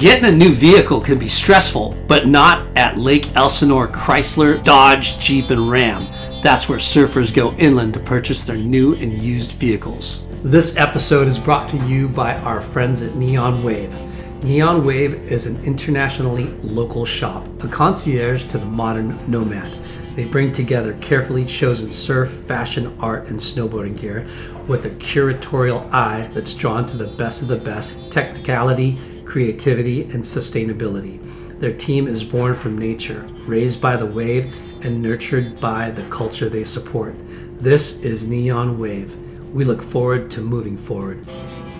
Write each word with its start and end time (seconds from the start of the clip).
Getting 0.00 0.24
a 0.24 0.32
new 0.32 0.54
vehicle 0.54 1.02
can 1.02 1.18
be 1.18 1.28
stressful, 1.28 1.94
but 2.08 2.26
not 2.26 2.66
at 2.74 2.96
Lake 2.96 3.36
Elsinore 3.36 3.86
Chrysler, 3.86 4.64
Dodge, 4.64 5.18
Jeep, 5.18 5.50
and 5.50 5.68
Ram. 5.68 6.08
That's 6.42 6.70
where 6.70 6.78
surfers 6.78 7.34
go 7.34 7.52
inland 7.58 7.92
to 7.92 8.00
purchase 8.00 8.44
their 8.44 8.56
new 8.56 8.94
and 8.94 9.12
used 9.12 9.52
vehicles. 9.52 10.26
This 10.42 10.78
episode 10.78 11.28
is 11.28 11.38
brought 11.38 11.68
to 11.68 11.76
you 11.84 12.08
by 12.08 12.36
our 12.36 12.62
friends 12.62 13.02
at 13.02 13.14
Neon 13.14 13.62
Wave. 13.62 13.94
Neon 14.42 14.86
Wave 14.86 15.30
is 15.30 15.44
an 15.44 15.62
internationally 15.64 16.46
local 16.62 17.04
shop, 17.04 17.46
a 17.62 17.68
concierge 17.68 18.44
to 18.44 18.56
the 18.56 18.64
modern 18.64 19.18
nomad. 19.30 19.70
They 20.16 20.24
bring 20.24 20.50
together 20.50 20.94
carefully 21.02 21.44
chosen 21.44 21.92
surf, 21.92 22.30
fashion, 22.30 22.96
art, 23.00 23.28
and 23.28 23.38
snowboarding 23.38 24.00
gear 24.00 24.26
with 24.66 24.86
a 24.86 24.90
curatorial 24.90 25.92
eye 25.92 26.30
that's 26.32 26.54
drawn 26.54 26.86
to 26.86 26.96
the 26.96 27.06
best 27.06 27.42
of 27.42 27.48
the 27.48 27.56
best 27.56 27.92
technicality, 28.10 28.98
creativity, 29.30 30.02
and 30.02 30.22
sustainability. 30.24 31.18
Their 31.60 31.72
team 31.72 32.08
is 32.08 32.24
born 32.24 32.56
from 32.56 32.76
nature, 32.76 33.28
raised 33.46 33.80
by 33.80 33.96
the 33.96 34.04
wave, 34.04 34.52
and 34.84 35.00
nurtured 35.00 35.60
by 35.60 35.92
the 35.92 36.02
culture 36.08 36.48
they 36.48 36.64
support. 36.64 37.14
This 37.60 38.04
is 38.04 38.28
Neon 38.28 38.76
Wave. 38.78 39.14
We 39.54 39.64
look 39.64 39.82
forward 39.82 40.32
to 40.32 40.40
moving 40.40 40.76
forward. 40.76 41.24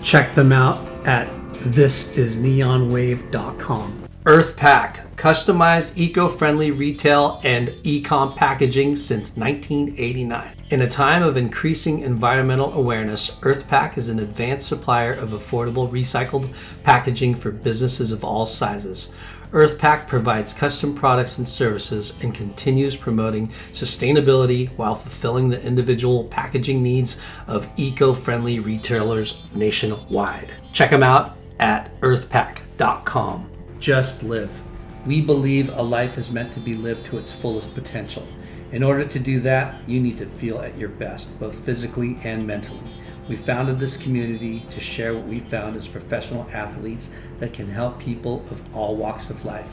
Check 0.01 0.33
them 0.33 0.53
out 0.53 0.77
at 1.05 1.27
thisisneonwave.com. 1.61 4.07
Earth 4.25 4.55
Pack, 4.55 5.17
customized 5.17 5.97
eco-friendly 5.97 6.71
retail 6.71 7.41
and 7.43 7.67
ecom 7.83 8.33
packaging 8.35 8.95
since 8.95 9.35
1989. 9.35 10.60
In 10.71 10.79
a 10.81 10.89
time 10.89 11.21
of 11.21 11.35
increasing 11.35 11.99
environmental 11.99 12.71
awareness, 12.71 13.35
EarthPack 13.41 13.97
is 13.97 14.07
an 14.07 14.19
advanced 14.19 14.69
supplier 14.69 15.11
of 15.11 15.31
affordable 15.31 15.91
recycled 15.91 16.53
packaging 16.83 17.35
for 17.35 17.51
businesses 17.51 18.13
of 18.13 18.23
all 18.23 18.45
sizes. 18.45 19.11
EarthPack 19.51 20.07
provides 20.07 20.53
custom 20.53 20.95
products 20.95 21.39
and 21.39 21.45
services 21.45 22.13
and 22.21 22.33
continues 22.33 22.95
promoting 22.95 23.49
sustainability 23.73 24.69
while 24.77 24.95
fulfilling 24.95 25.49
the 25.49 25.61
individual 25.61 26.23
packaging 26.23 26.81
needs 26.81 27.21
of 27.47 27.67
eco-friendly 27.75 28.61
retailers 28.61 29.43
nationwide. 29.53 30.53
Check 30.71 30.91
them 30.91 31.03
out 31.03 31.35
at 31.59 31.99
earthpack.com. 31.99 33.51
Just 33.81 34.23
live. 34.23 34.61
We 35.05 35.19
believe 35.19 35.67
a 35.77 35.81
life 35.81 36.17
is 36.17 36.31
meant 36.31 36.53
to 36.53 36.61
be 36.61 36.75
lived 36.75 37.05
to 37.07 37.17
its 37.17 37.33
fullest 37.33 37.75
potential. 37.75 38.25
In 38.71 38.83
order 38.83 39.03
to 39.03 39.19
do 39.19 39.41
that, 39.41 39.87
you 39.87 39.99
need 39.99 40.17
to 40.19 40.25
feel 40.25 40.59
at 40.61 40.77
your 40.77 40.87
best, 40.87 41.37
both 41.41 41.59
physically 41.59 42.17
and 42.23 42.47
mentally. 42.47 42.79
We 43.27 43.35
founded 43.35 43.81
this 43.81 43.97
community 43.97 44.65
to 44.69 44.79
share 44.79 45.13
what 45.13 45.27
we 45.27 45.41
found 45.41 45.75
as 45.75 45.89
professional 45.89 46.47
athletes 46.53 47.13
that 47.39 47.51
can 47.51 47.67
help 47.67 47.99
people 47.99 48.45
of 48.49 48.63
all 48.73 48.95
walks 48.95 49.29
of 49.29 49.43
life. 49.43 49.69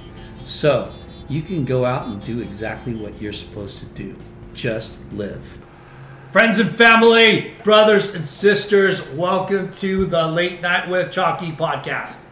So, 0.46 0.92
you 1.28 1.42
can 1.42 1.64
go 1.64 1.84
out 1.84 2.08
and 2.08 2.24
do 2.24 2.40
exactly 2.40 2.92
what 2.92 3.22
you're 3.22 3.32
supposed 3.32 3.78
to 3.78 3.86
do. 3.86 4.16
Just 4.52 5.00
live. 5.12 5.58
Friends 6.32 6.58
and 6.58 6.70
family, 6.70 7.54
brothers 7.62 8.16
and 8.16 8.26
sisters, 8.26 9.06
welcome 9.10 9.70
to 9.74 10.06
the 10.06 10.26
Late 10.26 10.60
Night 10.60 10.88
with 10.88 11.12
Chalky 11.12 11.52
podcast. 11.52 12.24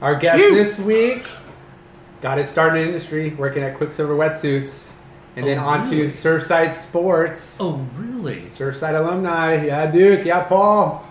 Our 0.00 0.16
guest 0.16 0.38
this 0.38 0.80
week 0.80 1.24
got 2.20 2.38
his 2.38 2.48
start 2.48 2.74
in 2.76 2.82
the 2.82 2.86
industry 2.86 3.30
working 3.30 3.62
at 3.62 3.76
Quiksilver 3.76 4.14
Wetsuits 4.14 4.92
and 5.36 5.46
then 5.46 5.58
Oh, 5.58 5.64
on 5.66 5.84
to? 5.86 6.06
Surfside 6.08 6.72
Sports. 6.72 7.58
Oh, 7.60 7.86
really? 7.96 8.42
Surfside 8.42 8.98
alumni. 8.98 9.64
Yeah, 9.66 9.90
Duke. 9.90 10.24
Yeah, 10.24 10.42
Paul. 10.44 11.06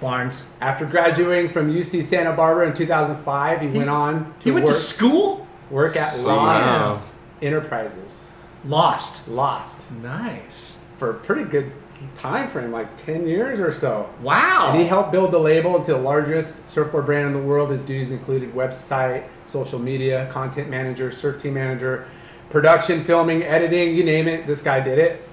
Barnes. 0.00 0.44
After 0.60 0.84
graduating 0.84 1.50
from 1.50 1.72
UC 1.72 2.04
Santa 2.04 2.32
Barbara 2.32 2.68
in 2.68 2.74
2005, 2.74 3.60
he, 3.60 3.66
went 3.68 3.90
on 3.90 4.24
to 4.26 4.30
He 4.44 4.50
went 4.52 4.66
work, 4.66 4.74
to 4.74 4.78
school? 4.80 5.46
work 5.70 5.96
at 5.96 6.16
Wow. 6.18 6.92
Lost 6.92 7.10
Enterprises. 7.42 8.30
Lost. 8.64 9.28
Lost 9.28 9.90
Nice. 9.90 10.76
for 10.98 11.10
a 11.10 11.14
pretty 11.14 11.44
good 11.44 11.72
time 12.14 12.48
frame, 12.48 12.72
like 12.72 12.96
10 12.96 13.26
years 13.26 13.60
or 13.60 13.72
so. 13.72 14.10
Wow. 14.22 14.70
And 14.72 14.80
he 14.80 14.86
helped 14.86 15.12
build 15.12 15.32
the 15.32 15.38
label 15.38 15.76
into 15.76 15.92
the 15.92 15.98
largest 15.98 16.68
surfboard 16.68 17.06
brand 17.06 17.26
in 17.26 17.32
the 17.32 17.38
world. 17.46 17.70
His 17.70 17.82
duties 17.82 18.10
included 18.10 18.54
website, 18.54 19.24
social 19.44 19.78
media, 19.78 20.28
content 20.30 20.68
manager, 20.68 21.10
surf 21.10 21.42
team 21.42 21.54
manager, 21.54 22.06
production, 22.50 23.04
filming, 23.04 23.42
editing, 23.42 23.94
you 23.94 24.04
name 24.04 24.28
it. 24.28 24.46
This 24.46 24.62
guy 24.62 24.80
did 24.80 24.98
it. 24.98 25.28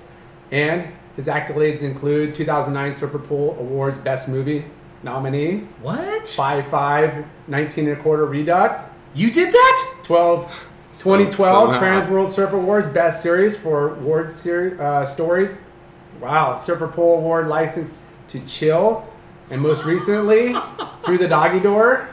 And 0.52 0.88
his 1.16 1.28
accolades 1.28 1.81
include 1.81 2.36
2009 2.36 2.96
Surfer 2.96 3.20
Poll 3.20 3.56
Awards 3.59 3.97
Best 3.97 4.28
Movie 4.28 4.66
nominee, 5.06 5.59
what? 5.82 6.24
5'5", 6.24 7.26
19 7.47 7.88
and 7.88 7.97
a 7.97 8.02
quarter 8.02 8.26
Redux, 8.26 8.90
You 9.14 9.32
did 9.32 9.53
that? 9.53 9.94
12, 10.03 10.44
2012 11.00 11.76
somehow. 11.76 11.80
Transworld 11.80 12.30
Surf 12.30 12.52
Awards 12.52 12.90
Best 12.90 13.22
Series 13.24 13.56
for 13.56 13.96
award 13.96 14.36
series 14.36 14.80
uh, 14.80 15.06
stories. 15.06 15.64
Wow, 16.25 16.58
Surfer 16.58 16.88
Poll 16.88 17.19
Award 17.19 17.47
license 17.47 18.08
to 18.30 18.40
chill, 18.47 19.08
and 19.52 19.62
most 19.62 19.86
recently 19.86 20.56
through 21.02 21.19
the 21.19 21.28
doggy 21.28 21.59
door. 21.59 22.09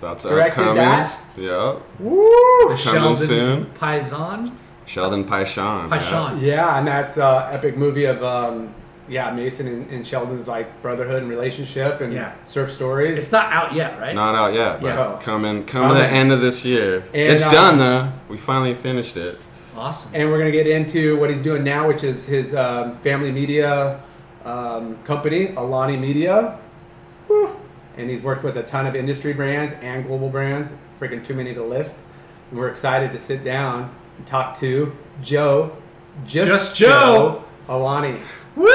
That's 0.00 0.24
Directed 0.24 0.60
upcoming. 0.60 0.76
that? 0.76 1.20
Yep. 1.36 1.82
Woo! 2.00 2.68
Coming 2.68 2.78
Sheldon 2.78 3.16
soon. 3.18 3.66
Paisan? 3.78 4.52
Sheldon 4.86 5.24
Paishon. 5.24 5.90
Paishon. 5.90 6.40
Yeah, 6.40 6.78
and 6.78 6.86
that's 6.88 7.18
uh, 7.18 7.50
epic 7.52 7.76
movie 7.76 8.06
of 8.06 8.22
um, 8.24 8.74
yeah 9.06 9.30
Mason 9.32 9.66
and, 9.66 9.90
and 9.90 10.06
Sheldon's 10.06 10.48
like 10.48 10.80
brotherhood 10.80 11.20
and 11.22 11.28
relationship 11.30 12.00
and 12.00 12.14
Yeah. 12.14 12.32
surf 12.46 12.72
stories. 12.72 13.18
It's 13.18 13.32
not 13.32 13.52
out 13.52 13.74
yet, 13.74 13.98
right? 14.00 14.14
Not 14.14 14.34
out 14.34 14.54
yet, 14.54 14.80
but 14.80 14.86
Yeah. 14.86 15.18
coming 15.20 15.66
coming 15.66 15.98
the 15.98 16.06
end 16.06 16.32
of 16.32 16.40
this 16.40 16.64
year. 16.64 17.00
And, 17.12 17.34
it's 17.34 17.44
uh, 17.44 17.50
done 17.50 17.76
though. 17.76 18.10
We 18.30 18.38
finally 18.38 18.74
finished 18.74 19.18
it. 19.18 19.38
Awesome. 19.76 20.10
and 20.14 20.30
we're 20.30 20.38
gonna 20.38 20.50
get 20.50 20.66
into 20.66 21.18
what 21.18 21.28
he's 21.30 21.42
doing 21.42 21.62
now, 21.62 21.86
which 21.86 22.02
is 22.02 22.26
his 22.26 22.54
um, 22.54 22.96
family 22.98 23.30
media 23.30 24.00
um, 24.44 24.96
company, 25.04 25.54
Alani 25.56 25.96
Media. 25.96 26.58
Whew. 27.26 27.56
And 27.96 28.08
he's 28.10 28.22
worked 28.22 28.44
with 28.44 28.56
a 28.56 28.62
ton 28.62 28.86
of 28.86 28.94
industry 28.94 29.32
brands 29.32 29.74
and 29.74 30.04
global 30.06 30.28
brands, 30.28 30.74
freaking 31.00 31.24
too 31.24 31.34
many 31.34 31.54
to 31.54 31.62
list. 31.62 32.00
And 32.50 32.58
we're 32.58 32.68
excited 32.68 33.12
to 33.12 33.18
sit 33.18 33.42
down 33.44 33.94
and 34.18 34.26
talk 34.26 34.58
to 34.60 34.96
Joe, 35.22 35.76
just, 36.26 36.48
Just 36.48 36.76
Joe. 36.76 37.44
Alani. 37.68 38.20
Woo! 38.56 38.66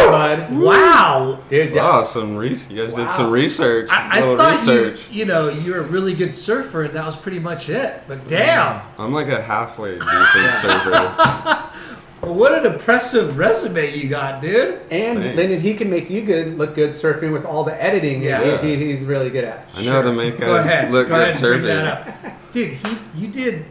Bud. 0.00 0.52
Wow. 0.56 1.40
Dude, 1.48 1.74
yeah. 1.74 1.82
Wow, 1.82 2.02
some 2.02 2.36
re- 2.36 2.58
you 2.68 2.82
guys 2.82 2.92
Wow. 2.92 2.98
did 3.04 3.10
some 3.10 3.30
research. 3.30 3.88
I, 3.90 4.18
I 4.18 4.20
thought 4.20 4.52
research. 4.52 5.00
you, 5.10 5.20
you 5.20 5.24
know, 5.26 5.48
you're 5.48 5.78
a 5.80 5.82
really 5.86 6.14
good 6.14 6.34
surfer, 6.34 6.84
and 6.84 6.94
that 6.94 7.04
was 7.06 7.16
pretty 7.16 7.38
much 7.38 7.68
it. 7.68 8.02
But 8.08 8.26
damn, 8.26 8.80
I'm 8.98 9.12
like 9.12 9.28
a 9.28 9.40
halfway 9.42 9.98
decent 9.98 10.54
surfer. 10.62 10.90
well, 12.22 12.34
what 12.34 12.52
an 12.64 12.72
impressive 12.72 13.36
resume 13.38 13.94
you 13.96 14.08
got, 14.08 14.40
dude. 14.42 14.80
And 14.90 15.18
Thanks. 15.18 15.36
then 15.36 15.60
he 15.60 15.74
can 15.74 15.90
make 15.90 16.08
you 16.10 16.22
good, 16.22 16.56
look 16.58 16.74
good 16.74 16.90
surfing 16.90 17.32
with 17.32 17.44
all 17.44 17.64
the 17.64 17.80
editing 17.82 18.22
Yeah. 18.22 18.40
that 18.40 18.64
he, 18.64 18.76
he- 18.76 18.92
he's 18.92 19.04
really 19.04 19.30
good 19.30 19.44
at. 19.44 19.68
I 19.74 19.84
know 19.84 19.92
how 19.92 20.02
to 20.02 20.12
make 20.12 20.38
Go 20.40 20.56
ahead. 20.56 20.90
look 20.90 21.08
Go 21.08 21.14
good 21.16 21.28
ahead 21.28 21.34
and 21.34 21.40
bring 21.42 21.60
surfing. 21.62 21.84
that 21.84 22.24
up. 22.24 22.52
Dude, 22.52 22.72
he, 22.74 22.98
you 23.14 23.28
did 23.28 23.64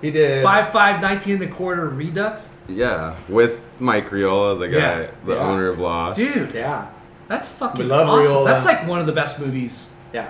He 0.00 0.10
did. 0.12 0.44
5'5", 0.44 1.00
19 1.02 1.34
and 1.34 1.44
a 1.44 1.48
quarter 1.48 1.88
redux? 1.88 2.48
Yeah, 2.68 3.16
with 3.28 3.60
Mike 3.78 4.08
Riola, 4.10 4.58
the 4.58 4.68
guy, 4.68 4.78
Yeah. 4.78 5.06
the 5.24 5.34
Yeah. 5.34 5.40
owner 5.40 5.68
of 5.68 5.78
Lost. 5.78 6.18
Dude, 6.18 6.54
Yeah. 6.54 6.86
that's 7.28 7.48
fucking 7.48 7.88
love 7.88 8.08
awesome. 8.08 8.32
Riola. 8.34 8.46
That's 8.46 8.64
like 8.64 8.86
one 8.86 8.98
of 9.00 9.06
the 9.06 9.12
best 9.12 9.38
movies. 9.40 9.90
Yeah. 10.12 10.26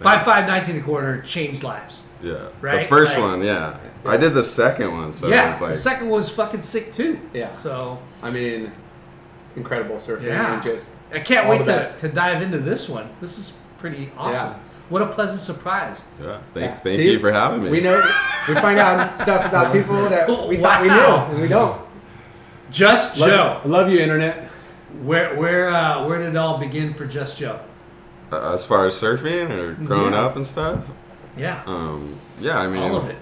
5'5", 0.00 0.46
19 0.46 0.74
and 0.76 0.84
a 0.84 0.86
quarter 0.86 1.20
changed 1.22 1.62
lives. 1.62 2.02
Yeah, 2.22 2.34
Right? 2.60 2.80
the 2.80 2.86
first 2.86 3.16
Like- 3.18 3.22
one, 3.28 3.42
yeah. 3.42 3.74
I 4.06 4.16
did 4.16 4.34
the 4.34 4.44
second 4.44 4.92
one, 4.96 5.12
so 5.12 5.26
it 5.26 5.30
yeah, 5.30 5.50
was 5.52 5.60
like 5.60 5.70
the 5.72 5.76
second 5.76 6.08
one 6.08 6.18
was 6.18 6.28
fucking 6.30 6.62
sick 6.62 6.92
too. 6.92 7.18
Yeah. 7.32 7.50
So 7.50 7.98
I 8.22 8.30
mean, 8.30 8.72
incredible 9.56 9.96
surfing 9.96 10.24
Yeah. 10.24 10.54
and 10.54 10.62
just 10.62 10.90
I 11.14 11.20
can't 11.20 11.48
wait 11.48 11.64
to, 11.66 11.86
to 12.00 12.08
dive 12.08 12.42
into 12.42 12.58
this 12.58 12.88
one. 12.88 13.08
This 13.20 13.38
is 13.38 13.58
pretty 13.78 14.10
awesome. 14.18 14.48
Yeah. 14.48 14.54
What 14.90 15.00
a 15.02 15.06
pleasant 15.06 15.40
surprise. 15.40 16.04
Yeah, 16.22 16.36
thank, 16.52 16.66
Yeah. 16.66 16.76
thank 16.76 16.96
See? 16.96 17.12
you 17.12 17.18
for 17.18 17.32
having 17.32 17.64
me. 17.64 17.70
we 17.70 17.80
know 17.80 18.02
we 18.48 18.54
find 18.56 18.78
out 18.78 19.16
stuff 19.18 19.46
about 19.46 19.72
people 19.72 20.08
that 20.08 20.28
we 20.28 20.56
thought 20.58 20.82
we 20.82 20.88
Wow. 20.88 21.26
knew 21.28 21.32
and 21.34 21.42
we 21.42 21.48
don't. 21.48 21.78
Just 22.74 23.18
Love, 23.18 23.30
Joe. 23.30 23.60
love 23.70 23.88
you, 23.88 24.00
internet. 24.00 24.46
Where 25.02 25.36
where 25.36 25.68
uh, 25.70 26.06
where 26.08 26.18
did 26.18 26.30
it 26.30 26.36
all 26.36 26.58
begin 26.58 26.92
for 26.92 27.06
Just 27.06 27.38
Joe? 27.38 27.60
Uh, 28.32 28.52
as 28.52 28.64
far 28.64 28.86
as 28.86 28.94
surfing 28.94 29.50
or 29.50 29.74
growing 29.74 30.12
Yeah. 30.12 30.22
up 30.24 30.34
and 30.34 30.44
stuff, 30.44 30.84
Yeah. 31.36 31.62
um, 31.66 32.18
yeah, 32.40 32.58
I 32.58 32.66
mean, 32.66 32.82
all 32.82 32.96
of 32.96 33.08
it. 33.08 33.16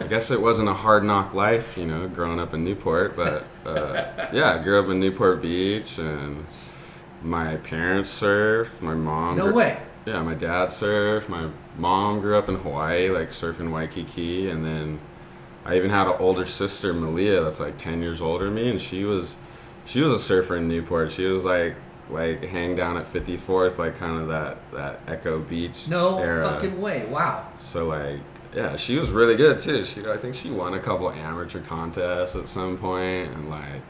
I 0.00 0.06
guess 0.08 0.30
it 0.32 0.40
wasn't 0.40 0.68
a 0.70 0.74
hard 0.74 1.04
knock 1.04 1.34
life, 1.34 1.76
you 1.78 1.86
know, 1.86 2.08
growing 2.08 2.40
up 2.40 2.52
in 2.52 2.64
Newport, 2.64 3.14
but 3.14 3.44
uh, 3.64 4.06
yeah, 4.32 4.54
I 4.58 4.62
grew 4.62 4.82
up 4.82 4.88
in 4.88 4.98
Newport 4.98 5.40
Beach, 5.40 5.98
and 5.98 6.44
my 7.22 7.56
parents 7.58 8.10
surfed. 8.20 8.80
My 8.80 8.94
mom, 8.94 9.36
No 9.36 9.48
gr- 9.52 9.54
way. 9.58 9.82
Yeah, 10.06 10.20
my 10.22 10.34
dad 10.34 10.70
surfed. 10.70 11.28
My 11.28 11.48
mom 11.78 12.20
grew 12.20 12.36
up 12.36 12.48
in 12.48 12.56
Hawaii, 12.56 13.08
like 13.10 13.30
surfing 13.30 13.70
Waikiki, 13.70 14.50
and 14.50 14.64
then 14.64 14.98
I 15.64 15.76
even 15.76 15.90
had 15.90 16.06
an 16.06 16.14
older 16.18 16.46
sister, 16.46 16.92
Malia, 16.92 17.42
that's 17.42 17.60
like 17.60 17.78
ten 17.78 18.00
years 18.02 18.20
older 18.20 18.46
than 18.46 18.54
me, 18.54 18.70
and 18.70 18.80
she 18.80 19.04
was 19.04 19.36
she 19.84 20.00
was 20.00 20.12
a 20.12 20.18
surfer 20.18 20.56
in 20.56 20.68
Newport. 20.68 21.12
She 21.12 21.26
was 21.26 21.44
like 21.44 21.74
like 22.08 22.42
hang 22.44 22.74
down 22.74 22.96
at 22.96 23.12
54th, 23.12 23.78
like 23.78 23.98
kind 23.98 24.20
of 24.20 24.28
that 24.28 24.58
that 24.72 25.00
Echo 25.06 25.38
Beach 25.40 25.88
No 25.88 26.18
era. 26.18 26.48
fucking 26.50 26.80
way. 26.80 27.06
Wow. 27.06 27.46
So 27.58 27.86
like, 27.86 28.20
yeah, 28.54 28.76
she 28.76 28.96
was 28.96 29.10
really 29.10 29.36
good 29.36 29.60
too. 29.60 29.84
She, 29.84 30.04
I 30.06 30.16
think 30.16 30.34
she 30.34 30.50
won 30.50 30.74
a 30.74 30.80
couple 30.80 31.10
amateur 31.10 31.60
contests 31.60 32.34
at 32.36 32.48
some 32.48 32.78
point, 32.78 33.32
and 33.32 33.48
like, 33.50 33.82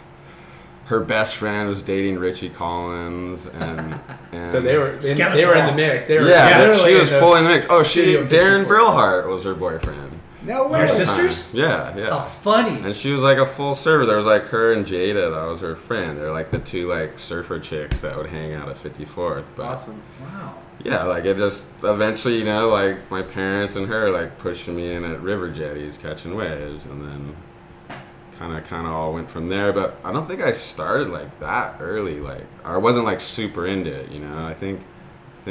her 0.87 1.01
best 1.01 1.37
friend 1.37 1.69
was 1.69 1.83
dating 1.83 2.19
Richie 2.19 2.51
Collins, 2.51 3.47
and, 3.47 3.99
and 4.33 4.51
So 4.51 4.61
they 4.61 4.77
were 4.77 4.95
in, 4.95 5.17
they 5.17 5.47
were 5.47 5.55
in 5.55 5.67
the 5.67 5.75
mix. 5.75 6.07
They 6.07 6.19
were 6.19 6.29
yeah, 6.29 6.59
literally 6.59 6.95
she 6.95 7.01
was 7.01 7.13
in 7.13 7.21
full 7.21 7.37
in 7.37 7.45
the 7.45 7.51
mix. 7.51 7.67
Oh, 7.71 7.83
she 7.83 8.17
Darren 8.17 8.65
54. 8.65 8.65
Brillhart 8.67 9.29
was 9.29 9.45
her 9.45 9.55
boyfriend. 9.55 10.10
No 10.43 10.69
way. 10.69 10.81
Your 10.81 10.89
sisters? 10.89 11.53
Yeah, 11.53 11.97
yeah. 11.97 12.11
How 12.11 12.21
funny. 12.21 12.81
And 12.83 12.97
she 12.97 13.13
was 13.13 13.21
like 13.21 13.39
a 13.39 13.47
full 13.47 13.75
server. 13.75 14.07
There 14.07 14.17
was 14.17 14.27
like 14.27 14.45
her 14.47 14.73
and 14.73 14.87
Jada, 14.87 15.35
that 15.35 15.49
was 15.51 15.61
her 15.61 15.77
friend. 15.77 16.19
They're 16.19 16.33
like 16.33 16.51
the 16.51 16.59
two 16.59 16.89
like 16.89 17.19
surfer 17.19 17.61
chicks 17.61 18.01
that 18.01 18.17
would 18.17 18.27
hang 18.31 18.55
out 18.55 18.69
at 18.69 18.77
54th. 18.77 19.45
But 19.57 19.67
Awesome. 19.67 20.03
Wow. 20.23 20.55
yeah, 20.83 21.03
like 21.05 21.25
it 21.27 21.37
just 21.37 21.67
eventually, 21.83 22.39
you 22.39 22.45
know, 22.45 22.69
like 22.69 23.11
my 23.11 23.21
parents 23.23 23.77
and 23.77 23.87
her 23.89 24.11
like 24.11 24.39
pushing 24.39 24.75
me 24.77 24.93
in 24.93 25.05
at 25.05 25.21
river 25.21 25.51
jetties 25.51 25.99
catching 25.99 26.35
waves, 26.35 26.85
and 26.87 27.03
then 27.03 27.37
kind 28.39 28.57
of 28.57 28.65
kind 28.65 28.87
of 28.87 28.93
all 28.95 29.13
went 29.13 29.29
from 29.31 29.49
there. 29.51 29.73
But 29.73 29.99
I 30.05 30.11
don't 30.13 30.27
think 30.27 30.41
I 30.41 30.53
started 30.53 31.11
like 31.11 31.39
that 31.41 31.77
early. 31.81 32.19
Like 32.21 32.47
I 32.65 32.79
wasn't 32.79 33.05
like 33.05 33.21
super 33.21 33.67
into 33.67 33.93
it, 33.93 34.11
you 34.11 34.21
know. 34.21 34.47
I 34.47 34.55
think 34.55 34.81
I 34.81 34.85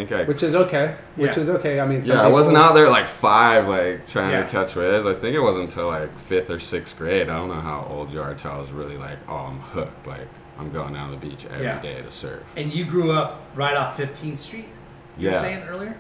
think 0.08 0.12
I 0.12 0.24
Which 0.24 0.44
is 0.44 0.56
okay. 0.56 0.96
Which 1.16 1.36
Yeah. 1.36 1.44
is 1.44 1.50
okay. 1.50 1.80
I 1.80 1.86
mean, 1.86 2.02
some 2.02 2.12
yeah, 2.16 2.22
I 2.24 2.28
wasn't 2.28 2.58
out 2.58 2.74
there 2.74 2.90
like 2.90 3.08
five, 3.08 3.68
like 3.68 4.08
trying 4.08 4.32
Yeah. 4.32 4.44
to 4.44 4.50
catch 4.50 4.76
waves. 4.76 5.06
I 5.06 5.14
think 5.14 5.36
it 5.36 5.40
wasn't 5.42 5.66
until 5.70 5.88
like 5.88 6.18
fifth 6.22 6.50
or 6.50 6.60
sixth 6.60 6.98
grade. 6.98 7.30
I 7.30 7.38
don't 7.38 7.50
know 7.50 7.62
how 7.62 7.86
old 7.90 8.12
you 8.12 8.22
are 8.22 8.34
till 8.34 8.52
I 8.52 8.58
was 8.58 8.72
really 8.72 8.98
like, 8.98 9.18
oh, 9.28 9.36
I'm 9.36 9.60
hooked. 9.60 10.08
Like 10.08 10.28
I'm 10.58 10.72
going 10.72 10.94
down 10.94 11.10
to 11.12 11.20
the 11.20 11.26
beach 11.28 11.46
every 11.46 11.82
day 11.82 11.98
Yeah. 11.98 12.04
to 12.04 12.12
surf. 12.12 12.44
And 12.56 12.74
you 12.74 12.86
grew 12.86 13.12
up 13.12 13.42
right 13.56 13.76
off 13.76 13.98
15th 13.98 14.40
Street. 14.40 14.70
You 15.18 15.32
were 15.32 15.38
saying 15.38 15.64
earlier. 15.68 15.96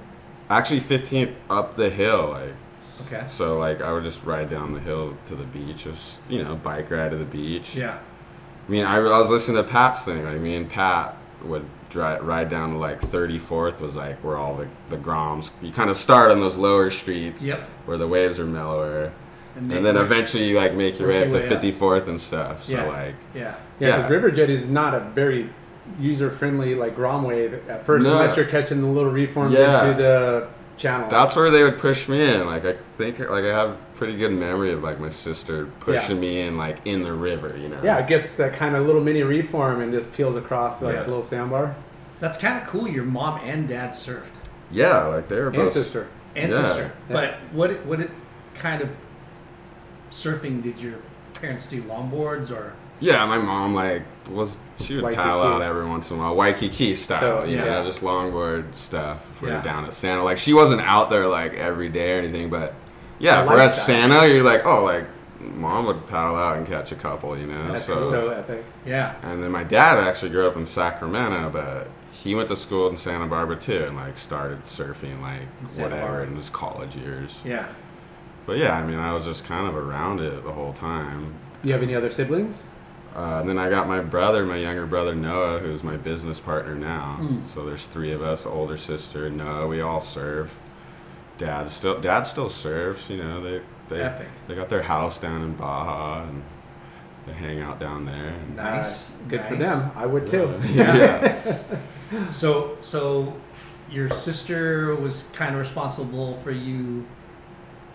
Actually, 0.50 0.80
15th 0.81 1.34
up 1.50 1.75
the 1.75 1.90
hill, 1.90 2.30
like 2.31 2.54
Okay. 3.07 3.24
so, 3.28 3.57
like 3.57 3.81
I 3.81 3.92
would 3.94 4.04
just 4.04 4.24
ride 4.25 4.50
down 4.50 4.74
the 4.74 4.80
hill 4.80 5.16
to 5.28 5.36
the 5.36 5.44
beach, 5.46 5.84
just 5.84 6.19
you 6.30 6.44
know, 6.44 6.56
bike 6.56 6.90
ride 6.92 7.12
to 7.12 7.18
the 7.18 7.24
beach. 7.25 7.75
Yeah. 7.75 7.98
I 8.68 8.72
mean, 8.72 8.86
I, 8.86 8.98
I 8.98 9.19
was 9.19 9.30
listening 9.30 9.57
to 9.57 9.69
Pat's 9.69 10.04
thing. 10.04 10.24
Like 10.25 10.40
me 10.40 10.56
and 10.56 10.69
Pat 10.69 11.16
would 11.44 11.66
dri 11.89 12.18
ride 12.19 12.50
down 12.50 12.71
to 12.74 12.77
like 12.77 13.01
34th 13.01 13.80
was 13.81 13.95
like 13.95 14.18
where 14.24 14.38
all 14.38 14.56
the 14.56 14.68
the 14.89 14.97
groms. 14.97 15.50
You 15.62 15.71
kind 15.71 15.89
of 15.89 15.97
start 15.97 16.31
on 16.31 16.39
those 16.39 16.56
lower 16.57 16.91
streets 16.91 17.41
Yep. 17.44 17.59
where 17.86 17.97
the 17.97 18.07
waves 18.07 18.39
are 18.39 18.45
mellower. 18.45 19.12
make 19.59 19.77
and 19.77 19.86
then 19.86 19.95
way- 19.95 20.01
eventually 20.01 20.45
you 20.47 20.56
like 20.56 20.74
make 20.74 21.00
your 21.00 21.09
way 21.09 21.24
up 21.25 21.31
to 21.31 21.38
way 21.38 21.44
up. 21.47 21.62
54th 21.62 22.07
and 22.07 22.21
stuff. 22.21 22.63
So 22.65 22.74
Yeah. 22.74 22.88
like, 22.88 23.15
Yeah. 23.33 23.56
Yeah, 23.80 23.88
Yeah. 24.00 24.07
River 24.07 24.31
Jet 24.31 24.50
is 24.50 24.69
not 24.69 24.94
a 24.94 25.00
very 25.00 25.50
user 26.00 26.30
friendly 26.30 26.75
like 26.75 26.95
Grom 26.95 27.24
wave 27.24 27.59
at 27.68 27.86
first 27.86 28.06
No. 28.06 28.13
unless 28.13 28.38
you're 28.38 28.45
catching 28.45 28.81
the 28.81 28.88
little 28.88 29.12
reforms 29.12 29.53
Yeah. 29.57 29.83
into 29.86 30.01
the 30.01 30.47
channel. 30.77 31.09
that's 31.09 31.36
where 31.36 31.50
they 31.51 31.63
would 31.63 31.77
push 31.80 32.07
me 32.07 32.24
in. 32.24 32.45
Like 32.45 32.63
I 32.65 32.75
think 32.97 33.19
like 33.19 33.44
I 33.44 33.47
have 33.50 33.75
pretty 34.00 34.18
good 34.18 34.31
memory 34.31 34.72
of 34.74 34.81
like 34.81 35.00
my 35.00 35.10
sister 35.10 35.68
pushing 35.81 36.19
me 36.19 36.42
in 36.42 36.57
like 36.57 36.78
in 36.86 37.04
the 37.04 37.13
river. 37.13 37.56
You 37.56 37.68
know. 37.69 37.80
yeah, 37.84 38.00
it 38.00 38.07
gets 38.07 38.36
that 38.38 38.54
kind 38.54 38.75
of 38.75 38.86
little 38.88 39.01
mini 39.04 39.22
reform 39.24 39.81
and 39.81 39.92
just 39.94 40.12
peels 40.13 40.36
across 40.36 40.81
like 40.81 40.96
Yeah. 40.96 41.01
a 41.01 41.07
little 41.07 41.22
sandbar. 41.24 41.75
That's 42.22 42.38
kind 42.38 42.62
of 42.62 42.68
cool. 42.68 42.88
Your 42.88 43.04
mom 43.04 43.40
and 43.44 43.68
dad 43.68 43.92
surfed 43.92 44.24
Yeah, 44.72 45.04
like 45.06 45.28
they 45.28 45.36
were 45.40 45.48
And 45.48 45.56
both. 45.57 45.72
sister. 45.74 46.07
and 46.36 46.51
Yeah. 46.51 46.63
sister. 46.63 46.92
Yeah. 47.10 47.13
But 47.13 47.36
what 47.51 47.86
what 47.86 48.00
it 48.00 48.10
kind 48.56 48.81
of 48.81 48.90
surfing 50.12 50.63
did 50.63 50.80
your 50.80 50.96
parents 51.40 51.66
do? 51.68 51.81
Longboards 51.84 52.51
or 52.51 52.74
Yeah, 53.01 53.25
my 53.25 53.38
mom 53.38 53.74
like 53.75 54.04
was 54.30 54.60
she 54.78 54.96
would 54.96 55.04
Waikiki. 55.04 55.22
paddle 55.24 55.42
out 55.44 55.62
every 55.62 55.86
once 55.86 56.12
in 56.12 56.18
a 56.18 56.19
while, 56.19 56.36
Waikiki 56.36 56.96
style. 56.96 57.19
So, 57.19 57.44
you 57.46 57.57
yeah. 57.57 57.66
know, 57.66 57.86
just 57.86 58.01
longboard 58.01 58.74
stuff. 58.75 59.25
If 59.36 59.42
we 59.42 59.50
Yeah. 59.50 59.62
down 59.62 59.86
at 59.86 59.94
Santa. 59.94 60.24
Like 60.24 60.38
she 60.38 60.54
wasn't 60.54 60.81
out 60.81 61.10
there 61.10 61.28
like 61.28 61.54
every 61.54 61.90
day 61.90 62.13
or 62.16 62.19
anything, 62.19 62.50
but 62.50 62.74
yeah, 63.19 63.38
The 63.38 63.44
if 63.44 63.50
we're 63.50 63.60
at. 63.60 63.74
Santa, 63.74 64.27
you're 64.27 64.44
like, 64.44 64.66
oh, 64.66 64.83
like 64.83 65.06
mom 65.39 65.86
would 65.86 66.06
paddle 66.07 66.36
out 66.36 66.57
and 66.57 66.68
catch 66.68 66.92
a 66.92 66.95
couple. 66.95 67.38
You 67.38 67.48
know, 67.48 67.68
That's 67.69 67.86
so. 67.86 68.10
so 68.10 68.30
epic. 68.30 68.63
yeah. 68.86 69.16
And 69.24 69.42
then 69.44 69.51
my 69.51 69.63
dad 69.63 69.98
actually 69.98 70.31
grew 70.31 70.48
up 70.48 70.56
in 70.57 70.66
Sacramento, 70.66 71.50
but 71.51 71.89
he 72.12 72.36
went 72.36 72.50
to 72.50 72.56
school 72.56 72.89
in 72.89 72.98
Santa 72.98 73.27
Barbara 73.27 73.56
too, 73.56 73.83
and 73.86 73.95
like 73.95 74.18
started 74.18 74.63
surfing 74.66 75.21
like 75.21 75.42
In 75.62 75.69
Santa 75.69 75.89
whatever 75.95 76.07
Barbara. 76.12 76.27
in 76.27 76.36
his 76.36 76.50
college 76.50 76.95
years. 76.95 77.39
Yeah. 77.45 77.68
But 78.45 78.57
yeah, 78.57 78.75
I 78.75 78.86
mean, 78.86 78.98
I 79.00 79.13
was 79.13 79.25
just 79.25 79.45
kind 79.45 79.68
of 79.68 79.75
around 79.75 80.19
it 80.22 80.44
the 80.44 80.51
whole 80.51 80.74
time. 80.74 81.36
You 81.63 81.72
have 81.74 81.83
any 81.83 81.94
other 81.95 82.10
siblings? 82.10 82.65
Uh, 83.15 83.39
and 83.42 83.50
then 83.50 83.57
I 83.57 83.69
got 83.69 83.88
my 83.88 84.01
brother, 84.01 84.45
my 84.45 84.57
younger 84.57 84.86
brother 84.86 85.15
Noah, 85.15 85.60
who's 85.60 85.83
my 85.83 85.98
business 85.98 86.39
partner 86.39 86.75
now. 86.75 87.18
Mm. 87.22 87.42
So 87.54 87.65
there's 87.65 87.86
three 87.88 88.12
of 88.12 88.22
us: 88.22 88.45
older 88.45 88.77
sister, 88.77 89.30
Noah. 89.30 89.68
We 89.68 89.81
all 89.81 90.00
surf. 90.00 90.51
Dad 91.39 91.71
still, 91.71 92.00
dad 92.00 92.24
still 92.24 92.50
surfs. 92.50 93.09
You 93.09 93.18
know, 93.18 93.41
they 93.41 93.62
they 93.89 94.01
Epic. 94.03 94.27
they 94.47 94.53
got 94.53 94.69
their 94.69 94.83
house 94.83 95.18
down 95.19 95.41
in 95.41 95.56
Baja, 95.56 96.24
and 96.27 96.44
they 97.25 97.33
hang 97.33 97.62
out 97.62 97.80
down 97.80 98.06
there. 98.06 98.27
And, 98.27 98.56
Nice. 98.56 99.09
Uh, 99.09 99.13
good 99.30 99.44
for 99.45 99.56
them. 99.56 99.89
I 99.95 100.06
would 100.06 100.27
too. 100.27 100.59
yeah. 100.69 101.57
So 102.31 102.77
so 102.81 103.36
your 103.89 104.09
sister 104.09 104.94
was 104.95 105.30
kind 105.33 105.56
of 105.56 105.59
responsible 105.62 106.36
for 106.44 106.51
you. 106.51 107.07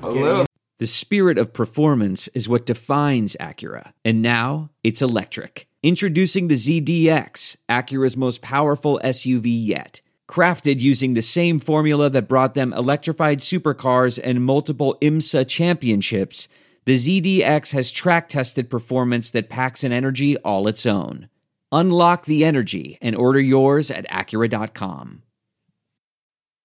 a 0.02 0.08
little. 0.08 0.40
in- 0.40 0.46
The 0.78 0.86
spirit 0.86 1.38
of 1.38 1.52
performance 1.52 2.28
is 2.34 2.48
what 2.48 2.66
defines 2.66 3.36
Acura. 3.38 3.92
And 4.04 4.20
now 4.22 4.70
it's 4.82 5.00
electric. 5.02 5.68
Introducing 5.82 6.48
the 6.48 6.54
ZDX, 6.56 7.58
Acura's 7.68 8.16
most 8.16 8.40
powerful 8.42 8.98
SUV 9.04 9.44
yet. 9.66 10.00
Crafted 10.28 10.80
using 10.80 11.14
the 11.14 11.22
same 11.22 11.58
formula 11.58 12.08
that 12.10 12.28
brought 12.28 12.54
them 12.54 12.72
electrified 12.72 13.40
supercars 13.40 14.18
and 14.22 14.44
multiple 14.44 14.96
IMSA 15.02 15.46
championships, 15.46 16.48
the 16.86 16.96
ZDX 16.96 17.72
has 17.72 17.90
track 17.90 18.28
tested 18.28 18.70
performance 18.70 19.30
that 19.30 19.50
packs 19.50 19.84
an 19.84 19.92
energy 19.92 20.36
all 20.38 20.66
its 20.66 20.86
own. 20.86 21.28
Unlock 21.72 22.24
the 22.24 22.44
energy 22.44 22.98
and 23.02 23.16
order 23.16 23.40
yours 23.40 23.90
at 23.90 24.08
Acura.com. 24.08 25.22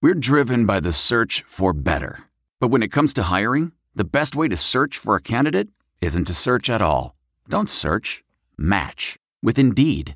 We're 0.02 0.14
driven 0.14 0.66
by 0.66 0.80
the 0.80 0.94
search 0.94 1.44
for 1.46 1.74
better. 1.74 2.26
But 2.60 2.70
when 2.70 2.84
it 2.84 2.92
comes 2.92 3.14
to 3.14 3.24
hiring, 3.24 3.74
the 3.96 4.06
best 4.06 4.36
way 4.36 4.48
to 4.48 4.56
search 4.56 4.98
for 4.98 5.16
a 5.16 5.22
candidate 5.22 5.70
isn't 6.02 6.26
to 6.26 6.34
search 6.34 6.70
at 6.70 6.82
all. 6.82 7.16
Don't 7.50 7.70
search, 7.70 8.24
match 8.58 9.18
with 9.42 9.60
Indeed. 9.60 10.16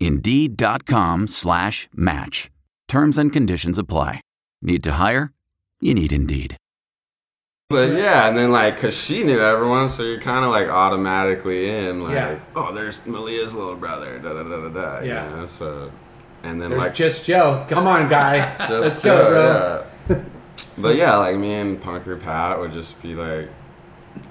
Indeed.com 0.00 1.26
slash 1.26 1.88
match. 1.94 2.50
Terms 2.88 3.18
and 3.18 3.32
conditions 3.32 3.78
apply. 3.78 4.20
Need 4.62 4.82
to 4.84 4.92
hire? 4.92 5.32
You 5.80 5.94
need 5.94 6.12
Indeed. 6.12 6.56
But 7.68 7.92
yeah, 7.98 8.28
and 8.28 8.36
then 8.36 8.52
like, 8.52 8.76
cause 8.78 8.96
she 8.96 9.24
knew 9.24 9.40
everyone, 9.40 9.88
so 9.88 10.04
you're 10.04 10.20
kind 10.20 10.44
of 10.44 10.52
like 10.52 10.68
automatically 10.68 11.68
in, 11.68 12.02
like, 12.04 12.14
Yeah. 12.14 12.38
oh, 12.54 12.72
there's 12.72 13.04
Malia's 13.06 13.54
little 13.54 13.74
brother, 13.74 14.20
da 14.20 14.34
da 14.34 14.42
da 14.44 14.68
da 14.68 14.68
da. 14.68 15.00
Yeah. 15.04 15.28
You 15.30 15.36
know? 15.36 15.46
So, 15.46 15.90
and 16.44 16.62
then 16.62 16.70
There's 16.70 16.80
like, 16.80 16.94
just 16.94 17.26
Joe. 17.26 17.66
Come 17.68 17.88
on, 17.88 18.08
guy. 18.08 18.54
just 18.58 18.70
Let's 18.70 18.98
go, 19.02 19.84
bro. 20.08 20.16
yeah. 20.16 20.24
but 20.82 20.94
yeah, 20.94 21.16
like 21.16 21.36
me 21.38 21.54
and 21.54 21.82
Punker 21.82 22.20
Pat 22.22 22.60
would 22.60 22.72
just 22.72 23.02
be 23.02 23.16
like 23.16 23.48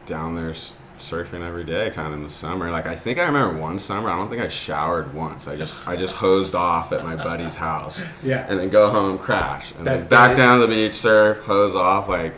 down 0.06 0.36
there 0.36 0.52
s- 0.52 0.76
surfing 1.00 1.46
every 1.46 1.64
day, 1.64 1.90
kind 1.92 2.08
of 2.08 2.14
in 2.14 2.24
the 2.24 2.30
summer. 2.30 2.72
Like 2.72 2.86
I 2.86 2.96
think 2.96 3.20
I 3.20 3.26
remember 3.26 3.60
one 3.60 3.80
summer, 3.80 4.10
I 4.10 4.16
don't 4.18 4.30
think 4.30 4.42
I 4.42 4.48
showered 4.48 5.14
once. 5.14 5.48
I 5.48 5.56
just 5.56 5.76
I 5.88 5.96
just 5.96 6.16
hosed 6.16 6.56
off 6.56 6.92
at 6.92 7.04
my 7.04 7.16
buddy's 7.16 7.56
house. 7.56 8.04
Yeah. 8.24 8.46
And 8.50 8.60
then 8.60 8.70
go 8.70 8.90
home, 8.90 9.18
crash, 9.18 9.74
and 9.78 9.86
That's 9.86 10.04
then 10.04 10.10
back 10.10 10.30
nice. 10.32 10.38
down 10.38 10.60
to 10.62 10.68
the 10.68 10.74
beach, 10.74 10.96
surf, 10.96 11.40
hose 11.46 11.76
off, 11.76 12.08
like. 12.10 12.34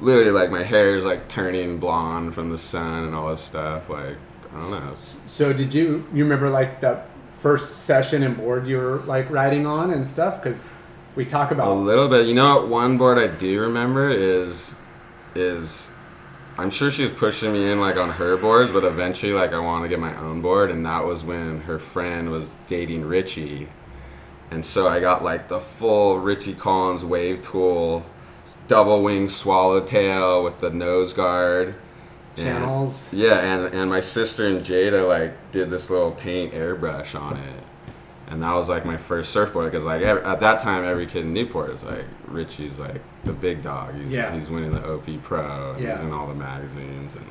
Literally, 0.00 0.30
like 0.30 0.52
my 0.52 0.62
hair 0.62 0.94
is 0.94 1.04
like 1.04 1.26
turning 1.26 1.78
blonde 1.78 2.32
from 2.32 2.50
the 2.50 2.56
sun 2.58 3.02
and 3.02 3.16
all 3.16 3.30
this 3.30 3.40
stuff. 3.40 3.90
Like 3.90 4.14
I 4.54 4.58
don't 4.60 4.70
know. 4.70 4.94
So 5.00 5.52
did 5.52 5.74
you 5.74 6.06
you 6.14 6.22
remember 6.22 6.48
like 6.50 6.80
the 6.80 7.02
first 7.32 7.80
session 7.84 8.22
and 8.22 8.36
board 8.36 8.68
you 8.68 8.76
were 8.76 8.98
like 9.06 9.28
riding 9.28 9.66
on 9.66 9.90
and 9.90 10.06
stuff? 10.06 10.40
Because 10.40 10.72
we 11.16 11.24
talk 11.24 11.50
about 11.50 11.66
A 11.66 11.74
little 11.74 12.08
bit. 12.08 12.28
You 12.28 12.34
know 12.34 12.58
what? 12.60 12.68
One 12.68 12.96
board 12.96 13.18
I 13.18 13.26
do 13.26 13.60
remember 13.60 14.08
is 14.08 14.76
is 15.34 15.90
I'm 16.58 16.70
sure 16.70 16.90
she 16.90 17.04
was 17.04 17.12
pushing 17.12 17.52
me 17.52 17.70
in 17.70 17.80
like 17.80 17.96
on 17.96 18.10
her 18.10 18.36
boards, 18.36 18.72
but 18.72 18.82
eventually 18.84 19.32
like 19.32 19.52
I 19.52 19.60
wanted 19.60 19.84
to 19.84 19.88
get 19.90 20.00
my 20.00 20.16
own 20.16 20.40
board, 20.42 20.70
and 20.70 20.84
that 20.86 21.04
was 21.04 21.24
when 21.24 21.60
her 21.62 21.78
friend 21.78 22.30
was 22.30 22.50
dating 22.66 23.04
Richie, 23.04 23.68
and 24.50 24.64
so 24.64 24.88
I 24.88 24.98
got 24.98 25.22
like 25.22 25.48
the 25.48 25.60
full 25.60 26.18
Richie 26.18 26.54
Collins 26.54 27.04
wave 27.04 27.42
tool, 27.42 28.04
double 28.66 29.02
wing 29.04 29.28
swallowtail 29.28 30.42
with 30.42 30.58
the 30.58 30.70
nose 30.70 31.12
guard. 31.12 31.76
and- 32.36 32.46
Channels. 32.46 33.12
yeah, 33.12 33.38
and 33.38 33.72
and 33.74 33.88
my 33.90 34.00
sister 34.00 34.46
and 34.48 34.64
Jada 34.64 35.06
like 35.06 35.52
did 35.52 35.70
this 35.70 35.90
little 35.90 36.12
paint 36.12 36.54
airbrush 36.54 37.14
on 37.20 37.36
it, 37.36 37.64
and 38.30 38.42
that 38.42 38.52
was 38.54 38.68
like 38.68 38.84
my 38.84 38.96
first 38.96 39.32
surfboard 39.32 39.70
because 39.70 39.84
like 39.86 40.02
ev- 40.02 40.24
at 40.24 40.40
that 40.40 40.60
time 40.60 40.84
every 40.84 41.06
kid 41.06 41.24
in 41.24 41.32
Newport 41.32 41.70
is 41.70 41.82
like 41.82 42.04
Richie's 42.26 42.78
like 42.78 43.00
the 43.24 43.32
big 43.32 43.62
dog. 43.62 43.94
He's, 43.94 44.12
Yeah. 44.12 44.32
he's 44.34 44.50
winning 44.50 44.72
the 44.72 44.84
OP 44.86 45.06
Pro. 45.22 45.76
Yeah. 45.78 45.92
He's 45.92 46.00
in 46.00 46.12
all 46.12 46.26
the 46.26 46.34
magazines 46.34 47.14
and 47.14 47.26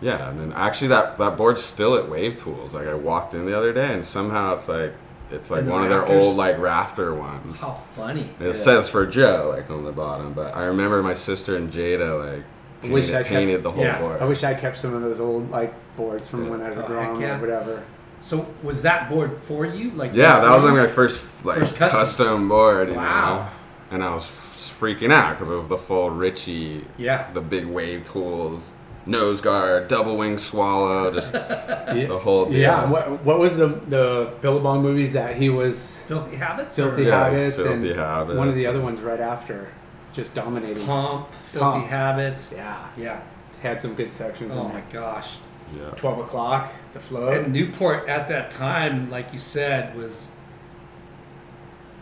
yeah, 0.00 0.30
and 0.30 0.40
then 0.40 0.52
actually 0.54 0.88
that 0.88 1.18
that 1.18 1.36
board's 1.36 1.62
still 1.62 1.94
at 1.96 2.08
Wave 2.08 2.36
Tools. 2.38 2.72
Like 2.72 2.86
I 2.86 2.94
walked 2.94 3.34
in 3.34 3.44
the 3.46 3.56
other 3.56 3.72
day 3.72 3.92
and 3.92 4.04
somehow 4.04 4.54
it's 4.56 4.68
like 4.68 4.94
it's 5.30 5.50
like 5.50 5.60
In 5.60 5.66
the 5.66 5.72
one 5.72 5.82
of 5.84 5.90
their 5.90 6.06
old 6.06 6.36
like 6.36 6.58
rafter 6.58 7.14
ones. 7.14 7.56
How 7.58 7.74
funny. 7.94 8.30
It 8.40 8.54
says 8.54 8.88
for 8.88 9.06
Joe 9.06 9.52
like 9.54 9.70
on 9.70 9.84
the 9.84 9.92
bottom, 9.92 10.32
but 10.32 10.54
I 10.56 10.64
remember 10.64 11.02
my 11.02 11.14
sister 11.14 11.56
and 11.56 11.70
Jada 11.72 12.34
like 12.36 12.44
I 12.82 12.86
wish 12.92 13.10
painted, 13.10 13.26
kept- 13.50 13.62
the 13.62 13.70
whole 13.72 13.84
Yeah. 13.84 14.00
board. 14.00 14.22
I 14.22 14.24
wish 14.24 14.42
I 14.42 14.54
kept 14.54 14.78
some 14.78 14.94
of 14.94 15.02
those 15.02 15.20
old 15.20 15.50
like 15.50 15.74
boards 15.96 16.28
from 16.28 16.44
Yeah. 16.44 16.50
when 16.50 16.62
I 16.62 16.68
was 16.70 16.78
a 16.78 16.84
Oh, 16.84 16.86
grown 16.86 17.12
heck 17.16 17.20
yeah. 17.20 17.36
or 17.36 17.40
whatever. 17.40 17.82
So 18.20 18.46
was 18.62 18.82
that 18.82 19.08
board 19.08 19.38
for 19.40 19.64
you? 19.64 19.90
Like 19.92 20.12
Yeah, 20.14 20.40
that 20.40 20.50
was 20.50 20.62
like 20.64 20.74
my 20.74 20.86
first 20.86 21.44
like 21.44 21.58
First 21.58 21.76
custom. 21.76 22.00
custom. 22.00 22.48
board. 22.48 22.88
You 22.90 22.94
Wow. 22.94 23.36
know? 23.36 23.46
And 23.92 24.04
I 24.04 24.14
was 24.14 24.24
freaking 24.56 25.10
out 25.12 25.36
because 25.38 25.50
it 25.50 25.54
was 25.56 25.68
the 25.68 25.78
full 25.78 26.10
Richie, 26.10 26.84
Yeah. 26.98 27.26
the 27.32 27.40
big 27.40 27.64
wave 27.66 28.04
tools, 28.04 28.70
nose 29.06 29.40
guard, 29.40 29.88
double 29.88 30.16
wing 30.18 30.36
swallow, 30.38 31.10
just 31.18 31.32
Yeah. 31.34 32.06
the 32.06 32.18
whole 32.18 32.44
deal. 32.44 32.58
Yeah. 32.58 32.84
What, 32.84 33.24
what 33.24 33.38
was 33.38 33.56
the 33.56 33.68
the 33.88 34.30
Billabong 34.42 34.82
movies 34.82 35.14
that 35.14 35.36
he 35.36 35.48
was 35.48 35.98
Filthy 36.06 36.36
habits. 36.36 36.76
Filthy 36.76 37.04
Yeah, 37.04 37.24
Habits 37.24 37.56
Filthy 37.62 37.90
and 37.92 37.98
Habits. 37.98 38.38
one 38.38 38.48
of 38.48 38.54
the 38.54 38.66
other 38.66 38.80
ones 38.80 39.00
right 39.00 39.18
after, 39.20 39.68
just 40.12 40.34
dominating. 40.34 40.84
Pump. 40.86 41.32
Filthy 41.52 41.64
Pump. 41.64 41.86
habits. 41.86 42.52
Yeah. 42.54 42.76
Yeah. 42.98 43.20
Had 43.62 43.80
some 43.80 43.94
good 43.94 44.12
sections 44.12 44.52
Oh 44.54 44.60
in 44.60 44.68
my 44.68 44.72
there. 44.74 44.82
gosh. 44.92 45.30
Yeah. 45.76 45.90
Twelve 45.90 46.18
o'clock, 46.18 46.72
the 46.94 47.00
float. 47.00 47.32
And 47.44 47.52
Newport 47.52 48.08
at 48.08 48.28
that 48.28 48.50
time, 48.50 49.10
like 49.10 49.32
you 49.32 49.38
said, 49.38 49.94
was 49.96 50.28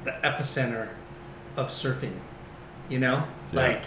the 0.04 0.12
epicenter 0.24 0.88
of 1.56 1.68
surfing. 1.68 2.14
You 2.88 2.98
know, 2.98 3.24
Yeah. 3.52 3.60
like 3.60 3.82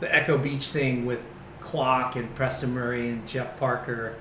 the 0.00 0.14
Echo 0.14 0.36
Beach 0.38 0.66
thing 0.66 1.06
with 1.06 1.24
Quack 1.60 2.16
and 2.16 2.34
Preston 2.34 2.74
Murray 2.74 3.08
and 3.08 3.26
Jeff 3.26 3.56
Parker. 3.58 4.16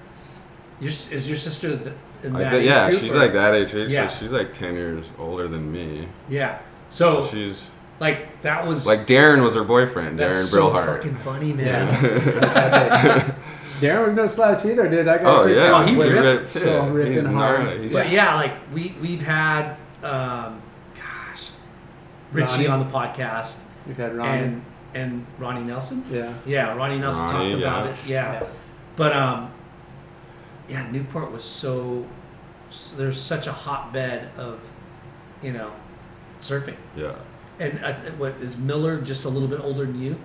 Your, 0.79 0.89
is 0.89 1.27
your 1.27 1.37
sister 1.37 1.75
th- 1.77 1.93
in 2.23 2.35
I 2.35 2.39
that 2.39 2.51
think- 2.51 2.61
age 2.63 2.67
yeah, 2.69 2.89
group, 2.89 3.01
she's 3.01 3.11
or- 3.13 3.17
like 3.19 3.33
that 3.33 3.53
age. 3.53 3.73
age, 3.75 3.89
Yeah. 3.89 4.07
So 4.07 4.19
she's 4.23 4.31
like 4.31 4.53
ten 4.53 4.75
years 4.75 5.11
older 5.19 5.47
than 5.47 5.71
me. 5.71 6.07
Yeah. 6.29 6.59
So 6.89 7.27
She's 7.27 7.69
like 7.99 8.41
that 8.41 8.65
was 8.67 8.85
like 8.87 9.01
Darren 9.07 9.43
was 9.43 9.55
her 9.55 9.63
boyfriend. 9.63 10.17
that's 10.19 10.37
Darren 10.39 10.47
so 10.51 10.69
Brillhart. 10.69 10.85
fucking 10.97 11.15
funny, 11.17 11.53
man. 11.53 13.35
Darren 13.81 14.05
was 14.05 14.15
no 14.15 14.27
slouch 14.27 14.63
either, 14.65 14.87
dude. 14.89 15.05
That 15.07 15.21
guy. 15.23 15.29
Oh 15.29 15.45
yeah, 15.47 15.71
Oh, 15.75 15.81
he 15.85 15.95
ripped. 15.95 16.21
ripped 16.21 16.53
too. 16.53 16.59
So 16.59 16.87
ripped 16.89 17.11
he's 17.11 17.25
and 17.25 17.35
hard. 17.35 17.63
gnarly. 17.63 17.79
He's- 17.81 17.93
But 17.93 18.11
yeah, 18.11 18.35
like 18.35 18.53
we 18.73 18.95
we've 19.01 19.21
had 19.21 19.75
um, 20.03 20.61
gosh, 20.95 21.49
Richie 22.31 22.51
Ronnie? 22.51 22.67
on 22.67 22.79
the 22.79 22.85
podcast 22.85 23.63
We've 23.87 23.97
had 23.97 24.15
Ronnie. 24.15 24.41
and 24.43 24.65
and 24.93 25.25
Ronnie 25.39 25.63
Nelson. 25.63 26.03
yeah. 26.09 26.33
Yeah, 26.45 26.75
Ronnie 26.75 26.99
Nelson 26.99 27.25
Ronnie, 27.25 27.51
talked 27.51 27.61
about 27.63 27.85
yeah. 27.85 27.91
it. 27.91 27.97
Yeah. 28.07 28.33
Yeah. 28.41 28.47
but 28.95 29.13
um, 29.15 29.51
yeah, 30.69 30.89
Newport 30.91 31.31
was 31.31 31.43
so 31.43 32.05
s- 32.69 32.93
there's 32.97 33.19
such 33.19 33.47
a 33.47 33.51
hotbed 33.51 34.29
of 34.37 34.59
you 35.41 35.51
know 35.53 35.71
surfing. 36.41 36.75
yeah. 36.95 37.13
And 37.59 37.83
uh, 37.83 37.93
what 38.17 38.33
is 38.41 38.57
Miller 38.57 38.99
just 38.99 39.23
a 39.25 39.29
little 39.29 39.47
bit 39.47 39.59
older 39.59 39.85
than 39.85 40.01
you? 40.01 40.17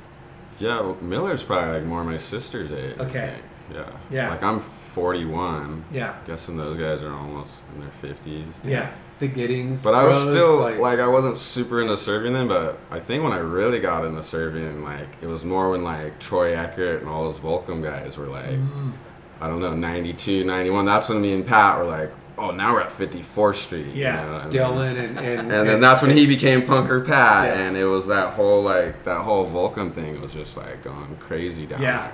Yeah, 0.59 0.81
well, 0.81 0.97
Miller's 1.03 1.43
probably 1.45 1.75
like 1.75 1.85
more 1.85 2.03
my 2.03 2.17
sister's 2.17 2.73
age. 2.73 2.99
Okay. 2.99 3.35
Yeah. 3.73 3.85
Yeah. 4.11 4.31
Like 4.31 4.43
I'm 4.43 4.61
41. 4.61 5.85
Yeah, 5.93 6.15
Guessing 6.27 6.57
those 6.57 6.77
guys 6.77 7.03
are 7.03 7.13
almost 7.13 7.63
in 7.75 7.81
their 7.81 8.15
50s. 8.15 8.47
yeah, 8.65 8.91
The 9.19 9.29
Giddings. 9.29 9.83
But 9.85 9.95
I 9.95 10.05
was 10.07 10.25
bros, 10.25 10.35
still 10.37 10.79
like, 10.81 10.99
I 11.01 11.07
wasn't 11.07 11.37
super 11.37 11.83
into 11.83 11.97
serving 11.97 12.33
then. 12.33 12.49
But 12.49 12.79
I 12.91 12.99
think 13.01 13.23
when 13.23 13.33
I 13.33 13.39
really 13.39 13.79
got 13.81 14.05
into 14.05 14.23
serving, 14.23 14.83
like 14.83 15.09
it 15.21 15.27
was 15.27 15.45
more 15.45 15.71
when 15.71 15.85
like 15.85 16.19
Troy 16.19 16.57
Eckert 16.57 17.01
and 17.01 17.09
all 17.11 17.25
those 17.25 17.39
Volcom 17.39 17.83
guys 17.83 18.17
were 18.19 18.27
like, 18.27 18.47
Mm-hmm. 18.51 18.91
I 19.39 19.49
don't 19.49 19.61
know, 19.61 19.75
92, 19.75 20.45
91. 20.45 20.87
That's 20.87 21.11
when 21.11 21.21
me 21.21 21.35
and 21.35 21.47
Pat 21.47 21.79
were 21.79 21.85
like, 21.85 22.11
oh, 22.39 22.53
now 22.53 22.73
we're 22.73 22.81
at 22.81 22.91
54th 22.91 23.57
Street. 23.57 23.87
you 23.89 24.05
Yeah. 24.05 24.25
know, 24.25 24.37
and- 24.39 24.51
Dylan 24.53 24.99
and 24.99 25.19
and, 25.19 25.41
And 25.53 25.69
then 25.69 25.81
that's 25.83 26.01
when 26.01 26.17
he 26.17 26.25
became 26.27 26.63
Punker 26.63 27.07
Pat, 27.07 27.55
Yeah. 27.55 27.63
and 27.65 27.77
it 27.77 27.85
was 27.85 28.07
that 28.07 28.33
whole 28.33 28.63
like 28.63 29.05
that 29.05 29.21
whole 29.21 29.47
Volcom 29.47 29.93
thing 29.93 30.23
was 30.23 30.33
just 30.33 30.57
like 30.57 30.83
going 30.83 31.17
crazy 31.21 31.67
down 31.67 31.83
yeah. 31.83 31.99
there. 32.09 32.13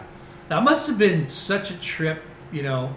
That 0.53 0.63
must 0.65 0.87
have 0.87 0.99
been 0.99 1.29
such 1.29 1.71
a 1.71 1.79
trip, 1.81 2.23
you 2.53 2.63
know, 2.63 2.95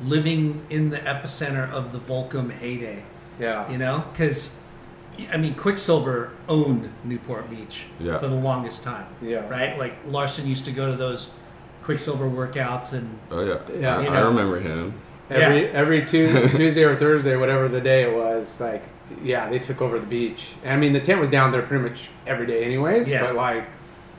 living 0.00 0.64
in 0.70 0.90
the 0.90 0.98
epicenter 0.98 1.68
of 1.68 1.90
the 1.92 1.98
Volcom 1.98 2.52
heyday. 2.52 3.02
yeah. 3.40 3.68
you 3.70 3.76
know 3.78 4.04
because 4.12 4.58
i 5.32 5.36
mean 5.36 5.54
quiksilver 5.54 6.30
owned 6.48 6.90
newport 7.02 7.48
beach 7.50 7.84
Yeah. 7.98 8.18
for 8.18 8.28
the 8.28 8.34
longest 8.36 8.84
time 8.84 9.06
Yeah. 9.22 9.48
right 9.48 9.76
like 9.78 9.94
larson 10.06 10.46
used 10.46 10.64
to 10.66 10.72
go 10.72 10.84
to 10.90 10.96
those 10.96 11.30
quiksilver 11.82 12.28
workouts 12.28 12.92
and 12.92 13.18
Oh 13.30 13.42
yeah, 13.44 13.58
Yeah. 13.80 13.96
I, 13.98 14.02
You 14.02 14.08
I 14.10 14.20
remember 14.20 14.60
him. 14.60 14.94
Every 15.30 15.62
Yeah. 15.64 15.70
every 15.82 16.00
tu- 16.04 16.48
Tuesday 16.60 16.84
or 16.84 16.94
Thursday, 16.94 17.34
whatever 17.36 17.66
the 17.68 17.80
day 17.80 18.02
it 18.08 18.14
was, 18.14 18.60
like 18.60 18.82
yeah, 19.24 19.48
they 19.48 19.58
took 19.58 19.80
over 19.80 19.98
the 19.98 20.06
beach. 20.18 20.48
And, 20.62 20.72
I 20.74 20.76
mean, 20.76 20.92
the 20.92 21.00
tent 21.00 21.20
was 21.20 21.30
down 21.30 21.50
there 21.52 21.62
pretty 21.62 21.82
much 21.88 22.08
every 22.26 22.46
day, 22.46 22.64
anyways. 22.64 23.08
Yeah. 23.08 23.22
But 23.24 23.34
like, 23.36 23.64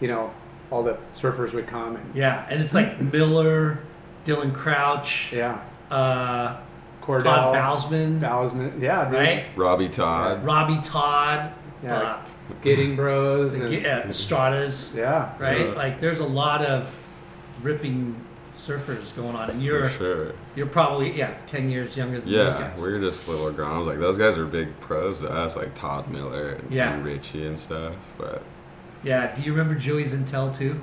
you 0.01 0.07
know, 0.07 0.31
all 0.71 0.83
the 0.83 0.97
surfers 1.15 1.53
would 1.53 1.67
come 1.67 1.95
and 1.95 2.15
yeah 2.15 2.45
and 2.49 2.61
it's 2.61 2.73
like 2.73 2.99
miller 3.13 3.79
dylan 4.25 4.53
crouch 4.53 5.31
yeah, 5.33 5.61
uh, 5.89 6.57
Cordell, 7.01 7.23
todd 7.23 7.55
Bousman, 7.55 8.19
Bousman, 8.19 8.81
yeah, 8.81 9.05
dude. 9.05 9.13
right 9.13 9.45
Robbie 9.55 9.87
Todd. 9.89 10.43
robbie 10.43 10.79
todd 10.83 11.53
Yeah. 11.83 12.21
fuck 12.49 12.61
Gidding 12.61 12.95
Bros, 12.95 13.53
and, 13.55 13.71
Ge- 13.71 13.85
uh, 13.85 14.03
estradas 14.03 14.93
yeah, 14.95 15.31
right 15.39 15.67
Yeah. 15.67 15.73
like 15.73 16.01
there's 16.01 16.19
a 16.19 16.27
lot 16.27 16.63
of 16.65 16.93
ripping 17.61 18.15
surfers 18.51 19.15
going 19.15 19.35
on 19.35 19.49
and 19.51 19.61
you're 19.61 19.87
sure. 19.89 20.31
you're 20.55 20.65
probably 20.67 21.15
yeah 21.17 21.35
10 21.45 21.69
years 21.69 21.95
younger 21.95 22.19
than 22.19 22.31
those 22.31 22.53
Yeah, 22.55 22.59
guys 22.69 22.81
we're 22.81 22.99
just 22.99 23.27
little 23.27 23.51
growns. 23.51 23.87
Like 23.87 23.99
those 23.99 24.17
guys 24.17 24.37
are 24.37 24.45
big 24.45 24.77
pros 24.79 25.19
to 25.21 25.29
us, 25.31 25.55
like 25.55 25.75
Todd 25.75 26.09
Miller 26.09 26.49
and, 26.59 26.71
Yeah. 26.71 26.93
and 26.93 27.05
Richie 27.05 27.45
and 27.45 27.59
stuff. 27.59 27.93
But 28.17 28.41
yeah 29.07 29.33
do 29.35 29.41
you 29.41 29.51
remember 29.51 29.75
joey 29.75 30.03
zintel 30.03 30.55
too 30.55 30.81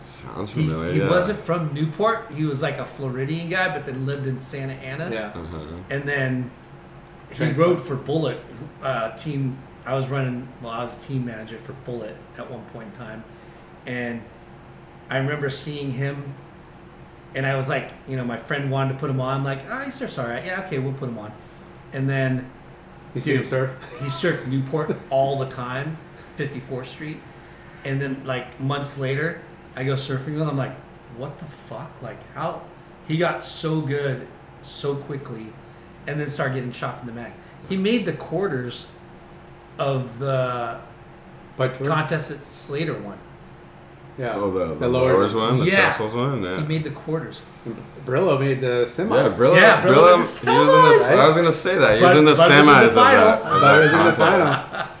sounds 0.00 0.50
He's, 0.52 0.72
familiar. 0.72 0.92
he 0.92 0.98
yeah. 1.00 1.08
wasn't 1.08 1.38
from 1.40 1.72
Newport. 1.72 2.30
He 2.34 2.44
was 2.44 2.60
like 2.60 2.76
a 2.76 2.84
Floridian 2.84 3.48
guy, 3.48 3.72
but 3.74 3.86
then 3.86 4.04
lived 4.04 4.26
in 4.26 4.38
Santa 4.38 4.74
Ana. 4.74 5.08
yeah, 5.10 5.28
Uh-huh. 5.34 5.58
And 5.88 6.02
then 6.06 6.50
he 7.30 7.36
Transplant. 7.36 7.58
rode 7.58 7.80
for 7.80 7.96
Bullet 7.96 8.38
uh, 8.82 9.16
team. 9.16 9.56
I 9.86 9.94
was 9.94 10.08
running. 10.08 10.46
Well, 10.60 10.72
I 10.72 10.82
was 10.82 10.94
team 11.06 11.24
manager 11.24 11.56
for 11.56 11.72
Bullet 11.88 12.16
at 12.36 12.50
one 12.50 12.64
point 12.66 12.88
in 12.92 12.98
time, 12.98 13.24
and 13.86 14.20
I 15.08 15.16
remember 15.16 15.48
seeing 15.48 15.92
him. 15.92 16.34
And 17.34 17.46
I 17.46 17.56
was 17.56 17.68
like, 17.70 17.90
you 18.08 18.16
know, 18.16 18.24
my 18.24 18.36
friend 18.36 18.70
wanted 18.70 18.94
to 18.94 18.98
put 18.98 19.08
him 19.08 19.20
on. 19.22 19.38
I'm 19.38 19.44
like, 19.44 19.60
oh, 19.70 19.78
he 19.84 19.90
surfs 19.90 20.18
all 20.18 20.26
right. 20.26 20.44
Yeah, 20.44 20.64
okay, 20.66 20.78
we'll 20.80 20.92
put 20.92 21.08
him 21.08 21.18
on. 21.18 21.32
And 21.94 22.10
then 22.10 22.50
you 23.14 23.20
see 23.22 23.36
him 23.36 23.46
surf. 23.46 23.70
he 24.00 24.06
surfed 24.06 24.46
Newport 24.48 24.94
all 25.08 25.38
the 25.38 25.48
time, 25.48 25.96
54th 26.48 26.86
Street. 26.86 27.20
And 27.84 28.00
then 28.00 28.22
like 28.24 28.60
months 28.60 28.98
later, 28.98 29.40
I 29.76 29.84
go 29.84 29.94
surfing 29.94 30.32
with 30.34 30.42
him. 30.42 30.48
I'm 30.50 30.56
like, 30.56 30.74
what 31.16 31.38
the 31.38 31.44
fuck? 31.46 31.90
Like 32.02 32.18
how 32.34 32.62
he 33.08 33.16
got 33.16 33.42
so 33.42 33.80
good 33.80 34.26
so 34.62 34.94
quickly, 34.94 35.46
and 36.06 36.20
then 36.20 36.28
started 36.28 36.54
getting 36.54 36.72
shots 36.72 37.00
in 37.00 37.06
the 37.06 37.12
mag. 37.12 37.32
He 37.68 37.76
made 37.76 38.04
the 38.04 38.12
quarters 38.12 38.86
of 39.78 40.18
the 40.18 40.80
contest 41.56 42.28
that 42.28 42.44
Slater 42.44 42.94
won. 42.94 43.18
yeah, 44.18 44.34
Oh, 44.34 44.50
the, 44.50 44.66
the, 44.68 44.74
The 44.74 44.88
lower- 44.88 45.12
lowers 45.14 45.34
one, 45.34 45.58
the 45.60 45.64
Yeah. 45.66 45.90
Trestles 45.90 46.14
one. 46.14 46.42
Yeah. 46.42 46.60
He 46.60 46.66
made 46.66 46.84
the 46.84 46.90
quarters. 46.90 47.42
Brillo 48.06 48.38
made 48.38 48.60
the 48.60 48.84
semis. 48.86 49.30
yeah, 49.30 49.36
Brillo, 49.36 49.56
Yeah, 49.56 49.82
Brillo 49.82 49.94
Brillo, 49.94 50.16
did 50.16 50.46
the 50.46 50.52
he 50.52 50.58
was 50.58 50.70
in 50.70 51.08
semis. 51.08 51.08
the. 51.10 51.16
I 51.22 51.26
was 51.26 51.36
gonna 51.36 51.52
say 51.52 51.78
that 51.78 51.94
he 51.96 52.00
But- 52.00 52.08
was 52.08 52.18
in 52.18 52.24
the 52.26 52.30
but 52.32 52.38
was 52.38 52.50
in 52.50 52.66
the 52.66 52.72
semis 52.72 52.86
of 52.86 52.92
final. 52.94 53.24
that. 53.24 53.38
of 53.42 53.44
But 53.44 53.60
that 53.60 53.82
was 53.82 53.92
in 53.92 54.04
the 54.04 54.12
final. 54.12 54.86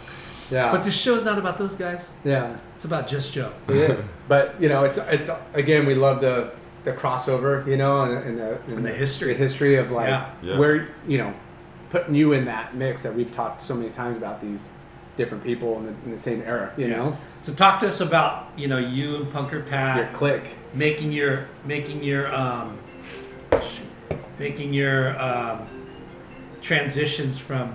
Yeah, 0.50 0.72
But 0.72 0.82
this 0.84 0.98
show's 1.00 1.24
not 1.24 1.38
about 1.38 1.58
those 1.58 1.74
guys. 1.76 2.10
yeah. 2.24 2.56
It's 2.74 2.84
about 2.84 3.06
just 3.06 3.32
Joe. 3.32 3.52
It 3.68 3.76
is, 3.76 4.08
but 4.28 4.60
you 4.60 4.68
know, 4.68 4.84
it's 4.84 4.98
it's 4.98 5.30
again 5.54 5.86
we 5.86 5.94
love 5.94 6.20
the 6.20 6.50
the 6.84 6.92
crossover, 6.92 7.66
you 7.66 7.76
know, 7.76 8.02
and, 8.02 8.24
and 8.26 8.38
the 8.38 8.58
And 8.74 8.84
the 8.84 8.90
history. 8.92 9.32
the 9.34 9.38
history 9.38 9.76
of 9.76 9.90
like 9.90 10.08
Yeah. 10.08 10.30
Yeah. 10.42 10.58
where 10.58 10.88
you 11.06 11.18
know 11.18 11.34
putting 11.90 12.14
you 12.14 12.32
in 12.32 12.44
that 12.46 12.74
mix 12.74 13.02
that 13.02 13.14
we've 13.14 13.32
talked 13.32 13.60
so 13.62 13.74
many 13.74 13.90
times 13.90 14.16
about 14.16 14.40
these 14.40 14.68
different 15.16 15.42
people 15.44 15.76
in 15.78 15.84
the, 15.86 15.94
in 16.06 16.10
the 16.12 16.18
same 16.18 16.40
era, 16.42 16.72
you 16.76 16.86
know, 16.88 17.16
So 17.42 17.52
talk 17.52 17.80
to 17.80 17.88
us 17.88 18.00
about 18.00 18.46
you 18.56 18.66
know 18.68 18.78
you 18.78 19.16
and 19.16 19.26
Punker 19.32 19.68
Pat. 19.68 19.96
your 19.96 20.06
click. 20.08 20.44
making 20.72 21.12
your 21.12 21.46
making 21.66 22.02
your 22.02 22.34
um, 22.34 22.78
making 24.38 24.72
your 24.72 25.20
um, 25.20 25.66
transitions 26.62 27.38
from 27.38 27.74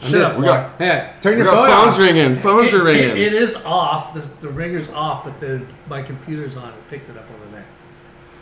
Shut 0.00 0.20
up, 0.20 0.38
We 0.38 0.44
got, 0.44 0.74
Yeah, 0.78 1.12
turn 1.22 1.38
we 1.38 1.42
your 1.42 1.46
got 1.52 1.66
phone 1.66 1.68
phones 1.84 1.94
off. 1.94 1.98
ringing. 2.00 2.36
Phones 2.36 2.72
are 2.74 2.76
It- 2.76 2.96
it- 2.96 3.00
ringing. 3.08 3.16
it 3.22 3.32
is 3.32 3.56
off. 3.64 4.12
The, 4.12 4.20
the 4.46 4.48
ringer's 4.52 4.90
off, 4.90 5.24
but 5.24 5.40
the 5.40 5.62
my 5.88 6.02
computer's 6.02 6.56
on. 6.58 6.68
It 6.68 6.90
picks 6.90 7.08
it 7.08 7.16
up 7.16 7.24
over 7.34 7.50
there. 7.50 7.64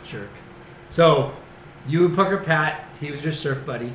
Jerk. 0.05 0.29
So, 0.89 1.31
you 1.87 2.05
and 2.05 2.15
Punker 2.15 2.43
Pat, 2.43 2.83
he 2.99 3.11
was 3.11 3.23
your 3.23 3.31
surf 3.33 3.65
buddy, 3.65 3.93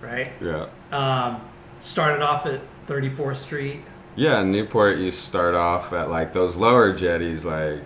right? 0.00 0.32
yeah. 0.40 0.66
Um, 0.90 1.42
started 1.80 2.22
off 2.22 2.44
at 2.46 2.60
34th 2.88 3.36
Street. 3.36 3.82
Yeah, 4.16 4.40
in 4.40 4.50
Newport, 4.50 4.98
you 4.98 5.10
start 5.12 5.54
off 5.54 5.92
at 5.92 6.10
like 6.10 6.32
those 6.32 6.56
lower 6.56 6.92
jetties. 6.92 7.44
Like, 7.44 7.84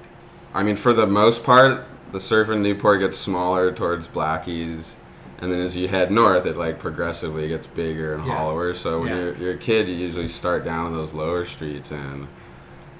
I 0.54 0.62
mean, 0.62 0.76
for 0.76 0.94
the 0.94 1.06
most 1.06 1.44
part, 1.44 1.84
the 2.12 2.20
surf 2.20 2.48
in 2.48 2.62
Newport 2.62 3.00
gets 3.00 3.18
smaller 3.18 3.70
towards 3.72 4.08
Blackies, 4.08 4.94
and 5.40 5.50
then 5.52 5.60
as 5.60 5.76
you 5.76 5.88
head 5.88 6.10
north, 6.10 6.46
it 6.46 6.56
like 6.56 6.78
progressively 6.78 7.48
gets 7.48 7.66
bigger 7.66 8.14
and 8.14 8.24
Yeah. 8.26 8.36
hollower. 8.36 8.74
So 8.74 9.00
when 9.00 9.08
Yeah. 9.08 9.16
you're, 9.16 9.34
you're 9.36 9.52
a 9.54 9.58
kid, 9.58 9.88
you 9.88 9.94
usually 9.94 10.28
start 10.28 10.64
down 10.64 10.88
in 10.88 10.92
those 10.94 11.12
lower 11.12 11.44
streets, 11.46 11.90
and 11.92 12.26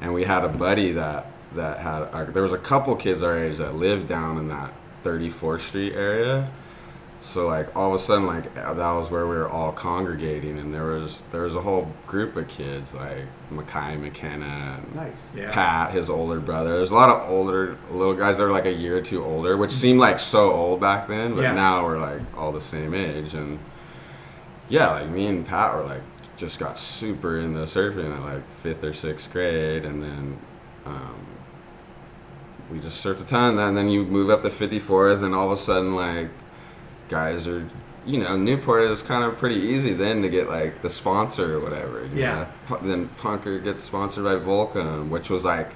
and 0.01 0.15
we 0.15 0.25
had 0.25 0.45
a 0.45 0.49
buddy 0.49 0.93
that 0.93 1.27
that 1.55 1.79
had 1.79 2.03
uh, 2.13 2.25
there 2.33 2.43
was 2.43 2.53
a 2.53 2.59
couple 2.59 2.95
kids 2.97 3.23
our 3.23 3.37
age 3.37 3.59
that 3.59 3.75
lived 3.77 4.07
down 4.07 4.39
in 4.39 4.49
that 4.49 4.73
34th 5.05 5.61
Street 5.63 5.95
area. 5.95 6.49
So 7.23 7.47
like 7.47 7.77
all 7.77 7.95
of 7.95 8.01
a 8.01 8.03
sudden 8.03 8.27
like 8.27 8.55
that 8.55 8.77
was 8.77 9.11
where 9.11 9.27
we 9.27 9.37
were 9.37 9.49
all 9.49 9.73
congregating 9.73 10.59
and 10.59 10.73
there 10.73 10.87
was 10.87 11.23
there 11.33 11.43
was 11.43 11.55
a 11.55 11.61
whole 11.61 11.93
group 12.07 12.35
of 12.37 12.49
kids 12.49 12.95
like 12.95 13.25
Mackay 13.51 13.97
McKenna 13.99 14.81
and 14.83 14.95
Nice. 14.95 15.31
Yeah. 15.37 15.53
Pat, 15.53 15.93
his 15.93 16.09
older 16.09 16.41
brother. 16.41 16.77
There's 16.77 16.91
a 16.91 16.95
lot 16.95 17.11
of 17.11 17.31
older 17.31 17.77
little 17.91 18.15
guys 18.15 18.39
that 18.39 18.45
are 18.45 18.51
like 18.51 18.65
a 18.65 18.73
year 18.73 18.97
or 18.97 19.03
two 19.03 19.23
older, 19.23 19.59
which 19.59 19.71
seemed 19.71 20.01
like 20.01 20.19
so 20.19 20.51
old 20.51 20.81
back 20.81 21.09
then, 21.09 21.35
but 21.35 21.43
Yeah. 21.43 21.53
now 21.53 21.85
we're 21.85 21.99
like 21.99 22.23
all 22.39 22.53
the 22.53 22.61
same 22.61 22.95
age 22.95 23.35
and 23.35 23.59
yeah, 24.71 24.91
like 24.91 25.09
me 25.11 25.27
and 25.27 25.47
Pat 25.47 25.75
were 25.75 25.83
like 25.85 26.03
just 26.39 26.59
got 26.59 26.79
super 26.79 27.39
into 27.39 27.59
surfing 27.61 28.17
at 28.17 28.23
like 28.35 28.51
fifth 28.63 28.83
or 28.83 28.95
sixth 28.95 29.31
grade 29.31 29.85
and 29.85 30.03
then 30.03 30.39
um, 30.87 31.27
we 32.71 32.79
just 32.79 33.05
surfed 33.05 33.21
a 33.21 33.25
ton 33.25 33.59
and 33.59 33.77
then 33.77 33.91
you 33.91 34.05
move 34.05 34.31
up 34.31 34.43
to 34.43 34.49
54th 34.49 35.23
and 35.23 35.35
all 35.35 35.47
of 35.47 35.53
a 35.53 35.57
sudden 35.61 35.95
like 35.95 36.29
guys 37.11 37.47
are 37.47 37.69
you 38.07 38.19
know 38.19 38.35
newport 38.37 38.83
is 38.85 39.03
kind 39.03 39.23
of 39.25 39.37
pretty 39.37 39.57
easy 39.57 39.93
then 39.93 40.23
to 40.23 40.29
get 40.31 40.49
like 40.49 40.81
the 40.81 40.89
sponsor 40.89 41.57
or 41.57 41.61
whatever 41.61 42.07
you 42.07 42.21
Yeah. 42.23 42.47
know? 42.71 42.79
Then 42.83 43.09
punker 43.21 43.63
gets 43.63 43.85
sponsored 43.85 44.25
by 44.25 44.37
volcom 44.37 45.11
which 45.11 45.29
was 45.29 45.45
like 45.45 45.71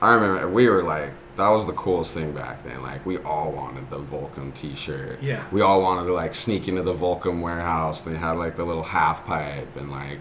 i 0.00 0.14
remember 0.14 0.48
we 0.48 0.68
were 0.68 0.82
like 0.82 1.10
that 1.36 1.48
was 1.50 1.66
the 1.66 1.72
coolest 1.72 2.14
thing 2.14 2.32
back 2.32 2.64
then 2.64 2.80
like 2.82 3.04
we 3.04 3.18
all 3.18 3.52
wanted 3.52 3.90
the 3.90 3.98
volcom 3.98 4.54
t-shirt 4.54 5.22
Yeah. 5.22 5.44
we 5.52 5.60
all 5.60 5.82
wanted 5.82 6.06
to 6.06 6.14
like 6.14 6.34
sneak 6.34 6.68
into 6.68 6.82
the 6.82 6.94
volcom 6.94 7.40
warehouse 7.42 8.00
they 8.02 8.16
had 8.16 8.32
like 8.32 8.56
the 8.56 8.64
little 8.64 8.82
half 8.84 9.26
pipe 9.26 9.76
and 9.76 9.90
like 9.90 10.20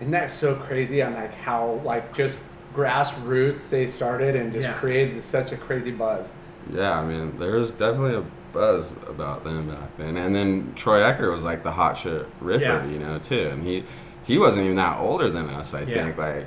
Isn't 0.00 0.10
that 0.12 0.30
so 0.32 0.54
crazy 0.56 1.02
on 1.02 1.14
like 1.14 1.34
how 1.34 1.80
like 1.84 2.14
just 2.16 2.38
grassroots 2.74 3.68
they 3.70 3.86
started 3.86 4.34
and 4.36 4.52
just 4.52 4.66
Yeah. 4.66 4.74
created 4.74 5.22
such 5.22 5.52
a 5.52 5.56
crazy 5.56 5.90
buzz. 5.90 6.34
Yeah, 6.72 6.98
I 7.00 7.04
mean, 7.04 7.38
there's 7.38 7.70
definitely 7.70 8.14
a 8.16 8.24
buzz 8.52 8.90
about 9.08 9.44
them 9.44 9.68
back 9.68 9.96
then. 9.98 10.16
And 10.16 10.34
then 10.34 10.72
Troy 10.76 11.02
Eckert 11.02 11.30
was 11.32 11.44
like 11.44 11.62
the 11.62 11.72
hot 11.72 11.96
shit 11.96 12.26
ripper, 12.40 12.62
Yeah. 12.64 12.86
you 12.86 12.98
know, 12.98 13.18
too. 13.18 13.48
And 13.52 13.62
he 13.62 13.84
he 14.24 14.38
wasn't 14.38 14.64
even 14.64 14.76
that 14.76 14.98
older 14.98 15.30
than 15.30 15.48
us. 15.50 15.74
I 15.74 15.80
Yeah. 15.82 16.04
think 16.04 16.18
like 16.18 16.46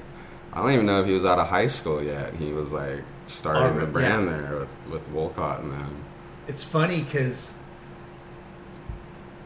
I 0.53 0.61
don't 0.61 0.71
even 0.71 0.85
know 0.85 0.99
if 1.01 1.07
he 1.07 1.13
was 1.13 1.25
out 1.25 1.39
of 1.39 1.47
high 1.47 1.67
school 1.67 2.03
yet. 2.03 2.33
He 2.35 2.51
was 2.51 2.71
like 2.71 3.03
starting 3.27 3.63
Oh, 3.77 3.79
the 3.79 3.85
yeah. 3.85 3.91
brand 3.91 4.27
there 4.27 4.59
with 4.59 4.69
with 4.91 5.13
Woolcott 5.13 5.59
and 5.61 5.71
them. 5.71 5.95
It's 6.47 6.63
funny 6.63 7.01
because 7.01 7.53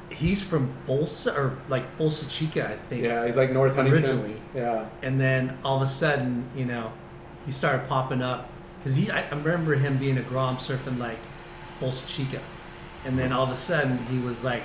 he's 0.09 0.41
from 0.41 0.73
Bolsa 0.87 1.35
or 1.35 1.57
like 1.67 1.97
Bolsa 1.97 2.29
Chica, 2.29 2.69
I 2.69 2.77
think. 2.89 3.03
Yeah, 3.03 3.25
he's 3.25 3.35
like 3.35 3.51
North 3.51 3.75
Huntington. 3.75 4.03
Originally. 4.03 4.35
Yeah. 4.53 4.85
and 5.01 5.19
then 5.19 5.57
all 5.63 5.77
of 5.77 5.81
a 5.81 5.87
sudden, 5.87 6.45
you 6.55 6.65
know, 6.65 6.93
he 7.45 7.51
started 7.51 7.87
popping 7.87 8.21
up 8.21 8.49
because 8.79 8.95
he. 8.95 9.11
I, 9.11 9.21
I 9.23 9.29
remember 9.29 9.75
him 9.75 9.97
being 9.97 10.17
a 10.17 10.21
Grom 10.21 10.57
surfing 10.57 10.97
like 10.97 11.17
Bolsa 11.85 12.07
Chica, 12.07 12.41
and 13.05 13.17
then 13.17 13.31
all 13.31 13.43
of 13.43 13.51
a 13.51 13.55
sudden 13.55 13.97
he 14.07 14.19
was 14.19 14.43
like 14.43 14.63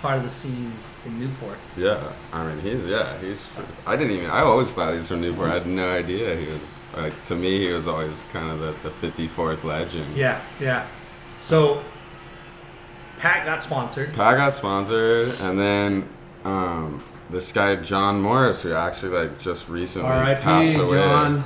part 0.00 0.16
of 0.16 0.22
the 0.22 0.30
scene 0.30 0.72
in 1.06 1.18
Newport. 1.18 1.58
Yeah, 1.76 2.00
I 2.32 2.46
mean, 2.46 2.60
he's 2.60 2.86
yeah, 2.86 3.18
he's. 3.18 3.46
I 3.86 3.96
didn't 3.96 4.16
even. 4.16 4.30
I 4.30 4.40
always 4.40 4.72
thought 4.72 4.92
he 4.92 4.98
was 4.98 5.08
from 5.08 5.20
Newport. 5.20 5.50
I 5.50 5.54
had 5.54 5.66
no 5.66 5.90
idea 5.90 6.36
he 6.36 6.46
was. 6.46 6.78
Like 6.96 7.24
to 7.26 7.34
me, 7.34 7.58
he 7.58 7.72
was 7.72 7.88
always 7.88 8.22
kind 8.32 8.50
of 8.50 8.60
the, 8.60 8.90
the 8.90 9.08
54th 9.08 9.64
legend. 9.64 10.14
Yeah, 10.14 10.38
yeah. 10.60 10.86
So 11.40 11.82
Pat 13.18 13.46
got 13.46 13.62
sponsored. 13.62 14.12
Pat 14.12 14.36
got 14.36 14.52
sponsored, 14.52 15.28
and 15.40 15.58
then 15.58 16.08
um, 16.44 17.02
this 17.30 17.50
guy 17.50 17.76
John 17.76 18.20
Morris, 18.20 18.62
who 18.62 18.74
actually 18.74 19.16
like 19.16 19.38
just 19.38 19.68
recently 19.70 20.08
passed 20.08 20.76
R.I.P. 20.76 20.80
away. 20.80 20.98
John. 20.98 21.44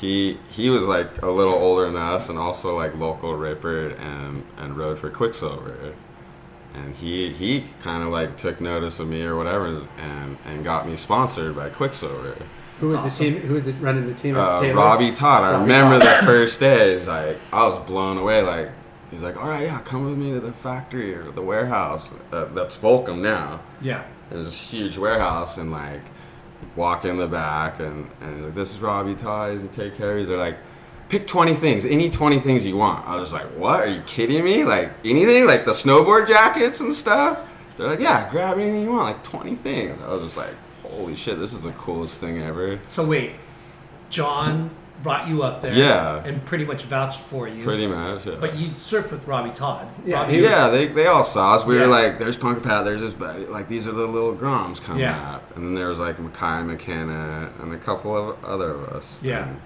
He 0.00 0.38
he 0.50 0.68
was 0.70 0.82
like 0.84 1.22
a 1.22 1.30
little 1.30 1.54
older 1.54 1.86
than 1.86 1.96
us, 1.96 2.28
and 2.28 2.38
also 2.38 2.76
like 2.76 2.94
local 2.96 3.34
ripper 3.34 3.88
and 3.90 4.44
and 4.58 4.76
rode 4.76 4.98
for 4.98 5.10
Quiksilver. 5.10 5.94
And 6.74 6.94
he 6.94 7.32
he 7.32 7.64
kind 7.80 8.02
of 8.02 8.10
like 8.10 8.36
took 8.36 8.60
notice 8.60 8.98
of 8.98 9.08
me 9.08 9.22
or 9.22 9.36
whatever, 9.36 9.68
and 9.98 10.36
and 10.44 10.64
got 10.64 10.86
me 10.86 10.96
sponsored 10.96 11.56
by 11.56 11.70
Quiksilver. 11.70 12.36
Who 12.80 12.88
was 12.88 13.02
That's 13.02 13.16
the 13.16 13.30
team? 13.30 13.40
Who 13.40 13.54
was 13.54 13.66
it 13.66 13.74
running 13.80 14.06
the 14.06 14.12
team? 14.14 14.36
Uh, 14.36 14.60
Taylor? 14.60 14.74
Robbie 14.76 15.12
Todd. 15.12 15.44
I 15.44 15.52
Robbie 15.52 15.62
remember 15.62 15.98
Todd. 15.98 16.22
the 16.22 16.26
first 16.32 16.60
day. 16.60 16.98
He's 16.98 17.06
like, 17.06 17.38
I 17.50 17.66
was 17.66 17.78
blown 17.86 18.18
away. 18.18 18.42
Like, 18.42 18.68
he's 19.10 19.22
like, 19.22 19.38
all 19.38 19.48
right, 19.48 19.62
yeah, 19.62 19.80
come 19.80 20.04
with 20.04 20.18
me 20.18 20.32
to 20.32 20.40
the 20.40 20.52
factory 20.52 21.14
or 21.14 21.30
the 21.30 21.40
warehouse. 21.40 22.12
Uh, 22.30 22.44
that's 22.52 22.76
Volcom 22.76 23.22
now. 23.22 23.60
Yeah, 23.80 24.04
There's 24.28 24.44
this 24.44 24.70
huge 24.70 24.98
warehouse 24.98 25.56
and 25.56 25.70
like 25.72 26.02
walk 26.76 27.04
in 27.04 27.16
the 27.16 27.26
back 27.26 27.80
and, 27.80 28.08
and 28.20 28.44
like, 28.44 28.54
this 28.54 28.70
is 28.72 28.80
Robbie 28.80 29.14
Todd. 29.14 29.52
and 29.52 29.72
take 29.72 29.96
care. 29.96 30.24
They're 30.24 30.36
like, 30.36 30.58
pick 31.08 31.26
20 31.26 31.54
things, 31.54 31.84
any 31.84 32.10
20 32.10 32.40
things 32.40 32.66
you 32.66 32.76
want. 32.76 33.06
I 33.06 33.16
was 33.16 33.32
like, 33.32 33.46
what? 33.56 33.80
Are 33.80 33.86
you 33.86 34.02
kidding 34.02 34.44
me? 34.44 34.64
Like 34.64 34.90
anything? 35.04 35.46
Like 35.46 35.64
the 35.64 35.72
snowboard 35.72 36.28
jackets 36.28 36.80
and 36.80 36.92
stuff? 36.94 37.38
They're 37.76 37.88
like, 37.88 38.00
yeah, 38.00 38.28
grab 38.30 38.58
anything 38.58 38.82
you 38.82 38.90
want, 38.90 39.02
like 39.02 39.22
20 39.22 39.54
things. 39.56 39.98
I 40.02 40.08
was 40.08 40.22
just 40.22 40.36
like, 40.36 40.54
holy 40.84 41.14
shit, 41.14 41.38
this 41.38 41.52
is 41.52 41.62
the 41.62 41.72
coolest 41.72 42.20
thing 42.20 42.42
ever. 42.42 42.78
So 42.88 43.04
wait, 43.04 43.32
John 44.08 44.70
brought 45.02 45.28
you 45.28 45.42
up 45.42 45.62
there. 45.62 45.72
Yeah. 45.74 46.22
And 46.24 46.44
pretty 46.44 46.64
much 46.64 46.82
vouched 46.84 47.20
for 47.20 47.46
you. 47.46 47.62
Pretty 47.64 47.86
much. 47.86 48.26
Yeah. 48.26 48.36
But 48.40 48.56
you 48.56 48.68
surfed 48.70 49.12
with 49.12 49.26
Robbie 49.26 49.50
Todd. 49.50 49.86
Yeah, 50.04 50.22
Robbie, 50.22 50.38
Yeah, 50.38 50.68
they, 50.68 50.88
they 50.88 51.06
all 51.06 51.22
saw 51.24 51.54
us. 51.54 51.64
We 51.64 51.76
Yeah. 51.76 51.82
were 51.82 51.86
like, 51.88 52.18
there's 52.18 52.36
Punk 52.36 52.62
Pat, 52.62 52.84
there's 52.84 53.00
this, 53.02 53.12
buddy. 53.14 53.46
like, 53.46 53.68
these 53.68 53.86
are 53.86 53.92
the 53.92 54.06
little 54.06 54.34
Groms 54.34 54.82
coming 54.82 55.02
Yeah. 55.02 55.34
up. 55.34 55.56
And 55.56 55.64
then 55.66 55.74
there 55.74 55.88
was 55.88 55.98
like 55.98 56.18
Mackay 56.18 56.62
McKenna 56.64 57.50
and 57.62 57.72
a 57.72 57.78
couple 57.78 58.16
of 58.16 58.42
other 58.44 58.70
of 58.70 58.84
us. 58.88 59.18
Yeah. 59.22 59.46
And, 59.48 59.60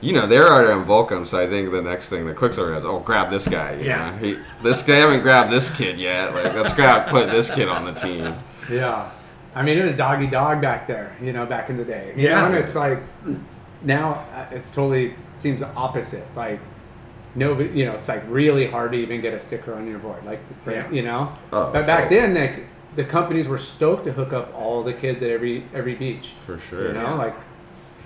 you 0.00 0.12
know, 0.14 0.26
they're 0.26 0.48
already 0.50 0.72
on 0.72 0.86
Volcom, 0.86 1.26
so 1.26 1.38
I 1.38 1.46
think 1.46 1.70
the 1.70 1.82
next 1.82 2.08
thing 2.08 2.26
the 2.26 2.32
Quiksilver 2.34 2.72
has, 2.74 2.84
oh, 2.86 3.00
grab 3.00 3.30
this 3.30 3.46
guy. 3.46 3.74
you 3.74 3.84
Yeah. 3.86 4.10
know? 4.12 4.16
He, 4.16 4.38
this 4.62 4.82
guy 4.82 4.96
haven't 4.96 5.20
grabbed 5.20 5.50
this 5.50 5.70
kid 5.70 5.98
yet. 5.98 6.34
Like, 6.34 6.54
let's 6.54 6.72
grab, 6.72 7.08
put 7.08 7.30
this 7.30 7.50
kid 7.54 7.68
on 7.68 7.84
the 7.84 7.92
team. 7.92 8.34
Yeah. 8.70 9.10
I 9.54 9.62
mean, 9.62 9.76
it 9.78 9.84
was 9.84 9.94
doggy 9.94 10.28
dog 10.28 10.60
back 10.62 10.86
there, 10.86 11.14
you 11.20 11.32
know, 11.32 11.44
back 11.44 11.68
in 11.70 11.76
the 11.76 11.84
day. 11.84 12.14
You 12.16 12.28
Yeah. 12.28 12.40
know, 12.40 12.46
and 12.46 12.54
it's 12.54 12.74
like 12.74 12.98
now 13.82 14.24
uh, 14.34 14.46
it's 14.54 14.70
totally 14.70 15.14
seems 15.36 15.62
opposite. 15.62 16.26
Like 16.36 16.60
nobody, 17.34 17.70
you 17.78 17.84
know, 17.84 17.92
it's 17.92 18.08
like 18.08 18.22
really 18.28 18.66
hard 18.66 18.92
to 18.92 18.98
even 18.98 19.20
get 19.20 19.34
a 19.34 19.40
sticker 19.40 19.74
on 19.74 19.86
your 19.86 19.98
board. 19.98 20.24
Like, 20.24 20.40
the- 20.64 20.72
Yeah. 20.72 20.90
you 20.90 21.02
know. 21.02 21.32
Oh, 21.52 21.70
but 21.72 21.86
back 21.86 22.08
totally. 22.08 22.20
then, 22.20 22.34
like 22.34 22.66
the 22.96 23.04
companies 23.04 23.46
were 23.48 23.58
stoked 23.58 24.04
to 24.04 24.12
hook 24.12 24.32
up 24.32 24.52
all 24.54 24.82
the 24.82 24.92
kids 24.92 25.22
at 25.22 25.30
every 25.30 25.64
every 25.74 25.94
beach. 25.94 26.32
For 26.46 26.58
sure. 26.58 26.88
You 26.88 26.92
know, 26.94 27.02
Yeah. 27.02 27.14
like 27.14 27.34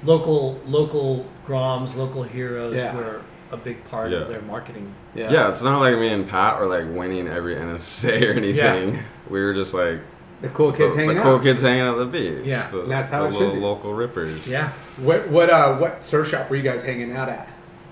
local 0.04 0.60
local 0.66 1.26
Groms, 1.46 1.94
local 1.96 2.22
heroes 2.22 2.74
Yeah. 2.74 2.94
were 2.96 3.22
a 3.50 3.56
big 3.56 3.84
part 3.84 4.10
Yeah. 4.10 4.18
of 4.18 4.28
their 4.28 4.42
marketing. 4.42 4.92
yeah, 5.14 5.30
Yeah. 5.30 5.48
it's 5.50 5.62
not 5.62 5.80
like 5.80 5.96
me 5.98 6.08
and 6.08 6.28
Pat 6.28 6.58
were 6.58 6.66
like 6.66 6.84
winning 6.90 7.28
every 7.28 7.54
NSA 7.56 8.30
or 8.30 8.32
anything. 8.32 9.00
We 9.30 9.40
were 9.42 9.54
just 9.54 9.72
like 9.74 10.00
the 10.40 10.48
cool 10.48 10.72
kids 10.72 10.94
the, 10.94 11.00
hanging 11.00 11.16
the 11.16 11.22
out. 11.22 11.24
The 11.24 11.30
cool 11.30 11.40
kids 11.40 11.62
hanging 11.62 11.86
at 11.86 11.96
the 11.96 12.06
beach. 12.06 12.44
Yeah. 12.44 12.68
the, 12.70 12.82
that's 12.82 13.10
how 13.10 13.22
the 13.22 13.28
it 13.28 13.32
should 13.32 13.38
little 13.40 13.54
be. 13.54 13.60
local 13.60 13.94
rippers. 13.94 14.46
Yeah. 14.46 14.72
What 14.98 15.28
what 15.28 15.50
uh 15.50 15.76
what 15.76 16.04
surf 16.04 16.28
shop 16.28 16.50
were 16.50 16.56
you 16.56 16.62
guys 16.62 16.82
hanging 16.82 17.12
out 17.12 17.28
at? 17.28 17.48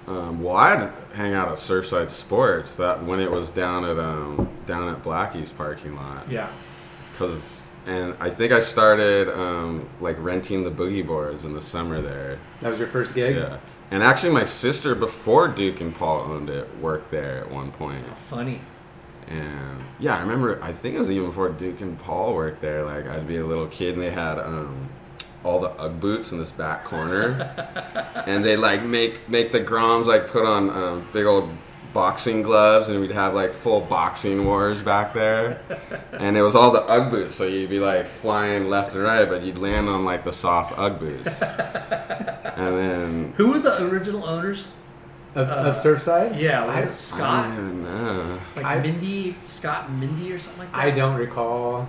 Um, 0.06 0.42
well, 0.42 0.56
I'd 0.56 0.92
hang 1.14 1.32
out 1.32 1.48
at 1.48 1.58
Surfside 1.58 2.10
Sports 2.10 2.76
that 2.76 3.04
when 3.04 3.20
it 3.20 3.30
was 3.30 3.50
down 3.50 3.84
at 3.84 3.98
um, 3.98 4.48
down 4.66 4.92
at 4.92 5.02
Blackie's 5.04 5.52
parking 5.52 5.94
lot. 5.94 6.28
Yeah. 6.30 6.50
Cause 7.16 7.62
and 7.86 8.14
I 8.20 8.30
think 8.30 8.52
I 8.52 8.60
started 8.60 9.28
um, 9.28 9.88
like 10.00 10.16
renting 10.18 10.64
the 10.64 10.70
boogie 10.70 11.06
boards 11.06 11.44
in 11.44 11.52
the 11.52 11.62
summer 11.62 12.00
there. 12.00 12.38
That 12.60 12.70
was 12.70 12.78
your 12.78 12.88
first 12.88 13.14
gig. 13.14 13.36
Yeah. 13.36 13.58
And 13.90 14.02
actually, 14.02 14.32
my 14.32 14.44
sister 14.44 14.94
before 14.94 15.48
Duke 15.48 15.80
and 15.80 15.94
Paul 15.94 16.20
owned 16.22 16.48
it 16.48 16.68
worked 16.78 17.10
there 17.10 17.40
at 17.40 17.50
one 17.50 17.72
point. 17.72 18.04
Funny. 18.28 18.60
And 19.28 19.84
yeah, 19.98 20.16
I 20.16 20.20
remember. 20.20 20.62
I 20.62 20.72
think 20.72 20.96
it 20.96 20.98
was 20.98 21.10
even 21.10 21.28
before 21.28 21.48
Duke 21.48 21.80
and 21.80 21.98
Paul 21.98 22.34
worked 22.34 22.60
there. 22.60 22.84
Like 22.84 23.06
I'd 23.06 23.26
be 23.26 23.36
a 23.36 23.46
little 23.46 23.66
kid, 23.68 23.94
and 23.94 24.02
they 24.02 24.10
had 24.10 24.38
um, 24.38 24.88
all 25.44 25.60
the 25.60 25.70
UGG 25.70 26.00
boots 26.00 26.32
in 26.32 26.38
this 26.38 26.50
back 26.50 26.84
corner, 26.84 27.40
and 28.26 28.44
they 28.44 28.56
like 28.56 28.82
make 28.82 29.28
make 29.28 29.52
the 29.52 29.60
Groms 29.60 30.06
like 30.06 30.28
put 30.28 30.44
on 30.44 30.70
um, 30.70 31.06
big 31.12 31.26
old 31.26 31.50
boxing 31.92 32.42
gloves, 32.42 32.88
and 32.88 33.00
we'd 33.00 33.12
have 33.12 33.34
like 33.34 33.52
full 33.52 33.80
boxing 33.80 34.44
wars 34.44 34.82
back 34.82 35.12
there. 35.12 35.60
and 36.12 36.36
it 36.36 36.42
was 36.42 36.54
all 36.54 36.70
the 36.70 36.82
UGG 36.82 37.10
boots, 37.10 37.34
so 37.34 37.44
you'd 37.44 37.70
be 37.70 37.80
like 37.80 38.06
flying 38.06 38.68
left 38.68 38.94
and 38.94 39.02
right, 39.02 39.28
but 39.28 39.42
you'd 39.42 39.58
land 39.58 39.88
on 39.88 40.04
like 40.04 40.24
the 40.24 40.32
soft 40.32 40.76
UGG 40.78 40.98
boots. 40.98 41.42
and 41.42 42.78
then 42.78 43.34
Who 43.36 43.50
were 43.50 43.58
the 43.58 43.82
original 43.84 44.24
owners? 44.24 44.68
Of, 45.34 45.48
of 45.48 45.76
Surfside? 45.76 46.38
Yeah, 46.38 46.66
was 46.66 46.74
I, 46.76 46.80
it 46.80 46.86
I 46.88 46.90
Scott? 46.90 47.56
don't 47.56 47.82
know. 47.84 48.38
Like 48.56 48.64
I- 48.66 48.80
Mindy, 48.80 49.36
Scott 49.44 49.90
Mindy 49.90 50.32
or 50.32 50.38
something 50.38 50.58
like 50.58 50.72
that? 50.72 50.78
I 50.78 50.90
don't 50.90 51.16
recall. 51.16 51.88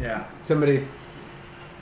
Yeah, 0.00 0.24
Somebody, 0.42 0.86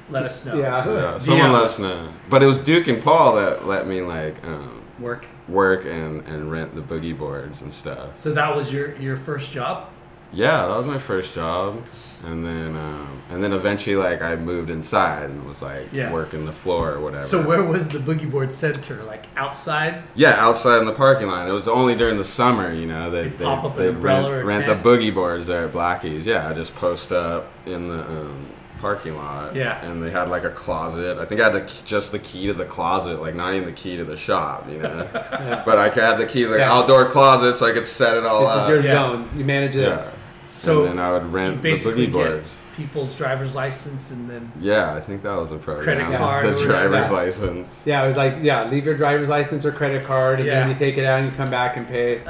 let 0.08 0.22
us 0.24 0.46
know. 0.46 0.56
yeah. 0.56 0.86
Yeah, 0.86 1.18
someone 1.18 1.38
Yeah. 1.38 1.50
let 1.50 1.62
us 1.64 1.78
know. 1.78 2.08
But 2.30 2.42
it 2.42 2.46
was 2.46 2.58
Duke 2.58 2.86
and 2.88 3.02
Paul 3.02 3.36
that 3.36 3.66
let 3.66 3.86
me 3.86 4.00
like 4.02 4.42
um, 4.46 4.82
Work. 5.00 5.26
work 5.48 5.84
and, 5.84 6.24
and 6.26 6.50
rent 6.50 6.74
the 6.74 6.80
boogie 6.80 7.16
boards 7.18 7.60
and 7.60 7.74
stuff. 7.74 8.18
So 8.20 8.32
that 8.32 8.54
was 8.56 8.72
your 8.72 8.94
your 8.96 9.16
first 9.16 9.50
job? 9.52 9.88
Yeah, 10.32 10.66
that 10.66 10.76
was 10.76 10.86
my 10.86 10.98
first 10.98 11.34
job, 11.34 11.82
and 12.26 12.44
then 12.44 12.76
um, 12.76 13.20
and 13.30 13.42
then 13.42 13.52
eventually 13.52 13.96
like 13.96 14.22
I 14.22 14.36
moved 14.36 14.70
inside 14.70 15.30
and 15.30 15.44
was 15.46 15.62
like 15.62 15.88
Yeah. 15.92 16.12
working 16.12 16.44
the 16.46 16.52
floor 16.52 16.92
or 16.92 17.00
whatever. 17.00 17.22
So 17.24 17.46
where 17.46 17.62
was 17.62 17.88
the 17.88 17.98
boogie 17.98 18.30
board 18.30 18.54
center? 18.54 19.02
Like 19.04 19.26
outside? 19.36 20.02
yeah, 20.14 20.32
outside 20.32 20.78
in 20.80 20.86
the 20.86 20.92
parking 20.92 21.26
lot. 21.28 21.48
It 21.48 21.52
was 21.52 21.68
only 21.68 21.94
during 21.94 22.18
the 22.18 22.24
summer, 22.24 22.72
you 22.72 22.86
know. 22.86 23.10
They 23.10 23.28
they 23.28 23.44
pop 23.44 23.64
up 23.64 23.72
an 23.76 23.82
they'd 23.82 23.88
umbrella 23.90 24.30
rent, 24.32 24.44
or 24.44 24.46
rent 24.46 24.66
the 24.66 24.88
boogie 24.88 25.14
boards 25.14 25.46
there 25.46 25.64
at 25.66 25.72
Blackie's. 25.72 26.26
Yeah, 26.26 26.48
I 26.48 26.52
just 26.54 26.74
post 26.74 27.12
up 27.12 27.50
in 27.66 27.88
the 27.88 28.00
um, 28.00 28.46
parking 28.80 29.16
lot. 29.16 29.54
Yeah. 29.54 29.82
and 29.84 30.02
they 30.02 30.10
had 30.10 30.28
like 30.28 30.44
a 30.44 30.50
closet. 30.50 31.16
I 31.18 31.24
think 31.24 31.40
I 31.40 31.44
had 31.50 31.54
the, 31.54 31.72
just 31.86 32.12
the 32.12 32.18
key 32.18 32.48
to 32.48 32.52
the 32.52 32.66
closet, 32.66 33.18
like 33.20 33.34
not 33.34 33.54
even 33.54 33.64
the 33.66 33.72
key 33.72 33.96
to 33.96 34.04
the 34.04 34.16
shop, 34.16 34.68
you 34.70 34.78
know. 34.80 35.08
But 35.64 35.78
I 35.78 35.88
had 35.88 36.16
the 36.16 36.26
key 36.26 36.42
to 36.42 36.48
the 36.48 36.58
Yeah. 36.58 36.70
outdoor 36.72 37.06
closet, 37.06 37.54
so 37.54 37.66
I 37.66 37.72
could 37.72 37.86
set 37.86 38.16
it 38.18 38.24
all 38.26 38.42
This 38.42 38.50
up. 38.50 38.62
is 38.64 38.68
your 38.68 38.80
Yeah. 38.80 38.92
zone. 38.92 39.28
You 39.36 39.44
manage 39.44 39.72
this. 39.74 40.14
Yeah. 40.54 40.58
So 40.60 40.80
and 40.86 40.98
then 40.98 41.04
I 41.04 41.12
would 41.12 41.32
rent 41.32 41.56
the 41.56 41.62
basically 41.62 42.06
boogie 42.06 42.12
get 42.12 42.30
boards. 42.30 42.50
people's 42.76 43.14
driver's 43.16 43.54
license 43.54 44.10
and 44.10 44.28
then 44.30 44.50
Yeah, 44.60 44.94
I 44.94 45.00
think 45.00 45.22
that 45.22 45.34
was 45.36 45.50
the 45.50 45.58
program. 45.58 45.84
Credit 45.84 46.16
card 46.18 46.44
or 46.46 46.50
the 46.54 46.64
driver's 46.64 47.10
Yeah. 47.10 47.16
license. 47.16 47.82
Yeah, 47.84 48.02
it 48.04 48.06
was 48.06 48.16
like, 48.16 48.36
yeah, 48.42 48.68
leave 48.68 48.84
your 48.84 48.96
driver's 48.96 49.28
license 49.28 49.64
or 49.64 49.72
credit 49.72 50.04
card, 50.06 50.38
and 50.38 50.46
Yeah. 50.46 50.60
then 50.60 50.68
you 50.70 50.74
take 50.74 50.96
it 50.98 51.04
out 51.04 51.20
and 51.20 51.30
you 51.30 51.36
come 51.36 51.50
back 51.50 51.76
and 51.76 51.86
pay. 51.88 52.20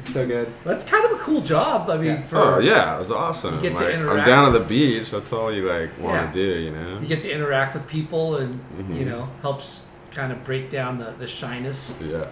It's 0.00 0.12
so 0.12 0.26
good. 0.26 0.52
that's 0.64 0.84
kind 0.84 1.04
of 1.04 1.12
a 1.12 1.18
cool 1.22 1.40
job. 1.42 1.88
I 1.90 1.96
mean, 1.96 2.06
Yeah. 2.06 2.22
for 2.22 2.36
Oh 2.38 2.58
yeah, 2.58 2.96
it 2.96 2.98
was 3.00 3.10
awesome. 3.12 3.56
You 3.56 3.70
get 3.70 3.78
to 3.78 3.84
like, 3.84 4.18
I'm 4.20 4.26
down 4.26 4.46
at 4.46 4.52
the 4.52 4.64
beach. 4.64 5.10
That's 5.12 5.32
all 5.32 5.52
you 5.52 5.62
like 5.68 5.90
want 6.00 6.14
Yeah. 6.16 6.26
to 6.26 6.32
do, 6.32 6.60
you 6.60 6.70
know. 6.72 6.98
you 7.00 7.06
get 7.06 7.22
to 7.22 7.30
interact 7.32 7.74
with 7.74 7.86
people 7.88 8.36
and 8.36 8.60
Mm-hmm. 8.78 8.96
you 8.96 9.04
know 9.04 9.28
helps 9.42 9.82
kind 10.12 10.30
of 10.32 10.42
break 10.44 10.70
down 10.70 10.98
the, 10.98 11.14
the 11.18 11.26
shyness. 11.26 11.94
Yeah. 12.04 12.24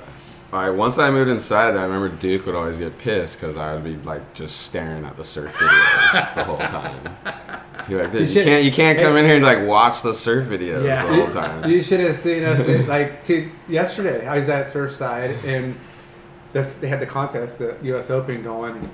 All 0.53 0.61
right. 0.61 0.71
Once 0.71 0.99
I 0.99 1.11
moved 1.11 1.31
inside, 1.31 1.77
I 1.77 1.85
remember 1.85 2.09
Duke 2.09 2.47
would 2.47 2.57
always 2.57 2.79
get 2.79 2.99
pissed 2.99 3.41
because 3.41 3.57
I 3.57 3.73
would 3.75 3.85
be 3.85 3.95
like 3.99 4.35
just 4.35 4.63
staring 4.63 5.05
at 5.05 5.17
the 5.17 5.23
surf 5.23 5.53
videos 5.55 6.35
the 6.35 6.45
whole 6.45 6.57
time. 6.59 7.17
He'd 7.87 7.95
be 7.97 8.03
like, 8.03 8.13
"Dude, 8.13 8.29
you, 8.29 8.43
can't, 8.43 8.65
you 8.65 8.73
can't 8.73 8.99
come 8.99 9.17
in 9.17 9.27
here 9.27 9.37
and 9.37 9.45
like 9.45 9.65
watch 9.67 10.03
the 10.03 10.13
surf 10.13 10.47
videos 10.49 10.85
Yeah. 10.85 11.07
the 11.07 11.15
whole 11.25 11.33
time." 11.43 11.71
You 11.71 11.81
should 11.83 12.01
have 12.01 12.17
seen 12.17 12.43
us 12.43 12.67
like 12.89 13.29
yesterday. 13.69 14.27
I 14.27 14.39
was 14.39 14.49
at 14.49 14.67
Surfside 14.67 15.43
and 15.45 15.77
they 16.53 16.89
had 16.89 16.99
the 16.99 17.07
contest, 17.07 17.61
the 17.61 17.77
U.S. 17.83 18.11
Open 18.11 18.43
going. 18.43 18.75
And 18.77 18.91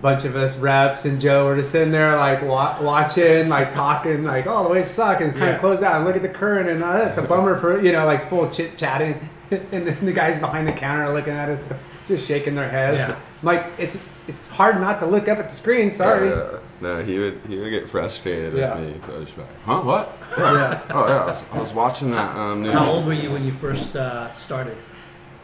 bunch 0.00 0.24
of 0.24 0.34
us 0.34 0.56
reps 0.56 1.04
and 1.04 1.20
Joe 1.20 1.46
were 1.46 1.54
just 1.54 1.70
sitting 1.70 1.92
there 1.92 2.16
like 2.16 2.42
wa- 2.42 2.76
watching, 2.82 3.48
like 3.48 3.70
talking, 3.72 4.24
like 4.24 4.48
oh 4.48 4.64
the 4.64 4.70
waves 4.70 4.90
suck, 4.90 5.20
and 5.20 5.30
kind 5.30 5.44
Yeah. 5.50 5.54
of 5.54 5.60
close 5.60 5.82
out 5.84 5.94
and 5.98 6.04
look 6.04 6.16
at 6.16 6.22
the 6.22 6.28
current, 6.28 6.68
and 6.68 6.82
uh, 6.82 7.06
it's 7.08 7.18
a 7.18 7.22
bummer 7.22 7.56
for 7.60 7.80
you 7.80 7.92
know 7.92 8.04
like 8.06 8.28
full 8.28 8.50
chit 8.50 8.76
chatting, 8.76 9.20
and 9.72 9.86
then 9.86 10.04
the 10.04 10.12
guys 10.12 10.38
behind 10.38 10.66
the 10.66 10.72
counter 10.72 11.04
are 11.04 11.12
looking 11.12 11.34
at 11.34 11.48
us, 11.48 11.68
just 12.08 12.26
shaking 12.26 12.54
their 12.54 12.68
heads. 12.68 12.98
Yeah. 12.98 13.18
Like 13.42 13.66
it's 13.78 13.98
it's 14.28 14.46
hard 14.48 14.80
not 14.80 14.98
to 15.00 15.06
look 15.06 15.28
up 15.28 15.38
at 15.38 15.48
the 15.48 15.54
screen. 15.54 15.90
Sorry. 15.90 16.28
Yeah, 16.30 16.50
yeah. 16.52 16.58
No, 16.80 17.02
he 17.02 17.18
would 17.18 17.40
he 17.48 17.56
would 17.58 17.70
get 17.70 17.88
frustrated 17.88 18.54
Yeah. 18.54 18.74
with 18.78 18.94
me. 18.94 19.00
So 19.06 19.14
I'd 19.16 19.20
just 19.24 19.36
be 19.36 19.42
like, 19.42 19.62
huh? 19.64 19.80
What? 19.82 20.18
Yeah. 20.38 20.52
Yeah. 20.54 20.82
Oh 20.90 21.06
yeah, 21.08 21.14
I 21.22 21.26
was, 21.26 21.44
I 21.52 21.58
was 21.58 21.72
watching 21.74 22.10
that. 22.12 22.34
Um, 22.36 22.62
new, 22.62 22.70
How 22.72 22.90
old 22.90 23.06
were 23.06 23.12
you 23.12 23.30
when 23.32 23.44
you 23.44 23.52
first 23.52 23.94
uh, 23.96 24.30
started? 24.32 24.76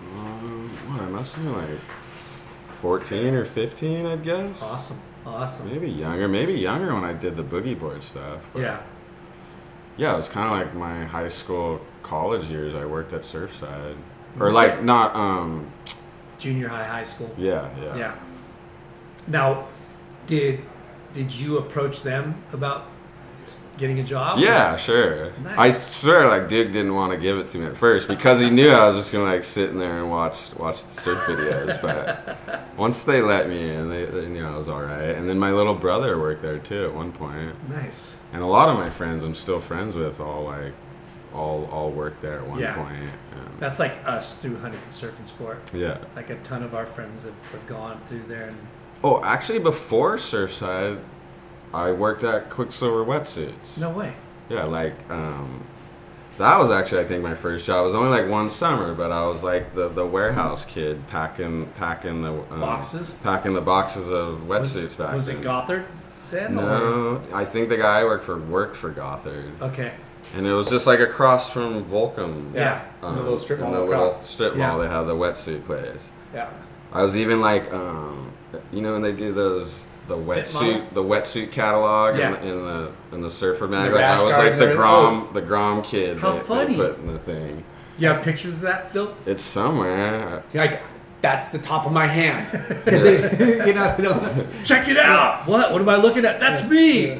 Um, 0.00 0.68
what? 0.88 1.00
I 1.02 1.06
must 1.06 1.34
have 1.36 1.44
been 1.44 1.54
like 1.54 1.80
fourteen 2.80 3.34
or 3.34 3.44
fifteen, 3.44 4.06
I 4.06 4.16
guess. 4.16 4.62
Awesome, 4.62 5.00
awesome. 5.26 5.70
Maybe 5.70 5.90
younger. 5.90 6.28
Maybe 6.28 6.54
younger 6.54 6.94
when 6.94 7.04
I 7.04 7.12
did 7.12 7.36
the 7.36 7.42
boogie 7.44 7.78
board 7.78 8.02
stuff. 8.02 8.40
but- 8.52 8.62
Yeah, 8.62 8.80
Yeah, 9.98 10.14
it 10.14 10.16
was 10.16 10.28
kind 10.28 10.46
of 10.46 10.66
like 10.66 10.74
my 10.74 11.04
high 11.04 11.28
school, 11.28 11.80
college 12.02 12.46
years. 12.46 12.74
I 12.74 12.87
worked 12.87 13.12
at 13.12 13.22
Surfside, 13.22 13.96
or 14.40 14.52
like 14.52 14.82
not. 14.82 15.14
Um. 15.14 15.70
junior 16.38 16.68
high, 16.68 16.84
high 16.84 17.04
school. 17.04 17.34
Yeah. 17.37 17.68
Yeah. 17.82 17.96
Yeah. 17.96 18.14
Now, 19.26 19.66
did 20.26 20.61
did 21.14 21.34
you 21.34 21.58
approach 21.58 22.02
them 22.02 22.42
about 22.52 22.87
getting 23.78 23.98
a 24.00 24.02
job? 24.02 24.38
Yeah, 24.38 24.76
sure. 24.76 25.32
I 25.56 25.70
swear, 25.70 26.28
like 26.28 26.48
Duke 26.48 26.72
didn't 26.72 26.94
want 26.94 27.12
to 27.12 27.18
give 27.18 27.38
it 27.38 27.48
to 27.50 27.58
me 27.58 27.66
at 27.66 27.76
first 27.76 28.08
because 28.08 28.40
he 28.40 28.50
knew 28.50 28.70
I 28.70 28.87
was 28.87 28.96
just 28.96 29.12
gonna 29.12 29.24
like 29.24 29.44
sit 29.44 29.70
in 29.70 29.78
there 29.78 29.98
and 30.00 30.11
watch 30.11 30.38
watch 30.56 30.84
the 30.84 30.92
surf 30.92 31.18
videos. 31.24 31.80
But 31.80 32.66
once 32.76 33.04
they 33.04 33.22
let 33.22 33.48
me 33.48 33.70
in, 33.70 33.88
they, 33.88 34.04
they 34.04 34.26
knew 34.28 34.44
I 34.46 34.56
was 34.56 34.68
all 34.68 34.82
right. 34.82 35.11
And 35.16 35.28
then 35.28 35.38
my 35.38 35.52
little 35.52 35.74
brother 35.74 36.18
worked 36.18 36.42
there 36.42 36.58
too 36.58 36.84
at 36.84 36.94
one 36.94 37.12
point, 37.12 37.54
Nice. 37.68 38.18
and 38.32 38.42
a 38.42 38.46
lot 38.46 38.68
of 38.68 38.78
my 38.78 38.90
friends 38.90 39.24
I'm 39.24 39.34
still 39.34 39.61
friends 39.61 39.94
with 39.96 40.20
all 40.20 40.44
like 40.44 40.72
all 41.34 41.66
all 41.70 41.90
worked 41.90 42.22
there 42.22 42.38
at 42.40 42.46
one 42.46 42.58
Yeah. 42.58 42.74
point. 42.74 43.04
Um, 43.34 43.52
That's 43.61 43.78
like 43.78 43.96
us 44.06 44.40
through 44.40 44.56
Huntington 44.58 44.90
Surf 44.90 45.18
and 45.18 45.26
Sport. 45.28 45.70
yeah. 45.74 45.98
Like 46.16 46.30
a 46.30 46.37
ton 46.37 46.62
of 46.62 46.74
our 46.74 46.87
friends 46.87 47.24
have, 47.24 47.34
have 47.52 47.66
gone 47.66 48.00
through 48.06 48.24
there, 48.28 48.48
and 48.48 48.56
Oh, 49.04 49.22
actually, 49.22 49.61
before 49.61 50.16
Surfside, 50.16 50.98
I 51.74 51.92
worked 51.92 52.24
at 52.24 52.50
Quiksilver 52.50 53.04
Wetsuits. 53.04 53.78
no 53.78 53.90
way. 53.90 54.14
Yeah, 54.48 54.64
like 54.64 54.94
um, 55.11 55.62
that 56.38 56.59
was 56.59 56.70
actually 56.70 57.02
I 57.02 57.04
think 57.04 57.22
my 57.22 57.35
first 57.35 57.66
job. 57.66 57.83
It 57.83 57.87
was 57.87 57.94
only 57.94 58.11
like 58.11 58.31
one 58.31 58.48
summer, 58.48 58.94
but 58.94 59.11
I 59.12 59.26
was 59.26 59.42
like 59.42 59.74
the, 59.74 59.88
the 59.88 60.07
warehouse 60.07 60.64
kid 60.64 61.07
packing 61.09 61.66
packing 61.76 62.22
the 62.22 62.33
um, 62.33 62.61
Boxes? 62.61 63.14
packing 63.22 63.52
the 63.54 63.61
boxes 63.61 64.09
of 64.11 64.40
wetsuits 64.46 64.96
back. 64.96 65.14
Was 65.14 65.26
then. 65.26 65.37
it 65.38 65.42
Gothard 65.42 65.85
then? 66.31 66.59
Or? 66.59 66.62
No, 66.62 67.22
I 67.35 67.44
think 67.44 67.68
the 67.68 67.76
guy 67.76 68.00
I 68.00 68.04
worked 68.04 68.24
for 68.24 68.38
worked 68.38 68.76
for 68.76 68.90
Gothard, 68.90 69.61
Okay. 69.61 69.92
and 70.35 70.46
it 70.46 70.52
was 70.52 70.70
just 70.70 70.87
like 70.87 71.00
across 71.00 71.50
from 71.50 71.85
Volcom. 71.85 72.54
Yeah. 72.54 72.85
In 73.02 73.14
the 73.16 73.22
little 73.22 73.38
strip 73.38 73.59
in 73.59 73.64
mall 73.66 73.74
the 73.74 73.81
little 73.81 74.07
across. 74.07 74.28
strip 74.31 74.54
Yeah. 74.57 74.68
mall, 74.70 74.78
they 74.81 74.88
had 74.88 75.02
the 75.02 75.14
wetsuit 75.14 75.66
place. 75.66 76.09
Yeah. 76.33 76.48
I 76.92 77.02
was 77.02 77.16
even 77.18 77.40
like, 77.42 77.70
um, 77.74 78.33
you 78.72 78.81
know, 78.81 78.92
when 78.94 79.02
they 79.02 79.12
do 79.12 79.33
those 79.35 79.88
the 80.08 80.16
wetsuit, 80.16 80.94
the 80.94 81.02
wetsuit 81.02 81.52
catalog 81.52 82.18
Yeah. 82.18 82.34
in, 82.40 82.42
the, 82.42 82.48
in 82.48 82.64
the 82.64 82.92
in 83.16 83.22
the 83.22 83.30
surfer 83.30 83.68
mag. 83.68 83.90
The 83.90 83.96
Like, 83.96 84.04
I 84.04 84.22
was 84.22 84.36
like 84.36 84.58
the 84.58 84.68
and 84.70 84.76
Grom, 84.76 85.26
oh. 85.28 85.32
the 85.32 85.42
Grom 85.42 85.82
kid. 85.82 86.18
How 86.18 86.32
that 86.32 86.46
funny. 86.46 86.74
They 86.74 86.88
put 86.88 86.98
in 86.98 87.12
the 87.12 87.18
thing. 87.18 87.64
You 87.98 88.08
have 88.08 88.22
pictures 88.22 88.54
of 88.54 88.60
that 88.62 88.86
still? 88.86 89.16
It's 89.26 89.42
somewhere. 89.42 90.42
You're 90.52 90.64
like 90.66 90.80
that's 91.20 91.48
the 91.48 91.58
top 91.58 91.84
of 91.84 91.92
my 91.92 92.06
hand 92.06 92.46
because 92.84 93.04
you 93.66 93.74
know 93.74 93.94
they 93.96 94.02
don't. 94.02 94.46
Check 94.64 94.88
it 94.88 94.96
out. 94.96 95.46
What? 95.46 95.72
What 95.72 95.80
am 95.80 95.88
I 95.88 95.96
looking 95.96 96.24
at? 96.24 96.40
That's 96.40 96.68
me. 96.68 97.18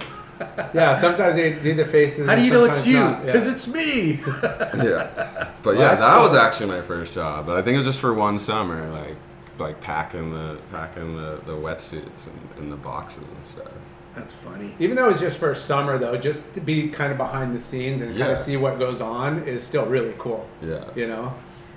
Yeah. 0.73 0.97
Sometimes 0.97 1.35
they 1.35 1.53
do 1.55 1.75
the 1.75 1.85
faces. 1.85 2.29
How 2.29 2.37
do 2.37 2.43
you 2.43 2.53
know 2.53 2.65
it's 2.65 2.87
you? 2.87 2.95
not. 2.95 3.21
Yeah. 3.21 3.27
Because 3.27 3.47
it's 3.49 3.67
me. 3.69 4.21
yeah, 4.23 5.51
but 5.63 5.75
Well, 5.75 5.75
yeah, 5.75 5.97
that 5.97 6.15
cool. 6.15 6.23
was 6.29 6.35
actually 6.35 6.67
my 6.67 6.81
first 6.81 7.13
job. 7.13 7.47
But 7.47 7.57
I 7.57 7.63
think 7.63 7.75
it 7.75 7.79
was 7.79 7.87
just 7.87 8.01
for 8.01 8.15
one 8.15 8.39
summer, 8.39 8.89
like 8.91 9.17
like 9.59 9.81
packing 9.81 10.33
the 10.33 10.59
packing 10.71 11.17
the, 11.17 11.41
the 11.47 11.53
wetsuits 11.53 12.27
and, 12.27 12.39
and 12.59 12.73
the 12.73 12.77
boxes 12.77 13.25
and 13.25 13.45
stuff. 13.45 13.71
That's 14.15 14.35
funny. 14.35 14.75
Even 14.81 14.97
though 14.97 15.11
it's 15.11 15.21
just 15.21 15.39
for 15.39 15.55
summer, 15.55 15.97
though, 15.99 16.17
just 16.17 16.53
to 16.55 16.61
be 16.61 16.89
kind 16.89 17.13
of 17.13 17.19
behind 17.19 17.55
the 17.55 17.61
scenes 17.61 18.01
and 18.01 18.11
kind 18.11 18.21
Yeah. 18.21 18.33
of 18.33 18.39
see 18.39 18.57
what 18.57 18.79
goes 18.79 19.01
on 19.01 19.41
is 19.47 19.65
still 19.65 19.87
really 19.87 20.15
cool. 20.19 20.49
Yeah. 20.63 20.85
You 20.97 21.07
know, 21.07 21.35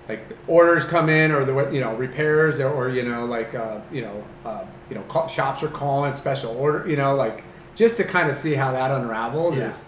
like 0.10 0.28
the 0.30 0.36
orders 0.48 0.86
come 0.86 1.08
in, 1.10 1.32
or 1.32 1.46
the 1.46 1.70
you 1.72 1.80
know 1.82 1.94
repairs, 1.96 2.60
or, 2.60 2.70
or 2.70 2.90
you 2.90 3.04
know 3.08 3.26
like 3.26 3.54
uh, 3.54 3.82
you 3.92 4.02
know 4.02 4.24
uh, 4.46 4.66
you 4.90 4.96
know 4.96 5.04
call, 5.04 5.28
shops 5.28 5.62
are 5.62 5.68
calling 5.68 6.16
special 6.16 6.56
order. 6.58 6.90
You 6.90 6.96
know, 6.98 7.16
like 7.16 7.44
just 7.76 7.98
to 7.98 8.04
kind 8.04 8.30
of 8.30 8.36
see 8.36 8.54
how 8.56 8.72
that 8.72 8.90
unravels 8.92 9.56
Yeah. 9.58 9.70
is 9.70 9.86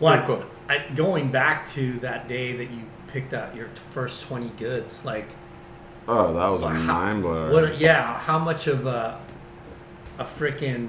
Well, 0.00 0.12
pretty 0.24 0.26
cool. 0.40 0.50
I, 0.68 0.84
going 0.94 1.30
back 1.30 1.66
to 1.70 1.98
that 2.00 2.26
day 2.28 2.56
that 2.56 2.70
you 2.70 2.80
picked 3.08 3.32
out 3.34 3.54
your 3.54 3.68
first 3.90 4.22
20 4.24 4.48
goods, 4.58 5.04
like, 5.04 5.28
Oh, 6.08 6.32
that 6.34 6.48
was 6.48 6.62
a 6.62 6.66
Well, 6.66 6.74
how- 6.74 6.92
mind 7.04 7.22
blower. 7.22 7.72
Yeah, 7.72 8.18
how 8.18 8.38
much 8.38 8.66
of 8.66 8.86
a 8.86 9.18
a 10.18 10.24
freaking 10.24 10.88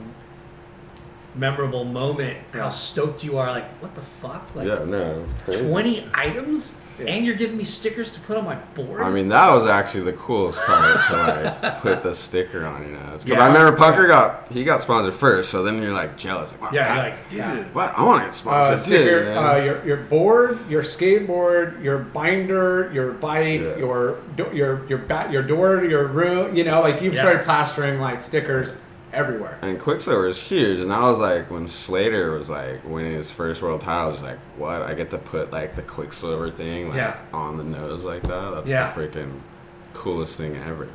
memorable 1.38 1.84
moment. 1.86 2.38
How 2.54 2.69
stoked 2.69 3.23
you 3.23 3.38
are! 3.38 3.52
Like, 3.52 3.69
what 3.82 3.95
the 3.95 4.02
fuck? 4.02 4.56
Like, 4.56 4.67
yeah, 4.67 4.84
no, 4.86 5.23
crazy. 5.43 5.67
twenty 5.69 6.08
items, 6.13 6.82
and 7.00 7.26
you're 7.26 7.36
giving 7.36 7.58
me 7.58 7.63
stickers 7.63 8.10
to 8.12 8.19
put 8.21 8.38
on 8.38 8.45
my 8.45 8.56
board. 8.56 9.02
I 9.02 9.10
mean, 9.10 9.30
that 9.30 9.52
was 9.52 9.65
actually 9.65 10.04
the 10.06 10.13
coolest 10.13 10.60
part 10.62 11.06
to 11.08 11.13
like 11.62 11.82
put 11.82 12.04
the 12.04 12.13
sticker 12.15 12.65
on, 12.65 12.84
you 12.84 12.93
know. 12.93 13.00
Because 13.06 13.26
Yeah. 13.26 13.41
I 13.43 13.47
remember 13.47 13.78
Punker 13.78 14.08
got 14.08 14.52
he 14.52 14.63
got 14.63 14.82
sponsored 14.82 15.13
first, 15.13 15.50
so 15.52 15.63
then 15.63 15.82
you're 15.82 15.93
like 15.93 16.17
jealous, 16.17 16.52
like, 16.54 16.62
wow, 16.62 16.69
yeah, 16.73 16.95
you're 16.95 17.04
like, 17.04 17.30
dude. 17.65 17.76
what? 17.76 17.93
I 17.97 18.04
want 18.04 18.19
to 18.21 18.26
get 18.26 18.30
Uh, 18.30 18.34
sponsored 18.34 18.78
too. 18.80 18.97
sticker, 18.97 19.19
you 19.30 19.36
know? 19.36 19.47
uh, 19.52 19.56
your 19.58 19.86
your 19.86 19.97
board, 19.97 20.60
your 20.69 20.84
skateboard, 20.84 21.84
your 21.84 22.00
binder, 22.00 22.89
your 22.93 23.12
bike, 23.12 23.62
Yeah. 23.62 23.78
your 23.78 24.17
do- 24.36 24.52
your 24.54 24.86
your 24.88 24.97
bat, 25.00 25.32
your 25.32 25.43
door 25.43 25.80
to 25.82 25.88
your 25.89 26.08
room. 26.08 26.56
You 26.56 26.63
know, 26.63 26.82
like 26.82 27.02
you've 27.02 27.13
Yeah. 27.13 27.21
started 27.21 27.43
plastering 27.45 28.00
like 28.00 28.21
stickers 28.21 28.78
everywhere. 29.13 29.60
And 29.62 29.80
Quiksilver 29.80 30.28
is 30.28 30.38
huge, 30.39 30.80
and 30.80 30.91
I 30.91 31.10
was 31.10 31.20
like 31.20 31.50
when 31.52 31.67
Slater 31.67 32.32
was 32.32 32.50
like 32.50 32.84
winning 32.86 33.13
his 33.13 33.32
first 33.32 33.62
world 33.62 33.82
title. 33.82 34.08
I 34.10 34.12
was 34.12 34.22
like, 34.22 34.39
what? 34.58 34.82
I 34.82 34.93
get 34.93 35.10
to 35.12 35.17
put 35.17 35.52
like 35.52 35.76
the 35.76 35.82
Quiksilver 35.84 36.52
thing 36.52 36.88
like 36.89 36.98
Yeah. 36.98 37.20
on 37.34 37.58
the 37.58 37.63
nose 37.63 38.04
like 38.04 38.22
that. 38.24 38.52
That's 38.56 38.70
Yeah. 38.70 38.91
the 38.93 39.02
freaking 39.02 39.39
coolest 39.93 40.38
thing 40.38 40.56
ever. 40.58 40.88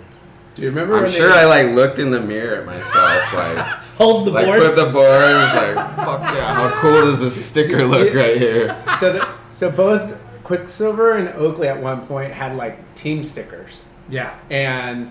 Do 0.55 0.61
you 0.63 0.69
remember? 0.69 0.97
I'm 0.99 1.11
sure 1.11 1.31
they, 1.31 1.39
I 1.41 1.45
like 1.47 1.75
looked 1.75 1.99
in 1.99 2.11
the 2.11 2.21
mirror 2.21 2.57
at 2.61 2.67
myself, 2.67 3.33
like 3.35 3.59
Hold 3.97 4.27
the 4.27 4.33
like 4.33 4.45
board. 4.47 4.61
put 4.61 4.77
the 4.77 4.91
board 4.93 5.07
and 5.07 5.37
was 5.39 5.55
like, 5.55 5.97
fuck 5.97 6.21
yeah, 6.35 6.55
how 6.55 6.71
cool 6.81 7.01
does 7.07 7.21
this 7.21 7.43
sticker 7.47 7.85
look 7.87 8.13
right 8.15 8.37
here? 8.37 8.77
so 9.01 9.15
the, 9.15 9.29
so 9.51 9.71
both 9.71 10.15
Quiksilver 10.45 11.13
and 11.17 11.29
Oakley 11.31 11.69
at 11.69 11.81
one 11.81 12.07
point 12.07 12.33
had 12.33 12.57
like 12.57 12.95
team 12.95 13.25
stickers. 13.25 13.81
yeah, 14.11 14.35
and 14.51 15.11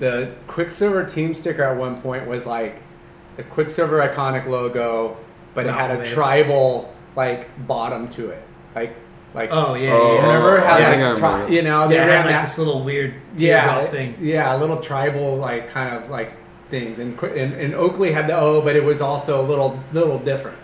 the 0.00 0.32
Quiksilver 0.48 1.04
team 1.04 1.32
sticker 1.34 1.62
at 1.62 1.76
one 1.76 2.00
point 2.00 2.26
was 2.26 2.46
like 2.46 2.82
the 3.36 3.42
Quiksilver 3.44 4.00
iconic 4.06 4.46
logo, 4.46 5.16
but 5.54 5.66
it 5.66 5.68
Wow, 5.68 5.78
had 5.78 5.90
a 5.92 5.98
man. 5.98 6.06
tribal 6.06 6.94
like 7.16 7.48
bottom 7.66 8.08
to 8.08 8.30
it, 8.30 8.42
like 8.74 8.96
like 9.34 9.50
Oh 9.52 9.74
yeah, 9.74 9.92
Oh, 9.92 10.14
yeah. 10.16 10.26
remember 10.26 10.58
oh, 10.58 10.64
how 10.66 10.74
I 10.74 10.78
like, 10.80 10.86
think 10.88 11.02
I 11.02 11.14
tri- 11.16 11.32
remember. 11.34 11.52
you 11.54 11.62
know 11.62 11.88
they 11.88 11.94
yeah, 11.94 12.04
it 12.04 12.08
ran 12.08 12.16
had 12.16 12.24
like 12.26 12.34
that 12.34 12.42
this 12.46 12.58
little 12.58 12.82
weird 12.82 13.14
yeah 13.36 13.74
teardrop 13.74 13.90
thing. 13.92 14.16
yeah 14.20 14.56
a 14.56 14.58
little 14.58 14.80
tribal 14.80 15.36
like 15.36 15.70
kind 15.70 15.94
of 15.96 16.10
like 16.10 16.32
things 16.70 16.98
and, 16.98 17.16
Qui- 17.16 17.38
and 17.38 17.52
and 17.54 17.74
Oakley 17.74 18.12
had 18.12 18.26
the 18.26 18.36
O, 18.36 18.60
but 18.60 18.74
it 18.76 18.82
was 18.84 19.00
also 19.00 19.40
a 19.40 19.46
little 19.46 19.78
little 19.92 20.18
different, 20.18 20.58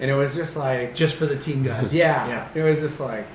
and 0.00 0.10
it 0.10 0.14
was 0.14 0.34
just 0.34 0.56
like 0.56 0.94
Just 0.94 1.16
for 1.16 1.26
the 1.26 1.36
team 1.36 1.62
guys. 1.62 1.92
yeah, 1.94 2.26
yeah. 2.28 2.48
it 2.54 2.62
was 2.62 2.80
just 2.80 3.00
like. 3.00 3.26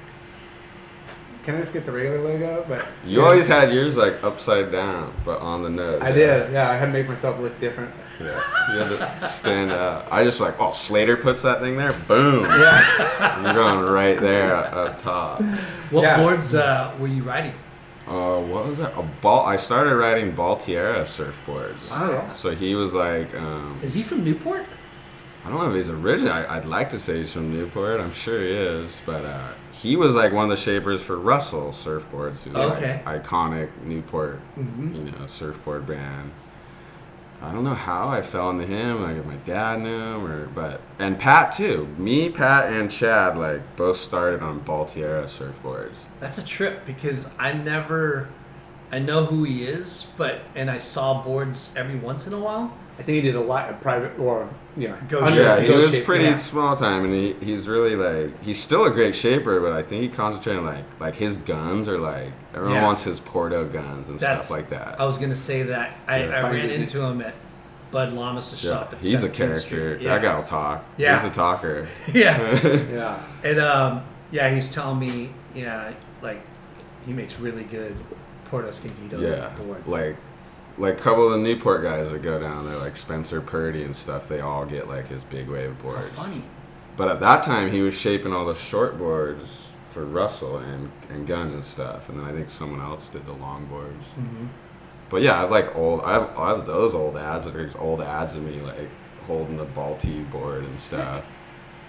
Can 1.44 1.56
I 1.56 1.58
just 1.60 1.74
get 1.74 1.86
the 1.86 1.92
regular 1.92 2.20
logo? 2.20 2.64
But 2.68 2.86
You 3.06 3.24
always 3.24 3.48
had 3.48 3.72
yours 3.74 3.98
like 3.98 4.24
upside 4.24 4.72
down, 4.72 5.12
but 5.26 5.40
on 5.42 5.64
the 5.64 5.70
nose. 5.72 6.02
I 6.02 6.12
did. 6.12 6.52
Yeah, 6.54 6.70
I 6.70 6.76
had 6.78 6.86
to 6.88 6.92
make 6.92 7.08
myself 7.08 7.40
look 7.40 7.60
different. 7.60 7.92
Yeah, 8.20 8.28
you 8.74 8.80
had 8.84 9.20
to 9.20 9.28
stand 9.28 9.72
out. 9.72 10.08
I 10.12 10.24
just 10.24 10.40
like, 10.40 10.60
oh, 10.62 10.74
Slater 10.74 11.18
puts 11.18 11.42
that 11.42 11.60
thing 11.60 11.78
there, 11.78 11.94
boom. 12.08 12.44
Yeah. 12.44 13.42
You're 13.44 13.54
going 13.56 13.80
right 13.92 14.20
there 14.20 14.56
up, 14.56 14.74
up 14.74 15.02
top. 15.02 15.42
What 15.90 16.04
Yeah. 16.04 16.18
boards 16.18 16.54
uh, 16.54 16.94
were 17.00 17.08
you 17.08 17.24
riding? 17.24 17.54
Uh, 18.08 18.40
what 18.42 18.68
was 18.68 18.78
that? 18.78 18.96
A 18.96 19.02
ball. 19.22 19.46
I 19.48 19.56
started 19.56 19.96
riding 19.96 20.34
Baltiera 20.34 21.06
surfboards. 21.06 21.78
Oh, 21.92 22.12
yeah. 22.12 22.32
So 22.34 22.52
he 22.52 22.76
was 22.76 22.94
like, 22.94 23.34
um, 23.36 23.80
Is 23.82 23.96
he 23.96 24.04
from 24.04 24.24
Newport? 24.24 24.66
I 25.44 25.50
don't 25.50 25.58
know 25.58 25.70
if 25.72 25.76
he's 25.76 25.90
original. 25.90 26.34
I, 26.34 26.46
I'd 26.58 26.66
like 26.66 26.92
to 26.92 27.00
say 27.00 27.18
he's 27.22 27.34
from 27.34 27.52
Newport. 27.52 28.00
I'm 28.00 28.14
sure 28.14 28.40
he 28.40 28.52
is, 28.52 29.02
but 29.08 29.26
uh, 29.26 29.48
he 29.82 29.96
was 29.96 30.14
like 30.16 30.32
one 30.32 30.44
of 30.44 30.50
the 30.50 30.62
shapers 30.62 31.02
for 31.02 31.18
Russell 31.18 31.70
surfboards. 31.72 32.44
Who's 32.44 32.56
Okay. 32.56 33.02
like 33.06 33.24
iconic 33.24 33.70
Newport, 33.84 34.40
Mm-hmm. 34.58 34.96
you 34.96 35.12
know, 35.12 35.26
surfboard 35.28 35.86
brand. 35.86 36.32
I 37.42 37.52
don't 37.52 37.64
know 37.64 37.74
how 37.74 38.08
I 38.08 38.22
fell 38.22 38.52
into 38.52 38.68
him. 38.68 39.02
Like 39.02 39.18
if 39.18 39.26
my 39.26 39.36
dad 39.38 39.80
knew 39.82 39.90
him, 40.00 40.26
or 40.28 40.46
but 40.48 40.80
and 41.00 41.18
Pat 41.18 41.52
too. 41.54 41.88
Me, 41.98 42.30
Pat, 42.30 42.72
and 42.72 42.92
Chad 42.92 43.36
like 43.38 43.76
both 43.76 43.98
started 43.98 44.44
on 44.44 44.60
Baltiera 44.60 45.26
surfboards. 45.26 45.98
That's 46.20 46.38
a 46.38 46.46
trip 46.46 46.86
because 46.86 47.28
I 47.40 47.54
never, 47.54 48.30
I 48.92 49.00
know 49.00 49.26
who 49.26 49.44
he 49.44 49.64
is, 49.64 50.06
but 50.18 50.42
and 50.54 50.70
I 50.70 50.78
saw 50.78 51.24
boards 51.24 51.72
every 51.76 51.96
once 51.96 52.28
in 52.28 52.34
a 52.34 52.40
while. 52.40 52.78
I 53.00 53.04
think 53.04 53.16
he 53.16 53.22
did 53.22 53.34
a 53.36 53.42
lot 53.42 53.72
of 53.72 53.82
private 53.82 54.20
or 54.20 54.48
you 54.78 54.88
know. 54.88 54.98
Go 55.10 55.24
under- 55.24 55.42
Yeah, 55.42 55.60
he 55.60 55.68
go 55.68 55.78
was 55.78 55.92
shape, 55.92 56.06
pretty 56.06 56.24
yeah. 56.26 56.38
small 56.38 56.76
time, 56.78 57.06
and 57.06 57.14
he, 57.14 57.34
he's 57.46 57.68
really 57.68 57.96
like 57.96 58.42
he's 58.44 58.62
still 58.62 58.86
a 58.86 58.92
great 58.92 59.14
shaper, 59.16 59.60
but 59.60 59.74
I 59.74 59.84
think 59.84 60.02
he 60.04 60.10
concentrated 60.10 60.60
on, 60.64 60.66
like 60.68 60.86
like 61.00 61.16
his 61.16 61.38
guns 61.38 61.88
are 61.90 61.98
like 61.98 62.32
everyone 62.54 62.76
Yeah. 62.78 62.84
wants 62.84 63.04
his 63.04 63.20
Porto 63.20 63.66
guns 63.66 64.10
and 64.10 64.20
That's 64.20 64.46
stuff 64.48 64.58
like 64.58 64.70
that. 64.70 65.00
I 65.00 65.06
was 65.06 65.18
gonna 65.18 65.36
say 65.36 65.64
that 65.64 65.92
I, 66.08 66.24
Yeah. 66.26 66.38
I 66.38 66.42
Finds 66.42 66.58
ran 66.64 66.70
his 66.70 66.76
into 66.82 67.02
him 67.06 67.22
at 67.22 67.34
Bud 67.92 68.14
Llamas' 68.14 68.64
yeah, 68.64 68.72
shop. 68.72 68.94
At 68.94 69.00
he's 69.04 69.24
a 69.24 69.30
character. 69.30 69.60
Street. 69.98 70.04
That 70.08 70.22
guy 70.22 70.36
will 70.38 70.44
talk. 70.46 70.86
Yeah. 70.98 71.20
he's 71.22 71.30
a 71.30 71.34
talker. 71.34 71.88
yeah, 72.14 72.66
Yeah. 72.92 73.22
and 73.44 73.60
um, 73.60 74.04
yeah, 74.32 74.50
he's 74.54 74.70
telling 74.72 75.00
me, 75.00 75.32
yeah, 75.54 75.92
like 76.22 76.42
he 77.06 77.12
makes 77.14 77.38
really 77.40 77.64
good 77.66 77.96
Porto 78.46 78.70
Escondido 78.70 79.20
yeah, 79.20 79.50
boards. 79.58 79.88
like 79.88 80.16
like 80.78 81.00
a 81.00 81.02
couple 81.02 81.26
of 81.26 81.32
the 81.32 81.38
Newport 81.38 81.84
guys 81.84 82.12
that 82.12 82.22
go 82.22 82.40
down 82.40 82.66
there, 82.66 82.78
like 82.78 82.98
Spencer 82.98 83.42
Purdy 83.42 83.84
and 83.84 83.96
stuff. 83.96 84.28
They 84.28 84.40
all 84.40 84.66
get 84.66 84.88
like 84.88 85.08
his 85.08 85.24
big 85.24 85.48
wave 85.48 85.76
how 85.78 85.84
boards. 85.84 86.16
funny. 86.16 86.44
But 86.98 87.08
at 87.10 87.20
that 87.22 87.44
time, 87.44 87.72
he 87.72 87.82
was 87.82 87.98
shaping 87.98 88.34
all 88.34 88.46
the 88.46 88.56
short 88.56 88.98
boards 88.98 89.70
for 89.92 90.06
Russell 90.06 90.58
and, 90.58 90.92
and 91.10 91.28
guns 91.28 91.54
and 91.54 91.64
stuff. 91.64 92.10
And 92.10 92.20
then 92.20 92.26
I 92.26 92.32
think 92.32 92.50
someone 92.50 92.82
else 92.82 93.08
did 93.10 93.26
the 93.26 93.34
long 93.34 93.66
boards. 93.66 94.06
Mm-hmm. 94.20 94.48
But 95.10 95.22
yeah, 95.22 95.36
I 95.36 95.40
have 95.42 95.52
like 95.52 95.76
old. 95.76 96.02
I 96.02 96.14
have, 96.14 96.38
I 96.38 96.50
have 96.56 96.66
those 96.66 96.96
old 96.96 97.18
ads. 97.18 97.46
Like 97.46 97.56
there's 97.56 97.76
old 97.76 98.02
ads 98.02 98.36
of 98.36 98.44
me 98.44 98.62
like 98.62 98.90
holding 99.28 99.58
the 99.58 99.66
Balti 99.66 100.30
board 100.32 100.64
and 100.64 100.80
stuff. 100.80 101.26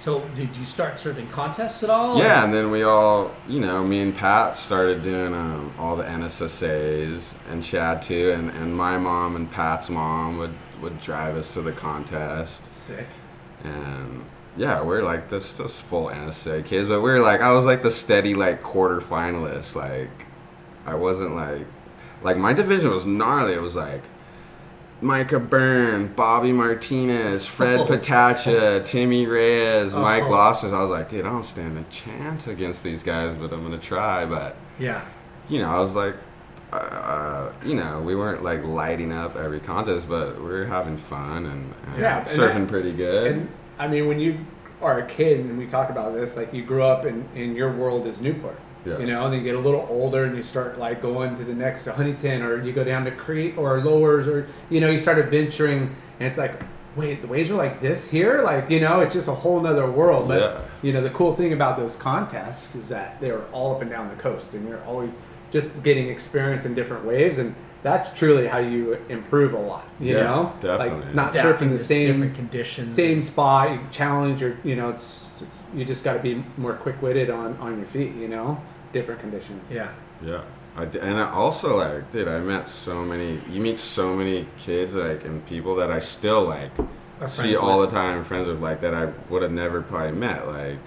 So 0.02 0.18
did 0.34 0.56
you 0.56 0.64
start 0.64 0.98
serving 0.98 1.28
contests 1.28 1.84
at 1.84 1.88
all? 1.88 2.18
Yeah, 2.18 2.42
and 2.42 2.52
then 2.52 2.72
we 2.72 2.82
all, 2.82 3.30
you 3.48 3.60
know, 3.60 3.84
me 3.84 4.00
and 4.00 4.12
Pat 4.12 4.56
started 4.56 5.04
doing 5.04 5.32
um, 5.32 5.72
all 5.78 5.94
the 5.94 6.02
NSSA's 6.02 7.36
and 7.48 7.62
Chad 7.62 8.02
too, 8.02 8.32
and, 8.32 8.50
and 8.50 8.76
my 8.76 8.98
mom 8.98 9.36
and 9.36 9.48
Pat's 9.48 9.88
mom 9.88 10.38
would, 10.38 10.54
would 10.80 10.98
drive 10.98 11.36
us 11.36 11.54
to 11.54 11.62
the 11.62 11.70
contest. 11.70 12.64
Sick. 12.74 13.06
and 13.62 14.24
yeah, 14.56 14.82
we're 14.82 15.04
like 15.04 15.30
this 15.30 15.56
just 15.56 15.80
full 15.82 16.06
NSA 16.06 16.66
kids, 16.66 16.88
but 16.88 17.00
we're 17.00 17.20
like 17.20 17.40
I 17.40 17.52
was 17.52 17.64
like 17.64 17.84
the 17.84 17.90
steady 17.92 18.34
like 18.34 18.60
quarter 18.60 19.00
finalist. 19.00 19.76
Like 19.76 20.10
I 20.84 20.96
wasn't 20.96 21.36
like 21.36 21.64
like 22.22 22.36
my 22.36 22.52
division 22.52 22.90
was 22.90 23.06
gnarly. 23.06 23.52
It 23.54 23.62
was 23.62 23.76
like 23.76 24.02
Micah 25.02 25.40
Byrne, 25.40 26.06
Bobby 26.14 26.52
Martinez, 26.52 27.44
Fred 27.44 27.80
Oh. 27.80 27.86
Patacchia, 27.86 28.84
Timmy 28.84 29.26
Reyes, 29.26 29.94
Mike 29.94 30.22
Oh. 30.24 30.30
Losness. 30.30 30.72
I 30.72 30.80
was 30.80 30.90
like, 30.90 31.08
dude, 31.08 31.26
I 31.26 31.30
don't 31.30 31.44
stand 31.44 31.76
a 31.78 31.82
chance 31.90 32.46
against 32.46 32.82
these 32.84 33.02
guys, 33.02 33.36
but 33.36 33.52
I'm 33.52 33.62
gonna 33.64 33.78
try. 33.78 34.24
But 34.24 34.56
Yeah. 34.78 35.00
you 35.48 35.60
know, 35.60 35.68
I 35.68 35.80
was 35.80 35.94
like, 35.94 36.14
uh, 36.72 36.76
uh, 36.76 37.52
you 37.64 37.74
know, 37.74 38.00
we 38.00 38.14
weren't 38.14 38.42
like 38.44 38.64
lighting 38.64 39.12
up 39.12 39.36
every 39.36 39.60
contest, 39.60 40.08
but 40.08 40.36
we 40.40 40.48
were 40.48 40.64
having 40.66 40.96
fun 40.96 41.46
and, 41.46 41.74
and 41.92 42.00
Yeah, 42.00 42.18
and 42.18 42.26
surfing 42.28 42.54
that- 42.60 42.68
pretty 42.68 42.92
good. 42.92 43.32
And 43.32 43.48
I 43.78 43.88
mean, 43.88 44.06
when 44.06 44.20
you 44.20 44.38
are 44.80 44.98
a 45.00 45.06
kid 45.06 45.40
and 45.40 45.58
we 45.58 45.66
talk 45.66 45.90
about 45.90 46.14
this, 46.14 46.36
like 46.36 46.54
you 46.54 46.62
grew 46.62 46.82
up 46.84 47.04
in, 47.04 47.28
in 47.34 47.54
your 47.56 47.70
world 47.72 48.06
is 48.06 48.20
Newport. 48.20 48.58
Yeah. 48.84 48.98
You 48.98 49.06
know, 49.06 49.24
and 49.24 49.32
then 49.32 49.40
you 49.40 49.46
get 49.46 49.54
a 49.54 49.60
little 49.60 49.86
older 49.88 50.24
and 50.24 50.36
you 50.36 50.42
start 50.42 50.78
like 50.78 51.00
going 51.00 51.36
to 51.36 51.44
the 51.44 51.54
next 51.54 51.84
to 51.84 51.92
Huntington 51.92 52.42
or 52.42 52.62
you 52.64 52.72
go 52.72 52.82
down 52.84 53.04
to 53.04 53.10
Crete 53.12 53.56
or 53.56 53.80
Lowers 53.80 54.26
or 54.26 54.48
you 54.70 54.80
know, 54.80 54.90
you 54.90 54.98
start 54.98 55.18
adventuring 55.18 55.94
and 56.18 56.28
it's 56.28 56.38
like, 56.38 56.60
wait, 56.96 57.22
the 57.22 57.28
waves 57.28 57.50
are 57.50 57.54
like 57.54 57.80
this 57.80 58.10
here? 58.10 58.42
Like, 58.42 58.70
you 58.70 58.80
know, 58.80 59.00
it's 59.00 59.14
just 59.14 59.28
a 59.28 59.32
whole 59.34 59.60
nother 59.60 59.90
world. 59.90 60.26
But 60.28 60.40
Yeah. 60.40 60.60
you 60.82 60.92
know, 60.92 61.00
the 61.00 61.10
cool 61.10 61.34
thing 61.34 61.52
about 61.52 61.76
those 61.78 61.94
contests 61.96 62.74
is 62.74 62.88
that 62.88 63.20
they're 63.20 63.42
all 63.52 63.74
up 63.76 63.82
and 63.82 63.90
down 63.90 64.08
the 64.08 64.20
coast 64.20 64.52
and 64.54 64.68
you're 64.68 64.82
always 64.84 65.16
just 65.52 65.82
getting 65.82 66.08
experience 66.08 66.64
in 66.64 66.74
different 66.74 67.04
waves 67.04 67.38
and 67.38 67.54
that's 67.84 68.14
truly 68.14 68.46
how 68.46 68.58
you 68.58 68.96
improve 69.08 69.54
a 69.54 69.58
lot. 69.58 69.86
You 70.00 70.16
Yeah, 70.16 70.22
know? 70.24 70.52
definitely. 70.60 71.04
Like 71.06 71.14
not 71.14 71.30
Adapting 71.36 71.68
surfing 71.68 71.72
the 71.72 71.78
same 71.78 72.12
different 72.12 72.34
conditions. 72.36 72.94
same 72.94 73.22
spot, 73.22 73.70
you 73.72 73.80
challenge 73.90 74.40
your, 74.40 74.56
you 74.64 74.74
know, 74.76 74.90
it's 74.90 75.28
you 75.74 75.84
just 75.86 76.04
got 76.04 76.12
to 76.12 76.18
be 76.20 76.44
more 76.58 76.74
quick-witted 76.74 77.30
on 77.30 77.56
on 77.58 77.78
your 77.78 77.86
feet, 77.86 78.14
you 78.14 78.28
know, 78.28 78.60
different 78.92 79.20
conditions. 79.20 79.70
Yeah. 79.70 79.90
Yeah, 80.24 80.42
I 80.76 80.84
d 80.84 81.00
and 81.00 81.18
I 81.18 81.30
also 81.32 81.76
like, 81.78 82.12
dude, 82.12 82.28
I 82.28 82.38
met 82.38 82.68
so 82.68 83.04
many. 83.04 83.40
You 83.50 83.60
meet 83.60 83.78
so 83.80 84.14
many 84.14 84.46
kids 84.58 84.94
like 84.94 85.24
and 85.24 85.44
people 85.46 85.74
that 85.76 85.90
I 85.90 85.98
still 85.98 86.44
like 86.44 86.70
see 87.26 87.42
friends 87.54 87.56
all 87.58 87.80
with. 87.80 87.90
the 87.90 87.96
time, 87.96 88.22
friends 88.24 88.48
with 88.48 88.60
like 88.60 88.80
that 88.82 88.94
I 88.94 89.06
would 89.30 89.42
have 89.42 89.50
never 89.52 89.82
probably 89.82 90.12
met. 90.12 90.46
Like, 90.46 90.78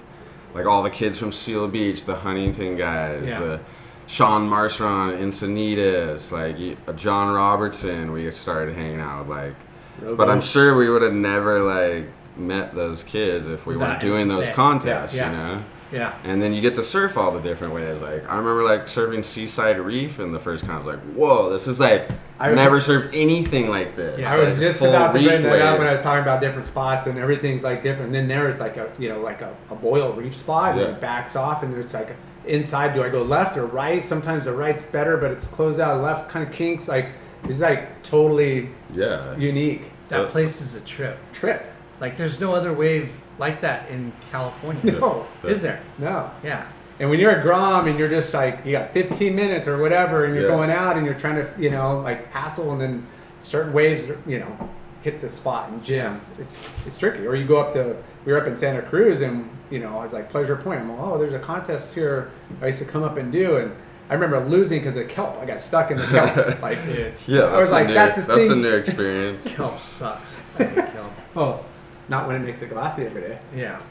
like 0.53 0.65
all 0.65 0.83
the 0.83 0.89
kids 0.89 1.19
from 1.19 1.31
Seal 1.33 1.67
Beach, 1.67 2.05
the 2.05 2.15
Huntington 2.15 2.77
guys, 2.77 3.27
Yeah. 3.27 3.39
the 3.39 3.59
Sean 4.07 4.47
Marstron, 4.49 5.17
Encinitas, 5.19 6.31
like 6.31 6.77
uh, 6.87 6.93
John 6.93 7.33
Robertson. 7.33 8.11
We 8.13 8.29
started 8.31 8.75
hanging 8.75 9.01
out 9.01 9.27
with, 9.27 9.37
like, 9.37 10.17
but 10.17 10.29
I'm 10.29 10.41
sure 10.41 10.75
we 10.77 10.89
would 10.89 11.01
have 11.01 11.13
never 11.13 11.59
like 11.61 12.05
met 12.37 12.73
those 12.75 13.03
kids 13.03 13.47
if 13.47 13.65
we 13.65 13.73
Without 13.75 13.89
weren't 13.89 14.01
doing 14.01 14.27
those 14.27 14.47
NSSA. 14.49 14.53
contests. 14.53 15.13
Yeah, 15.15 15.31
You 15.31 15.37
know. 15.37 15.63
Yeah. 15.95 16.13
And 16.25 16.41
then 16.41 16.53
you 16.53 16.61
get 16.61 16.75
to 16.75 16.83
surf 16.83 17.17
all 17.17 17.31
the 17.31 17.39
different 17.39 17.73
ways. 17.73 18.01
Like 18.01 18.27
I 18.29 18.35
remember 18.35 18.63
like 18.63 18.87
surfing 18.87 19.23
Seaside 19.23 19.79
Reef, 19.79 20.19
and 20.19 20.33
the 20.35 20.39
first 20.39 20.65
time 20.65 20.75
I 20.75 20.77
was 20.79 20.85
like, 20.87 20.99
"Whoa, 21.15 21.51
this 21.53 21.67
is 21.67 21.79
like 21.79 22.11
I- 22.37 22.49
I 22.49 22.53
never 22.53 22.77
surfed 22.79 23.11
anything 23.13 23.69
like 23.69 23.95
this." 23.95 24.19
Yeah, 24.19 24.33
I 24.33 24.39
was 24.43 24.55
Like, 24.59 24.67
just 24.67 24.81
about 24.81 25.13
to 25.13 25.23
bring 25.23 25.41
that 25.43 25.61
up 25.61 25.79
when 25.79 25.87
I 25.87 25.93
was 25.93 26.03
talking 26.03 26.21
about 26.21 26.41
different 26.41 26.67
spots 26.67 27.07
and 27.07 27.17
everything's 27.17 27.63
like 27.63 27.81
different. 27.81 28.07
And 28.07 28.15
then 28.15 28.27
there 28.27 28.49
it's 28.49 28.59
like 28.59 28.75
a 28.77 28.89
you 28.99 29.07
know 29.09 29.21
like 29.21 29.41
a, 29.41 29.55
a 29.71 29.75
boil 29.75 30.11
reef 30.13 30.35
spot 30.35 30.73
and 30.77 30.81
it 30.81 30.99
backs 30.99 31.35
off 31.37 31.63
and 31.63 31.73
it's 31.77 31.93
like 31.93 32.09
inside. 32.45 32.93
Do 32.93 33.01
I 33.01 33.09
go 33.09 33.23
left 33.23 33.55
or 33.57 33.65
right? 33.65 34.03
Sometimes 34.03 34.45
the 34.45 34.51
right's 34.53 34.83
better, 34.83 35.15
but 35.15 35.31
it's 35.31 35.47
closed 35.47 35.79
out. 35.79 36.01
Left 36.01 36.29
kind 36.29 36.45
of 36.45 36.53
kinks. 36.53 36.87
Like 36.89 37.07
it's 37.47 37.61
like 37.61 38.03
totally 38.03 38.69
Yeah. 38.93 39.35
unique 39.37 39.91
That 40.09 40.21
uh, 40.21 40.27
place 40.27 40.61
is 40.61 40.75
a 40.75 40.81
trip. 40.81 41.17
trip. 41.31 41.65
Like, 41.99 42.17
there's 42.17 42.39
no 42.39 42.53
other 42.53 42.73
wave 42.73 43.21
like 43.39 43.61
that 43.61 43.89
in 43.89 44.11
California. 44.31 44.93
No, 44.99 45.25
Is 45.43 45.61
there? 45.61 45.81
no. 45.97 46.31
Yeah. 46.43 46.65
And 46.99 47.09
when 47.09 47.19
you're 47.19 47.31
at 47.31 47.41
Grom 47.43 47.87
and 47.87 47.99
you're 47.99 48.07
just 48.09 48.33
like 48.33 48.65
you 48.65 48.71
got 48.71 48.93
15 48.93 49.35
minutes 49.35 49.67
or 49.67 49.77
whatever, 49.77 50.23
and 50.25 50.33
you're 50.33 50.45
Yeah. 50.45 50.55
going 50.55 50.69
out 50.71 50.95
and 50.95 51.05
you're 51.05 51.15
trying 51.15 51.35
to 51.35 51.49
you 51.59 51.69
know 51.69 51.99
like 51.99 52.31
hassle, 52.31 52.71
and 52.71 52.79
then 52.79 53.05
certain 53.41 53.73
waves 53.73 54.03
you 54.25 54.39
know 54.39 54.69
hit 55.01 55.19
the 55.19 55.27
spot 55.27 55.69
and 55.69 55.83
jams. 55.83 56.29
It's 56.39 56.69
it's 56.87 56.97
tricky. 56.97 57.27
Or 57.27 57.35
you 57.35 57.43
go 57.45 57.57
up 57.57 57.73
to 57.73 57.97
we 58.23 58.31
were 58.31 58.39
up 58.39 58.47
in 58.47 58.55
Santa 58.55 58.81
Cruz 58.81 59.19
and 59.19 59.49
you 59.69 59.79
know 59.79 59.99
I 59.99 60.03
was 60.03 60.13
like 60.13 60.29
Pleasure 60.29 60.55
Point. 60.55 60.79
I'm 60.79 60.89
like, 60.89 60.99
oh, 61.01 61.17
there's 61.17 61.33
a 61.33 61.39
contest 61.39 61.93
here. 61.93 62.31
I 62.61 62.67
used 62.67 62.79
to 62.79 62.85
come 62.85 63.03
up 63.03 63.17
and 63.17 63.31
do 63.31 63.57
and. 63.57 63.75
I 64.07 64.13
remember 64.13 64.39
losing 64.47 64.81
because 64.81 64.95
of 64.97 65.09
kelp. 65.09 65.35
I 65.41 65.45
got 65.47 65.59
stuck 65.59 65.89
in 65.89 65.97
the 65.97 66.05
kelp. 66.05 66.61
Like, 66.61 66.85
Dude, 66.85 67.15
Yeah, 67.25 67.45
I 67.45 67.57
was 67.59 67.69
that's 67.69 67.71
a 67.71 67.73
like, 67.73 67.87
new, 67.87 67.93
that's 67.95 68.15
his 68.17 68.27
that's 68.27 68.49
a 68.49 68.55
new 68.55 68.75
experience. 68.75 69.47
kelp 69.55 69.79
sucks. 69.79 70.37
I 70.59 70.63
hate 70.63 70.93
kelp. 70.93 71.11
oh, 71.35 71.65
not 72.09 72.27
when 72.27 72.35
it 72.35 72.39
makes 72.39 72.61
it 72.61 72.69
glassy 72.69 73.05
every 73.05 73.21
day. 73.21 73.39
Yeah. 73.55 73.81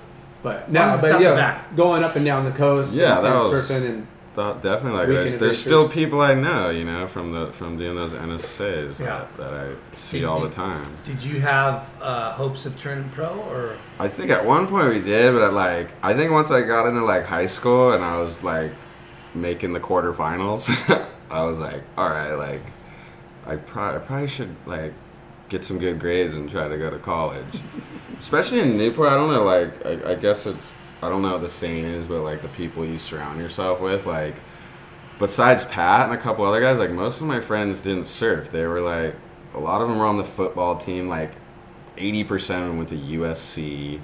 But 0.42 0.68
As 0.68 0.74
long 0.74 0.88
no, 0.88 0.94
as 0.94 1.00
but 1.00 1.20
yeah, 1.22 1.34
back. 1.34 1.74
going 1.76 2.04
up 2.04 2.16
and 2.16 2.24
down 2.24 2.44
the 2.44 2.50
coast. 2.52 2.92
Yeah, 2.92 3.16
and, 3.16 3.26
that 3.26 3.32
and 3.42 3.50
was- 3.52 3.68
surfing 3.70 3.86
and 3.88 4.06
Th- 4.36 4.56
Definitely, 4.62 4.98
like 4.98 5.06
there's, 5.08 5.34
there's 5.40 5.58
still 5.60 5.88
people 5.88 6.20
I 6.20 6.34
know, 6.34 6.68
you 6.68 6.84
know, 6.84 7.06
from 7.06 7.30
the 7.32 7.52
from 7.52 7.78
doing 7.78 7.94
those 7.94 8.14
NSAs 8.14 8.98
Yeah. 8.98 9.06
that, 9.06 9.36
that 9.36 9.54
I 9.54 9.96
see 9.96 10.18
Did- 10.18 10.26
all 10.26 10.40
the 10.40 10.50
time. 10.50 10.84
Did 11.04 11.22
you 11.22 11.40
have 11.40 11.88
uh, 12.02 12.32
hopes 12.32 12.66
of 12.66 12.76
turning 12.76 13.08
pro 13.10 13.28
or? 13.28 13.76
I 14.00 14.08
think 14.08 14.30
at 14.32 14.44
one 14.44 14.66
point 14.66 14.88
we 14.88 15.00
did, 15.00 15.32
but 15.34 15.52
like 15.52 15.90
I 16.02 16.14
think 16.14 16.32
once 16.32 16.50
I 16.50 16.62
got 16.62 16.88
into 16.88 17.04
like 17.04 17.24
high 17.24 17.46
school 17.46 17.92
and 17.92 18.02
I 18.02 18.16
was 18.20 18.42
like 18.42 18.72
making 19.36 19.72
the 19.72 19.78
quarterfinals, 19.80 20.68
I 21.30 21.42
was 21.44 21.60
like, 21.60 21.82
all 21.96 22.08
right, 22.10 22.32
like 22.34 22.62
I, 23.46 23.54
pro- 23.54 23.94
I 23.94 23.98
probably 23.98 24.26
should 24.26 24.54
like 24.66 24.92
get 25.48 25.64
some 25.64 25.78
good 25.78 25.98
grades 26.00 26.36
and 26.36 26.50
try 26.50 26.68
to 26.68 26.78
go 26.78 26.90
to 26.90 26.98
college, 26.98 27.44
especially 28.18 28.60
in 28.60 28.76
Newport. 28.76 29.08
I 29.08 29.16
don't 29.16 29.30
know, 29.30 29.44
like 29.44 29.84
I, 29.86 30.12
I 30.12 30.14
guess 30.14 30.46
it's 30.46 30.72
I 31.02 31.08
don't 31.08 31.22
know 31.22 31.32
what 31.32 31.42
the 31.42 31.48
saying 31.48 31.84
is, 31.84 32.06
but 32.06 32.22
like 32.22 32.42
the 32.42 32.48
people 32.48 32.84
you 32.84 32.98
surround 32.98 33.40
yourself 33.40 33.80
with, 33.80 34.06
like 34.06 34.34
besides 35.18 35.64
Pat 35.64 36.08
and 36.08 36.18
a 36.18 36.20
couple 36.20 36.44
other 36.44 36.60
guys, 36.60 36.78
like 36.78 36.90
most 36.90 37.20
of 37.20 37.26
my 37.26 37.40
friends 37.40 37.80
didn't 37.80 38.06
surf. 38.06 38.50
They 38.50 38.66
were 38.66 38.80
like 38.80 39.14
a 39.54 39.58
lot 39.58 39.80
of 39.80 39.88
them 39.88 39.98
were 39.98 40.06
on 40.06 40.16
the 40.16 40.24
football 40.24 40.78
team, 40.78 41.08
like 41.08 41.32
80% 41.96 42.32
of 42.32 42.48
them 42.48 42.76
went 42.78 42.88
to 42.88 42.96
USC. 42.96 44.00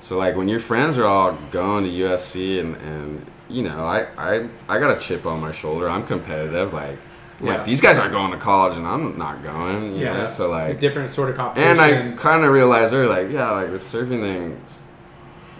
So 0.00 0.16
like 0.16 0.36
when 0.36 0.48
your 0.48 0.60
friends 0.60 0.98
are 0.98 1.04
all 1.04 1.32
going 1.50 1.84
to 1.84 1.90
USC 1.90 2.60
and, 2.60 2.76
and 2.76 3.26
you 3.48 3.62
know, 3.62 3.84
I, 3.84 4.06
I 4.16 4.48
I 4.68 4.78
got 4.78 4.96
a 4.96 5.00
chip 5.00 5.26
on 5.26 5.40
my 5.40 5.52
shoulder. 5.52 5.88
I'm 5.88 6.06
competitive. 6.06 6.72
Like, 6.72 6.98
Yeah. 7.40 7.56
like 7.56 7.64
these 7.66 7.80
guys 7.80 7.98
aren't 7.98 8.12
going 8.12 8.32
to 8.32 8.38
college 8.38 8.76
and 8.78 8.86
I'm 8.86 9.18
not 9.18 9.42
going. 9.42 9.96
Yeah. 9.96 10.12
know? 10.12 10.18
So 10.20 10.24
it's 10.26 10.38
a 10.40 10.46
like 10.70 10.80
different 10.80 11.10
sort 11.10 11.28
of 11.30 11.36
competition. 11.36 11.70
and 11.78 11.80
I 11.80 12.16
kind 12.16 12.44
of 12.44 12.50
realized 12.52 12.94
early, 12.94 13.08
like, 13.24 13.30
yeah, 13.32 13.50
like 13.50 13.70
the 13.70 13.76
surfing 13.76 14.20
thing, 14.20 14.60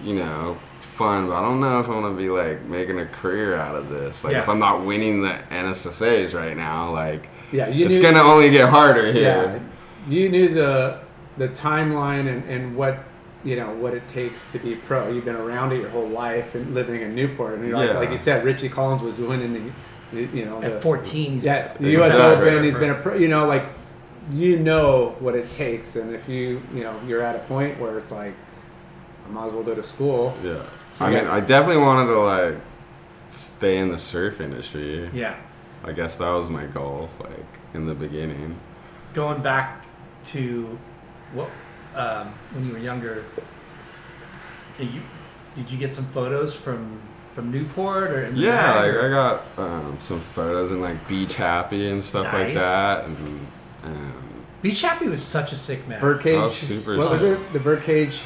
you 0.02 0.14
know, 0.14 0.56
fun, 0.80 1.26
but 1.28 1.34
I 1.34 1.42
don't 1.42 1.60
know 1.60 1.80
if 1.80 1.86
I'm 1.88 2.00
gonna 2.00 2.14
be 2.16 2.30
like 2.30 2.62
making 2.64 2.98
a 2.98 3.06
career 3.06 3.56
out 3.56 3.74
of 3.74 3.88
this. 3.90 4.24
Like, 4.24 4.36
if 4.36 4.48
I'm 4.48 4.58
not 4.58 4.84
winning 4.84 5.20
the 5.22 5.38
NSSA's 5.50 6.32
right 6.34 6.56
now, 6.56 6.92
like, 6.92 7.28
yeah, 7.52 7.66
it's 7.66 7.96
knew, 7.96 8.02
gonna 8.02 8.22
only 8.22 8.50
get 8.50 8.68
harder 8.68 9.10
yeah, 9.10 9.58
you 10.08 10.28
knew 10.30 10.48
the 10.54 11.00
the 11.36 11.48
timeline 11.50 12.26
and, 12.28 12.42
and 12.48 12.74
what 12.76 13.04
you 13.44 13.54
know 13.56 13.70
what 13.74 13.92
it 13.94 14.08
takes 14.08 14.50
to 14.52 14.58
be 14.58 14.74
pro. 14.74 15.08
You've 15.10 15.26
been 15.26 15.36
around 15.36 15.72
it 15.72 15.80
your 15.80 15.90
whole 15.90 16.08
life 16.08 16.54
and 16.54 16.74
living 16.74 17.02
in 17.02 17.14
Newport. 17.14 17.58
And 17.58 17.70
like, 17.72 17.90
Yeah. 17.90 17.98
like 17.98 18.10
you 18.10 18.18
said, 18.18 18.44
Richie 18.44 18.70
Collins 18.70 19.02
was 19.02 19.18
winning 19.18 19.52
the 19.52 19.70
you 20.12 20.44
know 20.44 20.62
At 20.62 20.72
the, 20.72 20.80
14, 20.80 21.32
he's 21.32 21.44
yeah 21.44 21.74
a 21.74 21.78
the 21.82 21.90
U.S. 21.92 22.14
Exactly. 22.14 22.48
Open. 22.48 22.64
He's 22.64 22.74
been 22.76 22.90
a 22.90 22.94
pro. 22.94 23.14
You 23.16 23.28
know, 23.28 23.46
like 23.46 23.66
you 24.30 24.58
know 24.58 25.16
what 25.20 25.34
it 25.34 25.50
takes, 25.52 25.96
and 25.96 26.14
if 26.14 26.28
you 26.28 26.62
you 26.74 26.82
know 26.82 26.98
you're 27.06 27.22
at 27.22 27.36
a 27.36 27.40
point 27.40 27.78
where 27.80 27.98
it's 27.98 28.10
like 28.10 28.34
I 29.26 29.30
might 29.30 29.46
as 29.48 29.52
well 29.52 29.62
go 29.62 29.74
to 29.74 29.82
school. 29.82 30.36
Yeah. 30.42 30.62
So 30.92 31.04
I 31.04 31.10
mean, 31.10 31.24
got- 31.24 31.32
I 31.32 31.40
definitely 31.40 31.82
wanted 31.82 32.06
to 32.06 32.20
like 32.20 32.54
stay 33.30 33.78
in 33.78 33.90
the 33.90 33.98
surf 33.98 34.40
industry. 34.40 35.10
Yeah. 35.12 35.36
I 35.84 35.92
guess 35.92 36.16
that 36.16 36.30
was 36.30 36.50
my 36.50 36.66
goal, 36.66 37.10
like 37.20 37.46
in 37.74 37.86
the 37.86 37.94
beginning. 37.94 38.58
Going 39.12 39.42
back 39.42 39.84
to 40.26 40.78
what 41.32 41.50
um, 41.94 42.34
when 42.52 42.66
you 42.66 42.72
were 42.72 42.78
younger, 42.78 43.24
you 44.78 45.00
did 45.54 45.70
you 45.70 45.78
get 45.78 45.94
some 45.94 46.04
photos 46.06 46.54
from 46.54 47.00
from 47.36 47.52
Newport 47.52 48.10
or 48.10 48.24
in 48.24 48.34
the 48.34 48.40
Yeah, 48.40 48.72
bag, 48.80 48.94
like 48.94 49.04
I 49.04 49.08
got 49.10 49.42
um, 49.58 49.98
some 50.00 50.20
photos 50.20 50.72
in 50.72 50.80
like 50.80 51.06
beach 51.06 51.36
happy 51.36 51.90
and 51.90 52.02
stuff 52.02 52.32
like 52.32 52.54
that, 52.54 53.04
and 53.04 53.46
um, 53.84 54.14
Beach 54.62 54.80
Happy 54.80 55.06
was 55.06 55.22
such 55.22 55.52
a 55.52 55.56
sick 55.56 55.86
man. 55.86 56.00
Birdcage. 56.00 56.34
Oh, 56.34 56.48
super 56.48 56.96
what 56.96 57.10
was 57.12 57.20
sick. 57.20 57.38
it? 57.38 57.52
The 57.52 57.60
birdcage. 57.60 58.22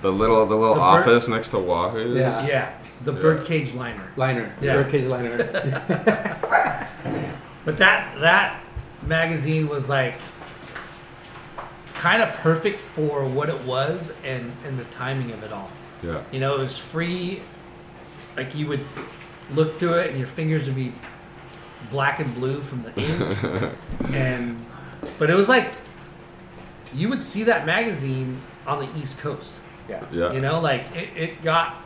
the 0.00 0.10
little 0.10 0.46
the 0.46 0.56
little 0.56 0.74
The 0.74 0.80
bird- 0.80 1.00
office 1.00 1.28
next 1.28 1.50
to 1.50 1.58
Wahoo. 1.58 2.14
Yeah. 2.16 2.46
Yeah, 2.46 2.72
the 3.04 3.12
Yeah. 3.12 3.20
Birdcage 3.20 3.74
liner. 3.74 4.08
Liner. 4.16 4.50
Yeah. 4.62 4.74
Birdcage 4.82 5.04
liner. 5.04 5.36
But 7.66 7.76
that 7.78 8.18
that 8.20 8.60
magazine 9.06 9.68
was 9.68 9.88
like 9.88 10.14
kind 11.94 12.22
of 12.22 12.30
perfect 12.34 12.80
for 12.80 13.24
what 13.26 13.48
it 13.50 13.60
was 13.64 14.12
and 14.24 14.50
and 14.66 14.78
the 14.78 14.84
timing 14.86 15.30
of 15.30 15.42
it 15.42 15.52
all. 15.52 15.70
yeah, 16.02 16.22
You 16.32 16.40
know, 16.40 16.54
it 16.56 16.60
was 16.60 16.76
free. 16.78 17.42
Like 18.36 18.54
you 18.54 18.66
would 18.68 18.80
look 19.54 19.76
through 19.78 19.94
it 19.94 20.10
and 20.10 20.18
your 20.18 20.26
fingers 20.26 20.66
would 20.66 20.76
be 20.76 20.92
black 21.90 22.18
and 22.20 22.34
blue 22.34 22.60
from 22.60 22.82
the 22.82 23.00
ink. 23.00 23.70
and 24.14 24.64
but 25.18 25.30
it 25.30 25.34
was 25.34 25.48
like 25.48 25.70
you 26.94 27.08
would 27.08 27.22
see 27.22 27.44
that 27.44 27.66
magazine 27.66 28.40
on 28.66 28.78
the 28.80 28.98
East 28.98 29.18
Coast. 29.18 29.58
yeah. 29.88 30.02
yeah. 30.12 30.32
You 30.32 30.40
know, 30.40 30.60
like 30.60 30.84
it, 30.94 31.08
it 31.16 31.42
got 31.42 31.76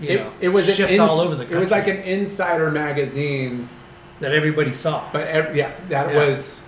you 0.00 0.08
It, 0.10 0.20
know 0.20 0.32
it 0.40 0.48
was 0.50 0.72
shipped 0.74 0.90
ins- 0.90 1.00
all 1.00 1.20
over 1.20 1.34
the 1.34 1.44
country 1.44 1.56
It 1.56 1.60
was 1.60 1.70
like 1.70 1.88
an 1.88 1.96
insider 1.98 2.70
magazine, 2.70 3.68
that 4.20 4.32
everybody 4.32 4.72
saw. 4.72 5.08
but 5.12 5.26
ev- 5.26 5.56
yeah, 5.56 5.72
that 5.88 6.12
Yeah. 6.12 6.26
was 6.28 6.60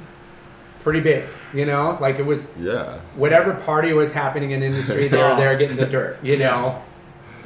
pretty 0.81 1.01
big. 1.01 1.25
You 1.53 1.65
know, 1.67 1.97
like 2.01 2.19
it 2.19 2.27
was 2.27 2.53
yeah. 2.59 2.99
whatever 3.17 3.55
party 3.55 3.93
was 3.93 4.13
happening 4.13 4.51
in 4.53 4.63
industry, 4.63 5.09
they 5.09 5.17
were 5.19 5.35
there 5.37 5.57
getting 5.57 5.77
the 5.77 5.87
dirt. 5.87 6.19
You 6.23 6.37
know, 6.39 6.83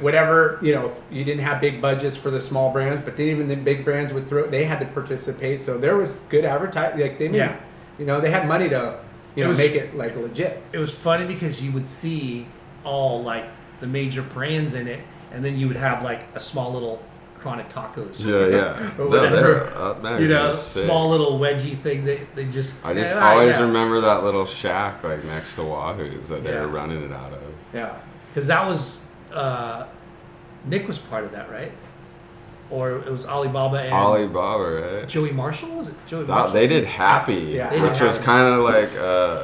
whatever 0.03 0.59
you 0.61 0.73
know, 0.75 0.93
you 1.09 1.23
didn't 1.23 1.43
have 1.43 1.59
big 1.61 1.81
budgets 1.81 2.15
for 2.17 2.29
the 2.29 2.41
small 2.41 2.71
brands, 2.71 3.01
but 3.01 3.17
then 3.17 3.27
even 3.27 3.47
the 3.47 3.55
big 3.55 3.83
brands 3.85 4.13
would 4.13 4.27
throw. 4.27 4.45
They 4.47 4.65
had 4.65 4.79
to 4.79 4.85
participate, 4.85 5.59
so 5.61 5.77
there 5.77 5.95
was 5.97 6.17
good 6.29 6.45
advertising. 6.45 6.99
Like 7.01 7.17
they 7.17 7.27
made, 7.29 7.37
Yeah. 7.37 7.55
you 7.97 8.05
know, 8.05 8.19
they 8.21 8.29
had 8.29 8.47
money 8.47 8.69
to, 8.69 8.99
you 9.35 9.43
It 9.43 9.45
know, 9.45 9.49
was- 9.49 9.57
make 9.57 9.75
it 9.75 9.95
like 9.97 10.15
legit. 10.15 10.61
it 10.71 10.77
was 10.79 10.91
funny 10.91 11.25
because 11.25 11.63
you 11.63 11.71
would 11.71 11.87
see 11.87 12.45
all 12.83 13.23
like 13.23 13.45
the 13.79 13.87
major 13.87 14.21
brands 14.21 14.73
in 14.73 14.87
it, 14.87 14.99
and 15.33 15.43
then 15.43 15.57
you 15.57 15.67
would 15.67 15.77
have 15.77 16.03
like 16.03 16.27
a 16.35 16.39
small 16.39 16.71
little 16.73 17.01
chronic 17.39 17.67
tacos. 17.69 18.25
Yeah, 18.25 18.55
yeah. 18.57 18.91
or 18.97 19.07
whatever. 19.09 19.35
they're- 19.35 19.73
uh, 20.13 20.17
you 20.23 20.27
know, 20.29 20.53
small 20.53 21.09
little 21.09 21.39
wedgie 21.39 21.77
thing 21.77 22.05
that 22.05 22.35
they 22.35 22.45
just. 22.45 22.85
I 22.85 22.93
just 22.93 23.13
Yeah, 23.15 23.29
always 23.31 23.57
yeah. 23.57 23.63
remember 23.63 23.99
that 24.01 24.23
little 24.23 24.45
shack 24.45 25.03
like 25.03 25.23
next 25.25 25.55
to 25.55 25.63
Wahoo's 25.63 26.29
that 26.29 26.43
they 26.43 26.51
Yeah. 26.53 26.61
were 26.61 26.67
running 26.67 27.03
it 27.03 27.11
out 27.11 27.33
of. 27.33 27.39
Yeah, 27.73 27.89
because 28.29 28.47
that 28.47 28.65
was 28.67 28.99
uh, 29.33 29.87
Nick 30.65 30.87
was 30.87 30.97
part 30.97 31.23
of 31.23 31.31
that, 31.31 31.49
right? 31.51 31.71
Or 32.69 32.91
it 32.97 33.11
was 33.11 33.25
Alibaba 33.27 33.77
and 33.83 33.93
Alibaba, 33.93 34.63
right? 34.99 35.09
Joey 35.09 35.31
Marshall. 35.31 35.69
Was 35.75 35.89
it 35.89 35.95
Joey? 36.07 36.21
That, 36.23 36.29
Marshall? 36.29 36.53
they 36.53 36.67
did 36.67 36.85
Happy, 36.85 37.33
Yeah, 37.35 37.69
they 37.69 37.79
did 37.79 37.91
which 37.91 38.01
was 38.01 38.17
kind 38.19 38.53
of 38.53 38.63
like 38.63 38.95
uh, 38.97 39.43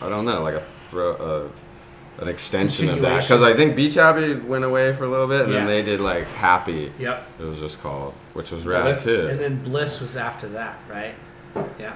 I 0.00 0.08
don't 0.08 0.24
know, 0.24 0.42
like 0.42 0.54
a 0.54 0.62
throw, 0.90 1.12
uh, 1.14 2.22
an 2.22 2.28
extension 2.28 2.88
of 2.88 3.00
that. 3.02 3.22
Because 3.22 3.42
I 3.42 3.54
think 3.54 3.76
Beach 3.76 3.94
Happy 3.94 4.34
went 4.34 4.64
away 4.64 4.96
for 4.96 5.04
a 5.04 5.08
little 5.08 5.26
bit, 5.28 5.42
and 5.42 5.52
Yeah. 5.52 5.58
then 5.60 5.66
they 5.68 5.82
did 5.82 6.00
like 6.00 6.26
Happy. 6.28 6.92
Yep. 6.98 7.30
It 7.40 7.44
was 7.44 7.60
just 7.60 7.80
called, 7.82 8.14
which 8.32 8.50
was 8.50 8.64
rad 8.66 8.84
Bliss. 8.84 9.04
too. 9.04 9.26
And 9.28 9.38
then 9.38 9.62
Bliss 9.62 10.00
was 10.00 10.16
after 10.16 10.48
that, 10.48 10.78
right? 10.88 11.14
Yeah. 11.78 11.94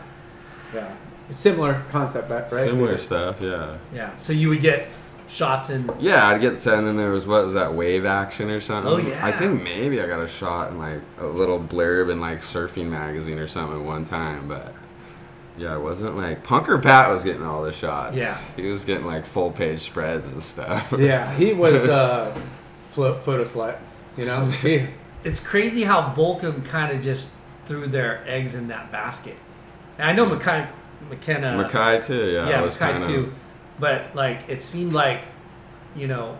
yeah. 0.74 0.94
Similar 1.30 1.84
concept, 1.90 2.28
but 2.28 2.52
right? 2.52 2.64
Similar 2.66 2.96
stuff, 2.98 3.40
yeah. 3.40 3.76
Yeah. 3.94 4.14
So 4.16 4.32
you 4.32 4.48
would 4.50 4.60
get 4.60 4.88
shots 5.30 5.70
in. 5.70 5.90
Yeah, 6.00 6.26
I'd 6.28 6.40
get 6.40 6.64
and 6.66 6.86
then 6.86 6.96
there 6.96 7.10
was 7.10 7.26
what 7.26 7.44
was 7.44 7.54
that 7.54 7.74
wave 7.74 8.04
action 8.04 8.50
or 8.50 8.60
something? 8.60 8.92
Oh, 8.92 8.96
yeah. 8.98 9.24
I 9.24 9.32
think 9.32 9.62
maybe 9.62 10.00
I 10.00 10.06
got 10.06 10.22
a 10.22 10.28
shot 10.28 10.70
in 10.70 10.78
like 10.78 11.00
a 11.18 11.26
little 11.26 11.58
blurb 11.60 12.10
in 12.10 12.20
like 12.20 12.40
surfing 12.40 12.86
magazine 12.88 13.38
or 13.38 13.46
something 13.46 13.84
one 13.86 14.04
time, 14.04 14.48
but 14.48 14.74
yeah, 15.56 15.74
it 15.76 15.80
wasn't 15.80 16.16
like 16.16 16.44
Punker 16.46 16.82
Pat 16.82 17.10
was 17.10 17.22
getting 17.22 17.42
all 17.42 17.62
the 17.62 17.72
shots. 17.72 18.16
Yeah. 18.16 18.38
he 18.56 18.66
was 18.66 18.84
getting 18.84 19.06
like 19.06 19.26
full 19.26 19.50
page 19.50 19.80
spreads 19.82 20.26
and 20.26 20.42
stuff. 20.42 20.92
Yeah, 20.98 21.32
he 21.34 21.52
was 21.52 21.84
uh, 21.88 22.34
flo- 22.90 23.18
photo 23.18 23.42
slut. 23.44 23.78
You 24.16 24.24
know, 24.26 24.46
he, 24.46 24.86
It's 25.24 25.38
crazy 25.40 25.82
how 25.82 26.14
Volcom 26.14 26.64
kind 26.64 26.96
of 26.96 27.02
just 27.02 27.34
threw 27.66 27.86
their 27.86 28.24
eggs 28.26 28.54
in 28.54 28.68
that 28.68 28.90
basket. 28.90 29.36
And 29.98 30.08
I 30.08 30.12
know 30.14 30.24
Mackay, 30.24 30.66
McKenna, 31.10 31.62
McKay 31.62 32.04
too. 32.06 32.30
Yeah, 32.32 32.48
yeah, 32.48 32.60
Mackay 32.62 32.78
kinda- 32.92 33.06
too, 33.06 33.32
but 33.80 34.14
like 34.14 34.48
it 34.48 34.62
seemed 34.62 34.92
like, 34.92 35.24
you 35.96 36.06
know, 36.06 36.36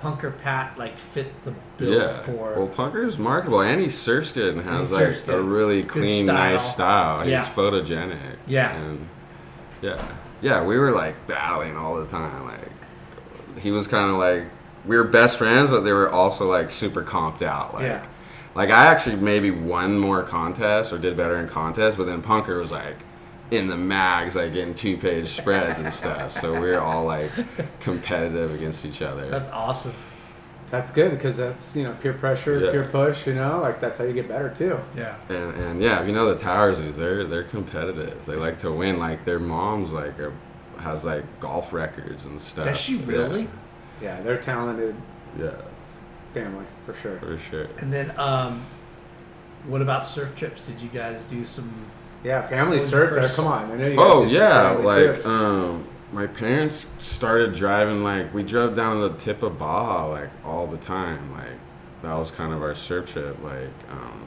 Punker 0.00 0.38
Pat 0.42 0.78
like 0.78 0.96
fit 0.98 1.32
the 1.44 1.52
bill 1.78 1.98
Yeah. 1.98 2.22
for. 2.22 2.54
Well, 2.56 2.68
Punker 2.68 3.06
is 3.06 3.18
marketable, 3.18 3.60
and 3.62 3.80
he 3.80 3.88
surfs 3.88 4.32
good 4.32 4.54
and 4.54 4.64
has 4.64 4.90
surfs 4.90 5.18
like 5.20 5.26
good. 5.26 5.34
a 5.38 5.42
really 5.42 5.82
clean, 5.82 6.24
style. 6.24 6.34
nice 6.52 6.72
style. 6.72 7.22
He's 7.26 7.38
photogenic. 7.40 8.36
Yeah. 8.46 8.74
And 8.74 9.08
yeah, 9.82 10.02
yeah, 10.40 10.64
we 10.64 10.78
were 10.78 10.92
like 10.92 11.26
battling 11.26 11.76
all 11.76 11.96
the 11.96 12.06
time. 12.06 12.44
Like 12.46 13.60
he 13.60 13.70
was 13.70 13.86
kind 13.86 14.10
of 14.10 14.16
like 14.18 14.44
we 14.86 14.96
were 14.96 15.04
best 15.04 15.38
friends, 15.38 15.70
but 15.70 15.80
they 15.80 15.92
were 15.92 16.10
also 16.10 16.46
like 16.46 16.70
super 16.70 17.02
comped 17.02 17.42
out. 17.42 17.74
Like, 17.74 17.84
Yeah. 17.84 18.04
like 18.54 18.68
I 18.70 18.86
actually 18.86 19.16
maybe 19.16 19.50
won 19.50 19.98
more 19.98 20.22
contests 20.22 20.92
or 20.92 20.98
did 20.98 21.16
better 21.16 21.38
in 21.38 21.48
contests, 21.48 21.96
but 21.96 22.04
then 22.04 22.22
Punker 22.22 22.58
was 22.60 22.70
like 22.70 22.96
in 23.50 23.66
the 23.68 23.76
mags, 23.76 24.34
like 24.36 24.54
in 24.54 24.74
two 24.74 24.96
page 24.96 25.28
spreads 25.28 25.78
and 25.78 25.92
stuff. 25.92 26.32
So 26.40 26.58
we're 26.58 26.80
all 26.80 27.04
like 27.04 27.30
competitive 27.80 28.52
against 28.54 28.84
each 28.84 29.02
other. 29.02 29.28
That's 29.28 29.48
awesome. 29.50 29.94
that's 30.70 30.90
good 30.90 31.10
because 31.12 31.36
that's 31.36 31.76
you 31.76 31.84
know 31.84 31.92
peer 32.02 32.14
pressure, 32.14 32.58
Yeah. 32.58 32.70
peer 32.72 32.84
push. 32.84 33.26
You 33.26 33.34
know, 33.34 33.60
like 33.60 33.80
that's 33.80 33.98
how 33.98 34.04
you 34.04 34.12
get 34.12 34.28
better 34.28 34.48
too. 34.50 34.80
Yeah. 34.96 35.14
And, 35.28 35.54
and 35.60 35.82
yeah, 35.82 36.02
you 36.04 36.12
know 36.12 36.34
the 36.34 36.42
Towersies, 36.42 36.94
they're 36.96 37.24
they're 37.24 37.44
competitive. 37.44 38.24
They 38.26 38.36
like 38.36 38.58
to 38.60 38.72
win. 38.72 38.98
Like 38.98 39.24
their 39.24 39.38
mom's 39.38 39.92
like 39.92 40.18
a, 40.18 40.32
has 40.80 41.04
like 41.04 41.24
golf 41.40 41.72
records 41.72 42.24
and 42.24 42.40
stuff. 42.40 42.64
Does 42.66 42.80
she 42.80 42.96
Yeah. 42.96 43.06
really? 43.06 43.48
Yeah, 44.02 44.20
they're 44.22 44.40
talented 44.40 44.96
Yeah, 45.38 45.50
family 46.32 46.64
for 46.86 46.94
sure. 46.94 47.18
for 47.18 47.38
sure. 47.38 47.68
And 47.78 47.92
then, 47.92 48.12
um, 48.18 48.62
what 49.66 49.80
about 49.80 50.04
surf 50.04 50.34
trips? 50.34 50.66
Did 50.66 50.80
you 50.80 50.88
guys 50.88 51.24
do 51.24 51.44
some? 51.44 51.72
Yeah, 52.24 52.42
family 52.42 52.78
What 52.78 52.86
surf 52.86 52.92
your 52.92 53.10
there. 53.10 53.22
first- 53.22 53.36
Come 53.36 53.46
on, 53.46 53.70
I 53.70 53.76
know 53.76 53.86
you. 53.86 53.96
guys 53.96 54.06
Oh 54.08 54.24
yeah, 54.24 54.70
like 54.70 55.04
trips. 55.04 55.26
um, 55.26 55.86
my 56.12 56.26
parents 56.26 56.86
started 56.98 57.54
driving. 57.54 58.02
Like 58.02 58.32
we 58.32 58.42
drove 58.42 58.74
down 58.74 59.00
to 59.02 59.08
the 59.10 59.18
tip 59.18 59.42
of 59.42 59.58
Baja 59.58 60.06
like 60.08 60.30
all 60.44 60.66
the 60.66 60.78
time. 60.78 61.32
Like 61.32 61.58
that 62.02 62.14
was 62.14 62.30
kind 62.30 62.52
of 62.54 62.62
our 62.62 62.74
surf 62.74 63.12
trip. 63.12 63.36
Like 63.42 63.68
um, 63.90 64.26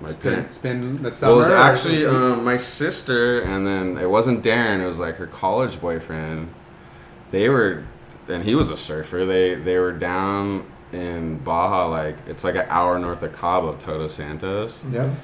my 0.00 0.10
spin, 0.10 0.32
parents. 0.34 0.56
spin 0.56 1.02
the 1.02 1.10
summer. 1.10 1.32
Well, 1.32 1.40
it 1.40 1.44
was 1.44 1.50
or- 1.50 1.56
actually 1.56 2.06
um, 2.06 2.44
my 2.44 2.56
sister, 2.58 3.40
and 3.40 3.66
then 3.66 3.96
it 3.96 4.08
wasn't 4.10 4.44
Darren. 4.44 4.82
It 4.82 4.86
was 4.86 4.98
like 4.98 5.16
her 5.16 5.26
college 5.26 5.80
boyfriend. 5.80 6.52
They 7.30 7.48
were, 7.48 7.84
and 8.28 8.42
he 8.44 8.54
was 8.54 8.68
a 8.70 8.76
surfer. 8.76 9.24
They 9.24 9.54
they 9.54 9.78
were 9.78 9.92
down 9.92 10.70
in 10.92 11.38
Baja, 11.38 11.86
like 11.88 12.16
it's 12.26 12.44
like 12.44 12.54
an 12.54 12.66
hour 12.68 12.98
north 12.98 13.22
of 13.22 13.32
Cabo, 13.32 13.74
Todos 13.76 14.14
Santos. 14.14 14.82
Yeah. 14.92 15.14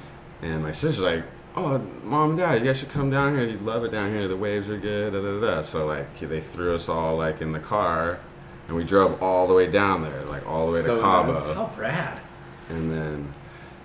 And 0.41 0.61
my 0.61 0.71
sister's 0.71 1.03
like, 1.03 1.23
"Oh, 1.57 1.79
mom, 2.03 2.31
and 2.31 2.39
dad, 2.39 2.59
you 2.61 2.65
guys 2.67 2.77
should 2.77 2.89
come 2.89 3.09
down 3.09 3.35
here. 3.35 3.45
You'd 3.45 3.61
love 3.61 3.83
it 3.83 3.91
down 3.91 4.11
here. 4.11 4.27
The 4.27 4.35
waves 4.37 4.69
are 4.69 4.77
good." 4.77 5.13
Da, 5.13 5.21
da, 5.21 5.55
da. 5.55 5.61
So 5.61 5.85
like 5.85 6.19
they 6.19 6.41
threw 6.41 6.75
us 6.75 6.89
all 6.89 7.17
like 7.17 7.41
in 7.41 7.51
the 7.51 7.59
car, 7.59 8.19
and 8.67 8.75
we 8.75 8.83
drove 8.83 9.21
all 9.21 9.47
the 9.47 9.53
way 9.53 9.69
down 9.69 10.01
there, 10.03 10.23
like 10.25 10.45
all 10.47 10.67
the 10.67 10.73
way 10.73 10.81
So 10.83 10.95
to 10.95 11.01
Cabo 11.01 11.33
nice. 11.33 11.55
How 11.55 11.71
rad! 11.77 12.19
and 12.69 12.91
then 12.91 13.33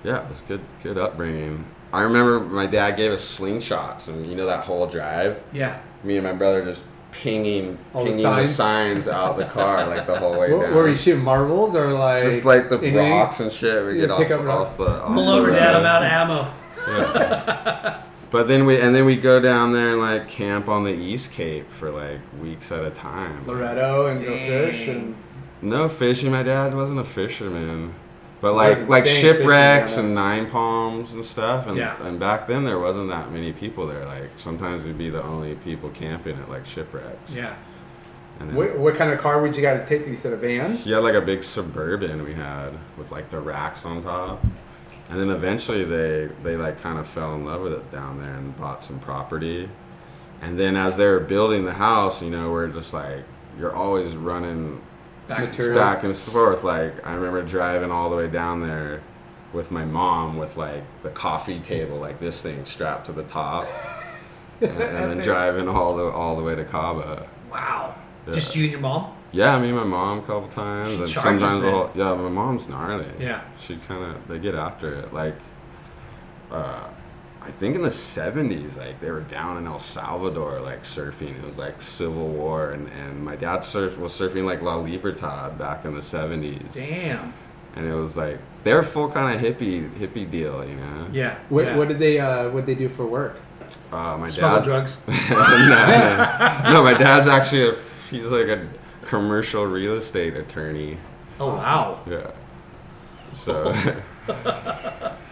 yeah, 0.04 0.22
it 0.24 0.28
was 0.28 0.40
good 0.48 0.60
good 0.82 0.98
upbringing. 0.98 1.64
I 1.92 2.02
remember 2.02 2.40
my 2.40 2.66
dad 2.66 2.92
gave 2.96 3.10
us 3.12 3.38
slingshots, 3.38 4.08
and 4.08 4.26
you 4.28 4.36
know 4.36 4.46
that 4.46 4.64
whole 4.64 4.86
drive. 4.86 5.40
Yeah. 5.52 5.80
Me 6.04 6.16
and 6.16 6.24
my 6.26 6.32
brother 6.32 6.64
just 6.64 6.82
pinging 7.12 7.76
All 7.92 8.04
the 8.04 8.10
pinging 8.10 8.22
the 8.24 8.44
signs, 8.44 9.04
signs? 9.04 9.08
out 9.08 9.36
the 9.36 9.44
car 9.44 9.84
like 9.88 10.06
the 10.06 10.16
whole 10.16 10.38
way 10.38 10.52
Were, 10.52 10.62
down. 10.62 10.74
were 10.74 10.88
you 10.88 10.94
shooting 10.94 11.24
marbles 11.24 11.74
or 11.74 11.92
like 11.92 12.22
just 12.22 12.44
like 12.44 12.68
the 12.70 12.78
anything? 12.78 13.10
rocks 13.12 13.40
and 13.40 13.52
shit. 13.52 13.84
We 13.84 13.94
get 13.96 14.16
pick 14.16 14.30
off, 14.30 14.40
up 14.40 14.46
off 14.46 14.76
the. 14.76 15.02
Off 15.02 15.12
Pull 15.14 15.26
the 15.26 15.32
over, 15.32 15.50
Dad. 15.50 15.74
road. 15.74 15.80
I'm 15.80 15.86
out 15.86 16.02
of 16.04 16.08
ammo. 16.12 16.52
Yeah. 16.88 18.02
but 18.30 18.48
then 18.48 18.64
we 18.66 18.80
and 18.80 18.94
then 18.94 19.04
we 19.04 19.16
go 19.16 19.40
down 19.40 19.72
there 19.72 19.90
and 19.90 20.00
like 20.00 20.28
camp 20.28 20.68
on 20.68 20.84
the 20.84 20.92
East 20.92 21.32
Cape 21.32 21.70
for 21.72 21.90
like 21.90 22.20
weeks 22.40 22.70
at 22.72 22.84
a 22.84 22.90
time. 22.90 23.46
Loreto 23.46 24.06
and 24.06 24.20
go 24.20 24.36
fish 24.36 24.88
and 24.88 25.14
No 25.62 25.88
fishing. 25.88 26.30
My 26.30 26.42
dad 26.42 26.74
wasn't 26.74 27.00
a 27.00 27.04
fisherman. 27.04 27.94
But 28.40 28.54
like 28.54 28.88
like 28.88 29.04
shipwrecks 29.06 29.98
and 29.98 30.14
nine 30.14 30.48
palms 30.48 31.12
and 31.12 31.22
stuff, 31.22 31.66
and 31.66 31.76
Yeah. 31.76 32.02
and 32.06 32.18
back 32.18 32.46
then 32.46 32.64
there 32.64 32.78
wasn't 32.78 33.10
that 33.10 33.30
many 33.30 33.52
people 33.52 33.86
there. 33.86 34.06
Like 34.06 34.30
sometimes 34.38 34.84
we'd 34.84 34.96
be 34.96 35.10
the 35.10 35.22
only 35.22 35.54
people 35.56 35.90
camping 35.90 36.38
at 36.38 36.48
like 36.48 36.64
shipwrecks. 36.64 37.36
Yeah. 37.36 37.54
Then 38.38 38.54
what, 38.54 38.78
what 38.78 38.96
kind 38.96 39.10
of 39.12 39.18
car 39.20 39.42
would 39.42 39.54
you 39.54 39.60
guys 39.60 39.86
take? 39.86 40.06
You 40.06 40.16
said 40.16 40.32
a 40.32 40.36
van. 40.38 40.76
he 40.78 40.92
had 40.92 41.02
like 41.02 41.14
a 41.14 41.20
big 41.20 41.44
suburban 41.44 42.24
we 42.24 42.32
had 42.32 42.70
with 42.96 43.10
like 43.12 43.28
the 43.28 43.38
racks 43.38 43.84
on 43.84 44.02
top, 44.02 44.42
and 45.10 45.20
then 45.20 45.30
eventually 45.30 45.84
they 45.84 46.28
they 46.42 46.56
like 46.56 46.80
kind 46.80 46.98
of 46.98 47.06
fell 47.06 47.34
in 47.34 47.44
love 47.44 47.62
with 47.62 47.72
it 47.72 47.90
down 47.90 48.20
there 48.20 48.34
and 48.34 48.56
bought 48.56 48.84
some 48.84 48.98
property, 49.00 49.68
and 50.40 50.58
then 50.58 50.76
as 50.76 50.96
they 50.96 51.06
were 51.06 51.20
building 51.20 51.64
the 51.64 51.74
house, 51.74 52.22
you 52.22 52.30
know, 52.30 52.50
we're 52.50 52.68
just 52.68 52.94
like 52.94 53.24
you're 53.58 53.74
always 53.74 54.16
running 54.16 54.80
Back- 55.26 55.56
back 55.56 56.02
and 56.04 56.16
forth. 56.16 56.64
Like 56.64 57.06
I 57.06 57.14
remember 57.14 57.42
driving 57.42 57.90
all 57.90 58.10
the 58.10 58.16
way 58.16 58.28
down 58.28 58.62
there 58.62 59.02
with 59.52 59.70
my 59.70 59.84
mom 59.84 60.36
with 60.38 60.56
like 60.56 60.82
the 61.02 61.10
coffee 61.10 61.58
table, 61.60 61.98
like 61.98 62.20
this 62.20 62.40
thing 62.42 62.64
strapped 62.64 63.06
to 63.06 63.12
the 63.12 63.24
top, 63.24 63.66
and, 64.60 64.70
and 64.70 65.10
then 65.10 65.18
driving 65.18 65.68
all 65.68 65.96
the 65.96 66.04
all 66.04 66.36
the 66.36 66.42
way 66.42 66.54
to 66.54 66.64
Cabo. 66.64 67.26
Wow. 67.50 67.96
Yeah. 68.26 68.32
Just 68.32 68.54
you 68.54 68.62
and 68.64 68.72
your 68.72 68.80
mom? 68.80 69.16
Yeah, 69.32 69.54
I 69.54 69.60
mean 69.60 69.74
my 69.74 69.84
mom 69.84 70.18
a 70.18 70.22
couple 70.22 70.48
times, 70.48 70.94
She 70.96 71.00
and 71.02 71.08
sometimes 71.10 71.54
the 71.54 71.60
then. 71.60 71.72
whole 71.72 71.90
yeah. 71.94 72.14
My 72.14 72.28
mom's 72.28 72.68
gnarly. 72.68 73.06
Yeah. 73.18 73.42
she 73.60 73.76
kind 73.76 74.02
of 74.16 74.26
they 74.28 74.38
get 74.38 74.54
after 74.54 74.92
it. 74.94 75.12
Like, 75.14 75.34
uh, 76.50 76.88
I 77.42 77.50
think 77.52 77.74
in 77.76 77.82
the 77.82 77.88
'70s, 77.88 78.76
like 78.76 79.00
they 79.00 79.10
were 79.10 79.20
down 79.20 79.56
in 79.56 79.66
El 79.66 79.78
Salvador, 79.78 80.60
like 80.60 80.82
surfing. 80.82 81.38
It 81.38 81.44
was 81.46 81.56
like 81.58 81.80
Civil 81.80 82.28
War, 82.28 82.72
and 82.72 82.88
and 82.88 83.24
my 83.24 83.36
dad 83.36 83.60
surf 83.64 83.96
was 83.98 84.12
surfing 84.12 84.44
like 84.44 84.62
La 84.62 84.76
Libertad 84.76 85.56
back 85.58 85.84
in 85.84 85.94
the 85.94 86.00
'70s, 86.00 86.74
Damn. 86.74 87.32
and 87.76 87.86
it 87.86 87.94
was 87.94 88.16
like 88.16 88.38
they're 88.64 88.82
full 88.82 89.10
kind 89.10 89.34
of 89.34 89.40
hippie 89.40 89.88
hippie 89.92 90.28
deal, 90.30 90.66
you 90.66 90.74
know. 90.74 91.06
Yeah. 91.12 91.38
What, 91.48 91.64
yeah. 91.64 91.76
what 91.76 91.88
did 91.88 91.98
they 91.98 92.18
uh, 92.18 92.50
what 92.50 92.66
they 92.66 92.74
do 92.74 92.88
for 92.88 93.06
work? 93.06 93.36
Uh, 93.92 94.16
my 94.18 94.26
Smuggle 94.26 94.58
dad. 94.58 94.64
drugs. 94.64 94.96
no, 95.08 95.36
no. 95.38 96.70
no, 96.72 96.82
my 96.82 96.94
dad's 96.94 97.26
actually 97.28 97.68
a 97.70 97.74
he's 98.10 98.26
like 98.26 98.48
a 98.48 98.68
commercial 99.02 99.64
real 99.64 99.94
estate 99.94 100.36
attorney. 100.36 100.98
Oh 101.38 101.54
wow. 101.54 102.00
Yeah. 102.08 102.30
So, 103.32 103.72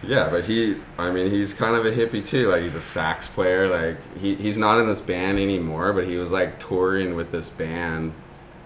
yeah, 0.03 0.29
but 0.29 0.45
he, 0.45 0.77
I 0.97 1.11
mean, 1.11 1.29
he's 1.29 1.53
kind 1.53 1.75
of 1.75 1.85
a 1.85 1.91
hippie 1.91 2.25
too. 2.25 2.47
Like, 2.47 2.63
he's 2.63 2.75
a 2.75 2.81
sax 2.81 3.27
player. 3.27 3.67
Like, 3.67 4.17
he, 4.17 4.35
he's 4.35 4.57
not 4.57 4.79
in 4.79 4.87
this 4.87 5.01
band 5.01 5.39
anymore, 5.39 5.93
but 5.93 6.07
he 6.07 6.17
was 6.17 6.31
like 6.31 6.59
touring 6.59 7.15
with 7.15 7.31
this 7.31 7.49
band. 7.49 8.13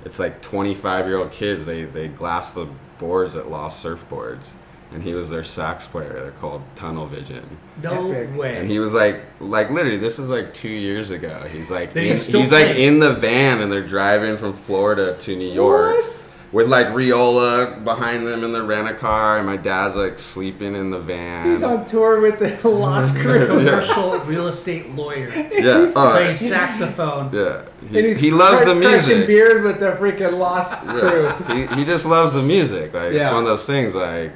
It's 0.06 0.20
like 0.20 0.42
25 0.42 1.08
year 1.08 1.18
old 1.18 1.32
kids. 1.32 1.66
They, 1.66 1.86
they 1.86 2.08
glass 2.08 2.54
the 2.54 2.68
boards 3.00 3.36
at 3.36 3.50
Lost 3.50 3.84
Surfboards. 3.84 4.50
And 4.94 5.02
he 5.02 5.14
was 5.14 5.30
their 5.30 5.44
sax 5.44 5.88
player. 5.88 6.14
They're 6.14 6.32
called 6.40 6.62
Tunnel 6.76 7.08
Vision. 7.08 7.58
No 7.82 8.12
Epic. 8.12 8.38
way. 8.38 8.58
And 8.58 8.70
he 8.70 8.78
was 8.80 8.94
like, 8.94 9.22
like 9.40 9.72
literally, 9.72 9.98
this 9.98 10.20
is 10.20 10.30
like 10.30 10.54
two 10.54 10.70
years 10.70 11.10
ago. 11.10 11.46
He's 11.52 11.72
like, 11.72 11.96
in, 11.96 12.04
he's 12.04 12.28
he's, 12.28 12.52
like 12.52 12.78
in 12.78 13.00
the 13.00 13.14
van, 13.14 13.62
and 13.62 13.72
they're 13.72 13.88
driving 13.88 14.38
from 14.38 14.54
Florida 14.54 15.18
to 15.22 15.36
New 15.36 15.52
York 15.52 15.96
What? 15.96 16.30
with 16.52 16.68
like 16.68 16.88
Riola 16.94 17.84
behind 17.84 18.28
them 18.28 18.44
in 18.44 18.52
the 18.54 18.62
rent 18.62 18.88
a 18.88 18.94
car, 18.94 19.38
and 19.40 19.48
my 19.48 19.58
dad's 19.58 19.96
like 19.96 20.20
sleeping 20.20 20.76
in 20.76 20.92
the 20.92 21.00
van. 21.00 21.50
He's 21.50 21.64
on 21.64 21.86
tour 21.88 22.22
with 22.22 22.38
the 22.38 22.70
Lost 22.70 23.16
Crew. 23.20 23.48
Commercial 23.48 24.20
real 24.20 24.48
estate 24.48 24.94
lawyer. 24.94 25.28
yeah, 25.36 25.80
he's 25.80 25.94
oh, 25.96 26.12
Plays 26.12 26.40
saxophone. 26.40 27.34
yeah. 27.34 27.64
And 27.82 27.96
He, 27.96 28.02
he's 28.10 28.20
he 28.20 28.30
loves 28.30 28.62
cra- 28.62 28.74
the 28.74 28.80
music. 28.80 29.26
beers 29.26 29.64
with 29.64 29.80
the 29.80 29.94
freaking 29.94 30.38
Lost 30.38 30.72
Crew. 30.74 31.24
Yeah. 31.24 31.68
he, 31.76 31.78
he 31.80 31.84
just 31.86 32.06
loves 32.06 32.32
the 32.34 32.44
music. 32.44 32.94
Like 32.94 33.14
it's 33.14 33.26
one 33.28 33.40
of 33.40 33.46
those 33.46 33.66
things. 33.66 33.96
Like 33.96 34.32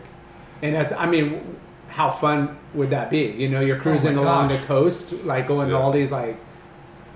And 0.62 0.76
that's, 0.76 0.92
I 0.94 1.06
mean, 1.06 1.58
how 1.90 2.10
fun 2.10 2.58
would 2.74 2.90
that 2.90 3.10
be? 3.10 3.20
You 3.28 3.50
know, 3.50 3.60
you're 3.62 3.80
cruising 3.80 4.18
Oh 4.18 4.24
along 4.24 4.50
gosh. 4.50 4.60
the 4.62 4.66
coast, 4.68 5.12
like 5.24 5.48
going 5.48 5.70
to 5.70 5.78
all 5.78 5.92
these 5.92 6.12
like 6.12 6.38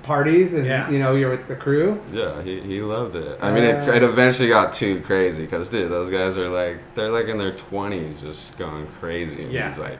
parties, 0.04 0.54
and 0.54 0.66
Yeah. 0.66 0.90
you 0.90 1.00
know, 1.00 1.16
you're 1.16 1.30
with 1.32 1.48
the 1.48 1.56
crew. 1.56 2.02
yeah, 2.12 2.42
he, 2.42 2.60
he 2.62 2.82
loved 2.82 3.16
it. 3.16 3.38
I 3.42 3.52
mean, 3.52 3.64
it, 3.64 3.88
Uh. 3.88 3.94
it 3.94 4.04
eventually 4.04 4.50
got 4.50 4.74
too 4.74 5.02
crazy 5.02 5.44
because 5.44 5.70
dude, 5.70 5.92
those 5.92 6.10
guys 6.10 6.38
are 6.38 6.50
like 6.50 6.78
they're 6.96 7.10
like 7.10 7.28
in 7.28 7.38
their 7.38 7.52
twenties, 7.56 8.22
just 8.22 8.58
going 8.58 8.88
crazy. 9.00 9.44
And 9.44 9.52
Yeah. 9.52 9.68
He's 9.70 9.78
like 9.80 10.00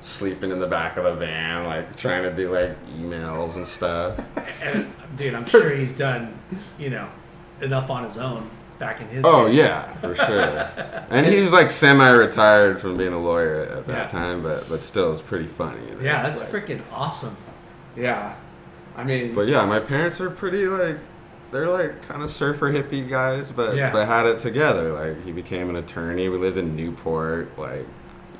sleeping 0.00 0.50
in 0.50 0.60
the 0.60 0.66
back 0.66 0.96
of 0.96 1.04
the 1.04 1.14
van, 1.14 1.64
like 1.64 1.96
trying 1.96 2.22
to 2.24 2.34
do 2.34 2.52
like 2.52 2.76
emails 2.98 3.56
and 3.56 3.66
stuff. 3.66 4.18
And 4.62 4.92
dude, 5.16 5.34
I'm 5.34 5.46
sure 5.46 5.70
he's 5.70 5.92
done, 5.96 6.38
you 6.78 6.90
know, 6.90 7.08
enough 7.60 7.90
on 7.90 8.04
his 8.04 8.18
own 8.18 8.50
back 8.78 9.00
in 9.00 9.08
his 9.08 9.24
Oh 9.24 9.48
day. 9.48 9.54
yeah, 9.54 9.92
for 9.96 10.14
sure. 10.14 10.70
And 11.10 11.24
he 11.26 11.40
was 11.40 11.52
like 11.52 11.70
semi-retired 11.70 12.80
from 12.82 12.96
being 12.96 13.12
a 13.14 13.18
lawyer 13.18 13.62
at 13.62 13.86
that 13.86 14.12
Yeah. 14.12 14.20
time, 14.20 14.42
but 14.42 14.68
but 14.68 14.82
still, 14.84 15.12
it's 15.12 15.22
pretty 15.22 15.46
funny. 15.46 15.80
Yeah, 16.02 16.22
that's 16.22 16.40
Right. 16.42 16.52
freaking 16.66 16.80
awesome. 16.92 17.36
Yeah, 17.96 18.34
I 18.96 19.04
mean, 19.04 19.34
But 19.34 19.48
yeah, 19.48 19.64
my 19.64 19.80
parents 19.80 20.20
are 20.20 20.30
pretty 20.30 20.66
like 20.66 20.98
they're 21.50 21.68
like 21.70 22.06
kind 22.06 22.22
of 22.22 22.28
surfer 22.28 22.70
hippie 22.70 23.08
guys, 23.08 23.50
but 23.50 23.74
Yeah. 23.74 23.90
but 23.90 24.06
had 24.06 24.26
it 24.26 24.38
together. 24.38 24.92
Like 24.92 25.24
he 25.24 25.32
became 25.32 25.70
an 25.70 25.76
attorney. 25.76 26.28
We 26.28 26.36
lived 26.36 26.58
in 26.58 26.76
Newport. 26.76 27.48
Like 27.58 27.86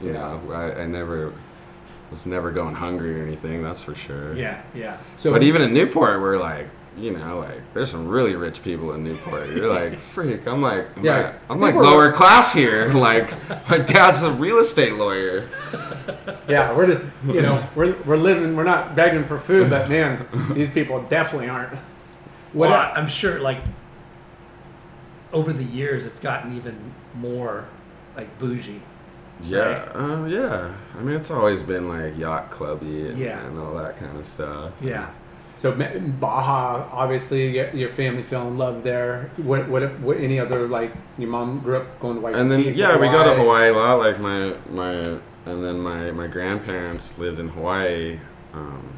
you 0.02 0.12
Yeah. 0.12 0.12
know, 0.12 0.40
I, 0.52 0.82
I 0.82 0.86
never 0.86 1.32
was 2.10 2.26
never 2.26 2.50
going 2.50 2.74
hungry 2.74 3.18
or 3.20 3.24
anything. 3.24 3.62
That's 3.62 3.80
for 3.82 3.94
sure. 3.94 4.34
Yeah, 4.34 4.60
yeah. 4.74 4.96
So, 5.16 5.30
But 5.32 5.42
even 5.42 5.60
in 5.62 5.72
Newport, 5.74 6.20
we're 6.20 6.38
like, 6.38 6.66
you 6.98 7.12
know, 7.16 7.38
like 7.40 7.60
there's 7.74 7.90
some 7.90 8.06
really 8.08 8.34
rich 8.36 8.62
people 8.62 8.92
in 8.92 9.04
Newport. 9.04 9.48
You're 9.50 9.72
like, 9.72 9.98
freak. 10.14 10.46
I'm 10.46 10.60
like, 10.62 10.86
I'm 10.96 11.04
Yeah. 11.04 11.16
like, 11.16 11.26
I 11.34 11.38
I'm 11.50 11.60
like 11.60 11.74
we're- 11.74 11.86
lower 11.86 12.12
class 12.12 12.52
here. 12.52 12.92
Like 12.94 13.30
my 13.70 13.78
dad's 13.94 14.22
a 14.22 14.30
real 14.30 14.58
estate 14.58 14.94
lawyer. 14.94 15.48
yeah, 16.48 16.74
we're 16.76 16.86
just 16.86 17.04
you 17.26 17.42
know 17.42 17.66
we're 17.74 17.94
we're 18.04 18.16
living. 18.16 18.56
We're 18.56 18.64
not 18.64 18.94
begging 18.96 19.24
for 19.24 19.38
food, 19.38 19.70
but 19.70 19.88
man, 19.88 20.26
these 20.54 20.70
people 20.70 21.02
definitely 21.02 21.48
aren't. 21.48 21.74
What? 22.52 22.70
Well, 22.70 22.92
I'm 22.96 23.06
sure, 23.06 23.38
like, 23.40 23.58
over 25.32 25.52
the 25.52 25.64
years, 25.64 26.06
it's 26.06 26.18
gotten 26.20 26.56
even 26.56 26.92
more, 27.14 27.68
like, 28.16 28.38
bougie. 28.38 28.80
Yeah, 29.42 29.90
uh, 29.94 30.24
yeah. 30.26 30.74
I 30.98 31.02
mean, 31.02 31.14
it's 31.14 31.30
always 31.30 31.62
been 31.62 31.88
like 31.88 32.16
yacht 32.18 32.50
clubby 32.50 33.08
and, 33.10 33.18
Yeah. 33.18 33.38
and 33.46 33.58
all 33.58 33.74
that 33.74 33.98
kind 34.00 34.18
of 34.18 34.26
stuff. 34.26 34.72
Yeah. 34.80 35.10
So 35.58 35.72
Baja, 35.72 36.88
obviously, 36.92 37.58
your, 37.76 37.90
family 37.90 38.22
fell 38.22 38.46
in 38.46 38.56
love 38.56 38.84
there. 38.84 39.32
What, 39.38 39.68
what, 39.68 39.98
what? 39.98 40.16
Any 40.18 40.38
other 40.38 40.68
like 40.68 40.92
your 41.18 41.30
mom 41.30 41.58
grew 41.58 41.78
up 41.78 41.98
going 41.98 42.14
to 42.14 42.20
Waikiki? 42.20 42.40
And 42.40 42.48
then 42.48 42.74
yeah, 42.76 42.96
we 42.96 43.08
go 43.08 43.24
to 43.24 43.34
Hawaii 43.34 43.70
a 43.70 43.72
lot. 43.72 43.98
Like 43.98 44.20
my 44.20 44.54
my 44.70 44.92
and 45.46 45.64
then 45.64 45.80
my 45.80 46.12
my 46.12 46.28
grandparents 46.28 47.18
lived 47.18 47.40
in 47.40 47.48
Hawaii. 47.48 48.20
Um, 48.52 48.88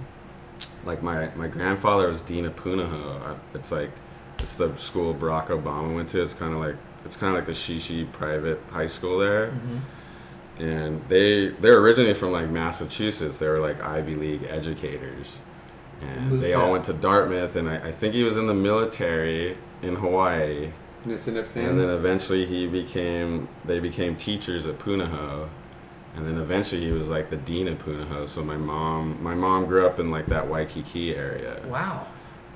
like 0.85 1.03
my 1.03 1.35
my 1.35 1.49
grandfather 1.49 2.09
was 2.09 2.21
dean 2.21 2.45
of 2.45 2.57
Punahou. 2.57 3.39
It's 3.55 3.73
like 3.73 3.91
it's 4.39 4.53
the 4.53 4.77
school 4.77 5.15
Barack 5.15 5.47
Obama 5.47 5.95
went 5.95 6.11
to. 6.11 6.23
It's 6.23 6.35
kind 6.35 6.53
of 6.53 6.61
like 6.61 6.77
it's 7.07 7.17
kind 7.17 7.35
of 7.35 7.37
like 7.37 7.47
the 7.47 7.53
Shishi 7.53 8.13
private 8.13 8.61
high 8.71 8.87
school 8.87 9.19
there. 9.19 9.51
And 10.59 11.03
they 11.09 11.49
they're 11.49 11.79
originally 11.79 12.13
from 12.13 12.33
like 12.33 12.51
Massachusetts. 12.51 13.39
They 13.39 13.49
were 13.49 13.61
like 13.61 13.83
Ivy 13.83 14.15
League 14.15 14.43
educators, 14.43 15.39
and 16.01 16.42
they 16.42 16.53
all 16.55 16.72
went 16.72 16.84
to 16.86 16.92
Dartmouth. 16.92 17.57
And 17.57 17.68
I, 17.68 17.88
I 17.88 17.92
think 17.92 18.14
he 18.14 18.22
was 18.22 18.36
in 18.36 18.46
the 18.46 18.55
military 18.55 19.57
in 19.82 19.96
Hawaii. 19.96 20.70
And. 21.05 21.70
And 21.70 21.80
then 21.80 21.88
eventually 21.90 22.44
he 22.46 22.66
became, 22.66 23.48
they 23.64 23.80
became 23.80 24.16
teachers 24.16 24.66
at 24.66 24.78
Punahou. 24.78 25.48
And 26.16 26.26
then 26.26 26.38
eventually 26.38 26.84
he 26.84 26.92
was 26.92 27.09
like 27.09 27.30
the 27.30 27.36
dean 27.36 27.68
of 27.68 27.78
Punahou. 27.78 28.26
So 28.28 28.42
my 28.42 28.57
mom, 28.57 29.22
my 29.22 29.34
mom 29.34 29.66
grew 29.66 29.86
up 29.86 29.98
in 30.01 30.11
like 30.11 30.26
that 30.26 30.48
Waikiki 30.48 31.14
area, 31.14 31.61
Wow. 31.68 32.07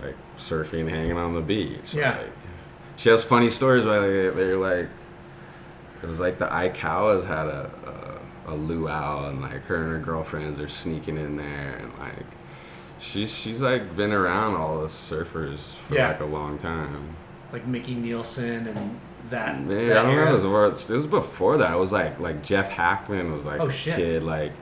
like 0.03 0.17
surfing, 0.39 0.89
hanging 0.91 1.17
on 1.17 1.35
the 1.35 1.41
beach. 1.41 1.95
Yeah. 1.95 2.19
Like, 2.19 2.33
she 2.97 3.09
has 3.09 3.25
funny 3.25 3.51
stories 3.51 3.85
where 3.85 4.01
they, 4.31 4.37
they're 4.37 4.57
like, 4.57 4.89
it 6.03 6.07
was 6.07 6.21
like 6.21 6.39
the 6.39 6.47
Aikaus 6.47 7.25
had 7.27 7.47
a, 7.47 8.21
a, 8.47 8.53
a 8.53 8.55
luau 8.55 9.29
and 9.31 9.41
like 9.41 9.63
her 9.65 9.77
and 9.77 9.91
her 9.91 9.99
girlfriends 9.99 10.61
are 10.61 10.69
sneaking 10.69 11.17
in 11.17 11.37
there 11.37 11.79
and 11.81 11.97
like, 11.99 12.27
she's, 13.05 13.33
she's 13.33 13.61
like 13.61 13.95
been 13.97 14.13
around 14.13 14.55
all 14.57 14.81
the 14.81 14.87
surfers 14.89 15.75
for 15.87 15.95
Yeah. 15.95 16.09
like 16.09 16.21
a 16.21 16.25
long 16.25 16.59
time. 16.59 17.17
Like 17.53 17.67
Mickey 17.67 17.95
Nielsen 17.95 18.67
and 18.67 18.99
that. 19.31 19.61
Man, 19.61 19.89
that 19.89 19.99
I 19.99 20.03
don't 20.03 20.13
era. 20.15 20.25
know. 20.31 20.37
It 20.65 20.71
was, 20.71 20.91
it 20.91 20.97
was 20.97 21.07
before 21.07 21.59
that. 21.59 21.73
It 21.73 21.79
was 21.79 21.93
like 21.93 22.19
like 22.21 22.43
Jeff 22.43 22.71
Hakman 22.71 23.33
was 23.35 23.45
like 23.45 23.61
Oh, 23.61 23.67
a 23.67 23.73
shit. 23.73 23.97
kid. 23.97 24.23
Like 24.23 24.53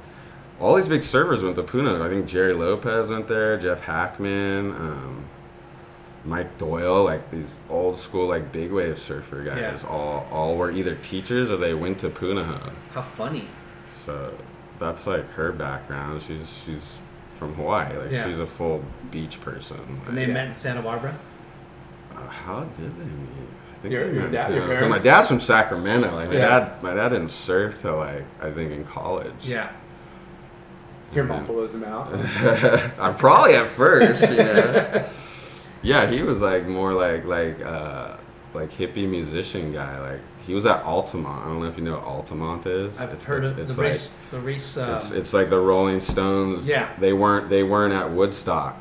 all 0.61 0.75
these 0.77 0.89
big 0.89 1.01
surfers 1.01 1.43
went 1.43 1.57
to 1.57 1.63
Puna. 1.63 2.03
I 2.05 2.09
think 2.09 2.27
Gerry 2.27 2.53
Lopez 2.53 3.09
went 3.11 3.29
there. 3.29 3.59
Jeff 3.59 3.83
Hakman, 3.83 4.73
um, 4.79 5.25
Mike 6.25 6.59
Doyle. 6.59 7.03
Like 7.05 7.31
these 7.31 7.57
old 7.71 7.99
school 7.99 8.29
like 8.29 8.53
big 8.53 8.71
wave 8.73 8.99
surfer 8.99 9.43
guys. 9.45 9.83
Yeah. 9.83 9.89
All 9.89 10.27
all 10.31 10.57
were 10.57 10.71
either 10.71 10.95
teachers 10.97 11.51
or 11.51 11.57
they 11.57 11.75
went 11.75 11.99
to 12.01 12.11
Punahou. 12.11 12.73
How 12.93 13.03
funny. 13.03 13.49
So 13.95 14.35
that's 14.79 15.07
like 15.07 15.29
her 15.33 15.51
background. 15.53 16.23
She's 16.23 16.63
she's 16.65 16.99
from 17.43 17.55
Hawaii. 17.55 17.97
Like 17.97 18.11
Yeah. 18.13 18.25
she's 18.27 18.39
a 18.39 18.47
full 18.47 18.83
beach 19.11 19.41
person. 19.41 19.79
And 20.07 20.17
they 20.17 20.27
Like, 20.27 20.35
met 20.35 20.49
in 20.49 20.55
Santa 20.55 20.81
Barbara. 20.83 21.15
uh, 22.15 22.29
how 22.29 22.61
did 22.77 22.97
they 22.99 23.05
meet? 23.05 23.49
I 23.73 23.83
think 23.83 23.93
Your- 23.95 24.07
they 24.07 24.13
your 24.15 24.23
met 24.25 24.33
dad- 24.33 24.47
San- 24.47 24.53
your 24.55 24.63
'cause 24.67 24.75
parents? 24.77 25.05
My 25.05 25.11
dad's 25.11 25.29
from 25.29 25.41
Sacramento. 25.41 26.15
Like 26.15 26.29
my 26.29 26.35
Yeah. 26.37 26.49
dad, 26.61 26.83
my 26.83 26.95
dad 26.95 27.09
didn't 27.11 27.31
surf 27.31 27.81
till 27.81 27.97
like 27.97 28.25
I 28.41 28.51
think 28.51 28.71
in 28.73 28.85
college. 28.85 29.33
Yeah. 29.43 29.69
your 31.15 31.25
mom 31.25 31.45
blows 31.45 31.73
them 31.73 31.85
out. 31.85 32.09
I 32.99 33.13
probably 33.13 33.55
at 33.55 33.69
first, 33.69 34.23
you 34.31 34.37
know. 34.37 35.05
yeah, 35.83 36.07
he 36.07 36.23
was 36.23 36.41
like 36.41 36.67
more 36.67 36.95
like 36.95 37.27
like 37.27 37.63
uh 37.63 38.13
like 38.55 38.71
hippie 38.73 39.07
musician 39.07 39.73
guy. 39.75 39.99
Like 40.01 40.21
he 40.47 40.55
was 40.55 40.67
at 40.67 40.83
Altamont. 40.85 41.45
I 41.45 41.49
don't 41.49 41.61
know 41.63 41.69
if 41.69 41.77
you 41.79 41.85
know 41.85 41.93
what 41.95 42.05
Altamont 42.05 42.67
is. 42.67 43.01
I've 43.01 43.11
It's- 43.11 43.25
heard 43.25 43.45
it's, 43.45 43.53
of 43.53 43.59
it's 43.61 43.77
the 43.77 43.83
like, 43.83 43.89
race. 43.93 44.19
The 44.31 44.41
race. 44.41 44.77
Um, 44.77 44.97
It's, 44.97 45.11
it's 45.13 45.33
like 45.33 45.51
the 45.51 45.61
Rolling 45.61 46.01
Stones. 46.01 46.67
Yeah. 46.67 46.89
They 46.99 47.13
weren't 47.13 47.49
they 47.49 47.63
weren't 47.63 47.95
at 47.95 48.11
Woodstock, 48.11 48.77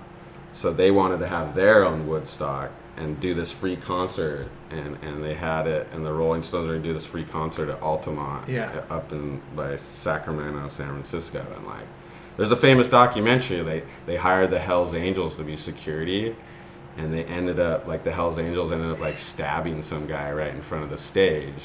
so 0.54 0.72
they 0.74 0.92
wanted 0.92 1.20
to 1.20 1.28
have 1.28 1.56
their 1.56 1.86
own 1.86 2.08
Woodstock 2.08 2.72
and 2.98 3.20
do 3.20 3.34
this 3.34 3.52
free 3.52 3.76
concert, 3.78 4.48
and 4.70 4.98
and 5.02 5.24
they 5.24 5.34
had 5.36 5.66
it, 5.68 5.88
and 5.94 6.06
the 6.06 6.12
Rolling 6.14 6.44
Stones 6.44 6.66
are 6.70 6.74
gonna 6.74 6.84
do 6.84 6.94
this 6.94 7.06
free 7.06 7.24
concert 7.24 7.70
at 7.70 7.82
Altamont. 7.82 8.48
Yeah. 8.50 8.82
Up 8.90 9.12
in 9.12 9.42
by 9.56 9.76
Sacramento, 9.78 10.68
San 10.68 10.88
Francisco, 10.90 11.46
and 11.56 11.66
like. 11.66 11.86
There's 12.38 12.52
a 12.52 12.56
famous 12.58 12.90
documentary. 12.90 13.62
They 13.62 13.84
they 14.06 14.16
hired 14.18 14.52
the 14.52 14.60
Hell's 14.60 14.96
Angels 14.96 15.38
to 15.38 15.44
be 15.44 15.56
security, 15.56 16.36
and 16.98 17.14
they 17.14 17.24
ended 17.26 17.60
up 17.60 17.88
like 17.88 18.04
the 18.04 18.12
Hell's 18.12 18.38
Angels 18.40 18.72
ended 18.72 18.92
up 18.92 19.00
like 19.00 19.18
stabbing 19.18 19.82
some 19.82 20.08
guy 20.08 20.32
right 20.32 20.54
in 20.54 20.62
front 20.62 20.84
of 20.84 20.90
the 20.90 20.98
stage, 20.98 21.64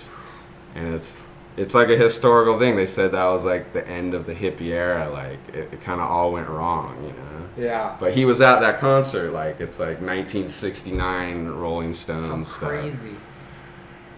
and 0.74 0.94
it's 0.94 1.26
it's 1.56 1.74
like 1.74 1.88
a 1.88 1.96
historical 1.96 2.58
thing. 2.58 2.76
They 2.76 2.84
said 2.86 3.12
that 3.12 3.24
was 3.26 3.42
like 3.44 3.72
the 3.72 3.86
end 3.88 4.12
of 4.14 4.26
the 4.26 4.34
hippie 4.34 4.72
era. 4.72 5.08
Like 5.10 5.38
it, 5.54 5.72
it 5.72 5.82
kind 5.82 6.00
of 6.00 6.10
all 6.10 6.32
went 6.32 6.48
wrong, 6.48 7.02
you 7.02 7.12
know. 7.12 7.48
Yeah. 7.68 7.96
But 7.98 8.12
he 8.14 8.26
was 8.26 8.40
at 8.42 8.60
that 8.60 8.78
concert. 8.78 9.32
Like 9.32 9.58
it's 9.60 9.78
like 9.78 10.00
1969 10.02 11.46
Rolling 11.48 11.88
how 11.88 11.92
Stones 11.94 12.48
stuff. 12.52 12.68
crazy. 12.68 13.16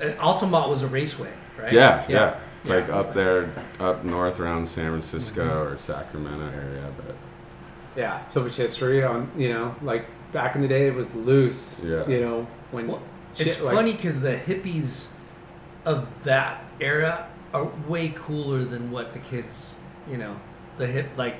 And 0.00 0.18
Altamont 0.18 0.68
was 0.68 0.82
a 0.82 0.88
raceway, 0.88 1.32
right? 1.58 1.72
Yeah, 1.72 2.04
yeah. 2.08 2.40
It's 2.60 2.68
Yeah. 2.70 2.76
like 2.76 2.88
up 2.88 3.14
there, 3.14 3.52
up 3.78 4.04
north 4.04 4.40
around 4.40 4.68
San 4.68 4.90
Francisco 4.90 5.44
Mm-hmm. 5.44 5.74
or 5.74 5.78
Sacramento 5.78 6.46
area. 6.56 6.90
But 7.06 7.14
Yeah. 7.96 8.24
So 8.26 8.42
much 8.42 8.56
history 8.56 9.04
on 9.04 9.30
you 9.36 9.50
know 9.52 9.74
like 9.82 10.06
back 10.32 10.54
in 10.54 10.62
the 10.62 10.68
day 10.68 10.86
it 10.86 10.94
was 10.94 11.14
loose. 11.14 11.84
Yeah. 11.84 12.06
You 12.08 12.20
know 12.20 12.46
when. 12.70 12.88
Well, 12.88 13.02
it's 13.36 13.60
like- 13.60 13.74
funny 13.74 13.92
because 13.92 14.20
the 14.20 14.36
hippies 14.36 15.12
of 15.84 16.24
that 16.24 16.64
era 16.80 17.28
are 17.54 17.70
way 17.86 18.12
cooler 18.14 18.64
than 18.64 18.90
what 18.90 19.12
the 19.12 19.18
kids, 19.18 19.74
you 20.10 20.16
know, 20.18 20.38
the 20.76 20.86
hip 20.86 21.08
like 21.16 21.36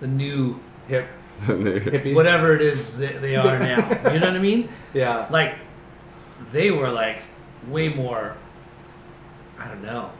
the 0.00 0.06
new 0.06 0.60
hip 0.86 1.06
hippie. 1.42 2.14
whatever 2.20 2.54
it 2.54 2.60
is 2.62 2.98
that 2.98 3.20
they 3.20 3.36
are 3.36 3.58
now. 3.70 3.88
you 4.12 4.20
know 4.20 4.26
what 4.26 4.36
I 4.36 4.38
mean? 4.38 4.68
Yeah. 4.94 5.26
Like 5.30 5.56
they 6.52 6.70
were 6.70 6.90
like 6.90 7.18
way 7.66 7.88
more. 7.88 8.36
I 9.58 9.66
don't 9.66 9.82
know, 9.82 10.12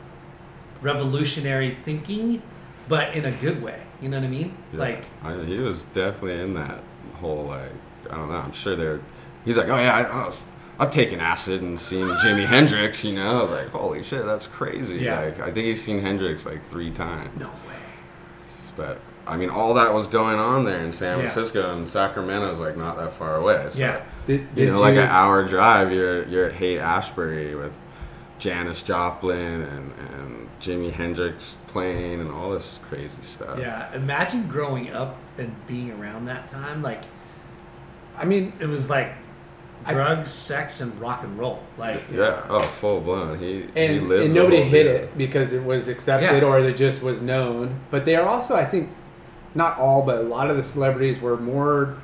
revolutionary 0.83 1.71
thinking, 1.71 2.43
but 2.89 3.15
in 3.15 3.25
a 3.25 3.31
good 3.31 3.63
way. 3.63 3.85
You 4.03 4.09
know 4.09 4.19
what 4.19 4.27
I 4.27 4.29
mean? 4.31 4.57
Yeah. 4.73 4.79
Like 4.81 5.05
I, 5.23 5.37
he 5.45 5.59
was 5.61 5.83
definitely 5.83 6.41
in 6.41 6.55
that 6.55 6.81
whole 7.21 7.45
like 7.45 7.71
I 8.11 8.17
don't 8.17 8.29
know. 8.29 8.37
I'm 8.37 8.53
sure 8.53 8.77
they're. 8.77 9.01
He's 9.45 9.57
like, 9.57 9.69
oh 9.69 9.77
yeah, 9.77 9.95
I, 9.97 10.27
oh, 10.29 10.37
I've 10.79 10.93
taken 10.93 11.21
acid 11.21 11.63
and 11.63 11.79
seen 11.79 12.07
Jimi 12.07 12.47
Hendrix. 12.47 13.05
You 13.05 13.15
know, 13.15 13.45
like 13.47 13.69
holy 13.69 14.03
shit, 14.03 14.25
that's 14.25 14.47
crazy. 14.47 14.99
Yeah. 14.99 15.21
Like 15.21 15.41
I 15.41 15.45
think 15.47 15.67
he's 15.67 15.83
seen 15.83 16.01
Hendrix 16.01 16.45
like 16.47 16.69
three 16.71 16.91
times. 16.91 17.39
no 17.39 17.49
way. 17.49 17.75
But 18.77 19.01
I 19.27 19.37
mean, 19.37 19.51
all 19.51 19.75
that 19.75 19.93
was 19.93 20.07
going 20.07 20.39
on 20.39 20.65
there 20.65 20.81
in 20.81 20.93
San 20.93 21.19
Yeah. 21.19 21.29
Francisco 21.29 21.77
and 21.77 21.89
Sacramento's 21.89 22.59
like 22.59 22.77
not 22.77 22.97
that 22.97 23.13
far 23.13 23.37
away. 23.37 23.67
So, 23.71 23.79
Yeah. 23.81 24.03
Did, 24.27 24.55
did 24.55 24.67
You 24.67 24.73
know, 24.73 24.81
like 24.81 24.95
an 24.95 25.09
hour 25.09 25.47
drive, 25.47 25.93
you're 25.93 26.25
you're 26.29 26.47
at 26.47 26.53
Haight 26.55 26.79
Ashbury 26.79 27.55
with 27.55 27.73
Janis 28.39 28.83
Joplin 28.83 29.63
and 29.63 29.93
and 30.15 30.49
Jimi 30.61 30.93
Hendrix 30.93 31.57
playing 31.67 32.21
and 32.21 32.31
all 32.31 32.51
this 32.51 32.79
crazy 32.89 33.23
stuff. 33.23 33.59
Yeah. 33.59 33.93
Imagine 33.95 34.47
growing 34.49 34.91
up 34.93 35.17
and 35.39 35.55
being 35.67 35.91
around 35.93 36.27
that 36.27 36.49
time. 36.49 36.83
Like 36.83 37.03
I 38.19 38.25
mean, 38.25 38.53
it 38.61 38.67
was 38.67 38.91
like 38.91 39.13
I- 39.87 39.93
drugs, 39.93 40.31
sex, 40.31 40.81
and 40.81 40.99
rock 41.01 41.23
and 41.23 41.39
roll. 41.39 41.63
Like 41.79 42.03
Yeah. 42.13 42.43
Oh, 42.49 42.61
full 42.61 43.01
blown. 43.01 43.39
He 43.39 43.63
he 43.63 43.69
and, 43.77 44.09
lived 44.09 44.25
and 44.27 44.35
nobody 44.35 44.59
whole 44.63 44.67
hid 44.71 44.83
deal. 44.85 44.95
it 44.95 45.19
because 45.19 45.53
it 45.53 45.65
was 45.65 45.89
accepted 45.89 46.43
Yeah. 46.43 46.49
or 46.49 46.59
it 46.59 46.77
just 46.77 47.03
was 47.03 47.21
known. 47.23 47.81
But 47.91 48.05
they 48.05 48.17
are 48.17 48.27
also, 48.29 48.55
I 48.57 48.65
think, 48.65 48.91
not 49.55 49.79
all, 49.79 50.03
but 50.03 50.17
a 50.19 50.23
lot 50.23 50.51
of 50.51 50.57
the 50.57 50.63
celebrities 50.63 51.21
were 51.21 51.37
more 51.37 51.95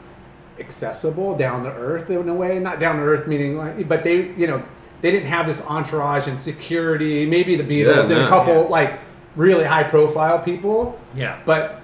accessible, 0.59 1.37
down 1.37 1.65
to 1.65 1.71
earth 1.71 2.09
in 2.11 2.29
a 2.29 2.35
way. 2.35 2.59
Not 2.59 2.79
down 2.81 2.97
to 2.97 3.03
earth 3.03 3.27
meaning 3.27 3.59
like, 3.59 3.89
but 3.89 4.05
they, 4.05 4.29
you 4.37 4.47
know, 4.47 4.62
they 5.03 5.11
didn't 5.11 5.29
have 5.29 5.47
this 5.47 5.61
entourage 5.67 6.27
and 6.29 6.41
security. 6.41 7.27
Maybe 7.27 7.57
the 7.57 7.65
Beatles 7.65 8.09
Yeah, 8.09 8.17
and 8.17 8.25
a 8.25 8.29
couple 8.29 8.55
yeah. 8.62 8.69
like 8.69 8.99
really 9.37 9.65
high 9.65 9.83
profile 9.83 10.39
people. 10.39 10.99
yeah. 11.15 11.39
But 11.45 11.81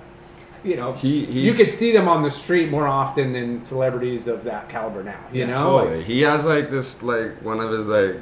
you 0.65 0.77
know, 0.77 0.93
He- 0.93 1.25
you 1.25 1.53
could 1.55 1.67
see 1.69 1.93
them 1.93 2.09
on 2.09 2.23
the 2.23 2.31
street 2.31 2.71
more 2.71 2.87
often 2.87 3.33
than 3.33 3.63
celebrities 3.63 4.29
of 4.29 4.45
that 4.45 4.69
caliber 4.69 5.03
now. 5.03 5.17
You 5.33 5.41
Yeah, 5.47 5.47
know, 5.55 5.81
Totally. 5.81 6.03
he 6.05 6.23
has 6.23 6.45
like 6.45 6.71
this 6.71 7.03
like 7.03 7.43
one 7.43 7.61
of 7.61 7.71
his 7.71 7.87
like 7.87 8.17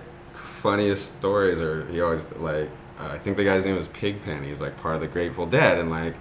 funniest 0.63 1.17
stories, 1.19 1.61
or 1.61 1.85
he 1.91 2.01
always 2.01 2.27
like 2.37 2.69
uh, 3.01 3.13
I 3.13 3.19
think 3.19 3.37
the 3.37 3.45
guy's 3.45 3.65
name 3.65 3.77
is 3.77 3.89
Pigpen. 3.89 4.43
He's 4.45 4.61
like 4.61 4.77
part 4.79 4.95
of 4.97 5.01
the 5.01 5.07
Grateful 5.07 5.47
Dead, 5.47 5.79
and 5.79 5.91
like 5.91 6.15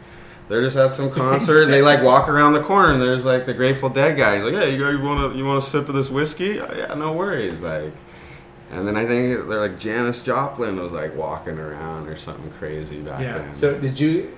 they're 0.48 0.62
just 0.62 0.78
at 0.78 0.92
some 0.92 1.10
concert, 1.12 1.64
and 1.64 1.74
they 1.74 1.82
like 1.82 2.04
walk 2.04 2.30
around 2.30 2.54
the 2.54 2.62
corner, 2.64 2.94
and 2.94 3.02
there's 3.02 3.26
like 3.26 3.46
the 3.46 3.54
Grateful 3.54 3.90
Dead 3.90 4.16
guy. 4.18 4.36
He's 4.36 4.44
like, 4.44 4.54
"Hey, 4.54 4.76
you 4.76 4.84
guys 4.84 5.02
want 5.02 5.32
to 5.34 5.38
you 5.38 5.44
want 5.46 5.58
a 5.58 5.66
sip 5.66 5.90
of 5.90 5.96
this 5.96 6.10
whiskey? 6.10 6.60
Oh, 6.60 6.74
yeah, 6.76 6.94
no 6.94 7.14
worries." 7.14 7.62
Like. 7.62 7.94
And 8.70 8.86
then 8.86 8.98
I 8.98 9.06
think 9.06 9.48
they're 9.48 9.62
like 9.62 9.80
Janis 9.80 10.22
Joplin 10.22 10.76
was 10.82 10.92
like 10.92 11.16
walking 11.16 11.58
around 11.58 12.10
or 12.10 12.18
something 12.18 12.52
crazy 12.60 13.00
back 13.00 13.22
Yeah. 13.22 13.38
then. 13.38 13.54
So 13.54 13.78
did 13.80 13.98
you 13.98 14.30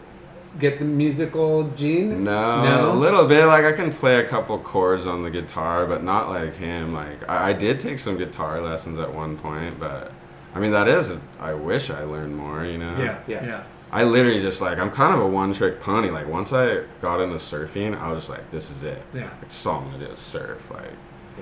get 0.58 0.80
the 0.80 0.86
musical 0.86 1.70
gene? 1.72 2.24
No, 2.24 2.64
No? 2.64 2.92
a 2.92 2.96
little 2.96 3.28
bit. 3.28 3.46
Like 3.46 3.66
I 3.66 3.72
can 3.74 3.92
play 3.92 4.18
a 4.20 4.28
couple 4.28 4.58
chords 4.60 5.06
on 5.06 5.24
the 5.24 5.30
guitar, 5.30 5.86
but 5.86 6.04
not 6.04 6.30
like 6.30 6.56
him. 6.56 6.94
Like 6.94 7.28
I, 7.30 7.50
I 7.50 7.54
did 7.54 7.80
take 7.80 8.00
some 8.00 8.18
guitar 8.18 8.62
lessons 8.62 8.98
at 9.00 9.14
one 9.14 9.38
point, 9.38 9.80
but 9.80 10.12
I 10.56 10.60
mean 10.60 10.72
that 10.72 10.88
is. 10.88 11.14
I 11.40 11.54
wish 11.54 11.90
I 11.90 12.04
learned 12.04 12.36
more. 12.36 12.66
You 12.66 12.78
know. 12.80 12.96
Yeah, 12.98 13.20
Yeah. 13.28 13.46
yeah. 13.46 13.64
I 13.92 14.04
literally 14.04 14.42
just 14.42 14.62
like 14.62 14.78
I'm 14.78 14.92
kind 14.92 15.16
of 15.16 15.22
a 15.22 15.28
one-trick 15.28 15.82
pony. 15.82 16.10
Like 16.12 16.28
once 16.28 16.54
I 16.54 16.84
got 17.02 17.22
into 17.22 17.36
surfing, 17.38 18.00
I 18.00 18.12
was 18.12 18.20
just 18.20 18.30
like, 18.30 18.50
this 18.52 18.70
is 18.70 18.84
it. 18.84 19.02
Yeah. 19.14 19.24
Like, 19.24 19.42
that's 19.42 19.66
all 19.66 19.80
I'm 19.82 19.92
gonna 19.92 20.06
do 20.08 20.12
is 20.14 20.20
surf. 20.20 20.60
Like 20.70 20.92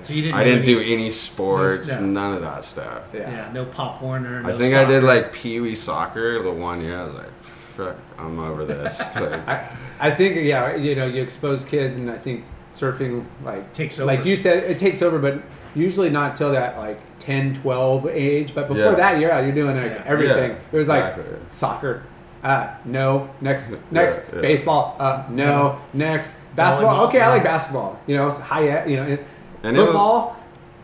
So 0.06 0.12
you 0.14 0.22
didn't. 0.22 0.34
I 0.36 0.44
didn't 0.44 0.62
any- 0.62 0.66
do 0.66 0.80
any 0.80 1.10
sports, 1.10 1.88
no. 1.88 2.00
none 2.00 2.34
of 2.34 2.40
that 2.42 2.64
stuff. 2.64 3.02
Yeah. 3.12 3.30
Yeah, 3.30 3.52
no 3.52 3.64
Pop 3.66 4.00
Warner. 4.00 4.42
No 4.42 4.54
I 4.54 4.58
think 4.58 4.74
I 4.74 4.84
did 4.86 5.02
like 5.02 5.32
Pee 5.32 5.60
Wee 5.60 5.74
soccer 5.74 6.42
the 6.42 6.50
one 6.52 6.80
year. 6.80 6.98
I 7.00 7.04
was 7.04 7.14
like, 7.14 7.37
fuck, 7.78 7.96
I'm 8.18 8.38
over 8.40 8.64
this. 8.64 8.98
like, 9.16 9.48
I, 9.48 9.68
I 10.00 10.10
think 10.10 10.36
yeah, 10.36 10.74
you 10.74 10.94
know, 10.96 11.06
you 11.06 11.22
expose 11.22 11.64
kids, 11.64 11.96
and 11.96 12.10
I 12.10 12.18
think 12.18 12.44
surfing 12.74 13.24
like 13.44 13.72
Takes 13.72 13.98
over. 13.98 14.06
Like 14.06 14.24
you 14.26 14.36
said, 14.36 14.64
it 14.64 14.78
takes 14.78 15.00
over, 15.00 15.18
but 15.18 15.40
usually 15.74 16.10
not 16.10 16.36
till 16.36 16.52
that 16.52 16.76
like 16.76 16.98
10, 17.20 17.54
12 17.54 18.06
age. 18.08 18.54
But 18.54 18.68
before 18.68 18.82
Yeah. 18.92 18.94
that, 18.96 19.20
you're 19.20 19.30
out, 19.32 19.44
you're 19.44 19.54
doing 19.54 19.76
like 19.76 19.92
Yeah. 19.92 20.02
everything. 20.06 20.50
Yeah, 20.50 20.56
it 20.72 20.76
was 20.76 20.88
like 20.88 21.04
exactly. 21.16 21.36
soccer. 21.50 22.02
Uh, 22.42 22.68
no. 22.84 23.30
Next, 23.40 23.74
next 23.90 24.22
yeah. 24.32 24.40
baseball. 24.40 24.96
Uh, 24.98 25.24
no. 25.30 25.80
Next 25.92 26.38
basketball. 26.54 27.06
Volleyball, 27.06 27.08
Okay, 27.08 27.20
I 27.20 27.28
like 27.30 27.42
basketball. 27.44 27.98
You 28.06 28.16
know, 28.16 28.30
high. 28.30 28.84
You 28.86 28.96
know, 28.96 29.18
And 29.64 29.76
it 29.76 29.80
was- 29.80 29.86
football. 29.88 30.36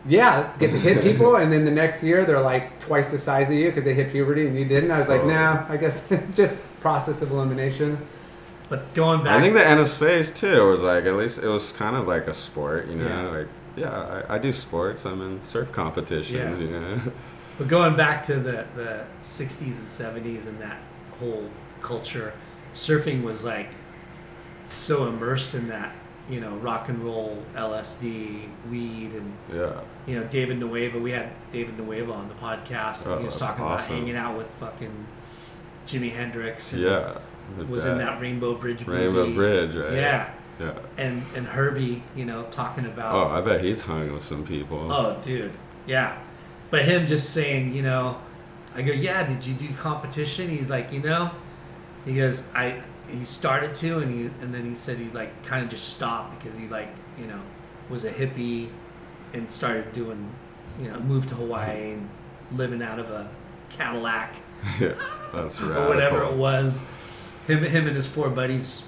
yeah, 0.07 0.49
get 0.59 0.73
to 0.73 0.79
hit 0.79 1.01
people, 1.09 1.37
and 1.37 1.53
then 1.53 1.65
the 1.65 1.71
next 1.71 2.03
year 2.03 2.25
they're 2.25 2.41
like 2.41 2.79
twice 2.81 3.11
the 3.13 3.19
size 3.19 3.49
of 3.51 3.55
you 3.57 3.69
because 3.69 3.85
they 3.85 3.95
hit 3.95 4.11
puberty 4.11 4.47
and 4.49 4.59
you 4.59 4.65
didn't. 4.65 4.91
I 4.91 4.99
was 4.99 5.09
like, 5.09 5.25
nah. 5.25 5.65
I 5.69 5.77
guess 5.77 6.09
just 6.35 6.61
process 6.85 7.23
of 7.23 7.31
elimination. 7.31 7.99
But 8.69 8.93
going 8.95 9.25
back, 9.25 9.39
I 9.39 9.41
think 9.41 9.55
the 9.55 9.61
NSA's 9.61 10.33
too 10.33 10.69
was 10.69 10.83
like 10.83 11.05
at 11.07 11.15
least 11.17 11.39
it 11.43 11.49
was 11.49 11.73
kind 11.73 11.97
of 11.97 12.07
like 12.07 12.27
a 12.27 12.35
sport, 12.35 12.89
you 12.89 12.97
know. 12.97 13.07
Yeah. 13.09 13.39
Like 13.39 13.49
yeah, 13.77 14.23
I, 14.29 14.35
I 14.35 14.39
do 14.39 14.53
sports. 14.53 15.05
I'm 15.05 15.21
in 15.23 15.43
surf 15.43 15.73
competitions, 15.73 16.59
Yeah. 16.61 16.65
you 16.65 16.71
know. 16.71 17.01
But 17.59 17.69
going 17.69 17.95
back 17.97 18.25
to 18.27 18.35
the, 18.35 18.67
the 18.75 19.07
60s 19.21 19.63
and 19.63 20.25
70s 20.25 20.47
and 20.49 20.61
that 20.61 20.79
whole 21.21 21.49
culture, 21.83 22.33
surfing 22.73 23.23
was 23.23 23.45
like 23.45 23.69
so 24.67 25.07
immersed 25.07 25.55
in 25.55 25.69
that, 25.69 25.95
you 26.29 26.41
know, 26.41 26.57
rock 26.57 26.89
and 26.89 26.99
roll, 27.05 27.45
LSD, 27.55 28.49
weed, 28.71 29.13
and, 29.13 29.37
Yeah, 29.53 29.81
you 30.07 30.17
know, 30.19 30.25
David 30.25 30.59
Nuuhiwa. 30.59 31.01
We 31.01 31.13
had 31.13 31.31
David 31.53 31.77
Nuuhiwa 31.77 32.13
on 32.13 32.29
the 32.29 32.35
podcast. 32.35 33.05
And 33.07 33.15
Oh, 33.15 33.19
he 33.19 33.25
was 33.25 33.37
talking 33.37 33.65
awesome. 33.65 33.93
about 33.93 33.99
hanging 34.01 34.17
out 34.17 34.37
with 34.37 34.51
fucking 34.55 35.07
Jimi 35.87 36.13
Hendrix. 36.13 36.73
And 36.73 36.83
yeah. 36.83 37.19
Was 37.69 37.85
in 37.85 37.99
that 37.99 38.21
Rainbow 38.21 38.55
Bridge 38.55 38.87
movie. 38.87 39.05
Rainbow 39.05 39.33
Bridge, 39.35 39.75
right? 39.77 39.93
Yeah. 39.93 40.33
yeah. 40.59 40.79
And, 40.97 41.23
and 41.37 41.47
Herbie, 41.47 42.03
you 42.17 42.25
know, 42.25 42.45
talking 42.51 42.87
about. 42.87 43.15
Oh, 43.15 43.29
I 43.29 43.41
bet 43.41 43.63
he's 43.63 43.83
hung 43.83 44.13
with 44.13 44.25
some 44.25 44.45
people. 44.47 44.91
Oh, 44.91 45.21
dude, 45.23 45.53
yeah. 45.87 46.19
But 46.71 46.87
him 46.87 47.07
just 47.07 47.31
saying, 47.31 47.75
you 47.75 47.83
know, 47.83 48.21
I 48.75 48.83
go, 48.83 48.93
yeah. 48.93 49.27
Did 49.27 49.47
you 49.47 49.55
do 49.55 49.69
competition? 49.75 50.49
He's 50.49 50.71
like, 50.71 50.93
you 50.93 51.01
know, 51.01 51.31
he 52.05 52.17
goes, 52.17 52.49
I. 52.55 52.83
He 53.07 53.27
started 53.27 53.75
to, 53.77 53.99
and 53.99 54.11
he 54.11 54.43
and 54.43 54.55
then 54.55 54.65
he 54.65 54.75
said 54.75 54.97
he 54.97 55.11
like 55.11 55.45
kind 55.45 55.63
of 55.63 55.69
just 55.69 55.91
stopped 55.91 56.39
because 56.39 56.57
he 56.57 56.69
like 56.69 56.89
you 57.19 57.27
know 57.27 57.39
was 57.91 58.03
a 58.07 58.11
hippie 58.11 58.71
and 59.35 59.53
started 59.53 59.93
doing, 59.93 60.31
you 60.81 60.91
know, 60.91 60.99
moved 61.01 61.29
to 61.29 61.35
Hawaii 61.35 61.93
and 61.93 62.09
living 62.51 62.83
out 62.83 62.99
of 62.99 63.11
a 63.11 63.31
Cadillac 63.69 64.37
yeah, 64.81 64.95
that's 65.33 65.61
right. 65.61 65.77
or 65.77 65.89
whatever 65.89 66.23
it 66.25 66.35
was. 66.35 66.81
Him, 67.47 67.63
him 67.63 67.87
and 67.87 67.97
his 67.97 68.07
four 68.07 68.31
buddies 68.31 68.87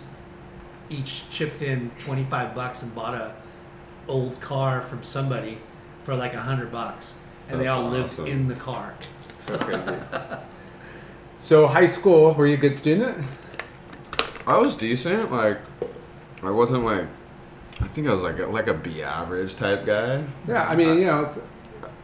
each 0.89 1.29
chipped 1.31 1.63
in 1.63 1.91
twenty 1.99 2.25
five 2.25 2.55
bucks 2.55 2.83
and 2.83 2.95
bought 2.95 3.15
a 3.15 3.35
old 4.09 4.41
car 4.41 4.81
from 4.81 5.03
somebody 5.03 5.59
for 6.05 6.15
like 6.15 6.35
a 6.35 6.41
hundred 6.41 6.71
bucks, 6.73 7.15
and 7.49 7.61
they 7.61 7.65
That's 7.65 7.77
all 7.77 7.89
lived 7.89 8.19
in 8.21 8.49
the 8.49 8.55
car. 8.55 8.95
So 9.33 9.59
crazy. 9.59 9.97
so 11.41 11.67
high 11.67 11.87
school, 11.87 12.33
were 12.35 12.47
you 12.47 12.55
a 12.55 12.59
good 12.59 12.77
student? 12.77 13.27
I 14.47 14.59
was 14.59 14.77
decent. 14.77 15.33
Like, 15.33 15.59
I 16.43 16.51
wasn't 16.51 16.85
like. 16.85 17.07
I 17.81 17.89
think 17.89 18.09
I 18.09 18.15
was 18.15 18.23
like 18.23 18.39
a, 18.39 18.47
like 18.47 18.69
a 18.69 18.75
B 18.75 19.03
average 19.03 19.57
type 19.57 19.85
guy. 19.85 20.25
Yeah, 20.49 20.67
I 20.67 20.75
mean, 20.77 20.99
you 20.99 21.07
know, 21.07 21.25
it's, 21.25 21.39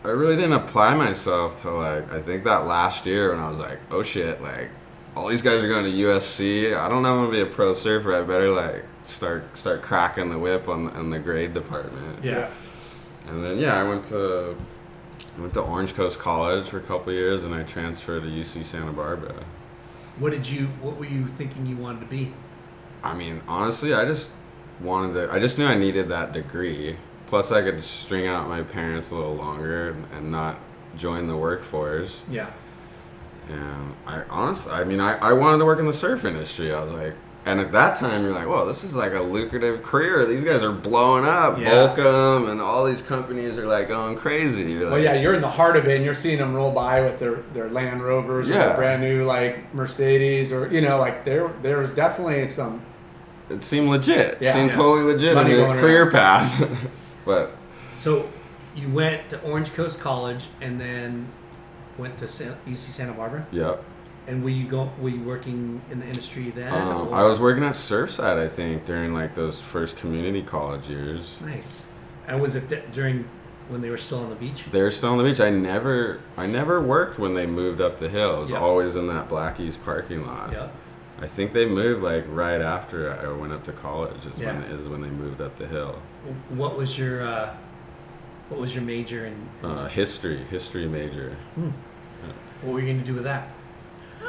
I 0.05 0.09
really 0.09 0.37
didn't 0.37 0.55
apply 0.55 0.95
myself 0.97 1.61
till 1.63 1.79
like 1.79 2.11
I 2.13 2.21
think 2.23 2.45
that 2.45 2.67
last 2.67 3.07
year 3.07 3.31
when 3.31 3.41
I 3.41 3.49
was 3.49 3.59
like, 3.59 3.79
oh 3.91 4.03
shit, 4.03 4.43
like 4.43 4.69
all 5.15 5.29
these 5.29 5.43
guys 5.43 5.63
are 5.63 5.69
going 5.69 5.85
to 5.85 5.91
USC. 5.91 6.77
I 6.77 6.89
don't 6.89 7.03
know 7.03 7.15
if 7.15 7.19
I'm 7.19 7.31
gonna 7.31 7.45
be 7.45 7.51
a 7.51 7.55
pro 7.55 7.75
surfer. 7.75 8.15
I 8.15 8.23
better 8.23 8.51
like 8.51 8.85
start 9.05 9.45
start 9.57 9.83
cracking 9.83 10.31
the 10.31 10.39
whip 10.39 10.69
on 10.69 10.91
on 10.91 11.11
the 11.11 11.19
grade 11.19 11.55
department. 11.55 12.25
Yeah. 12.25 12.51
And 13.29 13.45
then 13.45 13.59
yeah, 13.59 13.79
I 13.79 13.85
went 13.85 14.05
to 14.07 14.57
I 15.37 15.41
went 15.41 15.55
to 15.55 15.61
Orange 15.61 15.95
Coast 15.95 16.19
College 16.19 16.69
for 16.69 16.79
a 16.79 16.83
couple 16.83 17.13
years, 17.13 17.45
and 17.45 17.55
I 17.55 17.63
transferred 17.63 18.23
to 18.23 18.29
UC 18.29 18.65
Santa 18.65 18.93
Barbara. 18.93 19.45
What 20.19 20.33
did 20.33 20.49
you? 20.49 20.67
What 20.81 20.99
were 20.99 21.07
you 21.07 21.27
thinking 21.27 21.65
you 21.67 21.77
wanted 21.77 22.01
to 22.01 22.07
be? 22.07 22.35
I 23.03 23.15
mean, 23.15 23.41
honestly, 23.49 23.95
I 23.95 24.05
just 24.05 24.31
wanted 24.81 25.15
to. 25.15 25.33
I 25.33 25.39
just 25.39 25.59
knew 25.59 25.67
I 25.67 25.77
needed 25.77 26.09
that 26.11 26.33
degree. 26.33 26.97
Plus, 27.33 27.51
I 27.51 27.63
could 27.63 27.83
string 27.83 28.27
out 28.27 28.47
my 28.47 28.63
parents 28.63 29.11
a 29.11 29.15
little 29.15 29.35
longer 29.35 29.97
and, 30.15 30.31
not 30.31 30.59
join 30.99 31.27
the 31.29 31.35
workforce. 31.35 32.21
Yeah. 32.31 32.51
And 33.49 33.95
I 34.07 34.25
honestly, 34.29 34.71
I 34.71 34.85
mean, 34.85 35.01
I, 35.01 35.15
I 35.15 35.33
wanted 35.33 35.57
to 35.61 35.65
work 35.65 35.79
in 35.79 35.87
the 35.87 35.95
surf 35.95 36.27
industry. 36.27 36.75
I 36.75 36.83
was 36.83 36.93
like, 36.93 37.15
and 37.47 37.59
at 37.59 37.73
that 37.73 37.99
time, 37.99 38.23
you're 38.23 38.35
like, 38.35 38.47
whoa, 38.47 38.67
this 38.67 38.85
is 38.85 38.95
like 38.95 39.15
a 39.15 39.23
lucrative 39.23 39.83
career. 39.83 40.27
These 40.27 40.45
guys 40.45 40.63
are 40.63 40.73
blowing 40.73 41.25
up. 41.25 41.59
Yeah. 41.59 41.71
Volcom 41.97 42.51
and 42.51 42.61
all 42.61 42.85
these 42.85 43.01
companies 43.01 43.57
are 43.57 43.67
like 43.67 43.89
going 43.89 44.15
crazy. 44.19 44.65
You're 44.65 44.81
well, 44.81 44.91
like, 44.91 45.03
yeah, 45.03 45.15
you're 45.15 45.33
in 45.33 45.41
the 45.41 45.49
heart 45.49 45.79
of 45.79 45.89
it, 45.89 45.97
and 45.97 46.05
you're 46.05 46.13
seeing 46.13 46.37
them 46.37 46.53
roll 46.53 46.71
by 46.71 47.01
with 47.01 47.19
their, 47.19 47.37
their 47.55 47.71
Land 47.71 48.03
Rovers 48.03 48.51
or 48.51 48.53
Yeah. 48.53 48.67
their 48.67 48.77
brand 48.77 49.01
new 49.01 49.25
like 49.25 49.73
Mercedes, 49.73 50.53
or 50.53 50.69
you 50.69 50.83
know, 50.83 50.99
like 50.99 51.25
there 51.25 51.51
there's 51.63 51.95
definitely 51.95 52.47
some. 52.47 52.83
It 53.49 53.65
seemed 53.65 53.89
legit. 53.89 54.37
Yeah. 54.43 54.53
seemed 54.53 54.69
Yeah. 54.69 54.77
totally 54.77 55.15
legit. 55.15 55.35
Money 55.35 55.53
in 55.55 55.61
a 55.61 55.75
career 55.81 56.03
around. 56.03 56.13
path. 56.13 56.79
but 57.25 57.57
So 57.95 58.29
you 58.75 58.89
went 58.89 59.31
to 59.31 59.41
Orange 59.43 59.73
Coast 59.75 60.01
College 60.01 60.47
and 60.61 60.81
then 60.81 61.29
went 61.99 62.19
to 62.19 62.25
UC 62.25 62.77
Santa 62.77 63.13
Barbara. 63.13 63.47
yeah. 63.53 63.77
And 64.29 64.45
were 64.45 64.51
you 64.51 64.69
go? 64.69 64.89
Were 65.01 65.09
you 65.09 65.21
working 65.25 65.83
in 65.91 65.99
the 65.99 66.07
industry 66.07 66.51
then? 66.51 66.73
Um, 66.73 67.13
I 67.13 67.25
was 67.25 67.41
working 67.41 67.65
at 67.65 67.73
Surfside, 67.75 68.39
I 68.39 68.49
think, 68.49 68.85
during 68.85 69.13
like 69.13 69.35
those 69.35 69.61
first 69.61 69.97
community 69.97 70.43
college 70.43 70.89
years. 70.89 71.39
nice. 71.45 71.87
And 72.29 72.41
was 72.41 72.55
it 72.55 72.69
th- 72.69 72.85
during 72.93 73.29
when 73.69 73.81
they 73.81 73.91
were 73.91 73.97
still 73.99 74.21
on 74.21 74.31
the 74.31 74.37
beach? 74.37 74.65
They 74.71 74.81
were 74.81 74.93
still 74.93 75.11
on 75.11 75.19
the 75.19 75.25
beach. 75.25 75.41
I 75.41 75.51
never, 75.51 76.21
I 76.37 76.47
never 76.47 76.81
worked 76.81 77.19
when 77.19 77.35
they 77.35 77.47
moved 77.47 77.81
up 77.81 77.99
the 77.99 78.09
hill. 78.09 78.37
It 78.37 78.41
was 78.43 78.51
Yeah. 78.53 78.61
always 78.61 78.95
in 78.95 79.09
that 79.09 79.29
Blackies 79.29 79.77
parking 79.83 80.25
lot. 80.25 80.53
Yeah. 80.53 80.69
I 81.21 81.27
think 81.27 81.53
they 81.53 81.67
moved 81.67 82.05
like 82.05 82.25
right 82.29 82.61
after 82.61 83.13
I 83.13 83.29
went 83.33 83.53
up 83.53 83.65
to 83.65 83.73
college. 83.73 84.25
Is 84.33 84.39
Yeah. 84.39 84.63
is 84.67 84.87
when 84.89 85.01
they 85.03 85.11
moved 85.11 85.41
up 85.41 85.59
the 85.59 85.67
hill. 85.67 85.97
What 86.51 86.77
was 86.77 86.97
your 86.99 87.23
uh, 87.23 87.55
What 88.49 88.61
was 88.61 88.75
your 88.75 88.85
major 88.85 89.27
in? 89.27 89.35
in- 89.63 89.71
Uh, 89.71 89.89
history, 89.89 90.39
history 90.51 90.87
major. 90.87 91.37
what 92.63 92.73
were 92.75 92.81
you 92.81 92.87
going 92.87 93.01
to 93.01 93.07
do 93.07 93.15
with 93.15 93.25
that? 93.25 93.49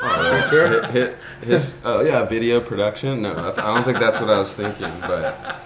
Oh, 0.02 0.48
hit, 0.52 0.92
hit, 0.92 1.18
his, 1.42 1.80
oh 1.86 2.02
yeah, 2.02 2.24
video 2.26 2.60
production. 2.60 3.22
No, 3.22 3.36
that's, 3.36 3.60
I 3.60 3.74
don't 3.76 3.84
think 3.84 4.00
that's 4.00 4.20
what 4.20 4.30
I 4.30 4.40
was 4.40 4.54
thinking. 4.54 4.92
But 5.02 5.60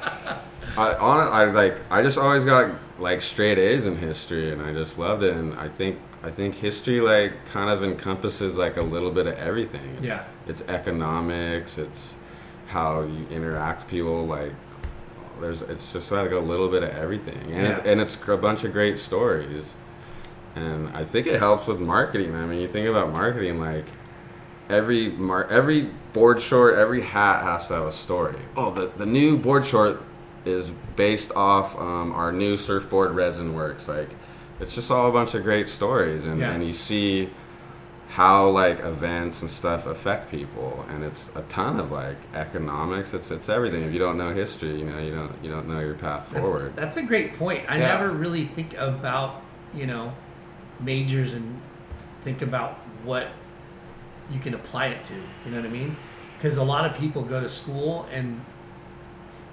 I, 0.78 0.94
on, 0.96 1.32
I 1.32 1.46
like, 1.46 1.80
I 1.90 2.02
just 2.04 2.18
always 2.18 2.44
got 2.44 2.72
like 3.00 3.22
straight 3.22 3.58
A's 3.58 3.86
in 3.86 3.98
history, 3.98 4.52
and 4.52 4.62
I 4.62 4.74
just 4.74 4.98
loved 4.98 5.24
it. 5.24 5.34
And 5.36 5.54
I 5.56 5.70
think, 5.70 5.98
I 6.24 6.30
think 6.30 6.56
history 6.56 7.00
like 7.00 7.34
kind 7.54 7.70
of 7.70 7.84
encompasses 7.84 8.56
like 8.58 8.76
a 8.78 8.82
little 8.82 9.12
bit 9.12 9.28
of 9.28 9.36
everything. 9.38 9.96
It's, 9.98 10.06
Yeah. 10.06 10.24
It's 10.46 10.62
economics. 10.68 11.78
It's 11.78 12.14
how 12.68 13.02
you 13.04 13.26
interact 13.32 13.84
with 13.84 13.90
people. 13.90 14.26
Like, 14.26 14.52
there's, 15.42 15.62
it's 15.64 15.94
just 15.94 16.12
like 16.12 16.32
a 16.32 16.40
little 16.40 16.70
bit 16.70 16.84
of 16.84 16.90
everything, 16.90 17.40
and 17.52 17.68
it, 17.68 17.86
and 17.86 18.02
it's 18.02 18.18
a 18.28 18.38
bunch 18.38 18.64
of 18.64 18.74
great 18.74 18.98
stories. 18.98 19.74
And 20.56 20.90
I 20.90 21.06
think 21.06 21.28
it 21.28 21.40
helps 21.40 21.68
with 21.68 21.80
marketing. 21.80 22.36
I 22.36 22.46
mean, 22.46 22.60
you 22.62 22.68
think 22.68 22.88
about 22.88 23.12
marketing, 23.12 23.60
like 23.60 23.86
every 24.70 25.10
mar- 25.10 25.48
every 25.50 25.90
board 26.14 26.42
short, 26.42 26.76
every 26.76 27.02
hat 27.02 27.44
has 27.44 27.68
to 27.68 27.76
have 27.76 27.86
a 27.86 27.92
story. 27.92 28.38
Oh, 28.56 28.72
the 28.72 28.88
the 28.98 29.06
new 29.06 29.38
board 29.38 29.66
short 29.66 30.02
is 30.46 30.72
based 30.96 31.32
off 31.36 31.78
um, 31.78 32.12
our 32.14 32.32
new 32.32 32.58
surfboard 32.58 33.12
resin 33.12 33.54
works. 33.54 33.88
Like, 33.88 34.10
it's 34.60 34.74
just 34.74 34.90
all 34.90 35.10
a 35.10 35.12
bunch 35.12 35.34
of 35.36 35.44
great 35.44 35.68
stories, 35.68 36.26
and, 36.26 36.40
Yeah. 36.40 36.52
and 36.52 36.66
you 36.66 36.74
see 36.74 37.30
how 38.10 38.50
like 38.50 38.80
events 38.80 39.42
and 39.42 39.52
stuff 39.52 39.86
affect 39.86 40.32
people 40.32 40.86
and 40.90 41.04
it's 41.04 41.30
a 41.36 41.42
ton 41.44 41.80
of 41.80 41.92
like 41.92 42.16
economics 42.34 43.14
it's 43.14 43.30
it's 43.32 43.50
everything 43.50 43.84
if 43.84 43.92
you 43.94 44.00
don't 44.00 44.18
know 44.18 44.34
history 44.34 44.80
you 44.80 44.86
know 44.86 44.98
you 44.98 45.14
don't 45.14 45.44
you 45.44 45.52
don't 45.52 45.68
know 45.68 45.80
your 45.80 45.94
path 45.94 46.28
forward 46.30 46.74
That's 46.76 46.98
a 46.98 47.04
great 47.04 47.34
point. 47.38 47.66
I 47.70 47.78
Yeah. 47.78 47.88
never 47.88 48.10
really 48.10 48.46
think 48.46 48.76
about, 48.78 49.42
you 49.74 49.86
know, 49.86 50.14
majors 50.80 51.34
and 51.34 51.60
think 52.24 52.42
about 52.42 52.76
what 53.04 53.28
you 54.32 54.40
can 54.40 54.54
apply 54.54 54.88
it 54.88 55.04
to. 55.06 55.14
You 55.14 55.52
know 55.52 55.58
what 55.58 55.66
I 55.66 55.70
mean? 55.70 55.98
Because 56.38 56.58
a 56.58 56.64
lot 56.64 56.86
of 56.86 56.96
people 56.98 57.24
go 57.24 57.42
to 57.42 57.50
school 57.50 58.08
and 58.12 58.42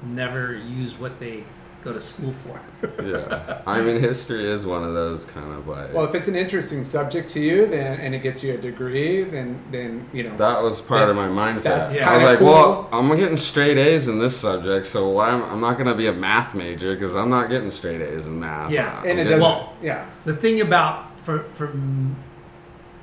never 0.02 0.54
use 0.54 0.98
what 0.98 1.18
they 1.20 1.44
go 1.84 1.92
to 1.92 2.00
school 2.00 2.32
for. 2.32 2.60
yeah 3.04 3.60
i 3.66 3.80
mean 3.80 4.00
history 4.00 4.50
is 4.50 4.64
one 4.64 4.82
of 4.82 4.94
those 4.94 5.26
kind 5.26 5.52
of 5.52 5.68
like 5.68 5.92
Well, 5.92 6.04
if 6.06 6.14
it's 6.14 6.28
an 6.28 6.34
interesting 6.34 6.82
subject 6.84 7.28
to 7.30 7.40
you, 7.40 7.66
then 7.66 8.00
and 8.00 8.14
it 8.14 8.20
gets 8.20 8.42
you 8.42 8.54
a 8.54 8.56
degree, 8.56 9.22
then 9.24 9.62
then 9.70 10.08
you 10.12 10.22
know. 10.24 10.34
that 10.38 10.62
was 10.62 10.80
part 10.80 11.08
of 11.10 11.16
my 11.16 11.28
mindset 11.28 11.62
That's 11.64 11.96
i 11.98 12.14
was 12.16 12.24
like 12.24 12.38
cool. 12.38 12.48
well 12.48 12.88
i'm 12.92 13.14
getting 13.16 13.36
straight 13.36 13.76
a's 13.76 14.08
in 14.08 14.18
this 14.18 14.34
subject 14.36 14.86
so 14.86 15.08
why 15.10 15.28
am, 15.30 15.42
i'm 15.44 15.60
not 15.60 15.74
going 15.74 15.86
to 15.86 15.94
be 15.94 16.06
a 16.06 16.12
math 16.12 16.54
major 16.54 16.94
because 16.94 17.14
i'm 17.14 17.28
not 17.30 17.50
getting 17.50 17.70
straight 17.70 18.00
a's 18.00 18.24
in 18.26 18.40
math 18.40 18.70
Yeah, 18.70 18.98
I'm 19.00 19.08
and 19.10 19.20
it 19.20 19.24
getting- 19.24 19.38
doesn't. 19.38 19.40
Well- 19.42 19.72
yeah. 19.82 20.06
the 20.24 20.34
thing 20.36 20.60
about 20.62 21.18
for 21.20 21.40
from 21.58 22.16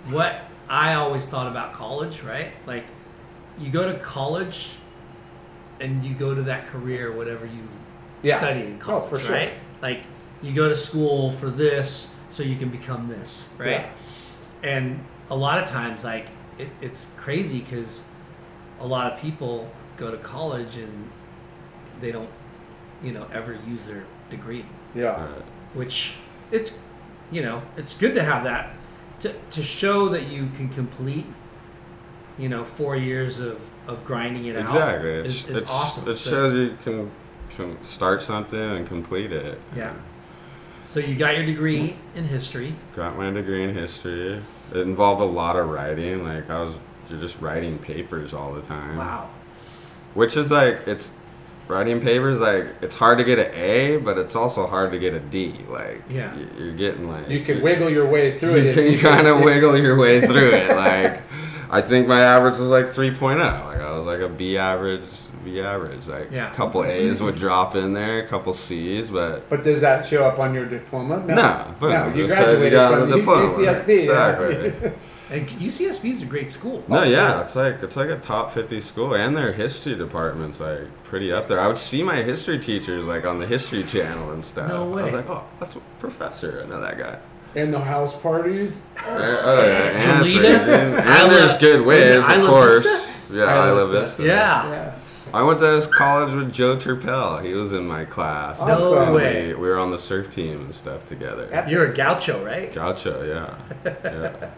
what 0.10 0.42
I 0.70 0.94
always 0.96 1.26
thought 1.28 1.48
about 1.48 1.74
college, 1.74 2.22
right? 2.24 2.52
Like 2.66 2.86
you 3.60 3.70
go 3.70 3.92
to 3.92 4.00
college 4.00 4.70
and 5.82 6.04
you 6.06 6.14
go 6.16 6.34
to 6.34 6.44
that 6.44 6.68
career, 6.68 7.12
whatever 7.12 7.46
you 7.46 7.68
Yeah. 8.24 8.38
studied 8.38 8.66
in 8.66 8.80
Oh, 8.86 9.02
for 9.02 9.20
sure. 9.20 9.32
right? 9.32 9.54
Like 9.82 10.04
you 10.42 10.54
go 10.54 10.70
to 10.70 10.76
school 10.76 11.32
for 11.32 11.50
this 11.50 12.16
so 12.30 12.44
you 12.44 12.56
can 12.56 12.70
become 12.70 13.08
this, 13.08 13.50
right? 13.58 13.70
Yeah. 13.72 13.90
And 14.64 15.04
a 15.30 15.36
lot 15.36 15.60
of 15.62 15.70
times, 15.70 16.04
like 16.04 16.28
it, 16.58 16.70
it's 16.82 17.14
crazy 17.18 17.60
because 17.62 18.04
a 18.80 18.86
lot 18.86 19.12
of 19.12 19.20
people 19.20 19.70
go 19.98 20.12
to 20.12 20.18
college 20.18 20.78
and 20.78 21.10
they 22.00 22.12
don't, 22.12 22.30
you 23.04 23.12
know, 23.12 23.28
ever 23.34 23.58
use 23.68 23.86
their 23.86 24.04
degree 24.30 24.66
Yeah. 24.96 25.08
Right. 25.26 25.44
which 25.74 26.14
it's 26.52 26.80
you 27.32 27.42
know 27.42 27.62
it's 27.78 27.98
good 27.98 28.16
to 28.16 28.24
have 28.24 28.44
that 28.46 28.76
to, 29.22 29.34
to 29.52 29.62
show 29.64 30.10
that 30.10 30.28
you 30.28 30.50
can 30.56 30.70
complete 30.70 31.26
you 32.38 32.48
know 32.50 32.64
four 32.66 32.96
years 32.96 33.40
of, 33.40 33.60
of 33.88 34.06
grinding 34.06 34.46
it 34.46 34.56
exactly 34.56 35.12
out 35.12 35.20
It 35.20 35.26
is, 35.28 35.36
sh- 35.40 35.50
is 35.50 35.68
awesome 35.68 36.10
it 36.10 36.18
shows 36.18 36.56
you 36.56 36.78
can 36.84 37.12
can 37.56 37.84
start 37.84 38.24
something 38.24 38.60
and 38.60 38.88
complete 38.88 39.32
it 39.32 39.60
Yeah. 39.76 39.94
so 40.86 41.00
you 41.00 41.16
got 41.16 41.36
your 41.38 41.46
degree 41.46 41.96
in 42.16 42.26
history 42.26 42.74
Got 42.96 43.18
my 43.18 43.30
degree 43.32 43.64
in 43.64 43.74
history. 43.76 44.42
It 44.74 44.78
involved 44.78 45.22
a 45.22 45.26
lot 45.26 45.56
of 45.58 45.68
writing. 45.70 46.24
Like 46.24 46.50
I 46.50 46.62
was, 46.62 46.74
you're 47.10 47.20
just 47.20 47.42
writing 47.42 47.78
papers 47.78 48.34
all 48.34 48.54
the 48.54 48.62
time. 48.62 48.98
wow 48.98 49.30
Which 50.14 50.38
is 50.38 50.50
like 50.52 50.88
it's 50.88 51.12
writing 51.68 52.02
papers. 52.02 52.40
Like 52.40 52.66
it's 52.82 52.96
hard 52.96 53.18
to 53.18 53.24
get 53.24 53.38
an 53.40 53.54
A, 53.54 53.98
but 53.98 54.18
it's 54.18 54.36
also 54.36 54.66
hard 54.68 54.92
to 54.92 55.00
get 55.00 55.14
a 55.14 55.20
D. 55.20 55.56
Like 55.70 56.02
Yeah. 56.10 56.34
you're 56.58 56.74
getting 56.74 57.10
like 57.10 57.30
You 57.30 57.42
can 57.44 57.62
wiggle 57.62 57.90
your 57.90 58.06
way 58.08 58.38
through 58.38 58.56
it. 58.56 58.64
You 58.64 58.70
if 58.70 58.76
can 58.76 58.92
you- 58.94 59.00
kind 59.12 59.28
of 59.28 59.42
wiggle 59.44 59.78
your 59.78 59.98
way 59.98 60.22
through 60.22 60.52
it. 60.52 60.70
Like 60.76 61.22
I 61.70 61.82
think 61.82 62.08
my 62.08 62.22
average 62.22 62.58
was 62.60 62.70
like 62.70 62.88
3.0. 62.88 63.38
Like 63.40 63.80
I 63.80 63.92
was 63.92 64.06
like 64.06 64.20
a 64.20 64.28
B 64.30 64.58
average, 64.58 65.02
B 65.44 65.62
average. 65.62 66.08
Like 66.08 66.32
Yeah. 66.32 66.52
a 66.52 66.54
couple 66.54 66.84
A's 66.86 67.22
would 67.22 67.38
drop 67.38 67.76
in 67.76 67.94
there, 67.94 68.20
a 68.20 68.28
couple 68.28 68.54
C's, 68.54 69.10
but 69.10 69.50
But 69.50 69.64
does 69.64 69.82
that 69.82 70.06
show 70.06 70.24
up 70.26 70.40
on 70.40 70.54
your 70.54 70.66
diploma? 70.66 71.24
No. 71.26 71.36
no, 71.36 71.76
but 71.80 71.90
no, 71.90 72.14
you 72.16 72.28
graduated 72.28 72.74
got 72.74 72.92
from 73.00 73.10
the 73.10 73.18
diploma. 73.18 73.48
UCSB. 73.48 74.00
Exactly. 74.00 74.92
and 75.32 75.48
ucsb 75.48 76.04
is 76.10 76.22
a 76.22 76.26
great 76.26 76.52
school 76.52 76.84
No, 76.90 77.00
Oh, 77.00 77.04
yeah, 77.04 77.10
yeah. 77.38 77.42
it's 77.42 77.56
like 77.56 77.82
it's 77.84 77.96
like 77.96 78.10
a 78.10 78.18
top 78.18 78.52
fifty 78.54 78.82
school, 78.82 79.14
and 79.16 79.36
their 79.36 79.52
history 79.54 79.96
department's 79.96 80.60
like 80.60 80.82
pretty 81.06 81.32
up 81.32 81.48
there. 81.48 81.60
I 81.60 81.68
would 81.68 81.78
see 81.78 82.04
my 82.04 82.18
history 82.18 82.60
teachers 82.60 83.06
like 83.08 83.26
on 83.26 83.40
the 83.40 83.46
History 83.48 83.84
Channel 83.84 84.32
and 84.32 84.44
stuff. 84.44 84.68
No 84.70 84.86
way. 84.86 85.02
I 85.04 85.06
was 85.06 85.14
like, 85.14 85.30
oh, 85.30 85.44
that's 85.60 85.76
a 85.76 85.80
professor. 86.00 86.62
I 86.66 86.70
know 86.70 86.82
that 86.82 86.98
guy. 86.98 87.18
And 87.54 87.74
the 87.74 87.80
house 87.82 88.16
parties. 88.16 88.82
Oh, 89.06 89.20
yeah, 89.20 89.42
oh, 89.46 89.62
and, 90.22 90.26
Goleta? 90.26 91.00
and 91.02 91.32
there's 91.32 91.58
good 91.58 91.86
what 91.86 91.98
is 91.98 92.26
waves, 92.26 92.38
of 92.38 92.48
course. 92.48 92.84
Vista? 92.84 93.12
Yeah, 93.34 93.44
I, 93.44 93.68
Isla 93.70 93.88
Vista. 93.88 94.00
Vista. 94.22 94.24
yeah. 94.24 94.70
Yeah. 94.70 94.91
I 95.34 95.44
went 95.44 95.60
to 95.60 95.88
college 95.92 96.34
with 96.36 96.52
Joe 96.54 96.78
Turpel. 96.78 97.44
He 97.44 97.54
was 97.54 97.74
in 97.74 97.88
my 97.88 98.06
class. 98.06 98.60
No 98.62 98.98
And 99.02 99.14
way. 99.14 99.48
We, 99.48 99.54
we 99.54 99.68
were 99.70 99.78
on 99.80 99.92
the 99.92 99.98
surf 100.00 100.34
team 100.34 100.62
and 100.62 100.76
stuff 100.76 101.06
together. 101.06 101.66
You're 101.68 101.92
a 101.92 101.94
gaucho 101.94 102.44
right 102.44 102.74
Gaucho, 102.74 103.24
yeah. 103.24 103.56
yeah. 104.04 104.50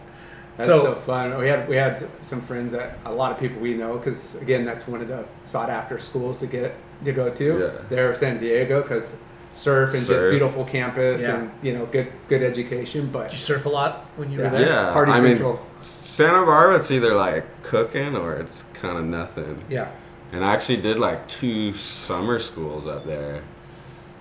That's 0.57 0.67
So- 0.69 0.83
so, 0.83 0.95
fun. 0.95 1.37
We 1.39 1.47
had 1.47 1.67
we 1.67 1.75
had 1.75 2.07
some 2.25 2.41
friends 2.41 2.71
that 2.73 2.97
a 3.05 3.11
lot 3.11 3.31
of 3.31 3.39
people 3.39 3.59
we 3.61 3.73
know 3.73 3.97
because 3.97 4.35
again 4.35 4.65
that's 4.65 4.87
one 4.87 5.01
of 5.01 5.07
the 5.07 5.25
sought 5.45 5.69
after 5.69 5.97
schools 5.99 6.37
to 6.39 6.47
get 6.47 6.75
to 7.05 7.11
go 7.11 7.29
to. 7.29 7.59
Yeah. 7.59 7.81
They're 7.89 8.15
San 8.15 8.39
Diego 8.39 8.81
because 8.83 9.15
surf 9.55 9.93
and 9.93 10.05
just 10.05 10.29
beautiful 10.31 10.63
campus 10.65 11.21
Yeah. 11.23 11.35
and 11.39 11.51
you 11.61 11.73
know 11.73 11.85
good 11.87 12.11
good 12.29 12.43
education. 12.43 13.09
But 13.11 13.23
did 13.25 13.33
you 13.33 13.37
surf 13.39 13.65
a 13.65 13.69
lot 13.69 14.05
when 14.15 14.31
you 14.31 14.39
Yeah. 14.39 14.51
were 14.51 14.57
there 14.57 14.67
Yeah, 14.67 14.93
Party 14.93 15.11
I 15.11 15.21
mean, 15.21 15.57
Santa 15.81 16.45
Barbara, 16.45 16.75
it's 16.77 16.91
either 16.91 17.15
like 17.15 17.45
cooking 17.63 18.15
or 18.15 18.35
it's 18.35 18.63
kind 18.73 18.97
of 18.99 19.05
nothing. 19.05 19.63
yeah 19.69 19.87
And 20.33 20.43
I 20.43 20.53
actually 20.53 20.77
did 20.81 20.99
like 20.99 21.27
two 21.29 21.73
summer 21.73 22.39
schools 22.39 22.87
up 22.87 23.05
there. 23.05 23.43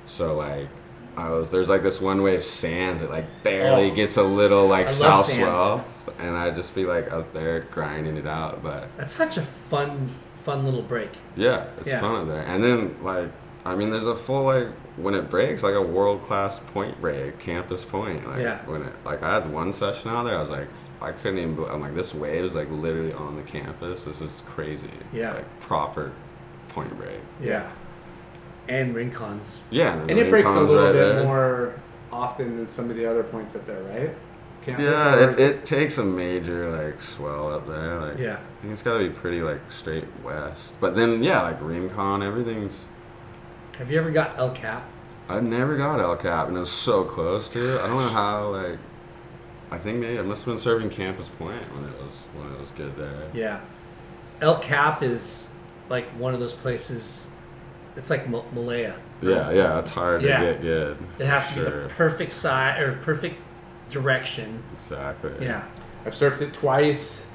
So 0.06 0.36
like 0.36 0.68
I 1.16 1.30
was 1.30 1.50
there's 1.50 1.68
like 1.68 1.82
this 1.82 2.00
one 2.00 2.22
wave 2.22 2.44
sands 2.44 3.02
that 3.02 3.10
like 3.10 3.24
barely 3.42 3.90
Oh. 3.90 3.94
gets 3.94 4.16
a 4.18 4.22
little 4.22 4.66
like 4.68 4.86
I 4.86 4.90
south 4.90 5.26
swell. 5.26 5.84
And 6.18 6.36
I'd 6.36 6.54
just 6.54 6.74
be 6.74 6.84
like 6.84 7.10
up 7.12 7.32
there 7.32 7.60
grinding 7.60 8.16
it 8.16 8.26
out. 8.26 8.62
But 8.62 8.88
that's 8.96 9.14
such 9.14 9.36
a 9.38 9.42
fun 9.42 10.10
fun 10.44 10.64
little 10.64 10.82
break 10.82 11.10
yeah, 11.36 11.66
it's 11.78 11.86
Yeah. 11.88 12.00
fun 12.00 12.22
up 12.22 12.26
there. 12.28 12.42
And 12.42 12.62
then 12.62 12.96
like 13.02 13.28
I 13.64 13.74
mean 13.76 13.90
there's 13.90 14.06
a 14.08 14.16
full 14.16 14.44
like 14.44 14.68
when 14.96 15.14
it 15.14 15.30
breaks, 15.30 15.62
like 15.62 15.74
a 15.74 15.80
world 15.82 16.22
class 16.24 16.58
point 16.74 17.00
break, 17.00 17.38
campus 17.38 17.84
point. 17.84 18.28
Like 18.28 18.40
Yeah. 18.40 18.58
when 18.66 18.82
it 18.82 18.92
like 19.04 19.22
I 19.22 19.34
had 19.34 19.50
one 19.52 19.72
session 19.72 20.10
out 20.10 20.24
there, 20.24 20.36
I 20.36 20.40
was 20.40 20.50
like 20.50 20.68
I 21.02 21.12
couldn't 21.12 21.38
even. 21.38 21.64
I'm 21.70 21.80
like, 21.80 21.94
this 21.94 22.14
wave 22.14 22.44
is 22.44 22.54
like 22.54 22.70
literally 22.70 23.12
on 23.12 23.36
the 23.36 23.42
campus. 23.42 24.02
This 24.02 24.20
is 24.20 24.42
crazy. 24.46 24.90
Yeah. 25.12 25.34
Like 25.34 25.60
proper 25.60 26.12
point 26.68 26.96
break. 26.96 27.20
yeah 27.40 27.70
and 28.68 28.94
rincons 28.94 29.58
Yeah. 29.70 29.94
and 29.98 30.08
the 30.08 30.20
it 30.20 30.30
breaks 30.30 30.50
a 30.52 30.60
little 30.60 30.84
right 30.84 30.92
bit 30.92 31.16
there. 31.16 31.24
more 31.24 31.74
often 32.12 32.56
than 32.56 32.68
some 32.68 32.88
of 32.90 32.96
the 32.96 33.04
other 33.04 33.24
points 33.24 33.56
up 33.56 33.66
there, 33.66 33.82
right? 33.82 34.14
Campus, 34.64 34.84
Yeah, 34.84 35.28
it, 35.30 35.38
it 35.40 35.64
takes 35.64 35.98
a 35.98 36.04
major 36.04 36.70
like 36.70 37.02
swell 37.02 37.52
up 37.52 37.66
there. 37.66 38.00
Like 38.00 38.18
Yeah. 38.18 38.34
I 38.36 38.60
think 38.62 38.72
it's 38.72 38.82
got 38.82 38.98
to 38.98 39.08
be 39.08 39.10
pretty 39.10 39.42
like 39.42 39.60
straight 39.70 40.04
west. 40.24 40.74
But 40.80 40.94
then 40.94 41.22
yeah, 41.22 41.42
like 41.42 41.60
Rincon, 41.60 42.22
everything's. 42.22 42.84
have 43.78 43.90
you 43.90 43.98
ever 43.98 44.10
got 44.10 44.38
el 44.38 44.50
cap 44.50 44.88
I've 45.28 45.44
never 45.44 45.76
got 45.76 46.00
El 46.00 46.16
Cap, 46.16 46.48
and 46.48 46.56
it 46.56 46.60
was 46.60 46.70
so 46.72 47.04
close 47.04 47.48
to 47.50 47.76
it. 47.76 47.80
I 47.80 47.86
don't 47.86 47.96
know 47.98 48.08
how 48.08 48.48
like. 48.50 48.78
I 49.72 49.78
think 49.78 49.98
maybe 49.98 50.18
I 50.18 50.22
must 50.22 50.44
have 50.44 50.52
been 50.54 50.62
serving 50.62 50.90
Campus 50.90 51.28
Point 51.30 51.62
when 51.74 51.84
it 51.84 52.00
was 52.02 52.18
when 52.34 52.52
it 52.52 52.60
was 52.60 52.70
good 52.72 52.94
there. 52.96 53.28
Yeah. 53.32 53.60
El 54.40 54.58
Cap 54.58 55.02
is 55.02 55.50
like 55.88 56.06
one 56.10 56.34
of 56.34 56.40
those 56.40 56.52
places. 56.52 57.26
It's 57.96 58.10
like 58.10 58.22
M- 58.22 58.42
Malaya. 58.52 58.96
Yeah, 59.22 59.50
yeah, 59.50 59.78
it's 59.78 59.90
hard 59.90 60.22
Yeah. 60.22 60.40
to 60.40 60.44
get 60.52 60.60
good. 60.62 60.98
It 61.18 61.26
has 61.26 61.48
to 61.50 61.54
be 61.54 61.60
the 61.62 61.90
perfect 61.96 62.32
size 62.32 62.80
or 62.80 62.92
perfect 63.02 63.36
direction. 63.90 64.62
Exactly. 64.76 65.32
Yeah. 65.40 65.64
I've 66.04 66.12
surfed 66.14 66.40
it 66.40 66.52
twice, 66.52 67.26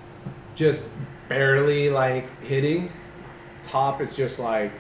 just 0.55 0.85
barely 1.29 1.89
like 1.89 2.43
hitting. 2.43 2.91
Top 3.63 4.01
is 4.01 4.15
just 4.15 4.39
like 4.39 4.71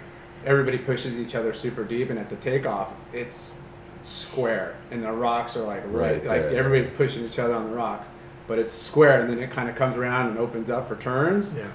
everybody 0.45 0.77
pushes 0.77 1.17
each 1.17 1.33
other 1.35 1.53
super 1.53 1.83
deep, 1.83 2.09
and 2.09 2.19
at 2.19 2.29
the 2.29 2.35
takeoff, 2.37 2.91
it's 3.13 3.59
square, 4.07 4.75
and 4.91 5.03
the 5.03 5.11
rocks 5.11 5.55
are 5.57 5.63
like 5.63 5.83
right, 5.85 6.15
Right 6.15 6.25
like 6.25 6.41
there. 6.43 6.55
everybody's 6.57 6.93
pushing 6.95 7.25
each 7.25 7.39
other 7.39 7.53
on 7.53 7.69
the 7.69 7.75
rocks, 7.75 8.09
but 8.47 8.57
it's 8.59 8.73
square, 8.73 9.21
and 9.21 9.29
then 9.29 9.39
it 9.39 9.51
kind 9.51 9.69
of 9.69 9.75
comes 9.75 9.95
around 9.97 10.27
and 10.29 10.37
opens 10.37 10.69
up 10.69 10.87
for 10.87 10.95
turns. 10.95 11.53
Yeah. 11.53 11.67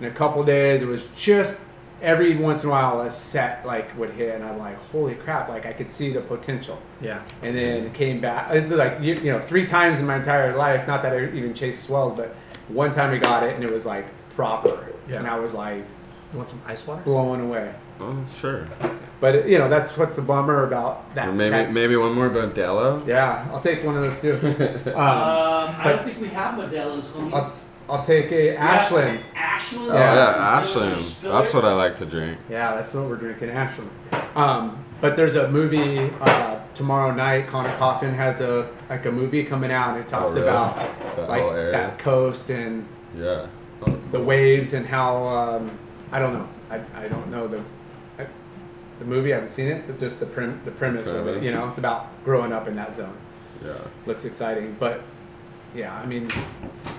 In 0.00 0.06
a 0.06 0.10
couple 0.10 0.42
days, 0.44 0.82
it 0.82 0.86
was 0.88 1.06
just 1.16 1.60
every 2.00 2.34
once 2.36 2.62
in 2.62 2.70
a 2.70 2.72
while 2.72 3.00
a 3.02 3.10
set 3.10 3.66
like 3.66 3.96
would 3.98 4.10
hit, 4.10 4.34
and 4.34 4.42
I'm 4.44 4.58
like, 4.58 4.78
holy 4.90 5.14
crap! 5.14 5.48
Like 5.48 5.66
I 5.66 5.72
could 5.72 5.90
see 5.90 6.10
the 6.10 6.20
potential 6.22 6.80
Yeah. 7.00 7.22
and 7.42 7.54
then 7.56 7.84
it 7.84 7.92
came 7.94 8.20
back. 8.20 8.50
This 8.52 8.70
is 8.70 8.78
like 8.78 8.98
you, 9.02 9.14
you 9.16 9.32
know 9.32 9.40
three 9.40 9.66
times 9.66 10.00
in 10.00 10.06
my 10.06 10.16
entire 10.16 10.56
life. 10.56 10.86
Not 10.86 11.02
that 11.02 11.12
I 11.12 11.24
even 11.26 11.52
chased 11.52 11.84
swells, 11.84 12.16
but 12.16 12.34
one 12.68 12.90
time 12.92 13.10
we 13.10 13.18
got 13.18 13.42
it 13.42 13.54
and 13.54 13.62
it 13.64 13.70
was 13.70 13.84
like 13.84 14.06
proper, 14.34 14.92
Yeah. 15.08 15.18
and 15.18 15.26
I 15.26 15.38
was 15.38 15.52
like 15.52 15.84
You 16.32 16.38
want 16.38 16.48
some 16.48 16.62
ice 16.66 16.86
water? 16.86 17.02
blown 17.02 17.40
away. 17.40 17.74
Oh, 18.00 18.16
sure. 18.38 18.66
But 19.20 19.46
you 19.48 19.58
know 19.58 19.68
that's 19.68 19.96
what's 19.98 20.16
the 20.16 20.22
bummer 20.22 20.64
about 20.66 21.14
that. 21.14 21.28
Or 21.28 21.32
maybe 21.32 21.50
that- 21.50 21.72
maybe 21.72 21.96
one 21.96 22.14
more 22.14 22.26
about 22.26 22.54
Dello. 22.54 23.02
yeah, 23.06 23.46
I'll 23.52 23.60
take 23.60 23.84
one 23.84 23.96
of 23.96 24.02
those 24.02 24.20
too. 24.20 24.34
um, 24.94 24.94
Um, 24.96 25.74
I 25.78 25.84
don't 25.94 26.04
think 26.04 26.20
we 26.20 26.28
have 26.28 26.54
Modelo's, 26.58 27.14
I'll. 27.32 27.52
I'll 27.88 28.04
take 28.04 28.30
a 28.30 28.56
Ashland. 28.56 29.18
Ashland. 29.34 29.90
Oh 29.90 29.94
Yeah. 29.94 30.14
yeah, 30.14 30.58
Ashland. 30.58 30.96
That's 31.22 31.52
what 31.52 31.64
I 31.64 31.72
like 31.74 31.96
to 31.96 32.06
drink. 32.06 32.38
Yeah, 32.48 32.76
that's 32.76 32.94
what 32.94 33.08
we're 33.08 33.16
drinking, 33.16 33.50
Ashland. 33.50 33.90
Um, 34.36 34.84
but 35.00 35.16
there's 35.16 35.34
a 35.34 35.48
movie 35.50 36.08
uh, 36.20 36.60
tomorrow 36.74 37.12
night. 37.12 37.48
Connor 37.48 37.74
Coffin 37.78 38.14
has 38.14 38.40
a 38.40 38.68
like 38.88 39.06
a 39.06 39.10
movie 39.10 39.42
coming 39.44 39.72
out, 39.72 39.90
and 39.96 39.98
it 40.04 40.06
talks 40.06 40.32
Oh, 40.32 40.34
really? 40.36 40.48
about 40.48 40.76
That 41.16 41.28
like 41.28 41.72
that 41.72 41.98
coast 41.98 42.48
and 42.50 42.86
Yeah. 43.18 43.46
Oh, 43.84 43.98
the 44.12 44.20
waves 44.20 44.72
and 44.72 44.86
how 44.86 45.26
um, 45.26 45.70
I 46.12 46.20
don't 46.20 46.32
know. 46.34 46.48
I, 46.70 46.76
I 46.94 47.08
don't 47.08 47.28
know 47.28 47.48
the 47.48 47.58
I, 47.58 47.62
the 49.00 49.04
movie. 49.04 49.32
I 49.32 49.36
haven't 49.36 49.50
seen 49.50 49.66
it, 49.68 49.86
but 49.88 49.98
just 49.98 50.20
the 50.20 50.26
prim, 50.26 50.60
the 50.64 50.70
premise 50.70 51.08
of 51.08 51.26
it. 51.26 51.42
You 51.42 51.50
know, 51.50 51.68
it's 51.68 51.78
about 51.78 52.06
growing 52.24 52.52
up 52.52 52.68
in 52.68 52.76
that 52.76 52.94
zone. 52.94 53.16
Yeah. 53.64 53.72
Looks 54.06 54.24
exciting, 54.24 54.76
but 54.78 55.02
yeah, 55.74 55.94
I 55.94 56.06
mean, 56.06 56.30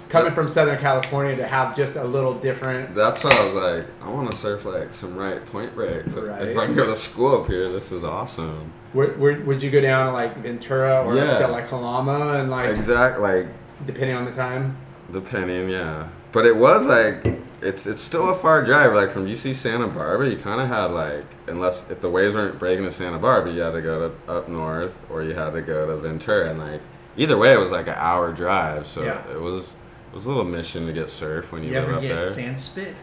coming 0.09 0.31
from 0.31 0.47
Southern 0.49 0.79
California 0.79 1.35
to 1.35 1.45
have 1.45 1.75
just 1.75 1.95
a 1.95 2.03
little 2.03 2.33
different. 2.33 2.93
That's 2.95 3.23
why 3.23 3.31
I 3.33 3.45
was 3.45 3.53
like, 3.53 3.85
I 4.01 4.09
want 4.09 4.29
to 4.31 4.37
surf 4.37 4.65
like 4.65 4.93
some 4.93 5.15
right 5.15 5.43
point 5.47 5.73
breaks. 5.75 6.13
Right. 6.13 6.49
If 6.49 6.57
I 6.57 6.65
can 6.65 6.75
go 6.75 6.85
to 6.87 6.95
school 6.95 7.41
up 7.41 7.47
here, 7.47 7.71
this 7.71 7.91
is 7.91 8.03
awesome. 8.03 8.71
Where, 8.93 9.09
where 9.13 9.39
would 9.41 9.63
you 9.63 9.71
go 9.71 9.79
down 9.81 10.07
to 10.07 10.13
like 10.13 10.35
Ventura 10.37 11.03
or 11.05 11.15
Yeah. 11.15 11.37
to 11.37 11.47
like 11.47 11.67
Kalama 11.69 12.39
and 12.39 12.51
like 12.51 12.69
Exact, 12.69 13.19
like 13.21 13.47
depending 13.85 14.15
on 14.15 14.25
the 14.25 14.31
time? 14.33 14.75
depending, 15.11 15.67
yeah. 15.69 16.07
But 16.31 16.45
it 16.45 16.55
was 16.55 16.85
like, 16.85 17.37
it's 17.61 17.85
it's 17.87 18.01
still 18.01 18.29
a 18.29 18.35
far 18.35 18.63
drive. 18.65 18.93
Like 18.93 19.11
from 19.11 19.25
UC 19.27 19.55
Santa 19.55 19.87
Barbara, 19.87 20.29
you 20.29 20.37
kind 20.37 20.59
of 20.61 20.67
had 20.67 20.85
like, 20.91 21.25
unless 21.47 21.89
if 21.89 22.01
the 22.01 22.09
waves 22.09 22.35
weren't 22.35 22.57
breaking 22.59 22.85
to 22.85 22.91
Santa 22.91 23.19
Barbara, 23.19 23.51
you 23.53 23.61
had 23.61 23.71
to 23.73 23.81
go 23.81 24.09
to 24.09 24.31
up 24.31 24.49
north 24.49 24.95
or 25.09 25.23
you 25.23 25.33
had 25.33 25.51
to 25.51 25.61
go 25.61 25.85
to 25.87 25.95
Ventura, 25.97 26.49
and 26.49 26.59
like 26.59 26.81
either 27.17 27.37
way, 27.37 27.53
it 27.53 27.59
was 27.59 27.71
like 27.71 27.87
an 27.87 27.95
hour 27.97 28.31
drive. 28.33 28.87
So 28.87 29.03
Yeah. 29.03 29.21
it 29.31 29.39
was 29.39 29.73
it 30.11 30.15
was 30.15 30.25
a 30.25 30.29
little 30.29 30.43
mission 30.43 30.87
to 30.87 30.93
get 30.93 31.09
surf 31.09 31.51
when 31.51 31.63
you, 31.63 31.69
You 31.69 31.75
live 31.75 31.83
ever 31.83 31.95
up 31.95 32.01
get 32.01 32.15
there. 32.15 32.25
sand 32.27 32.59
spit? 32.59 32.95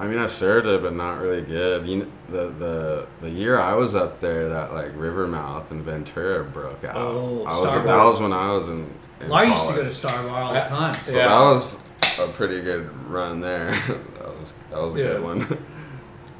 I 0.00 0.06
mean, 0.06 0.18
I've 0.18 0.32
served 0.32 0.66
it, 0.68 0.80
but 0.80 0.94
not 0.94 1.20
really 1.20 1.42
good. 1.42 1.86
You 1.86 1.96
know, 1.98 2.06
the 2.30 2.48
the 2.58 3.06
the 3.20 3.30
year 3.30 3.58
I 3.58 3.74
was 3.74 3.94
up 3.96 4.20
there, 4.20 4.48
that 4.48 4.72
like 4.72 4.92
Rivermouth 4.96 5.70
and 5.72 5.82
Ventura 5.82 6.44
broke 6.44 6.84
out. 6.84 6.94
Oh, 6.96 7.44
I 7.44 7.50
was 7.50 7.58
Starboard. 7.58 7.88
that 7.88 8.04
was 8.04 8.20
when 8.20 8.32
I 8.32 8.52
was 8.52 8.68
in. 8.68 8.88
in 9.20 9.28
Well, 9.28 9.38
I 9.38 9.42
used 9.44 9.66
to 9.68 9.74
go 9.74 9.84
to 9.84 9.90
college. 9.90 9.92
Star 9.92 10.22
Bar 10.28 10.42
all 10.42 10.54
the 10.54 10.60
time. 10.60 10.94
So 10.94 11.16
Yeah. 11.16 11.28
that 11.28 11.40
was 11.40 11.78
a 12.18 12.28
pretty 12.28 12.60
good 12.62 12.88
run 13.08 13.40
there. 13.40 13.70
that 14.18 14.38
was 14.38 14.52
that 14.70 14.80
was 14.82 14.94
a 14.94 14.98
Yeah. 14.98 15.04
good 15.12 15.22
one. 15.22 15.58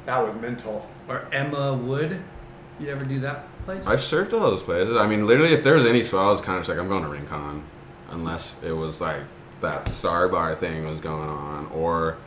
That 0.05 0.25
was 0.25 0.35
mental. 0.35 0.87
Or 1.07 1.27
Emma 1.31 1.73
Wood. 1.73 2.19
You 2.79 2.89
ever 2.89 3.03
do 3.03 3.19
that 3.19 3.47
place? 3.65 3.85
I've 3.85 3.99
surfed 3.99 4.33
all 4.33 4.39
those 4.39 4.63
places. 4.63 4.95
I 4.97 5.05
mean, 5.05 5.27
literally, 5.27 5.53
if 5.53 5.63
there 5.63 5.75
was 5.75 5.85
any 5.85 6.01
swell, 6.01 6.27
I 6.29 6.31
was 6.31 6.41
kind 6.41 6.57
of 6.57 6.61
just 6.65 6.69
like, 6.69 6.79
I'm 6.79 6.87
going 6.87 7.03
to 7.03 7.09
Rincon, 7.09 7.63
unless 8.09 8.61
it 8.63 8.71
was 8.71 9.01
like 9.01 9.21
that 9.61 9.87
Star 9.89 10.27
Bar 10.29 10.55
thing 10.55 10.85
was 10.85 10.99
going 10.99 11.29
on, 11.29 11.67
or 11.67 12.17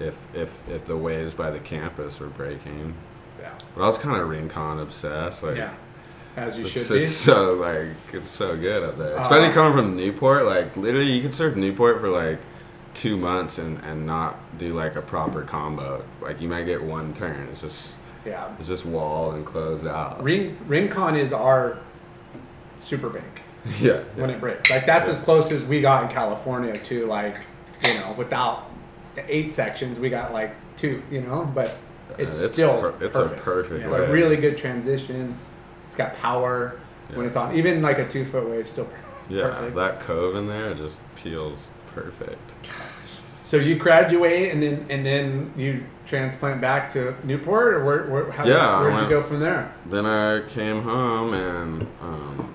if 0.00 0.16
if 0.34 0.50
if 0.68 0.86
the 0.86 0.96
waves 0.96 1.34
by 1.34 1.50
the 1.50 1.60
campus 1.60 2.18
were 2.20 2.26
breaking. 2.28 2.94
Yeah, 3.40 3.52
But 3.74 3.84
I 3.84 3.86
was 3.86 3.98
kind 3.98 4.20
of 4.20 4.28
Rincon 4.28 4.78
obsessed. 4.80 5.42
Like, 5.42 5.56
yeah. 5.56 5.72
as 6.36 6.56
you 6.58 6.62
It's, 6.64 6.72
should 6.72 6.88
be. 6.88 7.00
it's 7.02 7.12
so 7.30 7.54
like 7.54 7.88
it's 8.12 8.30
so 8.30 8.56
good 8.56 8.82
up 8.82 8.98
there, 8.98 9.16
especially 9.16 9.48
Uh, 9.48 9.52
coming 9.52 9.72
from 9.72 9.96
Newport. 9.96 10.44
Like 10.44 10.76
literally, 10.76 11.12
you 11.12 11.22
could 11.22 11.34
surf 11.34 11.54
Newport 11.56 12.00
for 12.00 12.08
like 12.08 12.38
two 12.94 13.16
months 13.16 13.58
and, 13.58 13.78
and 13.84 14.06
not 14.06 14.38
do 14.58 14.74
like 14.74 14.96
a 14.96 15.02
proper 15.02 15.42
combo. 15.42 16.04
Like 16.20 16.40
you 16.40 16.48
might 16.48 16.64
get 16.64 16.82
one 16.82 17.14
turn. 17.14 17.48
It's 17.52 17.60
just 17.62 17.94
Yeah, 18.24 18.54
it's 18.58 18.68
just 18.68 18.84
wall 18.84 19.32
and 19.32 19.44
close 19.46 19.86
out. 19.86 20.22
Ring 20.22 20.56
Rincon 20.66 21.16
is 21.16 21.32
our 21.32 21.78
super 22.76 23.08
bank 23.08 23.42
yeah, 23.80 24.02
when 24.16 24.28
yeah. 24.30 24.36
it 24.36 24.40
breaks. 24.40 24.70
Like 24.70 24.84
that's 24.86 25.08
as 25.08 25.20
close 25.20 25.50
as 25.52 25.64
we 25.64 25.80
got 25.80 26.04
in 26.04 26.10
California 26.14 26.74
to 26.74 27.06
like 27.06 27.38
you 27.86 27.94
know 27.94 28.14
without 28.18 28.70
the 29.14 29.34
eight 29.34 29.52
sections 29.52 29.98
we 29.98 30.10
got 30.10 30.32
like 30.32 30.54
two. 30.76 31.02
You 31.10 31.20
know, 31.22 31.50
but 31.54 31.76
it's, 32.18 32.40
Uh, 32.40 32.44
it's 32.44 32.52
still 32.52 32.80
per- 32.80 33.04
it's 33.04 33.16
perfect. 33.16 33.40
a 33.40 33.42
perfect 33.42 33.82
It's 33.84 33.92
way. 33.92 33.98
a 34.00 34.10
really 34.12 34.36
good 34.36 34.58
transition. 34.58 35.38
It's 35.86 35.96
got 35.96 36.14
power 36.16 36.78
when 37.14 37.26
it's 37.26 37.36
on. 37.36 37.54
Even 37.54 37.80
like 37.82 37.98
a 37.98 38.08
two 38.08 38.24
foot 38.24 38.48
wave, 38.48 38.68
still 38.68 38.84
per- 38.86 38.96
yeah. 39.34 39.42
perfect. 39.42 39.76
That 39.76 40.00
cove 40.00 40.34
in 40.36 40.46
there 40.46 40.74
just 40.74 41.00
peels 41.16 41.68
perfect. 41.94 42.52
So 43.44 43.56
you 43.56 43.76
graduate 43.76 44.52
and 44.52 44.62
then 44.62 44.86
and 44.88 45.04
then 45.04 45.52
you 45.56 45.84
transplant 46.06 46.60
back 46.60 46.92
to 46.92 47.14
Newport, 47.24 47.74
or 47.74 47.84
where? 47.84 48.06
where 48.06 48.30
how, 48.30 48.46
Yeah, 48.46 48.78
I 48.78 48.80
where'd 48.80 49.02
you 49.02 49.08
go 49.08 49.22
from 49.22 49.40
there? 49.40 49.74
Then 49.86 50.06
I 50.06 50.42
came 50.48 50.82
home 50.82 51.34
and 51.34 51.86
um, 52.00 52.54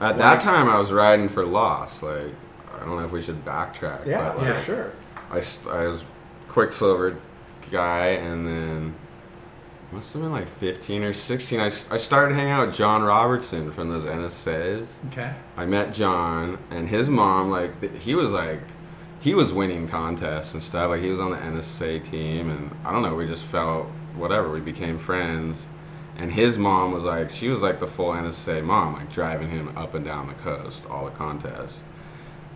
at 0.00 0.18
that 0.18 0.40
time 0.40 0.68
I 0.68 0.78
was 0.78 0.92
riding 0.92 1.28
for 1.28 1.44
Lost. 1.44 2.02
Like 2.02 2.34
I 2.74 2.80
don't 2.80 2.96
know 2.96 3.04
if 3.04 3.12
we 3.12 3.22
should 3.22 3.44
backtrack. 3.44 4.06
Yeah, 4.06 4.34
but, 4.36 4.44
yeah, 4.44 4.62
sure. 4.62 4.92
I, 5.30 5.42
I 5.70 5.86
was 5.86 6.04
Quiksilver 6.48 7.16
guy, 7.70 8.08
and 8.08 8.46
then 8.46 8.94
must 9.92 10.12
have 10.12 10.22
been 10.22 10.32
like 10.32 10.48
15 10.58 11.02
or 11.02 11.12
16. 11.12 11.60
I, 11.60 11.66
I 11.66 11.96
started 11.96 12.34
hanging 12.34 12.50
out 12.50 12.66
with 12.68 12.76
John 12.76 13.02
Robertson 13.02 13.72
from 13.72 13.88
those 13.88 14.04
NSAs. 14.04 14.96
Okay. 15.08 15.32
I 15.56 15.64
met 15.64 15.94
John, 15.94 16.58
and 16.70 16.88
his 16.88 17.08
mom, 17.08 17.50
like, 17.50 17.94
he 17.96 18.14
was 18.14 18.32
like, 18.32 18.60
he 19.20 19.34
was 19.34 19.52
winning 19.52 19.88
contests 19.88 20.52
and 20.52 20.62
stuff. 20.62 20.90
Like, 20.90 21.02
he 21.02 21.08
was 21.08 21.20
on 21.20 21.30
the 21.30 21.36
NSA 21.36 22.04
team, 22.10 22.50
and 22.50 22.70
I 22.84 22.92
don't 22.92 23.02
know, 23.02 23.14
we 23.14 23.26
just 23.26 23.44
felt 23.44 23.86
whatever. 24.16 24.50
We 24.50 24.60
became 24.60 24.98
friends. 24.98 25.66
And 26.18 26.32
his 26.32 26.56
mom 26.56 26.92
was 26.92 27.04
like, 27.04 27.30
she 27.30 27.48
was 27.48 27.60
like 27.60 27.78
the 27.78 27.86
full 27.86 28.12
NSA 28.12 28.64
mom, 28.64 28.94
like 28.94 29.12
driving 29.12 29.50
him 29.50 29.76
up 29.76 29.94
and 29.94 30.04
down 30.04 30.28
the 30.28 30.34
coast, 30.34 30.86
all 30.86 31.04
the 31.04 31.10
contests. 31.10 31.82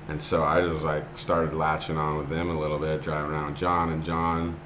And 0.08 0.20
so 0.20 0.42
I 0.42 0.66
just 0.66 0.82
like 0.82 1.04
started 1.16 1.52
latching 1.52 1.98
on 1.98 2.16
with 2.16 2.30
them 2.30 2.48
a 2.48 2.58
little 2.58 2.78
bit, 2.78 3.02
driving 3.02 3.32
around 3.32 3.50
with 3.50 3.56
John 3.56 3.90
and 3.90 4.02
John. 4.02 4.58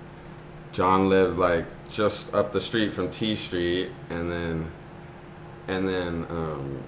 John 0.75 1.09
lived 1.09 1.39
like 1.39 1.65
just 1.91 2.35
up 2.35 2.53
the 2.53 2.61
street 2.61 2.95
from 2.95 3.11
T 3.11 3.35
Street, 3.35 3.91
and 4.11 4.31
then, 4.31 4.71
and 5.69 5.89
then 5.89 6.27
um, 6.29 6.83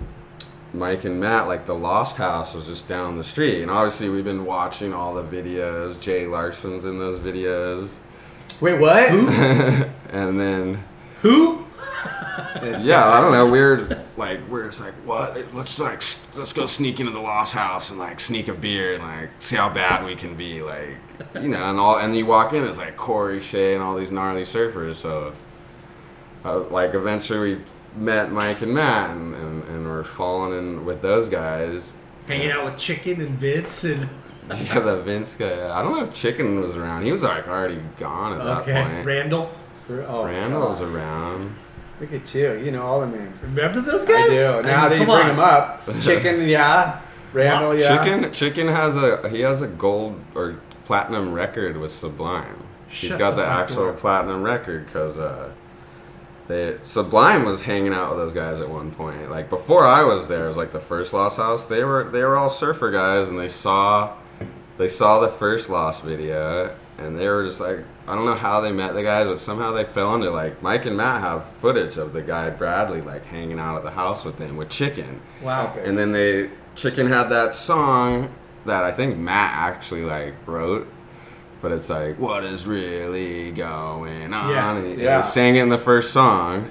Mike 0.74 1.04
and 1.04 1.18
Matt, 1.18 1.46
like 1.46 1.64
the 1.64 1.74
Lost 1.74 2.18
House, 2.18 2.52
was 2.52 2.66
just 2.66 2.86
down 2.86 3.16
the 3.16 3.24
street. 3.24 3.62
And 3.62 3.70
obviously, 3.70 4.10
we've 4.10 4.24
been 4.24 4.44
watching 4.44 4.92
all 4.92 5.14
the 5.14 5.24
videos. 5.24 5.98
Jay 5.98 6.26
Larson's 6.26 6.84
in 6.84 6.98
those 6.98 7.18
videos, 7.18 8.00
Wait, 8.60 8.80
what? 8.80 9.08
and 10.10 10.40
then 10.40 10.82
Who? 11.20 11.65
Yeah, 12.84 13.06
I 13.08 13.20
don't 13.20 13.32
know. 13.32 13.50
We're 13.50 14.04
like, 14.16 14.40
we're 14.48 14.66
just 14.66 14.80
like, 14.80 14.94
what? 15.04 15.36
Let's 15.54 15.78
like, 15.78 16.02
let's 16.34 16.52
go 16.52 16.66
sneak 16.66 17.00
into 17.00 17.12
the 17.12 17.20
Lost 17.20 17.54
House 17.54 17.90
and 17.90 17.98
like 17.98 18.20
sneak 18.20 18.48
a 18.48 18.54
beer 18.54 18.94
and 18.94 19.02
like 19.02 19.30
see 19.40 19.56
how 19.56 19.68
bad 19.68 20.04
we 20.04 20.14
can 20.14 20.36
be, 20.36 20.62
like, 20.62 20.96
you 21.34 21.48
know. 21.48 21.62
And 21.70 21.78
all, 21.78 21.98
and 21.98 22.16
you 22.16 22.26
walk 22.26 22.52
in, 22.52 22.64
it's 22.64 22.78
like 22.78 22.96
Corey 22.96 23.40
Shea 23.40 23.74
and 23.74 23.82
all 23.82 23.96
these 23.96 24.10
gnarly 24.12 24.42
surfers. 24.42 24.96
So, 24.96 25.32
uh, 26.44 26.60
like, 26.64 26.94
eventually 26.94 27.56
we 27.56 27.60
met 27.96 28.30
Mike 28.32 28.62
and 28.62 28.74
Matt, 28.74 29.10
and, 29.10 29.34
and, 29.34 29.64
and 29.64 29.86
we're 29.86 30.04
falling 30.04 30.58
in 30.58 30.84
with 30.84 31.02
those 31.02 31.28
guys. 31.28 31.94
Hanging 32.26 32.50
out 32.50 32.64
with 32.64 32.76
Chicken 32.78 33.20
and 33.20 33.38
Vince 33.38 33.84
and. 33.84 34.08
Yeah, 34.48 34.78
the 34.78 35.02
Vince 35.02 35.34
guy. 35.34 35.76
I 35.76 35.82
don't 35.82 35.90
know 35.98 36.04
if 36.04 36.14
Chicken 36.14 36.60
was 36.60 36.76
around. 36.76 37.02
He 37.02 37.10
was 37.10 37.22
like 37.22 37.48
already 37.48 37.80
gone 37.98 38.34
at 38.40 38.46
Okay. 38.60 38.74
that 38.74 38.92
point. 38.92 39.04
Randall. 39.04 39.50
Oh, 39.90 40.24
Randall 40.24 40.68
was 40.68 40.78
God. 40.78 40.94
around. 40.94 41.56
Look 42.00 42.12
at 42.12 42.34
you. 42.34 42.52
You 42.54 42.70
know 42.72 42.82
all 42.82 43.00
the 43.00 43.06
names. 43.06 43.42
Remember 43.44 43.80
those 43.80 44.04
guys? 44.04 44.24
I 44.24 44.28
guys? 44.28 44.36
do. 44.36 44.62
Now 44.68 44.88
mean, 44.88 44.90
that 44.90 44.98
you 44.98 45.04
bring 45.06 45.18
on. 45.18 45.26
them 45.28 45.38
up, 45.38 45.86
Chicken, 46.02 46.48
yeah. 46.48 47.00
Randall, 47.32 47.78
yeah. 47.78 48.02
Chicken 48.04 48.32
Chicken 48.32 48.68
has 48.68 48.96
a 48.96 49.28
he 49.28 49.40
has 49.40 49.62
a 49.62 49.66
gold 49.66 50.20
or 50.34 50.60
platinum 50.84 51.32
record 51.32 51.76
with 51.76 51.90
Sublime. 51.90 52.62
He's 52.88 53.16
got 53.16 53.32
the 53.32 53.42
the, 53.42 53.48
actual 53.48 53.88
up. 53.88 53.98
platinum 53.98 54.42
record 54.42 54.86
because 54.86 55.18
uh, 55.18 55.50
they 56.46 56.78
Sublime 56.82 57.44
was 57.44 57.62
hanging 57.62 57.92
out 57.92 58.10
with 58.10 58.18
those 58.18 58.32
guys 58.32 58.60
at 58.60 58.68
one 58.68 58.90
point. 58.90 59.30
Like 59.30 59.50
before 59.50 59.84
I 59.84 60.02
was 60.04 60.28
there, 60.28 60.44
it 60.44 60.48
was 60.48 60.56
like 60.56 60.72
the 60.72 60.80
first 60.80 61.12
Lost 61.12 61.36
House. 61.36 61.66
They 61.66 61.82
were 61.82 62.08
they 62.10 62.22
were 62.22 62.36
all 62.36 62.50
surfer 62.50 62.90
guys, 62.90 63.28
and 63.28 63.38
they 63.38 63.48
saw 63.48 64.16
they 64.78 64.88
saw 64.88 65.20
the 65.20 65.28
first 65.28 65.68
Lost 65.68 66.02
video, 66.02 66.74
and 66.98 67.18
they 67.18 67.28
were 67.28 67.44
just 67.44 67.60
like 67.60 67.80
I 68.08 68.14
don't 68.14 68.24
know 68.24 68.34
how 68.34 68.60
they 68.60 68.72
met 68.72 68.94
the 68.94 69.02
guys, 69.02 69.26
but 69.26 69.38
somehow 69.38 69.72
they 69.72 69.84
fell 69.84 70.14
into 70.14 70.30
like 70.30 70.62
Mike 70.62 70.86
and 70.86 70.96
Matt 70.96 71.20
have 71.20 71.44
footage 71.60 71.96
of 71.98 72.12
the 72.12 72.22
guy 72.22 72.50
Bradley 72.50 73.00
like 73.02 73.24
hanging 73.26 73.58
out 73.58 73.76
at 73.76 73.82
the 73.82 73.90
house 73.90 74.24
with 74.24 74.38
them 74.38 74.56
with 74.56 74.68
Chicken. 74.70 75.20
Wow. 75.42 75.74
And 75.84 75.98
then 75.98 76.12
they 76.12 76.50
Chicken 76.74 77.06
had 77.06 77.24
that 77.30 77.54
song 77.54 78.30
that 78.64 78.84
I 78.84 78.92
think 78.92 79.16
Matt 79.16 79.52
actually 79.54 80.02
like 80.02 80.34
wrote, 80.46 80.88
but 81.60 81.72
it's 81.72 81.88
like 81.90 82.18
what 82.18 82.44
is 82.44 82.66
really 82.66 83.50
going 83.52 84.32
on? 84.32 84.50
Yeah. 84.50 84.74
And 84.76 84.98
he, 84.98 85.04
Yeah. 85.04 85.22
he 85.22 85.28
sang 85.28 85.56
it 85.56 85.62
in 85.62 85.68
the 85.68 85.78
first 85.78 86.12
song, 86.12 86.70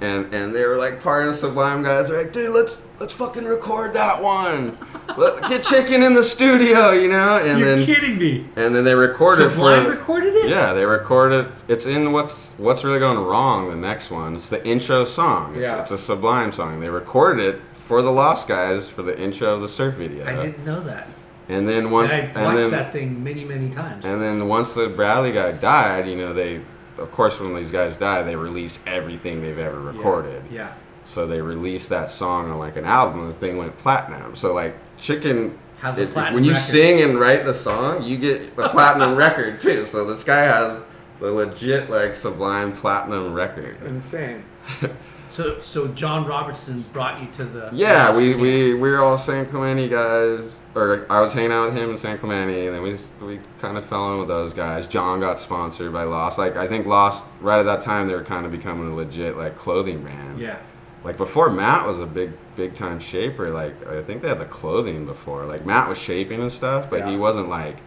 and 0.00 0.32
and 0.34 0.54
they 0.54 0.64
were 0.66 0.76
like 0.76 1.02
part 1.02 1.26
of 1.28 1.34
Sublime 1.34 1.82
guys. 1.82 2.08
They're 2.08 2.22
like, 2.22 2.32
dude, 2.32 2.50
let's 2.52 2.80
let's 2.98 3.12
fucking 3.12 3.44
record 3.44 3.92
that 3.94 4.22
one. 4.22 4.78
Let, 5.16 5.42
get 5.48 5.64
Chicken 5.64 6.02
in 6.02 6.14
the 6.14 6.22
studio, 6.22 6.92
you 6.92 7.08
know. 7.08 7.38
And 7.38 7.58
You're 7.58 7.76
then 7.76 7.86
kidding 7.86 8.18
me. 8.18 8.46
and 8.56 8.74
then 8.74 8.84
they 8.84 8.94
recorded 8.94 9.50
Sublime 9.50 9.84
for 9.84 9.90
recorded 9.90 10.34
it? 10.36 10.48
yeah, 10.48 10.72
they 10.72 10.84
recorded. 10.84 11.48
It's 11.68 11.86
in 11.86 12.12
what's 12.12 12.52
what's 12.58 12.84
really 12.84 13.00
going 13.00 13.18
wrong. 13.18 13.68
The 13.70 13.76
next 13.76 14.10
one. 14.10 14.36
It's 14.36 14.48
the 14.48 14.64
intro 14.66 15.04
song. 15.04 15.54
It's, 15.56 15.62
Yeah. 15.70 15.80
it's 15.82 15.90
a 15.90 15.98
Sublime 15.98 16.52
song. 16.52 16.80
They 16.80 16.88
recorded 16.88 17.54
it 17.56 17.60
for 17.76 18.02
the 18.02 18.10
Lost 18.12 18.46
Guys 18.46 18.88
for 18.88 19.02
the 19.02 19.18
intro 19.20 19.48
of 19.54 19.60
the 19.62 19.68
surf 19.68 19.96
video. 19.96 20.24
I 20.24 20.36
didn't 20.46 20.64
know 20.64 20.80
that. 20.82 21.08
And 21.48 21.68
then 21.68 21.90
once, 21.90 22.12
and 22.12 22.28
I've 22.28 22.36
and 22.36 22.44
watched 22.44 22.56
then, 22.58 22.70
that 22.70 22.92
thing 22.92 23.24
many, 23.24 23.44
many 23.44 23.70
times. 23.70 24.04
and 24.04 24.22
then 24.22 24.46
once 24.46 24.72
the 24.72 24.88
Bradley 24.88 25.32
guy 25.32 25.50
died, 25.50 26.06
you 26.08 26.14
know, 26.14 26.32
they, 26.32 26.60
of 27.00 27.10
course, 27.10 27.40
when 27.40 27.54
these 27.54 27.70
guys 27.70 27.96
die, 27.96 28.22
they 28.22 28.36
release 28.36 28.78
everything 28.86 29.42
they've 29.42 29.58
ever 29.58 29.80
recorded. 29.80 30.42
yeah. 30.50 30.72
So 31.04 31.26
they 31.26 31.40
released 31.40 31.88
that 31.88 32.10
song 32.10 32.50
on 32.50 32.58
like 32.58 32.76
an 32.76 32.84
album, 32.84 33.20
and 33.22 33.30
the 33.30 33.38
thing 33.38 33.56
went 33.56 33.76
platinum. 33.78 34.36
So 34.36 34.54
like 34.54 34.76
Chicken 34.98 35.58
Has 35.80 35.98
a 35.98 36.02
it- 36.04 36.12
platinum 36.12 36.34
when 36.34 36.44
you 36.44 36.50
record. 36.50 36.62
sing 36.62 37.00
and 37.00 37.18
write 37.18 37.44
the 37.44 37.54
song, 37.54 38.02
you 38.04 38.16
get 38.16 38.54
the 38.54 38.68
platinum 38.68 39.16
record 39.26 39.60
too. 39.60 39.86
So 39.86 40.04
this 40.04 40.22
guy 40.22 40.44
has 40.44 40.82
the 41.18 41.32
legit 41.32 41.90
like 41.90 42.14
sublime 42.14 42.72
platinum 42.72 43.32
record. 43.34 43.82
Insane. 43.86 44.44
So, 45.32 45.60
so 45.62 45.86
John 45.86 46.26
Robertson 46.26 46.80
brought 46.92 47.20
you 47.22 47.28
to 47.34 47.44
the 47.44 47.70
Yeah, 47.72 48.08
Lost 48.08 48.18
we, 48.20 48.34
we 48.34 48.74
we're 48.74 49.00
all 49.00 49.16
San 49.16 49.46
Clemente 49.46 49.88
guys, 49.88 50.59
or 50.74 51.06
I 51.10 51.20
was 51.20 51.32
hanging 51.34 51.52
out 51.52 51.66
with 51.66 51.76
him 51.76 51.90
in 51.90 51.98
San 51.98 52.18
Clemente, 52.18 52.66
and 52.66 52.74
then 52.76 52.82
we 52.82 52.96
we 53.26 53.40
kind 53.58 53.76
of 53.76 53.84
fell 53.86 54.12
in 54.14 54.18
with 54.20 54.28
those 54.28 54.52
guys. 54.54 54.86
John 54.86 55.20
got 55.20 55.40
sponsored 55.40 55.92
by 55.92 56.04
Lost. 56.04 56.38
Like 56.38 56.56
I 56.56 56.68
think 56.68 56.86
Lost 56.86 57.24
right 57.40 57.58
at 57.58 57.64
that 57.66 57.82
time 57.82 58.06
they 58.08 58.14
were 58.14 58.24
kind 58.24 58.46
of 58.46 58.52
becoming 58.52 58.90
a 58.92 58.94
legit 58.94 59.36
like 59.36 59.56
clothing 59.56 60.02
brand. 60.02 60.38
yeah. 60.38 60.58
Like 61.02 61.16
before, 61.16 61.48
Matt 61.48 61.86
was 61.86 61.98
a 61.98 62.04
big, 62.06 62.32
big 62.56 62.74
time 62.74 63.00
shaper. 63.00 63.50
Like 63.50 63.86
I 63.86 64.02
think 64.02 64.20
they 64.20 64.28
had 64.28 64.38
the 64.38 64.44
clothing 64.44 65.06
before. 65.06 65.46
Like 65.46 65.64
Matt 65.64 65.88
was 65.88 65.96
shaping 65.98 66.42
and 66.42 66.52
stuff, 66.52 66.90
but 66.90 67.08
he 67.08 67.16
wasn't 67.16 67.48
like 67.48 67.78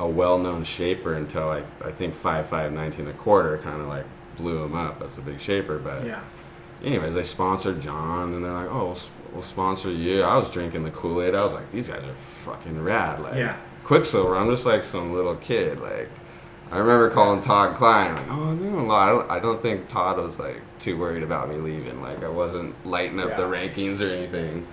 a 0.00 0.08
well-known 0.08 0.64
shaper 0.64 1.14
until 1.14 1.46
like 1.46 1.66
I 1.84 1.90
think 1.92 2.14
five 2.14 2.48
five 2.48 2.72
nineteen 2.72 3.06
a 3.08 3.12
quarter 3.12 3.58
kind 3.58 3.82
of 3.82 3.88
like 3.88 4.06
blew 4.38 4.62
him 4.64 4.74
up 4.74 5.02
as 5.02 5.18
a 5.18 5.20
big 5.20 5.38
shaper. 5.40 5.78
But 5.78 6.06
Yeah. 6.06 6.20
Anyways, 6.84 7.14
they 7.14 7.22
sponsored 7.24 7.80
John, 7.80 8.34
and 8.34 8.44
they're 8.44 8.52
like, 8.52 8.70
oh, 8.70 8.86
we'll, 8.86 8.98
we'll 9.32 9.42
sponsor 9.42 9.90
you. 9.90 10.22
I 10.22 10.36
was 10.38 10.50
drinking 10.50 10.84
the 10.84 10.90
Kool 10.90 11.22
Aid. 11.22 11.34
I 11.34 11.44
was 11.44 11.52
like, 11.52 11.70
these 11.72 11.88
guys 11.88 12.04
are 12.04 12.14
fucking 12.44 12.82
rad. 12.82 13.20
Like 13.20 13.34
Yeah. 13.36 13.56
Quiksilver, 13.84 14.36
I'm 14.36 14.48
just 14.50 14.66
like 14.66 14.84
some 14.84 15.12
little 15.14 15.34
kid. 15.36 15.80
Like 15.80 16.08
I 16.70 16.76
remember 16.78 17.08
calling 17.10 17.40
Todd 17.40 17.74
Klein, 17.76 18.14
like, 18.14 18.26
oh, 18.30 18.50
I'm 18.50 18.58
doing 18.58 18.74
a 18.74 18.84
lot. 18.86 19.08
I 19.08 19.12
don't, 19.12 19.30
I 19.30 19.38
don't 19.40 19.62
think 19.62 19.88
Todd 19.88 20.18
was 20.18 20.38
like 20.38 20.60
too 20.78 20.98
worried 20.98 21.22
about 21.22 21.48
me 21.48 21.56
leaving. 21.56 22.00
Like 22.02 22.22
I 22.22 22.28
wasn't 22.28 22.74
lighting 22.86 23.18
up 23.18 23.36
the 23.36 23.42
rankings 23.44 24.00
or 24.00 24.12
anything. 24.14 24.66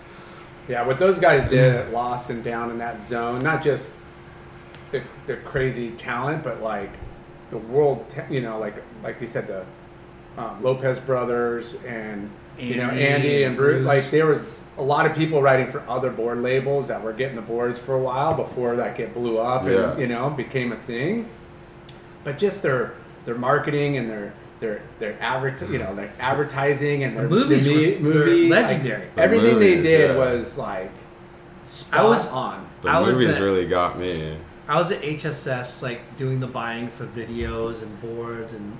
Yeah, 0.68 0.86
what 0.86 0.99
those 0.99 1.20
guys 1.20 1.47
did 1.49 1.74
at 1.76 1.91
Lost 1.93 2.30
and 2.30 2.43
down 2.43 2.70
in 2.72 2.78
that 2.80 3.01
zone, 3.03 3.39
not 3.39 3.64
just 3.64 3.93
the, 4.91 5.01
the 5.28 5.38
crazy 5.38 5.91
talent, 5.91 6.43
but 6.43 6.62
like 6.62 6.91
the 7.51 7.58
world, 7.58 8.10
ta- 8.10 8.26
you 8.30 8.41
know, 8.41 8.60
like 8.60 8.84
like 9.03 9.22
we 9.22 9.28
said, 9.28 9.47
the 9.47 9.66
um, 10.38 10.62
Lopez 10.64 11.00
brothers 11.00 11.76
and 11.86 12.30
you 12.58 12.76
know 12.78 12.90
Andy 12.90 13.06
Andy 13.06 13.36
and 13.44 13.46
and 13.52 13.58
Bruce. 13.58 13.76
Bruce. 13.84 13.86
Like 13.88 14.12
there 14.12 14.26
was 14.26 14.40
a 14.78 14.84
lot 14.84 15.06
of 15.06 15.16
people 15.16 15.42
writing 15.42 15.68
for 15.72 15.82
other 15.90 16.12
board 16.12 16.40
labels 16.42 16.90
that 16.90 17.02
were 17.02 17.14
getting 17.14 17.36
the 17.36 17.42
boards 17.42 17.80
for 17.80 17.94
a 17.96 18.00
while 18.00 18.34
before 18.34 18.76
that 18.76 18.98
get 18.98 19.14
blew 19.14 19.38
up 19.38 19.66
Yeah. 19.66 19.92
and 19.92 20.00
you 20.02 20.08
know 20.08 20.30
became 20.30 20.72
a 20.72 20.78
thing. 20.78 21.30
But 22.24 22.38
just 22.38 22.64
their 22.64 22.94
their 23.26 23.36
marketing 23.36 23.98
and 23.98 24.10
their 24.10 24.34
their 24.60 24.82
their 25.00 25.18
advert, 25.22 25.62
you 25.70 25.78
know, 25.78 25.94
their 25.96 26.12
advertising 26.20 27.04
and 27.04 27.16
their 27.16 27.28
movies 27.28 27.68
me- 27.68 27.74
were- 27.74 27.80
they're 27.92 28.00
movies, 28.26 28.50
like, 28.52 28.62
legendary. 28.64 29.08
The 29.16 29.22
everything 29.22 29.60
they 29.60 29.82
did 29.82 30.10
yeah. 30.12 30.16
was 30.18 30.58
like 30.58 30.92
spot 31.66 32.00
I 32.00 32.04
was- 32.04 32.30
on. 32.32 32.68
The 32.82 32.90
I 32.90 33.00
was 33.00 33.20
movies 33.20 33.36
at- 33.36 33.42
really 33.42 33.66
got 33.68 33.98
me. 34.00 34.38
I 34.68 34.78
was 34.80 34.92
at 34.92 35.02
HSS, 35.04 35.84
like 35.84 36.18
doing 36.18 36.40
the 36.40 36.48
buying 36.48 36.88
for 36.88 37.06
videos 37.06 37.84
and 37.84 38.02
boards 38.02 38.54
and 38.54 38.72
like 38.72 38.80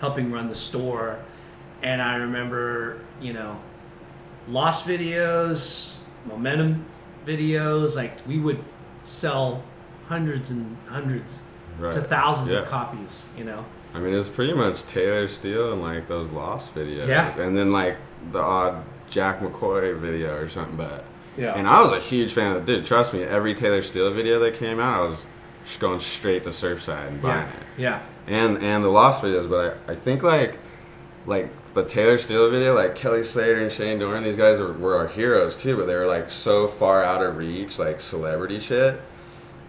helping 0.00 0.30
run 0.32 0.48
the 0.48 0.54
store. 0.54 1.18
And 1.82 2.00
I 2.02 2.16
remember, 2.16 3.00
you 3.20 3.32
know, 3.32 3.60
lost 4.48 4.86
videos, 4.86 5.94
momentum 6.26 6.84
videos. 7.26 7.96
Like 7.96 8.26
we 8.26 8.38
would 8.38 8.62
sell 9.02 9.62
hundreds 10.08 10.50
and 10.50 10.76
hundreds 10.88 11.40
Right. 11.78 11.92
to 11.92 12.00
thousands 12.00 12.50
Yeah. 12.52 12.60
of 12.60 12.68
copies. 12.68 13.24
You 13.36 13.44
know, 13.44 13.64
I 13.94 13.98
mean, 13.98 14.14
it 14.14 14.16
was 14.16 14.28
pretty 14.30 14.54
much 14.54 14.86
Taylor 14.86 15.28
Steele 15.28 15.72
and 15.74 15.82
like 15.82 16.08
those 16.08 16.30
Lost 16.30 16.74
videos, 16.74 17.06
Yeah. 17.08 17.38
and 17.38 17.56
then 17.56 17.70
like 17.72 17.96
the 18.32 18.40
odd 18.40 18.82
Jack 19.10 19.40
McCoy 19.40 19.98
video 19.98 20.34
or 20.36 20.48
something. 20.48 20.76
But 20.76 21.04
Yeah. 21.36 21.52
and 21.54 21.68
I 21.68 21.82
was 21.82 21.92
a 21.92 22.00
huge 22.00 22.32
fan 22.32 22.56
of 22.56 22.64
the 22.64 22.76
dude. 22.76 22.86
Trust 22.86 23.12
me, 23.12 23.22
every 23.22 23.54
Taylor 23.54 23.82
Steele 23.82 24.10
video 24.10 24.38
that 24.40 24.54
came 24.54 24.80
out, 24.80 25.00
I 25.00 25.04
was 25.04 25.26
just 25.66 25.80
going 25.80 26.00
straight 26.00 26.44
to 26.44 26.50
Surfside 26.50 27.08
and 27.08 27.20
buying 27.20 27.46
yeah, 27.46 27.46
it. 27.48 27.62
yeah, 27.76 27.98
And 28.26 28.58
and 28.58 28.84
the 28.84 28.88
Lost 28.88 29.22
videos, 29.22 29.48
but 29.48 29.78
I, 29.88 29.92
I 29.92 29.94
think 29.94 30.22
like 30.22 30.58
like 31.26 31.48
the 31.74 31.84
Taylor 31.84 32.18
Steele 32.18 32.50
video, 32.50 32.74
like 32.74 32.94
Kelly 32.96 33.22
Slater 33.22 33.60
and 33.62 33.70
Shane 33.70 33.98
Dorian, 33.98 34.24
these 34.24 34.36
guys 34.36 34.58
were, 34.58 34.72
were 34.72 34.96
our 34.96 35.08
heroes 35.08 35.54
too, 35.56 35.76
but 35.76 35.86
they 35.86 35.94
were 35.94 36.06
like 36.06 36.30
so 36.30 36.66
far 36.68 37.04
out 37.04 37.22
of 37.22 37.36
reach, 37.36 37.78
like 37.78 38.00
celebrity 38.00 38.58
shit. 38.58 39.00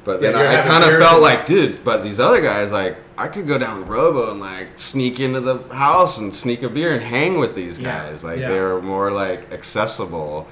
But 0.05 0.21
then 0.21 0.33
Yeah, 0.33 0.43
you're 0.43 0.51
I, 0.51 0.59
I 0.61 0.65
kind 0.65 0.83
of 0.85 0.99
felt 1.01 1.21
like, 1.21 1.45
dude, 1.45 1.83
but 1.83 2.01
these 2.01 2.17
other 2.17 2.41
guys, 2.41 2.71
like, 2.71 2.95
I 3.17 3.27
could 3.27 3.45
go 3.45 3.57
down 3.57 3.81
the 3.81 3.85
Robo 3.87 4.31
and 4.31 4.39
like 4.39 4.79
sneak 4.79 5.19
into 5.19 5.41
the 5.41 5.57
house 5.73 6.17
and 6.17 6.33
sneak 6.33 6.63
a 6.63 6.69
beer 6.69 6.93
and 6.93 7.03
hang 7.03 7.39
with 7.39 7.55
these 7.55 7.77
Yeah, 7.77 8.05
guys. 8.09 8.23
Like 8.23 8.39
yeah. 8.39 8.49
they 8.49 8.59
were 8.59 8.81
more 8.81 9.11
like 9.11 9.51
accessible. 9.51 10.47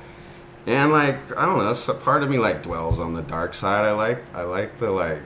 And 0.66 0.92
like 0.92 1.16
I 1.38 1.46
don't 1.46 1.60
know, 1.60 1.74
so 1.74 1.94
part 1.94 2.22
of 2.24 2.30
me 2.30 2.38
like 2.38 2.64
dwells 2.64 3.00
on 3.00 3.14
the 3.14 3.22
dark 3.22 3.54
side. 3.54 3.86
I 3.86 3.92
like 3.92 4.18
I 4.34 4.42
like 4.42 4.78
the 4.80 4.90
like 4.92 5.20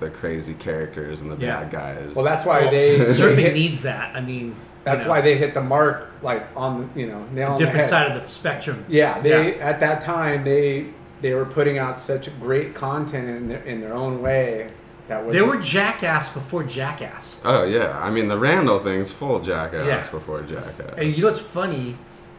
the 0.00 0.10
crazy 0.10 0.54
characters 0.54 1.20
and 1.22 1.30
the 1.30 1.36
Yeah. 1.36 1.60
bad 1.62 1.70
guys. 1.72 2.14
Well, 2.14 2.24
that's 2.24 2.44
why 2.44 2.60
Well, 2.62 2.70
they, 2.70 2.98
they 2.98 3.04
surfing 3.06 3.36
hit, 3.38 3.54
needs 3.54 3.82
that. 3.82 4.14
I 4.14 4.20
mean, 4.20 4.46
you 4.48 4.54
That's 4.84 5.04
know, 5.04 5.10
why 5.10 5.20
they 5.20 5.36
hit 5.36 5.54
the 5.54 5.62
mark 5.62 6.10
like 6.22 6.46
on 6.56 6.88
the 6.94 7.00
you 7.00 7.06
know 7.06 7.24
nail 7.32 7.48
on 7.48 7.52
the 7.54 7.58
different 7.64 7.86
head. 7.86 7.86
side 7.86 8.12
of 8.16 8.22
the 8.22 8.28
spectrum. 8.28 8.84
Yeah, 8.88 9.18
they 9.20 9.58
at 9.60 9.80
that 9.80 10.00
time 10.02 10.44
they 10.44 10.86
they 11.22 11.32
were 11.34 11.46
putting 11.46 11.78
out 11.78 11.98
such 11.98 12.28
great 12.40 12.74
content 12.74 13.28
in 13.28 13.48
their, 13.48 13.62
in 13.62 13.80
their 13.80 13.94
own 13.94 14.20
way 14.22 14.70
that 15.08 15.24
was 15.24 15.34
They 15.34 15.40
were 15.42 15.56
jackass 15.56 16.32
before 16.32 16.62
jackass. 16.62 17.40
Oh 17.44 17.64
yeah, 17.64 17.98
I 17.98 18.10
mean 18.10 18.28
the 18.28 18.38
Randall 18.38 18.78
thing's 18.80 19.12
full 19.12 19.40
jackass 19.40 19.86
Yeah. 19.86 20.08
before 20.10 20.42
jackass. 20.42 20.94
And 20.98 21.14
you 21.16 21.22
know 21.22 21.28
what's 21.28 21.40
funny? 21.40 21.96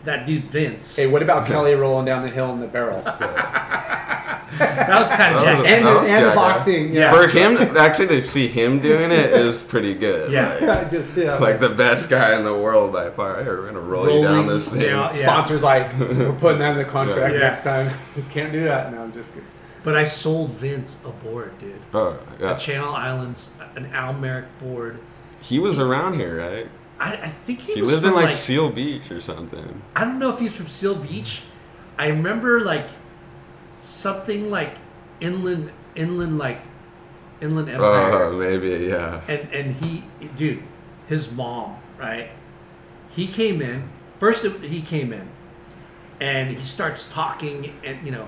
That 0.07 0.25
dude 0.25 0.45
Vince. 0.45 0.95
Hey, 0.95 1.05
what 1.07 1.21
about 1.21 1.45
Kelly 1.47 1.73
rolling 1.73 2.05
down 2.05 2.21
the 2.23 2.29
hill 2.29 2.51
in 2.53 2.61
the 2.61 2.67
barrel? 2.67 3.01
that 4.57 4.87
was 4.89 5.09
kind 5.11 5.35
of 5.35 5.41
That 5.41 5.57
was- 5.59 5.67
jackass. 5.67 5.67
and 5.67 5.85
that 5.85 5.93
the, 5.93 5.99
and 5.99 6.25
the 6.25 6.29
jackass. 6.29 6.35
boxing, 6.35 6.93
Yeah. 6.93 7.11
For 7.13 7.27
him, 7.27 7.57
actually, 7.77 8.07
to 8.21 8.27
see 8.27 8.47
him 8.47 8.79
doing 8.79 9.11
it 9.11 9.31
is 9.33 9.61
pretty 9.61 9.93
good. 9.93 10.31
Yeah. 10.31 10.49
Like, 10.53 10.61
yeah, 10.61 10.83
just 10.89 11.17
yeah. 11.17 11.37
like 11.37 11.59
the 11.59 11.69
best 11.69 12.09
guy 12.09 12.37
in 12.37 12.45
the 12.45 12.53
world 12.53 12.93
by 12.93 13.09
far. 13.09 13.37
Hey, 13.43 13.49
we're 13.49 13.65
gonna 13.65 13.79
roll 13.81 14.05
you 14.09 14.21
down 14.21 14.31
Rolling 14.33 14.47
this 14.47 14.69
thing. 14.69 14.81
down- 14.81 15.09
yeah. 15.13 15.23
sponsors 15.23 15.61
like 15.63 15.97
we're 15.99 16.31
putting 16.33 16.59
that 16.59 16.71
in 16.71 16.77
the 16.77 16.85
contract 16.85 17.33
Yeah. 17.33 17.39
next 17.41 17.63
time. 17.63 17.91
You 18.15 18.23
can't 18.31 18.51
do 18.53 18.63
that. 18.63 18.91
No, 18.93 19.03
I'm 19.03 19.13
just 19.13 19.33
kidding. 19.33 19.47
But 19.83 19.95
I 19.97 20.05
sold 20.05 20.51
Vince 20.51 21.03
a 21.05 21.09
board, 21.09 21.57
dude. 21.59 21.75
Oh 21.93 22.17
yeah, 22.39 22.55
A 22.55 22.57
Channel 22.57 22.93
Islands, 22.95 23.51
an 23.75 23.87
Al 23.87 24.13
Merrick 24.13 24.45
board. 24.59 24.99
he 25.41 25.59
was 25.59 25.79
around 25.79 26.13
here, 26.15 26.37
right? 26.39 26.69
I, 26.99 27.13
I 27.13 27.27
think 27.29 27.59
he, 27.59 27.75
He 27.75 27.81
was 27.81 27.91
lived 27.91 28.05
in 28.05 28.13
like, 28.13 28.25
like 28.25 28.33
Seal 28.33 28.69
Beach 28.69 29.11
or 29.11 29.21
something. 29.21 29.81
I 29.95 30.03
don't 30.03 30.19
know 30.19 30.33
if 30.33 30.39
he's 30.39 30.55
from 30.55 30.67
Seal 30.67 30.95
Beach. 30.95 31.43
I 31.97 32.07
remember 32.09 32.59
like 32.61 32.87
something 33.81 34.49
like 34.49 34.77
inland, 35.19 35.71
inland 35.95 36.37
like 36.37 36.61
inland 37.41 37.69
oh, 37.69 37.73
empire. 37.73 38.23
Oh, 38.25 38.37
maybe 38.37 38.85
yeah. 38.85 39.21
and 39.27 39.47
and 39.53 39.75
he 39.75 40.03
dude 40.35 40.63
his 41.07 41.31
mom 41.31 41.77
right 41.97 42.29
he 43.09 43.27
came 43.27 43.61
in 43.61 43.89
first 44.19 44.45
he 44.61 44.81
came 44.81 45.13
in 45.13 45.29
and 46.19 46.49
he 46.49 46.63
starts 46.63 47.11
talking 47.11 47.73
and 47.83 48.03
you 48.05 48.11
know 48.11 48.27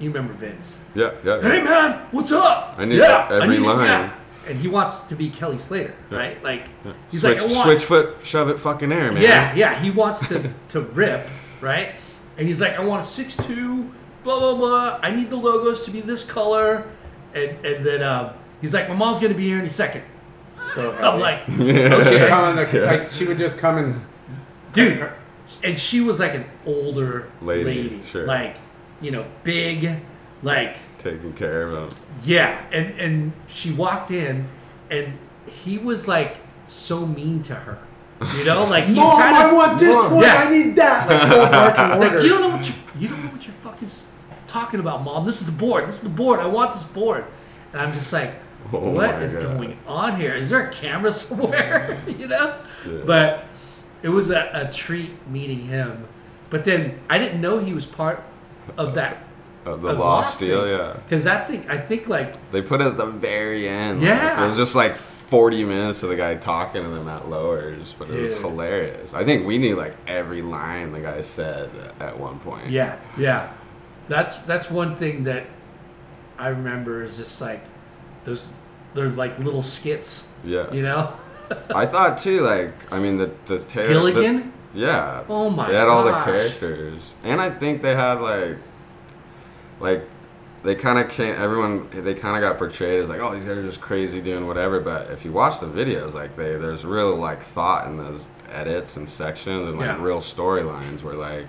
you 0.00 0.10
remember 0.10 0.32
vince 0.32 0.82
Yeah, 0.94 1.12
yeah. 1.24 1.40
hey 1.40 1.62
man 1.62 2.06
what's 2.10 2.32
up 2.32 2.74
I 2.78 2.84
knew 2.86 3.02
every 3.02 3.58
need- 3.58 3.66
line. 3.66 4.10
And 4.48 4.58
he 4.58 4.68
wants 4.68 5.02
to 5.02 5.14
be 5.16 5.30
kelly 5.30 5.58
slater 5.58 5.94
Yeah. 6.10 6.18
right? 6.18 6.42
Like 6.42 6.68
he's 7.10 7.20
switch, 7.22 7.40
like 7.40 7.50
I 7.50 7.52
want, 7.52 7.64
switch 7.64 7.84
foot, 7.84 8.16
shove 8.22 8.48
it, 8.48 8.60
fucking 8.60 8.92
air, 8.92 9.12
man. 9.12 9.22
yeah 9.22 9.54
yeah 9.54 9.78
he 9.80 9.90
wants 9.90 10.26
to 10.28 10.52
to 10.68 10.80
rip 10.80 11.28
right? 11.60 11.92
And 12.36 12.46
he's 12.48 12.60
like 12.60 12.72
i 12.78 12.84
want 12.84 13.00
a 13.02 13.04
6-2 13.04 13.90
blah 14.22 14.38
blah 14.38 14.54
blah. 14.54 14.98
I 15.02 15.10
need 15.10 15.30
the 15.30 15.36
logos 15.36 15.82
to 15.82 15.90
be 15.90 16.00
this 16.00 16.24
color. 16.28 16.86
And 17.34 17.64
and 17.64 17.84
then 17.84 18.02
um, 18.02 18.30
he's 18.60 18.72
like 18.74 18.88
my 18.88 18.94
mom's 18.94 19.20
gonna 19.20 19.34
be 19.34 19.44
here 19.44 19.58
any 19.58 19.68
second. 19.68 20.02
So 20.56 20.92
i'm 21.00 21.18
like 21.20 21.44
She'd 21.46 21.60
okay 21.92 22.28
come 22.28 22.58
in 22.58 22.70
the, 22.70 22.80
like 22.86 23.10
she 23.12 23.24
would 23.26 23.38
just 23.38 23.58
come 23.58 23.76
and 23.78 24.00
dude 24.72 25.10
and 25.62 25.78
she 25.78 26.00
was 26.00 26.18
like 26.20 26.34
an 26.34 26.44
older 26.66 27.30
Lady, 27.42 27.64
lady, 27.64 28.02
sure. 28.10 28.26
like 28.26 28.56
you 29.00 29.10
know 29.10 29.26
big 29.42 30.00
like 30.42 30.76
Taking 31.04 31.34
care 31.34 31.68
of 31.68 31.92
him. 31.92 31.98
yeah 32.24 32.64
and 32.72 32.98
and 32.98 33.32
she 33.46 33.70
walked 33.70 34.10
in 34.10 34.48
and 34.90 35.18
he 35.46 35.76
was 35.78 36.08
like 36.08 36.38
so 36.66 37.06
mean 37.06 37.42
to 37.44 37.54
her 37.54 37.78
you 38.38 38.44
know 38.44 38.64
like 38.74 38.86
he's 38.86 38.96
Mom, 38.96 39.20
kind 39.20 39.36
I 39.36 39.52
want 39.52 39.78
this 39.78 39.94
one. 39.94 40.22
Yeah. 40.22 40.44
I 40.46 40.50
need 40.50 40.74
that. 40.76 41.08
Like 41.08 41.28
full 41.30 41.46
barking 41.46 41.90
It's 41.92 42.00
like 42.14 42.22
you 42.22 42.28
don't 42.30 42.40
know 42.40 42.56
what 42.56 42.66
you 42.68 42.74
you 42.98 43.08
don't 43.08 43.22
know 43.24 43.30
what 43.30 43.44
you're 43.46 43.52
fucking 43.54 43.88
talking 44.46 44.80
about 44.80 45.02
mom 45.04 45.26
this 45.26 45.40
is 45.42 45.46
the 45.46 45.58
board 45.58 45.86
this 45.88 45.96
is 45.96 46.02
the 46.02 46.08
board 46.22 46.38
i 46.40 46.46
want 46.46 46.72
this 46.72 46.84
board 46.84 47.24
and 47.72 47.82
i'm 47.82 47.92
just 47.92 48.12
like 48.12 48.32
Oh 48.72 48.78
what 48.90 49.16
my 49.16 49.22
is 49.22 49.34
God. 49.34 49.58
going 49.58 49.76
on 49.86 50.16
here 50.18 50.32
is 50.32 50.48
there 50.48 50.68
a 50.68 50.72
camera 50.72 51.10
somewhere 51.24 52.00
you 52.06 52.28
know 52.28 52.54
Yeah. 52.86 53.00
but 53.04 53.44
it 54.02 54.08
was 54.10 54.30
a, 54.30 54.50
a 54.54 54.72
treat 54.72 55.10
meeting 55.28 55.62
him 55.66 56.06
but 56.50 56.64
then 56.64 57.00
i 57.10 57.18
didn't 57.18 57.40
know 57.40 57.58
he 57.58 57.74
was 57.74 57.84
part 57.84 58.22
of 58.78 58.94
that 58.94 59.24
Of 59.64 59.82
the 59.82 59.88
Of 59.90 59.98
Lost 59.98 60.26
Lost 60.26 60.36
Steel, 60.36 60.62
thing. 60.62 60.70
yeah. 60.78 60.92
Because 61.04 61.24
that 61.24 61.48
thing, 61.48 61.64
I 61.68 61.76
think 61.78 62.08
like 62.08 62.50
They 62.52 62.60
put 62.62 62.80
it 62.80 62.86
at 62.86 62.96
the 62.96 63.06
very 63.06 63.68
end. 63.68 64.00
like, 64.00 64.08
Yeah. 64.08 64.44
it 64.44 64.48
was 64.48 64.56
just 64.56 64.74
like 64.74 64.94
40 64.94 65.64
minutes 65.64 66.02
of 66.02 66.10
the 66.10 66.16
guy 66.16 66.34
talking 66.34 66.84
and 66.84 66.94
then 66.94 67.06
that 67.06 67.28
lowers, 67.30 67.94
but 67.98 68.10
it 68.10 68.20
was 68.20 68.34
hilarious. 68.34 69.14
I 69.14 69.24
think 69.24 69.46
we 69.46 69.56
knew 69.58 69.74
like 69.74 69.96
every 70.06 70.42
line 70.42 70.92
the 70.92 71.00
guy 71.00 71.22
said 71.22 71.70
at 71.98 72.18
one 72.18 72.38
point. 72.40 72.68
Yeah, 72.70 72.96
yeah. 73.16 73.50
That's 74.08 74.36
that's 74.36 74.70
one 74.70 74.96
thing 74.96 75.24
that 75.24 75.46
I 76.38 76.48
remember 76.48 77.02
is 77.02 77.16
just 77.16 77.40
like 77.40 77.62
those 78.24 78.52
they're 78.92 79.08
like 79.08 79.38
little 79.38 79.62
skits. 79.62 80.30
Yeah. 80.44 80.70
You 80.72 80.82
know? 80.82 81.14
I 81.74 81.86
thought 81.86 82.18
too, 82.18 82.40
like, 82.40 82.72
I 82.92 82.98
mean, 82.98 83.16
the, 83.18 83.30
the 83.46 83.58
Taylor. 83.60 83.88
Gilligan? 83.88 84.52
the- 84.74 84.80
yeah. 84.80 85.22
Oh 85.28 85.50
my 85.50 85.64
god. 85.66 85.72
They 85.72 85.76
had 85.78 85.88
all 85.88 86.04
the 86.04 86.12
characters. 86.24 87.14
And 87.22 87.40
I 87.40 87.48
think 87.50 87.80
they 87.82 87.94
had 87.94 88.20
like, 88.20 88.56
like, 89.84 90.02
they 90.64 90.74
kind 90.74 90.98
of 90.98 91.10
can't, 91.10 91.38
everyone, 91.38 91.88
they 91.92 92.14
kind 92.14 92.42
of 92.42 92.48
got 92.50 92.58
portrayed 92.58 93.00
as 93.02 93.08
like, 93.08 93.20
oh, 93.20 93.34
these 93.34 93.44
guys 93.44 93.56
are 93.58 93.62
just 93.62 93.80
crazy 93.80 94.20
doing 94.20 94.46
whatever. 94.46 94.80
But 94.80 95.10
if 95.10 95.24
you 95.24 95.32
watch 95.32 95.60
the 95.60 95.66
videos, 95.66 96.14
like, 96.14 96.36
they, 96.36 96.56
there's 96.56 96.84
real 96.84 97.14
like 97.16 97.42
thought 97.42 97.86
in 97.86 97.96
those 97.98 98.24
edits 98.50 98.96
and 98.96 99.08
sections 99.08 99.68
and 99.68 99.78
like 99.78 99.86
Yeah. 99.86 100.02
real 100.02 100.20
storylines 100.20 101.02
where 101.02 101.14
like, 101.14 101.46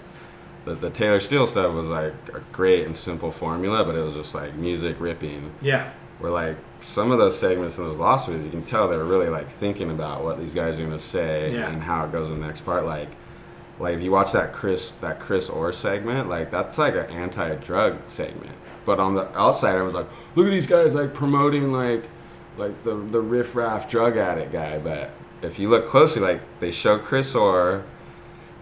the, 0.65 0.73
the 0.75 0.89
Taylor 0.89 1.19
Steele 1.19 1.45
stuff 1.47 1.73
was 1.73 1.87
like 1.87 2.13
a 2.33 2.39
great 2.51 2.85
and 2.85 2.97
simple 2.97 3.31
formula, 3.31 3.85
but 3.85 3.95
it 3.95 4.01
was 4.01 4.15
just 4.15 4.33
like 4.35 4.55
music 4.55 4.97
ripping 4.99 5.51
Yeah. 5.61 5.91
where 6.19 6.31
like 6.31 6.57
some 6.81 7.11
of 7.11 7.17
those 7.19 7.37
segments 7.39 7.77
in 7.77 7.83
those 7.85 7.97
lost 7.97 8.27
videos, 8.27 8.43
you 8.43 8.49
can 8.49 8.63
tell 8.63 8.87
they're 8.89 9.03
really 9.03 9.29
like 9.29 9.49
thinking 9.51 9.91
about 9.91 10.23
what 10.23 10.39
these 10.39 10.53
guys 10.55 10.79
are 10.79 10.83
gonna 10.83 10.97
say 10.99 11.53
Yeah. 11.53 11.69
and 11.69 11.81
how 11.83 12.03
it 12.05 12.11
goes 12.11 12.29
in 12.31 12.39
the 12.41 12.45
next 12.47 12.61
part. 12.61 12.85
Like, 12.85 13.09
like 13.79 13.95
if 13.97 14.01
you 14.03 14.11
watch 14.11 14.31
that 14.33 14.53
Chris 14.53 14.91
that 15.01 15.19
Chris 15.19 15.49
Orr 15.49 15.71
segment, 15.71 16.29
like 16.29 16.51
that's 16.51 16.77
like 16.77 16.95
an 16.95 17.05
anti-drug 17.09 17.97
segment. 18.07 18.55
But 18.85 18.99
on 18.99 19.15
the 19.15 19.35
outside, 19.37 19.75
I 19.77 19.81
was 19.81 19.93
like, 19.93 20.07
look 20.35 20.45
at 20.45 20.51
these 20.51 20.67
guys 20.67 20.93
like 20.95 21.13
promoting 21.13 21.71
like 21.71 22.05
like 22.57 22.83
the 22.83 22.95
the 22.95 23.19
riff 23.21 23.55
raff 23.55 23.89
drug 23.89 24.17
addict 24.17 24.51
guy. 24.51 24.77
But 24.79 25.11
if 25.41 25.59
you 25.59 25.69
look 25.69 25.87
closely, 25.87 26.21
like 26.21 26.41
they 26.59 26.71
show 26.71 26.97
Chris 26.97 27.33
Orr. 27.35 27.83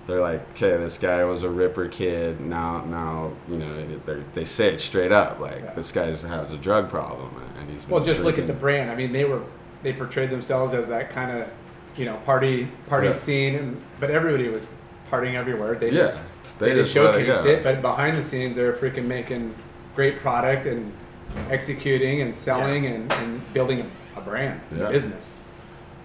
They're 0.06 0.20
like, 0.20 0.42
okay, 0.52 0.76
this 0.84 0.98
guy 0.98 1.24
was 1.24 1.44
a 1.44 1.50
ripper 1.50 1.88
kid. 1.88 2.42
Now, 2.42 2.84
now, 2.84 3.32
you 3.48 3.56
know, 3.56 3.88
they 4.06 4.22
they 4.34 4.44
say 4.44 4.74
it 4.74 4.82
straight 4.82 5.14
up, 5.14 5.40
like 5.40 5.62
Yeah. 5.64 5.74
this 5.76 5.94
guy 5.94 6.08
has 6.08 6.52
a 6.52 6.58
drug 6.58 6.90
problem, 6.90 7.30
and 7.58 7.70
he's 7.70 7.88
Well, 7.88 8.04
just 8.04 8.22
look 8.22 8.38
at 8.38 8.46
the 8.46 8.52
brand. 8.52 8.92
I 8.92 8.96
mean, 8.96 9.14
they 9.14 9.24
were 9.24 9.40
they 9.82 9.94
portrayed 9.94 10.30
themselves 10.30 10.74
as 10.74 10.90
that 10.90 11.10
kind 11.12 11.32
of 11.40 11.50
you 11.96 12.04
know 12.04 12.18
party 12.26 12.68
party 12.90 13.08
Yeah. 13.08 13.14
scene, 13.14 13.56
and 13.56 13.82
but 14.02 14.10
everybody 14.12 14.50
was 14.50 14.68
partying 15.14 15.36
everywhere. 15.36 15.76
They 15.76 15.88
Yeah, 15.92 16.04
just 16.04 16.24
they 16.60 16.70
they, 16.70 16.76
just 16.76 16.94
just 16.94 17.06
let 17.06 17.16
it 17.20 17.28
showcased 17.28 17.46
it, 17.46 17.64
but 17.64 17.82
behind 17.82 18.18
the 18.18 18.24
scenes, 18.24 18.56
they're 18.56 18.74
freaking 18.74 19.06
making 19.06 19.54
great 19.96 20.18
product 20.18 20.66
and 20.66 20.92
executing 21.50 22.22
and 22.22 22.38
selling 22.38 22.86
and, 22.86 23.12
and 23.14 23.54
building 23.54 23.90
a, 24.16 24.20
a 24.20 24.22
brand, 24.22 24.60
Yeah. 24.76 24.84
a 24.88 24.90
business. 24.90 25.34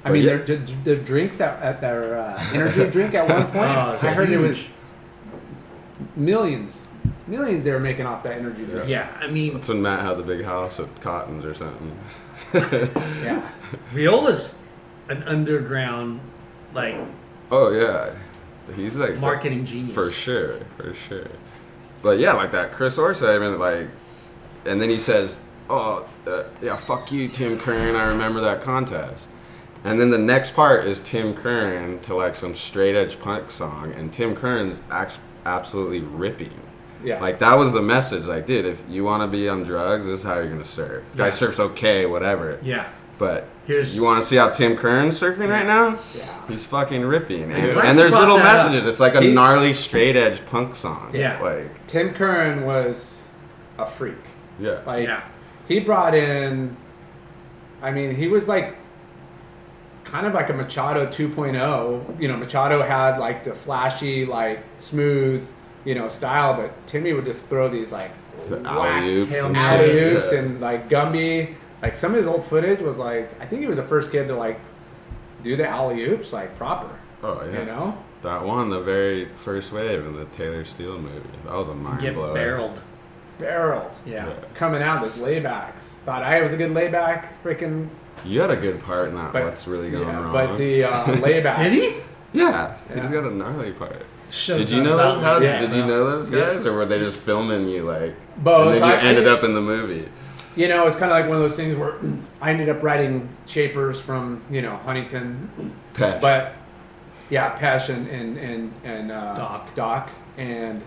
I 0.05 0.09
But 0.09 0.13
mean, 0.15 0.25
yeah. 0.25 0.37
their, 0.37 0.57
their, 0.57 0.77
their 0.85 0.97
drinks 1.05 1.41
at, 1.41 1.61
at 1.63 1.81
their 1.81 2.19
uh, 2.19 2.43
energy 2.53 2.89
drink 2.97 3.15
at 3.15 3.29
one 3.29 3.45
point. 3.53 3.71
Oh, 3.71 3.99
I 4.01 4.13
heard 4.13 4.31
it 4.31 4.39
was 4.39 4.65
millions, 6.17 6.89
millions 7.27 7.65
they 7.65 7.73
were 7.73 7.81
making 7.81 8.07
off 8.07 8.23
that 8.23 8.39
energy 8.39 8.65
drink. 8.65 8.89
Yeah. 8.89 9.09
I 9.21 9.27
mean 9.29 9.55
That's 9.55 9.69
when 9.69 9.83
Matt 9.83 10.01
had 10.05 10.17
the 10.19 10.23
big 10.23 10.45
house 10.45 10.81
at 10.81 11.01
Cotton's 11.01 11.45
or 11.45 11.55
something. 11.55 11.97
yeah. 12.55 13.43
Viola's 13.93 14.63
an 15.09 15.23
underground 15.25 16.21
like 16.75 16.97
Oh 17.51 17.71
yeah, 17.73 18.13
he's 18.75 18.97
like 18.97 19.19
marketing 19.19 19.65
genius. 19.65 19.95
for 19.95 20.11
sure, 20.11 20.59
for 20.77 20.95
sure. 20.95 21.27
But 22.03 22.19
yeah, 22.19 22.33
like 22.35 22.53
that 22.53 22.73
Chris 22.73 22.99
Orr 22.99 23.15
segment, 23.15 23.59
like, 23.59 23.89
and 24.65 24.81
then 24.81 24.89
he 24.89 24.99
says, 24.99 25.39
"Oh, 25.69 26.09
uh, 26.27 26.45
yeah, 26.63 26.77
fuck 26.77 27.11
you, 27.13 27.29
Tim 27.29 27.59
Curran. 27.59 27.97
I 27.97 28.07
remember 28.09 28.41
that 28.43 28.61
contest." 28.63 29.29
And 29.85 30.01
then 30.01 30.11
the 30.11 30.19
next 30.19 30.55
part 30.55 30.87
is 30.87 31.01
Tim 31.01 31.35
Curran 31.35 32.01
to 32.01 32.15
like 32.15 32.35
some 32.35 32.55
straight 32.55 32.95
edge 32.97 33.19
punk 33.21 33.51
song, 33.51 33.93
and 33.97 34.13
Tim 34.13 34.35
Curran's 34.35 34.81
act- 34.91 35.19
absolutely 35.47 36.01
ripping. 36.01 36.53
Yeah. 37.05 37.21
Like 37.21 37.39
that 37.39 37.55
was 37.57 37.73
the 37.73 37.81
message. 37.83 38.25
Like, 38.25 38.47
dude, 38.47 38.65
if 38.65 38.81
you 38.89 39.05
want 39.05 39.23
to 39.23 39.29
be 39.29 39.49
on 39.49 39.63
drugs, 39.63 40.05
this 40.07 40.21
is 40.21 40.27
how 40.27 40.35
you're 40.35 40.49
gonna 40.51 40.65
surf. 40.65 41.05
This 41.07 41.15
guy 41.15 41.27
Yeah. 41.27 41.31
surfs 41.31 41.61
okay, 41.61 42.07
whatever. 42.07 42.59
Yeah. 42.63 42.87
But 43.19 43.49
Here's- 43.67 43.95
you 43.97 44.05
want 44.05 44.23
to 44.23 44.27
see 44.29 44.37
how 44.37 44.49
Tim 44.51 44.77
Curran's 44.77 45.21
surfing 45.21 45.49
right 45.51 45.67
now? 45.67 45.99
Yeah. 46.17 46.25
He's 46.49 46.65
fucking 46.65 47.05
ripping, 47.05 47.53
and, 47.53 47.73
glad 47.73 47.85
and 47.85 47.89
you 47.89 47.95
there's 48.03 48.13
brought 48.13 48.21
little 48.21 48.37
that 48.39 48.57
up. 48.57 48.67
messages. 48.69 48.87
It's 48.89 49.01
like 49.01 49.15
a 49.15 49.21
He- 49.23 49.33
gnarly 49.35 49.73
straight 49.73 50.17
edge 50.17 50.45
punk 50.47 50.75
song. 50.77 51.11
Yeah. 51.13 51.39
like 51.43 51.87
Tim 51.89 52.15
Curran 52.15 52.65
was 52.65 53.23
a 53.79 53.85
freak. 53.87 54.15
yeah, 54.61 54.79
Like 54.87 55.07
Yeah. 55.07 55.21
he 55.67 55.81
brought 55.81 56.15
in 56.15 56.77
I 57.83 57.91
mean, 57.93 58.15
he 58.17 58.27
was 58.27 58.49
like 58.49 58.77
kind 60.05 60.27
of 60.27 60.35
like 60.35 60.49
a 60.51 60.53
Machado 60.55 61.07
2.0. 61.07 62.21
You 62.21 62.29
know, 62.29 62.37
Machado 62.37 62.83
had 62.83 63.19
like 63.19 63.45
the 63.45 63.53
flashy, 63.55 64.25
like 64.27 64.61
smooth, 64.79 65.47
you 65.85 65.95
know, 65.95 66.09
style, 66.09 66.55
but 66.55 66.87
Timmy 66.87 67.13
would 67.13 67.25
just 67.25 67.47
throw 67.47 67.69
these 67.69 67.93
like 67.93 68.11
The 68.49 68.57
whack 68.57 68.67
alley-oops 68.67 69.33
and 69.33 69.57
shit, 69.57 69.65
alley 69.67 69.99
oops 70.17 70.33
yeah. 70.33 70.39
and 70.39 70.61
like 70.61 70.89
Gumby. 70.89 71.55
Like 71.83 71.97
some 71.97 72.13
of 72.13 72.19
his 72.19 72.27
old 72.27 72.45
footage 72.45 72.81
was 72.81 72.99
like 72.99 73.41
I 73.41 73.47
think 73.47 73.61
he 73.61 73.67
was 73.69 73.77
the 73.77 73.83
first 73.85 74.11
kid 74.13 74.29
to 74.29 74.35
like 74.35 74.61
do 75.43 75.57
the 75.57 75.69
alley 75.69 76.03
oops 76.05 76.33
like 76.33 76.57
proper. 76.57 76.99
oh 77.23 77.45
yeah, 77.45 77.61
You 77.61 77.65
know? 77.67 77.99
that 78.23 78.45
one, 78.45 78.69
the 78.71 78.81
very 78.81 79.27
first 79.45 79.73
wave 79.73 80.05
in 80.05 80.17
the 80.17 80.25
Taylor 80.27 80.65
Steele 80.65 80.99
movie. 80.99 81.21
That 81.45 81.55
was 81.55 81.69
a 81.69 81.75
mind 81.75 82.01
Get 82.01 82.15
blower. 82.15 82.35
barreled. 82.35 82.81
Barreled. 83.39 83.93
Yeah. 84.05 84.27
Yeah. 84.27 84.35
Coming 84.55 84.83
out 84.83 85.01
those 85.03 85.15
laybacks. 85.17 85.99
Thought 86.05 86.25
I 86.25 86.41
was 86.43 86.53
a 86.53 86.57
good 86.57 86.73
layback, 86.73 87.41
freaking 87.45 87.89
You 88.25 88.41
had 88.41 88.51
a 88.51 88.57
good 88.57 88.83
part 88.83 89.11
in 89.11 89.15
that. 89.15 89.33
but 89.33 89.45
What's 89.45 89.69
really 89.69 89.91
going 89.91 90.09
yeah, 90.09 90.19
wrong? 90.21 90.33
But 90.33 90.57
the 90.57 90.83
uh, 90.85 91.05
layback. 91.21 91.59
Did 91.63 91.73
he? 91.75 91.97
yeah, 92.33 92.77
Yeah. 92.91 93.03
he's 93.03 93.11
got 93.13 93.25
a 93.25 93.31
gnarly 93.31 93.71
part. 93.73 94.05
Shows 94.31 94.67
Did 94.67 94.77
you 94.77 94.83
know 94.83 94.97
that? 94.97 95.23
How. 95.23 95.39
Yeah, 95.41 95.61
did 95.61 95.71
you 95.73 95.87
know 95.87 96.05
those 96.11 96.31
Yeah. 96.31 96.55
guys, 96.55 96.67
or 96.67 96.73
were 96.73 96.85
they 96.85 96.99
just 96.99 97.17
filming 97.19 97.69
you 97.69 97.85
like? 97.85 98.15
Both. 98.43 98.75
And 98.75 98.83
then 98.83 98.89
you 98.89 98.95
I- 98.97 99.01
ended 99.01 99.29
up 99.29 99.45
in 99.45 99.55
the 99.55 99.61
movie. 99.63 100.09
You 100.59 100.67
know, 100.67 100.89
it's 100.89 100.97
kind 100.97 101.13
of 101.13 101.17
like 101.17 101.27
one 101.27 101.37
of 101.37 101.43
those 101.43 101.55
things 101.55 101.77
where 101.77 102.01
I 102.41 102.51
ended 102.51 102.69
up 102.69 102.83
writing 102.83 103.29
shapers 103.47 104.01
from 104.01 104.43
you 104.51 104.61
know 104.61 104.75
Huntington, 104.79 105.73
Pesh. 105.95 106.21
but 106.21 106.57
yeah, 107.31 107.57
Pesh 107.57 107.95
and 107.95 108.09
and 108.09 108.37
and, 108.37 108.73
and 108.83 109.13
uh, 109.13 109.37
Doc. 109.37 109.75
Doc, 109.77 110.11
and 110.37 110.83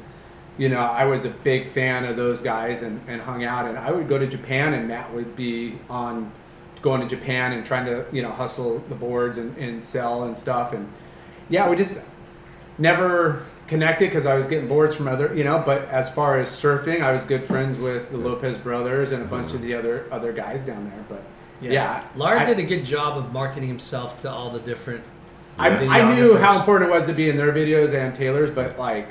you 0.58 0.68
know 0.68 0.82
I 0.82 1.06
was 1.06 1.24
a 1.24 1.30
big 1.30 1.68
fan 1.68 2.04
of 2.04 2.18
those 2.18 2.42
guys 2.42 2.84
and, 2.84 3.00
and 3.08 3.22
hung 3.22 3.46
out, 3.46 3.66
and 3.66 3.78
I 3.78 3.92
would 3.92 4.10
go 4.10 4.18
to 4.18 4.28
Japan, 4.28 4.74
and 4.74 4.90
Matt 4.90 5.14
would 5.14 5.38
be 5.38 5.80
on 5.90 6.34
going 6.82 7.00
to 7.00 7.08
Japan 7.08 7.54
and 7.54 7.66
trying 7.66 7.86
to 7.86 8.06
you 8.12 8.22
know 8.22 8.32
hustle 8.32 8.84
the 8.90 8.96
boards 8.96 9.38
and, 9.38 9.56
and 9.56 9.82
sell 9.82 10.24
and 10.24 10.38
stuff, 10.38 10.74
and 10.74 10.92
yeah, 11.48 11.70
we 11.70 11.78
just 11.78 11.98
never 12.78 13.46
connected 13.72 14.10
because 14.10 14.26
I 14.26 14.36
was 14.36 14.48
getting 14.48 14.68
boards 14.68 14.94
from 14.96 15.08
other, 15.08 15.34
you 15.34 15.46
know. 15.46 15.64
But 15.66 15.86
as 15.86 16.12
far 16.12 16.40
as 16.40 16.50
surfing, 16.50 17.02
I 17.02 17.14
was 17.14 17.24
good 17.24 17.46
friends 17.46 17.78
with 17.78 18.12
the 18.12 18.18
Lopez 18.18 18.58
brothers 18.58 19.14
and 19.14 19.24
a 19.24 19.26
bunch 19.26 19.54
of 19.54 19.62
mm-hmm. 19.62 19.68
the 19.68 19.74
other 19.76 20.06
other 20.12 20.34
guys 20.34 20.64
down 20.64 20.90
there. 20.90 21.06
But 21.08 21.24
Yeah. 21.62 21.72
yeah, 21.72 22.04
Lard 22.16 22.38
I, 22.38 22.46
did 22.46 22.60
a 22.60 22.64
good 22.64 22.84
job 22.84 23.18
of 23.18 23.32
marketing 23.32 23.70
himself 23.70 24.22
to 24.24 24.30
all 24.30 24.50
the 24.52 24.60
different. 24.60 25.04
I. 25.58 25.70
I 25.70 26.16
knew 26.16 26.36
how 26.36 26.60
important 26.60 26.92
it 26.92 26.94
was 26.94 27.06
to 27.06 27.14
be 27.14 27.30
in 27.30 27.38
their 27.38 27.54
videos 27.54 27.94
and 27.94 28.14
Taylor's, 28.14 28.52
but 28.52 28.78
like, 28.78 29.08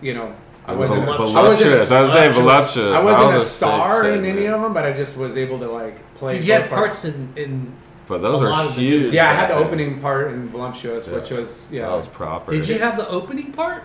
you 0.00 0.14
know, 0.14 0.34
I 0.64 0.72
wasn't. 0.72 1.04
Vol- 1.04 1.14
I 1.14 1.18
wasn't. 1.18 1.34
voluptuous. 1.34 1.90
I 1.90 2.00
was 2.00 2.12
saying 2.12 2.32
voluptuous. 2.32 2.74
voluptuous. 2.74 2.96
I 2.96 3.04
wasn't 3.04 3.26
That 3.26 3.32
a 3.32 3.34
was 3.34 3.46
sick 3.48 3.56
star 3.56 4.08
in 4.08 4.14
segment. 4.14 4.38
any 4.38 4.46
of 4.46 4.62
them, 4.62 4.72
but 4.72 4.84
I 4.86 4.92
just 4.94 5.16
was 5.18 5.36
able 5.36 5.58
to 5.58 5.70
like 5.70 6.14
play. 6.14 6.36
Did 6.36 6.46
you 6.46 6.52
have 6.54 6.70
both 6.70 6.78
parts 6.78 7.04
in, 7.04 7.32
in 7.36 7.74
But 8.10 8.22
those 8.22 8.40
A 8.42 8.44
are 8.46 8.50
lot 8.50 8.66
of 8.66 8.74
the 8.74 8.80
huge. 8.82 9.02
good- 9.04 9.12
Yeah, 9.14 9.30
I 9.30 9.34
had 9.34 9.50
the 9.50 9.54
opening 9.54 10.00
part 10.00 10.32
in 10.32 10.48
Voluptuous, 10.48 11.06
Yeah. 11.06 11.14
which 11.14 11.30
was 11.30 11.70
yeah. 11.70 11.82
That 11.86 11.94
was 11.96 12.08
proper. 12.08 12.50
Did 12.50 12.68
you 12.68 12.78
have 12.80 12.96
the 12.96 13.08
opening 13.08 13.52
part? 13.52 13.84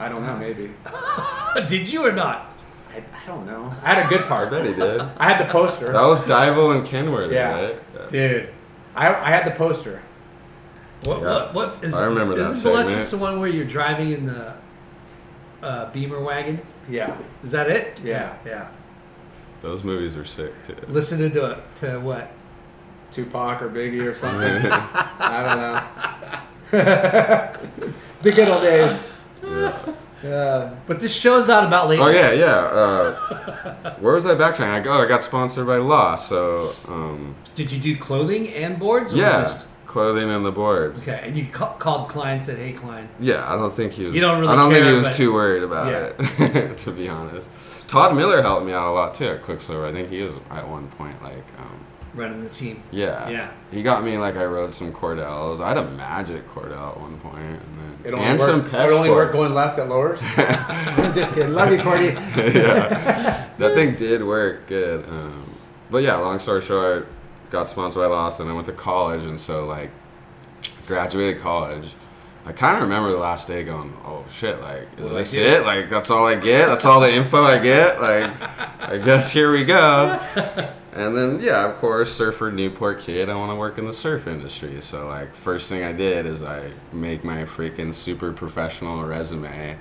I 0.00 0.08
don't 0.08 0.26
know, 0.26 0.36
maybe. 0.36 0.72
did 1.68 1.88
you 1.88 2.04
or 2.04 2.10
not? 2.10 2.52
I, 2.92 2.96
I 2.98 3.26
don't 3.28 3.46
know. 3.46 3.72
I 3.84 3.94
had 3.94 4.04
a 4.04 4.08
good 4.08 4.22
part. 4.26 4.48
I 4.48 4.50
bet 4.50 4.66
he 4.66 4.74
did. 4.74 5.00
I 5.16 5.30
had 5.30 5.46
the 5.46 5.50
poster. 5.52 5.92
That 5.92 6.02
was 6.02 6.26
Dival 6.26 6.72
and 6.72 6.84
Kenworthy, 6.84 7.36
Yeah. 7.36 7.54
right? 7.54 7.76
Yeah. 7.94 8.08
Dude. 8.08 8.48
I, 8.96 9.14
I 9.14 9.30
had 9.30 9.46
the 9.46 9.52
poster. 9.52 10.02
What, 11.04 11.20
Yeah. 11.20 11.26
what, 11.52 11.54
what 11.54 11.84
is 11.84 11.94
I 11.94 12.06
remember 12.06 12.34
that 12.34 12.52
Isn't. 12.52 12.68
Voluptuous 12.72 13.12
the 13.12 13.18
one 13.18 13.38
where 13.38 13.48
you're 13.48 13.64
driving 13.64 14.10
in 14.10 14.26
the 14.26 14.54
uh, 15.62 15.90
Beamer 15.92 16.20
wagon? 16.20 16.60
Yeah. 16.90 17.16
Is 17.44 17.52
that 17.52 17.70
it? 17.70 18.00
Yeah. 18.02 18.34
Yeah. 18.44 18.68
Those 19.64 19.82
movies 19.82 20.14
are 20.14 20.26
sick 20.26 20.52
too. 20.66 20.76
Listen 20.88 21.18
to 21.30 21.52
it 21.52 21.58
to 21.76 21.98
what? 21.98 22.30
Tupac 23.10 23.62
or 23.62 23.70
Biggie 23.70 24.04
or 24.04 24.14
something. 24.14 24.70
I 24.70 25.82
don't 26.70 26.70
know. 26.70 27.50
the 28.20 28.32
good 28.32 28.46
old 28.50 28.60
days. 28.60 29.00
Yeah. 30.22 30.74
But 30.86 31.00
this 31.00 31.14
show's 31.18 31.48
not 31.48 31.64
about 31.66 31.88
late. 31.88 31.98
Oh 31.98 32.08
yeah, 32.08 32.32
yeah. 32.32 32.46
Uh, 32.46 33.94
where 34.00 34.14
was 34.14 34.26
I 34.26 34.34
backtracking? 34.34 34.68
I 34.68 34.80
go. 34.80 34.92
I 35.02 35.06
got 35.06 35.22
sponsored 35.22 35.66
by 35.66 35.78
Law, 35.78 36.16
so 36.16 36.74
um, 36.86 37.34
Did 37.54 37.72
you 37.72 37.80
do 37.80 37.96
clothing 37.96 38.48
and 38.48 38.78
boards? 38.78 39.14
Or 39.14 39.16
yeah, 39.16 39.42
Just, 39.44 39.66
clothing 39.86 40.28
and 40.28 40.44
the 40.44 40.52
boards. 40.52 41.00
Okay, 41.00 41.20
and 41.24 41.38
you 41.38 41.46
ca- 41.46 41.72
called 41.78 42.10
Klein, 42.10 42.42
said, 42.42 42.58
"Hey, 42.58 42.72
Klein." 42.72 43.08
Yeah, 43.18 43.50
I 43.50 43.56
don't 43.56 43.74
think 43.74 43.92
he 43.92 44.04
was. 44.04 44.14
You 44.14 44.20
don't 44.20 44.40
really 44.40 44.52
I 44.52 44.56
don't 44.56 44.70
think 44.72 44.84
he 44.84 44.92
was 44.92 45.16
too 45.16 45.32
worried 45.32 45.62
about 45.62 45.86
Yeah. 45.86 46.44
it, 46.46 46.78
to 46.84 46.90
be 46.90 47.08
honest. 47.08 47.48
Todd 47.88 48.16
Miller 48.16 48.42
helped 48.42 48.66
me 48.66 48.72
out 48.72 48.88
a 48.88 48.92
lot 48.92 49.14
too 49.14 49.26
at 49.26 49.42
Quiksilver. 49.42 49.86
I 49.86 49.92
think 49.92 50.10
he 50.10 50.22
was 50.22 50.34
at 50.50 50.68
one 50.68 50.88
point 50.88 51.22
like, 51.22 51.44
um, 51.58 51.84
running 52.14 52.42
the 52.42 52.48
team. 52.50 52.82
yeah, 52.90 53.28
Yeah. 53.28 53.50
He 53.70 53.82
got 53.82 54.04
me 54.04 54.16
like 54.16 54.36
I 54.36 54.44
rode 54.44 54.72
some 54.72 54.92
Cordells. 54.92 55.60
I 55.60 55.68
had 55.68 55.78
a 55.78 55.90
Magic 55.90 56.48
Cordell 56.48 56.92
at 56.92 57.00
one 57.00 57.18
point, 57.20 57.60
and 57.60 57.78
then 58.04 58.14
and 58.14 58.38
worked, 58.38 58.40
some 58.40 58.80
it 58.80 58.90
only 58.90 59.10
worked 59.10 59.32
going 59.32 59.52
left 59.54 59.78
at 59.78 59.88
lowers. 59.88 60.20
Just 61.14 61.34
kidding. 61.34 61.54
Love 61.54 61.72
you, 61.72 61.82
Cordy. 61.82 62.04
yeah, 62.58 63.48
that 63.58 63.74
thing 63.74 63.96
did 63.96 64.22
work 64.22 64.66
good. 64.66 65.04
Um, 65.08 65.54
but 65.90 66.02
yeah, 66.02 66.16
long 66.16 66.38
story 66.38 66.62
short, 66.62 67.08
got 67.50 67.68
sponsored 67.68 68.00
by 68.02 68.06
Lost, 68.06 68.40
and 68.40 68.48
I 68.48 68.52
went 68.52 68.66
to 68.66 68.72
college, 68.72 69.22
and 69.22 69.40
so 69.40 69.66
like 69.66 69.90
graduated 70.86 71.40
college. 71.42 71.94
I 72.46 72.52
kind 72.52 72.76
of 72.76 72.82
remember 72.82 73.10
the 73.10 73.18
last 73.18 73.48
day 73.48 73.64
going, 73.64 73.96
"Oh 74.04 74.24
shit! 74.30 74.60
Like, 74.60 74.88
is 74.98 75.10
I 75.10 75.14
this 75.14 75.34
it? 75.34 75.62
Like, 75.62 75.88
that's 75.88 76.10
all 76.10 76.26
I 76.26 76.34
get? 76.34 76.66
That's 76.66 76.84
all 76.84 77.00
the 77.00 77.12
info 77.12 77.42
I 77.42 77.58
get? 77.58 78.00
Like, 78.00 78.32
I 78.80 78.98
guess 78.98 79.32
here 79.32 79.52
we 79.52 79.64
go." 79.64 80.20
And 80.94 81.16
then, 81.16 81.40
yeah, 81.40 81.68
of 81.68 81.74
course, 81.78 82.14
surfer 82.14 82.52
Newport 82.52 83.00
kid. 83.00 83.28
I 83.28 83.34
want 83.34 83.50
to 83.50 83.56
work 83.56 83.78
in 83.78 83.84
the 83.84 83.92
surf 83.92 84.28
industry. 84.28 84.80
So, 84.80 85.08
like, 85.08 85.34
first 85.34 85.68
thing 85.68 85.82
I 85.82 85.90
did 85.90 86.24
is 86.24 86.40
I 86.40 86.70
make 86.92 87.24
my 87.24 87.42
freaking 87.44 87.92
super 87.92 88.32
professional 88.32 89.04
resume 89.04 89.76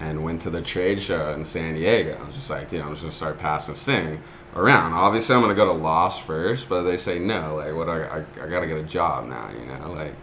and 0.00 0.24
went 0.24 0.40
to 0.42 0.50
the 0.50 0.62
trade 0.62 1.02
show 1.02 1.34
in 1.34 1.44
San 1.44 1.74
Diego. 1.74 2.18
I 2.18 2.24
was 2.24 2.34
just 2.34 2.48
like, 2.48 2.72
you 2.72 2.78
know, 2.78 2.86
I'm 2.86 2.92
just 2.92 3.02
gonna 3.02 3.12
start 3.12 3.38
passing 3.38 3.74
this 3.74 3.84
thing 3.84 4.22
around. 4.54 4.94
Obviously, 4.94 5.34
I'm 5.34 5.42
gonna 5.42 5.54
go 5.54 5.66
to 5.66 5.72
Lost 5.72 6.22
first, 6.22 6.70
but 6.70 6.84
they 6.84 6.96
say 6.96 7.18
no. 7.18 7.56
Like, 7.56 7.74
what? 7.74 7.90
I, 7.90 8.04
I, 8.04 8.18
I 8.42 8.48
gotta 8.48 8.66
get 8.66 8.78
a 8.78 8.82
job 8.82 9.28
now, 9.28 9.50
you 9.50 9.66
know, 9.66 9.92
like. 9.92 10.14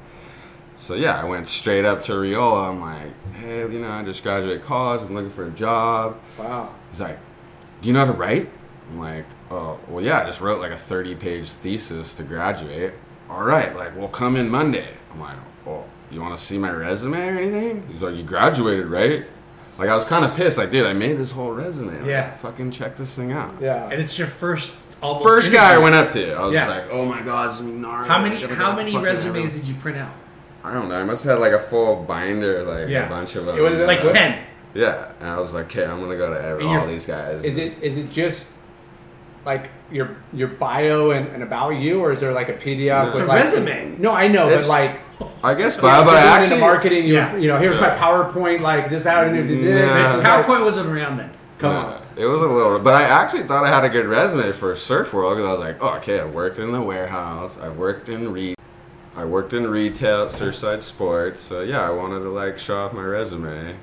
So 0.78 0.96
yeah, 0.96 1.20
I 1.20 1.24
went 1.24 1.48
straight 1.48 1.86
up 1.86 2.02
to 2.04 2.14
Reola. 2.14 2.70
I'm 2.70 2.82
like, 2.82 3.34
hey, 3.36 3.60
you 3.62 3.80
know, 3.80 3.90
I 3.90 4.04
just 4.04 4.24
graduated 4.24 4.64
college. 4.64 5.02
I'm 5.02 5.14
looking 5.14 5.32
for 5.32 5.48
a 5.48 5.52
job. 5.52 6.20
Wow. 6.38 6.74
He's 6.92 7.00
like, 7.00 7.20
do 7.82 7.88
you 7.88 7.94
know 7.94 8.06
how 8.06 8.12
to 8.12 8.18
write? 8.18 8.50
I'm 8.90 9.00
like, 9.00 9.26
oh, 9.52 9.80
well, 9.88 10.04
yeah, 10.04 10.22
I 10.22 10.26
just 10.26 10.42
wrote 10.42 10.60
like 10.60 10.72
a 10.72 10.78
30 10.78 11.16
page 11.16 11.50
thesis 11.50 12.14
to 12.16 12.24
graduate. 12.24 12.94
All 13.30 13.44
right, 13.44 13.76
like, 13.76 13.96
we'll 13.96 14.10
come 14.10 14.36
in 14.36 14.50
Monday. 14.50 14.90
I'm 15.12 15.20
like, 15.20 15.38
well, 15.66 15.86
you 16.12 16.22
want 16.22 16.38
to 16.38 16.44
see 16.44 16.58
my 16.58 16.70
resume 16.72 17.18
or 17.18 17.38
anything? 17.38 17.88
He's 17.92 18.02
like, 18.04 18.16
you 18.16 18.24
graduated, 18.24 18.88
right? 18.88 19.26
Like, 19.78 19.90
I 19.90 19.96
was 19.96 20.06
kind 20.06 20.24
of 20.26 20.36
pissed. 20.36 20.58
Like, 20.58 20.70
dude, 20.70 20.86
I 20.86 20.94
made 20.94 21.18
this 21.18 21.32
whole 21.32 21.52
resume. 21.52 21.98
Like, 22.00 22.06
Yeah. 22.06 22.36
Fucking 22.38 22.72
check 22.72 22.98
this 22.98 23.16
thing 23.16 23.32
out. 23.32 23.56
Yeah. 23.62 23.90
And 23.90 24.00
it's 24.02 24.18
your 24.20 24.28
first 24.28 24.74
almost 25.02 25.26
First 25.26 25.52
guy 25.52 25.74
I 25.74 25.78
went 25.78 25.96
up 25.96 26.12
to, 26.12 26.34
I 26.34 26.46
was 26.46 26.54
Yeah. 26.54 26.68
like, 26.68 26.86
oh 26.92 27.06
my 27.06 27.22
god, 27.22 27.50
this 27.52 27.60
is 27.60 27.66
gnarly. 27.66 28.08
How 28.08 28.22
many 28.22 28.36
how 28.56 28.76
many 28.76 28.96
resumes 28.98 29.54
have 29.54 29.62
did 29.62 29.68
you 29.68 29.76
print 29.76 29.98
out? 29.98 30.14
I 30.64 30.74
don't 30.74 30.88
know. 30.90 30.96
I 30.96 31.04
must 31.04 31.24
have 31.26 31.34
had 31.34 31.40
like 31.40 31.52
a 31.54 31.60
full 31.60 32.04
binder, 32.04 32.64
like 32.64 32.88
Yeah. 32.90 33.06
a 33.06 33.10
bunch 33.10 33.36
of 33.36 33.46
them. 33.46 33.58
It 33.58 33.62
was 33.62 33.80
Like 33.80 34.04
know? 34.04 34.14
ten. 34.14 34.40
Yeah, 34.74 35.10
and 35.20 35.30
I 35.30 35.40
was 35.40 35.54
like, 35.54 35.66
okay, 35.66 35.86
I'm 35.86 36.00
gonna 36.00 36.18
go 36.18 36.34
to 36.34 36.42
every, 36.42 36.64
all 36.66 36.88
these 36.88 37.06
guys. 37.06 37.44
Is 37.44 37.58
it 37.58 37.78
is 37.82 37.98
it 37.98 38.12
just 38.12 38.52
like 39.46 39.70
your 39.92 40.16
your 40.32 40.48
bio 40.48 41.12
and, 41.12 41.28
and 41.28 41.44
about 41.44 41.72
you, 41.72 42.00
or 42.00 42.12
is 42.12 42.22
there 42.22 42.32
like 42.34 42.50
a 42.50 42.54
PDF? 42.54 43.10
It's 43.10 43.20
with 43.20 43.24
a 43.24 43.28
like, 43.28 43.44
resume. 43.44 43.98
No, 44.00 44.12
I 44.14 44.28
know, 44.28 44.48
It's- 44.48 44.64
but 44.68 44.70
like 44.70 45.00
I 45.44 45.54
guess, 45.54 45.76
yeah, 45.76 45.82
but, 45.82 46.00
if 46.00 46.06
but 46.08 46.16
actually, 46.24 46.60
marketing, 46.60 47.06
you 47.06 47.14
Yeah. 47.16 47.36
you 47.38 47.48
know, 47.50 47.58
here's 47.58 47.80
my 47.80 47.90
PowerPoint, 47.92 48.62
like 48.62 48.90
this 48.90 49.06
how 49.06 49.24
to 49.24 49.30
do 49.32 49.46
this. 49.64 49.92
Nah. 49.94 49.98
this 50.02 50.10
is 50.16 50.24
like- 50.24 50.46
PowerPoint 50.46 50.64
wasn't 50.66 50.90
around 50.90 51.18
then. 51.18 51.30
come 51.60 51.72
Yeah, 51.72 51.84
on. 51.86 52.02
It 52.18 52.26
was 52.26 52.42
a 52.42 52.48
little, 52.48 52.80
but 52.80 52.94
I 52.94 53.04
actually 53.04 53.44
thought 53.44 53.64
I 53.64 53.70
had 53.70 53.86
a 53.86 53.90
good 53.90 54.06
resume 54.08 54.52
for 54.54 54.76
Surf 54.76 55.14
World 55.14 55.38
because 55.38 55.48
I 55.48 55.52
was 55.52 55.60
like, 55.62 55.78
oh, 55.82 55.96
okay, 55.98 56.20
I 56.20 56.26
worked 56.26 56.60
in 56.60 56.72
the 56.72 56.82
warehouse, 56.82 57.58
I 57.62 57.70
worked 57.70 58.10
in 58.10 58.32
re, 58.34 58.54
I 59.16 59.26
worked 59.26 59.54
in 59.54 59.68
retail, 59.68 60.24
at 60.24 60.30
Surfside 60.30 60.82
Sports. 60.82 61.44
So 61.44 61.62
yeah, 61.62 61.82
I 61.88 61.92
wanted 61.92 62.20
to 62.20 62.30
like 62.30 62.58
show 62.58 62.78
off 62.78 62.94
my 62.94 63.04
resume, 63.04 63.76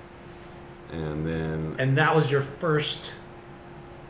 and 0.92 1.26
then 1.26 1.76
And 1.78 1.96
that 1.98 2.14
was 2.16 2.30
your 2.30 2.40
first 2.40 3.12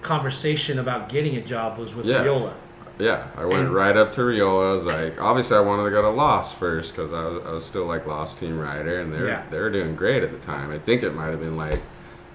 conversation 0.02 0.78
about 0.78 1.08
getting 1.08 1.36
a 1.36 1.40
job 1.40 1.78
was 1.78 1.94
with 1.94 2.06
Yeah. 2.06 2.22
Viola. 2.22 2.54
yeah, 2.98 3.24
I 3.36 3.44
went 3.44 3.66
And- 3.66 3.74
right 3.74 3.96
up 3.96 4.12
to 4.14 4.22
Reola. 4.22 4.70
I 4.72 4.74
was 4.76 4.84
like, 4.84 5.20
obviously, 5.22 5.56
I 5.56 5.60
wanted 5.60 5.84
to 5.84 5.90
go 5.90 6.02
to 6.02 6.08
Lost 6.10 6.56
first 6.56 6.94
because 6.96 7.12
I 7.12 7.22
was, 7.24 7.42
I 7.46 7.50
was 7.52 7.64
still 7.66 7.84
like 7.86 8.06
Lost 8.06 8.38
team 8.38 8.58
rider, 8.58 9.00
and 9.00 9.12
they 9.12 9.18
were 9.18 9.28
Yeah. 9.28 9.42
they 9.50 9.58
were 9.58 9.70
doing 9.70 9.94
great 9.94 10.22
at 10.22 10.30
the 10.30 10.38
time. 10.38 10.70
I 10.70 10.78
think 10.78 11.02
it 11.02 11.14
might 11.14 11.28
have 11.30 11.40
been 11.40 11.56
like 11.56 11.80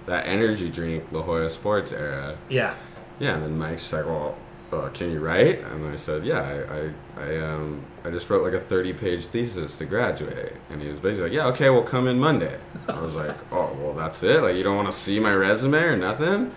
that 0.06 0.28
energy 0.28 0.70
drink 0.70 1.06
La 1.12 1.22
Jolla 1.24 1.50
Sports 1.50 1.92
era. 1.92 2.36
Yeah. 2.50 2.74
Yeah, 3.18 3.34
and 3.36 3.44
then 3.44 3.58
Mike's 3.58 3.82
just 3.82 3.94
like, 3.94 4.06
"Well, 4.06 4.36
uh, 4.72 4.90
can 4.90 5.12
you 5.12 5.20
write?" 5.20 5.60
And 5.64 5.86
I 5.86 5.96
said, 5.96 6.26
"Yeah, 6.26 6.42
I, 6.42 7.24
I, 7.24 7.26
I, 7.26 7.38
um, 7.38 7.84
I 8.04 8.10
just 8.10 8.30
wrote 8.30 8.44
like 8.44 8.54
a 8.54 8.64
thirty-page 8.64 9.28
thesis 9.28 9.78
to 9.78 9.86
graduate." 9.86 10.54
And 10.70 10.82
he 10.82 10.88
was 10.88 11.00
basically 11.00 11.30
like, 11.30 11.34
"Yeah, 11.34 11.48
okay, 11.48 11.70
we'll 11.70 11.84
come 11.84 12.08
in 12.08 12.20
Monday." 12.20 12.60
I 12.88 13.00
was 13.00 13.16
like, 13.16 13.36
"Oh, 13.52 13.76
well, 13.82 13.94
that's 13.94 14.24
it. 14.24 14.42
Like, 14.42 14.56
you 14.56 14.64
don't 14.64 14.76
want 14.76 14.88
to 14.88 14.94
see 14.94 15.20
my 15.20 15.34
resume 15.34 15.78
or 15.78 15.98
nothing?" 15.98 16.54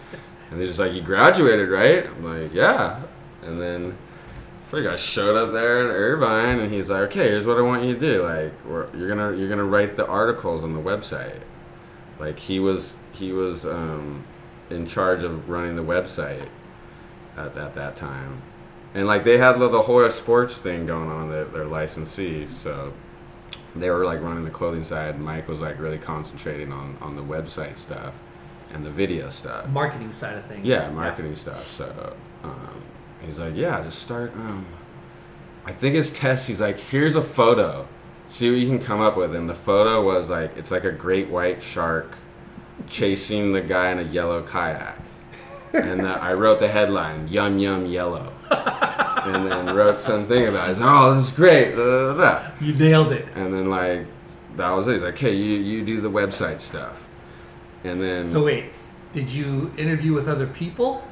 And 0.50 0.60
he's 0.60 0.70
just 0.70 0.78
like, 0.78 0.92
"You 0.92 1.02
graduated, 1.02 1.68
right?" 1.68 2.06
I'm 2.06 2.42
like, 2.42 2.54
"Yeah." 2.54 3.02
And 3.42 3.60
then, 3.60 3.96
I 4.72 4.96
showed 4.96 5.36
up 5.36 5.52
there 5.52 5.84
in 5.84 5.90
Irvine, 5.90 6.60
and 6.60 6.72
he's 6.72 6.90
like, 6.90 7.02
"Okay, 7.10 7.28
here's 7.28 7.46
what 7.46 7.58
I 7.58 7.62
want 7.62 7.84
you 7.84 7.94
to 7.94 8.00
do. 8.00 8.22
Like, 8.22 8.52
we're, 8.66 8.94
you're 8.96 9.08
gonna, 9.08 9.36
you're 9.36 9.48
gonna 9.48 9.64
write 9.64 9.96
the 9.96 10.06
articles 10.06 10.62
on 10.62 10.74
the 10.74 10.80
website." 10.80 11.40
Like 12.18 12.38
he 12.38 12.58
was, 12.58 12.98
he 13.12 13.32
was 13.32 13.64
um, 13.64 14.24
in 14.70 14.86
charge 14.86 15.24
of 15.24 15.48
running 15.48 15.76
the 15.76 15.84
website 15.84 16.48
at, 17.38 17.56
at 17.56 17.74
that 17.74 17.96
time. 17.96 18.42
And 18.94 19.06
like 19.06 19.24
they 19.24 19.38
had 19.38 19.58
the, 19.58 19.68
the 19.68 19.82
Hoya 19.82 20.10
Sports 20.10 20.58
thing 20.58 20.86
going 20.86 21.08
on, 21.10 21.30
their, 21.30 21.44
their 21.44 21.66
licensee. 21.66 22.48
So 22.48 22.92
they 23.76 23.90
were 23.90 24.04
like 24.04 24.20
running 24.20 24.44
the 24.44 24.50
clothing 24.50 24.84
side. 24.84 25.20
Mike 25.20 25.48
was 25.48 25.60
like 25.60 25.78
really 25.78 25.98
concentrating 25.98 26.72
on, 26.72 26.96
on 27.00 27.16
the 27.16 27.22
website 27.22 27.78
stuff 27.78 28.14
and 28.72 28.84
the 28.84 28.90
video 28.90 29.28
stuff. 29.28 29.68
Marketing 29.68 30.12
side 30.12 30.36
of 30.36 30.44
things. 30.46 30.64
Yeah, 30.64 30.90
marketing 30.90 31.34
stuff. 31.34 31.70
So 31.70 32.16
um, 32.42 32.82
he's 33.24 33.38
like, 33.38 33.54
yeah, 33.54 33.82
just 33.82 34.00
start. 34.00 34.32
Um, 34.34 34.66
I 35.64 35.72
think 35.72 35.94
his 35.94 36.12
test. 36.12 36.48
He's 36.48 36.60
like, 36.60 36.78
here's 36.78 37.16
a 37.16 37.22
photo. 37.22 37.86
See 38.26 38.50
what 38.50 38.58
you 38.58 38.68
can 38.68 38.78
come 38.78 39.00
up 39.00 39.16
with. 39.16 39.34
And 39.34 39.48
the 39.48 39.54
photo 39.54 40.02
was 40.02 40.30
like, 40.30 40.56
it's 40.56 40.70
like 40.70 40.84
a 40.84 40.92
great 40.92 41.28
white 41.28 41.62
shark 41.62 42.16
chasing 42.88 43.52
the 43.52 43.60
guy 43.60 43.90
in 43.90 43.98
a 43.98 44.02
yellow 44.02 44.42
kayak. 44.42 44.98
And 45.72 46.00
the, 46.00 46.08
I 46.10 46.34
wrote 46.34 46.58
the 46.60 46.68
headline, 46.68 47.28
"Yum 47.28 47.58
Yum 47.58 47.86
Yellow," 47.86 48.32
and 48.50 49.50
then 49.50 49.74
wrote 49.74 50.00
something 50.00 50.46
about. 50.48 50.70
it. 50.70 50.78
Like, 50.78 50.90
oh, 50.90 51.14
this 51.14 51.28
is 51.28 51.34
great. 51.34 51.74
blah, 51.74 51.84
blah, 51.84 52.14
blah. 52.14 52.50
You 52.60 52.74
nailed 52.74 53.12
it. 53.12 53.28
And 53.34 53.52
then 53.52 53.68
like, 53.70 54.06
that 54.56 54.70
was 54.70 54.88
it. 54.88 54.94
He's 54.94 55.02
like, 55.02 55.14
okay, 55.14 55.34
you 55.34 55.58
you 55.58 55.84
do 55.84 56.00
the 56.00 56.10
website 56.10 56.60
stuff. 56.60 57.06
And 57.84 58.00
then 58.00 58.26
So 58.28 58.44
wait, 58.44 58.66
did 59.12 59.30
you 59.30 59.70
interview 59.76 60.12
with 60.14 60.28
other 60.28 60.46
people? 60.46 61.04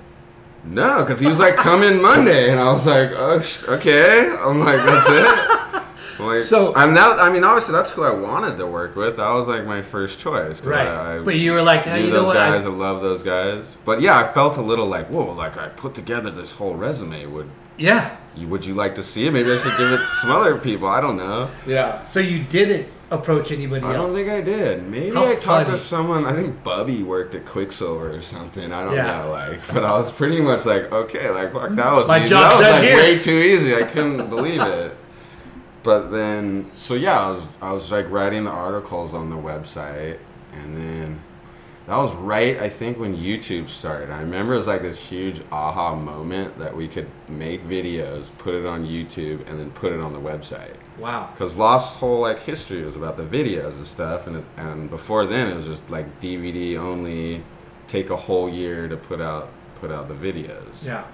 No, 0.64 1.04
because 1.04 1.20
he 1.20 1.26
was 1.28 1.38
like, 1.38 1.54
"Come 1.56 1.82
in 1.84 2.02
Monday," 2.02 2.50
and 2.50 2.58
I 2.58 2.72
was 2.72 2.86
like, 2.86 3.10
"Oh, 3.14 3.40
sh- 3.40 3.64
okay." 3.68 4.28
I'm 4.28 4.58
like, 4.60 4.78
"That's 4.84 5.06
it." 5.08 5.75
Like, 6.18 6.38
So- 6.38 6.74
I'm 6.74 6.94
not. 6.94 7.18
I 7.18 7.30
mean, 7.30 7.44
obviously, 7.44 7.72
that's 7.72 7.90
who 7.90 8.02
I 8.02 8.12
wanted 8.12 8.56
to 8.58 8.66
work 8.66 8.96
with. 8.96 9.16
That 9.16 9.30
was 9.32 9.48
like 9.48 9.64
my 9.64 9.82
first 9.82 10.18
choice. 10.18 10.60
Right. 10.62 10.86
I, 10.86 11.16
I 11.16 11.18
but 11.20 11.36
you 11.36 11.52
were 11.52 11.62
like, 11.62 11.82
hey, 11.82 12.04
you 12.04 12.08
know 12.10 12.18
those 12.20 12.26
what? 12.28 12.34
guys. 12.34 12.64
I- 12.64 12.68
I 12.68 12.72
love 12.72 13.02
those 13.02 13.22
guys. 13.22 13.74
But 13.84 14.00
yeah, 14.00 14.18
I 14.18 14.32
felt 14.32 14.56
a 14.56 14.62
little 14.62 14.86
like, 14.86 15.08
whoa, 15.08 15.32
like 15.32 15.56
I 15.56 15.68
put 15.68 15.94
together 15.94 16.30
this 16.30 16.52
whole 16.52 16.74
resume. 16.74 17.26
Would 17.26 17.50
yeah. 17.78 18.16
you, 18.34 18.48
would 18.48 18.64
you 18.64 18.74
like 18.74 18.94
to 18.96 19.02
see 19.02 19.26
it? 19.26 19.32
Maybe 19.32 19.52
I 19.52 19.58
should 19.58 19.76
give 19.76 19.92
it 19.92 19.98
to 19.98 20.06
some 20.20 20.30
other 20.30 20.56
people. 20.58 20.88
I 20.88 21.00
don't 21.00 21.16
know. 21.16 21.50
Yeah. 21.66 22.04
So 22.04 22.20
you 22.20 22.42
didn't 22.44 22.88
approach 23.10 23.52
anybody 23.52 23.84
else? 23.84 23.94
I 23.94 23.98
else. 23.98 24.12
don't 24.12 24.18
think 24.24 24.30
I 24.30 24.40
did. 24.40 24.82
Maybe 24.88 25.14
How 25.14 25.26
I 25.26 25.34
talked 25.34 25.44
funny. 25.44 25.70
to 25.70 25.76
someone. 25.76 26.24
I 26.24 26.32
think 26.32 26.64
Bubby 26.64 27.02
worked 27.04 27.34
at 27.36 27.44
Quiksilver 27.46 28.16
or 28.16 28.22
something. 28.22 28.72
I 28.72 28.82
don't 28.84 28.94
Yeah. 28.94 29.22
know. 29.22 29.30
Like, 29.30 29.60
but 29.72 29.84
I 29.84 29.92
was 29.92 30.10
pretty 30.10 30.40
much 30.40 30.64
like, 30.66 30.90
okay, 30.90 31.30
like 31.30 31.52
fuck, 31.52 31.70
that 31.72 31.92
was 31.92 32.08
My 32.08 32.22
easy. 32.22 32.30
job's 32.30 32.58
that 32.58 32.60
was 32.60 32.70
like 32.80 32.82
here. 32.82 32.96
way 32.96 33.18
too 33.18 33.30
easy. 33.30 33.76
I 33.76 33.82
couldn't 33.84 34.28
believe 34.28 34.60
it. 34.60 34.96
But 35.86 36.10
then, 36.10 36.68
so 36.74 36.94
yeah, 36.94 37.20
I 37.26 37.30
was 37.30 37.46
I 37.62 37.72
was 37.72 37.92
like 37.92 38.10
writing 38.10 38.42
the 38.42 38.50
articles 38.50 39.14
on 39.14 39.30
the 39.30 39.36
website, 39.36 40.18
and 40.52 40.76
then 40.76 41.22
that 41.86 41.96
was 41.96 42.12
right. 42.16 42.58
I 42.60 42.68
think 42.68 42.98
when 42.98 43.16
YouTube 43.16 43.68
started. 43.68 44.10
I 44.10 44.18
remember 44.20 44.54
it 44.54 44.56
was 44.56 44.66
like 44.66 44.82
this 44.82 44.98
huge 44.98 45.42
aha 45.52 45.94
moment 45.94 46.58
that 46.58 46.76
we 46.76 46.88
could 46.88 47.08
make 47.28 47.64
videos, 47.68 48.36
put 48.38 48.54
it 48.54 48.66
on 48.66 48.84
YouTube, 48.84 49.48
and 49.48 49.60
then 49.60 49.70
put 49.70 49.92
it 49.92 50.00
on 50.00 50.12
the 50.12 50.18
website 50.18 50.74
Wow. 50.98 51.30
because 51.32 51.54
Lost's 51.54 51.94
whole 52.00 52.18
like 52.18 52.40
history 52.40 52.82
was 52.82 52.96
about 52.96 53.16
the 53.16 53.22
videos 53.22 53.74
and 53.74 53.86
stuff, 53.86 54.26
and 54.26 54.38
it, 54.38 54.44
and 54.56 54.90
before 54.90 55.24
then 55.24 55.46
it 55.52 55.54
was 55.54 55.66
just 55.66 55.88
like 55.88 56.20
DVD 56.20 56.76
only. 56.76 57.44
Take 57.86 58.10
a 58.10 58.16
whole 58.16 58.48
year 58.48 58.88
to 58.88 58.96
put 58.96 59.20
out 59.20 59.50
put 59.80 59.92
out 59.92 60.08
the 60.08 60.14
videos. 60.14 60.84
Yeah. 60.84 61.04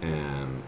And 0.00 0.62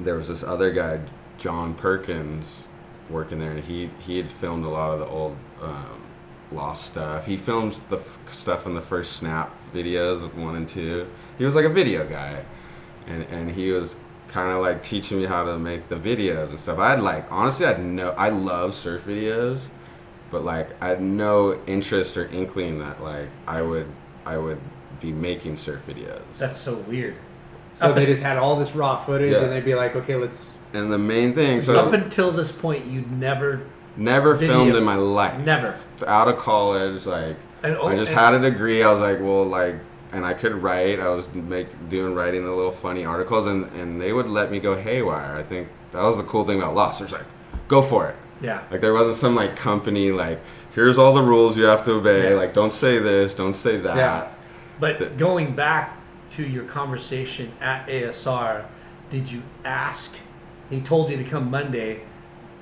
there 0.00 0.14
was 0.14 0.28
this 0.28 0.42
other 0.42 0.70
guy, 0.70 1.00
John 1.38 1.74
Perkins, 1.74 2.66
working 3.08 3.38
there, 3.38 3.52
and 3.52 3.64
he 3.64 3.90
he 4.00 4.16
had 4.18 4.30
filmed 4.30 4.64
a 4.64 4.68
lot 4.68 4.92
of 4.92 4.98
the 5.00 5.06
old 5.06 5.36
um, 5.62 6.02
Lost 6.50 6.84
stuff. 6.86 7.26
He 7.26 7.36
filmed 7.36 7.74
the 7.90 7.98
f- 7.98 8.18
stuff 8.32 8.64
in 8.66 8.74
the 8.74 8.80
first 8.80 9.12
Snap 9.14 9.54
videos, 9.74 10.22
of 10.24 10.36
one 10.38 10.56
and 10.56 10.66
two. 10.68 11.06
He 11.36 11.44
was 11.44 11.54
like 11.54 11.66
a 11.66 11.68
video 11.70 12.06
guy, 12.08 12.42
and 13.06 13.22
and 13.24 13.50
he 13.50 13.70
was 13.70 13.96
kind 14.28 14.50
of 14.50 14.60
like 14.62 14.82
teaching 14.82 15.18
me 15.18 15.26
how 15.26 15.44
to 15.44 15.58
make 15.58 15.88
the 15.88 15.96
videos 15.96 16.50
and 16.50 16.58
stuff. 16.60 16.78
I'd 16.78 17.00
like 17.00 17.30
honestly, 17.30 17.66
I 17.66 17.70
had 17.74 17.84
no. 17.84 18.10
I 18.12 18.30
love 18.30 18.74
surf 18.74 19.04
videos, 19.06 19.66
but 20.30 20.42
like 20.42 20.70
I 20.82 20.88
had 20.88 21.02
no 21.02 21.60
interest 21.66 22.16
or 22.16 22.26
inkling 22.28 22.78
that 22.78 23.02
like 23.02 23.28
I 23.46 23.60
would 23.60 23.86
I 24.24 24.38
would 24.38 24.60
be 25.00 25.12
making 25.12 25.56
surf 25.58 25.82
videos. 25.86 26.22
That's 26.38 26.58
so 26.58 26.78
weird. 26.78 27.16
So 27.74 27.92
they 27.92 28.06
just 28.14 28.22
had 28.22 28.38
all 28.38 28.56
this 28.56 28.74
raw 28.74 28.96
footage, 28.96 29.32
Yeah. 29.32 29.42
and 29.42 29.52
they'd 29.52 29.64
be 29.66 29.74
like, 29.74 29.94
"Okay, 29.96 30.14
let's." 30.16 30.52
And 30.72 30.90
the 30.92 30.98
main 30.98 31.34
thing, 31.34 31.60
so 31.60 31.76
Up 31.76 31.92
until 31.92 32.30
this 32.30 32.52
point, 32.52 32.86
you'd 32.86 33.10
never, 33.10 33.62
never 33.96 34.34
Video. 34.34 34.56
filmed 34.64 34.74
in 34.76 34.84
my 34.84 34.96
life. 34.96 35.38
never. 35.40 35.76
out 36.06 36.28
of 36.28 36.36
college, 36.38 37.06
like 37.06 37.36
And- 37.62 37.76
oh, 37.76 37.88
I 37.88 37.96
just 37.96 38.12
had 38.12 38.34
a 38.34 38.38
degree. 38.40 38.82
I 38.82 38.92
was 38.92 39.00
like, 39.00 39.20
well, 39.20 39.44
like, 39.44 39.76
and 40.12 40.24
I 40.24 40.32
could 40.34 40.54
write. 40.62 41.00
I 41.00 41.08
was 41.08 41.28
make 41.34 41.88
doing 41.90 42.14
writing 42.14 42.44
the 42.44 42.52
little 42.52 42.70
funny 42.70 43.04
articles, 43.04 43.46
and 43.46 43.70
and 43.72 44.00
they 44.00 44.12
would 44.12 44.28
let 44.28 44.50
me 44.50 44.58
go 44.60 44.74
haywire. 44.76 45.36
I 45.36 45.42
think 45.42 45.68
that 45.92 46.02
was 46.02 46.16
the 46.16 46.22
cool 46.22 46.44
thing 46.46 46.58
about 46.58 46.74
Lost. 46.74 47.00
There's 47.00 47.12
like, 47.12 47.26
go 47.66 47.82
for 47.82 48.08
it. 48.08 48.16
Yeah. 48.40 48.62
Like 48.70 48.80
there 48.80 48.94
wasn't 48.94 49.16
some 49.16 49.34
like 49.34 49.56
company 49.56 50.12
like 50.12 50.40
here's 50.74 50.96
all 50.96 51.12
the 51.12 51.22
rules 51.22 51.56
you 51.58 51.64
have 51.64 51.84
to 51.86 51.92
obey. 51.94 52.30
Yeah. 52.30 52.36
Like 52.36 52.54
don't 52.54 52.72
say 52.72 52.98
this, 52.98 53.34
don't 53.34 53.54
say 53.54 53.78
that. 53.78 53.96
Yeah. 53.96 54.28
But 54.80 55.16
going 55.18 55.54
back 55.54 55.96
to 56.30 56.46
your 56.46 56.64
conversation 56.64 57.52
at 57.60 57.86
ASR, 57.88 58.64
did 59.10 59.30
you 59.32 59.42
ask? 59.64 60.16
He 60.70 60.80
told 60.80 61.10
you 61.10 61.16
to 61.16 61.24
come 61.24 61.50
Monday. 61.50 62.02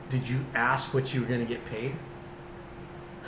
Did 0.09 0.29
you 0.29 0.45
ask 0.55 0.95
what 0.95 1.13
you 1.13 1.21
were 1.23 1.27
going 1.27 1.41
to 1.41 1.47
get 1.47 1.65
paid? 1.67 1.97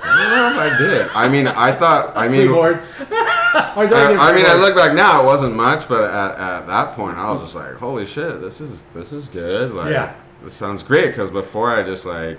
I 0.00 0.16
don't 0.16 0.30
know 0.30 0.50
if 0.64 0.72
I 0.74 0.78
did. 0.78 1.09
I 1.14 1.28
mean, 1.28 1.48
I 1.48 1.72
thought. 1.72 2.16
I 2.16 2.28
free 2.28 2.38
mean, 2.44 2.48
boards. 2.52 2.86
I, 3.00 3.72
I, 3.76 4.30
I 4.30 4.32
mean, 4.32 4.46
I 4.46 4.55
look 4.55 4.76
back 4.76 4.94
now, 4.94 5.22
it 5.22 5.26
wasn't 5.26 5.56
much, 5.56 5.88
but 5.88 6.05
at, 6.05 6.38
at 6.38 6.66
that 6.68 6.94
point, 6.94 7.18
I 7.18 7.32
was 7.32 7.40
just 7.40 7.55
like, 7.56 7.74
"Holy 7.74 8.06
shit, 8.06 8.40
this 8.40 8.60
is 8.60 8.80
this 8.94 9.12
is 9.12 9.26
good." 9.28 9.72
Like, 9.72 9.90
Yeah. 9.90 10.14
this 10.44 10.55
sounds 10.55 10.84
great. 10.84 11.09
Because 11.09 11.30
before, 11.32 11.70
I 11.70 11.82
just 11.82 12.06
like 12.06 12.38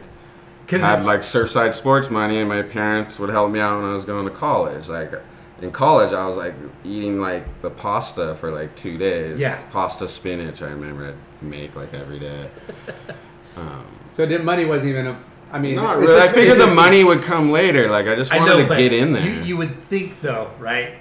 Because 0.66 0.82
had 0.82 1.04
like 1.04 1.20
Surfside 1.20 1.74
sports 1.74 2.10
money, 2.10 2.40
and 2.40 2.48
my 2.48 2.62
parents 2.62 3.20
would 3.20 3.30
help 3.30 3.52
me 3.52 3.60
out 3.60 3.82
when 3.82 3.90
I 3.90 3.94
was 3.94 4.06
going 4.06 4.24
to 4.26 4.32
college. 4.34 4.88
Like 4.88 5.12
in 5.62 5.72
college, 5.72 6.14
I 6.14 6.26
was 6.28 6.38
like 6.38 6.54
eating 6.86 7.20
like 7.20 7.62
the 7.62 7.70
pasta 7.70 8.36
for 8.36 8.52
like 8.52 8.74
two 8.78 8.98
days. 8.98 9.38
Yeah. 9.38 9.60
pasta 9.72 10.08
spinach. 10.08 10.62
I 10.62 10.68
remember 10.70 11.10
I'd 11.10 11.16
make 11.42 11.76
like 11.76 11.94
every 11.94 12.20
day. 12.20 12.50
Um, 13.58 13.86
So 14.12 14.26
did, 14.26 14.44
money 14.44 14.66
wasn't 14.66 14.90
even 14.92 15.08
a. 15.08 15.20
I 15.52 15.60
mean, 15.60 15.76
Not 15.76 15.98
it's 15.98 16.08
really. 16.08 16.22
I 16.22 16.28
figured 16.28 16.48
it's 16.58 16.58
the 16.60 16.66
just- 16.66 16.76
money 16.76 17.04
would 17.04 17.24
come 17.24 17.52
later. 17.52 17.90
Like 17.90 18.08
I 18.08 18.16
just 18.16 18.32
I 18.32 18.38
wanted 18.40 18.68
know, 18.68 18.76
to 18.76 18.76
get 18.76 18.94
in 18.94 19.14
there. 19.14 19.24
You, 19.24 19.42
you 19.42 19.58
would 19.58 19.82
think 19.84 20.22
though, 20.22 20.52
right? 20.60 20.94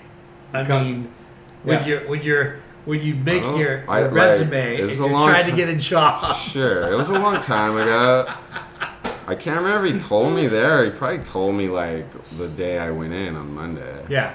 I 0.52 0.64
Come- 0.64 0.82
mean, 0.84 1.12
would 1.64 1.72
Yeah. 1.80 1.86
your 1.86 2.08
would 2.08 2.24
your 2.24 2.56
would 2.86 3.02
you 3.02 3.14
make 3.16 3.42
your, 3.42 3.84
I- 3.88 3.98
your 4.00 4.08
like, 4.08 4.12
resume 4.14 4.80
and 4.80 4.90
you're 4.90 5.08
long 5.10 5.28
trying 5.28 5.50
to 5.50 5.54
get 5.56 5.68
a 5.68 5.76
job? 5.76 6.34
Sure, 6.36 6.90
it 6.90 6.96
was 6.96 7.10
a 7.10 7.18
long 7.18 7.42
time 7.42 7.76
ago. 7.76 8.32
I 9.26 9.34
can't 9.34 9.60
remember 9.60 9.86
he 9.86 9.98
told 9.98 10.34
me 10.34 10.46
there. 10.48 10.86
He 10.86 10.90
probably 10.90 11.18
told 11.18 11.54
me 11.54 11.68
like 11.68 12.06
the 12.38 12.48
day 12.48 12.78
I 12.78 12.90
went 12.90 13.12
in 13.12 13.36
on 13.36 13.54
Monday. 13.54 14.06
Yeah. 14.08 14.32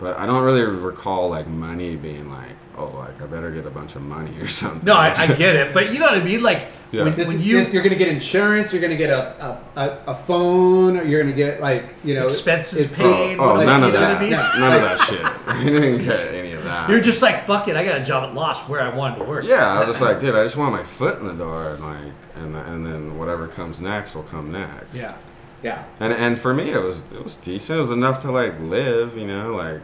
But 0.00 0.18
I 0.18 0.26
don't 0.26 0.42
really 0.42 0.62
recall 0.62 1.28
like 1.28 1.46
money 1.46 1.94
being 1.94 2.28
like, 2.28 2.56
oh, 2.76 2.86
like 2.96 3.20
I 3.22 3.26
better 3.26 3.50
get 3.50 3.66
a 3.66 3.70
bunch 3.70 3.94
of 3.96 4.02
money 4.02 4.38
or 4.40 4.48
something. 4.60 4.84
No, 4.84 4.94
I, 4.94 5.12
I 5.16 5.26
get 5.26 5.56
it, 5.56 5.72
but 5.74 5.92
you 5.92 5.98
know 5.98 6.06
what 6.06 6.20
I 6.20 6.24
mean. 6.24 6.42
Like 6.42 6.68
Yeah. 6.92 7.04
when, 7.04 7.14
This, 7.16 7.28
when 7.28 7.38
is- 7.38 7.46
you 7.46 7.56
this- 7.58 7.72
you're 7.72 7.82
gonna 7.82 7.94
get 7.96 8.08
insurance. 8.08 8.72
You're 8.72 8.82
gonna 8.82 8.96
get 8.96 9.10
a 9.10 9.58
a, 9.76 9.80
a, 9.80 9.98
a 10.08 10.14
phone. 10.14 11.08
You're 11.08 11.22
gonna 11.22 11.34
get 11.34 11.60
like 11.60 11.94
you 12.04 12.14
know 12.14 12.24
Expenses 12.24 12.92
paid. 12.92 13.38
Oh, 13.38 13.50
oh, 13.50 13.54
like, 13.54 13.66
none 13.66 13.80
you 13.82 13.88
of 13.88 13.94
know 13.94 14.00
what 14.00 14.08
that. 14.08 14.16
I 14.18 14.20
mean? 14.20 14.30
None 14.30 14.72
of 14.72 14.82
that 14.82 15.00
shit. 15.08 15.64
You 15.64 15.70
didn't 15.80 16.04
get 16.04 16.20
any 16.34 16.52
of 16.52 16.64
that. 16.64 16.90
You're 16.90 17.00
just 17.00 17.22
like 17.22 17.44
fuck 17.44 17.68
it. 17.68 17.76
I 17.76 17.84
got 17.84 18.00
a 18.00 18.04
job 18.04 18.28
at 18.28 18.34
Lost 18.34 18.68
where 18.68 18.80
I 18.82 18.88
wanted 18.94 19.18
to 19.20 19.24
work. 19.24 19.44
yeah. 19.44 19.66
I 19.72 19.78
was 19.80 19.88
just 19.88 20.00
like, 20.02 20.20
dude, 20.20 20.34
I 20.34 20.42
just 20.44 20.56
want 20.56 20.72
my 20.72 20.82
foot 20.84 21.18
in 21.20 21.26
the 21.26 21.34
door, 21.34 21.70
and 21.74 21.84
like, 21.84 22.12
and 22.36 22.56
and 22.56 22.84
then 22.86 23.18
whatever 23.18 23.46
comes 23.48 23.80
next 23.80 24.14
will 24.14 24.24
come 24.24 24.50
next. 24.52 24.92
Yeah. 24.94 25.16
yeah. 25.62 25.84
And 26.00 26.12
and 26.12 26.38
for 26.38 26.52
me, 26.52 26.70
it 26.70 26.82
was 26.82 26.98
it 27.12 27.22
was 27.22 27.36
decent. 27.36 27.78
It 27.78 27.80
was 27.82 27.90
enough 27.92 28.20
to 28.22 28.30
like 28.32 28.58
live, 28.60 29.16
you 29.16 29.26
know, 29.26 29.54
like, 29.54 29.80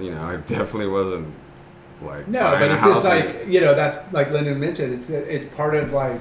you 0.00 0.12
know, 0.14 0.22
I 0.22 0.36
definitely 0.36 0.88
wasn't 0.88 1.34
like 2.02 2.28
No, 2.28 2.40
but 2.52 2.70
it's 2.70 2.84
just 2.84 3.02
house 3.02 3.04
like 3.04 3.46
you 3.48 3.60
know 3.60 3.74
that's 3.74 3.98
like 4.12 4.30
Lyndon 4.30 4.58
mentioned. 4.60 4.94
It's 4.94 5.10
it's 5.10 5.56
part 5.56 5.74
of 5.74 5.92
like 5.92 6.20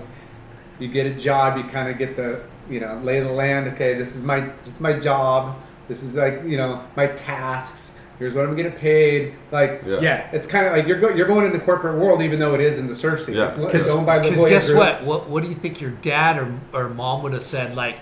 you 0.79 0.87
get 0.87 1.05
a 1.05 1.13
job. 1.13 1.57
You 1.57 1.63
kind 1.65 1.89
of 1.89 1.97
get 1.97 2.15
the 2.15 2.41
you 2.69 2.79
know 2.79 2.99
lay 3.03 3.19
of 3.19 3.25
the 3.27 3.33
land. 3.33 3.67
Okay, 3.73 3.93
this 3.95 4.15
is 4.15 4.23
my 4.23 4.41
this 4.41 4.67
is 4.67 4.79
my 4.79 4.93
job. 4.93 5.57
This 5.87 6.03
is 6.03 6.15
like 6.15 6.43
you 6.43 6.57
know 6.57 6.83
my 6.95 7.07
tasks. 7.07 7.93
Here's 8.19 8.33
what 8.33 8.45
I'm 8.45 8.55
getting 8.55 8.71
paid. 8.71 9.35
Like 9.51 9.83
Yeah. 9.85 9.99
Yeah. 10.01 10.29
it's 10.31 10.47
kind 10.47 10.65
of 10.65 10.73
like 10.73 10.87
you're 10.87 10.99
go, 10.99 11.09
you're 11.09 11.27
going 11.27 11.45
in 11.45 11.51
the 11.53 11.59
corporate 11.59 11.99
world, 11.99 12.23
even 12.23 12.39
though 12.39 12.55
it 12.55 12.61
is 12.61 12.79
in 12.79 12.87
the 12.87 12.95
surf 12.95 13.21
scene. 13.23 13.35
Yeah. 13.35 13.45
It's, 13.45 13.55
it's 13.57 13.65
Because 13.65 13.89
owned 13.91 14.07
by 14.07 14.17
La 14.17 14.29
Jolla 14.33 14.49
guess 14.49 14.67
Group. 14.67 14.79
what? 14.79 15.03
What 15.03 15.29
what 15.29 15.43
do 15.43 15.49
you 15.49 15.55
think 15.55 15.79
your 15.79 15.91
dad 15.91 16.37
or, 16.39 16.51
or 16.73 16.89
mom 16.89 17.21
would 17.21 17.33
have 17.33 17.43
said? 17.43 17.75
Like, 17.75 17.97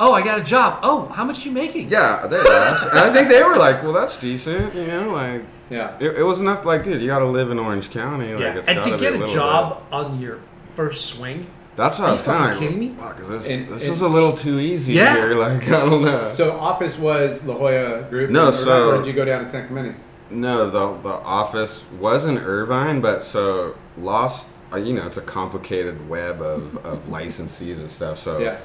oh, 0.00 0.12
I 0.12 0.22
got 0.24 0.40
a 0.40 0.44
job. 0.44 0.80
Oh, 0.82 1.06
how 1.06 1.24
much 1.24 1.46
you 1.46 1.52
making? 1.52 1.88
Yeah, 1.88 2.26
they 2.26 2.38
asked, 2.38 2.88
and 2.90 2.98
I 2.98 3.12
think 3.12 3.28
they 3.28 3.42
were 3.44 3.56
like, 3.56 3.82
"Well, 3.84 3.92
that's 3.92 4.18
decent," 4.18 4.74
you 4.74 4.86
know, 4.88 5.12
like 5.12 5.42
Yeah. 5.70 5.96
it, 5.98 6.16
it 6.18 6.22
was 6.22 6.40
enough. 6.40 6.64
Like, 6.64 6.84
dude, 6.84 7.00
you 7.00 7.06
got 7.08 7.20
to 7.20 7.24
live 7.26 7.50
in 7.50 7.58
Orange 7.58 7.90
County, 7.90 8.32
like, 8.34 8.40
Yeah. 8.42 8.56
it's 8.58 8.68
And 8.68 8.82
to 8.82 8.90
gotta 8.90 8.96
be 8.96 9.02
get 9.02 9.14
a 9.14 9.18
little 9.18 9.34
job 9.34 9.82
on 9.90 10.20
your 10.20 10.40
first 10.74 11.06
swing. 11.06 11.46
That's 11.76 11.98
what 11.98 12.04
Are 12.04 12.08
I 12.08 12.10
you 12.12 12.16
was 12.18 12.22
kind 12.26 12.44
of 12.44 12.50
fucking 12.54 12.68
kidding 12.68 12.78
me? 12.78 12.96
Fuck, 13.00 13.20
is 13.20 13.28
this 13.28 13.48
And- 13.50 13.68
this 13.68 13.84
and- 13.84 13.94
is 13.94 14.00
a 14.02 14.08
little 14.08 14.32
too 14.34 14.60
easy 14.60 14.92
Yeah. 14.94 15.14
here. 15.16 15.34
Like, 15.38 15.64
I 15.68 15.80
don't 15.86 16.02
know. 16.02 16.30
So 16.30 16.52
office 16.52 16.98
was 16.98 17.44
La 17.44 17.54
Jolla 17.54 18.02
Group. 18.10 18.30
No, 18.30 18.48
or, 18.48 18.52
so- 18.52 18.90
or 18.90 18.96
did 18.98 19.06
you 19.06 19.12
go 19.12 19.24
down 19.24 19.40
to 19.40 19.46
San 19.46 19.66
Clemente? 19.66 19.96
No, 20.30 20.70
the 20.70 21.02
the 21.02 21.14
office 21.14 21.84
was 22.00 22.24
in 22.26 22.38
Irvine, 22.38 23.00
but 23.00 23.24
so 23.24 23.74
lost. 23.98 24.48
uh, 24.72 24.76
You 24.76 24.94
know, 24.94 25.06
it's 25.06 25.16
a 25.16 25.22
complicated 25.22 26.08
web 26.08 26.40
of, 26.40 26.76
of 26.84 27.04
licensees 27.08 27.78
and 27.78 27.90
stuff. 27.90 28.18
So 28.18 28.38
Yeah. 28.38 28.56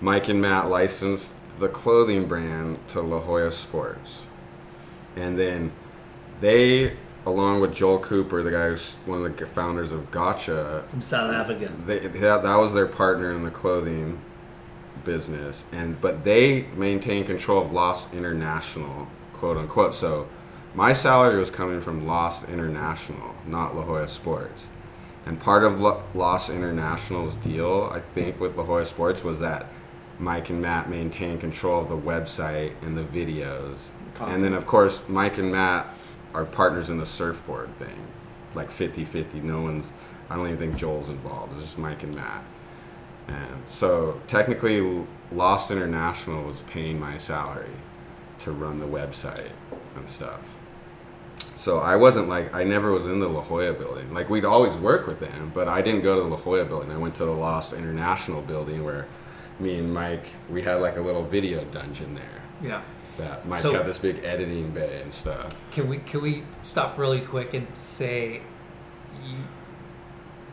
Mike 0.00 0.28
and 0.28 0.40
Matt 0.40 0.68
licensed 0.68 1.32
the 1.60 1.68
clothing 1.68 2.26
brand 2.26 2.78
to 2.88 3.00
La 3.00 3.20
Jolla 3.20 3.50
Sports, 3.50 4.22
and 5.16 5.38
then 5.38 5.72
they, 6.40 6.96
along 7.26 7.60
with 7.60 7.74
Joel 7.74 7.98
Cooper, 7.98 8.42
the 8.42 8.50
guy 8.50 8.68
who's 8.68 8.94
one 9.06 9.24
of 9.24 9.36
the 9.36 9.46
founders 9.46 9.92
of 9.92 10.10
Gotcha, 10.10 10.84
From 10.88 11.02
South 11.02 11.32
Africa. 11.32 11.72
they, 11.86 12.00
that, 12.00 12.42
that 12.42 12.56
was 12.56 12.72
their 12.74 12.86
partner 12.86 13.32
in 13.32 13.44
the 13.44 13.50
clothing 13.50 14.20
business. 15.04 15.64
And 15.72 16.00
but 16.00 16.24
they 16.24 16.62
maintain 16.76 17.24
control 17.24 17.64
of 17.64 17.72
Lost 17.72 18.12
International 18.12 19.08
quote 19.32 19.56
unquote. 19.56 19.94
So 19.94 20.28
my 20.74 20.92
salary 20.92 21.38
was 21.38 21.50
coming 21.50 21.80
from 21.80 22.06
Lost 22.06 22.48
International 22.48 23.34
not 23.46 23.74
La 23.74 23.82
Jolla 23.82 24.08
Sports. 24.08 24.66
And 25.26 25.38
part 25.40 25.64
of 25.64 25.80
Lo- 25.80 26.02
Lost 26.14 26.50
International's 26.50 27.34
deal 27.36 27.90
I 27.92 28.00
think 28.00 28.40
with 28.40 28.56
La 28.56 28.64
Jolla 28.64 28.84
Sports 28.84 29.24
was 29.24 29.40
that 29.40 29.66
Mike 30.18 30.50
and 30.50 30.60
Matt 30.60 30.90
maintain 30.90 31.38
control 31.38 31.82
of 31.82 31.88
the 31.88 31.96
website 31.96 32.72
and 32.82 32.96
the 32.96 33.04
videos. 33.04 33.88
And 34.20 34.42
then 34.42 34.52
of 34.52 34.66
course 34.66 35.00
Mike 35.08 35.38
and 35.38 35.52
Matt 35.52 35.94
are 36.34 36.44
partners 36.44 36.90
in 36.90 36.98
the 36.98 37.06
surfboard 37.06 37.76
thing 37.78 38.06
like 38.54 38.70
50-50 38.70 39.42
no 39.42 39.60
one's 39.60 39.86
I 40.30 40.36
don't 40.36 40.46
even 40.46 40.58
think 40.58 40.76
Joel's 40.76 41.08
involved 41.08 41.52
it's 41.52 41.62
just 41.62 41.78
Mike 41.78 42.02
and 42.02 42.14
Matt 42.14 42.44
and 43.28 43.62
so 43.66 44.20
technically, 44.26 45.04
Lost 45.30 45.70
International 45.70 46.44
was 46.44 46.62
paying 46.62 46.98
my 46.98 47.18
salary 47.18 47.70
to 48.40 48.52
run 48.52 48.80
the 48.80 48.86
website 48.86 49.50
and 49.96 50.08
stuff. 50.08 50.40
So 51.54 51.78
I 51.78 51.96
wasn't 51.96 52.28
like 52.28 52.54
I 52.54 52.64
never 52.64 52.90
was 52.90 53.06
in 53.06 53.20
the 53.20 53.28
La 53.28 53.42
Jolla 53.42 53.74
building. 53.74 54.12
Like 54.12 54.30
we'd 54.30 54.46
always 54.46 54.74
work 54.76 55.06
with 55.06 55.20
them, 55.20 55.52
but 55.54 55.68
I 55.68 55.82
didn't 55.82 56.02
go 56.02 56.16
to 56.16 56.22
the 56.22 56.28
La 56.28 56.36
Jolla 56.36 56.64
building. 56.64 56.90
I 56.90 56.96
went 56.96 57.14
to 57.16 57.24
the 57.24 57.32
Lost 57.32 57.74
International 57.74 58.40
building 58.40 58.82
where 58.82 59.06
me 59.60 59.78
and 59.78 59.92
Mike 59.92 60.26
we 60.48 60.62
had 60.62 60.80
like 60.80 60.96
a 60.96 61.00
little 61.00 61.24
video 61.24 61.64
dungeon 61.64 62.14
there. 62.14 62.42
Yeah. 62.62 62.82
That 63.18 63.46
Mike 63.46 63.60
So- 63.60 63.72
had 63.72 63.86
this 63.86 63.98
big 63.98 64.24
editing 64.24 64.70
bay 64.70 65.00
and 65.02 65.12
stuff. 65.12 65.54
Can 65.72 65.88
we 65.88 65.98
can 65.98 66.22
we 66.22 66.44
stop 66.62 66.96
really 66.98 67.20
quick 67.20 67.52
and 67.52 67.66
say 67.74 68.42
you, 69.24 69.36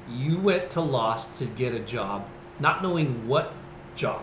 you 0.10 0.38
went 0.40 0.70
to 0.72 0.82
Lost 0.82 1.38
to 1.38 1.46
get 1.46 1.74
a 1.74 1.80
job, 1.80 2.26
not 2.60 2.84
knowing 2.84 3.28
what 3.28 3.54
job, 3.96 4.22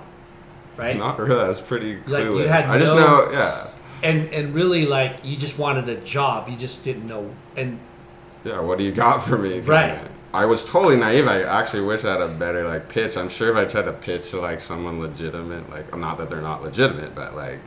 right? 0.76 0.96
Not 0.96 1.18
really. 1.18 1.40
I 1.40 1.48
was 1.48 1.60
pretty 1.60 1.98
Like, 2.06 2.24
you 2.24 2.36
had 2.38 2.66
I 2.66 2.78
just 2.78 2.94
know, 2.94 3.30
yeah, 3.32 3.68
and 4.02 4.28
and 4.32 4.54
really 4.54 4.86
like 4.86 5.24
you 5.24 5.36
just 5.36 5.58
wanted 5.58 5.88
a 5.88 5.96
job, 6.00 6.48
you 6.48 6.56
just 6.56 6.84
didn't 6.84 7.06
know. 7.06 7.34
And 7.56 7.78
Yeah, 8.44 8.60
what 8.60 8.76
do 8.78 8.84
you 8.84 8.92
got 8.92 9.22
for 9.22 9.38
me? 9.38 9.60
Right. 9.60 9.98
I 10.34 10.46
was 10.46 10.64
totally 10.64 10.96
naive. 10.96 11.28
I 11.28 11.42
actually 11.42 11.82
wish 11.82 12.04
I 12.04 12.12
had 12.12 12.22
a 12.22 12.28
better 12.28 12.66
like 12.66 12.88
pitch. 12.88 13.16
I'm 13.16 13.28
sure 13.28 13.50
if 13.50 13.56
I 13.56 13.70
tried 13.70 13.84
to 13.84 13.92
pitch 13.92 14.30
to 14.30 14.40
like 14.40 14.60
someone 14.60 14.98
legitimate, 14.98 15.70
like 15.70 15.94
not 15.96 16.16
that 16.18 16.28
they're 16.30 16.40
not 16.40 16.62
legitimate, 16.62 17.14
but 17.14 17.36
like 17.36 17.60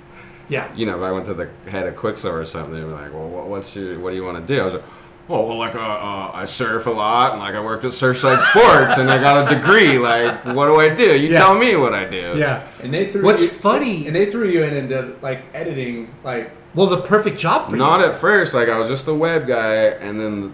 yeah, 0.50 0.74
you 0.76 0.86
know, 0.86 0.98
if 0.98 1.02
I 1.04 1.12
went 1.12 1.26
to 1.28 1.34
the 1.34 1.50
head 1.70 1.88
of 1.88 1.96
Quiksilver 1.96 2.42
or 2.42 2.46
something, 2.46 2.74
they'd 2.74 2.82
be 2.82 2.86
like, 2.92 3.14
"Well, 3.14 3.28
what, 3.28 3.48
what's 3.48 3.76
your, 3.76 4.00
what 4.00 4.12
do 4.12 4.16
you 4.16 4.24
want 4.24 4.46
to 4.46 4.54
do?" 4.54 4.62
I 4.62 4.66
was 4.66 4.74
like, 4.76 4.84
"Oh, 5.30 5.48
well, 5.48 5.58
like 5.58 5.76
uh, 5.76 5.80
uh, 5.80 6.32
I 6.34 6.46
surf 6.46 6.86
a 6.88 6.92
lot, 6.92 7.32
and 7.34 7.40
like 7.42 7.56
I 7.56 7.62
worked 7.62 7.84
at 7.86 7.92
Surfside 7.92 8.42
Sports, 8.52 8.98
and 8.98 9.10
I 9.10 9.18
got 9.22 9.52
a 9.52 9.56
degree. 9.56 9.98
Like, 9.98 10.46
what 10.46 10.68
do 10.68 10.80
I 10.80 10.94
do? 10.96 11.18
You 11.18 11.30
Yeah. 11.30 11.40
tell 11.40 11.58
me 11.58 11.76
what 11.76 11.94
I 11.94 12.06
do." 12.06 12.36
yeah. 12.38 12.68
And 12.84 12.94
they 12.94 13.12
threw 13.12 13.24
What's 13.24 13.44
you, 13.44 13.50
funny- 13.50 14.08
And 14.08 14.16
they 14.16 14.30
threw 14.30 14.48
you 14.48 14.64
in 14.64 14.76
into 14.76 15.16
like 15.22 15.44
editing, 15.54 16.14
like 16.24 16.52
Well, 16.76 16.88
the 16.88 17.02
perfect 17.02 17.40
job 17.40 17.70
for 17.72 17.76
Not 17.76 18.02
you. 18.02 18.08
at 18.08 18.20
first. 18.20 18.54
Like 18.54 18.70
I 18.70 18.78
was 18.78 18.88
just 18.88 19.08
a 19.08 19.14
web 19.16 19.48
guy, 19.48 19.76
and 20.06 20.20
then 20.20 20.54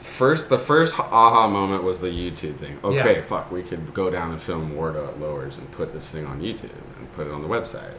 first 0.00 0.48
the 0.48 0.58
first 0.58 0.98
aha 0.98 1.48
moment 1.48 1.82
was 1.84 2.00
the 2.00 2.08
YouTube 2.08 2.56
thing. 2.56 2.78
Okay, 2.82 3.16
Yeah. 3.16 3.20
fuck, 3.22 3.52
we 3.52 3.62
could 3.62 3.92
go 3.94 4.10
down 4.10 4.30
and 4.32 4.40
film 4.40 4.72
Wardo 4.74 5.06
at 5.08 5.20
Lowers 5.20 5.58
and 5.58 5.70
put 5.72 5.92
this 5.92 6.10
thing 6.10 6.24
on 6.26 6.40
YouTube 6.40 6.70
and 6.98 7.12
put 7.14 7.26
it 7.26 7.32
on 7.32 7.42
the 7.42 7.48
website. 7.48 7.94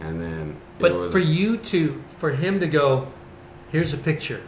And 0.00 0.20
then 0.20 0.56
But 0.78 0.92
was, 0.94 1.12
for 1.12 1.18
you 1.18 1.56
to, 1.56 2.02
for 2.18 2.30
him 2.30 2.60
to 2.60 2.66
go, 2.66 3.08
here's 3.70 3.92
a 3.94 3.98
picture, 3.98 4.42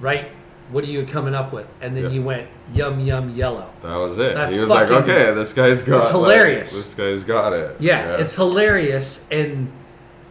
right? 0.00 0.30
What 0.70 0.84
are 0.84 0.88
you 0.88 1.04
coming 1.06 1.34
up 1.34 1.52
with? 1.52 1.66
And 1.80 1.96
then 1.96 2.04
Yeah. 2.04 2.10
you 2.10 2.22
went 2.22 2.48
yum 2.72 3.00
yum 3.00 3.30
yellow. 3.34 3.70
that 3.82 3.96
was 3.96 4.18
it. 4.18 4.34
That's 4.34 4.52
he 4.52 4.60
was 4.60 4.70
like, 4.70 4.90
okay, 4.90 5.32
this 5.34 5.52
guy's 5.52 5.82
got 5.82 5.98
It's 5.98 6.04
like, 6.06 6.12
hilarious. 6.12 6.72
this 6.72 6.94
guy's 6.94 7.24
got 7.24 7.52
it. 7.52 7.76
Yeah, 7.78 8.16
it's 8.16 8.34
hilarious 8.36 9.26
and 9.30 9.70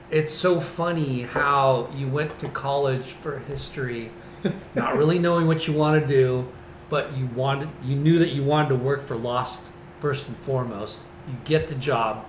it's 0.09 0.33
so 0.33 0.59
funny 0.59 1.23
how 1.23 1.89
you 1.95 2.07
went 2.07 2.37
to 2.39 2.47
college 2.49 3.05
for 3.05 3.39
history, 3.39 4.11
not 4.75 4.97
really 4.97 5.17
knowing 5.19 5.47
what 5.47 5.67
you 5.67 5.73
want 5.73 5.99
to 6.01 6.07
do, 6.07 6.47
but 6.89 7.15
you 7.17 7.27
wanted 7.27 7.69
you 7.83 7.95
knew 7.95 8.19
that 8.19 8.29
you 8.29 8.43
wanted 8.43 8.69
to 8.69 8.75
work 8.75 9.01
for 9.01 9.15
Lost 9.15 9.61
first 9.99 10.27
and 10.27 10.37
foremost. 10.37 10.99
You 11.27 11.35
get 11.45 11.67
the 11.67 11.75
job, 11.75 12.25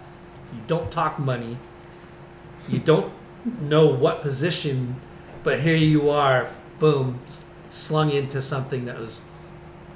you 0.55 0.61
don't 0.67 0.91
talk 0.91 1.19
money, 1.19 1.59
you 2.69 2.79
don't 2.79 3.13
know 3.61 3.87
what 3.87 4.23
position, 4.23 4.97
but 5.43 5.61
here 5.61 5.77
you 5.77 6.11
are, 6.11 6.49
boom, 6.79 7.21
slung 7.71 8.11
into 8.11 8.41
something 8.41 8.85
that 8.87 8.99
was 8.99 9.21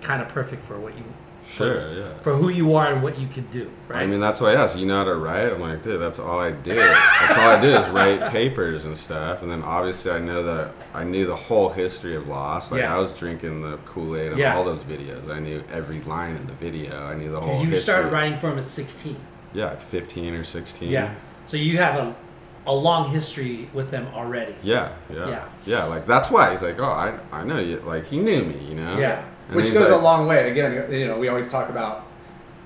kind 0.03 0.21
of 0.23 0.29
perfect 0.29 0.63
for 0.63 0.79
what 0.79 0.97
you 0.97 1.05
Sure, 1.51 1.91
yeah. 1.95 2.19
for 2.21 2.35
who 2.37 2.51
you 2.51 2.75
are 2.75 2.93
and 2.93 3.03
what 3.03 3.19
you 3.19 3.27
could 3.27 3.51
do, 3.51 3.71
right? 3.89 4.03
I 4.03 4.07
mean, 4.07 4.21
that's 4.21 4.39
why 4.39 4.51
I 4.53 4.63
asked. 4.63 4.77
You 4.77 4.85
know 4.85 4.99
how 4.99 5.05
to 5.05 5.15
write? 5.15 5.51
I'm 5.51 5.63
like, 5.63 5.83
dude, 5.83 5.99
that's 5.99 6.19
all 6.19 6.39
I 6.39 6.51
did. 6.51 6.77
That's 6.77 7.39
all 7.39 7.49
I 7.49 7.59
did 7.59 7.81
is 7.81 7.89
write 7.89 8.31
papers 8.31 8.85
and 8.85 8.95
stuff. 8.95 9.41
And 9.41 9.51
then 9.51 9.63
obviously, 9.63 10.11
I 10.11 10.19
know 10.19 10.43
that 10.43 10.73
I 10.93 11.05
knew 11.05 11.25
the 11.27 11.35
whole 11.35 11.71
history 11.71 12.15
of 12.15 12.29
Lost. 12.29 12.71
Like 12.71 12.83
Yeah. 12.83 12.95
I 12.95 12.99
was 12.99 13.13
drinking 13.15 13.63
the 13.63 13.79
Kool 13.87 14.15
Aid 14.15 14.33
on 14.33 14.39
Yeah. 14.39 14.57
all 14.59 14.63
those 14.65 14.83
videos. 14.85 15.31
I 15.31 15.39
knew 15.41 15.65
every 15.73 16.03
line 16.03 16.37
in 16.37 16.47
the 16.47 16.53
video. 16.53 17.07
I 17.07 17.15
knew 17.15 17.33
the 17.33 17.41
whole. 17.41 17.49
Because 17.49 17.63
you 17.65 17.71
history. 17.71 17.83
started 17.95 18.13
writing 18.13 18.39
for 18.39 18.51
him 18.53 18.59
at 18.59 18.69
16. 18.69 19.17
Yeah, 19.55 19.69
at 19.71 19.83
15 19.83 20.35
or 20.35 20.45
16. 20.45 20.91
Yeah. 20.91 21.15
So 21.47 21.57
you 21.57 21.79
have 21.79 21.95
a, 21.97 22.15
a 22.69 22.73
long 22.75 23.11
history 23.11 23.69
with 23.75 23.91
them 23.91 24.07
already. 24.15 24.55
Yeah, 24.63 24.93
yeah, 25.13 25.29
Yeah. 25.29 25.45
yeah, 25.67 25.85
Like 25.85 26.07
that's 26.07 26.31
why 26.31 26.51
he's 26.53 26.63
like, 26.63 26.79
oh, 26.79 26.85
I, 26.85 27.19
I 27.33 27.43
know 27.43 27.59
you. 27.59 27.81
Like 27.87 28.05
he 28.07 28.19
knew 28.19 28.45
me, 28.45 28.59
you 28.69 28.75
know. 28.77 28.97
Yeah. 28.99 29.25
And 29.49 29.57
Which 29.57 29.73
goes 29.73 29.91
like- 29.91 30.01
a 30.01 30.05
long 30.05 30.27
way. 30.27 30.51
Again, 30.51 30.93
you 30.93 31.07
know, 31.09 31.19
we 31.19 31.29
always 31.29 31.49
talk 31.49 31.71
about 31.71 32.05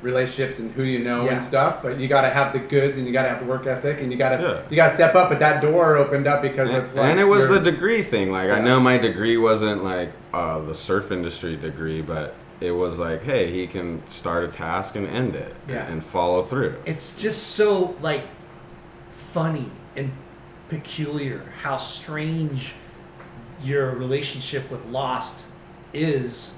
relationships 0.03 0.59
and 0.59 0.73
who 0.73 0.83
you 0.83 0.99
know 1.05 1.25
Yeah. 1.25 1.35
and 1.35 1.45
stuff, 1.45 1.81
but 1.81 2.01
you 2.01 2.09
got 2.09 2.23
to 2.23 2.29
have 2.31 2.53
the 2.53 2.59
goods 2.59 2.99
and 2.99 3.07
you 3.07 3.13
got 3.13 3.23
to 3.23 3.29
have 3.29 3.39
the 3.39 3.45
work 3.47 3.67
ethic 3.69 4.01
and 4.01 4.11
you 4.11 4.19
got 4.19 4.31
to 4.37 4.43
Yeah. 4.43 4.61
you 4.69 4.75
got 4.77 4.89
to 4.89 4.95
step 4.95 5.15
up. 5.15 5.29
But 5.31 5.39
that 5.39 5.63
door 5.63 5.97
opened 5.97 6.27
up 6.27 6.43
because 6.43 6.71
And, 6.73 6.79
of 6.85 6.95
like, 6.97 7.05
and 7.05 7.21
it 7.21 7.25
was 7.25 7.45
your- 7.45 7.59
the 7.61 7.71
degree 7.71 8.03
thing. 8.03 8.33
Like 8.33 8.51
I 8.51 8.59
know 8.61 8.81
my 8.81 8.99
degree 8.99 9.37
wasn't 9.37 9.85
like 9.85 10.11
uh, 10.35 10.59
the 10.59 10.75
surf 10.75 11.13
industry 11.13 11.55
degree, 11.57 12.03
but 12.03 12.35
it 12.61 12.73
was 12.73 12.99
like, 12.99 13.23
hey, 13.23 13.53
he 13.53 13.69
can 13.69 14.03
start 14.11 14.43
a 14.43 14.49
task 14.49 14.97
and 14.97 15.07
end 15.07 15.37
it, 15.37 15.55
Yeah. 15.69 15.87
and 15.87 16.05
follow 16.05 16.43
through. 16.43 16.75
It's 16.85 17.17
just 17.17 17.55
so 17.55 17.95
like 18.01 18.25
funny 19.13 19.71
and 19.97 20.11
peculiar 20.69 21.43
how 21.63 21.77
strange 21.77 22.73
your 23.63 23.91
relationship 23.95 24.71
with 24.71 24.85
Lost 24.87 25.47
is 25.93 26.57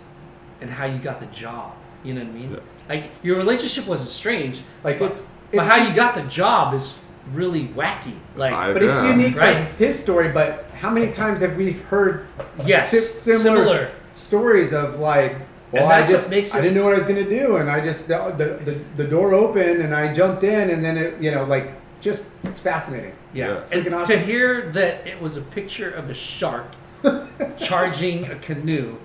and 0.61 0.71
how 0.71 0.87
you 0.87 0.99
got 0.99 1.21
the 1.21 1.27
job. 1.27 1.73
You 2.05 2.15
know 2.15 2.21
what 2.23 2.31
I 2.31 2.33
mean? 2.33 2.51
Yeah. 2.53 2.59
Like 2.89 3.11
your 3.23 3.37
relationship 3.37 3.87
wasn't 3.87 4.11
strange. 4.11 4.61
Like, 4.83 4.99
but, 4.99 5.07
it's- 5.07 5.31
but 5.51 5.63
it's- 5.65 5.69
how 5.69 5.89
you 5.89 5.95
got 5.95 6.15
the 6.15 6.23
job 6.23 6.75
is 6.75 6.99
really 7.33 7.69
wacky. 7.69 8.15
Like 8.37 8.53
I- 8.53 8.73
But 8.73 8.83
it's 8.83 8.99
Yeah. 8.99 9.11
unique 9.11 9.37
Right. 9.37 9.69
for 9.69 9.75
his 9.85 9.99
story. 9.99 10.29
But 10.29 10.67
how 10.81 10.91
many 10.91 11.11
times 11.11 11.41
have 11.41 11.57
we 11.57 11.73
heard 11.73 12.27
Yes, 12.67 12.91
si- 12.91 12.99
similar, 12.99 13.57
similar. 13.65 13.89
stories 14.13 14.73
of 14.73 14.99
like, 15.01 15.37
well, 15.73 15.85
And 15.85 15.93
I 15.93 15.99
that's 16.01 16.11
what 16.13 16.17
just 16.19 16.31
makes 16.31 16.55
I 16.55 16.61
didn't 16.61 16.75
know 16.77 16.85
what 16.85 16.93
I 16.95 16.99
was 16.99 17.07
gonna 17.07 17.25
do, 17.29 17.57
and 17.57 17.69
I 17.71 17.81
just 17.81 18.07
the, 18.07 18.33
the 18.37 18.73
the 18.73 18.79
the 18.99 19.05
door 19.05 19.33
opened 19.35 19.81
and 19.81 19.93
I 19.95 20.13
jumped 20.13 20.45
in, 20.45 20.71
and 20.71 20.85
then 20.85 20.97
it 20.97 21.17
you 21.21 21.31
know 21.33 21.45
like 21.45 21.73
just 22.05 22.23
it's 22.45 22.61
fascinating. 22.61 23.15
Yeah, 23.33 23.47
Yeah. 23.49 23.61
and 23.73 23.85
Freaking 23.87 23.97
awesome. 24.01 24.19
to 24.19 24.25
hear 24.25 24.71
that 24.73 25.07
it 25.07 25.21
was 25.21 25.37
a 25.37 25.41
picture 25.43 25.91
of 25.91 26.09
a 26.11 26.15
shark 26.15 26.67
charging 27.59 28.27
a 28.31 28.37
canoe, 28.37 28.97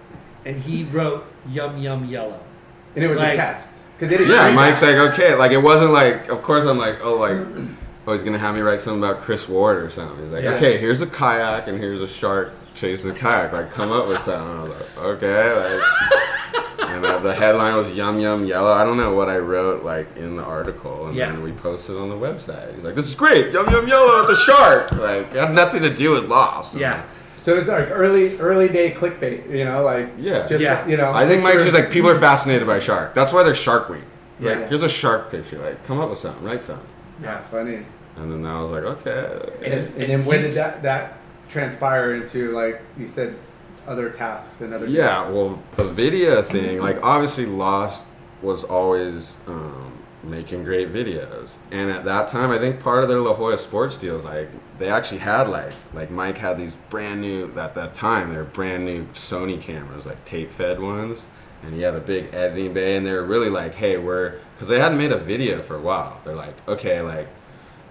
and 0.45 0.57
he 0.59 0.83
wrote 0.85 1.25
"Yum 1.49 1.77
Yum 1.77 2.05
Yellow." 2.05 2.39
And 2.95 3.03
it 3.03 3.07
was 3.07 3.19
Like- 3.19 3.33
a 3.33 3.37
test 3.37 3.81
because 3.97 4.11
it 4.13 4.21
is 4.21 4.29
Yeah, 4.29 4.43
crazy. 4.43 4.55
Mike's 4.55 4.81
like, 4.81 4.95
okay, 5.13 5.35
like 5.35 5.51
it 5.51 5.57
wasn't 5.59 5.91
like, 5.91 6.29
of 6.29 6.41
course, 6.41 6.65
I'm 6.65 6.77
like, 6.77 6.99
oh, 7.03 7.15
like, 7.15 7.37
oh, 8.07 8.13
he's 8.13 8.23
gonna 8.23 8.37
have 8.39 8.55
me 8.55 8.61
write 8.61 8.79
something 8.81 9.03
about 9.03 9.21
Chris 9.21 9.47
Ward 9.49 9.83
or 9.83 9.89
something. 9.89 10.23
He's 10.23 10.31
like, 10.33 10.43
Yeah. 10.43 10.51
okay, 10.51 10.77
here's 10.77 11.01
a 11.01 11.07
kayak 11.07 11.67
and 11.67 11.77
here's 11.79 12.01
a 12.01 12.07
shark 12.07 12.51
chasing 12.75 13.11
a 13.11 13.13
kayak. 13.13 13.51
Like, 13.53 13.71
come 13.71 13.91
up 13.91 14.07
with 14.07 14.19
something. 14.21 14.59
I 14.59 14.63
was 14.63 14.71
like, 14.71 14.97
okay, 15.23 15.77
like, 15.79 16.63
and 16.95 17.05
uh, 17.05 17.19
the 17.19 17.33
headline 17.33 17.75
was 17.75 17.91
"Yum 17.93 18.19
Yum 18.19 18.45
Yellow." 18.45 18.71
I 18.71 18.83
don't 18.83 18.97
know 18.97 19.13
what 19.13 19.29
I 19.29 19.37
wrote 19.37 19.83
like 19.83 20.15
in 20.17 20.35
the 20.35 20.43
article, 20.43 21.07
and 21.07 21.15
Yeah. 21.15 21.31
then 21.31 21.41
we 21.41 21.51
posted 21.51 21.95
on 21.97 22.09
the 22.09 22.15
website. 22.15 22.73
He's 22.75 22.83
like, 22.83 22.95
this 22.95 23.05
is 23.05 23.15
great, 23.15 23.51
Yum 23.53 23.69
Yum 23.69 23.87
Yellow, 23.87 24.21
at 24.21 24.27
the 24.27 24.35
shark. 24.35 24.91
Like, 24.91 25.31
it 25.33 25.39
had 25.39 25.53
nothing 25.53 25.81
to 25.83 25.93
do 25.93 26.11
with 26.11 26.25
Lost. 26.25 26.75
Yeah, 26.75 27.03
So 27.39 27.55
it's 27.55 27.67
like 27.67 27.87
early 27.91 28.37
early 28.39 28.67
day 28.69 28.91
clickbait, 28.91 29.49
you 29.49 29.63
know, 29.65 29.83
like 29.83 30.09
Yeah. 30.17 30.45
just 30.47 30.63
Yeah. 30.63 30.85
you 30.87 30.97
know. 30.97 31.11
I 31.13 31.27
think 31.27 31.43
Mike's 31.43 31.63
just 31.63 31.75
like 31.75 31.89
people 31.91 32.09
are 32.09 32.19
fascinated 32.19 32.67
by 32.67 32.79
shark. 32.79 33.13
That's 33.13 33.31
why 33.33 33.43
they're 33.43 33.53
Shark 33.55 33.89
Week. 33.89 34.01
Like, 34.39 34.57
Yeah. 34.57 34.67
here's 34.67 34.83
a 34.83 34.89
shark 34.89 35.31
picture. 35.31 35.57
Like, 35.59 35.85
come 35.85 35.99
up 35.99 36.09
with 36.09 36.19
something, 36.19 36.43
write 36.45 36.63
something. 36.63 36.85
yeah, 37.21 37.39
funny. 37.39 37.79
And 38.17 38.31
then 38.31 38.45
I 38.45 38.59
was 38.61 38.69
like, 38.71 38.83
okay. 38.83 39.39
And, 39.63 39.73
and, 39.73 39.87
and 40.01 40.09
then 40.11 40.25
when 40.25 40.41
did 40.41 40.53
that 40.55 40.83
that 40.83 41.13
transpire 41.49 42.13
into 42.15 42.51
like 42.51 42.81
you 42.97 43.07
said, 43.07 43.35
other 43.89 44.09
tasks 44.09 44.61
and 44.61 44.73
other 44.73 44.85
Yeah, 44.87 45.23
things? 45.23 45.35
well, 45.35 45.63
the 45.75 45.85
video 45.89 46.41
thing, 46.43 46.79
like, 46.79 46.99
obviously, 47.03 47.45
Lost 47.47 48.05
was 48.41 48.63
always 48.63 49.35
um, 49.47 49.91
making 50.23 50.63
great 50.63 50.93
videos, 50.93 51.55
and 51.71 51.89
at 51.89 52.05
that 52.05 52.27
time, 52.27 52.51
I 52.51 52.59
think 52.59 52.79
part 52.79 53.01
of 53.03 53.09
their 53.09 53.17
La 53.19 53.33
Jolla 53.33 53.57
Sports 53.57 53.97
deals, 53.97 54.23
like, 54.23 54.49
they 54.77 54.89
actually 54.89 55.17
had 55.17 55.49
like, 55.49 55.73
like 55.93 56.09
Mike 56.11 56.37
had 56.37 56.57
these 56.57 56.75
brand 56.89 57.19
new 57.19 57.51
at 57.57 57.73
that 57.75 57.93
time, 57.93 58.29
they 58.29 58.37
were 58.37 58.43
brand 58.45 58.85
new 58.85 59.05
Sony 59.13 59.59
cameras, 59.59 60.05
like 60.05 60.23
tape-fed 60.23 60.79
ones, 60.79 61.25
and 61.63 61.73
he 61.73 61.81
had 61.81 61.95
a 61.95 61.99
big 61.99 62.33
editing 62.33 62.73
bay, 62.73 62.95
and 62.95 63.05
they 63.05 63.11
were 63.11 63.25
really 63.25 63.49
like, 63.49 63.73
hey, 63.75 63.97
we're, 63.97 64.35
because 64.53 64.67
they 64.69 64.79
hadn't 64.79 64.97
made 64.97 65.11
a 65.11 65.17
video 65.17 65.61
for 65.61 65.75
a 65.75 65.81
while. 65.81 66.21
They're 66.23 66.35
like, 66.35 66.55
okay, 66.67 67.01
like. 67.01 67.27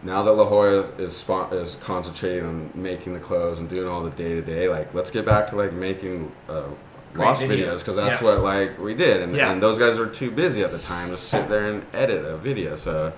Now 0.02 0.22
that 0.22 0.32
La 0.32 0.44
Jolla 0.44 0.88
is 0.98 1.16
spon- 1.16 1.52
is 1.52 1.76
concentrating 1.80 2.44
on 2.46 2.70
making 2.74 3.14
the 3.14 3.18
clothes 3.20 3.58
and 3.60 3.68
doing 3.68 3.88
all 3.88 4.02
the 4.02 4.10
day 4.10 4.34
to 4.34 4.42
day, 4.42 4.68
like 4.68 4.94
let's 4.94 5.10
get 5.10 5.24
back 5.26 5.48
to 5.50 5.56
like 5.56 5.72
making 5.72 6.30
uh, 6.48 6.62
lost 7.16 7.42
video. 7.44 7.74
videos 7.74 7.78
because 7.80 7.96
that's 7.96 8.20
Yeah. 8.22 8.28
what 8.28 8.40
like 8.42 8.78
we 8.78 8.94
did, 8.94 9.22
and, 9.22 9.34
Yeah. 9.34 9.50
and 9.50 9.60
those 9.62 9.78
guys 9.78 9.98
were 9.98 10.06
too 10.06 10.30
busy 10.30 10.62
at 10.62 10.70
the 10.70 10.78
time 10.78 11.10
to 11.10 11.16
sit 11.16 11.48
there 11.48 11.66
and 11.68 11.84
edit 11.92 12.24
a 12.24 12.36
video. 12.36 12.76
So, 12.76 13.12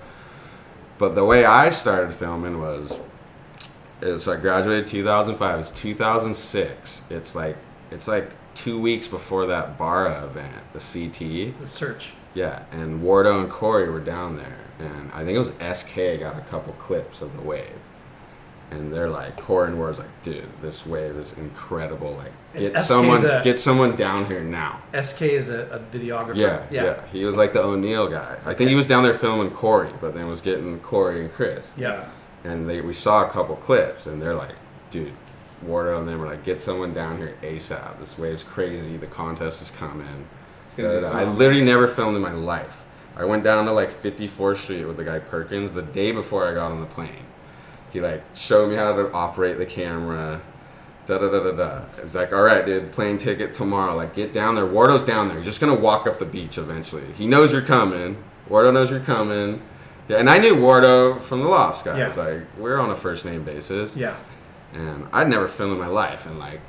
but 0.97 1.13
the 1.13 1.23
way 1.23 1.45
I 1.45 1.69
started 1.69 2.13
filming 2.15 2.59
was, 2.59 2.97
it's 4.01 4.27
I 4.27 4.37
graduated 4.37 4.87
2005. 4.87 5.59
It's 5.59 5.69
2006. 5.71 7.03
It's 7.11 7.35
like 7.35 7.57
it's 7.91 8.07
like 8.07 8.31
two 8.55 8.79
weeks 8.81 9.07
before 9.07 9.45
that 9.45 9.77
Barra 9.77 10.23
event, 10.25 10.63
the 10.73 10.79
CT. 10.79 11.53
the 11.61 11.67
search. 11.67 12.13
Yeah, 12.33 12.63
and 12.71 13.03
Wardo 13.03 13.39
and 13.41 13.49
Corey 13.49 13.89
were 13.89 13.99
down 13.99 14.37
there, 14.37 14.57
and 14.81 15.11
I 15.13 15.23
think 15.23 15.35
it 15.35 15.39
was 15.39 15.51
SK 15.79 15.95
got 16.19 16.37
a 16.37 16.45
couple 16.49 16.73
clips 16.73 17.21
of 17.21 17.35
the 17.35 17.41
wave, 17.43 17.65
and 18.71 18.91
they're 18.91 19.09
like, 19.09 19.37
Corey 19.37 19.67
and 19.67 19.77
Ward's 19.77 19.99
like, 19.99 20.23
dude, 20.23 20.47
this 20.61 20.85
wave 20.85 21.15
is 21.17 21.33
incredible. 21.33 22.15
Like, 22.15 22.31
get 22.53 22.75
SK 22.77 22.85
someone, 22.85 23.25
a- 23.25 23.41
get 23.43 23.59
someone 23.59 23.95
down 23.95 24.25
here 24.25 24.41
now. 24.41 24.81
SK 24.99 25.21
is 25.23 25.49
a, 25.49 25.63
a 25.67 25.79
videographer. 25.79 26.35
Yeah, 26.37 26.65
yeah, 26.71 27.05
He 27.07 27.25
was 27.25 27.35
like 27.35 27.53
the 27.53 27.61
O'Neill 27.61 28.07
guy. 28.09 28.37
I 28.45 28.53
think 28.53 28.69
he 28.69 28.75
was 28.75 28.87
down 28.87 29.03
there 29.03 29.13
filming 29.13 29.51
Corey, 29.51 29.89
but 29.99 30.13
then 30.13 30.27
was 30.27 30.41
getting 30.41 30.79
Corey 30.79 31.21
and 31.21 31.31
Chris. 31.31 31.71
yeah. 31.77 32.05
And 32.43 32.67
they 32.67 32.81
we 32.81 32.93
saw 32.93 33.27
a 33.27 33.29
couple 33.29 33.55
clips, 33.57 34.07
and 34.07 34.19
they're 34.19 34.33
like, 34.33 34.55
dude, 34.89 35.13
Wardo 35.63 35.99
and 35.99 36.07
them 36.07 36.19
were 36.19 36.25
like, 36.25 36.43
get 36.43 36.59
someone 36.59 36.91
down 36.91 37.17
here 37.17 37.37
ASAP. 37.43 37.99
This 37.99 38.17
wave's 38.17 38.43
crazy. 38.43 38.97
The 38.97 39.05
contest 39.05 39.61
is 39.61 39.69
coming. 39.69 40.25
It's 40.65 40.73
gonna 40.73 40.89
be 40.95 41.01
Da-da-da. 41.01 41.19
I 41.19 41.23
literally 41.25 41.63
never 41.63 41.87
filmed 41.87 42.15
in 42.15 42.21
my 42.23 42.31
life. 42.31 42.80
I 43.15 43.25
went 43.25 43.43
down 43.43 43.65
to 43.65 43.71
like 43.71 43.91
54th 43.91 44.57
Street 44.57 44.85
with 44.85 44.97
the 44.97 45.03
guy 45.03 45.19
Perkins 45.19 45.73
the 45.73 45.81
day 45.81 46.11
before 46.11 46.47
I 46.47 46.53
got 46.53 46.71
on 46.71 46.79
the 46.79 46.85
plane. 46.87 47.25
He 47.91 47.99
like 48.01 48.23
showed 48.35 48.69
me 48.69 48.75
how 48.75 48.95
to 48.95 49.11
operate 49.11 49.57
the 49.57 49.65
camera. 49.65 50.41
Da 51.07 51.17
da 51.17 51.29
da 51.29 51.39
da 51.43 51.51
da. 51.51 51.81
It's 51.97 52.15
like, 52.15 52.31
all 52.31 52.43
right, 52.43 52.65
dude, 52.65 52.91
plane 52.91 53.17
ticket 53.17 53.53
tomorrow. 53.53 53.95
Like, 53.95 54.13
get 54.15 54.33
down 54.33 54.55
there. 54.55 54.65
Wardo's 54.65 55.03
down 55.03 55.27
there. 55.27 55.37
You're 55.37 55.45
just 55.45 55.59
gonna 55.59 55.75
walk 55.75 56.07
up 56.07 56.19
the 56.19 56.25
beach 56.25 56.57
eventually. 56.57 57.03
He 57.13 57.25
knows 57.27 57.51
you're 57.51 57.61
coming. 57.63 58.23
Wardo 58.49 58.71
knows 58.73 58.89
you're 58.91 58.99
coming. 59.01 59.61
Yeah, 60.07 60.17
and 60.17 60.29
I 60.29 60.37
knew 60.39 60.55
Wardo 60.55 61.21
from 61.21 61.41
the 61.41 61.47
Lost 61.47 61.85
guys. 61.85 62.15
Yeah. 62.15 62.23
Like, 62.23 62.41
we're 62.57 62.77
on 62.79 62.89
a 62.91 62.95
first 62.95 63.23
name 63.25 63.43
basis 63.43 63.95
Yeah. 63.95 64.15
and 64.73 65.07
I'd 65.11 65.27
never 65.29 65.47
filmed 65.47 65.73
in 65.73 65.79
my 65.79 65.87
life, 65.87 66.25
and 66.25 66.37
like 66.39 66.61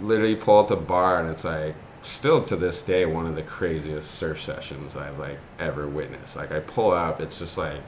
literally 0.00 0.34
pull 0.36 0.58
up 0.58 0.68
the 0.68 0.76
bar, 0.76 1.20
and 1.20 1.30
it's 1.30 1.44
like 1.44 1.74
still 2.02 2.42
to 2.44 2.56
this 2.56 2.82
day 2.82 3.04
one 3.06 3.26
of 3.26 3.34
the 3.36 3.42
craziest 3.42 4.10
surf 4.12 4.40
sessions 4.40 4.96
I've 4.96 5.18
like 5.18 5.38
ever 5.58 5.86
witnessed. 5.88 6.36
Like 6.36 6.52
I 6.52 6.60
pull 6.60 6.92
up, 6.92 7.20
it's 7.20 7.38
just 7.38 7.58
like 7.58 7.80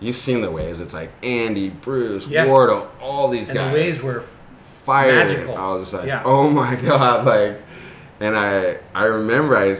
you've 0.00 0.16
seen 0.16 0.40
the 0.40 0.50
waves. 0.50 0.80
It's 0.80 0.94
like 0.94 1.10
Andy, 1.22 1.70
Bruce, 1.70 2.26
Yeah. 2.26 2.46
Wardo, 2.46 2.88
all 3.00 3.28
these 3.28 3.48
And 3.50 3.58
guys 3.58 3.72
the 3.72 3.74
waves 3.80 4.02
were 4.02 4.24
fire. 4.84 5.12
magical. 5.12 5.56
I 5.56 5.72
was 5.74 5.82
just 5.90 5.94
like, 5.94 6.06
Yeah. 6.06 6.22
oh 6.24 6.50
my 6.50 6.74
god, 6.88 7.24
like. 7.26 7.60
and 8.20 8.36
I 8.36 8.78
I 8.94 9.04
remember 9.04 9.56
I 9.56 9.76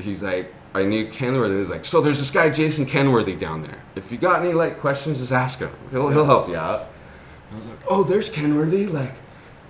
he's 0.00 0.22
like 0.22 0.52
I 0.74 0.84
knew 0.84 1.06
Kenworthy 1.10 1.58
He's 1.58 1.68
like 1.68 1.84
so 1.84 2.00
there's 2.00 2.18
this 2.18 2.30
guy 2.30 2.48
Jason 2.50 2.86
Kenworthy 2.86 3.36
down 3.36 3.62
there. 3.62 3.78
If 3.96 4.10
you 4.10 4.18
got 4.18 4.42
any 4.42 4.54
like 4.54 4.80
questions, 4.80 5.18
just 5.18 5.32
ask 5.32 5.58
him. 5.58 5.70
He'll 5.90 6.08
he'll 6.08 6.24
help 6.24 6.48
you 6.48 6.56
out. 6.56 6.88
I 7.52 7.56
was 7.56 7.66
like, 7.66 7.78
oh, 7.88 8.02
there's 8.04 8.30
Kenworthy. 8.30 8.86
Like, 8.86 9.12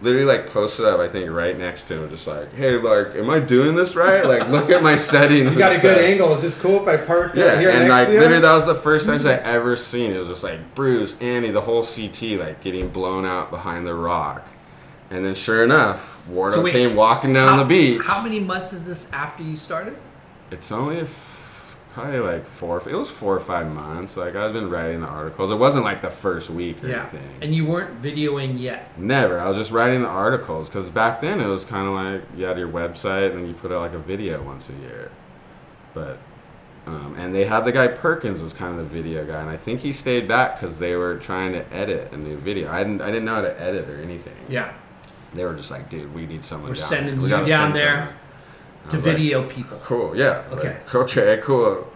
literally, 0.02 0.26
like 0.26 0.48
posted 0.50 0.84
up. 0.84 1.00
I 1.00 1.08
think 1.08 1.30
right 1.30 1.56
next 1.58 1.84
to 1.84 2.02
him, 2.02 2.10
just 2.10 2.26
like, 2.26 2.52
hey, 2.54 2.72
like, 2.76 3.14
am 3.16 3.30
I 3.30 3.38
doing 3.40 3.74
this 3.74 3.96
right? 3.96 4.24
Like, 4.24 4.48
look 4.48 4.68
at 4.70 4.82
my 4.82 4.96
settings. 5.12 5.52
You 5.52 5.58
got 5.58 5.70
a 5.72 5.74
and 5.74 5.82
good 5.82 5.98
angle. 5.98 6.32
Is 6.34 6.42
this 6.42 6.60
cool 6.60 6.82
if 6.82 6.88
I 6.88 6.96
park 7.04 7.34
uh, 7.34 7.40
Yeah, 7.40 7.58
here 7.60 7.70
and 7.70 7.80
next 7.80 7.90
like 7.90 8.06
to 8.08 8.12
you? 8.14 8.20
literally, 8.20 8.42
that 8.42 8.54
was 8.54 8.66
the 8.66 8.74
first 8.74 9.06
time 9.06 9.26
I 9.26 9.38
ever 9.42 9.76
seen. 9.76 10.12
It 10.12 10.18
was 10.18 10.28
just 10.28 10.42
like 10.42 10.74
Bruce, 10.74 11.20
Annie, 11.20 11.50
the 11.50 11.60
whole 11.62 11.82
CT, 11.84 12.22
like 12.38 12.60
getting 12.62 12.88
blown 12.88 13.24
out 13.24 13.50
behind 13.50 13.86
the 13.86 13.94
rock. 13.94 14.46
And 15.10 15.24
then, 15.24 15.34
sure 15.34 15.62
enough, 15.62 16.18
Wardo 16.30 16.52
So 16.52 16.62
wait, 16.62 16.72
came 16.72 16.96
walking 16.96 17.32
down 17.34 17.58
how, 17.58 17.62
the 17.62 17.68
beach. 17.68 18.02
How 18.02 18.22
many 18.22 18.40
months 18.40 18.72
is 18.72 18.86
this 18.86 19.12
after 19.12 19.42
you 19.42 19.56
started? 19.56 19.96
It's 20.50 20.72
only 20.72 21.00
a 21.00 21.02
f- 21.02 21.31
probably 21.93 22.20
like 22.20 22.47
four. 22.47 22.82
It 22.89 22.94
was 22.94 23.10
four 23.10 23.36
or 23.36 23.40
five 23.40 23.70
months. 23.70 24.16
Like 24.16 24.35
I've 24.35 24.52
been 24.52 24.70
writing 24.70 25.01
the 25.01 25.06
articles. 25.06 25.51
It 25.51 25.56
wasn't 25.56 25.85
like 25.85 26.02
the 26.02 26.10
first 26.10 26.51
week 26.51 26.82
or 26.82 26.89
anything. 26.89 27.28
And 27.40 27.55
you 27.55 27.66
weren't 27.66 28.02
videoing 28.02 28.59
yet. 28.59 28.98
Never. 28.98 29.39
I 29.39 29.47
was 29.47 29.56
just 29.56 29.70
writing 29.70 30.02
the 30.02 30.09
articles 30.09 30.69
because 30.69 30.90
back 30.90 31.20
then 31.20 31.40
it 31.40 31.47
was 31.47 31.64
kind 31.64 31.86
of 31.86 31.94
like 31.94 32.39
you 32.39 32.44
had 32.44 32.59
your 32.59 32.69
website 32.69 33.31
and 33.31 33.40
then 33.40 33.48
you 33.48 33.55
put 33.55 33.73
out 33.73 33.81
like 33.81 33.94
a 33.94 33.98
video 33.98 34.43
once 34.43 34.69
a 34.69 34.74
year. 34.74 35.10
But 35.94 36.19
um, 36.86 37.14
and 37.16 37.35
they 37.35 37.44
had 37.44 37.60
the 37.60 37.73
guy 37.73 37.89
Perkins 37.89 38.40
was 38.43 38.52
kind 38.52 38.78
of 38.78 38.89
the 38.89 38.94
video 38.94 39.24
guy, 39.24 39.40
and 39.40 39.48
I 39.48 39.56
think 39.56 39.81
he 39.81 39.93
stayed 39.93 40.27
back 40.27 40.59
because 40.59 40.81
they 40.81 40.97
were 40.97 41.16
trying 41.19 41.52
to 41.52 41.73
edit 41.73 42.12
a 42.12 42.16
new 42.16 42.36
video. 42.39 42.73
I 42.73 42.82
didn't. 42.82 43.02
I 43.02 43.06
didn't 43.06 43.24
know 43.24 43.36
how 43.36 43.43
to 43.43 43.60
edit 43.60 43.89
or 43.89 44.02
anything. 44.02 44.35
Yeah. 44.48 44.73
They 45.32 45.44
were 45.44 45.55
just 45.55 45.70
like, 45.70 45.89
dude, 45.89 46.12
we 46.14 46.27
need 46.27 46.43
someone. 46.44 46.70
We're 46.70 46.74
down 46.74 46.89
sending 46.89 47.14
there. 47.14 47.23
We 47.23 47.28
you 47.28 47.36
gotta 47.36 47.47
down 47.47 47.69
send 47.69 47.77
there 47.77 47.97
someone." 47.97 48.16
I 48.86 48.90
To 48.90 48.96
like, 48.96 49.04
video 49.04 49.48
people. 49.48 49.78
Cool. 49.84 50.16
Yeah. 50.16 50.42
Okay. 50.50 50.76
Like, 50.84 50.94
okay. 50.94 51.40
Cool. 51.42 51.86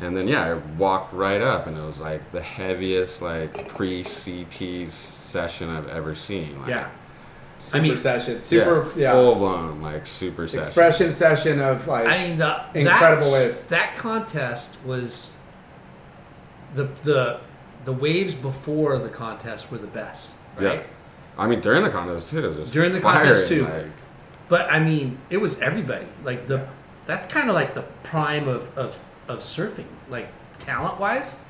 And 0.00 0.14
then 0.16 0.28
yeah, 0.28 0.44
I 0.44 0.54
walked 0.76 1.14
right 1.14 1.40
up, 1.40 1.66
and 1.66 1.76
it 1.78 1.80
was 1.82 2.00
like 2.00 2.30
the 2.32 2.42
heaviest 2.42 3.22
like 3.22 3.68
pre 3.68 4.02
CT 4.04 4.90
session 4.90 5.70
I've 5.70 5.88
ever 5.88 6.14
seen. 6.14 6.58
Like, 6.60 6.68
Yeah. 6.68 6.88
super 7.58 7.78
I 7.78 7.88
mean- 7.88 7.96
session, 7.98 8.42
super 8.42 8.90
yeah, 8.96 9.12
full 9.12 9.36
blown 9.36 9.80
like 9.80 10.06
super 10.06 10.46
session. 10.46 10.60
expression 10.60 11.12
session 11.14 11.60
of 11.62 11.88
like 11.88 12.06
I 12.06 12.28
mean, 12.28 12.36
the, 12.38 12.64
Incredible 12.74 13.22
that, 13.30 13.32
waves. 13.32 13.62
That 13.64 13.94
contest 13.96 14.76
was 14.84 15.32
the 16.74 16.88
the 17.04 17.40
the 17.86 17.92
waves 17.92 18.34
before 18.34 18.98
the 18.98 19.08
contest 19.08 19.70
were 19.70 19.78
the 19.78 19.86
best, 19.86 20.32
right? 20.58 20.80
Yeah. 20.80 20.82
I 21.38 21.46
mean, 21.46 21.60
during 21.60 21.84
the 21.84 21.90
contest 21.90 22.30
too, 22.30 22.44
it 22.44 22.48
was 22.48 22.56
just 22.58 22.72
During 22.72 22.92
the 22.92 23.00
contest, 23.00 23.46
too. 23.48 23.64
Like, 23.64 23.86
But 24.48 24.70
I 24.70 24.78
mean, 24.78 25.18
it 25.30 25.38
was 25.38 25.60
everybody. 25.60 26.06
Like 26.24 26.46
the 26.46 26.66
that's 27.06 27.32
kind 27.32 27.48
of 27.48 27.54
like 27.54 27.74
the 27.74 27.82
prime 28.04 28.48
of 28.48 28.76
of, 28.78 28.98
of 29.28 29.40
surfing. 29.40 29.86
Like 30.08 30.28
talent 30.60 31.00
wise, 31.00 31.40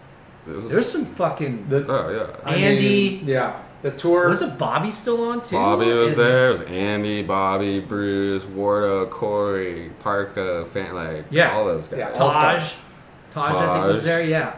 it 0.48 0.51
was, 0.52 0.73
there's 0.73 0.90
some 0.90 1.05
fucking. 1.05 1.68
the 1.68 1.86
oh 1.89 2.10
yeah. 2.10 2.36
I 2.51 2.55
mean, 2.55 2.64
Andy- 2.64 3.23
yeah, 3.24 3.62
the 3.82 3.90
tour. 3.90 4.28
was 4.28 4.40
it 4.43 4.59
Bobby 4.59 4.90
still 4.93 5.28
on 5.28 5.43
too? 5.43 5.56
Bobby 5.56 5.93
was 5.93 6.12
And- 6.12 6.16
there. 6.23 6.48
It 6.48 6.52
was 6.52 6.60
Andy, 6.62 7.23
Bobby, 7.23 7.81
Bruce, 7.81 8.44
Wardo, 8.44 9.10
Corey, 9.10 9.90
Parka, 10.02 10.64
fan, 10.73 10.94
like 10.94 11.27
Yeah. 11.31 11.52
all 11.55 11.64
those 11.66 11.89
guys. 11.89 11.98
Yeah, 11.98 12.10
all- 12.18 12.31
Taj. 12.31 12.73
Taj, 13.32 13.55
I 13.55 13.74
think 13.74 13.86
was 13.86 14.02
there. 14.05 14.23
Yeah. 14.24 14.55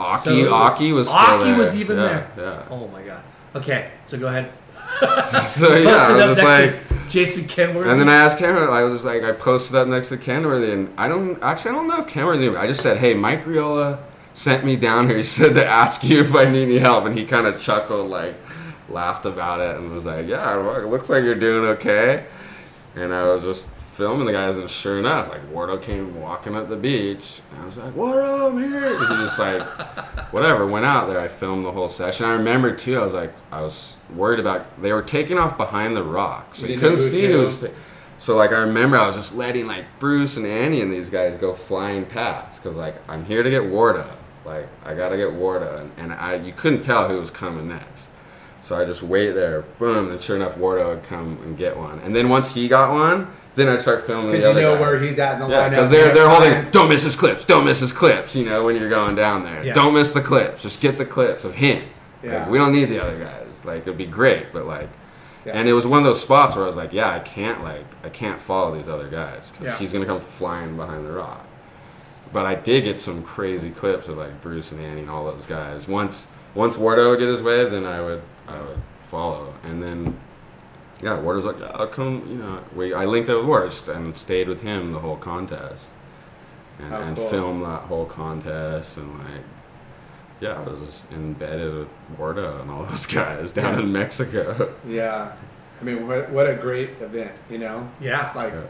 Occy, 0.00 0.18
So 0.24 0.36
was- 0.36 0.72
Occy 0.74 0.92
was 0.94 1.08
still 1.08 1.18
Occy 1.20 1.44
there. 1.44 1.58
was 1.58 1.76
even 1.76 1.96
yeah, 1.98 2.26
there. 2.36 2.44
Yeah. 2.52 2.62
Oh 2.70 2.88
my 2.88 3.02
god. 3.02 3.22
Okay, 3.54 3.90
so 4.06 4.18
go 4.18 4.28
ahead. 4.28 4.50
So 5.42 5.74
yeah, 5.76 5.90
Posted 5.96 6.20
I 6.22 6.26
was 6.28 6.38
just 6.38 6.46
like, 6.48 6.88
to 6.88 6.94
Jason 7.08 7.46
Kenworthy. 7.48 7.90
and 7.90 8.00
then 8.00 8.08
I 8.08 8.16
asked 8.16 8.38
Cameron. 8.38 8.70
I 8.70 8.82
was 8.82 8.94
just 8.94 9.04
like, 9.04 9.22
I 9.22 9.32
posted 9.32 9.76
up 9.76 9.88
next 9.88 10.08
to 10.10 10.16
Kenworthy, 10.16 10.72
and 10.72 10.92
I 10.98 11.08
don't 11.08 11.42
actually 11.42 11.72
I 11.72 11.74
don't 11.74 11.88
know 11.88 12.00
if 12.00 12.06
Cameron 12.06 12.40
knew. 12.40 12.56
I 12.56 12.66
just 12.66 12.82
said, 12.82 12.98
hey, 12.98 13.14
Mike 13.14 13.44
Reola 13.44 13.98
sent 14.34 14.64
me 14.64 14.76
down 14.76 15.08
here. 15.08 15.16
He 15.18 15.22
said 15.22 15.54
to 15.54 15.66
ask 15.66 16.04
you 16.04 16.20
if 16.20 16.34
I 16.34 16.44
need 16.44 16.64
any 16.64 16.78
help, 16.78 17.04
and 17.04 17.16
he 17.16 17.24
kind 17.24 17.46
of 17.46 17.60
chuckled, 17.60 18.10
like 18.10 18.34
laughed 18.88 19.24
about 19.24 19.60
it, 19.60 19.76
and 19.76 19.92
was 19.92 20.04
like, 20.06 20.26
yeah, 20.26 20.78
it 20.78 20.86
looks 20.86 21.08
like 21.08 21.24
you're 21.24 21.34
doing 21.34 21.68
okay. 21.70 22.26
And 22.94 23.12
I 23.12 23.24
was 23.24 23.42
just 23.42 23.66
filming 23.96 24.26
the 24.26 24.32
guys, 24.32 24.56
and 24.56 24.68
sure 24.68 24.98
enough, 24.98 25.30
like 25.30 25.40
Wardo 25.50 25.82
came 25.82 26.20
walking 26.20 26.54
up 26.54 26.68
the 26.68 26.76
beach, 26.76 27.40
and 27.50 27.62
I 27.62 27.64
was 27.64 27.78
like, 27.78 27.94
Wardo, 27.94 28.50
I'm 28.50 28.58
here. 28.58 28.94
And 28.94 29.00
he 29.00 29.24
just 29.24 29.38
like, 29.38 29.62
whatever, 30.32 30.66
went 30.66 30.84
out 30.84 31.08
there. 31.08 31.18
I 31.18 31.28
filmed 31.28 31.64
the 31.64 31.72
whole 31.72 31.88
session. 31.88 32.26
I 32.26 32.32
remember 32.32 32.74
too. 32.74 33.00
I 33.00 33.04
was 33.04 33.14
like, 33.14 33.32
I 33.50 33.62
was 33.62 33.96
worried 34.14 34.38
about 34.38 34.80
they 34.82 34.92
were 34.92 35.02
taking 35.02 35.38
off 35.38 35.56
behind 35.56 35.96
the 35.96 36.04
rock, 36.04 36.54
so 36.54 36.66
You 36.66 36.74
you 36.74 36.78
couldn't 36.78 36.98
see 36.98 37.26
who 37.26 37.38
was. 37.38 37.66
So 38.18 38.36
like 38.36 38.50
I 38.52 38.58
remember 38.58 38.96
I 38.96 39.06
was 39.06 39.16
just 39.16 39.34
letting 39.34 39.66
like 39.66 39.84
Bruce 39.98 40.36
and 40.36 40.46
Annie 40.46 40.80
and 40.80 40.92
these 40.92 41.10
guys 41.10 41.36
go 41.38 41.54
flying 41.54 42.04
past 42.06 42.62
because 42.62 42.76
like 42.76 42.96
I'm 43.08 43.24
here 43.24 43.42
to 43.42 43.50
get 43.50 43.62
Warda, 43.62 44.10
like 44.44 44.68
I 44.84 44.94
gotta 44.94 45.16
get 45.16 45.28
Warda, 45.30 45.80
and, 45.80 45.92
and 45.96 46.12
I 46.12 46.36
you 46.36 46.52
couldn't 46.52 46.82
tell 46.82 47.08
who 47.08 47.18
was 47.18 47.30
coming 47.30 47.68
next. 47.68 48.08
So 48.60 48.78
I 48.78 48.84
just 48.84 49.02
wait 49.02 49.32
there, 49.32 49.62
boom, 49.78 50.10
and 50.10 50.20
sure 50.20 50.36
enough 50.36 50.56
Warda 50.56 50.88
would 50.88 51.04
come 51.04 51.38
and 51.44 51.56
get 51.56 51.76
one, 51.76 51.98
and 52.00 52.14
then 52.14 52.28
once 52.28 52.52
he 52.52 52.68
got 52.68 52.92
one, 52.92 53.28
then 53.56 53.68
I'd 53.68 53.80
start 53.80 54.04
filming 54.06 54.32
because 54.32 54.54
you 54.54 54.62
know 54.62 54.74
guys. 54.74 54.80
where 54.80 55.00
he's 55.00 55.18
at 55.18 55.34
in 55.34 55.40
the 55.40 55.48
Yeah, 55.48 55.62
lineup. 55.66 55.70
because 55.70 55.90
they're 55.90 56.14
they're 56.14 56.28
holding. 56.28 56.70
Don't 56.70 56.88
miss 56.88 57.02
his 57.02 57.16
clips. 57.16 57.44
Don't 57.44 57.64
miss 57.64 57.80
his 57.80 57.90
clips. 57.92 58.36
You 58.36 58.44
know 58.44 58.64
when 58.64 58.76
you're 58.76 58.88
going 58.90 59.16
down 59.16 59.42
there. 59.44 59.64
Yeah. 59.64 59.72
Don't 59.72 59.94
miss 59.94 60.12
the 60.12 60.20
clips. 60.20 60.62
Just 60.62 60.80
get 60.80 60.96
the 60.98 61.04
clips 61.06 61.44
of 61.44 61.54
him. 61.56 61.78
Like, 62.22 62.32
Yeah. 62.32 62.48
we 62.48 62.58
don't 62.58 62.72
need 62.72 62.86
the 62.86 63.02
other 63.02 63.18
guys. 63.18 63.46
Like 63.64 63.82
it'd 63.82 63.98
be 63.98 64.06
great, 64.06 64.52
but 64.52 64.66
like, 64.66 64.88
Yeah. 65.44 65.52
and 65.54 65.68
it 65.68 65.72
was 65.72 65.86
one 65.86 65.98
of 65.98 66.04
those 66.04 66.20
spots 66.22 66.54
where 66.54 66.64
I 66.64 66.68
was 66.68 66.76
like, 66.76 66.92
yeah, 66.92 67.10
I 67.12 67.18
can't 67.18 67.62
like 67.64 67.84
I 68.04 68.08
can't 68.08 68.40
follow 68.40 68.76
these 68.76 68.88
other 68.88 69.08
guys 69.08 69.50
because 69.50 69.66
Yeah. 69.74 69.78
he's 69.78 69.92
gonna 69.92 70.06
come 70.06 70.20
flying 70.20 70.76
behind 70.76 71.06
the 71.06 71.12
rock. 71.12 71.44
But 72.32 72.44
I 72.44 72.54
did 72.56 72.84
get 72.84 73.00
some 73.00 73.22
crazy 73.22 73.70
clips 73.70 74.08
of 74.08 74.16
like 74.18 74.42
Bruce 74.42 74.70
and 74.72 74.80
Annie 74.80 75.00
and 75.00 75.10
all 75.10 75.24
those 75.24 75.46
guys. 75.46 75.88
Once 75.88 76.28
once 76.54 76.76
Wardo 76.76 77.10
would 77.10 77.18
get 77.18 77.28
his 77.28 77.42
way, 77.42 77.68
then 77.68 77.86
I 77.86 78.00
would 78.00 78.22
I 78.48 78.58
would 78.58 78.80
follow, 79.10 79.54
and 79.64 79.82
then 79.82 80.16
yeah, 81.02 81.18
Wardo's 81.18 81.44
like, 81.44 81.58
yeah, 81.60 81.70
I'll 81.74 81.86
come. 81.88 82.24
You 82.28 82.36
know, 82.36 82.60
we 82.74 82.94
I 82.94 83.04
linked 83.04 83.28
up 83.28 83.38
with 83.38 83.46
Wardo 83.46 83.94
and 83.94 84.16
stayed 84.16 84.48
with 84.48 84.62
him 84.62 84.92
the 84.92 84.98
whole 85.00 85.16
contest, 85.16 85.88
and, 86.78 86.92
Oh, 86.94 87.00
and 87.00 87.16
cool. 87.16 87.28
filmed 87.28 87.64
that 87.64 87.82
whole 87.82 88.06
contest, 88.06 88.96
and 88.96 89.18
like, 89.18 89.42
yeah, 90.40 90.54
I 90.54 90.60
was 90.68 90.80
just 90.80 91.12
embedded 91.12 91.74
with 91.74 91.88
Wardo 92.18 92.60
and 92.62 92.70
all 92.70 92.84
those 92.90 93.06
guys 93.06 93.52
down 93.52 93.74
Yeah. 93.74 93.80
in 93.80 93.92
Mexico. 93.92 94.74
Yeah, 94.86 95.32
I 95.80 95.84
mean, 95.84 96.06
what, 96.08 96.30
what 96.30 96.48
a 96.48 96.54
great 96.54 96.90
event, 97.02 97.32
you 97.50 97.58
know. 97.58 97.88
Yeah. 98.00 98.32
Like 98.34 98.52
Yeah. 98.54 98.60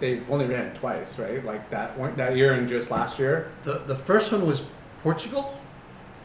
they've 0.00 0.30
only 0.30 0.44
ran 0.46 0.66
it 0.66 0.74
twice, 0.74 1.18
right? 1.18 1.42
Like 1.44 1.70
that 1.70 1.96
one 1.98 2.16
that 2.16 2.36
year 2.36 2.52
and 2.52 2.68
just 2.68 2.90
last 2.90 3.18
year. 3.18 3.50
the 3.64 3.78
the 3.86 3.94
first 3.96 4.30
one 4.32 4.46
was 4.46 4.68
Portugal. 5.02 5.58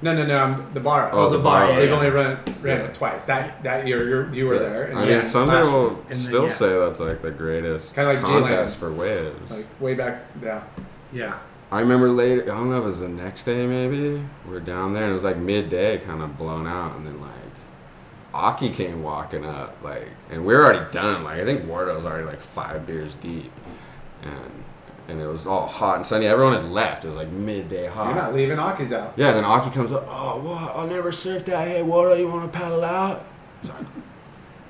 No, 0.02 0.16
no, 0.16 0.26
no. 0.26 0.38
um, 0.44 0.68
The 0.74 0.80
bar. 0.80 1.10
Oh, 1.12 1.30
the 1.30 1.40
bar, 1.40 1.68
yeah, 1.70 1.76
They've 1.76 1.90
yeah. 1.90 1.96
only 1.96 2.10
run 2.10 2.40
ran 2.62 2.82
it 2.82 2.94
twice. 2.94 3.26
That 3.26 3.62
that 3.64 3.86
year 3.86 4.08
you 4.08 4.34
you 4.34 4.48
were 4.48 4.60
there. 4.60 4.84
and 4.86 5.00
I 5.00 5.06
then 5.06 5.20
mean, 5.20 5.28
some 5.28 5.50
people 5.50 5.82
year, 5.82 5.90
And 5.92 6.10
then, 6.10 6.18
still 6.18 6.46
yeah. 6.46 6.52
say 6.54 6.80
that's 6.80 7.00
like 7.00 7.22
the 7.22 7.32
greatest 7.32 7.96
Kinda 7.96 8.14
like 8.14 8.22
contest 8.24 8.78
for 8.78 8.92
waves. 8.94 9.36
like 9.50 9.66
way 9.82 9.96
back. 9.96 10.24
Yeah. 10.42 10.62
Yeah. 11.12 11.38
I 11.72 11.82
remember 11.82 12.10
later. 12.10 12.44
I 12.44 12.56
don't 12.58 12.70
know 12.72 12.78
if 12.80 12.84
it 12.84 12.88
was 12.88 13.00
the 13.02 13.10
next 13.10 13.44
day. 13.44 13.68
Maybe 13.68 14.26
we 14.50 14.56
are 14.56 14.60
down 14.60 14.94
there, 14.94 15.04
and 15.04 15.12
it 15.12 15.14
was 15.14 15.24
like 15.24 15.38
midday, 15.38 15.98
kind 16.00 16.22
of 16.22 16.38
blown 16.38 16.66
out, 16.66 16.96
and 16.96 17.06
then 17.06 17.20
like 17.22 17.30
Occy 18.34 18.74
came 18.74 19.04
walking 19.04 19.44
up, 19.46 19.76
like, 19.84 20.08
and 20.32 20.46
we 20.46 20.54
were 20.54 20.64
already 20.66 20.92
done. 20.92 21.24
Like 21.24 21.40
I 21.40 21.46
think 21.46 21.68
Wardo's 21.68 22.06
already 22.06 22.26
like 22.26 22.42
five 22.42 22.88
beers 22.88 23.16
deep, 23.16 23.52
and 24.24 24.64
and 25.10 25.20
it 25.22 25.28
was 25.28 25.48
all 25.48 25.68
hot 25.68 25.98
and 25.98 26.06
sunny. 26.06 26.26
Everyone 26.28 26.54
had 26.54 26.72
left. 26.72 27.04
It 27.06 27.10
was 27.10 27.18
like 27.18 27.30
midday 27.30 27.88
hot. 27.88 28.08
You're 28.08 28.16
not 28.16 28.34
leaving 28.34 28.58
Occy's 28.58 28.92
out. 28.94 29.14
Yeah, 29.18 29.32
then 29.34 29.44
Occy 29.44 29.74
comes 29.74 29.92
up. 29.92 30.06
Oh, 30.10 30.40
what? 30.40 30.76
I'll 30.76 30.88
never 30.88 31.12
surf 31.12 31.46
that. 31.46 31.68
Hey, 31.68 31.82
Wardo, 31.82 32.18
you 32.18 32.28
want 32.28 32.52
to 32.52 32.58
paddle 32.58 32.84
out? 32.84 33.26
He's 33.62 33.70
like, 33.72 33.86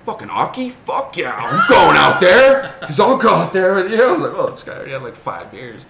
fucking 0.06 0.30
Occy? 0.30 0.72
Fuck 0.72 1.18
yeah, 1.18 1.36
I'm 1.36 1.70
going 1.70 1.98
out 1.98 2.20
there. 2.20 2.76
He's 2.88 3.00
all 3.00 3.18
go 3.18 3.30
out 3.36 3.54
there 3.54 3.76
with 3.76 3.92
you. 3.92 4.02
I 4.04 4.12
was 4.12 4.22
like, 4.22 4.34
oh, 4.34 4.50
this 4.52 4.64
guy 4.64 4.76
already 4.76 4.92
had 4.92 5.04
like 5.04 5.16
five 5.16 5.52
beers. 5.52 5.86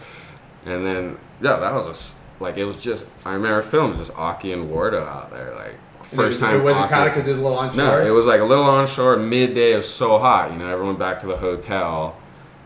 And 0.65 0.85
then, 0.85 1.17
yeah, 1.41 1.57
that 1.57 1.73
was 1.73 2.17
a, 2.39 2.43
like, 2.43 2.57
it 2.57 2.65
was 2.65 2.77
just, 2.77 3.07
I 3.25 3.33
remember 3.33 3.61
filming 3.61 3.97
just 3.97 4.11
Occy 4.13 4.53
and 4.53 4.69
Wardo 4.69 5.07
out 5.07 5.31
there. 5.31 5.55
Like, 5.55 5.75
first 6.03 6.39
time. 6.39 6.59
It 6.59 6.63
wasn't 6.63 6.85
Occy- 6.85 6.87
crowded 6.89 7.09
because 7.11 7.27
it 7.27 7.31
was 7.31 7.39
a 7.39 7.43
little 7.43 7.57
onshore. 7.57 7.77
no, 7.83 8.05
it 8.05 8.09
was 8.09 8.25
like 8.25 8.41
a 8.41 8.45
little 8.45 8.63
onshore, 8.65 9.15
midday. 9.17 9.73
It 9.73 9.77
was 9.77 9.89
so 9.93 10.17
hot. 10.19 10.51
You 10.51 10.57
know, 10.57 10.67
everyone 10.67 10.97
back 10.97 11.21
to 11.21 11.27
the 11.27 11.37
hotel, 11.37 12.17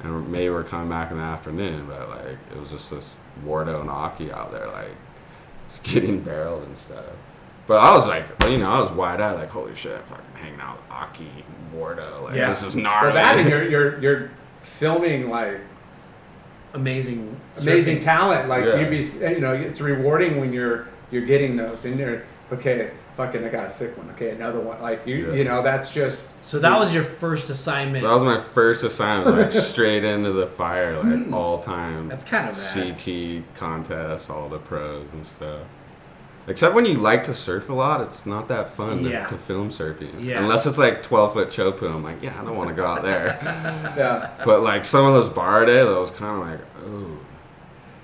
and 0.03 0.29
maybe 0.31 0.49
we're 0.49 0.63
coming 0.63 0.89
back 0.89 1.11
in 1.11 1.17
the 1.17 1.23
afternoon. 1.23 1.85
But 1.87 2.09
like, 2.09 2.37
it 2.51 2.57
was 2.59 2.69
just 2.69 2.89
this 2.91 3.17
Wardo 3.45 3.81
and 3.81 3.89
Occy 3.89 4.31
out 4.31 4.51
there, 4.51 4.67
like, 4.67 4.91
just 5.69 5.83
getting 5.93 6.21
barreled 6.21 6.63
and 6.63 6.77
stuff. 6.77 7.05
But 7.65 7.75
I 7.77 7.95
was 7.95 8.07
like, 8.07 8.25
you 8.49 8.57
know, 8.57 8.69
I 8.69 8.79
was 8.81 8.91
wide 8.91 9.21
eyed, 9.21 9.39
like, 9.39 9.49
holy 9.49 9.73
shit, 9.75 9.95
I'm 9.97 10.03
fucking 10.03 10.25
hanging 10.35 10.59
out 10.59 10.77
with 10.77 10.89
Occy, 10.89 11.29
Wardo. 11.73 12.23
Like, 12.23 12.35
Yeah. 12.35 12.49
this 12.49 12.61
is 12.63 12.75
gnarly. 12.75 13.13
Well, 13.13 13.15
that 13.15 13.37
and 13.37 13.49
you're 13.49 13.63
you're 13.69 13.99
you're 13.99 14.31
filming 14.61 15.29
like 15.29 15.59
Amazing. 16.73 17.39
amazing 17.61 17.97
surfing. 17.99 18.03
talent. 18.03 18.49
Like 18.49 18.65
Yeah. 18.65 18.79
you'd 18.79 18.89
be, 18.89 19.03
you 19.29 19.39
know, 19.39 19.53
it's 19.53 19.79
rewarding 19.79 20.39
when 20.39 20.51
you're 20.51 20.87
you're 21.11 21.25
getting 21.25 21.55
those, 21.55 21.85
and 21.85 21.99
you're 21.99 22.23
okay. 22.51 22.91
Fucking, 23.17 23.43
I 23.45 23.49
got 23.49 23.67
a 23.67 23.69
sick 23.69 23.97
one. 23.97 24.09
Okay, 24.11 24.31
another 24.31 24.59
one. 24.59 24.81
Like 24.81 25.05
you, 25.05 25.27
Yeah. 25.29 25.33
you 25.33 25.43
know, 25.43 25.61
that's 25.61 25.93
just 25.93 26.43
So 26.45 26.59
that 26.59 26.79
was 26.79 26.93
your 26.93 27.03
first 27.03 27.49
assignment. 27.49 28.03
That 28.03 28.13
was 28.13 28.23
my 28.23 28.39
first 28.39 28.83
assignment, 28.83 29.37
like 29.37 29.51
straight 29.71 30.03
into 30.03 30.31
the 30.31 30.47
fire, 30.47 30.97
like 30.97 31.05
Mm. 31.05 31.33
all 31.33 31.61
time. 31.61 32.09
That's 32.09 32.23
kinda 32.23 32.47
rad. 32.51 32.97
CT 32.97 33.43
contests, 33.55 34.29
all 34.29 34.49
the 34.49 34.57
pros 34.59 35.13
and 35.13 35.25
stuff. 35.25 35.59
Except 36.45 36.75
when 36.75 36.83
you 36.83 36.95
like 36.95 37.23
to 37.27 37.33
surf 37.33 37.69
a 37.69 37.73
lot, 37.73 38.01
it's 38.01 38.25
not 38.25 38.49
that 38.49 38.75
fun 38.75 39.03
to- 39.03 39.09
to, 39.29 39.37
film 39.47 39.69
surfing. 39.69 40.13
Yeah. 40.19 40.39
Unless 40.39 40.65
it's 40.65 40.77
like 40.77 41.01
12 41.01 41.31
foot 41.33 41.49
chopu, 41.51 41.83
I'm 41.89 42.03
like, 42.03 42.21
yeah, 42.21 42.33
I 42.37 42.43
don't 42.43 42.57
want 42.57 42.67
to 42.69 42.75
go 42.75 42.85
out 42.85 43.01
there. 43.01 43.37
yeah, 43.97 44.29
but 44.43 44.61
like 44.61 44.83
some 44.83 45.05
of 45.05 45.13
those 45.13 45.29
bar 45.29 45.65
days, 45.65 45.87
I 45.87 45.97
was 45.97 46.11
kind 46.11 46.41
of 46.41 46.47
like, 46.49 46.59
oh, 46.85 47.17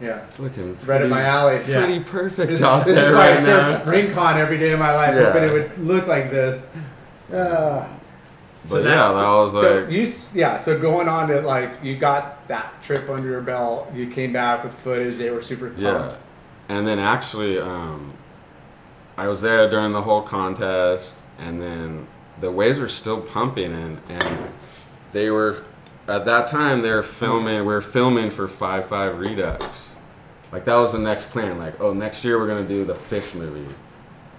yeah. 0.02 0.24
it's 0.26 0.40
looking 0.40 0.78
Right 0.86 1.02
in 1.02 1.10
my 1.10 1.24
alley. 1.24 1.62
Yeah. 1.68 1.86
pretty 1.86 2.00
perfect 2.02 2.52
This, 2.52 2.64
out 2.64 2.86
this 2.86 2.96
there 2.96 3.10
is 3.12 3.16
why 3.16 3.28
I 3.28 3.30
right 3.32 3.40
surf 3.40 3.86
now. 3.86 3.92
Rincon 3.92 4.38
every 4.38 4.58
day 4.58 4.72
of 4.72 4.80
my 4.80 4.94
life, 4.96 5.16
Yeah. 5.16 5.26
hoping 5.32 5.44
it 5.44 5.52
would 5.54 5.78
look 5.80 6.08
like 6.08 6.32
this. 6.32 6.68
Uh, 7.34 7.86
But 8.64 8.70
So 8.70 8.78
yeah, 8.80 8.84
that's- 8.84 9.16
that 9.16 9.28
was 9.30 9.52
so 9.54 9.80
like, 9.82 9.92
you, 9.92 10.08
yeah. 10.40 10.58
So 10.58 10.78
going 10.80 11.08
on 11.08 11.30
to 11.30 11.42
like, 11.42 11.82
you 11.84 11.98
got 11.98 12.48
that 12.50 12.82
trip 12.82 13.10
under 13.10 13.28
your 13.28 13.42
belt. 13.42 13.90
You 13.96 14.08
came 14.08 14.34
back 14.34 14.64
with 14.64 14.74
footage. 14.74 15.18
They 15.18 15.30
were 15.30 15.42
super 15.42 15.68
pumped. 15.70 15.82
Yeah. 15.82 16.10
And 16.68 16.86
then 16.88 17.00
actually, 17.00 17.58
um, 17.60 18.14
I 19.18 19.28
was 19.28 19.42
there 19.42 19.70
during 19.70 19.92
the 19.94 20.02
whole 20.02 20.22
contest, 20.22 21.18
and 21.40 21.62
then 21.62 22.08
the 22.42 22.52
waves 22.52 22.80
were 22.80 22.88
still 22.88 23.22
pumping, 23.22 23.74
and, 23.74 23.98
and 24.10 24.50
they 25.14 25.30
were, 25.30 25.64
at 26.08 26.26
that 26.26 26.48
time, 26.50 26.82
they 26.82 26.92
were 26.92 27.02
filming, 27.04 27.60
we 27.60 27.74
were 27.74 27.82
filming 27.82 28.30
for 28.30 28.48
5 28.48 28.88
5 28.88 29.20
Redux. 29.20 29.89
Like, 30.52 30.66
that 30.66 30.76
was 30.76 30.92
the 30.94 31.00
next 31.00 31.30
plan. 31.30 31.58
Like, 31.60 31.80
oh, 31.80 31.94
next 31.94 32.24
year 32.26 32.40
we're 32.40 32.48
going 32.48 32.68
to 32.68 32.70
do 32.74 32.84
the 32.86 32.96
fish 32.96 33.34
movie. 33.34 33.68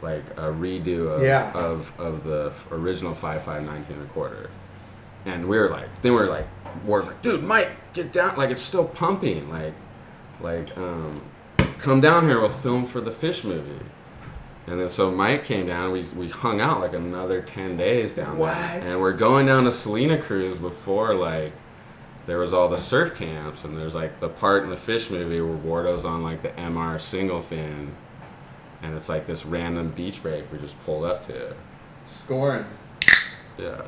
Like, 0.02 0.24
a 0.36 0.50
redo 0.52 1.08
of, 1.08 1.22
Yeah. 1.22 1.52
of, 1.52 1.92
of 2.00 2.24
the 2.24 2.52
original 2.70 3.14
5 3.14 3.42
5 3.44 3.62
19 3.64 3.96
and 3.96 4.02
a 4.04 4.08
quarter. 4.12 4.50
And 5.26 5.46
we 5.48 5.58
were 5.58 5.68
like, 5.68 6.00
then 6.02 6.12
we 6.12 6.18
were 6.20 6.26
like, 6.26 6.46
Ward's 6.84 7.06
like, 7.06 7.20
dude, 7.22 7.42
Mike, 7.44 7.70
get 7.92 8.12
down. 8.12 8.36
Like, 8.36 8.50
it's 8.50 8.62
still 8.62 8.86
pumping. 8.86 9.50
Like, 9.50 9.74
like, 10.40 10.76
um, 10.78 11.20
come 11.78 12.00
down 12.00 12.26
here, 12.26 12.40
we'll 12.40 12.48
film 12.50 12.86
for 12.86 13.00
the 13.00 13.10
fish 13.10 13.44
movie. 13.44 13.84
And 14.66 14.78
then 14.80 14.88
so 14.88 15.10
Mike 15.10 15.44
came 15.44 15.66
down. 15.66 15.90
We 15.90 16.02
we 16.16 16.28
hung 16.28 16.60
out 16.60 16.80
like 16.80 16.92
another 16.92 17.42
ten 17.42 17.76
days 17.76 18.12
down 18.12 18.38
What? 18.38 18.54
there, 18.54 18.86
and 18.86 19.00
we're 19.00 19.14
going 19.14 19.46
down 19.46 19.64
to 19.64 19.72
Salina 19.72 20.16
Cruz 20.20 20.58
before 20.58 21.12
like 21.14 21.52
there 22.26 22.38
was 22.38 22.52
all 22.52 22.68
the 22.68 22.78
surf 22.78 23.16
camps, 23.16 23.64
and 23.64 23.76
there's 23.76 23.94
like 23.94 24.20
the 24.20 24.28
part 24.28 24.62
in 24.64 24.70
the 24.70 24.76
fish 24.76 25.10
movie 25.10 25.40
where 25.40 25.54
Wardo's 25.56 26.04
on 26.04 26.22
like 26.22 26.42
the 26.42 26.50
MR 26.50 27.00
single 27.00 27.40
fin, 27.42 27.94
and 28.82 28.94
it's 28.94 29.08
like 29.08 29.26
this 29.26 29.44
random 29.44 29.90
beach 29.90 30.22
break 30.22 30.50
we 30.52 30.58
just 30.58 30.82
pulled 30.84 31.04
up 31.04 31.26
to. 31.26 31.54
Scoring. 32.04 32.64
Yeah, 33.58 33.82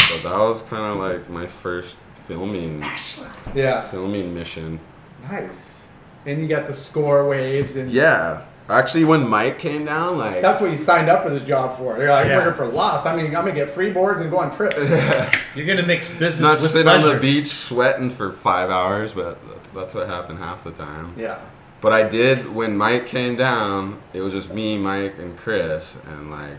so 0.00 0.16
that 0.28 0.38
was 0.38 0.62
kind 0.62 0.92
of 0.92 0.98
like 0.98 1.28
my 1.28 1.46
first 1.46 1.96
filming 2.26 2.82
Yeah. 3.54 3.88
filming 3.88 4.34
mission. 4.34 4.80
Nice. 5.30 5.86
And 6.24 6.40
you 6.40 6.48
got 6.48 6.66
the 6.66 6.74
score 6.74 7.28
waves 7.28 7.76
and 7.76 7.90
Yeah, 7.90 8.42
actually, 8.68 9.04
when 9.04 9.28
Mike 9.28 9.58
came 9.58 9.84
down, 9.84 10.18
like 10.18 10.42
That's 10.42 10.60
what 10.60 10.70
you 10.70 10.76
signed 10.76 11.08
up 11.08 11.22
for 11.22 11.30
this 11.30 11.44
job 11.44 11.76
for. 11.76 11.98
You're 11.98 12.10
like 12.10 12.26
Yeah. 12.26 12.38
working 12.38 12.54
for 12.54 12.66
Lost. 12.66 13.06
I 13.06 13.14
mean, 13.16 13.26
I'm 13.26 13.32
gonna 13.44 13.52
get 13.52 13.70
free 13.70 13.90
boards 13.92 14.20
and 14.20 14.30
go 14.30 14.38
on 14.38 14.50
trips. 14.50 14.78
You're 15.54 15.66
gonna 15.66 15.86
mix 15.86 16.08
business 16.10 16.40
not 16.40 16.60
with 16.60 16.70
sit 16.70 16.86
on 16.86 17.02
the 17.02 17.18
beach 17.20 17.48
sweating 17.48 18.10
for 18.10 18.32
five 18.32 18.70
hours, 18.70 19.14
but 19.14 19.38
that's, 19.48 19.68
that's 19.70 19.94
what 19.94 20.08
happened 20.08 20.38
half 20.38 20.64
the 20.64 20.72
time. 20.72 21.14
yeah. 21.16 21.38
But 21.82 21.92
I 21.92 22.04
did 22.08 22.52
when 22.54 22.76
Mike 22.76 23.06
came 23.06 23.36
down. 23.36 24.00
It 24.14 24.20
was 24.22 24.32
just 24.32 24.52
me, 24.52 24.78
Mike, 24.78 25.18
and 25.18 25.36
Chris, 25.36 25.96
and 26.06 26.30
like 26.30 26.58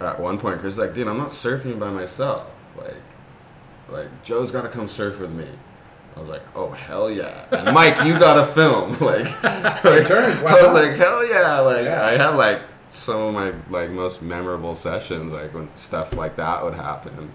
at 0.00 0.18
one 0.18 0.36
point, 0.38 0.60
Chris 0.60 0.76
was 0.76 0.78
like, 0.78 0.94
"Dude, 0.94 1.06
I'm 1.06 1.16
not 1.18 1.30
surfing 1.30 1.78
by 1.78 1.90
myself. 1.90 2.46
Like, 2.76 2.96
like 3.88 4.24
Joe's 4.24 4.50
got 4.50 4.62
to 4.62 4.68
come 4.68 4.88
surf 4.88 5.20
with 5.20 5.30
me." 5.30 5.46
I 6.20 6.22
was 6.22 6.30
like, 6.30 6.42
"Oh 6.54 6.70
hell 6.70 7.10
yeah!" 7.10 7.46
And 7.50 7.74
Mike, 7.74 8.04
you 8.04 8.18
got 8.18 8.38
a 8.38 8.46
film. 8.52 8.90
Like, 9.00 9.24
like 9.84 10.06
turned, 10.06 10.42
why 10.42 10.50
I 10.58 10.62
was 10.62 10.74
like, 10.74 10.96
"Hell 10.98 11.26
yeah!" 11.26 11.60
Like, 11.60 11.84
Yeah. 11.86 12.04
I 12.04 12.10
had 12.18 12.30
like 12.36 12.60
some 12.90 13.20
of 13.20 13.34
my 13.34 13.52
like 13.70 13.90
most 13.90 14.20
memorable 14.20 14.74
sessions, 14.74 15.32
like 15.32 15.54
when 15.54 15.68
stuff 15.76 16.12
like 16.14 16.36
that 16.36 16.62
would 16.62 16.74
happen. 16.74 17.32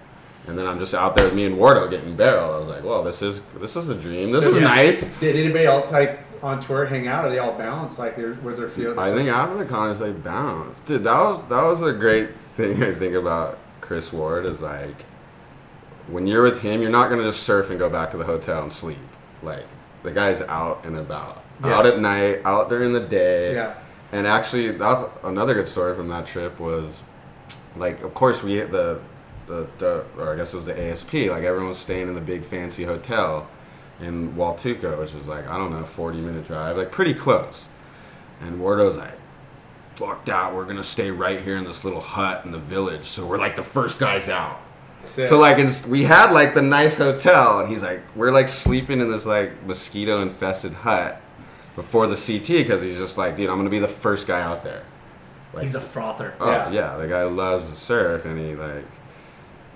And 0.48 0.56
then 0.56 0.68
I'm 0.68 0.78
just 0.78 0.94
out 0.94 1.16
there 1.18 1.26
with 1.26 1.34
me 1.34 1.46
and 1.46 1.58
Wardo 1.58 1.90
getting 1.90 2.16
barreled. 2.16 2.54
I 2.54 2.60
was 2.60 2.68
like, 2.68 2.84
"Well, 2.84 3.04
this 3.04 3.24
is 3.24 3.42
this 3.60 3.76
is 3.76 3.90
a 3.90 3.96
dream. 3.96 4.32
This 4.32 4.46
is 4.46 4.62
Yeah. 4.62 4.68
nice." 4.68 5.08
Did 5.20 5.36
anybody 5.36 5.66
else 5.66 5.92
like 5.92 6.20
on 6.44 6.60
tour 6.60 6.86
hang 6.86 7.08
out? 7.08 7.26
Are 7.26 7.30
they 7.32 7.40
all 7.40 7.54
balanced? 7.58 7.98
Like, 7.98 8.16
there, 8.16 8.38
was 8.44 8.58
there 8.58 8.68
a 8.68 8.70
few? 8.70 9.00
I 9.00 9.12
think 9.12 9.30
after 9.30 9.58
the 9.58 9.66
contest 9.66 10.02
like 10.02 10.24
bounced. 10.24 10.86
Dude, 10.86 11.04
that 11.06 11.18
was 11.20 11.42
that 11.50 11.64
was 11.64 11.82
a 11.82 11.94
great 11.94 12.30
thing 12.56 12.84
I 12.84 12.94
think 12.94 13.16
about 13.16 13.58
Chris 13.82 14.14
Ward 14.14 14.46
is 14.46 14.62
like 14.62 15.04
when 16.08 16.28
you're 16.28 16.44
with 16.44 16.62
him, 16.62 16.82
you're 16.82 16.92
not 16.92 17.10
gonna 17.10 17.24
just 17.24 17.44
surf 17.44 17.70
and 17.70 17.80
go 17.80 17.90
back 17.90 18.12
to 18.12 18.18
the 18.18 18.26
hotel 18.26 18.62
and 18.64 18.72
sleep. 18.72 18.98
Like 19.42 19.66
the 20.04 20.12
guy's 20.12 20.42
out 20.44 20.86
and 20.86 20.98
about. 20.98 21.44
Yeah. 21.64 21.74
Out 21.74 21.86
at 21.86 22.00
night, 22.00 22.42
out 22.46 22.70
during 22.70 22.94
the 22.94 23.00
day. 23.00 23.54
Yeah. 23.54 23.76
And 24.12 24.28
actually 24.28 24.72
that's 24.72 25.04
another 25.24 25.54
good 25.54 25.68
story 25.68 25.96
from 25.96 26.08
that 26.10 26.28
trip 26.28 26.60
was 26.60 27.04
like 27.76 28.02
of 28.02 28.14
course 28.14 28.44
we 28.44 28.60
the 28.62 29.02
the, 29.48 29.68
the 29.78 30.06
or 30.18 30.34
I 30.34 30.38
guess 30.38 30.54
it 30.54 30.58
was 30.58 30.66
the 30.66 30.90
ASP, 30.90 31.14
like 31.14 31.44
everyone 31.44 31.68
was 31.70 31.78
staying 31.78 32.08
in 32.08 32.16
the 32.16 32.22
big 32.22 32.46
fancy 32.46 32.84
hotel 32.84 33.48
in 34.00 34.34
Huatulco, 34.34 35.00
which 35.00 35.14
is 35.14 35.28
like, 35.28 35.48
I 35.48 35.58
don't 35.58 35.72
know, 35.72 35.86
forty 35.86 36.20
minute 36.20 36.48
drive, 36.48 36.78
like 36.78 36.92
pretty 36.92 37.14
close. 37.14 37.68
And 38.42 38.60
Wardo's 38.60 38.98
like, 38.98 39.18
fucked 39.96 40.30
out. 40.30 40.56
We're 40.56 40.66
gonna 40.66 40.84
stay 40.84 41.12
right 41.12 41.40
here 41.40 41.58
in 41.58 41.64
this 41.64 41.84
little 41.84 42.02
hut 42.02 42.46
in 42.46 42.52
the 42.52 42.60
village. 42.60 43.08
So 43.08 43.26
we're 43.26 43.38
like 43.38 43.56
the 43.56 43.64
first 43.64 44.00
guys 44.00 44.30
out. 44.30 44.60
Sick. 45.06 45.28
So 45.30 45.40
like, 45.40 45.58
it's, 45.60 45.86
we 45.86 46.04
had 46.04 46.32
like 46.32 46.54
the 46.54 46.62
nice 46.62 46.98
hotel, 46.98 47.60
and 47.60 47.70
he's 47.70 47.84
like, 47.84 48.02
we're 48.16 48.32
like 48.32 48.48
sleeping 48.48 49.00
in 49.00 49.12
this 49.12 49.26
like 49.26 49.64
mosquito 49.66 50.22
infested 50.22 50.74
hut 50.74 51.22
before 51.76 52.08
the 52.08 52.16
CT 52.16 52.48
because 52.66 52.82
he's 52.82 52.98
just 52.98 53.18
like, 53.18 53.38
dude, 53.38 53.50
I'm 53.50 53.58
gonna 53.58 53.70
be 53.70 53.80
the 53.80 53.88
first 53.88 54.28
guy 54.28 54.42
out 54.42 54.64
there. 54.64 54.84
Like, 55.54 55.64
He's 55.64 55.76
a 55.76 55.82
frother. 55.82 56.34
oh 56.40 56.50
Yeah. 56.50 56.70
yeah. 56.72 56.98
the 56.98 57.08
guy 57.08 57.24
loves 57.24 57.70
to 57.70 57.76
surf, 57.80 58.26
and 58.26 58.38
he 58.38 58.56
like, 58.56 58.86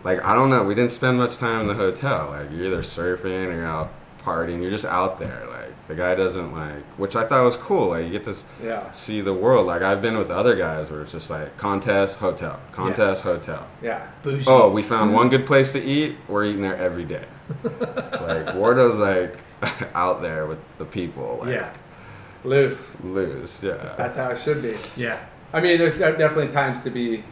like 0.04 0.24
I 0.24 0.34
don't 0.34 0.50
know. 0.50 0.64
We 0.64 0.76
didn't 0.76 0.92
spend 0.92 1.18
much 1.18 1.38
time 1.38 1.62
in 1.62 1.68
the 1.68 1.74
hotel. 1.74 2.30
Like 2.32 2.52
you're 2.52 2.68
either 2.68 2.82
surfing 2.84 3.48
or 3.48 3.54
you're 3.54 3.66
out 3.66 3.92
partying. 4.24 4.62
You're 4.62 4.72
just 4.72 4.86
out 4.86 5.20
there. 5.20 5.46
Like 5.50 5.69
the 5.90 5.96
guy 5.96 6.14
doesn't 6.14 6.54
like, 6.54 6.86
which 6.98 7.16
I 7.16 7.26
thought 7.26 7.44
was 7.44 7.58
cool. 7.58 7.90
Like 7.90 8.06
you 8.06 8.12
get 8.12 8.24
to 8.26 8.38
yeah. 8.64 8.92
see 8.92 9.22
the 9.22 9.34
world. 9.34 9.66
Like 9.66 9.82
I've 9.82 10.04
been 10.04 10.20
with 10.20 10.30
other 10.30 10.56
guys 10.56 10.92
where 10.92 11.02
it's 11.02 11.12
just 11.12 11.32
like 11.32 11.58
contest, 11.58 12.18
hotel, 12.18 12.60
contest, 12.72 13.24
hotel. 13.24 13.66
Yeah. 13.82 14.08
Bougie. 14.22 14.46
Oh, 14.48 14.70
we 14.70 14.84
found 14.84 15.16
one 15.16 15.30
good 15.30 15.48
place 15.48 15.72
to 15.72 15.84
eat. 15.84 16.16
We're 16.28 16.46
eating 16.46 16.62
there 16.62 16.78
every 16.78 17.06
day. 17.06 17.26
like 17.64 18.54
Wardo's 18.54 18.98
like 18.98 19.40
out 19.96 20.22
there 20.22 20.46
with 20.46 20.60
the 20.78 20.86
people. 20.86 21.40
Like, 21.42 21.50
yeah, 21.56 21.74
Loose. 22.44 22.96
lose. 23.04 23.58
Yeah. 23.64 23.96
That's 23.98 24.16
how 24.16 24.30
it 24.30 24.38
should 24.38 24.62
be. 24.62 24.78
yeah. 24.96 25.20
I 25.52 25.60
mean, 25.60 25.80
there's 25.80 25.98
definitely 25.98 26.50
times 26.50 26.84
to 26.84 26.92
be 26.92 27.24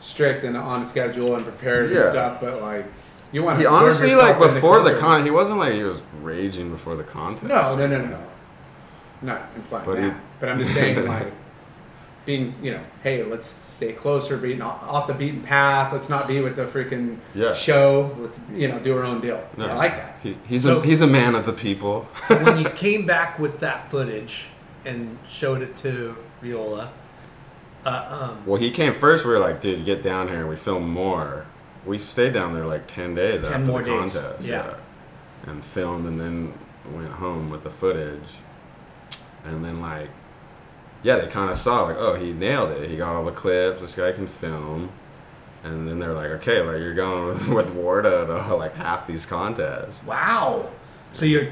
strict 0.00 0.44
and 0.44 0.56
on 0.56 0.86
schedule 0.86 1.34
and 1.34 1.44
prepared 1.44 1.90
Yeah. 1.90 2.04
and 2.04 2.10
stuff, 2.10 2.40
but 2.40 2.62
like, 2.62 2.86
you 3.32 3.42
want 3.42 3.58
He 3.58 3.64
to 3.64 3.70
honestly 3.70 4.14
like 4.14 4.38
before 4.38 4.80
the 4.82 4.92
con. 4.92 5.00
con. 5.00 5.24
He 5.24 5.30
wasn't 5.30 5.58
like 5.58 5.74
he 5.74 5.82
was 5.82 6.00
raging 6.22 6.70
before 6.70 6.96
the 6.96 7.04
contest. 7.04 7.44
No, 7.44 7.76
no, 7.76 7.86
no, 7.86 7.98
no, 8.00 8.06
no. 8.10 8.22
Not 9.22 9.42
implying 9.56 9.84
But 9.86 9.96
that. 9.96 10.12
he- 10.12 10.18
but 10.40 10.48
I'm 10.48 10.58
just 10.60 10.74
saying, 10.74 11.04
like, 11.16 11.32
being, 12.24 12.54
you 12.62 12.72
know, 12.72 12.80
hey, 13.02 13.24
let's 13.24 13.46
stay 13.46 13.92
closer, 13.92 14.36
being 14.36 14.60
off 14.62 14.82
off 14.84 15.06
the 15.06 15.14
beaten 15.14 15.40
path. 15.40 15.92
Let's 15.92 16.08
not 16.08 16.28
be 16.28 16.40
with 16.40 16.56
the 16.56 16.66
freaking 16.66 17.16
Yeah. 17.34 17.52
show. 17.54 18.14
Let's, 18.20 18.38
you 18.54 18.68
know, 18.68 18.78
do 18.78 18.96
our 18.96 19.02
own 19.04 19.20
deal. 19.20 19.42
No. 19.56 19.66
I 19.66 19.74
like 19.74 19.96
that. 19.96 20.16
He, 20.22 20.36
he's 20.46 20.62
So- 20.64 20.80
a 20.80 20.84
he's 20.84 21.00
a 21.00 21.06
man 21.06 21.34
of 21.34 21.44
the 21.46 21.52
people. 21.54 22.06
So 22.26 22.36
when 22.44 22.58
you 22.58 22.68
came 22.70 23.06
back 23.06 23.38
with 23.38 23.60
that 23.60 23.90
footage 23.90 24.44
and 24.84 25.18
showed 25.28 25.62
it 25.62 25.76
to 25.78 26.16
Reola, 26.42 26.90
uh, 27.84 28.28
um, 28.30 28.42
Well, 28.46 28.60
he 28.60 28.70
came 28.70 28.92
first. 28.94 29.24
We 29.24 29.32
were 29.32 29.38
like, 29.38 29.60
dude, 29.60 29.84
get 29.84 30.02
down 30.02 30.28
here. 30.28 30.40
and 30.40 30.48
We 30.48 30.56
film 30.56 30.88
more. 30.90 31.46
We 31.86 31.98
stayed 31.98 32.32
down 32.34 32.54
there 32.54 32.66
like 32.66 32.86
ten 32.86 33.14
days 33.14 33.42
10 33.42 33.52
after 33.52 33.64
more 33.66 33.82
the 33.82 33.90
days, 33.90 34.12
contest. 34.12 34.44
yeah. 34.44 34.74
and 35.46 35.64
filmed, 35.64 36.06
and 36.06 36.20
then 36.20 36.52
went 36.92 37.10
home 37.12 37.50
with 37.50 37.62
the 37.64 37.70
footage, 37.70 38.34
and 39.44 39.64
then 39.64 39.80
like, 39.80 40.10
yeah, 41.02 41.16
they 41.16 41.28
kind 41.28 41.50
of 41.50 41.56
saw 41.56 41.84
like, 41.84 41.96
oh, 41.98 42.14
he 42.16 42.32
nailed 42.32 42.70
it. 42.72 42.90
He 42.90 42.96
got 42.96 43.14
all 43.14 43.24
the 43.24 43.30
clips. 43.32 43.80
This 43.80 43.94
guy 43.94 44.12
can 44.12 44.26
film. 44.26 44.90
And 45.64 45.88
then 45.88 45.98
they're 45.98 46.12
like, 46.12 46.30
okay, 46.40 46.60
like 46.60 46.78
you're 46.78 46.94
going 46.94 47.28
with, 47.28 47.48
with 47.48 47.74
Wardo 47.74 48.26
to 48.26 48.54
like 48.54 48.74
half 48.74 49.06
these 49.06 49.26
contests. 49.26 50.02
wow. 50.04 50.70
So 51.12 51.24
you're 51.24 51.48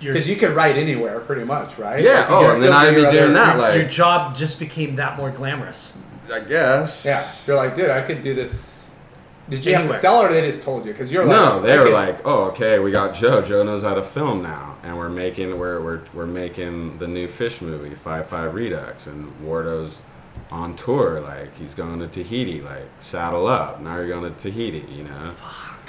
you're 0.00 0.12
Because 0.12 0.28
you 0.28 0.36
can 0.36 0.54
write 0.54 0.76
anywhere, 0.76 1.20
pretty 1.20 1.44
much, 1.44 1.78
right? 1.78 2.02
Yeah, 2.02 2.20
Like, 2.22 2.30
oh, 2.30 2.50
and 2.54 2.62
then 2.62 2.72
I'd 2.72 2.94
be 2.94 3.02
doing 3.02 3.14
other- 3.16 3.32
that, 3.32 3.58
like- 3.58 3.74
your 3.80 3.88
job 3.88 4.34
just 4.36 4.58
became 4.58 4.96
that 4.96 5.16
more 5.16 5.30
glamorous. 5.30 5.96
I 6.32 6.40
guess. 6.40 7.04
Yeah, 7.04 7.26
you're 7.46 7.56
like, 7.56 7.76
dude, 7.76 7.90
I 7.90 8.02
could 8.02 8.22
do 8.22 8.34
this. 8.34 8.83
Did 9.48 9.66
you 9.66 9.74
have 9.74 9.88
to 9.88 9.94
sell, 9.94 10.22
or 10.22 10.32
they 10.32 10.40
just 10.46 10.62
told 10.62 10.86
you? 10.86 10.92
Because 10.92 11.12
you're 11.12 11.24
like, 11.24 11.36
No, 11.36 11.60
they 11.60 11.72
I 11.72 11.76
were 11.76 11.82
could- 11.84 11.92
like, 11.92 12.20
"Oh, 12.24 12.44
okay, 12.44 12.78
we 12.78 12.90
got 12.90 13.14
Joe. 13.14 13.42
Joe 13.42 13.62
knows 13.62 13.82
how 13.82 13.92
to 13.94 14.02
film 14.02 14.42
now, 14.42 14.76
and 14.82 14.96
we're 14.96 15.10
making 15.10 15.58
we're 15.58 15.80
we're, 15.82 16.00
we're 16.14 16.26
making 16.26 16.96
the 16.98 17.06
new 17.06 17.28
fish 17.28 17.60
movie, 17.60 17.94
Five 17.94 18.26
Five 18.28 18.54
Redux, 18.54 19.06
and 19.06 19.38
Wardo's 19.42 20.00
on 20.50 20.74
tour. 20.76 21.20
Like 21.20 21.54
he's 21.58 21.74
going 21.74 21.98
to 22.00 22.06
Tahiti. 22.08 22.62
Like 22.62 22.88
saddle 23.00 23.46
up. 23.46 23.80
Now 23.82 23.96
you're 23.96 24.08
going 24.08 24.34
to 24.34 24.40
Tahiti. 24.40 24.86
You 24.90 25.04
know. 25.04 25.34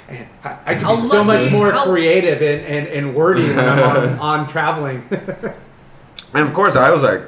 Man, 0.08 0.28
I, 0.44 0.58
I 0.66 0.74
could 0.74 0.86
be 0.96 1.00
so 1.08 1.24
much 1.24 1.44
lucky. 1.44 1.52
more 1.56 1.72
How- 1.72 1.84
creative 1.84 2.40
and, 2.42 2.60
and, 2.64 2.86
and 2.88 3.14
wordy 3.16 3.42
when 3.48 3.58
I'm 3.58 3.78
on, 3.80 4.18
on 4.40 4.46
traveling. 4.46 5.02
And 6.34 6.46
of 6.46 6.52
course, 6.52 6.76
I 6.76 6.90
was 6.90 7.02
like, 7.02 7.22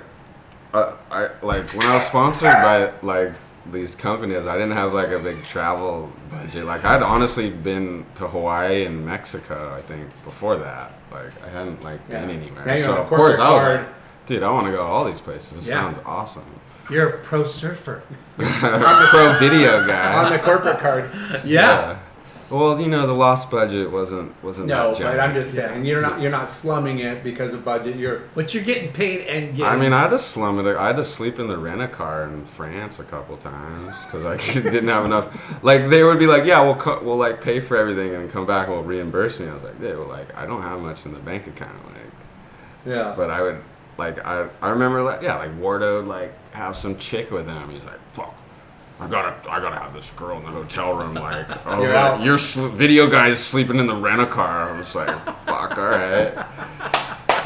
uh, 0.74 0.94
I 1.10 1.30
like 1.42 1.66
when 1.72 1.86
I 1.86 1.94
was 1.94 2.04
sponsored 2.06 2.52
by 2.52 2.92
like 3.00 3.32
these 3.72 3.94
companies. 3.94 4.46
I 4.46 4.54
didn't 4.54 4.72
have 4.76 4.92
like 4.94 5.08
a 5.08 5.18
big 5.18 5.42
travel 5.44 6.10
budget. 6.30 6.64
Like 6.64 6.84
I'd 6.84 7.02
honestly 7.02 7.50
been 7.50 8.04
to 8.16 8.28
Hawaii 8.28 8.84
and 8.84 9.04
Mexico. 9.04 9.74
I 9.76 9.82
think 9.82 10.08
before 10.24 10.56
that. 10.58 10.92
Like 11.10 11.42
I 11.44 11.48
hadn't 11.48 11.82
like 11.82 12.06
been 12.08 12.30
anywhere. 12.30 12.64
Now 12.64 12.74
you're 12.74 12.84
so 12.84 12.92
on 12.92 12.98
a 12.98 13.02
of 13.02 13.08
course 13.08 13.36
corporate 13.36 13.40
I 13.40 13.52
was 13.54 13.62
card. 13.62 13.80
like, 13.80 13.88
dude, 14.26 14.42
I 14.42 14.50
want 14.50 14.66
to 14.66 14.72
go 14.72 14.78
to 14.78 14.82
all 14.82 15.04
these 15.04 15.20
places. 15.20 15.58
This 15.58 15.68
Yeah. 15.68 15.74
sounds 15.92 15.98
awesome. 16.04 16.44
You're 16.90 17.08
a 17.10 17.18
pro 17.18 17.44
surfer. 17.44 18.02
Pro 18.38 19.38
video 19.38 19.86
guy. 19.86 20.24
on 20.24 20.32
the 20.32 20.38
corporate 20.38 20.78
card. 20.78 21.10
Yeah. 21.44 21.98
Well, 22.50 22.80
you 22.80 22.88
know, 22.88 23.06
the 23.06 23.12
Lost 23.12 23.50
budget 23.50 23.90
wasn't 23.90 24.32
wasn't 24.42 24.68
No, 24.68 24.94
that 24.94 25.02
but 25.02 25.20
I'm 25.20 25.34
just 25.34 25.52
saying 25.52 25.84
you're 25.84 26.00
not 26.00 26.20
you're 26.20 26.30
not 26.30 26.48
slumming 26.48 26.98
it 27.00 27.22
because 27.22 27.52
of 27.52 27.62
budget. 27.62 27.96
You're 27.96 28.22
But 28.34 28.54
you're 28.54 28.64
getting 28.64 28.90
paid 28.90 29.26
and 29.26 29.54
getting. 29.54 29.70
I 29.70 29.76
mean, 29.76 29.92
I 29.92 30.02
had 30.02 30.10
to 30.10 30.18
slum 30.18 30.58
it. 30.66 30.76
I 30.76 30.86
had 30.86 30.96
to 30.96 31.04
sleep 31.04 31.38
in 31.38 31.46
the 31.48 31.58
rent 31.58 31.82
a 31.82 31.88
car 31.88 32.24
in 32.24 32.46
France 32.46 33.00
a 33.00 33.04
couple 33.04 33.36
times 33.36 33.94
because 34.04 34.24
I 34.24 34.36
didn't 34.54 34.88
have 34.88 35.04
enough. 35.04 35.28
Like 35.62 35.90
they 35.90 36.02
would 36.02 36.18
be 36.18 36.26
like, 36.26 36.46
"Yeah, 36.46 36.62
we'll 36.62 36.76
co- 36.76 37.02
we'll 37.02 37.18
like 37.18 37.42
pay 37.42 37.60
for 37.60 37.76
everything 37.76 38.14
and 38.14 38.30
come 38.30 38.46
back 38.46 38.68
and 38.68 38.76
we'll 38.76 38.84
reimburse 38.84 39.38
me." 39.38 39.48
I 39.48 39.52
was 39.52 39.62
like, 39.62 39.78
"Yeah, 39.80 39.96
well, 39.96 40.08
like 40.08 40.34
I 40.34 40.46
don't 40.46 40.62
have 40.62 40.80
much 40.80 41.04
in 41.04 41.12
the 41.12 41.20
bank 41.20 41.46
account." 41.48 41.76
Like, 41.86 41.96
yeah. 42.86 43.12
but 43.14 43.28
I 43.28 43.42
would 43.42 43.60
like 43.98 44.24
I 44.24 44.48
I 44.62 44.70
remember 44.70 45.02
like 45.02 45.20
yeah, 45.20 45.36
like 45.36 45.50
Wardo 45.58 46.06
like 46.06 46.32
have 46.52 46.78
some 46.78 46.96
chick 46.96 47.30
with 47.30 47.46
him. 47.46 47.68
He's 47.68 47.84
like, 47.84 48.00
"Fuck." 48.14 48.37
I 49.00 49.06
gotta, 49.06 49.50
I 49.50 49.60
gotta 49.60 49.78
have 49.78 49.92
this 49.94 50.10
girl 50.10 50.38
in 50.38 50.44
the 50.44 50.50
hotel 50.50 50.94
room. 50.96 51.14
Like, 51.14 51.48
I 51.48 51.54
was 51.54 51.58
oh, 51.78 51.82
You're 51.82 51.92
like, 51.94 52.24
your 52.24 52.38
sl- 52.38 52.66
video 52.68 53.08
guy's 53.08 53.38
sleeping 53.38 53.78
in 53.78 53.86
the 53.86 53.94
rent 53.94 54.20
a 54.20 54.26
car. 54.26 54.70
I 54.70 54.78
was 54.78 54.94
like, 54.94 55.08
fuck, 55.46 55.78
all 55.78 55.84
right. 55.88 56.34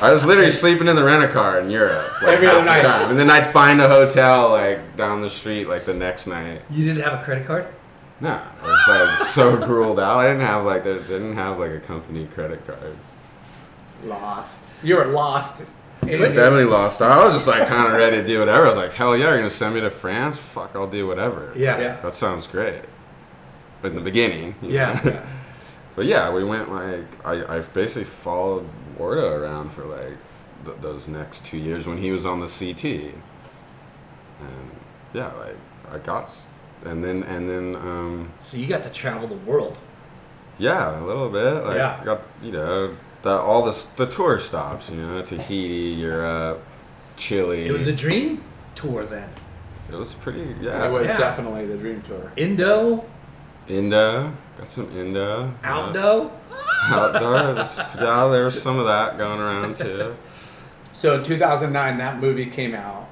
I 0.03 0.13
was 0.13 0.25
literally 0.25 0.51
sleeping 0.51 0.89
in 0.89 0.97
the 0.97 1.05
rent 1.05 1.23
a 1.23 1.29
car 1.29 1.61
in 1.61 1.71
Europe 1.71 2.11
like, 2.23 2.33
Every 2.35 2.47
other 2.49 2.59
the 2.61 2.65
night. 2.65 2.83
time. 2.83 3.11
and 3.11 3.19
then 3.19 3.31
I'd 3.31 3.47
find 3.47 3.81
a 3.81 3.89
hotel 3.89 4.51
like 4.51 4.97
down 4.97 5.21
the 5.23 5.31
street 5.31 5.69
like 5.69 5.85
the 5.87 5.95
next 5.95 6.27
night. 6.27 6.63
you 6.71 6.85
didn't 6.87 7.03
have 7.05 7.21
a 7.21 7.23
credit 7.25 7.47
card. 7.47 7.69
No, 8.21 8.31
I 8.31 8.63
was 8.63 9.19
like 9.19 9.29
so 9.29 9.57
grueled 9.69 10.01
out. 10.03 10.19
I 10.19 10.27
didn't 10.29 10.41
have 10.47 10.65
like 10.65 10.83
they 10.85 10.95
didn't 10.95 11.35
have 11.37 11.59
like 11.61 11.71
a 11.73 11.81
company 11.81 12.27
credit 12.35 12.67
card. 12.67 12.97
lost. 14.05 14.71
You 14.83 14.97
were 14.97 15.07
lost. 15.07 15.65
I 16.03 16.17
was 16.19 16.35
definitely 16.35 16.65
lost. 16.65 17.01
I 17.01 17.25
was 17.25 17.33
just 17.35 17.47
like 17.47 17.69
kind 17.69 17.91
of 17.93 17.97
ready 17.99 18.17
to 18.19 18.27
do 18.27 18.39
whatever. 18.41 18.67
I 18.67 18.69
was 18.69 18.77
like, 18.77 18.93
hell 18.93 19.17
yeah, 19.17 19.29
you're 19.29 19.37
gonna 19.39 19.51
send 19.51 19.75
me 19.75 19.81
to 19.83 19.91
France? 19.91 20.37
Fuck, 20.39 20.73
I'll 20.75 20.91
do 20.91 21.07
whatever. 21.07 21.53
Yeah. 21.57 21.79
Yeah. 21.81 22.01
That 22.01 22.15
sounds 22.17 22.47
great. 22.47 22.83
But 23.81 23.89
In 23.93 23.95
the 23.97 24.03
beginning. 24.03 24.55
you 24.63 24.69
Yeah. 24.73 25.25
But 25.95 26.07
yeah, 26.07 26.31
we 26.33 26.43
went 26.45 26.71
like 26.73 27.05
I, 27.25 27.57
I 27.57 27.61
basically 27.61 28.05
followed 28.05 28.69
Wardo 28.99 29.41
around 29.41 29.71
for 29.73 29.85
like 29.85 30.17
th- 30.65 30.77
those 30.81 31.07
next 31.07 31.45
two 31.45 31.59
years 31.59 31.87
when 31.87 31.99
he 31.99 32.11
was 32.11 32.25
on 32.25 32.41
the 32.41 32.47
CT, 32.47 32.85
and 32.85 34.71
yeah, 35.13 35.33
like 35.35 35.57
I 35.91 35.99
got, 35.99 36.31
and 36.85 37.05
then 37.05 37.23
and 37.25 37.49
then 37.49 37.77
um, 37.77 38.31
So 38.41 38.57
you 38.57 38.67
got 38.67 38.83
to 38.85 38.91
travel 38.91 39.29
the 39.29 39.35
world. 39.35 39.79
yeah, 40.59 40.99
a 40.99 41.05
little 41.05 41.29
bit. 41.29 41.65
Like 41.65 41.77
Yeah. 41.77 42.01
Got 42.05 42.23
you 42.43 42.53
know 42.53 42.97
the, 43.23 43.31
all 43.31 43.65
the 43.65 43.87
the 43.97 44.07
tour 44.07 44.39
stops, 44.39 44.91
you 44.91 44.97
know, 44.97 45.23
Tahiti, 45.23 45.95
Europe, 46.01 46.63
Chile. 47.17 47.65
It 47.67 47.73
was 47.73 47.87
a 47.87 47.93
dream 47.95 48.43
tour 48.75 49.05
then. 49.05 49.29
It 49.91 49.97
was 49.97 50.15
pretty 50.15 50.55
yeah. 50.61 50.87
It 50.87 50.91
was 50.93 51.07
Yeah. 51.07 51.19
definitely 51.19 51.67
the 51.67 51.77
dream 51.77 52.03
tour. 52.03 52.33
Indo, 52.37 53.05
Indo, 53.69 54.33
got 54.59 54.69
some 54.69 54.91
Indo. 54.99 55.53
yeah. 55.63 55.71
outdo. 55.73 56.31
Outdoors. 56.85 57.77
yeah, 57.79 58.29
there 58.29 58.45
was 58.47 58.61
some 58.61 58.79
of 58.79 58.87
that 58.87 59.17
going 59.19 59.39
around 59.41 59.77
too. 59.77 60.17
So 60.93 61.15
in 61.15 61.23
2009, 61.23 61.99
that 61.99 62.19
movie 62.21 62.47
came 62.47 62.75
out. 62.75 63.09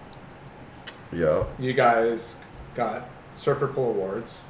Yep. 1.12 1.48
You 1.58 1.72
guys 1.72 2.40
got 2.74 3.08
Surfer 3.34 3.66
Poll 3.68 3.90
Awards 3.90 4.42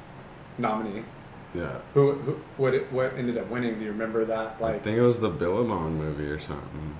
nominee. 0.57 1.03
Yeah. 1.53 1.77
Who, 1.93 2.13
who 2.13 2.31
what 2.57 2.73
it- 2.73 2.91
what 2.91 3.13
ended 3.17 3.37
up 3.37 3.49
winning? 3.49 3.77
Do 3.77 3.85
you 3.85 3.91
remember 3.91 4.25
that? 4.25 4.61
Like 4.61 4.75
I 4.75 4.79
think 4.79 4.97
it 4.97 5.01
was 5.01 5.19
the 5.19 5.29
Billabong 5.29 5.97
movie 5.97 6.27
or 6.27 6.39
something. 6.39 6.95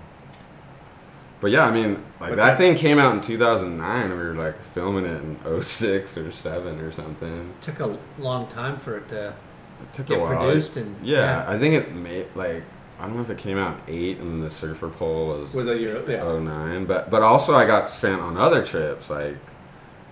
But 1.40 1.50
yeah, 1.52 1.66
I 1.66 1.72
mean, 1.72 2.04
like 2.20 2.36
that 2.36 2.58
thing 2.58 2.76
came 2.76 3.00
out 3.00 3.16
in 3.16 3.22
2009. 3.22 4.10
We 4.12 4.16
were 4.18 4.34
like 4.36 4.62
filming 4.74 5.06
it 5.06 5.22
in 5.24 5.62
06 5.62 6.18
or 6.18 6.32
7 6.32 6.80
or 6.80 6.92
something. 6.92 7.54
Took 7.62 7.80
a 7.80 7.98
long 8.20 8.48
time 8.48 8.78
for 8.78 8.98
it 8.98 9.08
to. 9.10 9.30
It 9.30 9.94
took 9.94 10.06
Get 10.08 10.20
a 10.20 10.22
while. 10.22 10.38
produced 10.38 10.78
and- 10.78 10.96
yeah, 11.04 11.44
yeah. 11.44 11.52
I 11.52 11.58
think 11.58 11.74
it 11.74 11.92
made 11.94 12.28
like 12.36 12.64
I 13.00 13.06
don't 13.08 13.16
know 13.16 13.24
if 13.24 13.32
it 13.32 13.40
came 13.40 13.58
out 13.58 13.78
in 13.88 13.96
8 13.96 14.18
and 14.20 14.44
the 14.44 14.52
Surfer 14.52 14.90
Poll 14.90 15.30
was 15.30 15.54
was 15.56 15.66
it 15.68 15.82
your 15.82 16.08
yeah? 16.08 16.22
09 16.40 16.86
but 16.86 17.10
but 17.10 17.24
also 17.24 17.56
i 17.56 17.66
got 17.66 17.88
sent 17.88 18.22
on 18.22 18.38
other 18.38 18.64
trips 18.64 19.10
like 19.10 19.36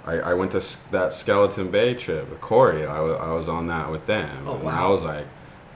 i, 0.05 0.13
I 0.13 0.33
went 0.33 0.51
to 0.53 0.61
that 0.91 1.13
skeleton 1.13 1.69
bay 1.71 1.93
trip 1.95 2.29
with 2.29 2.41
corey 2.41 2.85
I 2.85 2.99
wa- 3.01 3.13
I 3.15 3.31
was 3.33 3.47
on 3.49 3.67
that 3.67 3.91
with 3.91 4.05
them 4.05 4.47
Oh, 4.47 4.55
and 4.55 4.63
wow. 4.63 4.87
i 4.87 4.89
was 4.89 5.03
like 5.03 5.25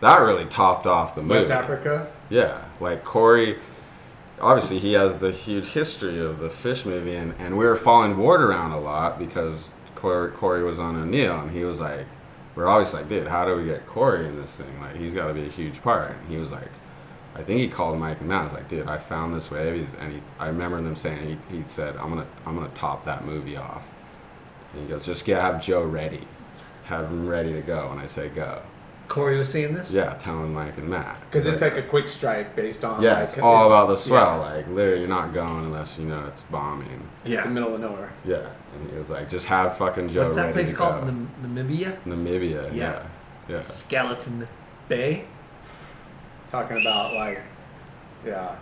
that 0.01 0.17
really 0.19 0.45
topped 0.45 0.85
off 0.85 1.15
the 1.15 1.21
movie 1.21 1.35
West 1.39 1.51
Africa. 1.51 2.11
yeah 2.29 2.63
like 2.79 3.03
corey 3.03 3.57
obviously 4.41 4.79
he 4.79 4.93
has 4.93 5.17
the 5.19 5.31
huge 5.31 5.67
history 5.67 6.19
of 6.19 6.39
the 6.39 6.49
fish 6.49 6.85
movie 6.85 7.15
and, 7.15 7.33
and 7.39 7.57
we 7.57 7.65
were 7.65 7.75
following 7.75 8.17
ward 8.17 8.41
around 8.41 8.71
a 8.71 8.79
lot 8.79 9.17
because 9.19 9.69
corey, 9.95 10.31
corey 10.31 10.63
was 10.63 10.79
on 10.79 10.95
o'neill 10.95 11.39
and 11.39 11.51
he 11.51 11.63
was 11.63 11.79
like 11.79 12.05
we're 12.55 12.67
always 12.67 12.93
like 12.93 13.07
dude 13.09 13.27
how 13.27 13.45
do 13.45 13.55
we 13.55 13.65
get 13.65 13.85
corey 13.87 14.27
in 14.27 14.35
this 14.39 14.51
thing 14.55 14.79
like 14.81 14.95
he's 14.95 15.13
got 15.13 15.27
to 15.27 15.33
be 15.33 15.43
a 15.43 15.49
huge 15.49 15.81
part 15.81 16.11
and 16.11 16.29
he 16.29 16.37
was 16.37 16.51
like 16.51 16.69
I 17.35 17.41
think 17.41 17.61
he 17.61 17.67
called 17.67 17.97
Mike 17.97 18.19
and 18.19 18.29
Matt. 18.29 18.41
I 18.41 18.43
was 18.43 18.53
like, 18.53 18.69
dude, 18.69 18.87
I 18.87 18.99
found 18.99 19.33
this 19.35 19.49
wave. 19.49 19.73
He's, 19.83 19.91
and 19.99 20.13
he, 20.13 20.21
I 20.37 20.45
remember 20.49 20.79
them 20.79 20.95
saying 20.95 21.39
he, 21.49 21.57
he 21.57 21.63
said, 21.65 21.95
I'm 21.97 22.09
gonna 22.09 22.27
I'm 22.45 22.53
gonna 22.55 22.69
top 22.75 23.05
that 23.05 23.25
movie 23.25 23.57
off. 23.57 23.81
And 24.73 24.81
he 24.83 24.87
goes, 24.87 25.05
just 25.05 25.25
get 25.25 25.39
have 25.41 25.61
Joe 25.61 25.83
ready, 25.83 26.27
have 26.85 27.05
him 27.05 27.27
ready 27.27 27.53
to 27.53 27.61
go. 27.61 27.89
And 27.91 27.99
I 27.99 28.07
say 28.07 28.29
go. 28.29 28.61
Corey 29.09 29.37
was 29.37 29.49
saying 29.49 29.73
this. 29.75 29.91
Yeah, 29.91 30.13
telling 30.13 30.53
Mike 30.53 30.77
and 30.77 30.89
Matt 30.89 31.19
Because 31.29 31.45
it's 31.45 31.61
like 31.61 31.75
a 31.75 31.83
quick 31.83 32.07
strike 32.07 32.55
based 32.55 32.83
on 32.85 33.03
yeah, 33.03 33.15
like, 33.19 33.23
it's 33.29 33.37
all 33.37 33.67
about 33.67 33.87
the 33.89 33.97
swell. 33.97 34.37
Yeah, 34.39 34.55
Like 34.55 34.67
literally, 34.69 35.01
you're 35.01 35.09
not 35.09 35.33
going 35.33 35.49
unless 35.65 35.97
you 35.99 36.05
know 36.05 36.25
it's 36.27 36.41
bombing. 36.43 37.07
it's 37.23 37.33
Yeah. 37.33 37.43
the 37.43 37.49
middle 37.49 37.75
of 37.75 37.81
nowhere. 37.81 38.11
Yeah, 38.25 38.47
and 38.73 38.89
he 38.89 38.97
was 38.97 39.09
like, 39.09 39.29
just 39.29 39.45
have 39.47 39.77
fucking 39.77 40.09
Joe 40.09 40.23
What's 40.23 40.35
that 40.35 40.43
ready 40.45 40.53
place 40.53 40.69
to 40.71 40.75
called? 40.77 41.01
go. 41.01 41.05
Nam- 41.07 41.29
Namibia. 41.43 41.97
Namibia. 42.05 42.73
Yeah. 42.73 43.03
Yeah. 43.49 43.55
yeah. 43.57 43.63
Skeleton 43.65 44.47
Bay. 44.87 45.25
Talking 46.47 46.81
about 46.81 47.13
like, 47.13 47.41
yeah, 48.25 48.55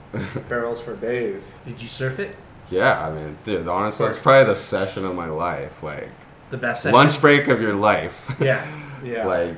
barrels 0.48 0.80
for 0.80 0.94
days. 0.96 1.58
Did 1.66 1.82
you 1.82 1.88
surf 1.88 2.18
it? 2.20 2.36
Yeah, 2.70 3.06
I 3.06 3.10
mean, 3.12 3.38
dude, 3.44 3.66
honestly, 3.68 4.06
Of 4.06 4.12
that's 4.12 4.22
probably 4.22 4.44
the 4.44 4.54
session 4.56 5.04
of 5.04 5.14
my 5.14 5.28
life. 5.28 5.82
Like, 5.82 6.10
The 6.50 6.58
best 6.58 6.82
session. 6.82 6.94
lunch 6.94 7.20
break 7.20 7.48
of 7.48 7.60
your 7.60 7.74
life. 7.74 8.24
Yeah. 8.40 8.66
Yeah, 9.04 9.26
like 9.26 9.54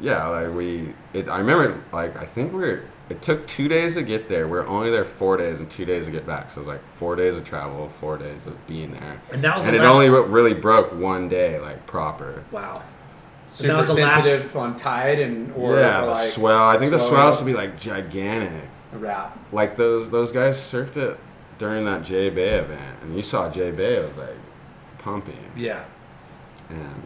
yeah 0.00 0.26
like 0.28 0.54
we 0.54 0.94
it, 1.12 1.28
i 1.28 1.38
remember 1.38 1.82
like 1.92 2.16
i 2.16 2.24
think 2.24 2.52
we 2.52 2.60
were 2.60 2.82
it 3.10 3.20
took 3.20 3.44
two 3.48 3.66
days 3.66 3.94
to 3.94 4.02
get 4.04 4.28
there 4.28 4.46
we 4.46 4.56
are 4.56 4.66
only 4.68 4.88
there 4.88 5.04
four 5.04 5.36
days 5.36 5.58
and 5.58 5.68
two 5.68 5.84
days 5.84 6.06
to 6.06 6.12
get 6.12 6.24
back 6.24 6.48
so 6.48 6.58
it 6.58 6.58
was 6.60 6.68
like 6.68 6.80
four 6.94 7.16
days 7.16 7.36
of 7.36 7.44
travel 7.44 7.90
four 8.00 8.16
days 8.16 8.46
of 8.46 8.66
being 8.68 8.92
there 8.92 9.20
And 9.32 9.42
that 9.42 9.56
was 9.56 9.66
and 9.66 9.74
the 9.74 9.80
it 9.80 9.82
last- 9.82 9.94
only 9.94 10.08
re- 10.10 10.22
really 10.28 10.54
broke 10.54 10.92
one 10.94 11.28
day 11.28 11.58
like 11.58 11.84
proper 11.88 12.44
Wow. 12.52 12.82
super 13.48 13.72
that 13.72 13.76
was 13.78 13.88
the 13.88 13.94
last- 13.94 14.24
sensitive 14.26 14.56
on 14.56 14.76
tide 14.76 15.18
and 15.18 15.52
or, 15.56 15.80
yeah 15.80 15.98
or 16.02 16.06
the 16.06 16.12
like 16.12 16.28
swell 16.30 16.68
i 16.68 16.78
think 16.78 16.92
the 16.92 16.98
swell 17.00 17.26
has 17.26 17.40
to 17.40 17.44
be 17.44 17.52
like 17.52 17.80
gigantic 17.80 18.68
a 18.94 18.98
wrap. 18.98 19.36
like 19.50 19.76
those 19.76 20.08
those 20.10 20.30
guys 20.30 20.56
surfed 20.56 20.96
it 20.96 21.18
during 21.62 21.84
that 21.84 22.02
j 22.02 22.28
bay 22.28 22.58
event 22.58 22.98
and 23.02 23.14
you 23.14 23.22
saw 23.22 23.48
j 23.48 23.70
bay 23.70 24.00
was 24.00 24.16
like 24.16 24.36
pumping 24.98 25.38
Yeah. 25.54 25.84
And 26.68 27.02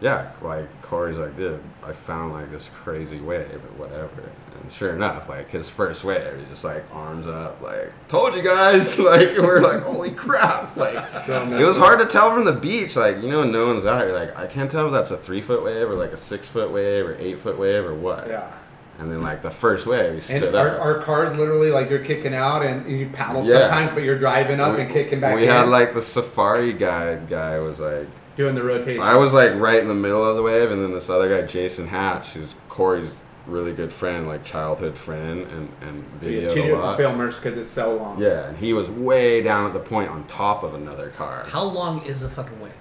yeah, 0.00 0.32
like 0.40 0.82
Corey's 0.82 1.16
like, 1.16 1.36
dude, 1.36 1.62
I 1.84 1.92
found 1.92 2.32
like 2.32 2.50
this 2.50 2.68
crazy 2.74 3.20
wave 3.20 3.54
or 3.54 3.84
whatever. 3.84 4.30
And 4.60 4.72
sure 4.72 4.94
enough, 4.94 5.28
like 5.28 5.48
his 5.50 5.68
first 5.68 6.04
wave, 6.04 6.38
he's 6.38 6.48
just 6.48 6.64
like 6.64 6.84
arms 6.92 7.26
up, 7.26 7.60
like, 7.60 7.92
told 8.08 8.34
you 8.34 8.42
guys. 8.42 8.98
like, 9.12 9.36
we're 9.38 9.60
like, 9.60 9.82
holy 9.82 10.10
crap. 10.10 10.76
Like, 10.82 11.04
So 11.04 11.52
it 11.52 11.64
was 11.64 11.76
hard 11.76 12.00
to 12.00 12.06
tell 12.06 12.34
from 12.34 12.44
the 12.44 12.52
beach. 12.52 12.96
Like, 12.96 13.16
you 13.22 13.28
know, 13.28 13.44
no 13.44 13.68
one's 13.68 13.86
out. 13.86 14.06
You're 14.06 14.18
like, 14.18 14.36
I 14.36 14.46
can't 14.48 14.70
tell 14.70 14.86
if 14.86 14.92
that's 14.92 15.12
a 15.12 15.16
three 15.16 15.40
foot 15.40 15.62
wave 15.64 15.88
or 15.88 15.94
like 15.94 16.12
a 16.12 16.16
six 16.16 16.46
foot 16.48 16.72
wave 16.72 17.06
or 17.06 17.14
eight 17.16 17.40
foot 17.40 17.58
wave 17.58 17.84
or 17.84 17.94
what. 17.94 18.26
Yeah. 18.26 18.52
And 18.98 19.10
then 19.10 19.22
like 19.22 19.42
the 19.42 19.50
first 19.50 19.86
wave, 19.86 20.14
he 20.14 20.20
stood 20.20 20.42
And 20.44 20.54
up. 20.54 20.62
our, 20.62 20.78
our 20.78 20.98
cars 21.02 21.36
literally 21.36 21.70
like 21.70 21.90
you're 21.90 22.04
kicking 22.04 22.34
out 22.34 22.62
and 22.62 22.88
you 22.90 23.08
paddle 23.12 23.44
Yeah. 23.44 23.68
sometimes, 23.68 23.90
but 23.92 24.02
you're 24.04 24.18
driving 24.18 24.60
up 24.60 24.78
and 24.78 24.90
kicking 24.92 25.18
back 25.20 25.34
we 25.36 25.44
in, 25.44 25.48
had 25.48 25.68
like 25.68 25.94
the 25.94 26.02
safari 26.02 26.72
guide 26.72 27.28
guy 27.28 27.58
was 27.58 27.80
like, 27.80 28.06
doing 28.36 28.54
the 28.54 28.62
rotation. 28.62 29.02
I 29.02 29.16
was 29.16 29.32
like 29.32 29.54
right 29.56 29.80
in 29.80 29.88
the 29.88 29.94
middle 29.94 30.24
of 30.24 30.36
the 30.36 30.42
wave, 30.42 30.70
and 30.70 30.82
then 30.82 30.92
this 30.92 31.10
other 31.10 31.28
guy, 31.40 31.46
Jason 31.46 31.88
Hatch, 31.88 32.28
who's 32.34 32.54
Corey's 32.68 33.10
really 33.46 33.72
good 33.72 33.92
friend, 33.92 34.28
like 34.28 34.44
childhood 34.44 34.96
friend, 34.96 35.46
and 35.48 35.68
and 35.80 36.04
So 36.22 36.28
you 36.28 36.42
videoed 36.42 36.48
two 36.50 36.60
a 36.60 36.62
different 36.66 36.82
lot. 36.82 36.98
filmers 36.98 37.36
because 37.36 37.56
it's 37.58 37.68
so 37.70 37.96
long. 37.96 38.20
Yeah, 38.20 38.46
and 38.48 38.56
he 38.56 38.72
was 38.72 38.90
way 38.90 39.42
down 39.42 39.66
at 39.66 39.72
the 39.72 39.80
point 39.80 40.10
on 40.10 40.24
top 40.28 40.62
of 40.62 40.74
another 40.74 41.08
car. 41.08 41.44
How 41.48 41.64
long 41.64 42.02
is 42.04 42.22
a 42.22 42.28
fucking 42.28 42.60
wave? 42.60 42.72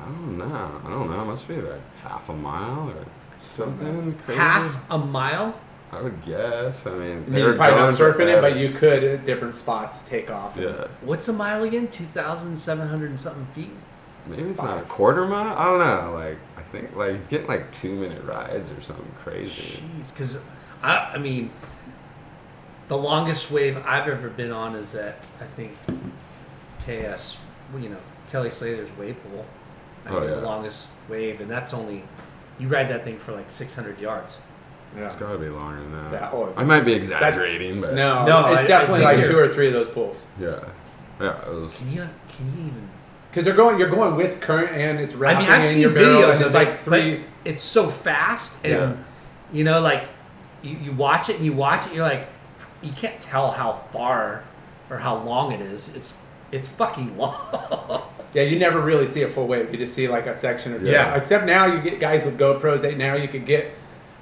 I 0.00 0.04
don't 0.04 0.38
know. 0.38 0.80
I 0.84 0.90
don't 0.90 1.10
know. 1.10 1.22
It 1.22 1.26
must 1.26 1.48
be 1.48 1.56
like 1.56 1.80
half 2.02 2.28
a 2.28 2.34
mile 2.34 2.90
or 2.90 3.04
something 3.38 4.14
crazy. 4.18 4.38
Half 4.40 4.90
a 4.90 4.98
mile? 4.98 5.58
I 5.90 6.02
would 6.02 6.22
guess. 6.24 6.86
I 6.86 6.90
mean, 6.90 7.24
I 7.26 7.30
mean, 7.30 7.38
you're 7.38 7.56
probably 7.56 7.78
not 7.78 7.90
surfing 7.90 8.26
it, 8.36 8.40
but 8.42 8.56
you 8.56 8.72
could 8.72 9.02
at 9.02 9.24
different 9.24 9.54
spots 9.54 10.06
take 10.06 10.30
off. 10.30 10.56
Yeah. 10.56 10.86
What's 11.00 11.28
a 11.28 11.32
mile 11.32 11.62
again? 11.62 11.88
2,700 11.88 13.10
and 13.10 13.20
something 13.20 13.46
feet? 13.54 13.70
Maybe 14.26 14.42
it's 14.50 14.60
not 14.60 14.78
a 14.78 14.82
quarter 14.82 15.26
mile. 15.26 15.56
I 15.56 15.64
don't 15.64 15.78
know. 15.78 16.12
Like 16.14 16.36
I 16.58 16.62
think 16.70 16.94
like 16.94 17.16
he's 17.16 17.28
getting 17.28 17.46
like 17.46 17.72
two 17.72 17.94
minute 17.94 18.22
rides 18.24 18.70
or 18.70 18.82
something 18.82 19.10
crazy. 19.22 19.82
Jeez, 19.98 20.12
because 20.12 20.38
I, 20.82 21.12
I 21.14 21.18
mean, 21.18 21.50
the 22.88 22.98
longest 22.98 23.50
wave 23.50 23.78
I've 23.86 24.08
ever 24.08 24.28
been 24.28 24.52
on 24.52 24.74
is 24.74 24.94
at 24.94 25.24
I 25.40 25.44
think 25.44 25.72
KS, 26.84 27.38
you 27.78 27.88
know, 27.88 27.96
Kelly 28.30 28.50
Slater's 28.50 28.94
wave 28.98 29.16
pool. 29.22 29.46
I 30.04 30.10
think 30.10 30.20
Oh, 30.20 30.24
is 30.24 30.34
the 30.34 30.42
longest 30.42 30.88
wave, 31.08 31.40
and 31.40 31.50
that's 31.50 31.72
only 31.72 32.04
you 32.58 32.68
ride 32.68 32.88
that 32.88 33.04
thing 33.04 33.18
for 33.18 33.32
like 33.32 33.50
600 33.50 34.00
yards. 34.00 34.38
Yeah. 34.96 35.06
It's 35.06 35.16
got 35.16 35.32
to 35.32 35.38
be 35.38 35.48
longer 35.48 35.80
than 35.82 35.92
that. 35.92 36.12
Yeah, 36.12 36.30
oh, 36.32 36.52
I 36.56 36.64
might 36.64 36.80
be 36.80 36.92
exaggerating, 36.94 37.80
but 37.80 37.94
No, 37.94 38.24
No, 38.24 38.52
it's 38.52 38.64
I- 38.64 38.66
definitely 38.66 39.04
I 39.04 39.16
like 39.16 39.26
two 39.26 39.38
or 39.38 39.48
three 39.48 39.66
of 39.68 39.74
those 39.74 39.88
pools 39.88 40.24
yeah, 40.40 40.60
yeah. 41.20 41.46
It 41.46 41.52
was. 41.52 41.76
Can 41.76 41.92
you 41.92 42.08
can 42.28 42.46
you 42.56 42.66
even? 42.68 42.88
because 43.30 43.44
they're 43.44 43.54
going. 43.54 43.78
You're 43.78 43.90
going 43.90 44.16
with 44.16 44.40
current 44.40 44.74
and 44.74 44.98
it's 44.98 45.14
wrapping. 45.14 45.46
I 45.46 45.50
mean, 45.50 45.50
I've 45.50 45.64
in 45.64 45.70
seen 45.72 45.82
your 45.82 45.90
videos 45.92 46.36
and 46.36 46.46
it's 46.46 46.54
like 46.54 46.80
three. 46.82 47.24
it's 47.44 47.62
so 47.62 47.88
fast, 47.88 48.64
and 48.64 48.72
Yeah. 48.72 48.96
you 49.52 49.64
know, 49.64 49.80
like 49.82 50.08
you, 50.62 50.76
you 50.78 50.92
watch 50.92 51.28
it 51.28 51.36
and 51.36 51.44
you 51.44 51.52
watch 51.52 51.86
it, 51.86 51.92
you're 51.92 52.06
like, 52.08 52.26
you 52.80 52.90
can't 52.92 53.20
tell 53.20 53.50
how 53.50 53.84
far 53.92 54.44
or 54.88 54.96
how 54.98 55.18
long 55.18 55.52
it 55.52 55.60
is. 55.60 55.94
It's 55.94 56.20
it's 56.52 56.68
fucking 56.68 57.16
long. 57.16 58.02
Yeah, 58.34 58.42
you 58.42 58.58
never 58.58 58.78
really 58.78 59.06
see 59.06 59.22
a 59.22 59.28
full 59.28 59.46
wave. 59.46 59.72
You 59.72 59.78
just 59.78 59.94
see 59.94 60.06
like 60.06 60.26
a 60.26 60.34
section 60.34 60.74
or 60.74 60.78
two. 60.84 60.90
Yeah. 60.90 61.14
Except 61.16 61.46
now 61.46 61.64
you 61.64 61.80
get 61.80 61.98
guys 61.98 62.24
with 62.26 62.38
GoPros. 62.38 62.82
That 62.82 62.98
now 62.98 63.14
you 63.14 63.26
could 63.26 63.46
get 63.46 63.72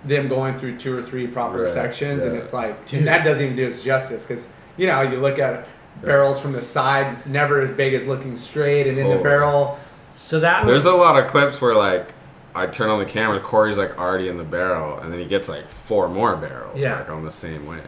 them 0.05 0.29
going 0.29 0.57
through 0.57 0.79
two 0.79 0.97
or 0.97 1.03
three 1.03 1.27
proper 1.27 1.65
Right, 1.65 1.73
sections, 1.73 2.23
and 2.23 2.37
it's 2.37 2.53
like 2.53 2.93
and 2.93 3.05
that 3.09 3.25
doesn't 3.25 3.43
even 3.45 3.57
do 3.57 3.67
its 3.67 3.83
justice 3.83 4.25
because 4.25 4.49
you 4.77 4.87
know 4.87 5.03
you 5.03 5.19
look 5.19 5.41
at 5.41 5.67
barrels 6.03 6.39
from 6.39 6.53
the 6.53 6.63
side. 6.63 7.13
It's 7.13 7.27
never 7.27 7.61
as 7.61 7.73
big 7.73 7.95
as 7.95 8.07
looking 8.07 8.37
straight, 8.37 8.87
and 8.87 8.97
then 8.97 9.11
the 9.11 9.17
barrel. 9.21 9.77
so 10.15 10.39
that 10.39 10.65
There's 10.65 10.85
a 10.85 10.93
lot 10.93 11.21
of 11.21 11.29
clips 11.29 11.61
where 11.61 11.75
like 11.75 12.13
I 12.55 12.67
turn 12.67 12.91
on 12.91 13.01
the 13.01 13.05
camera, 13.07 13.41
Corey's 13.41 13.77
like 13.77 13.99
already 13.99 14.29
in 14.29 14.37
the 14.39 14.45
barrel, 14.45 15.01
and 15.01 15.13
then 15.13 15.19
he 15.19 15.27
gets 15.27 15.49
like 15.49 15.69
four 15.69 16.09
more 16.09 16.37
barrels, 16.37 16.79
Yeah. 16.79 17.01
like 17.01 17.11
on 17.11 17.25
the 17.25 17.31
same 17.33 17.67
wave. 17.67 17.83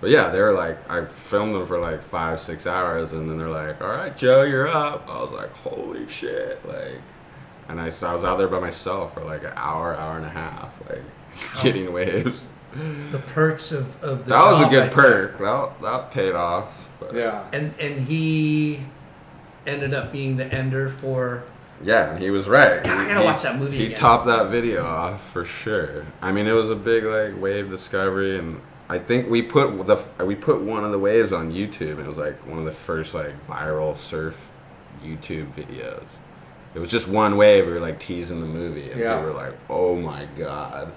But 0.00 0.10
yeah, 0.10 0.28
they're 0.28 0.52
like 0.52 0.88
I 0.90 1.04
filmed 1.06 1.54
them 1.54 1.66
for 1.66 1.78
like 1.78 2.02
five, 2.04 2.40
six 2.40 2.66
hours, 2.66 3.12
and 3.12 3.28
then 3.28 3.38
they're 3.38 3.48
like, 3.48 3.80
"All 3.80 3.88
right, 3.88 4.16
Joe, 4.16 4.42
you're 4.42 4.68
up." 4.68 5.08
I 5.08 5.20
was 5.22 5.32
like, 5.32 5.52
"Holy 5.52 6.08
shit!" 6.08 6.64
Like, 6.66 7.00
and 7.68 7.80
I, 7.80 7.90
so 7.90 8.06
I 8.08 8.14
was 8.14 8.24
out 8.24 8.38
there 8.38 8.46
by 8.48 8.60
myself 8.60 9.14
for 9.14 9.24
like 9.24 9.42
an 9.42 9.52
hour, 9.56 9.96
hour 9.96 10.16
and 10.16 10.24
a 10.26 10.30
half, 10.30 10.72
like 10.88 11.02
getting 11.62 11.88
oh. 11.88 11.92
waves. 11.92 12.48
the 13.10 13.18
perks 13.18 13.72
of, 13.72 14.00
of 14.04 14.24
the 14.24 14.30
That 14.30 14.52
was 14.52 14.60
a 14.66 14.68
good 14.70 14.82
right 14.84 14.92
perk. 14.92 15.38
That 15.38 15.82
that 15.82 16.10
paid 16.12 16.34
off. 16.34 16.68
But 17.00 17.14
Yeah. 17.14 17.44
and 17.52 17.74
and 17.80 18.06
he 18.06 18.80
ended 19.66 19.94
up 19.94 20.12
being 20.12 20.36
the 20.36 20.46
ender 20.46 20.88
for 20.88 21.42
Yeah, 21.82 22.10
and 22.10 22.22
he 22.22 22.30
was 22.30 22.46
right. 22.48 22.84
God, 22.84 22.98
I 22.98 23.08
gotta 23.08 23.20
he- 23.20 23.26
watch 23.26 23.42
that 23.42 23.58
movie 23.58 23.78
He 23.78 23.86
again. 23.86 23.98
topped 23.98 24.26
that 24.26 24.48
video 24.50 24.84
off 24.84 25.28
for 25.32 25.44
sure. 25.44 26.06
I 26.22 26.30
mean, 26.30 26.46
it 26.46 26.52
was 26.52 26.70
a 26.70 26.76
big 26.76 27.04
like 27.04 27.40
wave 27.40 27.68
discovery, 27.70 28.38
and 28.38 28.60
I 28.88 28.98
think 28.98 29.28
we 29.28 29.42
put 29.42 29.86
the 29.86 30.02
we 30.24 30.34
put 30.34 30.60
one 30.62 30.84
of 30.84 30.92
the 30.92 30.98
waves 30.98 31.32
on 31.32 31.52
YouTube. 31.52 31.92
And 31.98 32.00
it 32.00 32.08
was 32.08 32.18
like 32.18 32.38
one 32.46 32.58
of 32.58 32.64
the 32.64 32.72
first 32.72 33.14
like 33.14 33.34
viral 33.46 33.96
surf 33.96 34.34
YouTube 35.02 35.52
videos. 35.52 36.04
It 36.74 36.78
was 36.78 36.90
just 36.90 37.08
one 37.08 37.36
wave. 37.36 37.66
We 37.66 37.72
were 37.72 37.80
like 37.80 37.98
teasing 38.00 38.40
the 38.40 38.46
movie, 38.46 38.90
and 38.90 39.00
Yeah. 39.00 39.18
we 39.20 39.26
were 39.26 39.32
like, 39.32 39.54
"Oh 39.68 39.96
my 39.96 40.26
god!" 40.38 40.92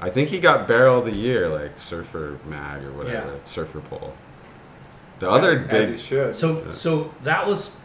I 0.00 0.10
think 0.10 0.28
he 0.28 0.38
got 0.40 0.68
Barrel 0.68 0.98
of 1.00 1.06
the 1.06 1.14
Year, 1.16 1.48
like 1.48 1.72
Surfer 1.80 2.38
Mag 2.46 2.84
or 2.84 2.92
whatever, 2.92 3.32
Yeah. 3.32 3.38
Surfer 3.46 3.80
Poll. 3.80 4.14
The 5.18 5.28
other 5.28 5.50
as, 5.52 5.62
big 5.62 5.72
as 5.72 5.88
it 5.90 6.00
should. 6.00 6.36
so 6.36 6.70
so 6.70 7.12
that 7.24 7.46
was 7.46 7.76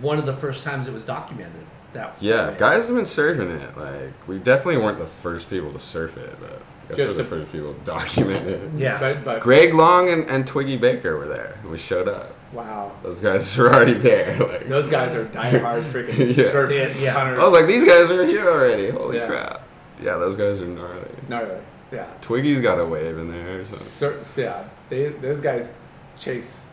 one 0.00 0.18
of 0.18 0.26
the 0.26 0.32
first 0.32 0.64
times 0.64 0.86
it 0.88 0.94
was 0.94 1.04
documented. 1.04 1.66
That 1.94 2.16
Yeah, 2.20 2.50
way. 2.50 2.56
guys 2.58 2.86
have 2.86 2.96
been 2.96 3.04
surfing 3.06 3.60
it. 3.60 3.76
Like 3.76 4.12
we 4.28 4.38
definitely 4.38 4.76
weren't 4.82 4.98
the 4.98 5.06
first 5.06 5.48
people 5.50 5.72
to 5.72 5.80
surf 5.80 6.16
it, 6.16 6.36
but 6.40 6.50
I 6.50 6.52
guess 6.54 6.62
Just 6.96 7.16
we're 7.16 7.22
the 7.22 7.28
first 7.28 7.52
people 7.52 7.72
documented. 7.84 8.62
it. 8.74 8.78
Yeah. 8.80 8.98
but, 8.98 9.24
but 9.24 9.40
Greg 9.40 9.74
Long 9.74 10.08
and, 10.08 10.24
and 10.24 10.46
Twiggy 10.46 10.76
Baker 10.76 11.16
were 11.18 11.26
there. 11.28 11.58
and 11.62 11.70
We 11.70 11.78
showed 11.78 12.08
up. 12.08 12.34
wow, 12.52 12.92
Those 13.02 13.20
guys 13.20 13.56
were 13.58 13.72
already 13.74 13.94
there. 13.94 14.36
Like 14.38 14.68
those 14.68 14.88
guys 14.88 15.14
are 15.14 15.26
diehard 15.26 15.84
freaking 15.90 16.34
Yeah. 16.36 16.44
surf 16.50 16.70
Yeah, 16.72 17.02
yeah. 17.02 17.10
hunters. 17.12 17.38
I 17.38 17.42
was 17.44 17.52
like, 17.52 17.66
these 17.66 17.84
guys 17.84 18.10
are 18.10 18.24
here 18.24 18.48
already. 18.48 18.90
Holy 18.90 19.18
Yeah. 19.18 19.26
crap! 19.26 19.62
Yeah, 20.02 20.16
those 20.16 20.36
guys 20.36 20.60
are 20.60 20.66
gnarly. 20.66 21.08
Gnarly. 21.28 21.60
yeah. 21.92 22.06
Twiggy's 22.22 22.60
got 22.60 22.78
a 22.80 22.86
wave 22.86 23.18
in 23.18 23.30
there. 23.30 23.66
So. 23.66 23.76
Sur- 23.76 24.24
so 24.24 24.40
yeah, 24.40 24.64
they 24.88 25.08
those 25.10 25.40
guys 25.40 25.76
chase. 26.18 26.64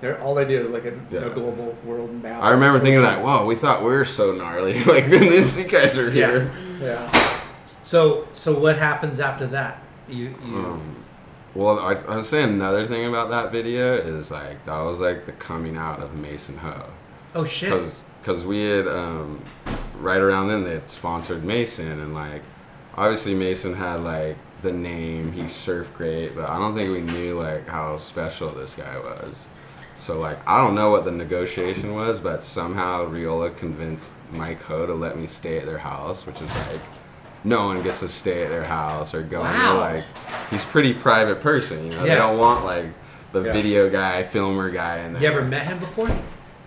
They're 0.00 0.18
all 0.22 0.34
they 0.34 0.46
do 0.46 0.64
is 0.66 0.70
like 0.70 0.84
a, 0.86 0.94
Yeah. 1.10 1.26
a 1.26 1.30
global 1.30 1.76
world 1.84 2.22
map. 2.22 2.42
I 2.42 2.50
remember 2.52 2.78
thinking 2.80 3.02
like, 3.02 3.22
whoa, 3.22 3.44
we 3.44 3.54
thought 3.56 3.82
we 3.82 3.90
were 3.90 4.04
so 4.06 4.32
gnarly. 4.32 4.82
like 4.84 5.08
then 5.10 5.22
these 5.28 5.56
guys 5.66 5.98
are 5.98 6.10
here. 6.10 6.50
Yeah, 6.80 7.10
So 7.82 8.28
so 8.32 8.58
what 8.58 8.76
happens 8.78 9.20
after 9.20 9.46
that? 9.48 9.82
You 10.08 10.34
you 10.44 10.56
Um, 10.58 10.96
well, 11.54 11.78
I, 11.80 11.94
I 11.94 12.16
was 12.16 12.28
saying 12.28 12.48
another 12.50 12.86
thing 12.86 13.06
about 13.06 13.30
that 13.30 13.50
video 13.50 13.96
is 13.96 14.30
like 14.30 14.64
that 14.66 14.80
was 14.80 15.00
like 15.00 15.26
the 15.26 15.32
coming 15.32 15.76
out 15.76 16.00
of 16.00 16.14
Mason 16.14 16.56
Ho. 16.58 16.84
oh 17.34 17.44
shit. 17.44 17.72
because 18.20 18.44
we 18.44 18.62
had 18.64 18.86
um, 18.86 19.42
right 19.98 20.20
around 20.20 20.48
then 20.48 20.64
they 20.64 20.72
had 20.74 20.90
sponsored 20.90 21.42
Mason 21.44 22.00
and 22.00 22.14
like 22.14 22.42
obviously 22.96 23.34
Mason 23.34 23.74
had 23.74 24.00
like 24.00 24.36
the 24.62 24.72
name 24.72 25.32
he 25.32 25.42
surfed 25.42 25.92
great 25.94 26.34
but 26.36 26.48
I 26.48 26.58
don't 26.58 26.74
think 26.74 26.92
we 26.92 27.00
knew 27.00 27.40
like 27.40 27.66
how 27.66 27.98
special 27.98 28.50
this 28.50 28.74
guy 28.74 28.96
was 28.98 29.46
so 29.96 30.18
like 30.20 30.38
I 30.46 30.58
don't 30.58 30.74
know 30.74 30.90
what 30.90 31.04
the 31.04 31.10
negotiation 31.12 31.94
was 31.94 32.20
but 32.20 32.44
somehow 32.44 33.06
Reola 33.08 33.56
convinced 33.56 34.12
Mike 34.32 34.60
Ho 34.62 34.86
to 34.86 34.94
let 34.94 35.16
me 35.18 35.26
stay 35.26 35.58
at 35.58 35.66
their 35.66 35.78
house 35.78 36.26
which 36.26 36.40
is 36.42 36.54
like 36.56 36.80
no 37.44 37.66
one 37.66 37.82
gets 37.82 38.00
to 38.00 38.08
stay 38.08 38.42
at 38.44 38.50
their 38.50 38.64
house 38.64 39.14
or 39.14 39.22
go 39.22 39.40
Wow. 39.40 39.78
like 39.78 40.04
he's 40.50 40.64
pretty 40.64 40.92
private 40.94 41.40
person 41.40 41.84
you 41.86 41.90
know 41.92 42.04
Yeah. 42.04 42.14
they 42.14 42.20
don't 42.20 42.38
want 42.38 42.64
like 42.64 42.86
the 43.32 43.42
Yeah. 43.42 43.52
video 43.52 43.88
guy 43.90 44.22
filmer 44.24 44.70
guy 44.70 44.98
in 44.98 45.12
there 45.14 45.22
You 45.22 45.28
ever 45.28 45.42
met 45.42 45.66
him 45.66 45.78
before? 45.78 46.08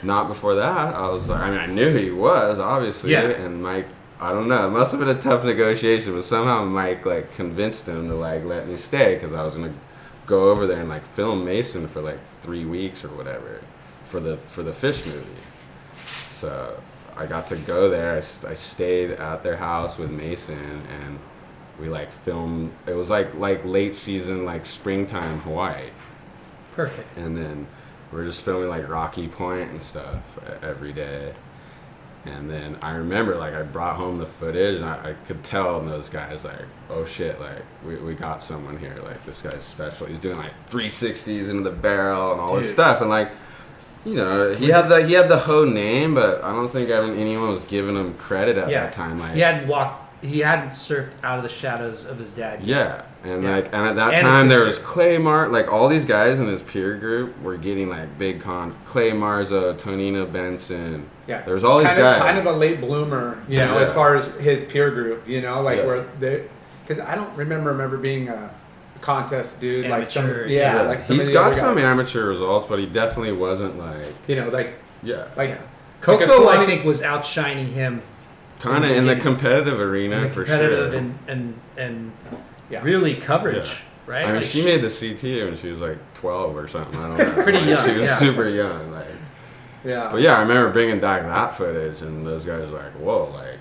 not 0.02 0.28
before 0.28 0.56
that. 0.56 0.94
I 0.96 1.08
was 1.10 1.30
like, 1.30 1.40
I 1.40 1.50
mean, 1.50 1.60
I 1.60 1.66
knew 1.68 1.90
who 1.90 1.98
he 1.98 2.12
was, 2.12 2.60
obviously. 2.60 3.12
Yeah. 3.14 3.22
And 3.22 3.64
Mike, 3.64 3.88
I 4.20 4.34
don't 4.34 4.50
know. 4.50 4.68
It 4.68 4.72
must 4.72 4.92
have 4.92 5.00
been 5.00 5.08
a 5.08 5.22
tough 5.22 5.46
negotiation, 5.46 6.14
but 6.14 6.26
somehow 6.26 6.66
Mike 6.66 7.06
like 7.06 7.34
convinced 7.36 7.88
him 7.88 8.10
to 8.10 8.16
like 8.16 8.44
let 8.44 8.68
me 8.68 8.76
stay 8.76 9.14
because 9.16 9.34
I 9.34 9.44
was 9.44 9.54
gonna 9.56 9.72
go 10.26 10.50
over 10.50 10.68
there 10.68 10.82
and 10.82 10.90
like 10.90 11.04
film 11.16 11.46
Mason 11.46 11.88
for 11.88 12.02
like 12.02 12.20
three 12.42 12.66
weeks 12.66 13.06
or 13.06 13.10
whatever 13.10 13.62
for 14.10 14.20
the 14.20 14.36
for 14.36 14.62
the 14.62 14.74
fish 14.74 15.06
movie. 15.06 15.26
So 15.96 16.82
I 17.18 17.26
got 17.26 17.48
to 17.50 17.56
go 17.58 17.90
there. 17.90 18.16
I 18.48 18.54
stayed 18.54 19.12
at 19.12 19.44
their 19.44 19.58
house 19.58 19.98
with 19.98 20.10
Mason 20.12 20.84
and 20.88 21.20
we 21.80 21.90
like 21.90 22.12
filmed. 22.24 22.72
It 22.88 22.94
was 22.94 23.10
like 23.10 23.34
like 23.36 23.64
late 23.66 23.96
season, 23.96 24.46
like 24.46 24.66
springtime 24.66 25.40
Hawaii 25.42 25.90
Perfect. 26.74 27.18
and 27.18 27.36
then 27.36 27.68
we're 28.12 28.26
just 28.26 28.42
filming 28.42 28.70
like 28.70 28.88
Rocky 28.88 29.28
Point 29.28 29.72
and 29.72 29.82
stuff 29.82 30.22
every 30.62 30.94
day. 30.94 31.34
And 32.26 32.50
then 32.50 32.78
I 32.82 32.92
remember 32.92 33.36
like 33.36 33.54
I 33.54 33.64
brought 33.64 33.98
home 33.98 34.18
the 34.18 34.26
footage 34.26 34.78
and 34.78 34.86
I, 34.86 35.10
I 35.10 35.14
could 35.28 35.44
tell 35.44 35.82
those 35.82 36.08
guys 36.10 36.46
like, 36.46 36.62
oh 36.90 37.04
shit, 37.06 37.40
like 37.40 37.64
we, 37.86 37.98
we 37.98 38.14
got 38.14 38.42
someone 38.42 38.78
here, 38.78 38.98
like 39.04 39.26
this 39.26 39.42
guy's 39.42 39.64
special. 39.66 40.08
He's 40.08 40.20
doing 40.20 40.38
like 40.38 40.54
360s 40.70 41.50
into 41.50 41.64
the 41.64 41.76
barrel 41.76 42.32
and 42.32 42.40
all 42.40 42.56
this 42.56 42.72
stuff. 42.72 43.02
And 43.02 43.10
like, 43.10 43.32
you 44.06 44.16
know, 44.16 44.54
he 44.54 44.66
Was 44.68 44.76
had 44.76 44.90
the 44.90 45.06
he 45.06 45.14
had 45.14 45.30
the 45.30 45.38
Ho 45.40 45.64
name, 45.66 46.16
but 46.16 46.44
I 46.44 46.52
don't 46.52 46.68
think 46.70 46.90
anyone 46.90 47.50
was 47.50 47.64
giving 47.64 47.96
him 47.96 48.14
credit 48.16 48.58
at 48.58 48.70
Yeah. 48.70 48.84
that 48.86 48.94
time. 48.94 49.20
Like, 49.20 49.34
he 49.34 49.40
hadn't 49.42 49.68
walked. 49.68 50.02
He 50.24 50.40
hadn't 50.40 50.70
surfed 50.72 51.12
out 51.22 51.38
of 51.38 51.44
the 51.44 51.50
shadows 51.50 52.06
of 52.06 52.18
his 52.18 52.32
dad. 52.32 52.62
yet. 52.64 53.06
Yeah, 53.26 53.32
and 53.34 53.44
Yeah. 53.44 53.56
like, 53.56 53.66
and 53.74 53.88
at 53.88 53.96
that 53.98 54.14
And 54.14 54.22
time 54.26 54.48
there 54.48 54.64
was 54.64 54.80
Clay 54.80 55.18
Mar, 55.18 55.50
like 55.50 55.72
all 55.74 55.90
these 55.90 56.06
guys 56.06 56.40
in 56.40 56.48
his 56.48 56.62
peer 56.62 56.94
group 56.96 57.34
were 57.44 57.58
getting 57.58 57.90
like 57.90 58.18
big 58.18 58.40
con. 58.42 58.74
Clay 58.86 59.12
Marzo, 59.12 59.74
Tonino 59.74 60.32
Benson. 60.32 61.08
yeah. 61.28 61.42
there's 61.46 61.64
all 61.66 61.80
these 61.80 61.88
kind 61.88 62.00
guys. 62.00 62.22
Kind 62.22 62.38
of 62.38 62.46
a 62.46 62.52
late 62.54 62.80
bloomer, 62.80 63.38
you 63.50 63.58
know, 63.60 63.76
Yeah. 63.80 63.82
as 63.86 63.92
far 63.92 64.16
as 64.16 64.28
his 64.40 64.64
peer 64.64 64.92
group. 64.92 65.28
You 65.28 65.42
know, 65.42 65.62
like 65.62 65.86
where 65.86 66.06
they, 66.22 66.44
because 66.88 67.04
I 67.04 67.16
don't 67.16 67.36
remember 67.38 67.72
remember 67.72 67.98
being 67.98 68.30
a 68.30 68.50
contest 69.04 69.60
dude 69.60 69.88
like 69.90 70.08
some, 70.08 70.28
yeah, 70.28 70.46
yeah. 70.48 70.82
like 70.84 71.02
some 71.02 71.18
He's 71.18 71.26
of 71.26 71.28
the 71.28 71.34
got 71.34 71.52
other 71.52 71.60
some 71.60 71.76
guys. 71.76 71.84
amateur 71.84 72.26
results, 72.28 72.66
but 72.68 72.80
he 72.80 72.86
definitely 72.86 73.34
wasn't 73.34 73.78
like 73.78 74.08
You 74.28 74.38
know, 74.38 74.50
like 74.50 74.76
yeah, 75.04 75.26
like 75.36 75.50
Yeah. 75.50 75.56
like 76.08 76.22
a 76.22 76.28
Coco, 76.28 76.48
I 76.50 76.66
think, 76.66 76.84
was 76.84 77.02
outshining 77.02 77.68
him 77.68 78.02
kind 78.60 78.84
of 78.86 78.92
in 78.92 79.06
the 79.06 79.16
competitive 79.16 79.80
arena 79.80 80.18
and 80.22 80.26
the 80.30 80.34
for 80.34 80.44
competitive 80.46 80.92
sure. 80.92 81.00
and 81.00 81.18
and 81.28 81.54
and 81.78 82.12
Yeah. 82.70 82.82
really 82.84 83.16
coverage, 83.16 83.68
Yeah. 83.70 84.14
right? 84.14 84.24
I 84.24 84.28
mean, 84.28 84.36
Like, 84.38 84.46
she 84.46 84.64
made 84.64 84.82
the 84.82 84.90
CT 84.90 85.44
when 85.46 85.56
she 85.58 85.70
was 85.72 85.80
like 85.82 85.98
12 86.16 86.56
or 86.58 86.68
something. 86.68 86.98
I 87.00 87.18
don't 87.18 87.18
know. 87.38 87.44
Pretty 87.44 87.60
Like, 87.60 87.68
young, 87.70 87.86
She 87.86 87.96
was 88.00 88.10
yeah. 88.10 88.16
super 88.16 88.48
young. 88.50 88.92
Like, 88.92 89.08
Yeah. 89.86 90.08
but 90.12 90.22
yeah, 90.22 90.36
I 90.36 90.42
remember 90.42 90.70
bringing 90.72 91.00
back 91.02 91.24
that 91.24 91.58
footage, 91.58 92.02
and 92.02 92.26
those 92.26 92.46
guys 92.46 92.70
were 92.70 92.78
like, 92.78 92.94
"Whoa, 92.94 93.32
like, 93.34 93.60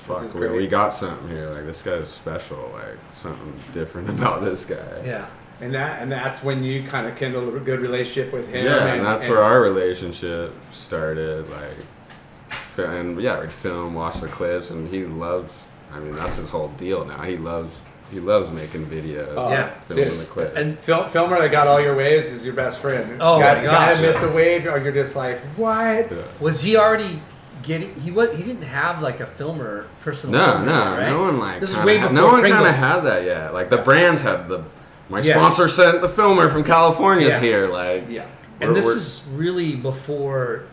fuck, 0.00 0.34
we, 0.34 0.48
we 0.48 0.66
got 0.66 0.92
something 0.94 1.30
here. 1.30 1.50
Like, 1.50 1.66
this 1.66 1.82
guy's 1.82 2.08
special. 2.08 2.70
Like, 2.72 2.98
something 3.14 3.52
different 3.72 4.08
about 4.18 4.42
this 4.44 4.64
guy." 4.64 5.02
yeah. 5.04 5.26
And 5.62 5.74
that 5.74 6.00
and 6.00 6.10
that's 6.10 6.42
when 6.42 6.64
you 6.64 6.82
kind 6.84 7.06
of 7.06 7.16
kindled 7.16 7.54
a 7.54 7.60
good 7.60 7.80
relationship 7.80 8.32
with 8.32 8.48
him. 8.48 8.64
Yeah, 8.64 8.78
and, 8.86 8.98
and 9.00 9.06
that's 9.06 9.24
and- 9.24 9.32
where 9.34 9.42
our 9.44 9.60
relationship 9.60 10.54
started. 10.72 11.46
Like, 11.50 12.88
and 12.88 13.20
yeah, 13.20 13.40
we'd 13.40 13.52
film, 13.52 13.94
watch 13.94 14.20
the 14.20 14.28
clips, 14.28 14.70
and 14.70 14.88
he 14.88 15.04
loves. 15.04 15.52
I 15.92 15.98
mean, 16.00 16.14
that's 16.14 16.36
his 16.36 16.50
whole 16.50 16.68
deal 16.68 17.04
now. 17.04 17.22
He 17.22 17.36
loves. 17.36 17.74
He 18.10 18.18
loves 18.18 18.50
making 18.50 18.86
videos. 18.86 19.34
Oh, 19.36 19.50
Yeah. 19.52 19.68
filming 19.86 20.18
the 20.18 20.24
clips. 20.24 20.56
And 20.56 20.76
Fil- 20.80 21.06
filmer 21.08 21.38
that 21.38 21.52
got 21.52 21.68
all 21.68 21.80
your 21.80 21.94
waves 21.94 22.26
is 22.26 22.44
your 22.44 22.54
best 22.54 22.80
friend. 22.80 23.22
Oh 23.22 23.38
got, 23.38 23.58
my 23.58 23.64
Gotta 23.64 24.00
miss 24.02 24.20
a 24.22 24.32
wave, 24.32 24.66
or 24.66 24.78
you're 24.78 24.90
just 24.92 25.14
like, 25.14 25.38
what? 25.56 26.10
Yeah. 26.10 26.22
was 26.40 26.60
he 26.60 26.76
already 26.76 27.20
getting? 27.62 27.94
He 28.00 28.10
was. 28.10 28.36
He 28.36 28.42
didn't 28.42 28.62
have 28.62 29.02
like 29.02 29.20
a 29.20 29.26
filmer 29.26 29.86
personal. 30.02 30.38
No, 30.40 30.52
filmer 30.52 30.66
no, 30.66 30.90
right? 30.96 31.10
no 31.10 31.20
one 31.22 31.38
like. 31.38 31.60
This 31.60 31.70
is 31.70 31.76
kinda 31.76 31.86
way 31.86 31.96
had- 31.98 32.10
before 32.10 32.16
no 32.28 32.32
one 32.32 32.42
kind 32.42 32.66
of 32.66 32.74
had 32.74 33.00
that 33.00 33.24
yet. 33.24 33.52
Like 33.54 33.70
the 33.70 33.78
brands 33.78 34.22
had 34.22 34.48
the. 34.48 34.64
My 35.08 35.20
Yeah. 35.20 35.34
sponsor 35.34 35.66
sent 35.68 36.02
the 36.02 36.08
filmer 36.08 36.48
from 36.50 36.62
California's 36.64 37.32
Yeah. 37.34 37.40
here. 37.40 37.66
Like, 37.66 38.04
Yeah. 38.08 38.26
And 38.60 38.76
this 38.76 38.86
is 38.86 39.28
really 39.34 39.74
before 39.74 40.64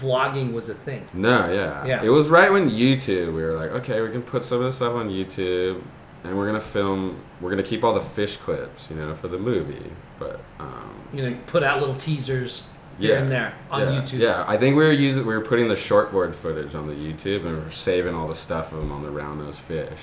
vlogging 0.00 0.52
was 0.52 0.68
a 0.68 0.74
thing. 0.74 1.06
No, 1.12 1.50
yeah. 1.52 1.84
Yeah. 1.84 2.02
It 2.02 2.08
was 2.08 2.28
right 2.28 2.50
when 2.52 2.70
YouTube, 2.70 3.34
we 3.34 3.42
were 3.42 3.54
like, 3.56 3.70
okay, 3.82 4.00
we 4.00 4.10
can 4.10 4.22
put 4.22 4.44
some 4.44 4.58
of 4.58 4.64
this 4.64 4.76
stuff 4.76 4.94
on 4.94 5.08
YouTube, 5.08 5.80
and 6.24 6.36
we're 6.36 6.46
gonna 6.46 6.60
film. 6.60 7.16
We're 7.40 7.50
gonna 7.50 7.62
keep 7.62 7.82
all 7.84 7.94
the 7.94 8.00
fish 8.00 8.36
clips, 8.36 8.88
you 8.90 8.96
know, 8.96 9.14
for 9.14 9.28
the 9.28 9.38
movie. 9.38 9.90
But 10.18 10.40
um, 10.60 10.90
You 11.12 11.22
know, 11.30 11.36
put 11.46 11.62
out 11.62 11.80
little 11.80 11.94
teasers 11.96 12.68
here 12.68 12.71
yeah, 13.08 13.18
and 13.22 13.30
there 13.30 13.54
on 13.70 13.80
yeah, 13.82 14.00
YouTube. 14.00 14.18
Yeah, 14.18 14.44
I 14.46 14.56
think 14.56 14.76
we 14.76 14.84
were 14.84 14.92
using, 14.92 15.26
we 15.26 15.34
were 15.34 15.40
putting 15.44 15.68
the 15.68 15.74
shortboard 15.74 16.34
footage 16.34 16.74
on 16.74 16.86
the 16.86 16.94
YouTube, 16.94 17.44
and 17.46 17.56
we 17.58 17.62
were 17.64 17.70
saving 17.70 18.14
all 18.14 18.28
the 18.28 18.34
stuff 18.34 18.72
of 18.72 18.78
them 18.78 18.92
on 18.92 19.02
the 19.02 19.10
round 19.10 19.40
nose 19.40 19.58
fish. 19.58 19.98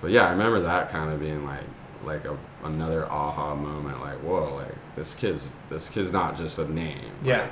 But 0.00 0.10
yeah, 0.10 0.26
I 0.26 0.30
remember 0.30 0.60
that 0.60 0.90
kind 0.90 1.12
of 1.12 1.20
being 1.20 1.44
like, 1.44 1.62
like 2.04 2.24
a, 2.26 2.36
another 2.64 3.06
aha 3.10 3.54
moment. 3.54 4.00
Like, 4.00 4.18
whoa, 4.18 4.54
like 4.56 4.74
this 4.96 5.14
kid's 5.14 5.48
this 5.68 5.88
kid's 5.88 6.12
not 6.12 6.36
just 6.36 6.58
a 6.58 6.70
name. 6.70 7.10
Yeah. 7.22 7.40
Like, 7.42 7.50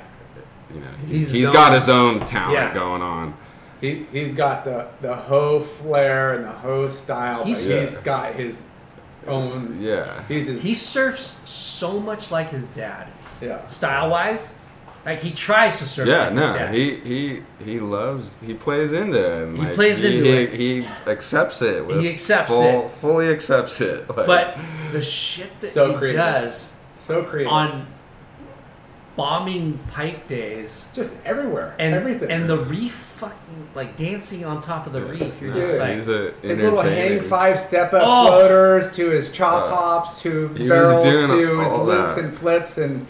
you 0.73 0.79
know, 0.79 0.87
He's 1.07 1.09
he's, 1.09 1.19
his 1.27 1.31
he's 1.31 1.47
own- 1.47 1.53
got 1.53 1.73
his 1.73 1.89
own 1.89 2.19
talent 2.21 2.53
Yeah. 2.53 2.73
going 2.73 3.01
on. 3.01 3.33
He 3.81 4.05
he's 4.11 4.33
got 4.35 4.63
the 4.65 4.87
the 5.01 5.15
Ho 5.15 5.59
flair 5.59 6.35
and 6.35 6.45
the 6.45 6.51
Ho 6.51 6.87
style. 6.87 7.43
He's- 7.43 7.67
but 7.67 7.79
he's 7.79 7.97
Yeah. 7.97 8.03
got 8.03 8.33
his 8.35 8.61
own. 9.27 9.79
Yeah. 9.81 10.23
He's 10.27 10.45
his. 10.47 10.61
He 10.61 10.73
surfs 10.75 11.39
so 11.49 11.99
much 11.99 12.29
like 12.31 12.49
his 12.49 12.69
dad, 12.69 13.07
yeah. 13.43 13.65
style 13.67 14.09
wise. 14.09 14.53
Like 15.05 15.19
he 15.19 15.31
tries 15.31 15.79
to 15.79 15.85
serve. 15.85 16.07
Yeah, 16.07 16.29
no, 16.29 16.53
dad. 16.53 16.73
he 16.73 16.95
he 16.95 17.41
he 17.63 17.79
loves 17.81 18.39
he 18.41 18.53
plays 18.53 18.93
into 18.93 19.17
it. 19.17 19.43
And 19.43 19.57
He 19.57 19.63
like, 19.65 19.73
plays 19.75 20.01
he, 20.01 20.15
into 20.17 20.23
he, 20.31 20.37
it. 20.37 20.53
He 20.53 20.87
accepts 21.11 21.61
it. 21.61 21.85
With 21.85 21.99
He 21.99 22.09
accepts 22.09 22.47
full, 22.49 22.85
it. 22.85 22.91
Fully 22.91 23.27
accepts 23.27 23.81
it. 23.81 24.07
Like, 24.15 24.25
but 24.27 24.57
the 24.93 25.01
shit 25.03 25.59
that 25.59 25.67
So 25.67 25.91
he 25.91 25.97
creative. 25.97 26.21
does 26.21 26.73
So 26.95 27.23
creative. 27.25 27.51
on 27.51 27.87
bombing 29.15 29.77
pipe 29.91 30.27
days 30.27 30.89
just 30.95 31.15
everywhere. 31.25 31.75
and 31.77 31.93
everything. 31.93 32.31
and 32.31 32.49
the 32.49 32.57
reef 32.57 32.93
fucking 32.93 33.67
like 33.75 33.95
dancing 33.95 34.43
on 34.45 34.59
top 34.61 34.87
of 34.87 34.93
the 34.93 35.01
reef. 35.01 35.39
You're 35.41 35.53
no, 35.53 35.59
just 35.59 35.79
like, 35.79 35.95
he's 35.95 36.07
a 36.09 36.33
his 36.41 36.59
little 36.61 36.81
hang 36.81 37.21
five 37.21 37.59
step 37.59 37.93
up 37.93 38.03
Oh. 38.05 38.25
floaters 38.25 38.91
to 38.95 39.09
his 39.09 39.31
chop 39.31 39.65
Uh, 39.65 39.75
hops 39.75 40.21
to 40.21 40.47
he 40.55 40.67
barrels 40.67 41.03
to 41.03 41.59
his 41.59 41.71
all 41.73 41.85
loops 41.85 42.15
that. 42.15 42.23
and 42.23 42.37
flips 42.37 42.77
and 42.79 43.05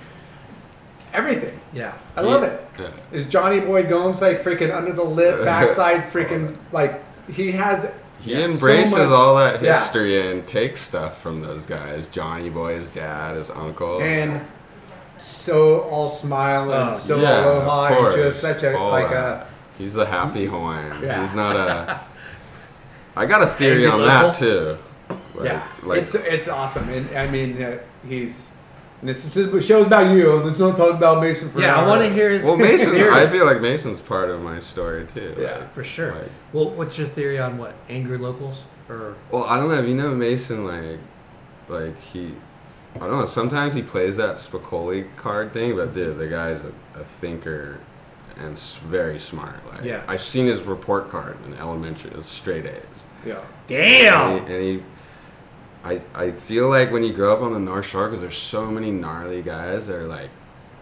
everything. 1.13 1.59
yeah. 1.73 1.93
I 2.15 2.21
He- 2.21 2.27
love 2.27 2.43
it. 2.43 2.59
yeah. 2.79 2.87
Is 3.11 3.25
Johnny 3.25 3.59
Boy 3.59 3.83
Gomes 3.83 4.21
like 4.21 4.43
freaking 4.43 4.75
under 4.75 4.91
the 4.93 5.03
lip, 5.03 5.43
backside 5.45 6.05
freaking 6.11 6.55
like 6.71 7.01
he 7.31 7.51
has 7.51 7.89
He 8.21 8.33
so 8.33 8.39
embraces 8.39 8.93
much- 8.93 9.09
all 9.09 9.35
that 9.37 9.61
Yeah. 9.61 9.79
history 9.79 10.29
and 10.31 10.45
takes 10.47 10.81
stuff 10.81 11.21
from 11.21 11.41
those 11.41 11.65
guys. 11.65 12.07
Johnny 12.07 12.49
Boy, 12.49 12.75
his 12.75 12.89
dad, 12.89 13.35
his 13.37 13.49
uncle. 13.49 14.01
and 14.01 14.41
so 15.17 15.81
all 15.81 16.09
smile 16.09 16.71
and 16.73 16.89
Oh, 16.91 16.93
so 16.97 17.17
yeah, 17.19 17.45
aloha 17.45 17.85
of 17.85 17.91
and 17.91 17.99
course. 17.99 18.15
just 18.15 18.39
such 18.41 18.63
a 18.63 18.77
All 18.77 18.91
like 18.91 19.09
that. 19.09 19.47
He's 19.77 19.93
the 19.93 20.05
happy 20.05 20.45
Hawaiian. 20.45 21.01
Yeah. 21.01 21.21
He's 21.21 21.33
not 21.33 21.55
a. 21.55 21.99
I 23.15 23.25
got 23.25 23.41
a 23.43 23.47
theory 23.47 23.85
on 23.85 24.01
local? 24.01 24.07
that 24.07 24.35
too. 24.35 24.77
Like, 25.35 25.45
yeah. 25.45 25.67
like 25.83 26.01
it's 26.01 26.15
it's 26.15 26.47
awesome 26.47 26.89
and 26.89 27.15
I 27.17 27.27
mean 27.29 27.61
uh, 27.61 27.77
he's 28.07 28.51
and 29.03 29.09
this 29.09 29.25
is 29.25 29.51
this 29.51 29.65
show's 29.65 29.85
about 29.87 30.15
you. 30.15 30.31
Let's 30.31 30.59
not 30.59 30.77
talk 30.77 30.95
about 30.95 31.21
Mason 31.21 31.49
for 31.49 31.59
now. 31.59 31.65
Yeah, 31.65 31.77
an 31.79 31.83
I 31.83 31.87
want 31.89 32.03
to 32.03 32.13
hear 32.13 32.29
his 32.29 32.45
well, 32.45 32.55
Mason. 32.55 32.91
theory. 32.93 33.11
I 33.11 33.27
feel 33.27 33.45
like 33.45 33.59
Mason's 33.59 33.99
part 33.99 34.29
of 34.29 34.41
my 34.41 34.61
story 34.61 35.05
too. 35.07 35.35
Yeah. 35.37 35.57
Like, 35.57 35.73
for 35.73 35.83
sure. 35.83 36.13
like- 36.15 36.31
well, 36.53 36.69
what's 36.69 36.97
your 36.97 37.07
theory 37.09 37.37
on 37.37 37.57
what 37.57 37.75
angry 37.89 38.17
locals 38.17 38.63
or 38.87 39.17
Well, 39.29 39.43
I 39.43 39.57
don't 39.57 39.67
know. 39.67 39.81
You 39.81 39.93
know, 39.93 40.15
Mason, 40.15 40.63
like, 40.63 40.99
like 41.67 41.99
he, 42.01 42.33
I 42.95 42.99
don't 42.99 43.11
know. 43.11 43.25
Sometimes 43.25 43.73
he 43.73 43.81
plays 43.81 44.15
that 44.15 44.37
Spicoli 44.37 45.13
card 45.17 45.51
thing, 45.51 45.75
but 45.75 45.93
dude, 45.93 46.17
the 46.17 46.27
guy's 46.29 46.63
a, 46.63 46.71
a 46.95 47.03
thinker 47.03 47.79
and 48.37 48.57
very 48.57 49.19
smart. 49.19 49.57
Like, 49.69 49.83
Yeah. 49.83 50.01
I've 50.07 50.23
seen 50.23 50.45
his 50.45 50.61
report 50.61 51.09
card 51.09 51.35
in 51.45 51.55
elementary. 51.55 52.11
It's 52.11 52.29
straight 52.29 52.65
A's. 52.65 52.81
Yeah. 53.25 53.41
damn? 53.67 54.37
And 54.37 54.47
he, 54.47 54.53
and 54.53 54.63
he 54.63 54.83
I, 55.83 56.01
I 56.15 56.31
feel 56.31 56.69
like 56.69 56.91
when 56.91 57.03
you 57.03 57.11
grow 57.13 57.33
up 57.33 57.41
on 57.41 57.51
the 57.53 57.59
North 57.59 57.85
Shore, 57.85 58.07
because 58.07 58.21
there's 58.21 58.37
so 58.37 58.69
many 58.71 58.89
gnarly 58.91 59.41
guys 59.41 59.87
that 59.87 59.97
are 59.97 60.07
like, 60.07 60.29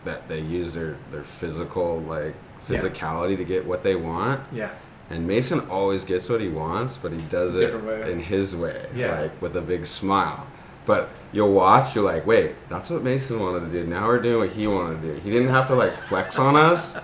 that 0.06 0.28
they 0.28 0.40
use 0.40 0.73
their, 0.73 0.95
their 1.11 1.23
physical, 1.23 2.02
like, 2.02 2.36
Yeah. 2.69 2.80
physicality 2.80 3.36
to 3.38 3.44
get 3.44 3.65
what 3.65 3.82
they 3.84 3.95
want. 3.95 4.41
Yeah, 4.52 4.69
And 5.10 5.28
Mason 5.28 5.60
always 5.69 6.03
gets 6.03 6.30
what 6.30 6.40
he 6.41 6.48
wants, 6.49 6.98
but 6.98 7.11
he 7.11 7.18
does 7.30 7.56
it 7.56 7.61
Different 7.61 7.86
way. 7.86 8.11
in 8.11 8.19
his 8.19 8.56
way, 8.56 8.86
Yeah. 8.95 9.22
like 9.22 9.41
with 9.41 9.56
a 9.57 9.61
big 9.61 9.86
smile. 9.88 10.45
But 10.86 11.10
you'll 11.32 11.53
watch, 11.53 11.95
you're 11.95 12.03
like, 12.03 12.26
wait, 12.26 12.56
that's 12.69 12.90
what 12.90 13.03
Mason 13.03 13.40
wanted 13.40 13.72
to 13.72 13.82
do. 13.82 13.86
Now 13.88 14.07
we're 14.07 14.19
doing 14.22 14.40
what 14.40 14.49
he 14.49 14.65
wanted 14.68 15.02
to 15.02 15.14
do. 15.14 15.19
He 15.19 15.30
didn't 15.30 15.49
have 15.49 15.68
to 15.68 15.76
like 15.76 15.95
flex 15.98 16.38
on 16.40 16.56
us, 16.56 16.95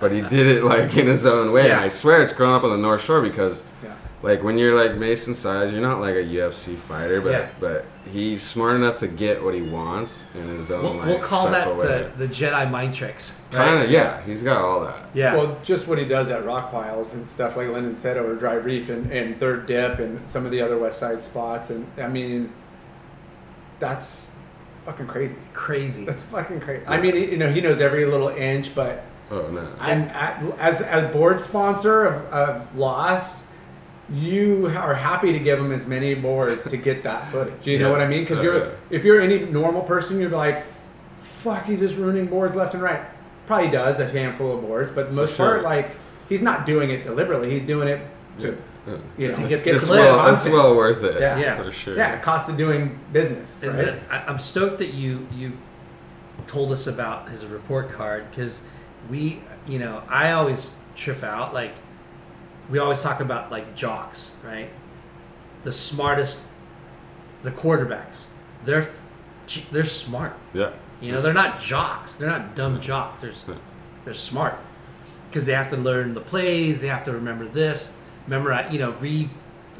but 0.00 0.12
he 0.12 0.20
did 0.20 0.46
it 0.46 0.62
like 0.64 0.96
in 0.96 1.06
his 1.06 1.26
own 1.26 1.50
way. 1.52 1.62
And 1.62 1.68
Yeah. 1.70 1.80
I 1.80 1.88
swear 1.88 2.22
it's 2.22 2.32
growing 2.32 2.54
up 2.54 2.62
on 2.64 2.70
the 2.70 2.76
North 2.76 3.02
Shore 3.02 3.20
because, 3.22 3.64
Yeah. 3.82 3.90
Like, 4.22 4.42
when 4.42 4.58
you're 4.58 4.74
like 4.74 4.96
Mason 4.96 5.34
size, 5.34 5.72
you're 5.72 5.82
not 5.82 6.00
like 6.00 6.14
a 6.14 6.22
UFC 6.24 6.76
fighter, 6.76 7.20
but 7.20 7.30
Yeah. 7.32 7.48
but 7.60 7.84
he's 8.12 8.42
smart 8.42 8.74
enough 8.76 8.98
to 8.98 9.06
get 9.08 9.42
what 9.42 9.52
he 9.54 9.62
wants 9.62 10.24
in 10.34 10.46
his 10.48 10.70
own 10.70 10.82
we'll, 10.84 10.94
like 10.94 11.06
we'll 11.06 11.18
call 11.18 11.48
that 11.50 11.66
the, 12.16 12.26
the 12.26 12.32
Jedi 12.32 12.70
mind 12.70 12.94
tricks. 12.94 13.32
right? 13.52 13.58
Kind 13.68 13.84
of, 13.84 13.90
yeah. 13.90 14.22
He's 14.22 14.42
got 14.42 14.62
all 14.62 14.80
that. 14.84 15.06
Yeah. 15.12 15.34
Well, 15.36 15.58
just 15.64 15.86
what 15.86 15.98
he 15.98 16.04
does 16.04 16.30
at 16.30 16.44
rock 16.44 16.70
piles 16.70 17.14
and 17.14 17.28
stuff 17.28 17.56
like 17.56 17.68
Lyndon 17.68 17.94
said 17.96 18.16
over 18.16 18.34
Dry 18.34 18.54
Reef 18.54 18.88
and, 18.88 19.10
and 19.12 19.38
Third 19.38 19.66
Dip 19.66 19.98
and 19.98 20.28
some 20.28 20.44
of 20.46 20.50
the 20.52 20.60
other 20.62 20.78
West 20.78 20.98
Side 20.98 21.22
spots. 21.22 21.70
And 21.70 21.86
I 21.98 22.08
mean, 22.08 22.52
that's 23.78 24.28
fucking 24.84 25.06
crazy. 25.06 25.36
Crazy. 25.52 26.04
That's 26.04 26.22
fucking 26.22 26.60
crazy. 26.60 26.84
I 26.86 27.00
mean, 27.00 27.14
you 27.16 27.36
know, 27.36 27.50
he 27.52 27.60
knows 27.60 27.80
every 27.80 28.06
little 28.06 28.28
inch, 28.28 28.74
but 28.74 29.02
Oh 29.30 29.48
no. 29.48 29.68
and 29.80 30.10
as 30.12 30.80
as 30.80 31.12
board 31.12 31.40
sponsor 31.40 32.04
of, 32.04 32.32
of 32.32 32.76
Lost, 32.76 33.42
you 34.12 34.66
are 34.68 34.94
happy 34.94 35.32
to 35.32 35.38
give 35.38 35.58
him 35.58 35.72
as 35.72 35.86
many 35.86 36.14
boards 36.14 36.64
to 36.68 36.76
get 36.76 37.02
that 37.02 37.28
footage. 37.28 37.54
Do 37.64 37.72
you 37.72 37.78
know 37.78 37.90
what 37.90 38.00
I 38.00 38.06
mean? 38.06 38.22
Because 38.22 38.38
uh, 38.38 38.42
Yeah, 38.42 38.48
you're 38.48 38.72
if 38.90 39.04
you're 39.04 39.20
any 39.20 39.40
normal 39.40 39.82
person, 39.82 40.20
you're 40.20 40.30
like, 40.30 40.64
fuck, 41.18 41.64
he's 41.64 41.80
just 41.80 41.96
ruining 41.96 42.26
boards 42.26 42.54
left 42.56 42.74
and 42.74 42.82
right. 42.82 43.02
Probably 43.46 43.68
does 43.70 43.98
a 43.98 44.08
handful 44.08 44.54
of 44.56 44.62
boards, 44.62 44.90
but 44.92 45.12
most 45.12 45.34
sure. 45.36 45.46
part, 45.46 45.62
like 45.62 45.96
he's 46.28 46.42
not 46.42 46.66
doing 46.66 46.90
it 46.90 47.04
deliberately. 47.04 47.50
He's 47.50 47.62
doing 47.62 47.88
it 47.88 48.00
to 48.38 48.56
Yeah. 48.86 48.96
you 49.18 49.28
know 49.28 49.34
To 49.34 49.42
to 49.42 49.48
get 49.48 49.64
get, 49.64 49.74
It's 49.74 49.86
some 49.86 49.96
well, 49.96 50.32
it's 50.34 50.44
well 50.46 50.76
worth 50.76 51.02
it. 51.02 51.20
Yeah. 51.20 51.38
Yeah. 51.38 51.56
for 51.62 51.72
sure. 51.72 51.96
Yeah, 51.96 52.18
cost 52.20 52.48
of 52.48 52.56
doing 52.56 52.98
business, 53.12 53.60
And 53.62 53.74
right? 53.76 53.86
then 53.86 54.00
I'm 54.10 54.38
stoked 54.38 54.78
that 54.78 54.94
you 54.94 55.26
you 55.34 55.52
told 56.46 56.70
us 56.70 56.86
about 56.86 57.28
his 57.28 57.44
report 57.46 57.90
card 57.90 58.30
because 58.30 58.62
we, 59.10 59.40
you 59.66 59.78
know, 59.80 60.02
I 60.08 60.32
always 60.32 60.76
trip 60.94 61.24
out. 61.24 61.52
Like 61.54 61.74
we 62.68 62.78
always 62.78 63.00
talk 63.00 63.20
about 63.20 63.50
like 63.50 63.74
jocks, 63.74 64.30
right? 64.44 64.70
The 65.64 65.72
smartest, 65.72 66.44
the 67.42 67.50
quarterbacks. 67.50 68.26
They're 68.64 68.88
they're 69.70 69.84
smart. 69.84 70.36
Yeah. 70.52 70.72
You 71.00 71.12
know, 71.12 71.20
they're 71.20 71.34
not 71.34 71.60
jocks. 71.60 72.14
They're 72.14 72.30
not 72.30 72.54
dumb 72.54 72.80
jocks. 72.80 73.20
They're 73.20 73.32
they're 74.04 74.14
smart 74.14 74.58
because 75.28 75.46
they 75.46 75.52
have 75.52 75.70
to 75.70 75.76
learn 75.76 76.14
the 76.14 76.20
plays. 76.20 76.80
They 76.80 76.88
have 76.88 77.04
to 77.04 77.12
remember 77.12 77.46
this. 77.46 77.98
Memorize. 78.26 78.72
You 78.72 78.78
know, 78.78 78.92
read 78.92 79.28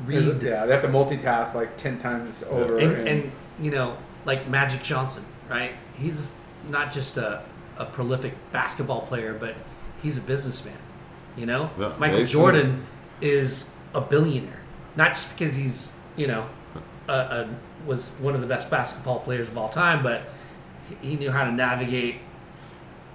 read 0.05 0.43
yeah, 0.43 0.67
they 0.67 0.73
have 0.73 0.83
to 0.83 0.89
multitask 0.89 1.55
like 1.55 1.77
ten 1.77 1.99
times 2.01 2.43
over. 2.45 2.79
and, 2.79 3.09
and 3.09 3.33
you 3.61 3.71
know, 3.71 3.97
like 4.25 4.49
Magic 4.49 4.83
Johnson, 4.83 5.25
right? 5.49 5.73
He's 5.99 6.21
not 6.69 6.93
just 6.93 7.17
a, 7.17 7.43
a 7.79 7.87
prolific 7.87 8.35
basketball 8.53 9.03
player, 9.03 9.35
but 9.35 9.55
he's 10.03 10.17
a 10.19 10.21
businessman. 10.21 10.77
You 11.37 11.47
know, 11.47 11.71
Yeah, 11.79 11.95
Michael 11.99 12.25
Jordan 12.25 12.85
is 13.21 13.71
a 13.95 14.01
billionaire, 14.01 14.61
not 14.97 15.09
just 15.13 15.31
because 15.37 15.55
he's 15.55 15.93
you 16.17 16.27
know 16.27 16.47
a, 17.09 17.13
a, 17.13 17.49
was 17.87 18.11
one 18.21 18.35
of 18.35 18.41
the 18.41 18.47
best 18.47 18.71
basketball 18.71 19.21
players 19.21 19.49
of 19.49 19.57
all 19.59 19.69
time, 19.69 20.03
but 20.03 20.23
he 21.03 21.17
knew 21.17 21.31
how 21.31 21.45
to 21.45 21.53
navigate 21.53 22.17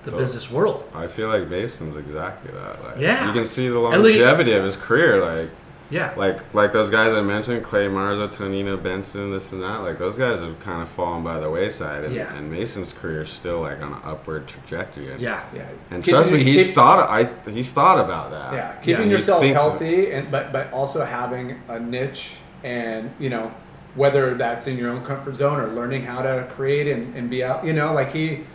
the 0.04 0.12
Oh. 0.14 0.18
business 0.18 0.50
world. 0.52 0.84
I 0.96 1.08
feel 1.08 1.28
like 1.30 1.48
Mason's 1.48 1.96
exactly 1.96 2.52
that. 2.52 2.84
Like, 2.84 2.98
Yeah. 3.00 3.28
you 3.28 3.34
can 3.34 3.46
see 3.46 3.68
the 3.68 3.78
longevity 3.80 4.54
of 4.54 4.64
his 4.64 4.76
career. 4.76 5.24
Like, 5.24 5.50
Yeah, 5.92 6.14
like, 6.16 6.54
like 6.54 6.72
those 6.74 6.90
guys 6.90 7.14
I 7.14 7.22
mentioned, 7.22 7.64
Clay 7.64 7.88
Marzo, 7.88 8.28
Tonino 8.34 8.82
Benson, 8.82 9.32
this 9.32 9.52
and 9.52 9.62
that. 9.62 9.82
Like, 9.82 10.00
those 10.00 10.18
guys 10.18 10.40
have 10.40 10.60
kind 10.62 10.82
of 10.82 10.90
fallen 10.90 11.24
by 11.24 11.40
the 11.40 11.50
wayside, 11.50 12.06
and, 12.06 12.16
Yeah. 12.16 12.34
and 12.34 12.50
Mason's 12.50 12.94
career 12.94 13.22
is 13.22 13.30
still 13.30 13.62
like 13.62 13.82
on 13.82 13.92
an 13.94 14.00
upward 14.04 14.48
trajectory. 14.48 15.12
And, 15.12 15.20
yeah, 15.20 15.42
Yeah. 15.54 15.64
And 15.92 16.04
Keep- 16.04 16.14
trust 16.14 16.32
me, 16.32 16.44
he's 16.44 16.68
keep- 16.68 16.76
thought. 16.76 17.10
I 17.10 17.28
he's 17.52 17.72
thought 17.72 18.00
about 18.04 18.32
that. 18.32 18.54
Yeah, 18.54 18.72
keeping 18.84 19.06
He 19.06 19.12
yourself 19.12 19.44
healthy, 19.44 20.12
and 20.14 20.32
but 20.32 20.54
but 20.54 20.72
also 20.72 21.04
having 21.04 21.60
a 21.68 21.80
niche, 21.80 22.36
and 22.64 23.12
you 23.20 23.30
know 23.30 23.52
whether 23.96 24.34
that's 24.36 24.68
in 24.68 24.78
your 24.78 24.90
own 24.90 25.04
comfort 25.04 25.36
zone 25.36 25.60
or 25.60 25.68
learning 25.68 26.04
how 26.06 26.22
to 26.22 26.48
create 26.56 26.88
and, 26.88 27.14
and 27.16 27.30
be 27.30 27.44
out. 27.44 27.66
You 27.66 27.74
know, 27.74 27.92
like 27.94 28.14
he, 28.14 28.46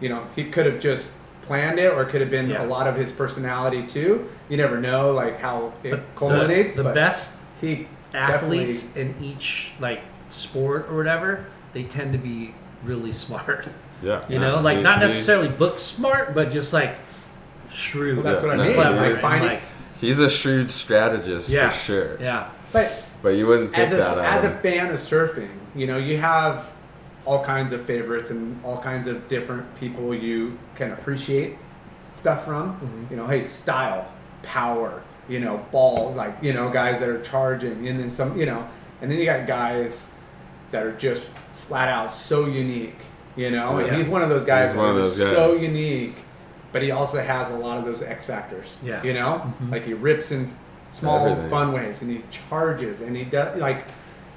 you 0.00 0.08
know, 0.08 0.22
he 0.34 0.44
could 0.44 0.64
have 0.64 0.80
just 0.80 1.12
planned 1.46 1.78
it, 1.78 1.92
or 1.92 2.02
it 2.02 2.10
could 2.10 2.20
have 2.20 2.30
been 2.30 2.48
Yeah. 2.50 2.64
a 2.64 2.66
lot 2.66 2.86
of 2.86 2.96
his 2.96 3.12
personality 3.12 3.86
too. 3.86 4.28
You 4.48 4.56
never 4.56 4.80
know, 4.80 5.12
like 5.12 5.40
how 5.40 5.72
it 5.82 5.90
But 5.90 6.02
culminates. 6.16 6.74
The, 6.74 6.82
the 6.82 6.88
but 6.90 6.94
best 6.94 7.40
he 7.60 7.88
athletes 8.12 8.96
in 8.96 9.14
each 9.20 9.72
like 9.80 10.02
sport 10.28 10.86
or 10.90 10.96
whatever, 10.96 11.46
they 11.72 11.84
tend 11.84 12.12
to 12.12 12.18
be 12.18 12.54
really 12.84 13.12
smart. 13.12 13.68
Yeah. 14.02 14.20
You 14.28 14.34
yeah. 14.34 14.38
know, 14.40 14.60
like 14.60 14.78
He- 14.78 14.82
not 14.82 14.98
he- 14.98 15.06
necessarily 15.06 15.48
book 15.48 15.78
smart, 15.78 16.34
but 16.34 16.50
just 16.50 16.72
like 16.72 16.96
shrewd. 17.72 18.16
Well, 18.22 18.24
that's 18.32 18.42
what 18.42 18.58
I 18.60 18.66
mean, 18.66 18.74
Clever, 18.74 19.10
like 19.12 19.20
finding- 19.20 19.48
like, 19.48 19.60
He's 20.00 20.18
a 20.18 20.28
shrewd 20.28 20.70
strategist 20.70 21.48
yeah, 21.48 21.70
for 21.70 21.76
sure. 21.78 22.18
Yeah, 22.20 22.48
but 22.72 23.02
But 23.22 23.30
you 23.30 23.46
wouldn't 23.46 23.70
think 23.72 23.84
as 23.90 23.92
a, 23.92 23.96
that. 23.96 24.18
as 24.36 24.44
a 24.44 24.50
fan 24.50 24.90
of 24.90 24.98
surfing, 25.00 25.48
you 25.74 25.86
know, 25.86 25.96
you 25.96 26.18
have 26.18 26.66
all 27.26 27.44
kinds 27.44 27.72
of 27.72 27.84
favorites 27.84 28.30
and 28.30 28.58
all 28.64 28.78
kinds 28.78 29.06
of 29.06 29.28
different 29.28 29.66
people 29.78 30.14
you 30.14 30.58
can 30.76 30.92
appreciate 30.92 31.56
stuff 32.12 32.44
from. 32.44 32.72
Mm-hmm. 32.74 33.04
You 33.10 33.16
know, 33.16 33.26
hey, 33.26 33.46
style, 33.46 34.10
power, 34.42 35.02
you 35.28 35.40
know, 35.40 35.64
balls, 35.72 36.16
like, 36.16 36.36
you 36.40 36.52
know, 36.54 36.70
guys 36.70 37.00
that 37.00 37.08
are 37.08 37.20
charging, 37.20 37.86
and 37.88 37.98
then 38.00 38.08
some, 38.10 38.38
you 38.38 38.46
know, 38.46 38.66
and 39.02 39.10
then 39.10 39.18
you 39.18 39.24
got 39.26 39.46
guys 39.46 40.08
that 40.70 40.86
are 40.86 40.92
just 40.92 41.32
flat 41.54 41.88
out 41.88 42.10
so 42.12 42.46
unique, 42.46 42.96
you 43.36 43.50
know, 43.50 43.70
Oh, 43.70 43.76
and 43.78 43.88
yeah. 43.88 43.96
he's 43.98 44.08
one 44.08 44.22
of 44.22 44.28
those 44.28 44.44
guys 44.44 44.70
He's 44.70 44.76
that 44.76 44.82
one 44.82 44.90
of 44.96 44.98
is 45.04 45.18
those 45.18 45.30
so 45.34 45.54
unique, 45.54 46.14
but 46.72 46.82
he 46.82 46.90
also 46.92 47.20
has 47.20 47.50
a 47.50 47.56
lot 47.56 47.76
of 47.78 47.84
those 47.84 48.02
X 48.02 48.24
factors, 48.26 48.78
Yeah. 48.84 49.02
you 49.02 49.14
know, 49.14 49.42
Mm-hmm. 49.44 49.70
like 49.72 49.84
he 49.84 49.94
rips 49.94 50.30
in 50.30 50.54
small 50.90 51.26
Everything. 51.26 51.50
fun 51.50 51.72
waves 51.72 52.02
and 52.02 52.10
he 52.10 52.22
charges 52.30 53.00
and 53.00 53.16
he 53.16 53.24
does 53.24 53.60
like 53.60 53.84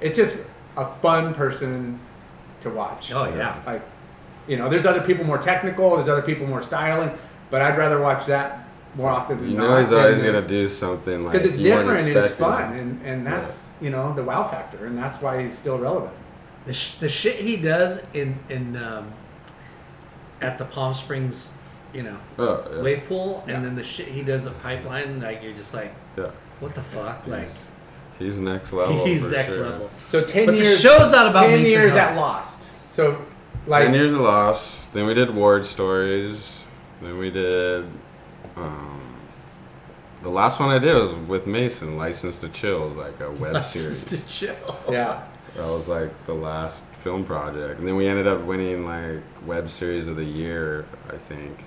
it's 0.00 0.18
just 0.18 0.36
a 0.76 0.84
fun 0.96 1.32
person 1.32 1.98
to 2.62 2.70
watch. 2.70 3.12
Oh, 3.12 3.24
yeah. 3.36 3.60
Like 3.66 3.82
you 4.48 4.56
know, 4.56 4.68
there's 4.68 4.86
other 4.86 5.00
people 5.02 5.24
more 5.24 5.38
technical, 5.38 5.96
there's 5.96 6.08
other 6.08 6.22
people 6.22 6.46
more 6.46 6.62
styling, 6.62 7.10
but 7.50 7.60
I'd 7.62 7.76
rather 7.78 8.00
watch 8.00 8.26
that 8.26 8.64
more 8.96 9.08
often 9.10 9.38
than 9.38 9.50
You 9.50 9.56
not. 9.58 9.68
know 9.68 9.80
he's 9.80 9.92
always 9.92 10.22
gonna 10.24 10.42
do 10.46 10.68
something 10.68 11.24
like 11.24 11.32
because 11.34 11.46
it's 11.46 11.58
you 11.58 11.70
weren't 11.70 11.82
different 11.88 12.08
and 12.08 12.16
it's 12.16 12.30
expecting. 12.32 12.68
fun 12.68 12.78
and, 12.78 13.06
and 13.06 13.26
that's 13.26 13.72
you 13.80 13.90
know 13.90 14.12
the 14.14 14.24
wow 14.24 14.42
factor 14.42 14.84
and 14.86 14.98
that's 14.98 15.18
why 15.22 15.40
he's 15.42 15.56
still 15.56 15.78
relevant. 15.78 16.12
the, 16.66 16.72
sh- 16.74 16.96
the 16.96 17.08
shit 17.08 17.36
he 17.36 17.56
does 17.56 18.04
in 18.14 18.36
in 18.48 18.76
um, 18.76 19.12
at 20.40 20.58
the 20.58 20.64
Palm 20.64 20.94
Springs, 20.94 21.50
you 21.92 22.02
know, 22.02 22.16
Oh, 22.38 22.64
yeah. 22.74 22.82
wave 22.82 23.04
pool, 23.06 23.44
Yeah. 23.46 23.54
and 23.56 23.64
then 23.64 23.76
the 23.76 23.82
shit 23.84 24.08
he 24.08 24.22
does 24.22 24.46
at 24.46 24.60
Pipeline, 24.62 25.20
like 25.20 25.42
you're 25.42 25.52
just 25.54 25.72
like, 25.74 25.92
Yeah. 26.16 26.30
what 26.60 26.74
the 26.74 26.82
fuck, 26.82 27.26
like 27.26 27.48
He's 28.20 28.38
next 28.38 28.72
level. 28.72 29.04
he's 29.04 29.22
for 29.24 29.30
next 29.30 29.52
sure. 29.54 29.64
level. 29.68 29.90
So 30.08 30.22
ten 30.22 30.46
But 30.46 30.56
the 30.58 30.64
show's 30.64 31.10
not 31.10 31.26
about 31.26 31.46
ten 31.46 31.58
Mason 31.58 31.72
years 31.72 31.92
Hill. 31.94 32.02
at 32.02 32.16
Lost. 32.16 32.68
So 32.86 33.24
like 33.66 33.84
Ten 33.86 33.94
years 33.94 34.12
of 34.14 34.20
lost. 34.20 34.92
Then 34.92 35.06
we 35.06 35.14
did 35.14 35.34
Ward 35.34 35.64
stories. 35.66 36.64
Then 37.02 37.18
we 37.18 37.30
did. 37.30 37.84
Um, 38.56 39.00
the 40.22 40.28
last 40.28 40.60
one 40.60 40.68
I 40.70 40.78
did 40.78 40.94
was 40.94 41.12
with 41.12 41.46
Mason, 41.46 41.96
License 41.96 42.40
to 42.40 42.48
Chill, 42.50 42.88
like 42.90 43.18
a 43.20 43.30
web 43.30 43.54
License 43.54 43.72
series. 43.82 44.12
Licensed 44.12 44.28
to 44.28 44.46
chill. 44.46 44.76
yeah. 44.90 45.24
That 45.56 45.66
was 45.66 45.88
like 45.88 46.26
the 46.26 46.34
last 46.34 46.84
film 47.02 47.24
project, 47.24 47.78
and 47.80 47.88
then 47.88 47.96
we 47.96 48.06
ended 48.06 48.26
up 48.26 48.42
winning 48.42 48.84
like 48.86 49.22
web 49.46 49.68
series 49.70 50.06
of 50.08 50.16
the 50.16 50.24
year, 50.24 50.84
I 51.08 51.16
think. 51.16 51.64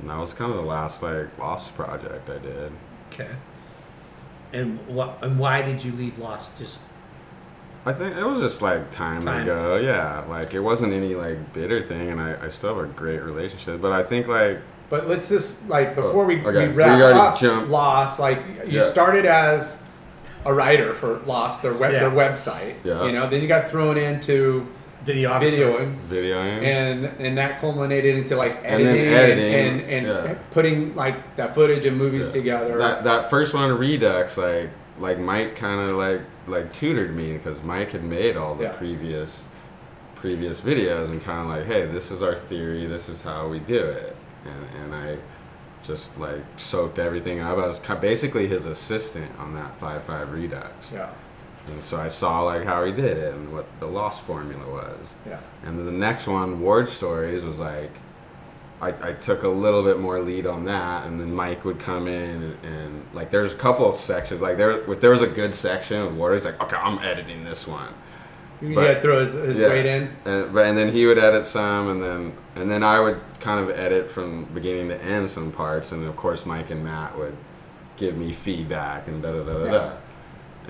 And 0.00 0.08
that 0.10 0.18
was 0.18 0.34
kind 0.34 0.50
of 0.50 0.56
the 0.56 0.62
last 0.64 1.02
like 1.02 1.36
Lost 1.38 1.74
project 1.74 2.28
I 2.30 2.38
did. 2.38 2.72
Okay. 3.12 3.28
And 4.52 4.78
what? 4.86 5.18
And 5.22 5.38
why 5.38 5.62
did 5.62 5.84
you 5.84 5.92
leave 5.92 6.18
Lost? 6.18 6.58
Just 6.58 6.80
I 7.86 7.92
think 7.92 8.16
it 8.16 8.24
was 8.24 8.40
just 8.40 8.60
like 8.62 8.90
time, 8.90 9.22
Time. 9.22 9.46
to 9.46 9.52
go. 9.52 9.76
Yeah, 9.76 10.24
like 10.28 10.52
it 10.54 10.60
wasn't 10.60 10.92
any 10.92 11.14
like 11.14 11.52
bitter 11.52 11.82
thing, 11.82 12.10
and 12.10 12.20
I, 12.20 12.36
I 12.44 12.48
still 12.48 12.76
have 12.76 12.84
a 12.84 12.92
great 12.92 13.22
relationship. 13.22 13.80
But 13.80 13.92
I 13.92 14.02
think 14.02 14.26
like 14.26 14.58
But 14.90 15.08
let's 15.08 15.28
just 15.28 15.66
like 15.68 15.90
oh, 15.96 16.02
before 16.02 16.24
we, 16.26 16.44
okay. 16.44 16.68
we 16.68 16.74
wrap 16.74 16.98
We 16.98 17.04
up 17.04 17.38
jumped. 17.38 17.70
Lost, 17.70 18.18
like 18.20 18.38
you 18.66 18.80
Yeah. 18.80 18.84
started 18.84 19.24
as 19.24 19.80
a 20.44 20.52
writer 20.52 20.92
for 20.94 21.18
Lost, 21.26 21.62
their 21.62 21.72
web, 21.74 21.92
Yeah. 21.92 22.00
their 22.00 22.10
website. 22.10 22.74
Yeah. 22.84 23.04
You 23.04 23.12
know, 23.12 23.28
then 23.28 23.40
you 23.40 23.48
got 23.48 23.68
thrown 23.70 23.96
into 23.96 24.66
video. 25.04 25.30
videoing, 25.40 25.96
videoing. 26.08 26.62
and 26.62 27.04
and 27.18 27.38
that 27.38 27.60
culminated 27.60 28.16
into 28.16 28.36
like 28.36 28.56
And 28.64 28.82
editing 28.82 29.06
editing, 29.14 29.54
and 29.54 29.80
and, 29.80 30.06
yeah. 30.06 30.34
putting 30.50 30.94
like 30.94 31.36
that 31.36 31.54
footage 31.54 31.84
and 31.86 31.96
movies 31.96 32.26
Yeah. 32.26 32.32
together. 32.32 32.78
That 32.78 33.04
that 33.04 33.30
first 33.30 33.54
one, 33.54 33.76
Redux, 33.78 34.36
like 34.38 34.70
like 34.98 35.18
Mike 35.18 35.56
kind 35.56 35.88
of 35.90 35.96
like 35.96 36.20
like 36.46 36.72
tutored 36.72 37.14
me 37.16 37.32
because 37.34 37.62
Mike 37.62 37.92
had 37.92 38.04
made 38.04 38.36
all 38.36 38.54
the 38.54 38.64
Yeah. 38.64 38.72
previous 38.72 39.44
previous 40.16 40.60
videos 40.60 41.06
and 41.10 41.22
kind 41.24 41.40
of 41.40 41.46
like, 41.56 41.66
hey, 41.66 41.86
this 41.86 42.10
is 42.10 42.22
our 42.22 42.34
theory, 42.34 42.86
this 42.86 43.08
is 43.08 43.22
how 43.22 43.48
we 43.48 43.58
do 43.58 43.78
it, 43.78 44.14
and 44.44 44.84
and 44.84 44.94
I 44.94 45.16
just 45.82 46.18
like 46.18 46.42
soaked 46.58 46.98
everything 46.98 47.40
up. 47.40 47.56
I 47.56 47.66
was 47.66 47.78
basically 48.02 48.46
his 48.46 48.66
assistant 48.66 49.30
on 49.38 49.54
that 49.54 49.78
five 49.80 50.02
five 50.02 50.30
Redux, 50.30 50.92
yeah, 50.92 51.08
and 51.66 51.82
so 51.82 51.98
I 52.00 52.08
saw 52.08 52.42
like 52.42 52.64
how 52.64 52.84
he 52.84 52.92
did 52.92 53.16
it 53.16 53.34
and 53.34 53.52
what 53.52 53.66
the 53.80 53.86
Lost 53.86 54.22
formula 54.22 54.68
was. 54.70 54.98
yeah, 55.26 55.40
And 55.64 55.78
then 55.78 55.86
the 55.86 55.92
next 55.92 56.26
one, 56.26 56.60
Ward 56.60 56.88
Stories, 56.88 57.44
was 57.44 57.58
like, 57.58 57.90
I, 58.82 58.88
I 59.10 59.12
took 59.12 59.42
a 59.42 59.48
little 59.48 59.82
bit 59.82 60.00
more 60.00 60.20
lead 60.20 60.46
on 60.46 60.64
that, 60.64 61.06
and 61.06 61.20
then 61.20 61.34
Mike 61.34 61.64
would 61.66 61.78
come 61.78 62.08
in 62.08 62.42
and, 62.42 62.64
and 62.64 63.06
like 63.12 63.30
there's 63.30 63.52
a 63.52 63.56
couple 63.56 63.86
of 63.86 63.96
sections 63.96 64.40
like 64.40 64.56
there 64.56 64.90
if 64.90 65.00
there 65.02 65.10
was 65.10 65.20
a 65.22 65.26
good 65.26 65.54
section 65.54 66.00
of 66.00 66.16
Ward, 66.16 66.32
he's 66.34 66.44
like, 66.46 66.60
okay, 66.62 66.76
I'm 66.76 66.98
editing 67.00 67.44
this 67.44 67.68
one. 67.68 67.92
you 68.62 68.74
But- 68.74 68.86
had 68.86 69.02
throw 69.02 69.20
his, 69.20 69.32
his 69.34 69.58
Yeah. 69.58 69.68
weight 69.68 69.84
in. 69.86 70.10
And, 70.24 70.54
but 70.54 70.64
and 70.66 70.78
then 70.78 70.90
he 70.90 71.04
would 71.06 71.18
edit 71.18 71.44
some, 71.46 71.88
and 71.90 72.02
then 72.02 72.32
and 72.56 72.70
then 72.70 72.82
I 72.82 73.00
would 73.00 73.20
kind 73.38 73.60
of 73.62 73.76
edit 73.78 74.10
from 74.10 74.44
beginning 74.46 74.88
to 74.88 75.00
end 75.02 75.28
some 75.28 75.52
parts, 75.52 75.92
and 75.92 76.06
of 76.06 76.16
course 76.16 76.46
Mike 76.46 76.70
and 76.70 76.82
Matt 76.82 77.16
would 77.18 77.36
give 77.98 78.16
me 78.16 78.32
feedback 78.32 79.08
and 79.08 79.22
da 79.22 79.30
da 79.32 79.42
da 79.44 79.58
da 79.64 79.70
da. 79.70 79.92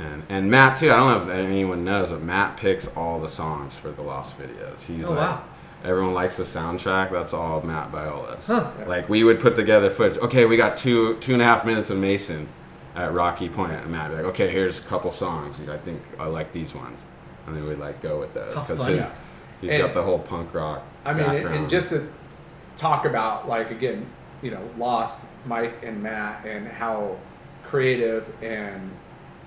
And 0.00 0.22
and 0.30 0.50
Matt 0.50 0.78
too. 0.78 0.90
I 0.90 0.96
don't 0.96 1.26
know 1.28 1.32
if 1.32 1.38
anyone 1.38 1.84
knows, 1.84 2.08
but 2.08 2.22
Matt 2.22 2.56
picks 2.56 2.86
all 2.96 3.20
the 3.20 3.28
songs 3.28 3.74
for 3.76 3.90
the 3.90 4.02
Lost 4.02 4.38
videos. 4.38 4.80
He's 4.80 5.04
Oh, 5.04 5.10
like, 5.10 5.18
wow. 5.18 5.42
everyone 5.84 6.14
likes 6.14 6.36
the 6.38 6.44
soundtrack. 6.44 7.10
That's 7.10 7.34
all 7.34 7.60
Matt 7.60 7.92
Biolos. 7.92 8.46
Huh. 8.46 8.70
Like 8.86 9.08
we 9.10 9.24
would 9.24 9.40
put 9.40 9.56
together 9.56 9.90
footage. 9.90 10.18
Okay, 10.18 10.46
we 10.46 10.56
got 10.56 10.76
two 10.78 11.16
two 11.18 11.34
and 11.34 11.42
a 11.42 11.44
half 11.44 11.64
minutes 11.66 11.90
of 11.90 11.98
Mason 11.98 12.48
at 12.96 13.12
Rocky 13.12 13.48
Point, 13.50 13.72
and 13.72 13.90
Matt 13.92 14.10
would 14.10 14.16
be 14.16 14.22
like, 14.22 14.32
okay, 14.32 14.50
here's 14.50 14.78
a 14.78 14.82
couple 14.82 15.12
songs. 15.12 15.56
I 15.68 15.76
think 15.76 16.00
I 16.18 16.26
like 16.26 16.52
these 16.52 16.74
ones, 16.74 17.00
and 17.46 17.54
then 17.54 17.66
we'd 17.66 17.78
like 17.78 18.00
go 18.00 18.18
with 18.20 18.32
those 18.32 18.54
because 18.54 18.86
his- 18.86 19.04
he's 19.60 19.70
And- 19.72 19.82
got 19.82 19.92
the 19.94 20.02
whole 20.02 20.18
punk 20.18 20.54
rock. 20.54 20.82
I 21.04 21.12
mean, 21.12 21.26
background. 21.26 21.56
and 21.56 21.70
just 21.70 21.90
to 21.90 22.08
talk 22.76 23.04
about 23.04 23.46
like 23.48 23.70
again, 23.70 24.06
you 24.40 24.50
know, 24.50 24.62
Lost, 24.78 25.20
Mike 25.44 25.74
and 25.82 26.02
Matt, 26.02 26.44
and 26.46 26.66
how 26.66 27.16
creative 27.64 28.26
and 28.42 28.90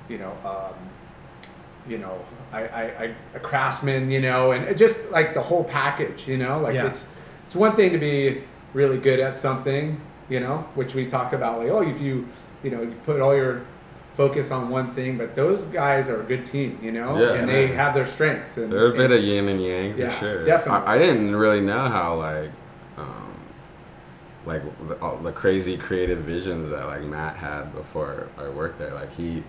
you 0.09 0.17
know, 0.17 0.31
um, 0.45 0.73
you 1.87 1.97
know, 1.97 2.17
I, 2.51 2.61
I, 2.67 2.81
I 3.03 3.15
a 3.35 3.39
craftsman, 3.39 4.09
you 4.11 4.21
know, 4.21 4.51
and 4.51 4.77
just 4.77 5.11
like 5.11 5.33
the 5.33 5.41
whole 5.41 5.63
package, 5.63 6.27
you 6.27 6.37
know, 6.37 6.59
like 6.59 6.75
Yeah. 6.75 6.87
it's 6.87 7.07
it's 7.45 7.55
one 7.55 7.75
thing 7.75 7.91
to 7.91 7.97
be 7.97 8.43
really 8.73 8.97
good 8.97 9.19
at 9.19 9.35
something, 9.35 9.99
you 10.29 10.39
know, 10.39 10.59
which 10.75 10.95
we 10.95 11.05
talk 11.05 11.33
about 11.33 11.59
like, 11.59 11.69
oh, 11.69 11.81
if 11.81 11.99
you 12.01 12.27
you 12.63 12.71
know, 12.71 12.81
you 12.81 12.95
put 13.05 13.19
all 13.19 13.35
your 13.35 13.61
focus 14.15 14.51
on 14.51 14.69
one 14.69 14.93
thing, 14.93 15.17
but 15.17 15.35
those 15.35 15.65
guys 15.65 16.07
are 16.09 16.21
a 16.21 16.23
good 16.23 16.45
team, 16.45 16.79
you 16.81 16.91
know, 16.91 17.19
Yeah. 17.19 17.33
and 17.33 17.49
they 17.49 17.67
have 17.67 17.93
their 17.95 18.05
strengths. 18.05 18.57
And, 18.57 18.71
They're 18.71 18.87
a 18.87 18.91
bit 18.91 19.05
and- 19.11 19.13
of 19.15 19.23
yin 19.23 19.49
and 19.49 19.61
yang 19.61 19.93
for 19.95 19.99
Yeah, 19.99 20.19
sure. 20.19 20.45
definitely. 20.45 20.87
I, 20.87 20.93
I 20.95 20.97
didn't 20.99 21.35
really 21.35 21.59
know 21.61 21.89
how 21.89 22.15
like, 22.19 22.51
um, 22.97 23.33
like 24.45 24.61
the, 24.87 24.95
all 25.01 25.17
the 25.17 25.31
crazy 25.31 25.77
creative 25.77 26.19
visions 26.19 26.69
that 26.69 26.85
like 26.85 27.01
Matt 27.01 27.35
had 27.37 27.73
before 27.75 28.27
I 28.37 28.47
worked 28.49 28.77
there. 28.79 28.93
Like 28.93 29.11
he, 29.15 29.43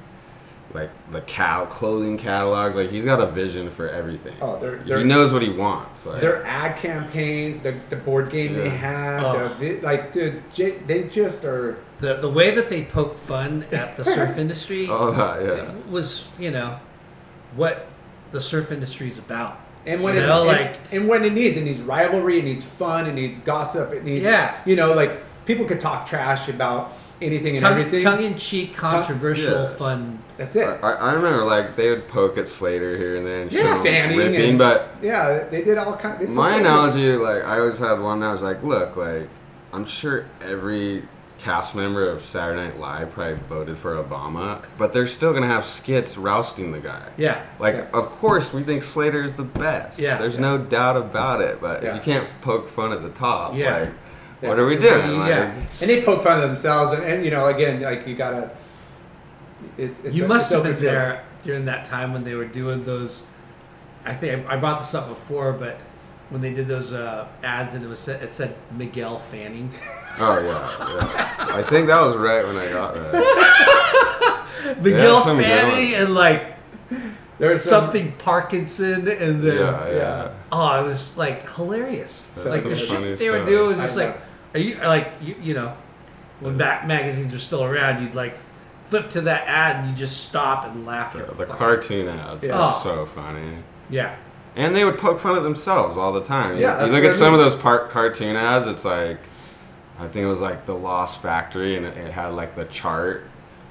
like 0.72 0.90
the 1.12 1.20
cal 1.22 1.66
clothing 1.66 2.18
catalogs. 2.18 2.74
Like 2.76 2.90
he's 2.90 3.04
got 3.04 3.20
a 3.20 3.26
vision 3.26 3.70
for 3.70 3.88
everything. 3.88 4.34
Oh, 4.40 4.58
they're- 4.58 4.78
he 4.78 4.88
they're- 4.88 5.04
knows 5.04 5.32
what 5.32 5.42
he 5.42 5.50
wants. 5.50 6.04
Like, 6.06 6.20
Their 6.20 6.44
ad 6.44 6.78
campaigns, 6.78 7.60
the, 7.60 7.74
the 7.90 7.96
board 7.96 8.30
game 8.30 8.54
they 8.54 8.68
have, 8.70 9.22
Oh. 9.24 9.48
the, 9.48 9.54
vi- 9.54 9.80
like, 9.80 10.10
dude, 10.12 10.42
they 10.86 11.04
just 11.04 11.44
are. 11.44 11.78
The 12.00 12.14
the 12.14 12.28
way 12.30 12.54
that 12.54 12.68
they 12.68 12.84
poke 12.84 13.16
fun 13.18 13.64
at 13.72 13.96
the 13.96 14.04
surf 14.04 14.36
industry 14.44 14.88
all 14.88 15.12
that, 15.12 15.38
oh, 15.38 15.54
yeah. 15.56 15.90
was, 15.92 16.26
you 16.38 16.50
know, 16.50 16.78
what 17.56 17.86
the 18.32 18.40
surf 18.40 18.72
industry 18.72 19.08
is 19.10 19.18
about. 19.18 19.60
And 19.86 20.02
when 20.02 20.14
you 20.14 20.22
it 20.22 20.26
know, 20.26 20.48
and- 20.48 20.48
like 20.48 20.76
and, 20.92 21.06
when 21.08 21.24
it 21.24 21.32
needs, 21.34 21.56
it 21.56 21.62
needs 21.62 21.80
rivalry, 21.82 22.38
it 22.40 22.44
needs 22.44 22.64
fun, 22.64 23.06
it 23.06 23.12
needs 23.12 23.38
gossip, 23.38 23.92
it 23.92 24.02
needs 24.04 24.24
Yeah. 24.24 24.56
you 24.66 24.74
know, 24.76 24.92
like 24.94 25.22
people 25.46 25.66
could 25.66 25.80
talk 25.80 26.06
trash 26.06 26.48
about 26.48 26.92
anything 27.22 27.54
and 27.56 27.62
tongue, 27.64 27.78
everything. 27.78 28.02
tongue 28.02 28.22
in 28.22 28.36
cheek, 28.36 28.74
controversial, 28.74 29.62
yeah. 29.62 29.74
fun. 29.76 30.18
That's 30.36 30.56
it. 30.56 30.66
I, 30.82 30.93
I 30.93 31.12
remember 31.12 31.44
like 31.44 31.77
they 31.77 31.90
would 31.90 32.09
poke 32.09 32.39
at 32.39 32.48
Slater 32.48 32.97
here 32.97 33.16
and 33.16 33.27
there 33.27 33.43
and 33.43 33.52
Yeah, 33.52 33.82
fanning 33.82 34.19
ripping, 34.19 34.51
and- 34.51 34.59
but 34.59 34.94
yeah, 35.02 35.44
they 35.51 35.62
did 35.62 35.78
all 35.78 35.97
kind. 35.97 36.19
They 36.20 36.27
put 36.27 36.35
my 36.35 36.56
analogy, 36.56 37.12
like 37.16 37.44
I 37.44 37.59
always 37.61 37.78
had 37.78 38.01
one. 38.01 38.23
I 38.23 38.32
was 38.32 38.43
like, 38.43 38.62
look, 38.65 38.97
like 38.97 39.28
I'm 39.73 39.85
sure 39.85 40.27
every 40.43 41.05
cast 41.39 41.74
member 41.74 42.09
of 42.09 42.24
Saturday 42.24 42.69
Night 42.69 42.78
Live 42.78 43.11
probably 43.12 43.35
voted 43.48 43.77
for 43.77 44.02
Obama, 44.02 44.65
but 44.78 44.93
they're 44.93 45.06
still 45.06 45.32
gonna 45.32 45.47
have 45.48 45.66
skits 45.66 46.16
rousting 46.16 46.73
the 46.73 46.78
guy. 46.81 47.02
Yeah. 47.16 47.43
Like, 47.59 47.74
Yeah. 47.74 47.86
of 47.93 48.09
course, 48.11 48.52
we 48.52 48.62
think 48.62 48.82
Slater 48.82 49.23
is 49.23 49.35
the 49.35 49.43
best. 49.43 49.98
Yeah. 49.98 50.16
There's 50.19 50.35
Yeah. 50.36 50.40
no 50.40 50.59
doubt 50.59 50.97
about 50.97 51.40
it. 51.43 51.61
But 51.61 51.85
if 51.85 51.94
you 51.94 52.01
can't 52.01 52.28
poke 52.40 52.70
fun 52.70 52.93
at 52.93 53.02
the 53.02 53.11
top, 53.11 53.52
Yeah. 53.55 53.78
like, 53.78 53.89
what 54.40 54.59
are 54.59 54.66
we 54.66 54.77
doing? 54.77 55.19
Like, 55.20 55.28
Yeah. 55.28 55.52
and 55.81 55.90
they 55.90 56.02
poke 56.02 56.23
fun 56.23 56.40
of 56.40 56.48
themselves, 56.48 56.93
and, 56.93 57.02
and 57.05 57.24
you 57.24 57.31
know, 57.31 57.47
again, 57.47 57.81
like 57.82 58.06
you 58.06 58.15
gotta. 58.15 58.51
It's, 59.78 60.00
it's 60.00 60.14
you 60.14 60.24
a- 60.24 60.28
must 60.28 60.50
it's 60.50 60.54
have 60.54 60.62
been 60.64 60.74
field. 60.74 60.84
there 60.94 61.24
during 61.42 61.64
that 61.66 61.84
time 61.84 62.12
when 62.12 62.24
they 62.24 62.34
were 62.34 62.44
doing 62.46 62.84
those. 62.84 63.26
I 64.04 64.14
think 64.14 64.46
I, 64.48 64.54
I 64.54 64.56
brought 64.56 64.78
this 64.80 64.94
up 64.94 65.08
before, 65.08 65.52
but 65.52 65.78
when 66.30 66.40
they 66.40 66.52
did 66.54 66.68
those 66.68 66.92
uh, 66.92 67.26
ads 67.42 67.74
and 67.74 67.84
it 67.84 67.88
was 67.88 67.98
said, 67.98 68.22
it 68.22 68.32
said 68.32 68.56
Miguel 68.76 69.18
Fanning. 69.18 69.70
Oh 70.16 70.38
yeah, 70.38 70.94
yeah. 70.94 71.56
I 71.56 71.62
think 71.64 71.88
that 71.88 72.00
was 72.00 72.16
right 72.16 72.46
when 72.46 72.54
I 72.56 72.68
got 72.70 72.94
that. 72.94 74.78
Miguel 74.80 75.22
some 75.24 75.36
good 75.38 75.44
Fanning 75.44 75.94
and 75.96 76.14
like 76.14 76.54
There's 77.40 77.64
some- 77.64 77.86
something 77.86 78.12
Parkinson 78.12 79.08
and 79.08 79.42
then 79.42 79.56
Yeah, 79.56 79.88
yeah. 79.88 79.92
Yeah. 79.96 80.30
oh, 80.52 80.84
it 80.84 80.86
was 80.86 81.16
like 81.16 81.50
hilarious. 81.56 82.22
That's 82.34 82.46
like 82.46 82.62
the 82.62 82.76
shit 82.76 82.90
that 82.90 83.18
they 83.18 83.28
were 83.30 83.38
stuff. 83.38 83.48
doing 83.48 83.66
was 83.70 83.78
I 83.80 83.82
just 83.82 83.96
know. 83.96 84.04
like, 84.06 84.16
are 84.54 84.58
you 84.60 84.76
like 84.76 85.12
you, 85.20 85.34
you 85.42 85.54
know 85.54 85.76
when 86.38 86.56
back 86.56 86.86
magazines 86.86 87.32
were 87.32 87.38
still 87.40 87.64
around, 87.64 88.00
you'd 88.02 88.14
like 88.14 88.36
flip 88.94 89.10
to 89.10 89.20
that 89.22 89.44
ad 89.48 89.76
and 89.80 89.90
you 89.90 89.96
just 89.96 90.28
stop 90.28 90.66
and 90.66 90.86
laugh. 90.86 91.12
The, 91.14 91.24
the 91.34 91.46
cartoon 91.46 92.08
ads 92.08 92.44
Yeah. 92.44 92.52
are 92.58 92.74
Oh. 92.76 92.80
so 92.82 93.06
funny. 93.06 93.58
Yeah. 93.90 94.14
And 94.56 94.74
they 94.74 94.84
would 94.84 94.98
poke 94.98 95.18
fun 95.18 95.36
at 95.36 95.42
themselves 95.42 95.96
all 95.96 96.12
the 96.12 96.22
time. 96.22 96.56
Yeah, 96.58 96.84
you, 96.86 96.92
look 96.92 97.02
at 97.02 97.10
I 97.10 97.14
some 97.14 97.34
of 97.34 97.40
those 97.40 97.56
par- 97.56 97.88
cartoon 97.88 98.36
ads. 98.36 98.68
It's 98.68 98.84
like, 98.84 99.18
I 99.98 100.02
think 100.06 100.24
it 100.24 100.26
was 100.28 100.40
like 100.40 100.64
the 100.66 100.74
Lost 100.76 101.20
Factory, 101.20 101.76
and 101.76 101.84
it, 101.84 101.96
it 101.96 102.12
had 102.12 102.28
like 102.28 102.54
the 102.54 102.64
chart. 102.66 103.24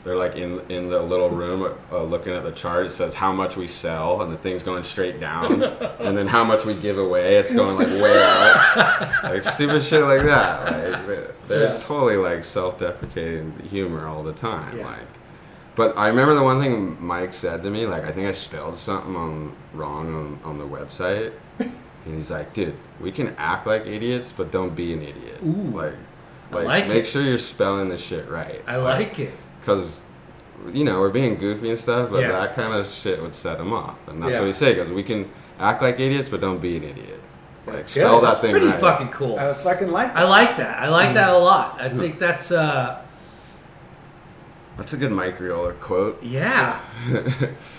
They're 0.03 0.17
like 0.17 0.35
in 0.35 0.59
in 0.69 0.89
the 0.89 1.01
little 1.01 1.29
room 1.29 1.73
uh, 1.91 2.03
looking 2.03 2.33
at 2.33 2.43
the 2.43 2.51
chart. 2.51 2.85
It 2.85 2.89
says 2.89 3.15
how 3.15 3.31
much 3.31 3.55
we 3.55 3.67
sell, 3.67 4.21
and 4.21 4.31
the 4.33 4.37
thing's 4.37 4.61
going 4.61 4.83
straight 4.83 5.19
down, 5.21 5.63
and 5.99 6.17
then 6.17 6.27
how 6.27 6.43
much 6.43 6.65
we 6.65 6.73
give 6.73 6.97
away. 6.97 7.37
It's 7.37 7.53
going 7.53 7.77
like 7.77 7.87
way 7.87 8.21
up, 8.21 9.23
like 9.23 9.43
stupid 9.45 9.81
shit 9.81 10.03
like 10.03 10.23
that. 10.23 11.07
Like 11.07 11.47
they're, 11.47 11.73
Yeah. 11.75 11.79
totally 11.79 12.17
like 12.17 12.43
self-deprecating 12.43 13.59
humor 13.69 14.05
all 14.07 14.23
the 14.23 14.33
time. 14.33 14.77
Yeah. 14.77 14.87
Like, 14.87 14.99
but 15.75 15.97
I 15.97 16.07
remember 16.09 16.35
the 16.35 16.43
one 16.43 16.61
thing 16.61 16.97
Mike 17.01 17.33
said 17.33 17.63
to 17.63 17.69
me, 17.69 17.85
like 17.85 18.03
I 18.03 18.11
think 18.11 18.27
I 18.27 18.31
spelled 18.33 18.77
something 18.77 19.15
on 19.15 19.55
wrong 19.73 20.13
on, 20.13 20.39
on 20.43 20.57
the 20.57 20.67
website, 20.67 21.31
and 21.59 21.71
he's 22.05 22.29
like, 22.29 22.53
"Dude, 22.53 22.75
we 22.99 23.11
can 23.11 23.33
act 23.37 23.65
like 23.67 23.85
idiots, 23.85 24.33
but 24.35 24.51
don't 24.51 24.75
be 24.75 24.91
an 24.91 25.01
idiot. 25.01 25.39
Ooh. 25.45 25.71
like, 25.79 25.93
like, 26.51 26.65
like 26.65 26.87
make 26.89 27.03
it. 27.05 27.07
sure 27.07 27.21
you're 27.23 27.37
spelling 27.37 27.87
the 27.87 27.97
shit 27.97 28.29
right. 28.29 28.61
I 28.67 28.75
like 28.75 29.17
it. 29.19 29.33
Because." 29.63 30.01
You 30.71 30.85
know, 30.85 30.99
we're 31.01 31.09
being 31.09 31.35
goofy 31.35 31.71
and 31.71 31.79
stuff, 31.79 32.09
but 32.09 32.21
Yeah. 32.21 32.31
that 32.39 32.55
kind 32.55 32.73
of 32.73 32.87
shit 32.87 33.21
would 33.21 33.35
set 33.35 33.59
him 33.59 33.73
off, 33.73 33.95
and 34.07 34.23
that's 34.23 34.33
Yeah. 34.33 34.39
what 34.39 34.45
he 34.45 34.53
said. 34.53 34.75
Because 34.75 34.91
we 34.93 35.03
can 35.03 35.29
act 35.59 35.81
like 35.81 35.99
idiots, 35.99 36.29
but 36.29 36.39
don't 36.39 36.61
be 36.61 36.77
an 36.77 36.83
idiot. 36.85 37.19
Like 37.67 37.75
That's 37.77 37.91
spell 37.91 38.19
good. 38.19 38.23
that 38.23 38.27
That's 38.29 38.39
thing 38.39 38.51
pretty 38.51 38.67
right. 38.67 38.79
fucking 38.79 39.09
cool. 39.09 39.37
I 39.37 39.51
fucking 39.53 39.91
like. 39.91 40.15
I 40.15 40.23
like 40.23 40.55
that. 40.57 40.79
I 40.81 40.87
like 40.87 41.15
that 41.15 41.29
a 41.31 41.37
lot. 41.37 41.81
I 41.81 41.89
think 41.89 42.17
that's 42.17 42.49
uh 42.51 43.01
That's 44.77 44.93
a 44.93 44.97
good 44.97 45.11
Mike 45.11 45.37
Reola 45.39 45.73
quote. 45.73 46.23
yeah. 46.23 46.79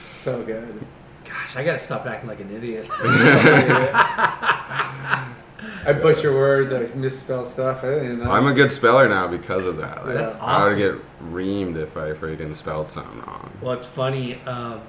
so 0.06 0.42
good. 0.42 0.84
Gosh, 1.24 1.56
I 1.56 1.64
gotta 1.64 1.78
stop 1.78 2.04
acting 2.04 2.28
like 2.28 2.40
an 2.40 2.54
idiot. 2.54 2.86
I 5.86 5.92
butcher 5.92 6.32
words. 6.32 6.72
I 6.72 6.80
misspell 6.96 7.44
stuff. 7.44 7.84
eh, 7.84 8.04
You 8.04 8.16
know, 8.16 8.30
I'm 8.30 8.46
a 8.46 8.54
good 8.54 8.70
speller 8.72 9.08
now 9.08 9.28
because 9.28 9.66
of 9.66 9.76
that. 9.78 10.04
Like, 10.06 10.14
That's 10.14 10.34
I 10.36 10.68
would 10.68 10.78
get 10.78 10.94
reamed 11.32 11.76
if 11.76 11.96
I 11.96 12.12
freaking 12.12 12.54
spelled 12.54 12.88
something 12.88 13.20
wrong. 13.20 13.50
well, 13.60 13.72
it's 13.72 13.86
funny. 13.86 14.40
Um, 14.46 14.80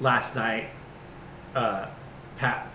last 0.00 0.34
night, 0.36 0.70
uh, 1.54 1.86
Pat 2.36 2.66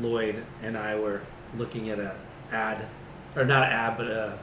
Lloyd 0.00 0.44
and 0.62 0.76
I 0.76 0.96
were 0.98 1.22
looking 1.56 1.90
at 1.90 1.98
a 1.98 2.14
ad, 2.52 2.86
or 3.34 3.44
not 3.44 3.64
an 3.64 3.72
ad, 3.72 3.96
but 3.96 4.06
a, 4.08 4.38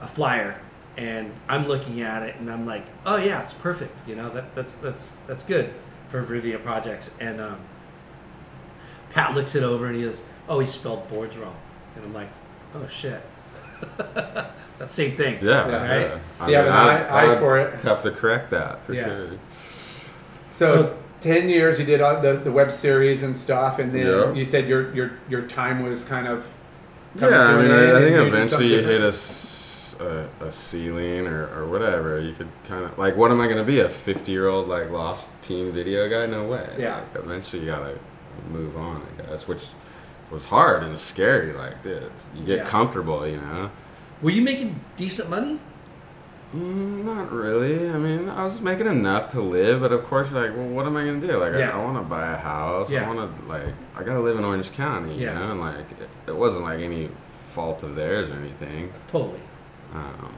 a 0.00 0.06
flyer, 0.08 0.60
and 0.96 1.32
I'm 1.48 1.66
looking 1.68 2.00
at 2.00 2.22
it, 2.22 2.36
and 2.36 2.50
I'm 2.50 2.66
like, 2.66 2.86
oh 3.06 3.16
yeah, 3.16 3.42
it's 3.42 3.54
perfect. 3.54 3.96
You 4.08 4.16
know 4.16 4.30
that 4.30 4.54
that's 4.54 4.74
that's 4.76 5.12
that's 5.26 5.44
good 5.44 5.72
for 6.08 6.24
Rivia 6.24 6.62
projects. 6.62 7.14
And 7.20 7.40
um, 7.40 7.60
Pat 9.10 9.34
looks 9.34 9.54
it 9.54 9.62
over 9.62 9.86
and 9.86 9.96
he 9.96 10.02
goes, 10.02 10.24
oh, 10.48 10.58
he 10.60 10.66
spelled 10.66 11.08
boards 11.08 11.36
wrong, 11.36 11.56
and 11.96 12.04
I'm 12.04 12.14
like, 12.14 12.28
oh 12.74 12.86
shit. 12.88 13.20
That's 14.78 14.94
same 14.94 15.12
thing. 15.16 15.38
Yeah, 15.42 15.68
Right? 15.68 16.00
yeah. 16.06 16.18
I 16.40 16.48
You 16.48 16.54
have 16.56 16.66
an 16.66 16.72
eye- 16.72 17.04
I- 17.06 17.06
I 17.06 17.24
eye 17.24 17.28
would 17.28 17.38
for 17.38 17.58
it. 17.58 17.74
Have 17.80 18.02
to 18.02 18.10
correct 18.10 18.50
that 18.50 18.84
for 18.84 18.92
Yeah. 18.94 19.04
sure. 19.06 19.28
So, 20.50 20.66
So- 20.66 20.96
ten 21.20 21.48
years 21.48 21.78
you 21.80 21.84
did 21.84 22.00
all 22.00 22.20
the, 22.20 22.34
the 22.34 22.50
web 22.52 22.72
series 22.72 23.22
and 23.22 23.36
stuff, 23.36 23.78
and 23.78 23.92
then 23.92 24.06
Yeah. 24.06 24.32
you 24.32 24.44
said 24.44 24.68
your 24.68 24.92
your 24.94 25.10
your 25.28 25.42
time 25.42 25.82
was 25.88 26.04
kind 26.04 26.26
of. 26.28 26.46
Yeah, 27.16 27.26
I 27.28 27.60
mean, 27.62 27.70
I, 27.70 27.96
I 27.98 28.02
think 28.02 28.16
eventually 28.16 28.66
you 28.74 28.82
hit 28.82 29.00
a 29.00 29.06
a, 29.06 29.08
s- 29.08 29.96
a, 29.98 30.28
a 30.44 30.52
ceiling 30.52 31.26
or, 31.26 31.48
or 31.56 31.66
whatever. 31.66 32.20
You 32.20 32.32
could 32.34 32.48
kind 32.68 32.84
of 32.84 32.96
like, 32.98 33.16
what 33.16 33.30
am 33.32 33.40
I 33.40 33.46
going 33.46 33.58
to 33.58 33.64
be? 33.64 33.80
A 33.80 33.88
50 33.88 34.30
year 34.30 34.46
old 34.46 34.68
like 34.68 34.90
lost 34.90 35.30
teen 35.42 35.72
video 35.72 36.08
guy? 36.08 36.26
No 36.26 36.44
way. 36.44 36.68
Yeah. 36.78 36.96
Like, 37.14 37.24
eventually 37.24 37.62
you 37.64 37.70
gotta 37.70 37.98
move 38.52 38.76
on, 38.76 39.02
I 39.18 39.22
guess, 39.30 39.48
which 39.48 39.66
was 40.30 40.46
hard 40.46 40.82
and 40.82 40.98
scary. 40.98 41.52
Like 41.52 41.82
this, 41.82 42.10
you 42.34 42.44
get 42.44 42.58
Yeah. 42.58 42.64
comfortable, 42.64 43.26
you 43.26 43.36
know. 43.38 43.70
Were 44.22 44.30
you 44.30 44.42
making 44.42 44.80
decent 44.96 45.30
money? 45.30 45.60
Mm, 46.54 47.04
not 47.04 47.30
really. 47.30 47.90
I 47.90 47.98
mean, 47.98 48.28
I 48.28 48.44
was 48.44 48.60
making 48.62 48.86
enough 48.86 49.30
to 49.32 49.40
live, 49.42 49.80
but 49.80 49.92
of 49.92 50.04
course, 50.04 50.30
you're 50.30 50.40
like, 50.48 50.56
well, 50.56 50.66
what 50.66 50.86
am 50.86 50.96
I 50.96 51.04
gonna 51.04 51.20
do? 51.20 51.36
Like, 51.38 51.52
Yeah. 51.54 51.76
I, 51.76 51.80
I 51.80 51.84
want 51.84 51.98
to 51.98 52.02
buy 52.02 52.32
a 52.32 52.36
house. 52.38 52.90
Yeah. 52.90 53.04
I 53.04 53.14
want 53.14 53.38
to 53.40 53.46
like, 53.48 53.74
I 53.96 54.02
gotta 54.02 54.20
live 54.20 54.38
in 54.38 54.44
Orange 54.44 54.72
County, 54.72 55.14
you 55.14 55.26
Yeah. 55.26 55.34
know, 55.38 55.50
and 55.52 55.60
like, 55.60 55.90
it, 56.00 56.08
it 56.28 56.34
wasn't 56.36 56.64
like 56.64 56.80
any 56.80 57.10
fault 57.50 57.82
of 57.82 57.94
theirs 57.96 58.30
or 58.30 58.34
anything. 58.34 58.92
Totally. 59.08 59.40
Um, 59.94 60.32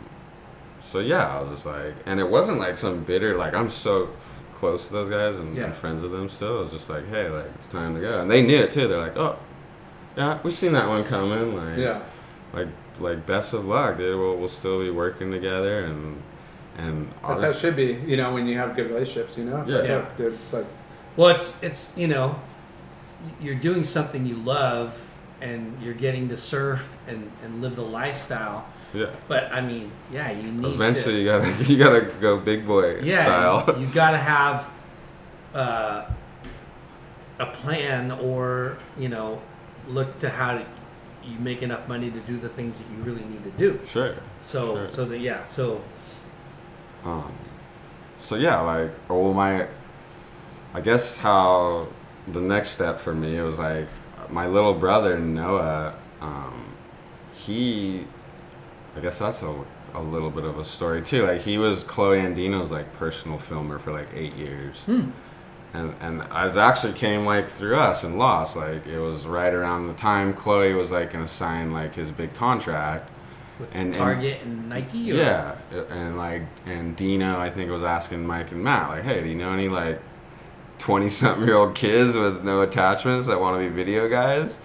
so 0.83 0.99
yeah, 0.99 1.29
I 1.29 1.41
was 1.41 1.51
just 1.51 1.67
like, 1.67 1.95
and 2.07 2.19
it 2.19 2.29
wasn't 2.29 2.59
like 2.59 2.77
some 2.77 3.05
bitter, 3.05 3.37
like 3.37 3.55
I'm 3.55 3.71
so 3.71 4.09
close 4.55 4.89
to 4.89 4.93
those 4.93 5.11
guys 5.11 5.39
and, 5.39 5.57
Yeah. 5.57 5.65
and 5.67 5.75
friends 5.75 6.03
with 6.03 6.11
them 6.12 6.29
still. 6.29 6.59
It 6.59 6.62
was 6.62 6.71
just 6.73 6.91
like, 6.91 7.09
hey, 7.09 7.29
like 7.29 7.47
it's 7.55 7.67
time 7.69 7.95
to 7.95 8.01
go, 8.01 8.21
and 8.21 8.29
they 8.31 8.43
knew 8.43 8.59
it 8.59 8.73
too. 8.73 8.89
They're 8.89 8.99
like, 9.01 9.17
oh, 9.17 9.37
yeah, 10.20 10.38
we've 10.42 10.52
seen 10.55 10.72
that 10.72 10.88
one 10.88 11.05
coming. 11.05 11.55
Like, 11.56 11.78
Yeah. 11.78 12.01
like 12.52 12.68
like 12.98 13.26
best 13.26 13.55
of 13.55 13.64
luck, 13.64 13.97
dude. 13.97 14.18
We'll 14.18 14.36
we'll 14.36 14.48
still 14.48 14.80
be 14.80 14.90
working 14.90 15.30
together 15.30 15.84
and 15.84 16.22
and 16.78 17.09
I'll 17.22 17.30
That's 17.30 17.42
how 17.42 17.48
it 17.51 17.56
should 17.56 17.76
be, 17.76 17.98
you 18.06 18.16
know, 18.16 18.32
when 18.32 18.47
you 18.47 18.56
have 18.59 18.76
good 18.76 18.88
relationships, 18.90 19.36
you 19.38 19.44
know. 19.44 19.62
It's 19.62 19.72
like, 19.72 19.84
Yeah. 19.88 19.97
look, 19.97 20.16
dude, 20.16 20.34
it's 20.34 20.52
like, 20.55 20.66
Well, 21.16 21.28
it's 21.28 21.62
it's 21.62 21.97
you 21.97 22.09
know, 22.09 22.36
you're 23.40 23.55
doing 23.68 23.84
something 23.84 24.24
you 24.26 24.36
love, 24.36 24.92
and 25.40 25.76
you're 25.82 25.94
getting 25.94 26.28
to 26.28 26.36
surf 26.36 26.97
and, 27.09 27.30
and 27.44 27.60
live 27.62 27.76
the 27.76 27.82
lifestyle. 28.01 28.66
yeah. 28.94 29.06
But 29.28 29.51
I 29.52 29.60
mean, 29.60 29.90
yeah, 30.12 30.30
you 30.30 30.51
need 30.52 30.74
Eventually, 30.74 31.14
to, 31.14 31.20
you 31.20 31.26
gotta 31.26 31.64
you 31.72 31.78
gotta 31.78 32.01
go 32.20 32.38
big 32.38 32.66
boy 32.66 33.01
yeah, 33.01 33.24
style. 33.24 33.78
you, 33.78 33.86
you 33.86 33.92
got 33.94 34.10
to 34.12 34.18
have 34.18 34.68
uh, 35.55 36.05
a 37.38 37.47
plan, 37.47 38.10
or 38.12 38.76
you 38.98 39.09
know, 39.09 39.40
look 39.89 40.19
to 40.20 40.31
how 40.31 40.55
to, 40.59 40.66
you 41.24 41.39
make 41.39 41.62
enough 41.62 41.86
money 41.89 42.11
to 42.11 42.20
do 42.20 42.39
the 42.39 42.48
things 42.48 42.78
that 42.78 42.86
you 42.97 43.02
really 43.02 43.24
need 43.24 43.44
to 43.44 43.51
do. 43.51 43.81
sure. 43.86 44.15
So 44.43 44.74
Sure. 44.74 44.89
so 44.90 45.05
that 45.07 45.19
yeah, 45.20 45.44
so 45.44 45.82
Um, 47.05 47.32
so 48.19 48.36
yeah, 48.36 48.61
like, 48.61 48.90
well, 49.09 49.32
my, 49.32 49.66
I 50.74 50.81
guess 50.81 51.16
how 51.16 51.89
the 52.28 52.40
next 52.40 52.70
step 52.70 53.01
for 53.01 53.15
me 53.15 53.40
was 53.40 53.59
like 53.59 53.89
my 54.31 54.47
little 54.47 54.74
brother 54.74 55.19
Noah. 55.19 55.94
Um, 56.20 56.66
he, 57.35 58.05
I 58.97 59.01
guess 59.01 59.19
that's 59.19 59.43
a, 59.43 59.55
a 59.94 60.02
little 60.02 60.31
bit 60.31 60.44
of 60.44 60.59
a 60.59 60.65
story 60.65 61.02
too. 61.02 61.27
Like 61.27 61.40
he 61.40 61.59
was 61.59 61.82
Kolohe 61.85 62.20
Andino's 62.23 62.70
like 62.70 62.93
personal 62.94 63.39
filmer 63.39 63.78
for 63.78 63.93
like 63.93 64.09
eight 64.15 64.35
years. 64.35 64.85
And, 65.72 65.94
and 66.01 66.22
I 66.22 66.47
was 66.47 66.56
actually 66.56 66.94
came 66.94 67.24
like 67.24 67.48
through 67.48 67.76
us 67.76 68.02
and 68.02 68.18
lost 68.18 68.56
like 68.56 68.86
it 68.86 68.98
was 68.98 69.24
right 69.26 69.55
around 69.55 69.86
the 69.86 69.94
time 69.94 70.34
Kolohe 70.34 70.76
was 70.76 70.90
like 70.90 71.12
gonna 71.12 71.28
sign 71.28 71.70
like 71.72 71.94
his 71.94 72.10
big 72.10 72.34
contract 72.34 73.09
With 73.60 73.68
and- 73.72 73.86
and- 73.88 73.94
Target 73.94 74.40
and, 74.42 74.68
Nike? 74.68 75.12
Or? 75.12 75.14
yeah, 75.16 75.55
and 75.90 76.16
like, 76.18 76.42
and 76.66 76.97
Dino, 76.97 77.38
I 77.38 77.51
think 77.51 77.70
was 77.70 77.84
asking 77.84 78.26
Mike 78.26 78.51
and 78.51 78.64
Matt, 78.64 78.88
like, 78.88 79.05
hey, 79.05 79.22
do 79.22 79.28
you 79.28 79.36
know 79.36 79.52
any 79.52 79.68
like 79.68 80.01
twenty-something 80.78 81.47
year 81.47 81.56
old 81.56 81.74
kids 81.74 82.16
with 82.16 82.42
no 82.42 82.62
attachments 82.62 83.26
that 83.28 83.40
want 83.40 83.62
to 83.62 83.68
be 83.68 83.72
video 83.74 84.09
guys? 84.09 84.59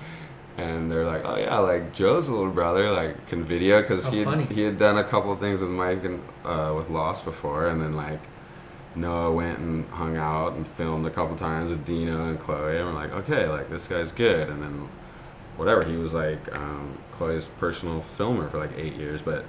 And 0.58 0.90
they're 0.90 1.06
like, 1.06 1.24
oh 1.26 1.36
yeah, 1.38 1.58
like 1.60 1.94
Joe's 1.94 2.30
little 2.30 2.50
brother, 2.50 2.90
like 2.90 3.28
can 3.28 3.44
video 3.44 3.82
because 3.82 4.08
Oh, 4.08 4.12
he 4.12 4.24
had, 4.24 4.40
he 4.52 4.62
had 4.64 4.80
done 4.80 4.98
a 4.98 5.04
couple 5.04 5.32
of 5.32 5.40
things 5.40 5.60
with 5.60 5.70
Mike 5.70 6.04
and 6.06 6.24
uh, 6.46 6.74
with 6.76 6.90
Lost 6.90 7.26
before, 7.26 7.68
and 7.68 7.82
then 7.82 7.94
like 7.94 8.22
Noah 8.96 9.32
went 9.32 9.60
and 9.60 9.86
hung 9.90 10.18
out 10.18 10.54
and 10.54 10.68
filmed 10.68 11.06
a 11.06 11.10
couple 11.10 11.36
times 11.36 11.70
with 11.70 11.86
Dino 11.86 12.30
and 12.30 12.40
Kolohe, 12.40 12.78
and 12.78 12.86
we're 12.88 12.94
like, 12.94 13.12
okay, 13.12 13.48
like 13.48 13.70
this 13.70 13.88
guy's 13.88 14.12
good, 14.12 14.50
and 14.50 14.62
then 14.62 14.88
whatever. 15.58 15.84
He 15.84 15.98
was 15.98 16.14
like 16.14 16.54
um, 16.56 16.98
Kolohe's 17.14 17.46
personal 17.46 18.02
filmer 18.02 18.50
for 18.50 18.58
like 18.58 18.78
eight 18.78 18.96
years, 18.96 19.22
but 19.22 19.46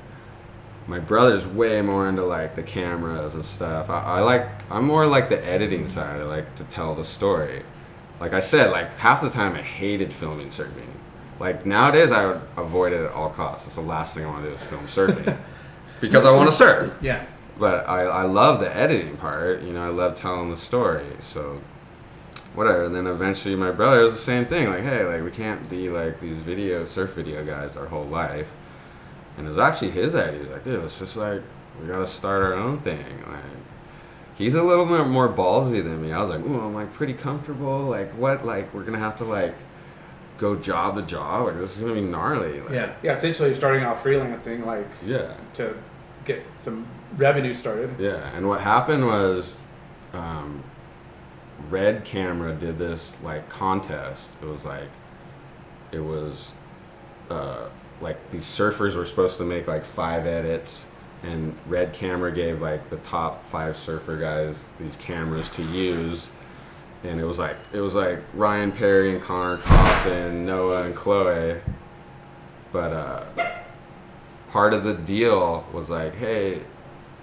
my 0.87 0.99
brother's 0.99 1.47
way 1.47 1.83
more 1.83 2.09
into 2.09 2.25
like 2.25 2.57
the 2.57 2.63
cameras 2.63 3.35
and 3.35 3.45
stuff. 3.45 3.91
I, 3.91 4.01
I 4.01 4.21
like 4.21 4.49
I'm 4.71 4.85
more 4.85 5.07
like 5.07 5.29
the 5.29 5.45
editing 5.45 5.87
side. 5.89 6.21
I 6.21 6.25
like 6.25 6.57
to 6.57 6.65
tell 6.65 6.95
the 6.95 7.05
story. 7.05 7.63
Like 8.21 8.33
I 8.33 8.41
said, 8.41 8.71
like 8.71 8.97
half 8.99 9.21
the 9.21 9.31
time 9.31 9.55
I 9.55 9.63
hated 9.63 10.13
filming 10.13 10.49
surfing. 10.49 10.87
Like 11.39 11.67
nowadays 11.67 12.13
I 12.13 12.27
would 12.27 12.41
avoid 12.57 12.93
it 12.93 13.05
at 13.05 13.13
all 13.13 13.31
costs. 13.31 13.67
It's 13.67 13.77
the 13.77 13.83
last 13.83 14.15
thing 14.15 14.25
I 14.25 14.29
want 14.29 14.45
to 14.45 14.51
do 14.51 14.55
is 14.55 14.63
film 14.63 14.87
surfing 14.87 15.37
because 16.01 16.25
I 16.25 16.31
want 16.31 16.49
to 16.49 16.55
surf. 16.55 16.93
Yeah. 17.01 17.27
But 17.59 17.89
I, 17.89 18.03
I 18.03 18.23
love 18.25 18.61
the 18.61 18.75
editing 18.75 19.17
part. 19.17 19.63
You 19.63 19.73
know, 19.73 19.83
I 19.85 19.89
love 19.89 20.15
telling 20.15 20.51
the 20.51 20.57
story. 20.57 21.07
So 21.21 21.61
whatever. 22.55 22.85
And 22.85 22.95
then 22.95 23.07
eventually 23.07 23.55
my 23.55 23.71
brother 23.71 24.03
was 24.03 24.13
the 24.13 24.19
same 24.19 24.45
thing. 24.47 24.69
Like, 24.69 24.83
hey, 24.83 25.05
like 25.05 25.23
we 25.25 25.31
can't 25.31 25.69
be 25.71 25.89
like 25.89 26.21
these 26.21 26.39
video 26.39 26.85
surf 26.85 27.15
video 27.15 27.45
guys 27.45 27.77
our 27.77 27.87
whole 27.87 28.05
life. 28.07 28.49
And 29.37 29.47
it 29.47 29.49
was 29.49 29.59
actually 29.59 29.91
his 29.91 30.15
idea. 30.15 30.41
He's 30.41 30.49
like, 30.49 30.65
dude, 30.65 30.85
it's 30.85 30.99
just 30.99 31.17
like 31.17 31.43
we 31.81 31.87
gotta 31.89 32.07
start 32.07 32.43
our 32.43 32.55
own 32.55 32.81
thing. 32.81 33.05
Like 33.27 33.41
he's 34.37 34.55
a 34.55 34.63
little 34.63 34.87
bit 34.87 35.07
more 35.07 35.29
ballsy 35.29 35.83
than 35.83 36.03
me. 36.03 36.13
I 36.13 36.21
was 36.21 36.31
like, 36.31 36.41
ooh, 36.41 36.61
I'm 36.61 36.75
like 36.75 36.93
pretty 36.95 37.15
comfortable. 37.15 37.81
Like 37.85 38.13
what? 38.13 38.45
Like 38.45 38.73
we're 38.75 38.85
gonna 38.85 38.99
have 38.99 39.17
to 39.19 39.25
like 39.25 39.55
go 40.39 40.57
job 40.57 40.97
to 40.97 41.03
job. 41.03 41.47
Like 41.47 41.59
this 41.59 41.77
is 41.77 41.83
gonna 41.83 41.95
be 41.95 42.01
gnarly. 42.03 42.61
Like, 42.61 42.71
Yeah. 42.73 42.93
Yeah, 43.03 43.13
essentially 43.13 43.55
starting 43.55 43.85
off 43.85 44.03
freelancing, 44.05 44.65
like 44.67 44.87
Yeah. 45.05 45.35
to 45.55 45.75
get 46.27 46.43
some 46.59 46.87
revenue 47.17 47.55
started. 47.55 47.91
Yeah, 47.99 48.31
and 48.35 48.49
what 48.49 48.61
happened 48.61 49.07
was, 49.07 49.59
um, 50.13 50.63
Red 51.71 52.05
Camera 52.05 52.55
did 52.55 52.79
this 52.79 53.17
like 53.23 53.49
contest. 53.49 54.37
It 54.43 54.47
was 54.47 54.65
like, 54.65 54.89
it 55.93 56.01
was, 56.01 56.53
uh, 57.31 57.69
like 58.01 58.31
these 58.31 58.45
surfers 58.45 58.95
were 58.97 59.07
supposed 59.07 59.39
to 59.39 59.45
make 59.45 59.67
like 59.67 59.85
five 59.85 60.27
edits, 60.27 60.87
and 61.23 61.57
Red 61.67 61.93
Camera 61.93 62.31
gave 62.31 62.61
like 62.61 62.91
the 62.91 62.99
top 62.99 63.47
five 63.49 63.77
surfer 63.77 64.19
guys 64.19 64.69
these 64.79 64.97
cameras 64.97 65.49
to 65.51 65.63
use. 65.63 66.31
And 67.05 67.21
it 67.21 67.25
was 67.25 67.39
like 67.39 67.57
it 67.73 67.81
was 67.81 67.95
like 67.95 68.19
Ryan 68.35 68.73
Perry 68.73 69.13
and 69.13 69.23
Conner 69.23 69.59
Coffin, 69.59 70.45
Noah 70.45 70.85
and 70.85 70.95
Kolohe, 70.95 71.61
but 72.73 72.93
uh, 72.93 73.25
part 74.51 74.75
of 74.75 74.85
the 74.85 74.95
deal 74.95 75.65
was 75.73 75.89
like, 75.89 76.15
hey, 76.17 76.63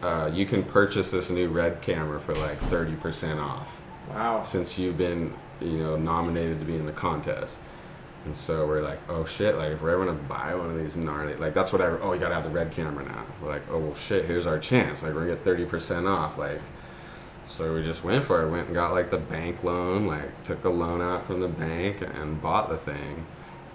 uh, 0.04 0.30
you 0.34 0.46
can 0.46 0.64
purchase 0.64 1.12
this 1.12 1.30
new 1.30 1.48
red 1.48 1.82
camera 1.82 2.20
for 2.20 2.36
like 2.36 2.60
30% 2.62 3.40
off. 3.42 3.80
Wow. 4.10 4.44
since 4.44 4.78
you've 4.78 4.98
been 4.98 5.34
you 5.62 5.78
know 5.78 5.96
nominated 5.96 6.60
to 6.60 6.66
be 6.66 6.76
in 6.76 6.86
the 6.86 6.92
contest. 6.92 7.58
And 8.26 8.36
so 8.36 8.66
we're 8.68 8.82
like 8.82 9.00
oh 9.10 9.26
shit 9.26 9.56
like 9.56 9.72
if 9.72 9.82
we're 9.82 9.92
ever 9.92 10.06
gonna 10.06 10.18
buy 10.18 10.56
one 10.56 10.70
of 10.70 10.78
these 10.78 10.96
gnarly 10.96 11.36
like 11.36 11.54
that's 11.54 11.74
what 11.74 11.82
I 11.82 11.86
oh 11.88 12.14
you 12.14 12.20
gotta 12.20 12.36
have 12.36 12.44
the 12.44 12.50
red 12.50 12.72
camera 12.72 13.06
now. 13.06 13.26
We're 13.42 13.50
like 13.50 13.64
oh 13.70 13.80
well 13.80 13.96
shit 13.96 14.26
here's 14.26 14.48
our 14.48 14.60
chance. 14.60 15.04
Like 15.04 15.14
we're 15.14 15.26
gonna 15.26 15.36
get 15.36 15.70
30% 15.70 16.08
off 16.08 16.38
like 16.38 16.62
so 17.46 17.74
we 17.74 17.84
just 17.84 18.04
went 18.04 18.24
for 18.24 18.44
it. 18.44 18.50
Went 18.50 18.68
and 18.68 18.76
got 18.76 18.94
like 18.94 19.10
the 19.10 19.18
bank 19.18 19.64
loan 19.64 20.06
like 20.06 20.44
took 20.44 20.62
the 20.62 20.70
loan 20.70 21.02
out 21.02 21.26
from 21.26 21.40
the 21.40 21.48
bank 21.48 22.02
and 22.02 22.42
bought 22.42 22.70
the 22.70 22.78
thing. 22.78 23.26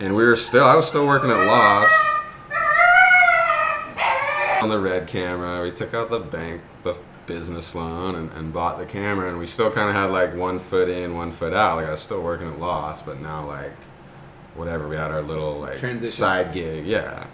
And 0.01 0.15
we 0.15 0.25
were 0.25 0.37
still 0.37 0.65
I 0.65 0.75
was 0.75 0.87
still 0.87 1.07
working 1.07 1.31
at 1.31 1.47
Lost 1.47 1.95
on 4.63 4.69
the 4.69 4.79
red 4.79 5.07
camera. 5.07 5.63
We 5.63 5.71
took 5.71 5.95
out 5.95 6.11
the 6.11 6.21
bank, 6.21 6.63
the 6.83 6.97
business 7.27 7.75
loan, 7.75 8.15
and, 8.15 8.33
and 8.33 8.53
bought 8.53 8.79
the 8.79 8.87
camera. 8.87 9.29
And 9.29 9.39
we 9.39 9.47
still 9.47 9.71
kind 9.71 9.89
of 9.89 9.95
had 9.95 10.07
like 10.07 10.35
one 10.35 10.59
foot 10.59 10.89
in, 10.89 11.15
one 11.15 11.33
foot 11.33 11.53
out. 11.53 11.77
Like 11.77 11.87
I 11.87 11.91
was 11.91 12.01
still 12.01 12.23
working 12.23 12.49
at 12.49 12.59
Lost, 12.59 13.07
but 13.07 13.21
now 13.21 13.47
like 13.47 13.73
whatever. 14.55 14.89
We 14.89 14.97
had 14.97 15.11
our 15.11 15.23
little 15.23 15.61
like 15.61 15.77
Transition. 15.79 16.13
side 16.13 16.53
gig, 16.53 16.87
yeah. 16.87 17.27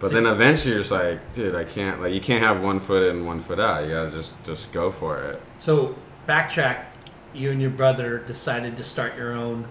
But 0.00 0.10
then 0.10 0.26
eventually 0.26 0.72
you're 0.72 0.80
just 0.80 0.90
like, 0.90 1.32
dude, 1.32 1.54
I 1.54 1.62
can't 1.62 2.00
like 2.00 2.12
you 2.12 2.20
can't 2.20 2.42
have 2.42 2.60
one 2.60 2.80
foot 2.80 3.08
in, 3.08 3.24
one 3.24 3.40
foot 3.40 3.60
out. 3.60 3.84
You 3.84 3.90
gotta 3.90 4.10
just 4.10 4.34
just 4.44 4.72
go 4.72 4.90
for 4.90 5.22
it. 5.22 5.40
So 5.58 5.94
backtrack. 6.28 6.86
You 7.34 7.50
and 7.50 7.62
your 7.62 7.70
brother 7.70 8.18
decided 8.18 8.76
to 8.76 8.82
start 8.82 9.16
your 9.16 9.32
own. 9.32 9.66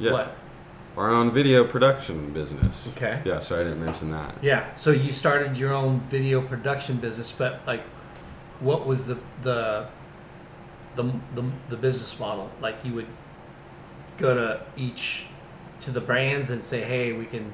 Yeah. 0.00 0.12
What? 0.12 0.36
Our 0.96 1.10
own 1.10 1.30
video 1.32 1.64
production 1.64 2.32
business. 2.32 2.88
Okay. 2.90 3.20
Yeah, 3.24 3.40
sorry 3.40 3.62
I 3.62 3.64
didn't 3.64 3.84
mention 3.84 4.10
that. 4.12 4.36
Yeah. 4.42 4.72
So 4.76 4.90
you 4.90 5.10
started 5.10 5.56
your 5.58 5.72
own 5.72 6.00
video 6.08 6.40
production 6.40 6.98
business, 6.98 7.32
but 7.32 7.60
like, 7.66 7.82
what 8.60 8.86
was 8.86 9.04
the 9.04 9.18
the 9.42 9.88
the 10.94 11.02
the, 11.34 11.44
the 11.68 11.76
business 11.76 12.18
model? 12.20 12.48
Like 12.60 12.76
you 12.84 12.94
would 12.94 13.08
go 14.18 14.34
to 14.34 14.60
each 14.76 15.26
to 15.80 15.90
the 15.90 16.00
brands 16.00 16.50
and 16.50 16.62
say, 16.62 16.82
"Hey, 16.82 17.12
we 17.12 17.26
can 17.26 17.52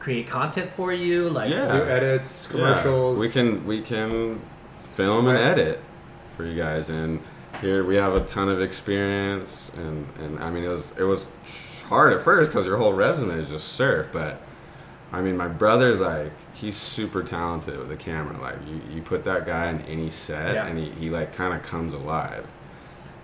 create 0.00 0.26
content 0.26 0.72
for 0.72 0.90
you." 0.92 1.28
Like, 1.28 1.50
Yeah. 1.50 1.70
Do 1.70 1.82
edits, 1.84 2.46
Yeah, 2.50 2.56
commercials. 2.56 3.18
we 3.18 3.28
can 3.28 3.66
we 3.66 3.82
can 3.82 4.40
film 4.90 5.28
and 5.28 5.36
edit 5.36 5.80
for 6.38 6.44
you 6.46 6.56
guys, 6.56 6.88
and 6.88 7.20
here 7.60 7.84
we 7.84 7.96
have 7.96 8.14
a 8.14 8.20
ton 8.20 8.48
of 8.48 8.62
experience, 8.62 9.70
and 9.76 10.06
and 10.18 10.38
I 10.42 10.50
mean 10.50 10.64
it 10.64 10.68
was 10.68 10.94
it 10.98 11.02
was 11.04 11.26
hard 11.88 12.12
at 12.12 12.22
first 12.22 12.50
because 12.50 12.66
your 12.66 12.76
whole 12.76 12.92
resume 12.92 13.34
is 13.34 13.48
just 13.48 13.68
surf, 13.68 14.08
but 14.12 14.40
I 15.12 15.20
mean 15.22 15.36
my 15.36 15.48
brother's 15.48 16.00
like 16.00 16.32
he's 16.52 16.76
super 16.76 17.22
talented 17.22 17.78
with 17.78 17.88
the 17.88 17.96
camera. 17.96 18.40
Like 18.40 18.56
you, 18.66 18.80
you 18.94 19.02
put 19.02 19.24
that 19.24 19.46
guy 19.46 19.70
in 19.70 19.80
any 19.82 20.10
set, 20.10 20.54
Yeah. 20.54 20.66
and 20.66 20.78
he, 20.78 20.90
he 20.90 21.10
like 21.10 21.34
kind 21.34 21.54
of 21.54 21.62
comes 21.62 21.94
alive. 21.94 22.46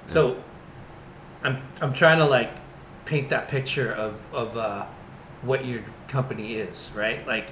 So, 0.06 0.36
I'm 1.42 1.62
I'm 1.80 1.92
trying 1.92 2.18
to 2.18 2.26
like 2.26 2.50
paint 3.04 3.28
that 3.30 3.48
picture 3.48 3.92
of 3.92 4.20
of 4.34 4.56
uh, 4.56 4.86
what 5.42 5.64
your 5.64 5.82
company 6.08 6.54
is, 6.54 6.90
right? 6.94 7.26
Like, 7.26 7.50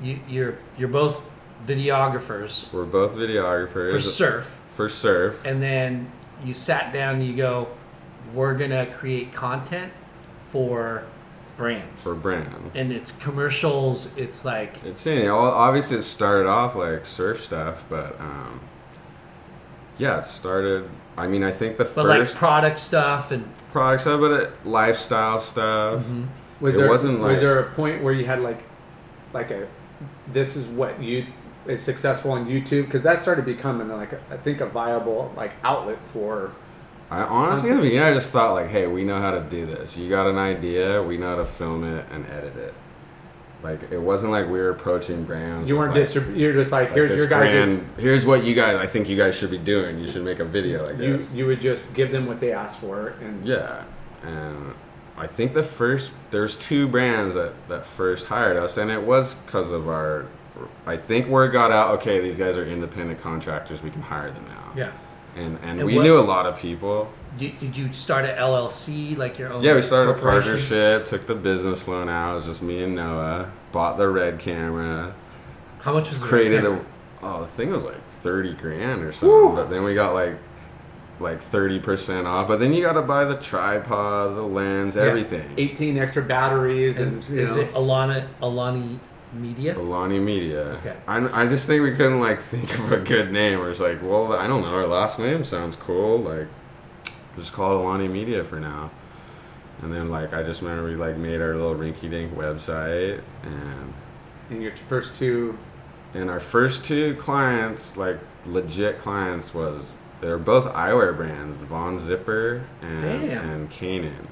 you 0.00 0.20
you're 0.28 0.58
you're 0.76 0.88
both 0.88 1.22
videographers 1.66 2.70
We're 2.72 2.84
both 2.84 3.12
videographers 3.12 3.92
for 3.92 4.00
surf, 4.00 4.60
For 4.74 4.88
surf, 4.88 5.40
and 5.44 5.62
then 5.62 6.10
you 6.44 6.52
sat 6.52 6.92
down 6.92 7.16
and 7.16 7.26
you 7.26 7.34
go, 7.36 7.68
we're 8.34 8.54
gonna 8.54 8.86
create 8.86 9.32
content 9.32 9.92
for 10.54 11.02
brands, 11.56 12.04
for 12.04 12.14
brand. 12.14 12.70
and 12.76 12.92
it's 12.92 13.10
commercials. 13.10 14.16
It's 14.16 14.44
like 14.44 14.82
It's 14.84 15.04
in 15.04 15.26
well, 15.26 15.50
obviously 15.50 15.96
it 15.96 16.02
started 16.02 16.48
off 16.48 16.76
like 16.76 17.04
surf 17.04 17.42
stuff, 17.42 17.82
but 17.88 18.18
um, 18.20 18.60
yeah, 19.98 20.20
it 20.20 20.26
started. 20.26 20.88
I 21.16 21.26
mean, 21.26 21.42
I 21.42 21.50
think 21.50 21.76
the 21.76 21.84
but 21.84 22.06
like 22.06 22.20
first 22.20 22.36
product 22.36 22.78
stuff 22.78 23.32
and 23.32 23.48
product 23.72 24.02
stuff, 24.02 24.20
but 24.20 24.30
it, 24.30 24.66
lifestyle 24.66 25.40
stuff. 25.40 26.04
Was 26.60 26.76
It 26.76 26.78
there 26.78 26.88
wasn't 26.88 27.20
like, 27.20 27.32
was 27.32 27.40
there 27.40 27.58
a 27.58 27.72
point 27.72 28.04
where 28.04 28.12
you 28.12 28.26
had 28.26 28.40
like 28.40 28.62
like 29.32 29.50
a 29.50 29.66
this 30.32 30.54
is 30.54 30.66
what 30.68 31.02
you 31.02 31.26
is 31.66 31.82
successful 31.82 32.30
on 32.30 32.46
YouTube 32.46 32.84
because 32.84 33.02
that 33.02 33.18
started 33.18 33.44
becoming 33.44 33.88
like 33.88 34.12
a, 34.12 34.20
I 34.30 34.36
think 34.36 34.60
a 34.60 34.66
viable 34.66 35.32
like 35.36 35.52
outlet 35.64 35.98
for 36.06 36.52
I 37.10 37.20
honestly, 37.22 37.70
in 37.70 37.76
the 37.76 37.82
beginning, 37.82 38.06
I 38.08 38.14
just 38.14 38.30
thought 38.32 38.54
like, 38.54 38.68
hey, 38.68 38.86
we 38.86 39.04
know 39.04 39.20
how 39.20 39.30
to 39.32 39.40
do 39.42 39.66
this. 39.66 39.96
You 39.96 40.08
got 40.08 40.26
an 40.26 40.38
idea, 40.38 41.02
we 41.02 41.16
know 41.16 41.30
how 41.30 41.36
to 41.36 41.44
film 41.44 41.84
it 41.84 42.06
and 42.10 42.26
edit 42.26 42.56
it. 42.56 42.74
Like 43.62 43.90
it 43.92 43.98
wasn't 43.98 44.32
like 44.32 44.44
we 44.46 44.58
were 44.58 44.70
approaching 44.70 45.24
brands. 45.24 45.68
you 45.68 45.76
weren't 45.76 45.94
like, 45.94 46.02
distrib- 46.02 46.36
you're 46.36 46.52
just 46.52 46.70
like, 46.70 46.88
like 46.88 46.96
here's 46.96 47.16
your 47.16 47.26
guys 47.26 47.50
grand- 47.50 47.88
here's 47.98 48.26
what 48.26 48.44
you 48.44 48.54
guys 48.54 48.76
I 48.78 48.86
think 48.86 49.08
you 49.08 49.16
guys 49.16 49.34
should 49.34 49.50
be 49.50 49.56
doing. 49.58 49.98
You 50.00 50.06
should 50.06 50.22
make 50.24 50.38
a 50.38 50.44
video 50.44 50.84
like 50.86 50.98
you 51.00 51.16
this. 51.16 51.32
you 51.32 51.46
would 51.46 51.62
just 51.62 51.94
give 51.94 52.12
them 52.12 52.26
what 52.26 52.40
they 52.40 52.52
asked 52.52 52.78
for 52.78 53.14
and 53.22 53.46
Yeah, 53.46 53.84
and 54.22 54.74
I 55.16 55.26
think 55.26 55.54
the 55.54 55.62
first 55.64 56.10
there's 56.30 56.56
two 56.56 56.86
brands 56.88 57.34
that 57.36 57.54
that 57.68 57.86
first 57.86 58.26
hired 58.26 58.58
us, 58.58 58.76
and 58.76 58.90
it 58.90 59.02
was 59.02 59.34
because 59.34 59.72
of 59.72 59.88
our. 59.88 60.26
I 60.86 60.96
think 60.98 61.26
word 61.28 61.50
got 61.52 61.72
out. 61.72 61.94
Okay, 62.00 62.20
these 62.20 62.36
guys 62.36 62.56
are 62.58 62.66
independent 62.66 63.20
contractors. 63.20 63.82
We 63.82 63.90
can 63.90 64.02
hire 64.02 64.30
them 64.30 64.44
now. 64.46 64.72
yeah. 64.76 64.92
And 65.36 65.58
and, 65.62 65.80
And 65.80 65.84
we 65.86 65.96
what- 65.96 66.02
knew 66.02 66.18
a 66.18 66.20
lot 66.20 66.46
of 66.46 66.58
people. 66.58 67.12
Did, 67.36 67.58
did 67.58 67.76
you 67.76 67.92
start 67.92 68.24
an 68.24 68.36
LLC 68.38 69.16
like 69.16 69.40
your 69.40 69.52
own? 69.52 69.62
Yeah, 69.64 69.74
we 69.74 69.82
started 69.82 70.12
a 70.12 70.20
partnership. 70.20 71.06
Took 71.06 71.26
the 71.26 71.34
business 71.34 71.88
loan 71.88 72.08
out. 72.08 72.32
It 72.32 72.34
was 72.36 72.44
just 72.44 72.62
me 72.62 72.82
and 72.84 72.94
Noah. 72.94 73.50
Bought 73.72 73.98
the 73.98 74.08
red 74.08 74.38
camera. 74.38 75.12
How 75.80 75.92
much 75.92 76.10
was 76.10 76.20
the 76.20 76.28
Created 76.28 76.62
camera? 76.62 76.84
oh, 77.22 77.40
the 77.42 77.48
thing 77.48 77.70
was 77.70 77.82
like 77.84 77.96
thirty 78.22 78.54
grand 78.54 79.02
or 79.02 79.10
something. 79.12 79.54
But 79.56 79.68
then 79.68 79.82
we 79.82 79.94
got 79.94 80.14
like 80.14 80.36
like 81.18 81.42
thirty 81.42 81.80
percent 81.80 82.26
off. 82.28 82.46
But 82.46 82.60
then 82.60 82.72
you 82.72 82.82
got 82.82 82.92
to 82.92 83.02
buy 83.02 83.24
the 83.24 83.36
tripod, 83.36 84.36
the 84.36 84.42
lens, 84.42 84.96
everything. 84.96 85.54
18 85.58 85.98
extra 85.98 86.22
batteries 86.22 87.00
and, 87.00 87.24
And 87.24 87.36
is 87.38 87.56
know, 87.56 87.62
it 87.62 87.74
Alana 87.74 88.28
Alani 88.42 89.00
Media? 89.34 89.76
Alani 89.78 90.18
Media. 90.18 90.62
Okay. 90.78 90.96
I, 91.06 91.42
I 91.42 91.46
just 91.46 91.66
think 91.66 91.82
we 91.82 91.92
couldn't 91.92 92.20
like 92.20 92.42
think 92.52 92.72
of 92.78 92.92
a 92.92 92.98
good 92.98 93.32
name. 93.32 93.60
Or 93.60 93.70
it's 93.70 93.80
like, 93.80 94.02
well, 94.02 94.32
I 94.32 94.46
don't 94.46 94.62
know. 94.62 94.68
Our 94.68 94.86
last 94.86 95.18
name 95.18 95.44
sounds 95.44 95.76
cool. 95.76 96.18
Like, 96.18 96.46
just 97.36 97.52
call 97.52 97.72
it 97.78 97.80
Alani 97.84 98.08
Media 98.08 98.44
for 98.44 98.60
now. 98.60 98.90
And 99.82 99.92
then 99.92 100.08
like 100.08 100.32
I 100.32 100.42
just 100.42 100.62
remember 100.62 100.88
we 100.88 100.96
like 100.96 101.16
made 101.16 101.40
our 101.40 101.54
little 101.54 101.74
rinky 101.74 102.08
dink 102.08 102.32
website 102.34 103.20
and 103.42 103.92
in 104.50 104.62
your 104.62 104.72
first 104.88 105.16
two. 105.16 105.58
and 106.14 106.30
our 106.30 106.38
first 106.40 106.84
two 106.84 107.16
clients, 107.16 107.96
like 107.96 108.18
legit 108.46 108.98
clients, 109.00 109.52
was 109.52 109.94
they're 110.20 110.38
both 110.38 110.72
eyewear 110.72 111.14
brands, 111.16 111.60
Von 111.62 111.98
Zipper 111.98 112.64
and 112.80 113.02
Damn. 113.02 113.50
and 113.50 113.70
Kanan. 113.70 114.26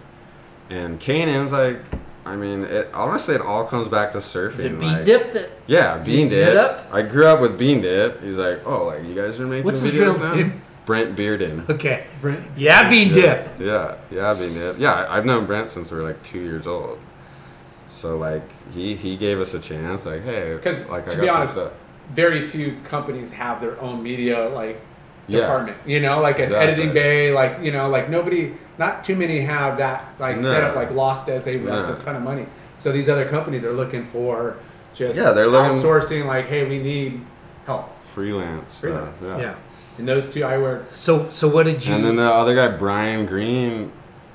And 0.71 1.01
Kanan's 1.01 1.53
like, 1.53 1.81
I 2.25 2.37
mean, 2.37 2.63
it 2.65 2.89
honestly 2.95 3.35
it 3.35 3.41
all 3.41 3.67
comes 3.67 3.89
back 3.89 4.13
to 4.13 4.19
surfing. 4.19 4.55
Is 4.55 4.65
it 4.65 4.79
Bean 4.79 4.93
like- 4.93 5.05
Dip 5.05 5.33
that? 5.33 5.51
Yeah, 5.67 5.99
Bean 5.99 6.29
hit 6.31 6.53
Dip. 6.53 6.57
up? 6.57 6.87
I 6.93 7.03
grew 7.03 7.27
up 7.27 7.41
with 7.41 7.59
Bean 7.59 7.81
Dip. 7.83 8.23
He's 8.23 8.39
like, 8.39 8.61
oh, 8.67 8.85
like 8.87 9.05
you 9.05 9.15
guys 9.15 9.41
are 9.41 9.47
making 9.47 9.65
What's 9.65 9.81
his 9.81 9.91
videos 9.93 10.15
real 10.15 10.19
now? 10.19 10.35
name? 10.35 10.63
Brent 10.85 11.15
Bearden. 11.17 11.69
Okay. 11.69 12.07
Brent. 12.21 12.45
Yeah, 12.57 12.89
Bean 12.89 13.09
Yeah, 13.09 13.15
Dip. 13.15 13.49
Yeah, 13.61 13.95
yeah, 14.11 14.35
Bean 14.35 14.55
Dip. 14.55 14.79
Yeah, 14.79 14.93
I- 14.95 15.17
I've 15.17 15.25
known 15.27 15.47
Brent 15.47 15.69
since 15.71 15.91
we 15.91 15.99
were 15.99 16.05
like 16.05 16.23
two 16.23 16.41
years 16.41 16.67
old. 16.67 16.99
So 17.91 18.17
like 18.19 18.43
he 18.73 18.95
he 18.95 19.17
gave 19.17 19.41
us 19.41 19.55
a 19.55 19.59
chance. 19.61 20.07
Like, 20.07 20.23
hey, 20.25 20.55
Because 20.55 20.87
like 20.89 21.07
to 21.09 21.17
I 21.19 21.21
be 21.21 21.29
honest, 21.29 21.53
stuff. 21.55 21.73
very 22.15 22.41
few 22.41 22.77
companies 22.85 23.33
have 23.33 23.61
their 23.61 23.81
own 23.81 24.03
media 24.03 24.49
like 24.49 24.81
Yeah. 25.29 25.41
department. 25.41 25.77
You 25.87 26.01
know, 26.01 26.21
like 26.21 26.39
an 26.39 26.45
Exactly. 26.45 26.67
editing 26.73 26.93
bay, 26.93 27.33
like 27.33 27.59
you 27.63 27.71
know, 27.73 27.89
like 27.89 28.09
nobody, 28.09 28.55
not 28.79 29.05
too 29.05 29.15
many 29.17 29.41
have 29.41 29.79
that 29.79 30.05
like 30.19 30.37
No. 30.37 30.43
set 30.43 30.65
up 30.65 30.75
like 30.77 30.91
Lost 30.93 31.29
as 31.29 31.45
they 31.45 31.57
invest 31.57 31.89
No. 31.89 31.97
a 31.97 31.99
ton 32.01 32.17
of 32.17 32.23
money. 32.23 32.47
So 32.79 32.91
these 32.93 33.09
other 33.09 33.25
companies 33.27 33.65
are 33.65 33.73
looking 33.73 34.05
for 34.05 34.57
just 34.95 35.19
Yeah, 35.19 35.31
they're 35.33 35.47
looking- 35.47 35.79
outsourcing. 35.79 36.27
Like, 36.27 36.47
hey, 36.49 36.69
we 36.69 36.79
need 36.79 37.21
help. 37.67 37.89
freelance. 38.15 38.75
stuff, 38.75 38.91
Freelance, 38.91 39.23
yeah. 39.23 39.39
Yeah. 39.39 39.55
And 39.99 40.07
those 40.09 40.29
two 40.33 40.45
I 40.45 40.53
eyewear 40.55 40.81
So 40.93 41.27
so 41.31 41.49
what 41.49 41.67
did 41.67 41.87
you? 41.87 41.95
And 41.95 42.05
then 42.05 42.17
the 42.17 42.31
other 42.31 42.55
guy, 42.55 42.69
Brian 42.77 43.25
Green, 43.27 43.93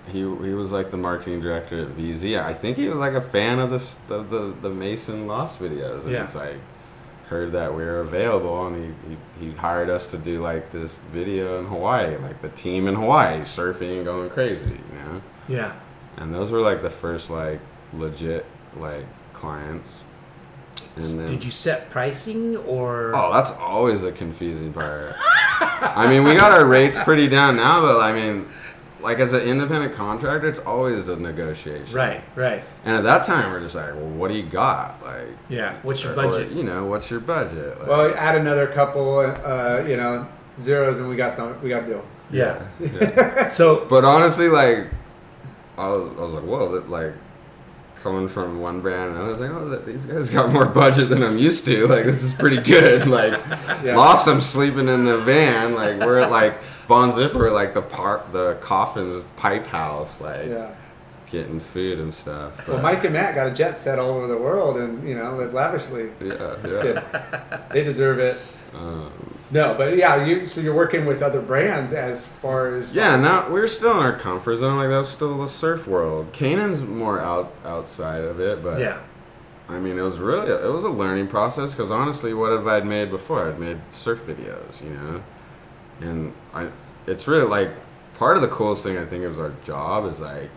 he 0.07 0.19
he 0.19 0.25
was 0.53 0.71
like 0.71 0.89
the 0.89 0.97
marketing 0.97 1.41
director 1.41 1.81
at 1.81 1.89
VZ. 1.97 2.39
I 2.39 2.53
think 2.53 2.77
he 2.77 2.87
was 2.87 2.97
like 2.97 3.13
a 3.13 3.21
fan 3.21 3.59
of 3.59 3.69
this 3.69 3.99
of 4.09 4.29
the 4.29 4.53
the 4.61 4.69
Mason 4.69 5.27
Lost 5.27 5.59
videos, 5.61 6.03
and 6.03 6.11
Yeah. 6.11 6.25
he's 6.25 6.33
like 6.35 6.55
heard 7.29 7.51
that 7.51 7.73
we 7.73 7.83
were 7.83 7.99
available, 7.99 8.67
and 8.67 8.95
he, 9.09 9.09
he 9.45 9.47
he 9.47 9.51
hired 9.55 9.89
us 9.89 10.07
to 10.11 10.17
do 10.17 10.41
like 10.41 10.71
this 10.71 10.97
video 11.11 11.59
in 11.59 11.65
Hawaii, 11.65 12.17
like 12.17 12.41
the 12.41 12.49
team 12.49 12.87
in 12.87 12.95
Hawaii 12.95 13.41
surfing 13.41 13.97
and 13.97 14.05
going 14.05 14.29
crazy, 14.29 14.79
you 14.91 14.99
know. 14.99 15.21
yeah. 15.47 15.73
And 16.17 16.33
those 16.33 16.51
were 16.51 16.61
like 16.61 16.81
the 16.81 16.89
first 16.89 17.29
like 17.29 17.59
legit 17.93 18.45
like 18.75 19.05
clients. 19.33 20.03
And 20.95 21.19
then, 21.19 21.27
Did 21.27 21.43
you 21.43 21.51
set 21.51 21.89
pricing 21.89 22.57
or? 22.57 23.11
Oh, 23.15 23.31
that's 23.33 23.51
always 23.51 24.03
a 24.03 24.11
confusing 24.11 24.73
part. 24.73 25.15
I 25.19 26.07
mean, 26.09 26.23
we 26.23 26.35
got 26.35 26.51
our 26.51 26.65
rates 26.65 26.99
pretty 27.03 27.27
down 27.27 27.55
now, 27.55 27.81
but 27.81 27.99
I 27.99 28.13
mean, 28.13 28.47
like 29.01 29.19
as 29.19 29.33
an 29.33 29.41
independent 29.41 29.93
contractor, 29.93 30.47
it's 30.49 30.59
always 30.59 31.07
a 31.07 31.15
negotiation. 31.15 31.95
Right. 31.95 32.23
Right. 32.35 32.63
And 32.83 32.95
at 32.95 33.03
that 33.03 33.25
time, 33.25 33.51
we're 33.51 33.59
just 33.61 33.75
like, 33.75 33.93
well, 33.93 34.07
what 34.09 34.29
do 34.29 34.33
you 34.35 34.43
got? 34.43 35.01
Like, 35.03 35.27
Yeah. 35.49 35.75
What's 35.83 36.03
your 36.03 36.13
or- 36.13 36.15
budget? 36.15 36.51
you 36.51 36.63
know, 36.63 36.85
what's 36.85 37.09
your 37.11 37.19
budget? 37.19 37.79
Like, 37.79 37.87
Well, 37.87 38.13
add 38.15 38.35
another 38.35 38.67
couple, 38.67 39.19
uh, 39.19 39.83
you 39.87 39.97
know, 39.97 40.27
zeros, 40.59 40.97
and 40.99 41.07
we 41.09 41.15
got 41.15 41.33
some. 41.35 41.61
We 41.61 41.69
got 41.69 41.83
a 41.83 41.87
deal. 41.87 42.05
yeah. 42.31 42.61
yeah. 42.79 43.49
So 43.51 43.85
But 43.89 44.03
honestly, 44.03 44.49
like, 44.49 44.87
I 45.77 45.87
was, 45.89 46.11
I 46.17 46.21
was 46.21 46.33
like, 46.33 46.45
well, 46.45 46.69
that 46.71 46.89
like 46.89 47.13
coming 48.03 48.27
from 48.27 48.59
one 48.59 48.81
brand, 48.81 49.15
and 49.15 49.19
I 49.23 49.27
was 49.27 49.39
like, 49.39 49.49
oh, 49.51 49.69
these 49.85 50.05
guys 50.05 50.29
got 50.29 50.51
more 50.51 50.65
budget 50.65 51.09
than 51.09 51.23
I'm 51.23 51.37
used 51.37 51.65
to. 51.65 51.87
Like, 51.87 52.05
this 52.05 52.23
is 52.23 52.33
pretty 52.33 52.61
good. 52.61 53.07
Like, 53.17 53.33
Yeah. 53.83 53.95
lost 53.95 54.27
I'm 54.27 54.41
sleeping 54.41 54.87
in 54.87 55.05
the 55.05 55.17
van. 55.17 55.73
Like, 55.75 55.99
we're 55.99 56.19
at 56.19 56.31
like 56.31 56.61
Von 56.87 57.11
Zipper, 57.11 57.51
like 57.51 57.73
the 57.73 57.81
park, 57.81 58.31
the 58.31 58.55
coffins 58.61 59.23
pipe 59.35 59.67
house, 59.67 60.21
like 60.21 60.47
Yeah. 60.47 60.69
getting 61.29 61.59
food 61.59 61.99
and 61.99 62.13
stuff. 62.13 62.67
Well, 62.67 62.81
Mike 62.81 63.03
and 63.03 63.13
Matt 63.13 63.35
got 63.35 63.47
a 63.47 63.51
jet 63.51 63.77
set 63.77 63.99
all 63.99 64.11
over 64.11 64.27
the 64.27 64.37
world, 64.37 64.77
and 64.77 65.07
you 65.07 65.15
know, 65.15 65.35
live 65.35 65.53
lavishly. 65.53 66.09
yeah, 66.21 66.55
yeah. 66.65 67.61
They 67.71 67.83
deserve 67.83 68.19
it. 68.19 68.37
Um, 68.73 69.11
No, 69.49 69.75
but 69.77 69.95
yeah, 69.95 70.25
you 70.25 70.47
so 70.47 70.59
you're 70.59 70.75
working 70.75 71.05
with 71.05 71.21
other 71.21 71.41
brands 71.41 71.93
as 71.93 72.25
far 72.25 72.75
as 72.75 72.95
Yeah, 72.95 73.15
and 73.15 73.23
that 73.23 73.49
we're 73.49 73.67
still 73.67 73.91
in 73.91 74.05
our 74.05 74.17
comfort 74.17 74.57
zone. 74.57 74.77
Like 74.77 74.89
that's 74.89 75.09
still 75.09 75.37
the 75.37 75.47
surf 75.47 75.87
world. 75.87 76.33
Kanan's 76.33 76.81
more 76.81 77.19
out 77.21 77.53
outside 77.63 78.23
of 78.23 78.39
it, 78.39 78.61
but 78.61 78.79
yeah. 78.79 78.99
I 79.69 79.79
mean, 79.79 79.97
it 79.97 80.01
was 80.01 80.19
really 80.19 80.51
it 80.51 80.71
was 80.71 80.83
a 80.83 80.89
learning 80.89 81.27
process 81.27 81.71
because 81.73 81.91
honestly, 81.91 82.33
what 82.33 82.51
have 82.51 82.67
I 82.67 82.81
made 82.81 83.09
before? 83.09 83.47
I'd 83.47 83.59
made 83.59 83.79
surf 83.89 84.19
videos, 84.25 84.81
you 84.83 84.89
know, 84.89 85.23
and 86.01 86.33
I 86.53 86.69
it's 87.05 87.27
really 87.27 87.47
like 87.47 87.69
part 88.15 88.35
of 88.35 88.41
the 88.41 88.49
coolest 88.49 88.83
thing 88.83 88.97
I 88.97 89.05
think 89.05 89.23
of 89.23 89.39
our 89.39 89.53
job 89.63 90.09
is 90.11 90.19
like 90.19 90.49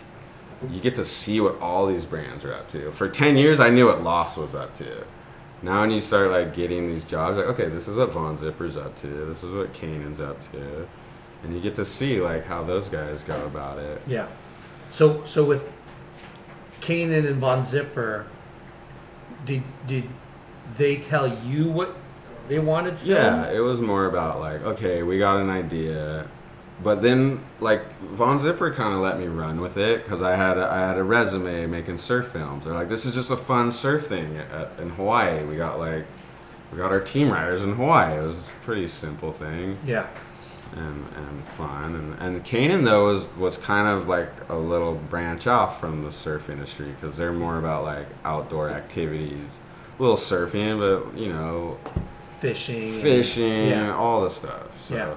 you 0.69 0.81
get 0.81 0.97
to 0.97 1.05
see 1.05 1.41
what 1.41 1.59
all 1.61 1.87
these 1.87 2.07
brands 2.07 2.45
are 2.45 2.53
up 2.53 2.69
to. 2.71 2.91
For 2.93 3.09
ten 3.09 3.37
years, 3.37 3.61
I 3.61 3.71
knew 3.71 3.87
what 3.87 4.03
Lost 4.03 4.37
was 4.37 4.55
up 4.55 4.75
to. 4.77 5.05
Now, 5.63 5.83
when 5.83 5.91
you 5.91 6.01
start 6.01 6.31
like 6.31 6.55
getting 6.55 6.89
these 6.89 7.05
jobs, 7.05 7.37
like 7.37 7.47
okay, 7.47 7.69
this 7.69 7.87
is 7.87 7.97
what 7.97 8.13
Von 8.13 8.37
Zipper's 8.37 8.77
up 8.77 8.97
to. 9.01 9.07
This 9.07 9.43
is 9.43 9.53
what 9.53 9.73
Kanan's 9.75 10.21
up 10.21 10.41
to, 10.53 10.89
and 11.43 11.55
you 11.55 11.61
get 11.61 11.77
to 11.77 11.85
see 11.85 12.21
like 12.21 12.47
how 12.47 12.65
those 12.65 12.89
guys 12.89 13.23
go 13.23 13.45
about 13.45 13.79
it. 13.79 14.01
Yeah. 14.07 14.27
So 14.91 15.25
so 15.27 15.45
with 15.45 15.71
Kanan 16.81 17.27
and 17.27 17.37
Von 17.37 17.65
Zipper, 17.65 18.27
did 19.45 19.63
did 19.87 20.09
they 20.77 20.97
tell 20.97 21.29
you 21.29 21.69
what 21.71 21.95
they 22.49 22.59
wanted? 22.59 22.99
Yeah, 23.05 23.51
it 23.51 23.61
was 23.61 23.81
more 23.81 24.07
about 24.07 24.41
like, 24.41 24.63
okay, 24.63 25.03
we 25.03 25.19
got 25.19 25.37
an 25.41 25.51
idea, 25.51 26.27
but 26.83 27.03
then 27.03 27.41
like 27.61 27.83
Von 28.01 28.41
Zipper 28.41 28.73
kind 28.73 28.95
of 28.95 29.01
let 29.01 29.19
me 29.19 29.27
run 29.27 29.61
with 29.61 29.77
it 29.77 30.03
because 30.05 30.23
I 30.23 30.35
had 30.37 30.57
a, 30.59 30.67
I 30.71 30.79
had 30.81 30.97
a 30.97 31.03
resume 31.05 31.67
making 31.67 31.99
surf 31.99 32.29
films. 32.29 32.65
They're 32.65 32.75
like, 32.75 32.89
this 32.89 33.05
is 33.07 33.15
just 33.15 33.31
a 33.31 33.37
fun 33.37 33.71
surf 33.73 34.07
thing 34.07 34.37
at, 34.39 34.71
in 34.81 34.91
Hawaii. 34.91 35.45
We 35.45 35.57
got 35.57 35.79
like, 35.79 36.07
we 36.73 36.79
got 36.79 36.91
our 36.91 37.01
team 37.01 37.31
riders 37.31 37.63
in 37.63 37.75
Hawaii. 37.75 38.19
It 38.19 38.23
was 38.23 38.37
a 38.37 38.65
pretty 38.65 38.89
simple 38.89 39.33
thing 39.33 39.77
Yeah. 39.85 40.07
and 40.77 41.05
and 41.17 41.45
fun. 41.59 41.95
And 41.97 42.19
and 42.37 42.45
Kanan 42.45 42.85
though 42.85 43.07
was 43.09 43.27
was 43.37 43.59
kind 43.59 43.87
of 43.89 44.09
like 44.09 44.31
a 44.49 44.57
little 44.57 44.95
branch 44.95 45.47
off 45.47 45.81
from 45.81 46.05
the 46.05 46.11
surf 46.13 46.49
industry 46.49 46.95
because 46.99 47.17
they're 47.17 47.33
more 47.33 47.59
about 47.59 47.85
like 47.85 48.07
outdoor 48.25 48.71
activities, 48.71 49.59
a 49.99 50.03
little 50.03 50.17
surfing, 50.17 50.79
but 50.79 51.19
you 51.19 51.33
know, 51.33 51.77
Fishing. 52.39 52.95
and- 52.95 53.03
fishing, 53.03 53.67
Yeah. 53.69 53.95
all 53.95 54.23
the 54.23 54.31
stuff. 54.31 54.69
So 54.81 54.95
Yeah. 54.95 55.15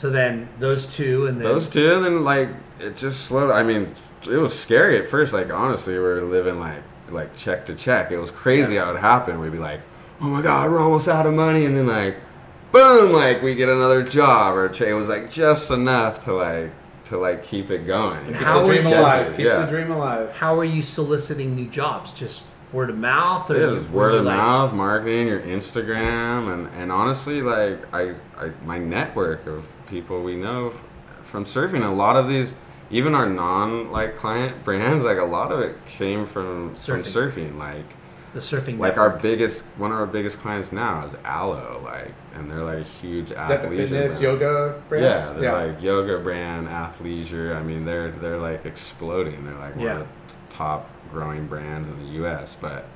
So 0.00 0.08
then 0.08 0.48
those 0.58 0.86
two, 0.86 1.26
and 1.26 1.38
then 1.38 1.46
those 1.46 1.68
two, 1.68 1.92
and 1.96 2.02
then 2.02 2.24
like 2.24 2.48
it 2.78 2.96
just 2.96 3.26
slowed. 3.26 3.50
I 3.50 3.62
mean, 3.62 3.94
it 4.26 4.38
was 4.38 4.58
scary 4.58 4.98
at 4.98 5.10
first. 5.10 5.34
Like 5.34 5.52
honestly, 5.52 5.92
we 5.92 6.00
were 6.00 6.22
living 6.22 6.58
like 6.58 6.82
like 7.10 7.36
check 7.36 7.66
to 7.66 7.74
check. 7.74 8.10
It 8.10 8.16
was 8.16 8.30
crazy 8.30 8.76
how 8.76 8.94
it 8.94 8.98
happened. 8.98 9.42
We'd 9.42 9.52
be 9.52 9.58
like, 9.58 9.82
oh 10.22 10.24
my 10.24 10.40
god, 10.40 10.70
we're 10.70 10.80
almost 10.80 11.06
out 11.06 11.26
of 11.26 11.34
money, 11.34 11.66
and 11.66 11.76
then 11.76 11.86
like, 11.86 12.16
boom, 12.72 13.12
like 13.12 13.42
we 13.42 13.54
get 13.54 13.68
another 13.68 14.02
job, 14.02 14.56
or 14.56 14.72
it 14.72 14.94
was 14.94 15.10
like 15.10 15.30
just 15.30 15.70
enough 15.70 16.24
to 16.24 16.32
like 16.32 16.70
to 17.08 17.18
like 17.18 17.44
keep 17.44 17.70
it 17.70 17.86
going. 17.86 18.20
And 18.20 18.36
Keep 18.36 18.42
how 18.42 18.60
it 18.60 18.68
was 18.68 18.80
dream 18.80 18.94
it- 18.94 18.98
alive. 19.00 19.36
Keep 19.36 19.44
yeah. 19.44 19.66
the 19.66 19.70
dream 19.70 19.90
alive. 19.90 20.32
how 20.34 20.58
are 20.58 20.64
you 20.64 20.80
soliciting 20.80 21.54
new 21.54 21.66
jobs? 21.66 22.14
Just 22.14 22.44
word 22.72 22.88
of 22.88 22.96
mouth, 22.96 23.50
or 23.50 23.60
It 23.60 23.66
was 23.66 23.86
word 23.88 24.14
of 24.14 24.24
like- 24.24 24.34
mouth, 24.34 24.72
marketing, 24.72 25.26
your 25.26 25.40
Instagram, 25.40 26.54
and, 26.54 26.68
and 26.74 26.90
honestly, 26.90 27.42
like 27.42 27.80
I, 27.92 28.14
I, 28.38 28.52
my 28.64 28.78
network 28.78 29.46
of 29.46 29.62
people 29.90 30.22
we 30.22 30.36
know 30.36 30.72
from 31.24 31.44
surfing. 31.44 31.84
A 31.84 31.88
lot 31.92 32.16
of 32.16 32.28
these, 32.28 32.56
even 32.90 33.14
our 33.14 33.28
non 33.28 33.90
like 33.92 34.16
client 34.16 34.64
brands, 34.64 35.04
like 35.04 35.18
a 35.18 35.24
lot 35.24 35.52
of 35.52 35.60
it 35.60 35.76
came 35.86 36.24
from 36.26 36.74
from 36.76 37.02
Surfing. 37.02 37.32
surfing. 37.34 37.58
Like 37.58 37.84
The 38.32 38.40
surfing. 38.40 38.78
like 38.78 38.96
our 38.96 39.10
biggest, 39.10 39.62
one 39.76 39.92
of 39.92 39.98
our 39.98 40.06
biggest 40.06 40.38
clients 40.38 40.72
now 40.72 41.04
is 41.04 41.14
Alo. 41.24 41.82
Like, 41.84 42.12
and 42.34 42.50
they're 42.50 42.64
like 42.64 42.78
a 42.80 42.82
huge 42.88 43.30
Is 43.32 43.36
that 43.36 43.62
the 43.62 43.68
fitness 43.68 44.18
brand. 44.18 44.22
yoga 44.22 44.82
brand? 44.88 45.04
Yeah, 45.04 45.32
they're 45.40 45.66
like 45.72 45.82
yoga 45.82 46.18
brand, 46.18 46.68
athleisure. 46.68 47.54
I 47.56 47.62
mean, 47.62 47.84
they're 47.84 48.10
they're 48.12 48.38
like 48.38 48.64
exploding. 48.64 49.44
They're 49.44 49.58
like 49.58 49.76
one 49.76 49.86
of 49.88 49.98
the 49.98 50.06
top 50.54 50.88
growing 51.10 51.46
brands 51.48 51.88
in 51.88 51.98
the 51.98 52.12
U.S. 52.20 52.56
But 52.60 52.86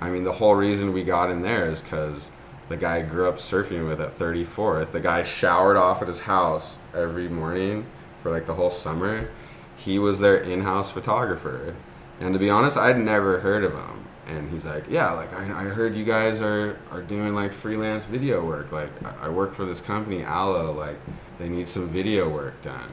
I 0.00 0.08
mean, 0.10 0.24
the 0.24 0.32
whole 0.32 0.54
reason 0.54 0.92
we 0.92 1.02
got 1.04 1.30
in 1.30 1.42
there 1.42 1.68
is 1.68 1.80
because 1.82 2.30
the 2.70 2.76
guy 2.78 2.96
I 2.96 3.02
grew 3.02 3.28
up 3.28 3.36
surfing 3.36 3.86
with 3.86 4.00
at 4.00 4.18
34th. 4.18 4.92
The 4.92 5.00
guy 5.00 5.22
showered 5.24 5.76
off 5.76 6.00
at 6.00 6.08
his 6.08 6.20
house 6.20 6.78
every 6.94 7.28
morning 7.28 7.84
for 8.22 8.30
like 8.30 8.46
the 8.46 8.54
whole 8.54 8.70
summer. 8.70 9.28
He 9.76 9.98
was 9.98 10.18
their 10.20 10.36
in-house 10.38 10.90
photographer, 10.90 11.74
and 12.20 12.32
to 12.32 12.38
be 12.38 12.48
honest, 12.50 12.76
I'd 12.78 12.98
never 12.98 13.40
heard 13.40 13.64
of 13.64 13.72
him. 13.72 14.06
and 14.28 14.50
he's 14.50 14.64
like, 14.64 14.84
yeah, 14.88 15.10
like 15.12 15.32
I, 15.34 15.42
I 15.44 15.64
heard 15.64 15.94
you 15.96 16.04
guys 16.04 16.40
are 16.42 16.78
are 16.90 17.02
doing 17.02 17.34
like 17.34 17.52
freelance 17.52 18.04
video 18.04 18.44
work. 18.44 18.70
Like 18.72 18.90
I, 19.04 19.26
I 19.26 19.28
work 19.28 19.54
for 19.54 19.64
this 19.66 19.80
company, 19.80 20.22
Alo. 20.24 20.72
Like 20.72 20.96
they 21.38 21.48
need 21.48 21.66
some 21.68 21.88
video 21.88 22.28
work 22.28 22.60
done. 22.62 22.90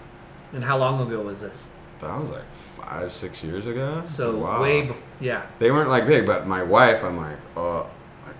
And 0.53 0.63
how 0.63 0.77
long 0.77 1.05
ago 1.05 1.21
was 1.21 1.41
this? 1.41 1.67
That 1.99 2.17
was 2.19 2.29
like 2.29 2.45
five, 2.77 3.11
six 3.11 3.43
years 3.43 3.67
ago. 3.67 4.01
So 4.05 4.37
Wow. 4.37 4.61
way 4.61 4.83
before. 4.87 5.03
Yeah. 5.19 5.41
They 5.59 5.71
weren't 5.71 5.89
like 5.89 6.07
big, 6.07 6.25
but 6.25 6.47
my 6.47 6.63
wife, 6.63 7.03
I'm 7.03 7.17
like, 7.17 7.37
oh, 7.57 7.87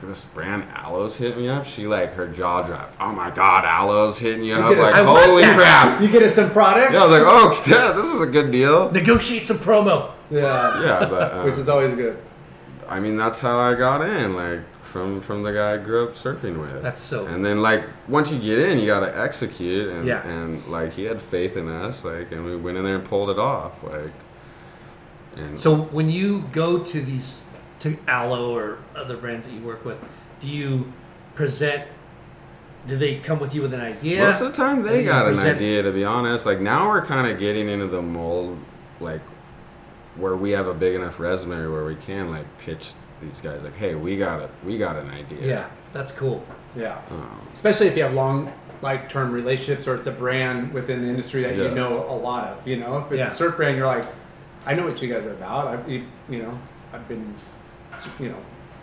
this 0.02 0.26
brand 0.26 0.64
Alo's 0.76 1.18
hit 1.18 1.38
me 1.38 1.50
up. 1.50 1.66
She 1.66 1.88
like 1.88 2.14
her 2.14 2.28
jaw 2.28 2.62
dropped. 2.62 2.96
Oh 3.00 3.12
my 3.12 3.32
god, 3.32 3.66
Alo's 3.66 4.20
hitting 4.20 4.44
you 4.44 4.54
up! 4.54 4.70
get 4.74 4.80
us- 4.80 4.92
Like 4.94 5.06
holy 5.06 5.44
crap! 5.44 6.02
You 6.02 6.08
get 6.08 6.22
us 6.24 6.36
some 6.36 6.52
product. 6.52 6.94
Yeah, 6.94 7.02
I 7.04 7.08
was 7.08 7.12
like, 7.12 7.24
oh, 7.26 7.64
yeah, 7.68 7.92
this 7.94 8.10
is 8.14 8.22
a 8.22 8.28
good 8.28 8.52
deal. 8.52 8.92
Negotiate 8.92 9.48
some 9.48 9.58
promo. 9.58 10.12
Yeah. 10.30 10.82
Yeah, 10.84 11.00
but 11.10 11.32
uh, 11.34 11.44
Which 11.46 11.58
is 11.58 11.68
always 11.70 11.94
good. 11.96 12.18
I 12.88 13.00
mean, 13.00 13.18
that's 13.18 13.40
how 13.40 13.58
I 13.58 13.74
got 13.76 14.02
in, 14.02 14.36
like 14.36 14.62
from 14.84 15.20
from 15.20 15.42
the 15.44 15.52
guy 15.52 15.74
I 15.74 15.78
grew 15.78 16.08
up 16.08 16.16
surfing 16.16 16.60
with. 16.60 16.82
That's 16.84 17.02
so- 17.02 17.26
And 17.28 17.44
then 17.46 17.62
like 17.62 17.84
once 18.08 18.32
you 18.32 18.40
get 18.40 18.60
in, 18.60 18.78
you 18.80 18.86
got 18.86 19.00
to 19.02 19.20
execute, 19.20 19.90
and 19.90 20.06
Yeah. 20.06 20.26
and 20.28 20.66
like 20.68 20.94
he 20.94 21.04
had 21.06 21.22
faith 21.22 21.58
in 21.58 21.68
us, 21.68 22.06
like, 22.06 22.32
and 22.32 22.46
we 22.46 22.56
went 22.56 22.78
in 22.78 22.84
there 22.84 22.96
and 22.96 23.04
pulled 23.06 23.30
it 23.32 23.40
off, 23.40 23.82
like. 23.84 24.12
And 25.36 25.60
So 25.60 25.76
when 25.76 26.10
you 26.10 26.48
go 26.52 26.80
to 26.80 27.02
these 27.02 27.44
to 27.80 27.98
Alo 28.08 28.56
or 28.56 28.80
other 28.96 29.18
brands 29.18 29.48
that 29.48 29.54
you 29.54 29.62
work 29.62 29.86
with, 29.86 29.98
do 30.40 30.48
you 30.48 30.92
present? 31.36 31.84
Do 32.88 32.98
they 32.98 33.20
come 33.20 33.40
with 33.40 33.54
you 33.54 33.62
with 33.62 33.74
an 33.74 33.82
idea? 33.82 34.22
Most 34.24 34.42
of 34.42 34.52
the 34.52 34.56
time, 34.58 34.82
they 34.84 35.00
you 35.02 35.06
got 35.06 35.28
an 35.28 35.34
present- 35.34 35.58
idea. 35.58 35.84
To 35.84 35.92
be 35.92 36.04
honest, 36.06 36.46
like 36.46 36.60
now 36.60 36.88
we're 36.90 37.06
kind 37.06 37.30
of 37.30 37.38
getting 37.40 37.68
into 37.70 37.88
the 37.88 38.02
mold, 38.02 38.58
like 39.00 39.22
where 40.16 40.36
we 40.36 40.52
have 40.52 40.68
a 40.68 40.74
big 40.74 40.96
enough 40.96 41.20
resume 41.20 41.68
where 41.72 41.86
we 41.86 41.96
can 41.96 42.32
like 42.32 42.46
pitch 42.60 42.94
these 43.22 43.42
guys, 43.42 43.62
like, 43.64 43.76
hey, 43.76 43.94
we 43.96 44.18
got 44.18 44.42
a, 44.42 44.50
we 44.66 44.78
got 44.78 44.96
an 44.96 45.10
idea. 45.10 45.46
Yeah, 45.46 45.68
that's 45.92 46.12
cool. 46.12 46.46
Yeah. 46.76 47.00
Um, 47.12 47.42
Especially 47.54 47.88
if 47.88 47.98
you 47.98 48.04
have 48.04 48.14
long, 48.14 48.52
like 48.82 49.10
term 49.10 49.32
relationships 49.32 49.88
or 49.88 49.96
it's 49.96 50.08
a 50.08 50.12
brand 50.12 50.72
within 50.74 51.02
the 51.02 51.08
industry 51.10 51.42
that 51.44 51.56
Yeah. 51.56 51.64
you 51.66 51.72
know 51.72 52.06
a 52.10 52.16
lot 52.16 52.48
of. 52.48 52.68
You 52.68 52.78
know, 52.78 53.00
if 53.00 53.12
it's 53.12 53.20
Yeah. 53.20 53.28
a 53.28 53.32
surf 53.32 53.58
brand, 53.58 53.76
you're 53.78 53.88
like, 53.88 54.06
I 54.66 54.76
know 54.76 54.86
what 54.86 55.02
you 55.02 55.12
guys 55.12 55.26
are 55.26 55.32
about. 55.32 55.68
I, 55.68 55.88
you, 55.88 56.04
you 56.30 56.44
know, 56.44 56.60
I've 56.94 57.08
been, 57.08 57.34
you 58.20 58.30
know, 58.30 58.38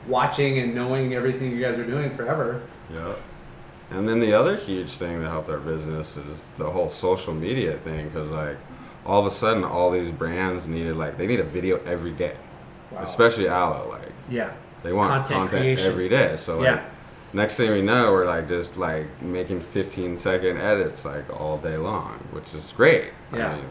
watching 0.09 0.59
and 0.59 0.75
knowing 0.75 1.15
everything 1.15 1.51
you 1.53 1.61
guys 1.61 1.79
are 1.79 1.87
doing 1.87 2.11
forever. 2.17 2.63
yeah. 2.93 3.15
And 3.91 4.09
then 4.09 4.19
the 4.19 4.33
other 4.33 4.57
huge 4.57 4.91
thing 4.93 5.21
that 5.23 5.29
helped 5.29 5.49
our 5.51 5.59
business 5.59 6.17
is 6.17 6.45
the 6.57 6.69
whole 6.71 6.89
social 6.89 7.35
media 7.35 7.77
thing, 7.79 8.09
because 8.09 8.31
like 8.31 8.57
all 9.07 9.21
of 9.21 9.27
a 9.27 9.31
sudden, 9.31 9.63
all 9.63 9.91
these 9.91 10.11
brands 10.11 10.67
needed 10.67 10.97
like 10.97 11.19
they 11.19 11.27
need 11.27 11.39
a 11.41 11.45
video 11.45 11.79
every 11.85 12.11
day, 12.13 12.35
Wow. 12.91 13.03
especially 13.03 13.47
Alo, 13.49 13.89
like. 13.91 14.11
Yeah. 14.29 14.53
They 14.83 14.93
want 14.93 15.11
Content 15.11 15.51
content, 15.51 15.79
every 15.81 16.09
day. 16.09 16.37
So 16.37 16.57
like 16.59 16.67
Yeah. 16.67 16.85
next 17.35 17.57
thing 17.57 17.71
we 17.73 17.83
know, 17.83 18.11
we're 18.13 18.27
like 18.27 18.49
just 18.49 18.77
like 18.79 19.07
making 19.23 19.61
15 19.61 20.17
second 20.19 20.57
edits 20.57 21.05
like 21.05 21.29
all 21.39 21.59
day 21.59 21.77
long, 21.77 22.19
which 22.33 22.53
is 22.55 22.73
great. 22.77 23.13
Yeah. 23.35 23.53
I 23.53 23.57
mean, 23.57 23.67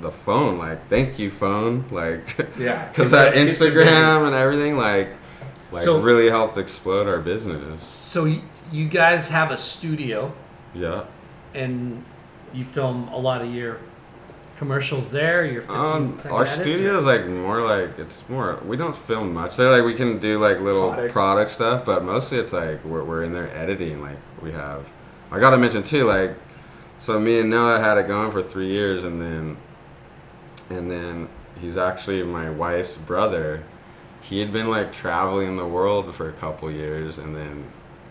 the 0.00 0.10
phone, 0.10 0.58
like 0.58 0.88
thank 0.90 1.18
you 1.18 1.30
phone, 1.30 1.84
like 1.90 2.36
Yeah. 2.58 2.88
because 2.88 3.10
that 3.12 3.34
a- 3.34 3.42
it's 3.42 3.58
your 3.60 3.70
Instagram 3.70 4.26
and 4.26 4.34
everything 4.34 4.76
like 4.76 5.08
like 5.72 5.82
So- 5.82 6.00
really 6.00 6.28
helped 6.28 6.58
explode 6.58 7.06
our 7.06 7.18
business. 7.20 7.84
So 7.86 8.24
y- 8.24 8.40
you 8.70 8.88
guys 8.88 9.28
have 9.30 9.50
a 9.50 9.56
studio 9.56 10.32
Yeah. 10.74 11.04
and 11.54 12.04
you 12.52 12.64
film 12.64 13.08
a 13.08 13.16
lot 13.18 13.42
of 13.42 13.52
your 13.54 13.78
commercials 14.56 15.10
there. 15.10 15.44
Your 15.44 15.62
15 15.62 15.76
Um, 15.76 16.18
our 16.30 16.46
studio 16.46 16.98
is 16.98 17.04
like 17.04 17.26
more 17.26 17.60
like 17.62 17.98
it's 17.98 18.26
more 18.28 18.58
we 18.66 18.76
don't 18.76 18.96
film 18.96 19.32
much. 19.34 19.56
They're 19.56 19.70
like 19.70 19.84
we 19.84 19.94
can 19.94 20.18
do 20.18 20.38
like 20.38 20.60
little 20.60 20.90
Product. 20.90 21.12
product, 21.12 21.50
stuff, 21.50 21.84
but 21.84 22.04
mostly 22.04 22.38
it's 22.38 22.52
like 22.52 22.84
we're, 22.84 23.04
we're 23.04 23.22
in 23.24 23.32
there 23.32 23.50
editing. 23.56 24.00
Like 24.02 24.18
we 24.42 24.52
have, 24.52 24.84
I 25.30 25.40
gotta 25.40 25.58
mention 25.58 25.82
too. 25.82 26.04
Like 26.04 26.34
so, 26.98 27.20
me 27.20 27.40
and 27.40 27.50
Noah 27.50 27.78
had 27.80 27.98
it 27.98 28.06
going 28.08 28.32
for 28.32 28.42
three 28.42 28.68
years, 28.68 29.04
and 29.04 29.20
then 29.20 29.56
and 30.70 30.90
then 30.90 31.28
he's 31.60 31.76
actually 31.76 32.22
my 32.22 32.50
wife's 32.50 32.94
brother. 32.94 33.62
He 34.20 34.40
had 34.40 34.52
been 34.52 34.68
like 34.68 34.92
traveling 34.92 35.56
the 35.56 35.66
world 35.66 36.14
for 36.14 36.28
a 36.28 36.32
couple 36.32 36.70
years, 36.70 37.18
and 37.18 37.34
then 37.36 37.64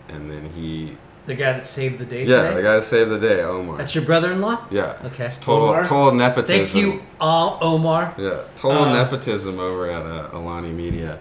and 0.08 0.30
then 0.30 0.50
he 0.54 0.96
The 1.26 1.34
guy 1.34 1.52
that 1.52 1.66
saved 1.66 1.98
the 1.98 2.04
day 2.06 2.24
yeah 2.24 2.42
today. 2.42 2.54
the 2.54 2.62
guy 2.62 2.76
that 2.76 2.84
saved 2.84 3.10
the 3.10 3.18
day, 3.18 3.42
Omar. 3.42 3.76
That's 3.78 3.94
your 3.94 4.04
brother-in-law. 4.04 4.66
yeah. 4.70 4.96
Okay. 5.04 5.26
It's 5.26 5.36
total 5.36 5.68
Omar? 5.70 5.84
total 5.84 6.12
nepotism. 6.14 6.66
Thank 6.66 6.74
you, 6.74 7.02
all 7.20 7.58
Omar. 7.60 8.14
Yeah, 8.18 8.42
total 8.56 8.84
Uh, 8.84 8.92
nepotism 9.02 9.58
over 9.58 9.90
at 9.90 10.06
uh, 10.06 10.30
Alani 10.38 10.70
Media. 10.72 11.18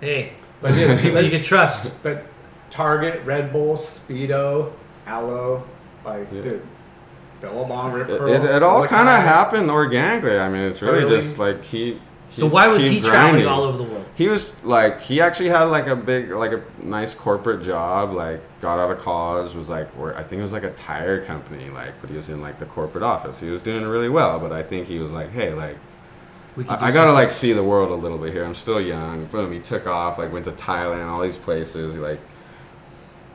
Hey, 0.00 0.32
But 0.60 0.74
dude, 0.74 1.00
people 1.00 1.20
you 1.22 1.30
can 1.30 1.42
trust. 1.42 2.02
But 2.02 2.26
Target, 2.70 3.24
Red 3.24 3.52
Bull, 3.52 3.76
Speedo, 3.76 4.72
Alo, 5.06 5.62
like 6.04 6.26
Yeah. 6.32 6.42
dude, 6.42 6.62
Billabong, 7.44 7.92
Rip 7.92 8.08
It, 8.08 8.18
Curl. 8.18 8.28
it, 8.28 8.44
it 8.56 8.62
all 8.62 8.86
kind 8.86 9.08
of 9.08 9.16
happened 9.16 9.70
organically. 9.70 10.38
I 10.38 10.48
mean, 10.48 10.62
it's 10.62 10.82
really 10.82 11.02
Early. 11.04 11.20
just 11.20 11.38
like 11.38 11.62
he. 11.64 12.00
So 12.30 12.46
why 12.46 12.66
was 12.66 12.82
keep 12.82 12.94
he 12.94 13.00
traveling 13.00 13.46
all 13.46 13.62
over 13.62 13.78
the 13.78 13.84
world? 13.84 14.06
He 14.16 14.26
was 14.28 14.52
like 14.64 15.00
he 15.00 15.20
actually 15.20 15.50
had 15.50 15.64
like 15.64 15.86
a 15.86 15.94
big 15.94 16.30
like 16.30 16.50
a 16.52 16.62
nice 16.82 17.14
corporate 17.14 17.62
job. 17.62 18.12
Like 18.12 18.40
got 18.60 18.78
out 18.80 18.90
of 18.90 18.98
college, 18.98 19.54
was 19.54 19.68
like 19.68 19.88
where 19.90 20.16
I 20.16 20.22
think 20.24 20.40
it 20.40 20.42
was 20.42 20.52
like 20.52 20.64
a 20.64 20.72
tire 20.72 21.24
company. 21.24 21.70
Like, 21.70 22.00
but 22.00 22.10
he 22.10 22.16
was 22.16 22.28
in 22.30 22.40
like 22.40 22.58
the 22.58 22.66
corporate 22.66 23.04
office. 23.04 23.38
He 23.38 23.50
was 23.50 23.62
doing 23.62 23.84
really 23.84 24.08
well, 24.08 24.40
but 24.40 24.50
I 24.50 24.62
think 24.64 24.88
he 24.88 24.98
was 24.98 25.12
like, 25.12 25.30
hey, 25.30 25.54
like 25.54 25.76
We 26.56 26.64
could 26.64 26.80
do 26.80 26.84
I, 26.84 26.88
I 26.88 26.92
gotta 26.92 27.12
like 27.12 27.30
see 27.30 27.52
the 27.52 27.62
world 27.62 27.90
a 27.90 27.94
little 27.94 28.18
bit 28.18 28.32
here. 28.32 28.44
I'm 28.44 28.54
still 28.54 28.80
young. 28.80 29.26
Boom, 29.26 29.52
he 29.52 29.60
took 29.60 29.86
off, 29.86 30.18
like 30.18 30.32
went 30.32 30.44
to 30.46 30.52
Thailand, 30.52 31.08
all 31.08 31.20
these 31.22 31.38
places. 31.38 31.94
He, 31.94 32.00
like, 32.00 32.20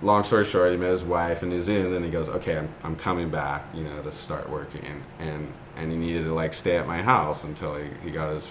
long 0.01 0.23
story 0.23 0.45
short, 0.45 0.71
he 0.71 0.77
met 0.77 0.91
his 0.91 1.03
wife 1.03 1.43
in 1.43 1.49
New 1.49 1.61
Zealand. 1.61 1.88
And 1.88 1.95
then 1.95 2.03
he 2.03 2.09
goes, 2.09 2.30
okay, 2.30 2.57
I'm, 2.57 2.69
I'm 2.84 2.95
coming 2.95 3.30
back, 3.30 3.65
you 3.73 3.84
know, 3.84 4.01
to 4.01 4.11
start 4.11 4.49
working. 4.49 5.03
And 5.19 5.51
and 5.76 5.91
he 5.91 5.97
needed 5.97 6.23
to 6.26 6.34
like 6.34 6.53
stay 6.53 6.77
at 6.77 6.88
my 6.88 7.01
house 7.01 7.43
until 7.45 7.76
he, 7.76 7.85
he 8.03 8.11
got 8.11 8.34
his 8.34 8.47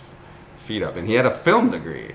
feet 0.56 0.82
up. 0.82 0.96
And 0.96 1.06
he 1.06 1.14
had 1.14 1.26
a 1.26 1.30
film 1.30 1.70
degree. 1.70 2.12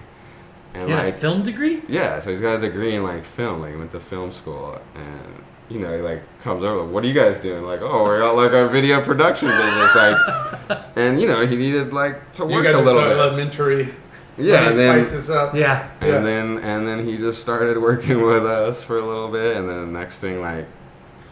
And 0.73 0.89
He 0.89 0.95
like 0.95 1.15
a 1.15 1.19
film 1.19 1.43
degree. 1.43 1.83
yeah, 1.87 2.19
so 2.19 2.31
he's 2.31 2.41
got 2.41 2.57
a 2.57 2.61
degree 2.61 2.95
in 2.95 3.03
like 3.03 3.25
film. 3.25 3.61
Like 3.61 3.71
he 3.71 3.77
went 3.77 3.91
to 3.91 3.99
film 3.99 4.31
school, 4.31 4.79
and 4.95 5.43
you 5.69 5.77
know, 5.79 5.95
he 5.95 6.01
like 6.01 6.21
comes 6.41 6.63
over. 6.63 6.81
Like, 6.81 6.91
what 6.91 7.03
are 7.03 7.07
you 7.07 7.13
guys 7.13 7.39
doing? 7.39 7.63
Like, 7.63 7.81
oh, 7.83 8.03
we're 8.03 8.19
got 8.19 8.35
like 8.35 8.53
our 8.53 8.65
video 8.67 8.99
production 9.03 9.49
business. 9.49 9.95
Like, 9.95 10.79
and 10.95 11.21
you 11.21 11.27
know, 11.27 11.45
he 11.45 11.55
needed 11.55 11.93
like 11.93 12.31
to 12.33 12.47
You 12.47 12.53
work 12.55 12.63
guys 12.65 12.73
a 12.75 12.79
are 12.79 12.83
little 12.85 13.01
so 13.01 13.07
bit. 13.09 13.17
elementary. 13.19 13.93
Yeah, 14.37 14.69
and 14.69 14.77
then 14.77 15.03
spice 15.03 15.29
up. 15.29 15.55
Yeah. 15.55 15.87
and 16.01 16.09
Yeah. 16.11 16.19
then 16.21 16.57
and 16.59 16.87
then 16.87 17.05
he 17.05 17.17
just 17.17 17.41
started 17.41 17.77
working 17.81 18.21
with 18.21 18.45
us 18.45 18.81
for 18.83 18.97
a 18.97 19.05
little 19.05 19.29
bit, 19.29 19.57
and 19.57 19.69
then 19.69 19.91
the 19.93 19.99
next 19.99 20.19
thing 20.19 20.41
like 20.41 20.65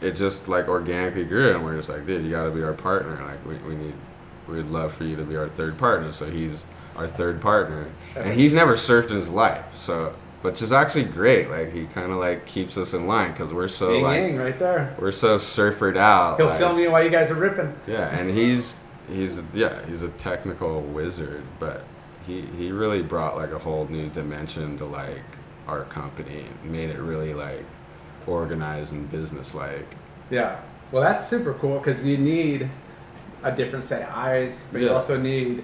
it 0.02 0.12
just 0.16 0.48
like 0.48 0.68
organically 0.68 1.26
grew, 1.26 1.52
and 1.54 1.64
we're 1.64 1.76
just 1.78 1.90
like, 1.90 2.06
dude, 2.06 2.24
you 2.26 2.32
got 2.32 2.44
to 2.46 2.52
be 2.52 2.64
our 2.64 2.74
partner. 2.74 3.24
Like, 3.24 3.46
we, 3.46 3.56
we 3.70 3.76
need, 3.76 3.94
we'd 4.48 4.66
love 4.66 4.94
for 4.94 5.04
you 5.04 5.16
to 5.16 5.24
be 5.24 5.36
our 5.36 5.48
third 5.50 5.78
partner. 5.78 6.12
So 6.12 6.26
he's 6.30 6.66
our 6.96 7.08
third 7.08 7.40
partner, 7.42 7.88
and 8.16 8.34
he's 8.40 8.54
never 8.54 8.74
surfed 8.76 9.10
in 9.12 9.16
his 9.16 9.30
life. 9.30 9.64
So, 9.76 10.14
which 10.42 10.62
is 10.64 10.72
actually 10.72 11.04
great. 11.06 11.50
Like 11.52 11.72
he 11.72 11.86
kind 11.86 12.12
of 12.12 12.18
like 12.18 12.46
keeps 12.48 12.78
us 12.78 12.94
in 12.96 13.06
line 13.08 13.32
because 13.32 13.54
we're 13.54 13.68
so 13.68 14.00
like 14.00 14.36
right 14.36 14.58
there. 14.60 14.96
we're 15.00 15.12
so 15.12 15.38
surfered 15.38 15.98
out. 15.98 16.38
He'll 16.38 16.48
like- 16.48 16.58
film 16.60 16.80
you 16.80 16.90
while 16.92 17.04
you 17.04 17.10
guys 17.12 17.30
are 17.32 17.36
ripping. 17.36 17.74
yeah, 17.88 18.10
and 18.10 18.30
he's 18.30 18.80
he's 19.08 19.42
yeah 19.54 19.86
he's 19.88 20.02
a 20.04 20.10
technical 20.10 20.82
wizard, 20.82 21.44
but 21.60 21.84
he 22.26 22.42
he 22.58 22.72
really 22.72 23.02
brought 23.02 23.36
like 23.36 23.52
a 23.52 23.60
whole 23.60 23.88
new 23.88 24.10
dimension 24.10 24.78
to 24.78 24.86
like 24.86 25.22
our 25.68 25.84
company 25.86 26.46
and 26.64 26.72
made 26.72 26.90
it 26.90 27.00
really 27.00 27.34
like 27.34 27.66
organized 28.28 28.94
and 28.94 29.10
business 29.12 29.54
like. 29.56 29.88
Yeah. 30.30 30.60
Well, 30.92 31.02
that's 31.02 31.28
super 31.28 31.54
cool 31.54 31.80
because 31.80 32.04
you 32.04 32.18
need 32.18 32.70
a 33.44 33.52
different 33.52 33.84
set 33.84 34.08
of 34.08 34.16
eyes, 34.16 34.66
but 34.72 34.82
you 34.82 34.92
also 34.92 35.18
need 35.18 35.64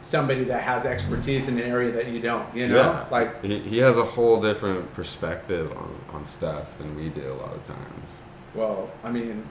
somebody 0.00 0.44
that 0.44 0.62
has 0.62 0.86
expertise 0.86 1.48
in 1.48 1.58
an 1.58 1.64
area 1.64 1.92
that 1.92 2.08
you 2.08 2.20
don't. 2.20 2.54
You 2.56 2.68
know, 2.68 2.76
Yeah, 2.76 3.06
like 3.10 3.42
he, 3.44 3.58
he 3.60 3.78
has 3.78 3.98
a 3.98 4.04
whole 4.04 4.40
different 4.40 4.92
perspective 4.94 5.70
on, 5.76 5.94
on 6.12 6.24
stuff 6.24 6.66
than 6.78 6.96
we 6.96 7.08
do 7.08 7.32
a 7.32 7.34
lot 7.34 7.52
of 7.52 7.66
times. 7.66 8.06
well, 8.54 8.90
I 9.04 9.10
mean, 9.10 9.46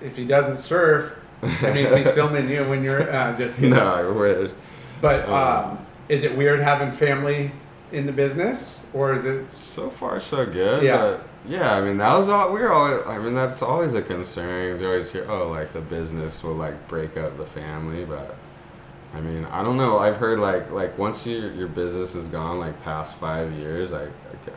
if 0.00 0.16
he 0.16 0.24
doesn't 0.24 0.58
surf, 0.58 1.16
that 1.42 1.74
means 1.74 1.94
he's 1.94 2.10
filming 2.14 2.48
you 2.48 2.64
when 2.68 2.82
you're 2.82 3.10
uh, 3.12 3.36
just 3.36 3.56
kidding. 3.56 3.70
No, 3.70 3.86
I 3.86 4.08
wish. 4.08 4.50
But 5.00 5.28
Uh, 5.28 5.68
um, 5.70 5.78
is 6.08 6.22
it 6.24 6.36
weird 6.36 6.60
having 6.60 6.90
family 6.92 7.52
in 7.92 8.06
the 8.06 8.12
business, 8.12 8.86
or 8.94 9.12
is 9.12 9.24
it? 9.24 9.44
So 9.54 9.90
far, 9.90 10.20
so 10.20 10.46
good. 10.46 10.82
Yeah. 10.82 11.18
Yeah, 11.48 11.74
I 11.76 11.80
mean, 11.80 11.98
that 11.98 12.18
was 12.18 12.28
all. 12.28 12.52
We 12.52 12.60
were 12.60 12.72
always. 12.72 13.06
I 13.06 13.18
mean, 13.18 13.34
that's 13.34 13.62
always 13.62 13.94
a 13.94 14.02
concern. 14.02 14.80
You 14.80 14.86
always 14.86 15.12
hear, 15.12 15.30
oh, 15.30 15.48
like 15.48 15.72
the 15.72 15.80
business 15.80 16.42
will 16.42 16.54
like 16.54 16.88
break 16.88 17.16
up 17.16 17.36
the 17.38 17.46
family, 17.46 18.04
but 18.04 18.34
I 19.14 19.20
mean, 19.20 19.44
I 19.46 19.62
don't 19.62 19.76
know. 19.76 19.98
I've 19.98 20.16
heard 20.16 20.40
like 20.40 20.72
like 20.72 20.98
once 20.98 21.24
your 21.24 21.52
your 21.52 21.68
business 21.68 22.16
is 22.16 22.26
gone 22.28 22.58
like 22.58 22.82
past 22.82 23.14
five 23.16 23.52
years, 23.52 23.92
like 23.92 24.08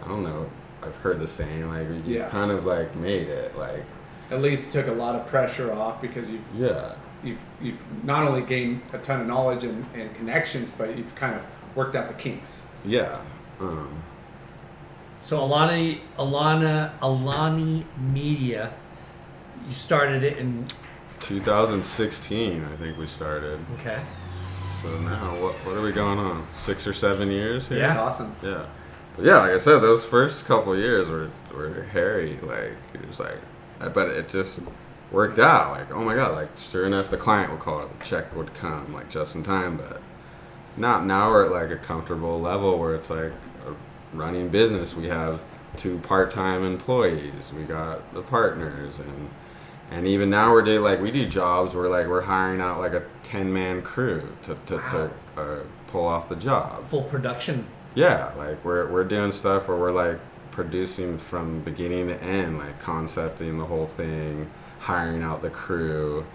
I, 0.01 0.05
I 0.05 0.07
don't 0.07 0.23
know. 0.23 0.49
I've 0.81 0.95
heard 0.95 1.19
the 1.19 1.27
saying 1.27 1.69
like 1.69 1.87
you 2.07 2.15
Yeah. 2.19 2.29
kind 2.29 2.49
of 2.49 2.65
like 2.65 2.95
made 2.95 3.27
it 3.27 3.55
like 3.55 3.83
At 4.31 4.41
least 4.41 4.71
took 4.71 4.87
a 4.87 4.91
lot 4.93 5.13
of 5.15 5.27
pressure 5.27 5.71
off 5.73 6.01
because 6.01 6.29
you've 6.31 6.41
yeah. 6.55 6.93
You've 7.23 7.39
you've 7.61 7.77
not 8.03 8.23
only 8.27 8.41
gained 8.41 8.81
a 8.93 8.97
ton 8.97 9.21
of 9.21 9.27
knowledge 9.27 9.63
and, 9.63 9.85
and 9.93 10.13
connections, 10.15 10.71
but 10.77 10.97
you've 10.97 11.13
kind 11.15 11.35
of 11.35 11.41
worked 11.75 11.95
out 11.95 12.07
the 12.07 12.13
kinks. 12.13 12.65
Yeah. 12.85 13.15
Um, 13.59 14.03
So 15.21 15.43
Alani, 15.43 16.01
Alana, 16.17 16.93
Alani 17.01 17.85
Media, 17.97 18.73
you 19.67 19.73
started 19.73 20.23
it 20.23 20.37
in 20.37 20.65
2016, 21.19 22.63
I 22.63 22.75
think 22.77 22.97
we 22.97 23.05
started. 23.05 23.59
okay. 23.79 24.01
So 24.81 24.97
now, 24.99 25.35
what, 25.41 25.53
what 25.65 25.75
are 25.75 25.81
we 25.81 25.91
going 25.91 26.17
on? 26.19 26.47
Six 26.55 26.87
or 26.87 26.93
seven 26.93 27.29
years? 27.29 27.67
here? 27.67 27.79
Yeah. 27.79 27.87
That's 27.87 27.99
awesome. 27.99 28.35
Yeah. 28.41 28.65
But 29.17 29.25
yeah, 29.25 29.39
like 29.39 29.51
I 29.51 29.57
said, 29.57 29.79
those 29.79 30.05
first 30.05 30.45
couple 30.45 30.73
years 30.77 31.09
were, 31.09 31.29
were 31.53 31.83
hairy. 31.91 32.39
Like, 32.41 32.71
it 32.93 33.05
was 33.05 33.19
like, 33.19 33.37
but 33.93 34.07
it 34.07 34.29
just 34.29 34.61
worked 35.11 35.39
out. 35.39 35.71
Like, 35.71 35.91
oh 35.91 36.03
my 36.03 36.15
God, 36.15 36.33
like, 36.33 36.49
sure 36.57 36.85
enough, 36.85 37.09
the 37.09 37.17
client 37.17 37.51
would 37.51 37.59
call 37.61 37.81
it, 37.83 37.99
the 37.99 38.05
check 38.05 38.35
would 38.35 38.53
come, 38.53 38.93
like, 38.93 39.09
just 39.09 39.35
in 39.35 39.43
time. 39.43 39.77
But 39.77 40.01
not 40.77 41.05
now 41.05 41.29
we're 41.31 41.45
at 41.45 41.51
like 41.51 41.71
a 41.71 41.81
comfortable 41.81 42.39
level 42.39 42.77
where 42.79 42.95
it's 42.95 43.09
like 43.09 43.33
a 43.67 43.75
running 44.13 44.49
business. 44.49 44.95
We 44.95 45.07
have 45.07 45.41
two 45.77 45.99
part 45.99 46.31
time 46.31 46.63
employees, 46.63 47.51
we 47.55 47.63
got 47.63 48.13
the 48.13 48.21
partners, 48.21 48.99
and 48.99 49.29
and 49.91 50.07
even 50.07 50.29
now 50.29 50.51
we're 50.53 50.61
doing 50.61 50.81
like 50.81 51.01
we 51.01 51.11
do 51.11 51.27
jobs 51.27 51.73
where 51.75 51.89
like 51.89 52.07
we're 52.07 52.21
hiring 52.21 52.61
out 52.61 52.79
like 52.79 52.93
a 52.93 53.03
10 53.23 53.51
man 53.51 53.81
crew 53.81 54.27
to, 54.43 54.55
to, 54.67 54.77
to 54.77 55.11
uh, 55.35 55.59
pull 55.87 56.05
off 56.05 56.29
the 56.29 56.35
job 56.35 56.83
Full 56.85 57.03
production. 57.03 57.65
yeah, 57.95 58.31
like 58.37 58.63
we're 58.63 58.87
we're 58.91 59.03
doing 59.03 59.31
stuff 59.31 59.67
where 59.67 59.77
we're 59.77 59.91
like 59.91 60.19
producing 60.51 61.17
from 61.17 61.61
beginning 61.61 62.07
to 62.07 62.21
end, 62.21 62.57
like 62.57 62.79
concepting 62.81 63.57
the 63.57 63.65
whole 63.65 63.87
thing, 63.87 64.49
hiring 64.79 65.21
out 65.23 65.41
the 65.41 65.49
crew, 65.49 66.25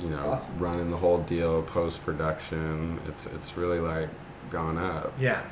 you 0.00 0.08
know, 0.10 0.30
Awesome. 0.30 0.58
running 0.58 0.90
the 0.90 0.96
whole 0.96 1.18
deal, 1.18 1.62
post 1.62 2.04
production. 2.04 3.00
It's 3.08 3.26
it's 3.26 3.56
really 3.56 3.80
like 3.80 4.08
gone 4.50 4.78
up. 4.78 5.12
Yeah. 5.18 5.42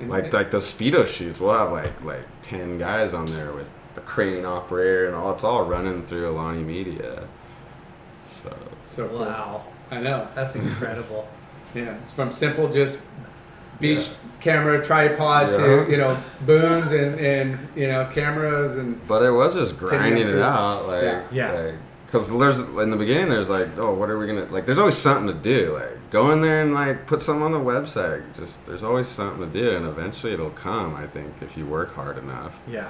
Like 0.00 0.32
like 0.32 0.50
the 0.50 0.58
speedo 0.58 1.06
shoots, 1.06 1.40
we'll 1.40 1.54
have 1.54 1.72
like 1.72 2.02
like 2.04 2.26
ten 2.42 2.78
guys 2.78 3.14
on 3.14 3.26
there 3.26 3.52
with 3.52 3.68
the 3.94 4.02
crane 4.02 4.44
operator 4.44 5.06
and 5.06 5.16
all. 5.16 5.32
It's 5.34 5.44
all 5.44 5.64
running 5.64 6.04
through 6.06 6.30
Alani 6.30 6.62
Media. 6.62 7.26
So 8.26 8.56
so. 8.84 9.06
Wow. 9.18 9.64
I 9.90 10.00
know. 10.00 10.28
That's 10.34 10.54
incredible. 10.62 11.28
Yeah, 11.74 11.96
it's 11.96 12.10
from 12.12 12.32
simple 12.32 12.70
just 12.72 12.98
beach 13.80 14.08
Yeah. 14.08 14.25
Camera 14.46 14.84
tripod 14.84 15.50
Yeah. 15.50 15.56
to 15.58 15.90
you 15.90 15.96
know 15.96 16.16
booms 16.50 16.92
and 16.92 17.18
and 17.20 17.46
you 17.74 17.88
know 17.88 18.08
cameras 18.14 18.76
and 18.76 18.88
But 19.08 19.22
it 19.22 19.32
was 19.32 19.54
just 19.54 19.76
grinding 19.76 20.28
it 20.28 20.38
out, 20.40 20.86
like 20.86 21.02
Yeah. 21.02 21.22
Yeah. 21.32 21.70
Because 22.06 22.30
there's 22.42 22.60
in 22.60 22.90
the 22.90 22.96
beginning, 22.96 23.28
there's 23.30 23.48
like, 23.48 23.68
oh, 23.78 23.92
what 23.92 24.08
are 24.10 24.18
we 24.18 24.26
gonna 24.28 24.46
like? 24.56 24.64
There's 24.66 24.78
always 24.78 24.96
something 24.96 25.26
to 25.26 25.34
do. 25.54 25.72
Like 25.74 25.94
go 26.10 26.30
in 26.32 26.40
there 26.40 26.62
and 26.62 26.72
like 26.72 27.06
put 27.06 27.20
something 27.22 27.42
on 27.42 27.52
the 27.52 27.58
website. 27.74 28.22
Just 28.36 28.64
there's 28.66 28.84
always 28.84 29.08
something 29.08 29.40
to 29.50 29.52
do, 29.62 29.68
and 29.76 29.84
eventually 29.86 30.32
it'll 30.32 30.50
come. 30.68 30.94
I 30.94 31.06
think 31.14 31.28
if 31.40 31.56
you 31.58 31.66
work 31.66 31.90
hard 32.00 32.16
enough 32.18 32.52
Yeah. 32.68 32.88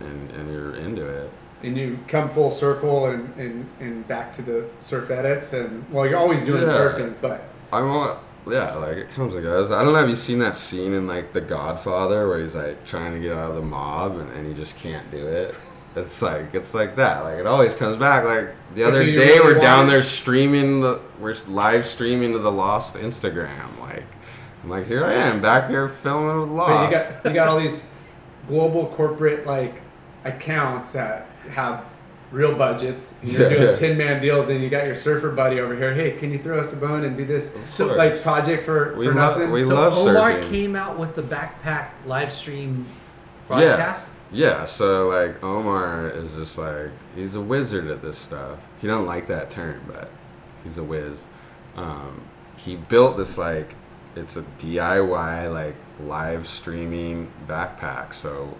and 0.00 0.30
and 0.36 0.44
you're 0.52 0.76
into 0.86 1.04
it. 1.20 1.30
and 1.64 1.76
you 1.80 1.98
come 2.14 2.28
full 2.28 2.50
circle 2.64 3.06
and 3.12 3.22
and 3.44 3.56
and 3.80 4.06
back 4.06 4.26
to 4.36 4.42
the 4.50 4.58
surf 4.88 5.10
edits 5.10 5.48
and 5.58 5.70
well 5.94 6.04
you're 6.08 6.22
always 6.24 6.42
doing 6.50 6.62
Yeah. 6.62 6.76
surfing 6.78 7.12
but 7.26 7.38
I'm 7.72 7.88
all, 7.94 8.20
yeah, 8.46 8.74
like 8.74 8.96
it 8.96 9.10
comes 9.10 9.34
and 9.34 9.44
goes. 9.44 9.70
I 9.70 9.82
don't 9.82 9.92
know. 9.92 9.98
Have 10.00 10.10
you 10.10 10.16
seen 10.16 10.38
that 10.40 10.56
scene 10.56 10.92
in 10.92 11.06
like 11.06 11.32
The 11.32 11.40
Godfather 11.40 12.28
where 12.28 12.40
he's 12.40 12.54
like 12.54 12.84
trying 12.86 13.14
to 13.14 13.20
get 13.20 13.32
out 13.32 13.50
of 13.50 13.56
the 13.56 13.62
mob 13.62 14.18
and, 14.18 14.30
and 14.32 14.46
he 14.46 14.54
just 14.54 14.76
can't 14.78 15.10
do 15.10 15.26
it? 15.26 15.54
It's 15.96 16.20
like 16.22 16.54
it's 16.54 16.74
like 16.74 16.96
that. 16.96 17.24
Like 17.24 17.38
it 17.38 17.46
always 17.46 17.74
comes 17.74 17.96
back. 17.96 18.24
Like 18.24 18.54
the 18.74 18.82
But 18.82 18.88
other 18.88 19.04
day, 19.04 19.38
really 19.38 19.54
we're 19.54 19.60
down 19.60 19.86
it? 19.86 19.90
there 19.90 20.02
streaming 20.02 20.80
the 20.80 21.00
we're 21.20 21.34
live 21.46 21.86
streaming 21.86 22.32
to 22.32 22.38
the 22.38 22.50
Lost 22.52 22.96
Instagram. 22.96 23.78
Like 23.80 24.02
I'm 24.62 24.70
like 24.70 24.86
here 24.86 25.04
I 25.04 25.14
am 25.14 25.40
back 25.40 25.70
here 25.70 25.88
filming 25.88 26.40
with 26.40 26.48
but 26.48 26.54
Lost. 26.54 26.92
you 26.92 26.98
got 26.98 27.24
you 27.26 27.32
got 27.32 27.48
all 27.48 27.58
these 27.58 27.86
global 28.48 28.88
corporate 28.88 29.46
like 29.46 29.80
accounts 30.24 30.92
that 30.92 31.26
have 31.50 31.84
real 32.34 32.54
budgets 32.54 33.14
and 33.22 33.32
you're 33.32 33.42
Yeah, 33.42 33.48
doing 33.56 33.68
yeah. 33.68 33.74
10 33.74 33.96
man 33.96 34.20
deals 34.20 34.48
and 34.48 34.60
you 34.62 34.68
got 34.68 34.86
your 34.86 34.96
surfer 34.96 35.30
buddy 35.30 35.60
over 35.60 35.76
here 35.76 35.94
hey 35.94 36.12
can 36.18 36.30
you 36.32 36.38
throw 36.38 36.58
us 36.58 36.72
a 36.72 36.76
bone 36.76 37.04
and 37.04 37.16
do 37.16 37.24
this 37.24 37.50
course. 37.54 37.78
like 37.96 38.22
project 38.22 38.64
for, 38.64 38.94
We 38.96 39.06
for 39.06 39.14
love- 39.14 39.36
nothing 39.38 39.52
we 39.52 39.62
so 39.62 39.74
love 39.74 39.96
Omar 39.96 40.32
surfing. 40.32 40.50
came 40.50 40.74
out 40.76 40.98
with 40.98 41.14
the 41.14 41.22
backpack 41.22 41.90
live 42.06 42.32
stream 42.32 42.86
broadcast. 43.48 44.08
Yeah, 44.32 44.64
so 44.64 45.08
like 45.08 45.42
Omar 45.44 46.08
is 46.10 46.34
just 46.34 46.58
like 46.58 46.90
he's 47.14 47.36
a 47.36 47.40
wizard 47.40 47.86
at 47.86 48.02
this 48.02 48.18
stuff. 48.18 48.58
He 48.80 48.88
don't 48.88 49.06
like 49.06 49.28
that 49.28 49.50
term, 49.50 49.82
but 49.86 50.10
he's 50.64 50.76
a 50.76 50.82
whiz. 50.82 51.26
Um, 51.76 52.22
he 52.56 52.74
built 52.74 53.16
this 53.16 53.38
like 53.38 53.74
it's 54.16 54.36
a 54.36 54.42
DIY 54.58 55.52
like 55.52 55.76
live 56.00 56.48
streaming 56.48 57.30
backpack, 57.46 58.12
so 58.12 58.56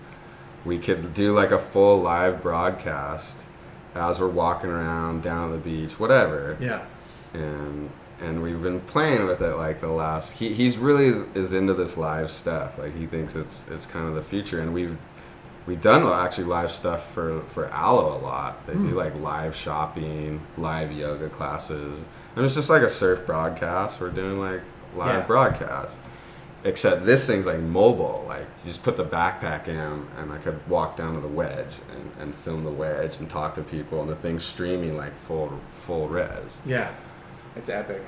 we 0.64 0.78
could 0.78 1.12
do 1.12 1.34
like 1.34 1.50
a 1.50 1.58
full 1.58 2.00
live 2.02 2.40
broadcast 2.40 3.38
as 3.94 4.20
we're 4.20 4.28
walking 4.28 4.70
around 4.70 5.22
down 5.22 5.52
the 5.52 5.58
beach, 5.58 5.98
whatever. 5.98 6.56
Yeah. 6.60 6.84
and 7.32 7.90
and 8.20 8.42
we've 8.42 8.62
been 8.62 8.80
playing 8.80 9.26
with 9.26 9.42
it 9.42 9.56
like 9.56 9.80
the 9.80 9.88
last 9.88 10.32
he, 10.32 10.54
he's 10.54 10.78
really 10.78 11.06
is, 11.06 11.24
is 11.34 11.52
into 11.52 11.74
this 11.74 11.96
live 11.96 12.30
stuff. 12.30 12.78
Like 12.78 12.96
he 12.96 13.06
thinks 13.06 13.34
it's 13.34 13.66
it's 13.68 13.86
kind 13.86 14.08
of 14.08 14.14
the 14.14 14.22
future. 14.22 14.60
And 14.60 14.72
we've 14.72 14.96
we've 15.66 15.80
done 15.82 16.04
actually 16.06 16.44
live 16.44 16.70
stuff 16.70 17.12
for 17.12 17.42
for 17.52 17.68
alo 17.70 18.16
a 18.16 18.20
lot. 18.20 18.66
They 18.66 18.74
do 18.74 18.78
hmm. 18.78 18.94
like 18.94 19.14
live 19.16 19.54
shopping 19.54 20.40
live 20.56 20.92
yoga 20.92 21.28
classes. 21.28 22.04
And 22.36 22.44
it's 22.44 22.54
just 22.54 22.70
like 22.70 22.82
a 22.82 22.88
surf 22.88 23.26
broadcast. 23.26 24.00
We're 24.00 24.10
doing 24.10 24.38
like 24.38 24.60
live 24.94 25.20
Yeah. 25.20 25.26
broadcasts 25.26 25.98
except 26.64 27.04
this 27.04 27.26
thing's 27.26 27.46
like 27.46 27.58
mobile 27.60 28.24
like 28.26 28.40
you 28.64 28.68
just 28.70 28.82
put 28.82 28.96
the 28.96 29.04
backpack 29.04 29.68
in 29.68 29.76
and 30.18 30.32
i 30.32 30.38
could 30.38 30.58
walk 30.68 30.96
down 30.96 31.14
to 31.14 31.20
the 31.20 31.28
wedge 31.28 31.74
and, 31.94 32.10
and 32.20 32.34
film 32.34 32.64
the 32.64 32.70
wedge 32.70 33.16
and 33.18 33.28
talk 33.28 33.54
to 33.54 33.62
people 33.62 34.00
and 34.00 34.08
the 34.10 34.16
thing's 34.16 34.42
streaming 34.44 34.96
like 34.96 35.14
full 35.20 35.52
full 35.86 36.08
res 36.08 36.60
Yeah. 36.66 36.90
it's 37.56 37.68
epic 37.68 38.02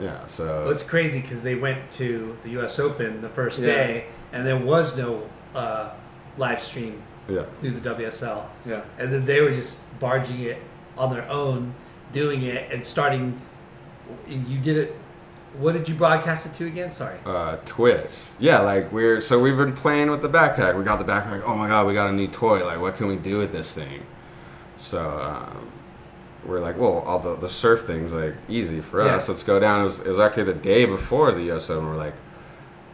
yeah, 0.00 0.26
so 0.26 0.62
Well, 0.62 0.70
it's 0.70 0.88
crazy 0.88 1.20
because 1.20 1.42
they 1.42 1.54
went 1.54 1.90
to 1.92 2.34
the 2.42 2.48
U.S. 2.52 2.78
Open 2.78 3.20
the 3.20 3.28
first 3.28 3.58
Yeah. 3.60 3.66
day, 3.66 4.06
and 4.32 4.46
there 4.46 4.56
was 4.56 4.96
no 4.96 5.28
uh, 5.54 5.90
live 6.38 6.62
stream 6.62 7.02
yeah, 7.28 7.42
through 7.60 7.72
the 7.72 7.90
WSL. 7.94 8.46
yeah 8.64 8.80
and 8.98 9.12
then 9.12 9.26
they 9.26 9.42
were 9.42 9.50
just 9.50 9.82
barging 10.00 10.40
it 10.40 10.56
on 10.96 11.12
their 11.12 11.28
own, 11.28 11.74
doing 12.10 12.42
it 12.42 12.72
and 12.72 12.86
starting. 12.86 13.38
and 14.26 14.46
You 14.48 14.58
did 14.60 14.78
it. 14.78 14.96
What 15.58 15.72
did 15.72 15.88
you 15.88 15.94
broadcast 15.94 16.46
it 16.46 16.54
to 16.54 16.66
again? 16.66 16.92
Sorry. 16.92 17.18
uh, 17.26 17.56
Twitch. 17.66 18.10
Yeah, 18.38 18.60
like 18.60 18.90
we're 18.90 19.20
so 19.20 19.40
we've 19.40 19.56
been 19.56 19.74
playing 19.74 20.10
with 20.10 20.22
the 20.22 20.28
backpack. 20.28 20.76
We 20.76 20.82
got 20.84 20.98
the 20.98 21.04
backpack. 21.04 21.42
Oh 21.44 21.56
my 21.56 21.68
god, 21.68 21.86
we 21.86 21.94
got 21.94 22.08
a 22.08 22.12
new 22.12 22.26
toy. 22.28 22.64
Like, 22.64 22.80
what 22.80 22.96
can 22.96 23.06
we 23.06 23.16
do 23.16 23.38
with 23.38 23.52
this 23.52 23.74
thing? 23.74 24.02
So 24.78 25.10
um, 25.20 25.70
we're 26.46 26.60
like, 26.60 26.78
well, 26.78 27.00
all 27.00 27.18
the 27.18 27.36
the 27.36 27.48
surf 27.48 27.86
things 27.86 28.12
like 28.12 28.34
easy 28.48 28.80
for 28.80 29.04
Yeah. 29.04 29.16
us. 29.16 29.28
Let's 29.28 29.42
go 29.42 29.60
down. 29.60 29.82
It 29.82 29.84
was, 29.84 30.00
it 30.00 30.08
was 30.08 30.18
actually 30.18 30.44
the 30.44 30.54
day 30.54 30.84
before 30.86 31.32
the 31.32 31.52
US 31.52 31.68
Open. 31.70 31.86
We're 31.88 31.96
like, 31.96 32.14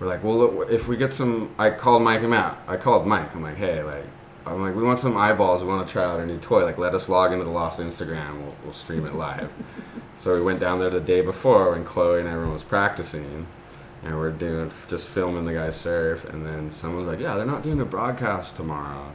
we're 0.01 0.09
like, 0.09 0.25
well, 0.25 0.37
look, 0.39 0.71
if 0.71 0.89
we 0.89 0.97
get 0.97 1.13
some, 1.13 1.55
I 1.59 1.71
called 1.71 2.03
Mike 2.03 2.21
and 2.21 2.31
Matt. 2.31 2.59
I 2.67 2.77
called 2.77 3.07
Mike. 3.07 3.35
I'm 3.35 3.43
like, 3.43 3.57
hey, 3.57 3.83
like. 3.83 4.05
I'm 4.49 4.61
like, 4.61 4.75
we 4.75 4.83
want 4.83 4.99
some 4.99 5.17
eyeballs. 5.17 5.63
We 5.63 5.69
want 5.69 5.87
to 5.87 5.93
try 5.93 6.05
out 6.05 6.21
our 6.21 6.27
new 6.27 6.39
toy. 6.39 6.65
Like, 6.65 6.79
let 6.79 6.95
us 6.95 7.09
log 7.09 7.33
into 7.33 7.45
the 7.45 7.51
Lost 7.51 7.79
Instagram. 7.79 8.41
We'll, 8.41 8.55
we'll 8.65 8.73
stream 8.73 9.07
it 9.07 9.15
live. 9.15 9.51
so 10.17 10.35
we 10.35 10.43
went 10.43 10.61
down 10.61 10.81
there 10.81 10.91
the 10.91 11.01
day 11.01 11.21
before 11.21 11.73
when 11.73 11.85
Kolohe 11.85 12.21
and 12.21 12.29
everyone 12.29 12.53
was 12.53 12.65
practicing, 12.65 13.47
and 14.03 14.17
we're 14.17 14.31
doing 14.31 14.71
just 14.89 15.09
filming 15.09 15.45
the 15.45 15.55
guys 15.55 15.77
surf. 15.77 16.25
And 16.25 16.45
then 16.45 16.71
someone's 16.71 17.07
like, 17.07 17.21
yeah, 17.21 17.37
they're 17.37 17.47
not 17.47 17.63
doing 17.63 17.81
a 17.81 17.85
broadcast 17.85 18.57
tomorrow. 18.57 19.13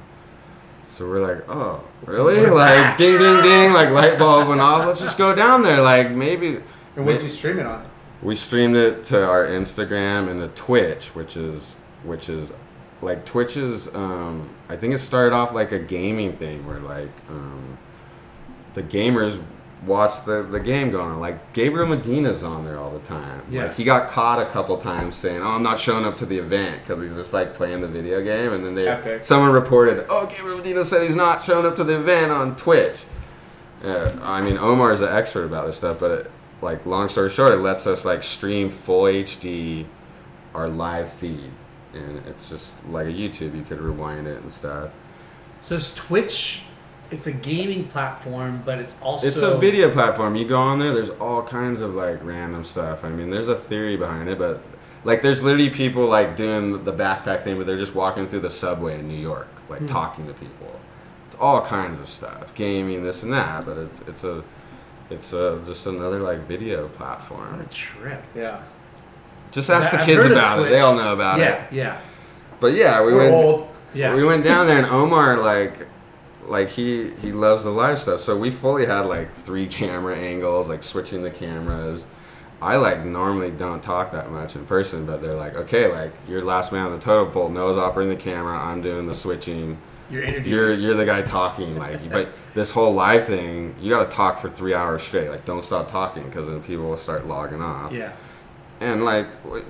So 0.86 1.10
we're 1.10 1.26
like, 1.26 1.50
oh, 1.50 1.84
really? 2.06 2.36
We're 2.36 2.54
like, 2.54 2.76
back. 2.76 2.98
ding, 2.98 3.18
ding, 3.18 3.42
ding, 3.42 3.74
like 3.74 3.90
light 3.90 4.20
bulb 4.20 4.48
went 4.48 4.62
off. 4.62 4.86
Let's 4.86 5.02
just 5.02 5.18
go 5.18 5.34
down 5.34 5.64
there. 5.64 5.82
Like, 5.82 6.12
maybe. 6.12 6.60
and 6.96 7.06
what'd 7.06 7.24
you 7.24 7.30
stream 7.30 7.58
it 7.58 7.66
on 7.66 7.90
We 8.22 8.36
streamed 8.36 8.76
it 8.76 9.04
to 9.06 9.26
our 9.26 9.48
Instagram 9.48 10.30
and 10.30 10.40
the 10.40 10.50
Twitch, 10.50 11.16
which 11.16 11.36
is 11.36 11.78
which 12.04 12.30
is 12.30 12.52
like 13.04 13.26
Twitch 13.26 13.58
is. 13.58 13.94
Um, 13.94 14.50
I 14.70 14.76
think 14.76 14.94
it 14.94 15.00
started 15.00 15.36
off 15.36 15.54
like 15.54 15.72
a 15.72 15.80
gaming 15.80 16.36
thing 16.38 16.66
where 16.66 16.80
like 16.80 17.12
um, 17.30 17.78
the 18.74 18.84
gamers 18.84 19.42
watch 19.86 20.24
the, 20.26 20.44
the 20.44 20.60
game 20.60 20.92
going 20.92 21.12
on. 21.12 21.20
Like 21.20 21.54
Gabriel 21.54 21.88
Medina's 21.88 22.44
on 22.44 22.66
there 22.66 22.78
all 22.78 22.92
the 22.92 23.06
time. 23.06 23.44
Yeah. 23.50 23.66
Like 23.66 23.76
he 23.76 23.84
got 23.84 24.10
caught 24.10 24.40
a 24.40 24.50
couple 24.50 24.78
times 24.78 25.16
saying, 25.16 25.42
"Oh, 25.42 25.50
I'm 25.50 25.64
not 25.64 25.80
showing 25.80 26.06
up 26.06 26.18
to 26.18 26.26
the 26.26 26.38
event" 26.38 26.82
because 26.84 27.02
he's 27.02 27.16
just 27.16 27.34
like 27.34 27.54
playing 27.54 27.82
the 27.82 27.88
video 27.88 28.24
game. 28.24 28.54
And 28.54 28.66
then 28.66 28.76
they 28.76 28.88
Epic. 28.88 29.24
someone 29.24 29.52
reported, 29.52 30.06
"Oh, 30.10 30.28
Gabriel 30.28 30.58
Medina 30.58 30.86
said 30.86 31.04
he's 31.06 31.16
not 31.16 31.44
showing 31.44 31.66
up 31.66 31.76
to 31.78 31.84
the 31.84 32.00
event 32.00 32.32
on 32.32 32.56
Twitch." 32.56 33.00
Yeah, 33.84 34.18
I 34.22 34.42
mean 34.42 34.58
Omar 34.58 34.94
is 34.94 35.02
an 35.02 35.14
expert 35.14 35.44
about 35.44 35.66
this 35.66 35.76
stuff, 35.76 36.00
but 36.00 36.12
it, 36.12 36.32
like 36.62 36.86
long 36.86 37.10
story 37.10 37.30
short, 37.30 37.54
it 37.54 37.58
lets 37.58 37.86
us 37.86 38.06
like 38.06 38.24
stream 38.24 38.70
full 38.70 39.04
HD 39.04 39.86
our 40.56 40.70
live 40.70 41.12
feed, 41.12 41.50
and 41.94 42.26
it's 42.28 42.50
just 42.50 42.74
like 42.90 43.08
a 43.08 43.12
YouTube. 43.12 43.56
You 43.56 43.64
could 43.68 43.80
rewind 43.80 44.28
it 44.28 44.42
and 44.42 44.52
stuff. 44.52 44.92
So 45.62 45.76
is 45.76 45.96
Twitch 45.96 46.64
it's 47.12 47.28
a 47.28 47.32
gaming 47.32 47.88
platform, 47.90 48.64
but 48.66 48.80
it's 48.80 48.96
also 49.00 49.28
It's 49.28 49.38
a 49.38 49.56
video 49.58 49.92
platform. 49.92 50.36
You 50.36 50.46
go 50.48 50.58
on 50.58 50.80
there. 50.80 50.94
There's 50.94 51.12
all 51.12 51.44
kinds 51.44 51.82
of 51.82 51.94
like 51.94 52.24
random 52.24 52.64
stuff. 52.64 53.04
I 53.04 53.10
mean, 53.10 53.30
there's 53.30 53.50
a 53.50 53.56
theory 53.56 53.96
behind 53.98 54.30
it, 54.30 54.40
but 54.40 54.64
like, 55.04 55.22
there's 55.22 55.44
literally 55.44 55.70
people 55.70 56.08
like 56.08 56.36
doing 56.36 56.84
the 56.86 56.94
backpack 56.94 57.44
thing, 57.44 57.58
but 57.58 57.68
they're 57.68 57.78
just 57.78 57.94
walking 57.94 58.28
through 58.28 58.40
the 58.40 58.50
subway 58.50 58.98
in 58.98 59.08
New 59.08 59.20
York, 59.20 59.48
like 59.70 59.80
Hmm. 59.82 59.88
talking 59.88 60.26
to 60.28 60.34
people. 60.34 60.80
It's 61.28 61.36
all 61.40 61.62
kinds 61.62 62.00
of 62.00 62.10
stuff, 62.10 62.56
gaming, 62.56 63.04
this 63.04 63.22
and 63.22 63.32
that. 63.34 63.66
But 63.66 63.78
it's 63.78 64.02
it's 64.08 64.24
a 64.24 64.44
it's 65.12 65.34
a, 65.34 65.62
just 65.68 65.86
another 65.86 66.20
like 66.20 66.48
video 66.48 66.84
What 66.84 66.94
platform. 66.94 67.62
a 67.62 67.66
trip. 67.66 68.24
Yeah. 68.34 68.62
Just 69.54 69.70
ask 69.70 69.92
the 69.92 70.00
I've 70.00 70.06
kids 70.06 70.24
heard 70.24 70.32
of 70.32 70.38
about 70.38 70.58
it. 70.58 70.62
Twitch. 70.62 70.72
They 70.72 70.80
all 70.80 70.96
know 70.96 71.14
about 71.14 71.40
it. 71.40 71.44
yeah, 71.44 71.66
yeah, 71.72 72.02
But 72.60 72.74
yeah, 72.74 73.04
we 73.04 73.14
We're 73.14 73.20
went. 73.20 73.34
old. 73.34 73.68
yeah. 73.94 74.16
We 74.16 74.24
went 74.26 74.44
down 74.44 74.68
there 74.68 74.78
and 74.80 74.88
Omar 74.88 75.38
like 75.38 75.88
like 76.46 76.70
he 76.70 77.12
he 77.22 77.32
loves 77.32 77.64
the 77.64 77.70
live 77.70 78.00
stuff. 78.00 78.20
So 78.20 78.38
we 78.38 78.52
fully 78.52 78.86
had 78.86 79.02
like 79.06 79.34
three 79.46 79.68
camera 79.68 80.18
angles, 80.18 80.68
like 80.70 80.84
switching 80.84 81.24
the 81.24 81.32
cameras. 81.32 82.06
I 82.62 82.78
like 82.78 83.04
normally 83.06 83.52
don't 83.52 83.84
talk 83.84 84.12
that 84.14 84.32
much 84.32 84.56
in 84.56 84.66
person, 84.66 85.06
but 85.06 85.22
they're 85.22 85.36
like, 85.36 85.56
okay, 85.56 85.88
like 85.92 86.12
you're 86.28 86.42
last 86.44 86.72
man 86.72 86.86
on 86.88 86.92
the 86.94 87.00
totem 87.00 87.32
pole. 87.34 87.50
Noah's 87.50 87.78
operating 87.78 88.16
the 88.18 88.22
camera. 88.22 88.58
I'm 88.58 88.82
doing 88.82 89.06
the 89.06 89.14
switching. 89.14 89.78
Your 90.10 90.24
interview. 90.24 90.56
You're 90.56 90.74
you're 90.74 90.94
the 90.96 91.06
guy 91.06 91.22
talking. 91.22 91.78
Like, 91.78 92.10
but 92.12 92.30
this 92.54 92.72
whole 92.72 92.94
live 92.94 93.26
thing, 93.26 93.76
you 93.82 93.90
got 93.90 94.10
to 94.10 94.16
talk 94.16 94.42
for 94.42 94.50
three 94.50 94.74
hours 94.74 95.02
straight. 95.04 95.30
Like, 95.30 95.46
don't 95.46 95.64
stop 95.64 95.90
talking 95.92 96.24
because 96.24 96.48
then 96.48 96.62
people 96.64 96.90
will 96.90 96.98
start 96.98 97.26
logging 97.28 97.62
off 97.62 97.92
yeah. 97.92 98.12
And 98.84 99.04
like 99.06 99.28
we, 99.46 99.62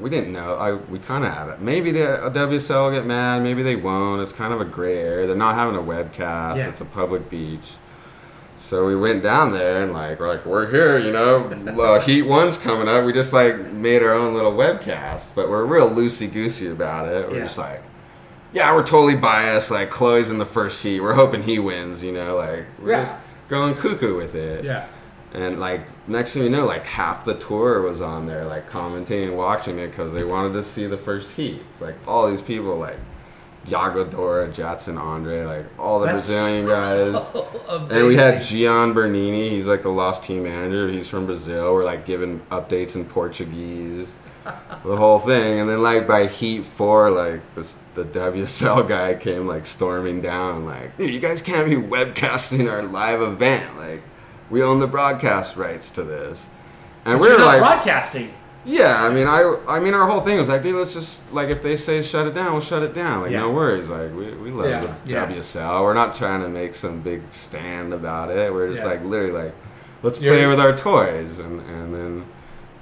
we 0.00 0.10
didn't 0.10 0.32
know. 0.32 0.54
I 0.54 0.72
we 0.74 0.98
kind 0.98 1.24
of 1.24 1.32
had 1.32 1.48
it. 1.48 1.60
Maybe 1.60 1.90
the 1.92 2.30
WSL 2.32 2.84
will 2.84 2.90
get 2.92 3.06
mad. 3.06 3.42
Maybe 3.42 3.62
they 3.62 3.76
won't. 3.76 4.22
It's 4.22 4.32
kind 4.32 4.52
of 4.52 4.60
a 4.60 4.64
gray 4.64 4.98
area. 4.98 5.26
They're 5.26 5.36
not 5.36 5.54
having 5.56 5.76
a 5.76 5.82
webcast. 5.82 6.56
Yeah. 6.58 6.68
It's 6.68 6.80
a 6.80 6.84
public 6.84 7.28
beach. 7.30 7.72
So 8.56 8.86
we 8.86 8.94
went 8.94 9.22
down 9.22 9.52
there 9.52 9.82
and 9.82 9.92
like 9.92 10.20
we're 10.20 10.28
like 10.28 10.46
we're 10.46 10.70
here, 10.70 10.98
you 10.98 11.10
know. 11.12 11.46
uh, 11.80 12.00
Heat 12.06 12.22
one's 12.22 12.56
coming 12.56 12.86
up. 12.88 13.04
We 13.04 13.12
just 13.12 13.32
like 13.32 13.72
made 13.72 14.02
our 14.02 14.12
own 14.12 14.34
little 14.34 14.52
webcast, 14.52 15.34
but 15.34 15.48
we're 15.48 15.64
real 15.64 15.90
loosey 15.90 16.32
goosey 16.32 16.68
about 16.68 17.08
it. 17.08 17.28
We're 17.28 17.38
Yeah. 17.38 17.42
just 17.42 17.58
like, 17.58 17.82
yeah, 18.52 18.72
we're 18.72 18.86
totally 18.86 19.16
biased. 19.16 19.72
Like 19.72 19.90
Kolohe's 19.90 20.30
in 20.30 20.38
the 20.38 20.46
first 20.46 20.82
heat. 20.82 21.00
We're 21.00 21.14
hoping 21.14 21.42
he 21.42 21.58
wins. 21.58 22.02
You 22.04 22.12
know, 22.12 22.36
like 22.36 22.66
we're 22.80 22.90
Yeah. 22.92 23.04
just 23.04 23.16
going 23.48 23.74
cuckoo 23.74 24.16
with 24.16 24.36
it. 24.36 24.64
Yeah. 24.64 24.86
And 25.34 25.58
like 25.58 25.80
next 26.08 26.32
thing 26.32 26.44
you 26.44 26.48
know, 26.48 26.64
like 26.64 26.86
half 26.86 27.24
the 27.24 27.34
tour 27.34 27.82
was 27.82 28.00
on 28.00 28.26
there, 28.26 28.44
like 28.44 28.68
commenting 28.68 29.24
and 29.24 29.36
watching 29.36 29.78
it 29.78 29.88
because 29.88 30.12
they 30.12 30.24
wanted 30.24 30.52
to 30.52 30.62
see 30.62 30.86
the 30.86 30.96
first 30.96 31.32
heat. 31.32 31.60
It's 31.68 31.80
like 31.80 31.96
all 32.06 32.30
these 32.30 32.40
people, 32.40 32.76
like 32.78 32.98
Yago 33.66 34.08
Dora, 34.10 34.48
Jadson 34.52 34.96
Andre, 34.96 35.44
like 35.44 35.66
all 35.78 35.98
the 36.00 36.06
That's 36.06 36.28
Brazilian 36.28 36.66
guys. 36.66 37.32
so 37.32 37.88
And 37.90 38.06
we 38.06 38.16
had. 38.16 38.42
Gian 38.42 38.92
Bernini. 38.92 39.50
He's 39.50 39.66
like 39.66 39.82
the 39.82 39.88
lost 39.88 40.22
team 40.22 40.44
manager. 40.44 40.88
He's 40.88 41.08
from 41.08 41.26
Brazil. 41.26 41.72
We're 41.74 41.84
like 41.84 42.04
giving 42.04 42.40
updates 42.50 42.94
in 42.94 43.04
Portuguese, 43.04 44.12
the 44.44 44.96
whole 44.96 45.18
thing. 45.18 45.60
And 45.60 45.68
then 45.68 45.82
like 45.82 46.06
by 46.06 46.26
heat 46.26 46.64
four, 46.64 47.10
like 47.10 47.40
this 47.54 47.76
the 47.94 48.04
WSL 48.04 48.86
guy 48.88 49.14
came 49.14 49.46
like 49.46 49.66
storming 49.66 50.20
down, 50.20 50.64
like, 50.64 50.96
dude, 50.96 51.12
you 51.12 51.20
guys 51.20 51.42
can't 51.42 51.68
be 51.68 51.76
webcasting 51.76 52.70
our 52.70 52.82
live 52.82 53.20
event. 53.22 53.76
Like, 53.78 54.02
we 54.50 54.62
own 54.62 54.80
the 54.80 54.86
broadcast 54.86 55.56
rights 55.56 55.90
to 55.92 56.02
this. 56.04 56.46
And 57.04 57.18
But 57.18 57.22
we 57.22 57.28
you're 57.28 57.38
not 57.38 57.46
like, 57.46 57.58
broadcasting. 57.60 58.32
yeah, 58.64 59.02
I 59.02 59.10
mean, 59.10 59.26
I, 59.26 59.58
I 59.68 59.78
mean, 59.80 59.92
our 59.94 60.06
whole 60.08 60.20
thing 60.22 60.38
was 60.38 60.48
like, 60.48 60.62
dude, 60.62 60.74
let's 60.76 60.94
just 60.94 61.30
like 61.32 61.48
if 61.50 61.62
they 61.62 61.76
say 61.76 62.00
shut 62.02 62.26
it 62.26 62.34
down, 62.34 62.52
we'll 62.52 62.60
shut 62.62 62.82
it 62.82 62.94
down. 62.94 63.22
Like, 63.22 63.30
Yeah. 63.32 63.40
no 63.40 63.52
worries. 63.52 63.90
Like, 63.90 64.10
we, 64.14 64.32
we 64.34 64.50
love 64.50 64.66
Yeah. 64.70 64.80
the 64.80 64.94
Yeah. 65.04 65.26
WSL. 65.26 65.82
We're 65.82 65.94
not 65.94 66.14
trying 66.14 66.40
to 66.42 66.48
make 66.48 66.74
some 66.74 67.00
big 67.00 67.22
stand 67.30 67.92
about 67.92 68.30
it. 68.30 68.52
We're 68.52 68.70
just 68.70 68.82
Yeah. 68.84 68.90
like 68.90 69.04
literally 69.04 69.32
like, 69.44 69.54
let's 70.02 70.18
play 70.18 70.46
with 70.46 70.60
our 70.60 70.74
toys, 70.76 71.38
and 71.38 71.60
and 71.60 71.94
then 71.94 72.24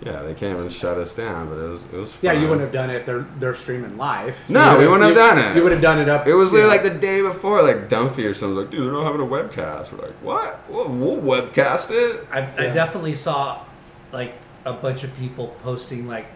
yeah, 0.05 0.23
they 0.23 0.35
came 0.35 0.57
and 0.57 0.73
shut 0.73 0.99
us 0.99 1.15
down, 1.15 1.49
but 1.49 1.59
it 1.59 1.69
was 1.69 1.85
it 1.85 1.93
was 1.93 2.17
Yeah, 2.23 2.33
you 2.33 2.43
wouldn't 2.43 2.61
have 2.63 2.73
done 2.73 2.91
it 2.91 2.97
if 2.97 3.07
they're 3.07 3.25
they're 3.39 3.55
streaming 3.55 3.97
live. 3.97 4.37
No, 4.49 4.77
we 4.79 4.87
wouldn't 4.87 5.03
have 5.03 5.11
you- 5.11 5.15
done 5.15 5.39
it. 5.39 5.57
You 5.57 5.63
would 5.63 5.73
have 5.73 5.81
done 5.81 5.99
it 6.01 6.09
up. 6.09 6.27
It 6.27 6.35
was 6.35 6.51
literally 6.53 6.75
yeah. 6.77 6.83
like 6.83 6.93
the 6.93 6.99
day 6.99 7.23
before, 7.23 7.63
like 7.63 7.89
Dumphy 7.89 8.27
or 8.27 8.35
something. 8.35 8.57
Like, 8.57 8.71
dude, 8.71 8.85
they're 8.85 8.93
not 8.93 9.05
having 9.05 9.21
a 9.21 9.25
webcast. 9.31 9.93
We're 9.93 10.07
like, 10.07 10.15
what? 10.23 10.69
We'll, 10.69 10.89
we'll 10.89 11.17
webcast 11.43 11.91
it. 11.93 12.27
I, 12.33 12.41
I 12.41 12.67
definitely 12.73 13.15
saw 13.15 13.65
like 14.13 14.35
a 14.65 14.73
bunch 14.73 15.05
of 15.05 15.17
people 15.17 15.49
posting 15.63 16.07
like, 16.09 16.27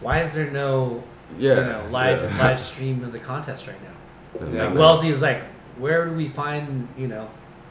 why 0.00 0.20
is 0.20 0.34
there 0.34 0.50
no 0.50 1.02
Yeah, 1.38 1.54
you 1.56 1.64
know 1.72 1.88
live 1.90 2.22
yeah. 2.30 2.42
live 2.42 2.60
stream 2.60 3.02
of 3.04 3.12
the 3.12 3.18
contest 3.18 3.66
right 3.66 3.82
now? 3.82 3.88
Yeah. 4.40 4.44
Like 4.44 4.52
then- 4.52 4.74
Wellesley 4.78 5.08
is 5.08 5.22
like, 5.22 5.42
where 5.78 6.04
do 6.06 6.12
we 6.12 6.28
find 6.28 6.88
you 6.98 7.08
know? 7.08 7.30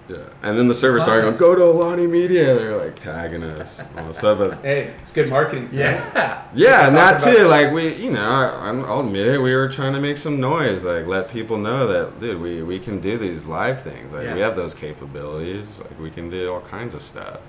Yeah. 0.10 0.18
And 0.42 0.58
then 0.58 0.68
the 0.68 0.74
server 0.74 1.00
started 1.00 1.22
going, 1.22 1.38
go 1.38 1.54
to 1.56 1.64
Alani 1.64 2.08
Media. 2.08 2.56
They're 2.56 2.76
like 2.78 3.00
tagging 3.00 3.44
us. 3.44 3.80
and 3.80 4.00
all 4.00 4.08
this 4.08 4.18
stuff. 4.18 4.40
But 4.40 4.60
Hey, 4.64 4.94
it's 5.02 5.12
good 5.12 5.30
marketing. 5.30 5.70
Yeah, 5.72 6.44
yeah, 6.56 6.88
and 6.88 6.98
that 6.98 7.20
Talk 7.20 7.22
about- 7.24 7.38
too. 7.38 7.44
Like 7.46 7.72
we, 7.72 7.94
you 7.96 8.12
know, 8.12 8.22
I, 8.28 8.70
I'll 8.88 9.02
admit 9.02 9.28
it. 9.28 9.38
We 9.40 9.54
were 9.54 9.70
trying 9.70 9.94
to 9.94 10.00
make 10.02 10.18
some 10.18 10.40
noise, 10.40 10.84
like 10.84 11.06
let 11.06 11.30
people 11.30 11.58
know 11.58 11.86
that, 11.88 12.20
dude, 12.20 12.42
we 12.42 12.64
we 12.64 12.80
can 12.80 13.00
do 13.00 13.18
these 13.20 13.46
live 13.46 13.84
things. 13.84 14.12
Like 14.12 14.24
Yeah. 14.26 14.34
we 14.36 14.42
have 14.42 14.56
those 14.56 14.74
capabilities. 14.74 15.80
Like 15.80 16.00
we 16.00 16.10
can 16.10 16.30
do 16.30 16.52
all 16.52 16.62
kinds 16.62 16.94
of 16.96 17.02
stuff. 17.02 17.40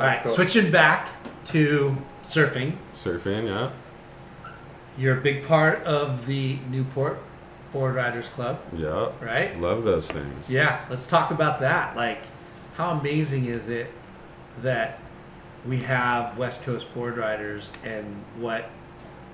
All 0.00 0.06
right, 0.06 0.22
cool. 0.22 0.32
switching 0.32 0.70
back 0.70 1.08
to 1.46 1.96
surfing. 2.22 2.76
Surfing, 3.02 3.46
yeah, 3.46 3.70
You're 4.96 5.18
a 5.18 5.20
big 5.20 5.44
part 5.46 5.82
of 5.84 6.26
the 6.26 6.58
Newport 6.70 7.18
Board 7.72 7.94
Riders 7.94 8.28
Club, 8.28 8.60
yeah. 8.76 9.10
right? 9.20 9.58
Love 9.58 9.84
those 9.84 10.10
things. 10.10 10.50
Yeah, 10.50 10.84
let's 10.90 11.06
talk 11.06 11.30
about 11.30 11.60
that. 11.60 11.96
Like, 11.96 12.20
how 12.76 12.90
amazing 12.90 13.46
is 13.46 13.68
it 13.68 13.90
that 14.60 14.98
we 15.66 15.78
have 15.78 16.36
West 16.36 16.64
Coast 16.64 16.92
board 16.94 17.16
riders 17.16 17.70
and 17.84 18.24
what 18.38 18.68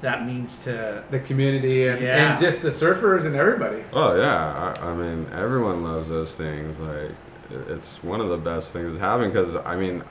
that 0.02 0.24
means 0.24 0.62
to 0.64 1.02
The 1.10 1.18
community 1.20 1.88
and, 1.88 2.00
Yeah. 2.00 2.30
and 2.30 2.38
just 2.40 2.62
the 2.62 2.68
surfers 2.68 3.24
and 3.26 3.34
everybody. 3.34 3.82
Oh 3.92 4.14
yeah, 4.16 4.74
I, 4.80 4.90
I 4.90 4.94
mean 4.94 5.26
everyone 5.32 5.82
loves 5.82 6.08
those 6.08 6.36
things. 6.36 6.78
Like 6.78 7.10
it's 7.68 8.02
one 8.04 8.20
of 8.20 8.28
the 8.28 8.36
best 8.36 8.72
things 8.72 8.92
to 8.94 9.00
having 9.00 9.30
because 9.30 9.56
I 9.56 9.74
mean, 9.76 10.04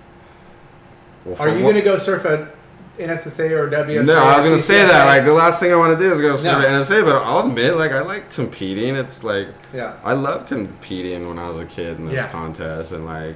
well, 1.24 1.38
Are 1.40 1.50
you 1.50 1.60
going 1.62 1.76
to 1.76 1.82
go 1.82 1.98
surf 1.98 2.26
at 2.26 2.54
NSSA 2.98 3.52
or 3.52 3.70
WSA? 3.70 4.06
No, 4.06 4.18
I 4.24 4.38
was 4.38 4.46
gonna 4.46 4.58
say 4.58 4.86
that. 4.86 5.06
Like 5.06 5.24
the 5.26 5.34
last 5.34 5.60
thing 5.60 5.72
I 5.72 5.76
want 5.76 5.98
to 5.98 6.04
do 6.04 6.12
is 6.12 6.20
go 6.22 6.36
surf 6.36 6.62
No. 6.62 6.68
NSA, 6.68 7.04
but 7.06 7.22
I'll 7.24 7.48
admit, 7.48 7.76
like 7.76 7.92
I 7.92 8.02
like 8.02 8.32
competing. 8.34 8.96
It's 8.96 9.24
like 9.24 9.48
Yeah. 9.74 9.94
I 10.04 10.14
love 10.14 10.48
competing 10.48 11.28
when 11.28 11.38
I 11.40 11.48
was 11.48 11.60
a 11.60 11.66
kid 11.66 11.98
in 12.00 12.06
those 12.06 12.16
Yeah. 12.16 12.28
contests, 12.30 12.92
and 12.92 13.06
like 13.06 13.36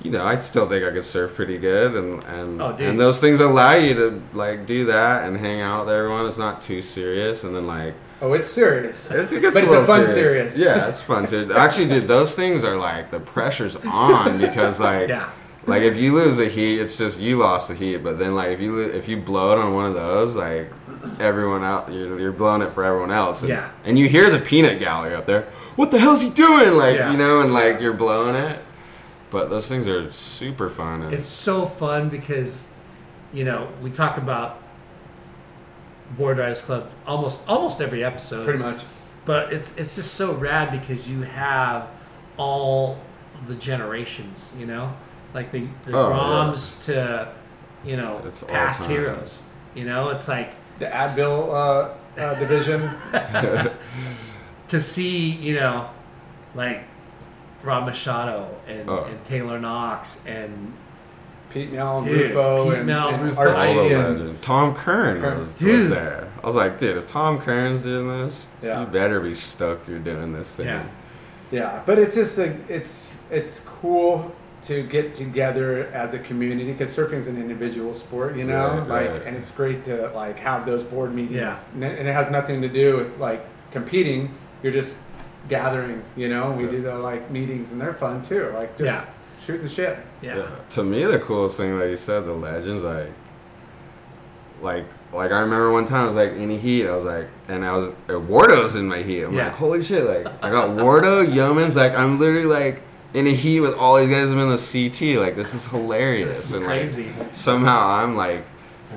you 0.00 0.12
know, 0.12 0.24
I 0.24 0.38
still 0.38 0.68
think 0.68 0.84
I 0.84 0.90
could 0.92 1.04
surf 1.04 1.34
pretty 1.34 1.58
good, 1.58 1.94
and 1.94 2.22
and 2.24 2.62
Oh, 2.62 2.76
and 2.78 2.98
those 3.00 3.20
things 3.20 3.40
allow 3.40 3.74
you 3.74 3.94
to 3.94 4.22
like 4.32 4.64
do 4.66 4.84
that 4.86 5.24
and 5.24 5.36
hang 5.36 5.60
out 5.60 5.86
with 5.86 5.94
everyone. 5.94 6.24
It's 6.26 6.38
not 6.38 6.62
too 6.62 6.82
serious, 6.82 7.44
and 7.44 7.54
then 7.54 7.66
like. 7.66 7.94
Oh, 8.20 8.32
it's 8.32 8.48
serious. 8.48 9.12
It's, 9.12 9.30
it 9.30 9.42
But 9.42 9.54
it's 9.62 9.72
a 9.72 9.84
fun 9.84 10.08
serious. 10.08 10.58
Yeah, 10.58 10.88
it's 10.88 11.00
fun 11.00 11.24
serious. 11.28 11.52
Actually, 11.52 11.88
dude, 11.88 12.08
those 12.08 12.34
things 12.34 12.64
are 12.64 12.76
like 12.76 13.12
the 13.12 13.20
pressure's 13.20 13.76
on 13.86 14.38
because 14.38 14.80
like 14.80 15.08
Yeah. 15.08 15.28
Like 15.68 15.82
if 15.82 15.96
you 15.96 16.14
lose 16.14 16.38
a 16.38 16.48
heat, 16.48 16.80
it's 16.80 16.96
just 16.98 17.18
you 17.20 17.36
lost 17.38 17.68
the 17.68 17.74
heat. 17.74 17.98
But 17.98 18.18
then 18.18 18.34
like 18.34 18.50
if 18.50 18.60
you 18.60 18.72
lo- 18.76 18.88
if 18.90 19.08
you 19.08 19.16
blow 19.18 19.52
it 19.52 19.58
on 19.58 19.74
one 19.74 19.86
of 19.86 19.94
those, 19.94 20.34
like 20.36 20.72
everyone 21.20 21.62
out, 21.64 21.92
you're, 21.92 22.18
you're 22.18 22.32
blowing 22.32 22.62
it 22.62 22.72
for 22.72 22.82
everyone 22.84 23.10
else. 23.12 23.42
And, 23.42 23.50
Yeah. 23.50 23.70
And 23.84 23.98
you 23.98 24.08
hear 24.08 24.30
the 24.30 24.38
peanut 24.40 24.78
gallery 24.80 25.14
up 25.14 25.26
there. 25.26 25.42
What 25.76 25.90
the 25.90 25.98
hell's 25.98 26.22
he 26.22 26.30
doing? 26.30 26.72
Like 26.72 26.96
Yeah. 26.96 27.12
you 27.12 27.18
know, 27.18 27.40
and 27.40 27.52
like 27.54 27.80
you're 27.80 27.92
blowing 27.92 28.34
it. 28.34 28.60
But 29.30 29.50
those 29.50 29.68
things 29.68 29.86
are 29.86 30.10
super 30.10 30.70
fun. 30.70 31.02
And, 31.02 31.12
It's 31.12 31.28
so 31.28 31.66
fun 31.66 32.08
because, 32.08 32.68
you 33.32 33.44
know, 33.44 33.68
we 33.82 33.90
talk 33.90 34.16
about 34.16 34.62
Board 36.16 36.38
Riders 36.38 36.62
Club 36.62 36.90
almost 37.06 37.46
almost 37.48 37.80
every 37.80 38.02
episode. 38.02 38.44
Pretty 38.44 38.58
much. 38.58 38.80
But 39.24 39.52
it's 39.52 39.76
it's 39.76 39.94
just 39.94 40.14
so 40.14 40.32
rad 40.32 40.70
because 40.70 41.08
you 41.08 41.22
have 41.22 41.88
all 42.38 42.98
the 43.46 43.54
generations, 43.54 44.52
you 44.58 44.64
know, 44.66 44.94
like 45.38 45.52
the 45.52 45.66
the 45.86 45.96
Oh, 45.96 46.10
yeah. 46.10 46.16
Groms 46.16 46.84
to, 46.86 47.28
you 47.84 47.96
know, 47.96 48.20
It's 48.26 48.42
past 48.42 48.88
heroes. 48.90 49.40
You 49.74 49.84
know, 49.84 50.08
it's 50.08 50.26
like 50.26 50.50
The 50.80 50.86
Advil 50.86 51.48
uh, 51.50 52.20
uh, 52.20 52.34
division. 52.42 52.90
to 54.68 54.80
see, 54.80 55.30
you 55.30 55.54
know, 55.54 55.88
like 56.56 56.82
Rob 57.62 57.84
Machado 57.86 58.48
and, 58.66 58.88
Oh. 58.90 59.04
and 59.04 59.24
Taylor 59.24 59.58
Knox 59.60 60.26
and 60.26 60.72
Pete 61.50 61.72
Mel, 61.72 61.98
and 62.00 62.06
Rufo, 62.10 62.64
Pete 62.70 62.78
and, 62.78 62.86
Mel, 62.86 63.08
and 63.08 63.22
Rufo. 63.22 63.40
Archie. 63.40 63.94
and- 63.94 64.18
legend. 64.18 64.42
Tom 64.42 64.74
Curren 64.74 65.22
was, 65.38 65.54
was 65.60 65.88
there. 65.88 66.28
I 66.42 66.46
was 66.46 66.54
like, 66.56 66.78
dude, 66.78 66.96
if 66.96 67.06
Tom 67.06 67.38
Curren's 67.40 67.82
doing 67.82 68.08
this, 68.08 68.48
Yeah. 68.60 68.80
you 68.80 68.86
better 68.88 69.20
be 69.20 69.34
stoked 69.34 69.88
you're 69.88 69.98
doing 69.98 70.32
this 70.32 70.54
thing. 70.54 70.66
yeah, 70.66 70.84
Yeah, 71.50 71.82
but 71.86 71.98
it's 71.98 72.14
just 72.16 72.38
a, 72.38 72.56
it's 72.68 73.14
it's 73.30 73.60
cool 73.60 74.34
to 74.62 74.82
get 74.82 75.14
together 75.14 75.86
as 75.92 76.14
a 76.14 76.18
community 76.18 76.72
because 76.72 76.94
surfing 76.96 77.18
is 77.18 77.28
an 77.28 77.36
individual 77.36 77.94
sport, 77.94 78.36
you 78.36 78.44
know, 78.44 78.84
Right, 78.88 79.04
like, 79.04 79.10
right. 79.12 79.22
and 79.26 79.36
it's 79.36 79.50
great 79.50 79.84
to 79.84 80.10
like 80.14 80.38
have 80.40 80.66
those 80.66 80.82
board 80.82 81.14
meetings, 81.14 81.36
Yeah. 81.36 81.58
and 81.74 81.84
it 81.84 82.12
has 82.12 82.30
nothing 82.30 82.60
to 82.62 82.68
do 82.68 82.96
with 82.96 83.18
like 83.18 83.44
competing. 83.70 84.30
You're 84.62 84.72
just 84.72 84.96
gathering. 85.48 86.02
You 86.16 86.28
know, 86.28 86.50
we 86.50 86.64
Yeah. 86.64 86.70
do 86.70 86.82
the 86.82 86.94
like 86.98 87.30
meetings, 87.30 87.70
and 87.72 87.80
they're 87.80 87.94
fun 87.94 88.22
too. 88.22 88.50
Like 88.54 88.76
just 88.76 88.92
Yeah. 88.92 89.04
shooting 89.44 89.62
the 89.62 89.68
shit. 89.68 89.96
Yeah. 90.22 90.42
To 90.70 90.82
me, 90.82 91.04
the 91.04 91.18
coolest 91.20 91.56
thing 91.56 91.78
that 91.78 91.88
you 91.88 91.96
said, 91.96 92.24
the 92.26 92.32
legends, 92.32 92.82
like, 92.82 93.12
like, 94.60 94.84
like 95.12 95.30
I 95.32 95.40
remember 95.40 95.72
one 95.72 95.84
time 95.84 96.02
I 96.02 96.06
was 96.06 96.16
like 96.16 96.32
in 96.32 96.42
any 96.42 96.58
heat, 96.58 96.86
I 96.88 96.94
was 96.96 97.04
like, 97.04 97.28
and 97.48 97.64
I 97.64 97.76
was 97.76 97.90
Wardo's 98.08 98.74
in 98.74 98.88
my 98.88 99.02
heat. 99.02 99.22
I'm 99.22 99.32
Yeah. 99.34 99.44
like, 99.44 99.52
holy 99.54 99.82
shit! 99.82 100.04
Like, 100.04 100.26
I 100.42 100.50
got 100.50 100.70
Wardo, 100.70 101.24
Yeomans, 101.24 101.76
like, 101.76 101.94
I'm 101.96 102.18
literally 102.18 102.44
like 102.46 102.82
in 103.14 103.26
a 103.26 103.34
heat 103.34 103.60
with 103.60 103.74
all 103.74 103.96
these 103.96 104.10
guys. 104.10 104.30
I'm 104.30 104.38
in 104.38 104.48
the 104.50 104.56
CT. 104.56 105.18
Like, 105.20 105.36
this 105.36 105.54
is 105.54 105.66
hilarious. 105.66 106.28
This 106.28 106.46
is 106.46 106.52
and 106.54 106.66
like, 106.66 106.80
crazy. 106.80 107.12
somehow 107.32 107.88
I'm 107.88 108.16
like, 108.16 108.44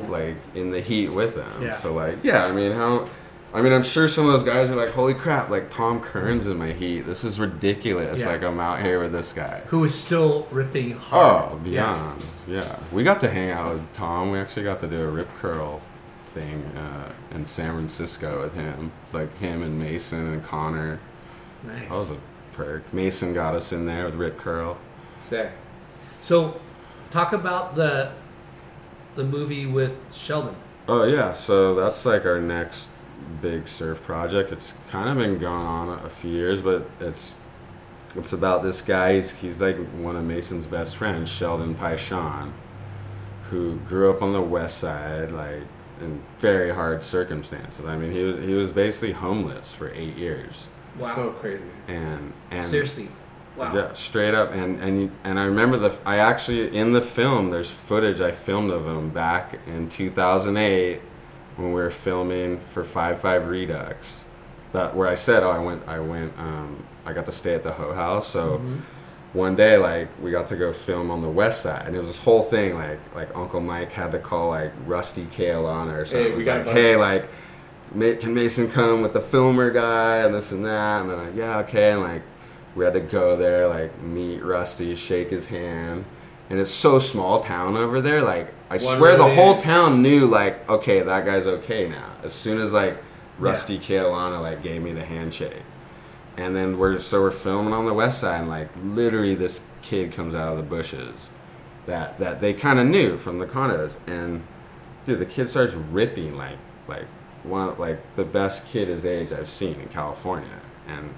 like 0.08 0.36
in 0.56 0.72
the 0.72 0.82
heat 0.82 1.10
with 1.10 1.36
them. 1.36 1.62
Yeah. 1.62 1.78
So 1.78 1.94
like, 1.94 2.18
yeah, 2.24 2.46
I 2.46 2.52
mean, 2.52 2.72
how? 2.72 3.10
I 3.54 3.62
mean, 3.62 3.74
I'm 3.74 3.84
sure 3.84 4.08
some 4.08 4.28
of 4.28 4.32
those 4.32 4.44
guys 4.44 4.70
are 4.70 4.78
like, 4.78 4.92
holy 4.92 5.14
crap! 5.14 5.50
Like 5.50 5.70
Tom 5.70 6.00
Curren's 6.00 6.48
in 6.48 6.58
my 6.58 6.72
heat. 6.72 7.02
This 7.02 7.26
is 7.26 7.38
ridiculous. 7.40 8.22
Yeah. 8.22 8.28
Like 8.28 8.44
I'm 8.44 8.60
out 8.60 8.82
here 8.82 9.02
with 9.02 9.12
this 9.12 9.34
guy. 9.34 9.62
Who 9.68 9.84
is 9.84 9.94
still 9.94 10.48
ripping 10.52 10.92
hard. 10.92 11.52
Oh, 11.52 11.58
beyond. 11.58 12.24
Yeah. 12.48 12.80
We 12.94 13.04
got 13.04 13.20
to 13.22 13.30
hang 13.30 13.52
out 13.52 13.74
with 13.74 13.94
Tom. 13.94 14.32
We 14.32 14.40
actually 14.40 14.64
got 14.64 14.80
to 14.82 14.88
do 14.88 15.02
a 15.04 15.08
rip 15.08 15.28
curl 15.40 15.82
thing 16.34 16.64
uh, 16.78 17.12
in 17.32 17.46
San 17.46 17.74
Francisco 17.74 18.42
with 18.42 18.54
him. 18.54 18.94
Like 19.12 19.38
him 19.38 19.64
and 19.64 19.78
Mason 19.78 20.32
and 20.34 20.44
Conner. 20.44 21.00
Nice. 21.64 21.82
That 21.82 21.92
was 21.92 22.12
a 22.12 22.18
Mason 22.92 23.34
got 23.34 23.56
us 23.56 23.72
in 23.72 23.86
there 23.86 24.06
with 24.06 24.16
rip 24.16 24.38
curl. 24.38 24.78
Sick. 25.14 25.52
So, 26.22 26.60
talk 27.10 27.34
about 27.34 27.76
the 27.76 28.14
the 29.16 29.24
movie 29.24 29.66
with 29.66 29.98
Sheldon. 30.14 30.56
Oh 30.88 31.04
yeah, 31.04 31.34
so 31.34 31.76
that's 31.76 32.06
like 32.06 32.26
our 32.26 32.42
next 32.42 32.88
big 33.42 33.68
surf 33.68 34.02
project. 34.04 34.52
It's 34.52 34.74
kind 34.90 35.10
of 35.10 35.18
been 35.18 35.38
going 35.38 35.66
on 35.66 36.06
a 36.06 36.10
few 36.10 36.32
years, 36.32 36.62
but 36.62 36.90
it's 37.00 37.36
it's 38.16 38.34
about 38.34 38.64
this 38.64 38.82
guy. 38.82 39.16
He's, 39.16 39.32
he's 39.32 39.62
like 39.62 39.78
one 39.94 40.16
of 40.16 40.24
Mason's 40.24 40.68
best 40.68 40.98
friends, 40.98 41.30
Sheldon 41.30 41.76
Paishon, 41.76 42.52
who 43.44 43.78
grew 43.80 44.12
up 44.12 44.22
on 44.22 44.34
the 44.34 44.42
west 44.42 44.80
side, 44.80 45.32
like 45.32 45.64
in 46.02 46.22
very 46.40 46.74
hard 46.74 47.04
circumstances. 47.04 47.86
I 47.86 47.96
mean, 47.96 48.12
he 48.12 48.24
was 48.24 48.44
he 48.44 48.54
was 48.54 48.72
basically 48.72 49.14
homeless 49.14 49.74
for 49.74 49.92
eight 49.94 50.18
years, 50.18 50.68
Wow. 51.00 51.16
So 51.16 51.32
crazy. 51.32 51.64
and 51.88 52.34
and 52.52 52.66
Seriously. 52.66 53.08
Wow. 53.58 53.76
yeah, 53.76 53.94
straight 53.94 54.34
up. 54.34 54.52
And 54.54 54.80
and 54.82 55.02
you- 55.02 55.12
and 55.24 55.40
I 55.40 55.44
remember 55.46 55.78
the 55.78 55.98
I 56.06 56.18
actually 56.18 56.76
in 56.76 56.94
the 56.94 57.02
film 57.02 57.50
there's 57.50 57.70
footage 57.70 58.22
I 58.22 58.32
filmed 58.32 58.72
of 58.72 58.86
him 58.88 59.10
back 59.10 59.60
in 59.68 59.90
2008 59.90 61.02
when 61.58 61.68
we 61.74 61.82
were 61.82 61.92
filming 61.92 62.60
for 62.74 62.84
Five 62.84 63.20
Five 63.22 63.48
Redux. 63.48 64.26
That 64.74 64.96
where 64.96 65.08
I 65.08 65.16
said, 65.16 65.44
oh, 65.44 65.52
I 65.52 65.60
went 65.60 65.88
I 65.88 66.00
went 66.00 66.34
um, 66.38 66.84
I 67.06 67.14
got 67.14 67.26
to 67.26 67.32
stay 67.32 67.54
at 67.56 67.64
the 67.64 67.74
Ho 67.74 67.94
House. 67.94 68.28
So 68.28 68.58
Mm-hmm. 68.58 68.78
one 69.34 69.56
day 69.56 69.78
like 69.78 70.08
we 70.22 70.32
got 70.32 70.48
to 70.50 70.56
go 70.56 70.72
film 70.74 71.12
on 71.12 71.22
the 71.22 71.30
west 71.30 71.62
side, 71.62 71.88
and 71.88 71.96
it 71.96 72.00
was 72.00 72.08
this 72.08 72.20
whole 72.20 72.44
thing 72.44 72.76
like 72.76 73.00
like 73.16 73.36
Uncle 73.36 73.60
Mike 73.62 73.92
had 73.92 74.12
to 74.14 74.20
call 74.20 74.50
like 74.50 74.72
Rusty 74.86 75.24
Keaulana 75.26 75.94
or 76.02 76.06
something. 76.06 76.24
Hey, 76.24 76.30
It 76.30 76.32
we 76.32 76.38
was 76.38 76.46
got 76.46 76.66
like, 76.66 76.76
hey 76.76 76.96
like. 76.96 77.26
Can 77.92 78.34
Mason 78.34 78.70
come 78.70 79.02
with 79.02 79.14
the 79.14 79.22
filmer 79.22 79.70
guy 79.72 80.18
and 80.18 80.34
this 80.34 80.52
and 80.52 80.66
that? 80.66 81.02
And 81.02 81.10
they're 81.10 81.18
like, 81.18 81.36
yeah, 81.36 81.60
okay. 81.60 81.92
And 81.92 82.02
like, 82.02 82.22
we 82.76 82.86
had 82.86 82.94
to 82.94 83.02
go 83.02 83.36
there, 83.36 83.68
like 83.68 84.02
meet 84.02 84.44
Rusty, 84.44 84.96
shake 84.96 85.30
his 85.30 85.48
hand, 85.48 86.06
and 86.50 86.60
it's 86.60 86.72
so 86.72 87.00
small 87.00 87.44
town 87.44 87.76
over 87.76 88.02
there. 88.02 88.22
Like 88.22 88.54
I 88.70 88.78
One 88.78 88.98
swear, 88.98 89.18
the 89.18 89.28
whole 89.28 89.62
town 89.62 90.02
knew 90.02 90.26
like, 90.26 90.70
okay, 90.70 91.02
that 91.02 91.26
guy's 91.26 91.48
okay 91.48 91.90
now. 91.90 92.12
As 92.24 92.34
soon 92.34 92.62
as 92.62 92.72
like 92.72 92.98
Rusty 93.40 93.78
Keaulana 93.78 94.42
like 94.42 94.64
gave 94.64 94.82
me 94.82 94.94
the 94.94 95.04
handshake, 95.04 95.64
and 96.38 96.56
then 96.56 96.78
we're 96.78 97.00
so 97.00 97.22
we're 97.22 97.32
filming 97.32 97.74
on 97.74 97.86
the 97.86 97.94
west 97.94 98.22
side, 98.22 98.42
and 98.42 98.50
like 98.50 98.70
literally 98.84 99.36
this 99.36 99.62
kid 99.82 100.14
comes 100.14 100.34
out 100.34 100.50
of 100.50 100.58
the 100.58 100.64
bushes, 100.64 101.30
that 101.88 102.18
that 102.20 102.40
they 102.40 102.54
kind 102.54 102.80
of 102.80 102.88
knew 102.88 103.18
from 103.18 103.38
the 103.38 103.46
condos, 103.46 103.96
and 104.08 104.44
dude, 105.06 105.20
the 105.20 105.26
kid 105.26 105.50
starts 105.50 105.74
ripping 105.74 106.38
like 106.38 106.58
like 106.88 107.06
one 107.44 107.70
of, 107.70 107.80
like 107.80 108.00
the 108.16 108.24
best 108.24 108.66
kid 108.68 108.88
his 108.88 109.06
age 109.06 109.32
I've 109.32 109.50
seen 109.50 109.80
in 109.80 109.88
California, 109.90 110.48
and 110.88 111.14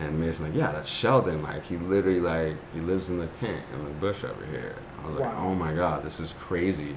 and 0.00 0.20
Mason 0.20 0.46
like, 0.46 0.54
yeah, 0.54 0.72
that's 0.72 0.90
Sheldon. 0.90 1.42
Like 1.42 1.64
he 1.64 1.76
literally 1.76 2.20
like 2.20 2.56
he 2.74 2.80
lives 2.80 3.08
in 3.08 3.18
the 3.18 3.26
tent 3.40 3.62
in 3.74 3.84
the 3.84 3.90
bush 3.92 4.24
over 4.24 4.44
here. 4.46 4.74
I 5.02 5.06
was 5.06 5.16
like, 5.16 5.24
Wow. 5.32 5.44
oh 5.48 5.54
my 5.54 5.72
god, 5.72 6.04
this 6.04 6.20
is 6.20 6.34
crazy. 6.38 6.94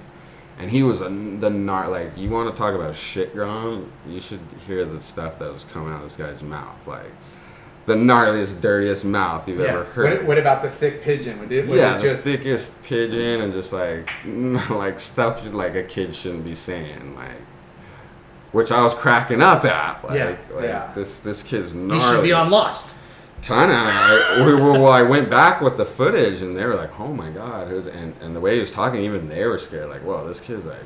And 0.57 0.69
he 0.69 0.83
was 0.83 0.99
a, 0.99 1.05
the 1.05 1.49
nar 1.49 1.87
like 1.87 2.17
you 2.17 2.29
want 2.29 2.51
to 2.51 2.57
talk 2.57 2.75
about 2.75 2.95
shit 2.95 3.33
grom, 3.33 3.91
you 4.07 4.19
should 4.19 4.41
hear 4.67 4.83
the 4.85 4.99
stuff 4.99 5.39
that 5.39 5.53
was 5.53 5.63
coming 5.65 5.93
out 5.93 5.97
of 5.97 6.03
this 6.03 6.17
guy's 6.17 6.43
mouth, 6.43 6.75
like 6.85 7.11
the 7.85 7.95
gnarliest, 7.95 8.59
dirtiest 8.59 9.05
mouth 9.05 9.47
you've 9.47 9.59
Yeah. 9.61 9.67
ever 9.67 9.83
heard. 9.85 10.17
What, 10.19 10.27
what 10.27 10.37
about 10.37 10.61
the 10.61 10.69
thick 10.69 11.01
pigeon? 11.01 11.39
Was 11.39 11.49
it, 11.51 11.65
was 11.67 11.79
yeah, 11.79 11.95
it 11.95 12.01
the 12.01 12.07
just 12.09 12.23
thickest 12.25 12.83
pigeon 12.83 13.41
and 13.41 13.53
just 13.53 13.71
like 13.71 14.09
like 14.69 14.99
stuff 14.99 15.41
you- 15.45 15.51
like 15.51 15.75
a 15.75 15.83
kid 15.83 16.13
shouldn't 16.13 16.43
be 16.43 16.53
saying, 16.55 17.15
like 17.15 17.37
which 18.51 18.71
I 18.71 18.81
was 18.83 18.93
cracking 18.93 19.41
up 19.41 19.65
at. 19.65 20.03
Like, 20.03 20.17
Yeah, 20.17 20.37
like 20.51 20.63
yeah. 20.63 20.91
this 20.95 21.19
this 21.19 21.43
kid's 21.43 21.73
gnarly. 21.73 22.03
He 22.03 22.09
should 22.09 22.23
be 22.23 22.33
on 22.33 22.49
Lost. 22.49 22.95
Kind 23.43 23.71
of. 23.71 23.77
I, 23.79 24.45
we 24.45 24.53
well, 24.53 24.87
I 24.87 25.01
went 25.01 25.29
back 25.29 25.61
with 25.61 25.77
the 25.77 25.85
footage, 25.85 26.41
and 26.41 26.57
they 26.57 26.65
were 26.65 26.75
like, 26.75 26.99
"Oh 26.99 27.13
my 27.13 27.29
god!" 27.29 27.71
Was, 27.71 27.87
and 27.87 28.13
and 28.21 28.35
the 28.35 28.39
way 28.39 28.55
he 28.55 28.59
was 28.59 28.71
talking, 28.71 29.03
even 29.03 29.29
they 29.29 29.45
were 29.45 29.57
scared. 29.57 29.89
Like, 29.89 30.01
"Whoa, 30.01 30.27
this 30.27 30.41
kid's 30.41 30.65
like 30.65 30.81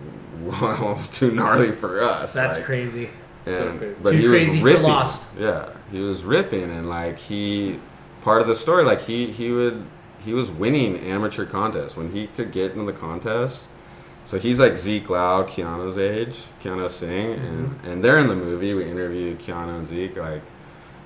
almost 0.61 1.15
too 1.15 1.31
gnarly 1.31 1.71
for 1.71 2.03
us." 2.03 2.33
That's 2.33 2.59
like, 2.59 2.65
crazy. 2.65 3.09
So 3.45 3.75
crazy. 3.77 4.01
But 4.01 4.11
Too 4.11 4.17
he 4.17 4.27
crazy 4.27 4.51
was 4.51 4.59
for 4.59 4.65
ripping. 4.65 4.83
Lost. 4.83 5.29
Yeah, 5.37 5.69
he 5.91 5.99
was 5.99 6.23
ripping, 6.23 6.63
and 6.63 6.87
like 6.89 7.17
he, 7.17 7.79
part 8.21 8.41
of 8.41 8.47
the 8.47 8.55
story, 8.55 8.83
like 8.83 9.01
he 9.01 9.31
he 9.31 9.51
would 9.51 9.85
he 10.23 10.33
was 10.33 10.51
winning 10.51 10.97
amateur 10.99 11.45
contests 11.45 11.97
when 11.97 12.11
he 12.11 12.27
could 12.27 12.51
get 12.51 12.71
into 12.71 12.85
the 12.85 12.97
contest. 12.97 13.67
So 14.25 14.39
he's 14.39 14.59
like 14.59 14.77
Zeke 14.77 15.09
Lau, 15.09 15.43
Keanu's 15.43 15.97
age, 15.97 16.37
Keanu 16.63 16.85
Asing, 16.85 17.33
and 17.33 17.69
Mm-hmm. 17.69 17.87
and 17.89 18.03
they're 18.03 18.19
in 18.19 18.27
the 18.27 18.35
movie. 18.35 18.73
We 18.73 18.89
interviewed 18.89 19.39
Keanu 19.39 19.77
and 19.79 19.87
Zeke. 19.87 20.15
Like, 20.17 20.41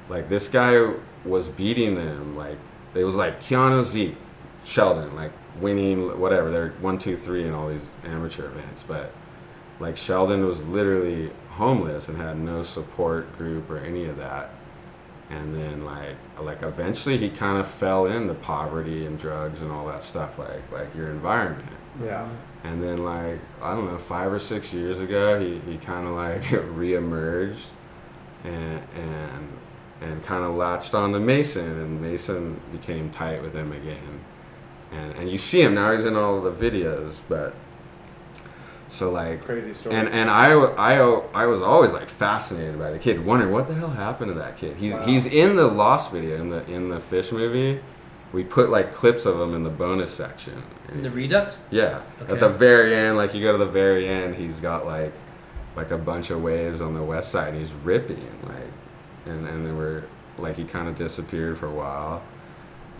like 0.09 0.29
this 0.29 0.47
guy 0.49 0.93
was 1.25 1.49
beating 1.49 1.95
them. 1.95 2.35
Like 2.37 2.57
it 2.93 3.03
was 3.03 3.15
like 3.15 3.41
Keanu, 3.41 3.83
Zeke, 3.83 4.15
Sheldon, 4.63 5.15
like 5.15 5.31
winning 5.59 6.19
whatever. 6.19 6.51
They're 6.51 6.69
one, 6.81 6.99
two, 6.99 7.17
three 7.17 7.43
in 7.43 7.53
all 7.53 7.69
these 7.69 7.89
amateur 8.05 8.45
events, 8.45 8.83
but 8.87 9.11
like 9.79 9.97
Sheldon 9.97 10.45
was 10.45 10.63
literally 10.63 11.31
homeless 11.51 12.07
and 12.09 12.17
had 12.17 12.37
no 12.37 12.61
support 12.63 13.35
group 13.37 13.69
or 13.69 13.77
any 13.79 14.05
of 14.05 14.17
that. 14.17 14.51
And 15.29 15.55
then 15.57 15.83
like 15.83 16.15
like 16.39 16.61
eventually 16.63 17.17
he 17.17 17.29
kind 17.29 17.59
of 17.59 17.67
fell 17.67 18.05
into 18.05 18.33
poverty 18.35 19.05
and 19.07 19.19
drugs 19.19 19.61
and 19.63 19.71
all 19.71 19.87
that 19.87 20.03
stuff 20.03 20.37
like 20.39 20.71
like 20.71 20.95
your 20.95 21.09
environment. 21.09 21.67
yeah? 22.03 22.27
And 22.63 22.83
then 22.83 23.03
like 23.03 23.39
I 23.61 23.73
don't 23.73 23.85
know, 23.85 23.97
five 23.97 24.31
or 24.31 24.39
six 24.39 24.73
years 24.73 24.99
ago, 24.99 25.39
he, 25.39 25.59
he 25.71 25.77
kind 25.77 26.07
of 26.07 26.13
like 26.13 26.41
reemerged, 26.41 27.63
and 28.43 28.81
and 28.95 29.47
and 30.01 30.23
kind 30.23 30.43
of 30.43 30.55
latched 30.55 30.93
on 30.93 31.11
to 31.13 31.19
Mason, 31.19 31.65
and 31.65 32.01
Mason 32.01 32.59
became 32.71 33.09
tight 33.09 33.41
with 33.41 33.53
him 33.53 33.71
again, 33.71 34.21
and 34.91 35.13
and 35.15 35.29
you 35.31 35.37
see 35.37 35.61
him 35.61 35.75
now. 35.75 35.91
He's 35.91 36.05
in 36.05 36.15
all 36.15 36.41
the 36.41 36.51
videos, 36.51 37.17
but 37.29 37.55
so 38.89 39.11
like 39.11 39.43
Crazy 39.43 39.73
story. 39.73 39.95
and 39.95 40.07
and 40.09 40.29
I, 40.29 40.51
I, 40.53 40.97
I 41.33 41.45
was 41.45 41.61
always 41.61 41.91
like 41.91 42.09
fascinated 42.09 42.79
by 42.79 42.91
the 42.91 42.99
kid, 42.99 43.23
wondering 43.25 43.51
what 43.51 43.67
the 43.67 43.73
hell 43.75 43.89
happened 43.89 44.29
to 44.33 44.39
that 44.39 44.57
kid. 44.57 44.77
He's 44.77 44.93
Wow. 44.93 45.05
he's 45.05 45.25
in 45.25 45.55
the 45.55 45.67
Lost 45.67 46.11
video 46.11 46.37
in 46.41 46.49
the 46.49 46.65
in 46.71 46.89
the 46.89 46.99
fish 46.99 47.31
movie. 47.31 47.81
We 48.33 48.43
put 48.43 48.69
like 48.69 48.93
clips 48.93 49.25
of 49.25 49.39
him 49.39 49.53
in 49.53 49.63
the 49.63 49.69
bonus 49.69 50.11
section. 50.11 50.63
In 50.89 51.03
the 51.03 51.11
Redux? 51.11 51.59
Yeah. 51.69 52.01
Okay. 52.21 52.33
At 52.33 52.39
the 52.39 52.49
very 52.49 52.95
end, 52.95 53.17
like 53.17 53.33
you 53.33 53.41
go 53.41 53.51
to 53.51 53.57
the 53.57 53.65
very 53.65 54.07
end, 54.07 54.35
he's 54.35 54.59
got 54.59 54.85
like 54.85 55.11
like 55.75 55.91
a 55.91 55.97
bunch 55.97 56.31
of 56.31 56.41
waves 56.41 56.81
on 56.81 56.95
the 56.95 57.03
west 57.03 57.29
side. 57.29 57.49
And 57.49 57.59
he's 57.59 57.71
ripping, 57.71 58.39
like, 58.43 58.71
and 59.25 59.47
and 59.47 59.65
then 59.65 59.77
we're 59.77 60.03
like 60.37 60.55
he 60.55 60.63
kind 60.63 60.87
of 60.87 60.95
disappeared 60.95 61.57
for 61.57 61.67
a 61.67 61.73
while. 61.73 62.23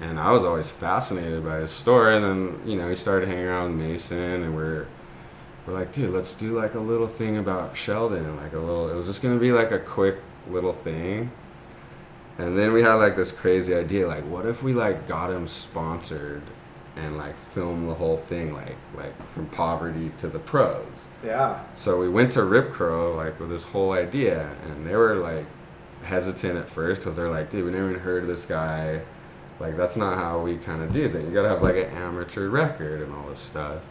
And 0.02 0.20
I 0.20 0.32
was 0.32 0.44
always 0.44 0.70
fascinated 0.70 1.44
by 1.44 1.60
his 1.60 1.72
story. 1.72 2.16
And 2.16 2.24
then 2.24 2.62
you 2.70 2.78
know 2.78 2.90
he 2.90 2.96
started 2.96 3.30
hanging 3.30 3.46
around 3.46 3.78
with 3.78 3.88
Mason, 3.88 4.44
and 4.44 4.56
we're 4.56 4.86
we're 5.66 5.74
like, 5.74 5.94
dude, 5.94 6.10
let's 6.10 6.34
do 6.34 6.60
like 6.60 6.76
a 6.76 6.80
little 6.80 7.08
thing 7.08 7.38
about 7.38 7.78
Sheldon, 7.78 8.36
like 8.38 8.54
a 8.54 8.60
little. 8.60 8.90
It 8.90 8.96
was 8.96 9.06
just 9.06 9.22
gonna 9.22 9.40
be 9.40 9.52
like 9.52 9.72
a 9.72 9.80
quick 9.80 10.18
little 10.50 10.74
thing. 10.74 11.32
And 12.38 12.58
then 12.58 12.72
we 12.74 12.84
had 12.84 12.96
like 12.96 13.16
this 13.16 13.32
crazy 13.32 13.74
idea, 13.74 14.08
like, 14.08 14.24
what 14.26 14.46
if 14.46 14.62
we 14.62 14.74
like 14.74 15.08
got 15.08 15.32
him 15.32 15.48
sponsored 15.48 16.44
and 16.98 17.18
like 17.18 17.38
film 17.40 17.88
the 17.88 17.94
whole 17.94 18.18
thing, 18.18 18.54
like 18.54 18.76
like 18.96 19.14
from 19.34 19.46
poverty 19.48 20.12
to 20.20 20.28
the 20.28 20.40
pros. 20.40 20.86
yeah. 21.24 21.64
So 21.76 22.00
we 22.00 22.10
went 22.10 22.32
to 22.34 22.44
Rip 22.44 22.72
Curl 22.72 23.16
like 23.16 23.40
with 23.40 23.50
this 23.50 23.64
whole 23.64 23.92
idea, 23.92 24.50
and 24.64 24.86
they 24.86 24.96
were 24.96 25.16
like 25.16 25.46
hesitant 26.04 26.58
at 26.58 26.70
first 26.70 27.02
because 27.02 27.16
they're 27.16 27.30
like, 27.32 27.52
dude, 27.52 27.66
we 27.66 27.72
never 27.72 27.90
even 27.90 28.02
heard 28.02 28.24
of 28.24 28.30
this 28.30 28.46
guy. 28.46 29.02
Like 29.60 29.76
that's 29.78 29.96
not 29.96 30.18
how 30.18 30.40
we 30.40 30.58
kind 30.58 30.82
of 30.84 30.94
do 30.94 31.10
things. 31.10 31.26
You 31.28 31.34
gotta 31.34 31.50
have 31.50 31.62
like 31.62 31.76
an 31.76 31.90
amateur 31.98 32.50
record 32.50 33.02
and 33.02 33.14
all 33.14 33.28
this 33.30 33.40
stuff. 33.40 33.82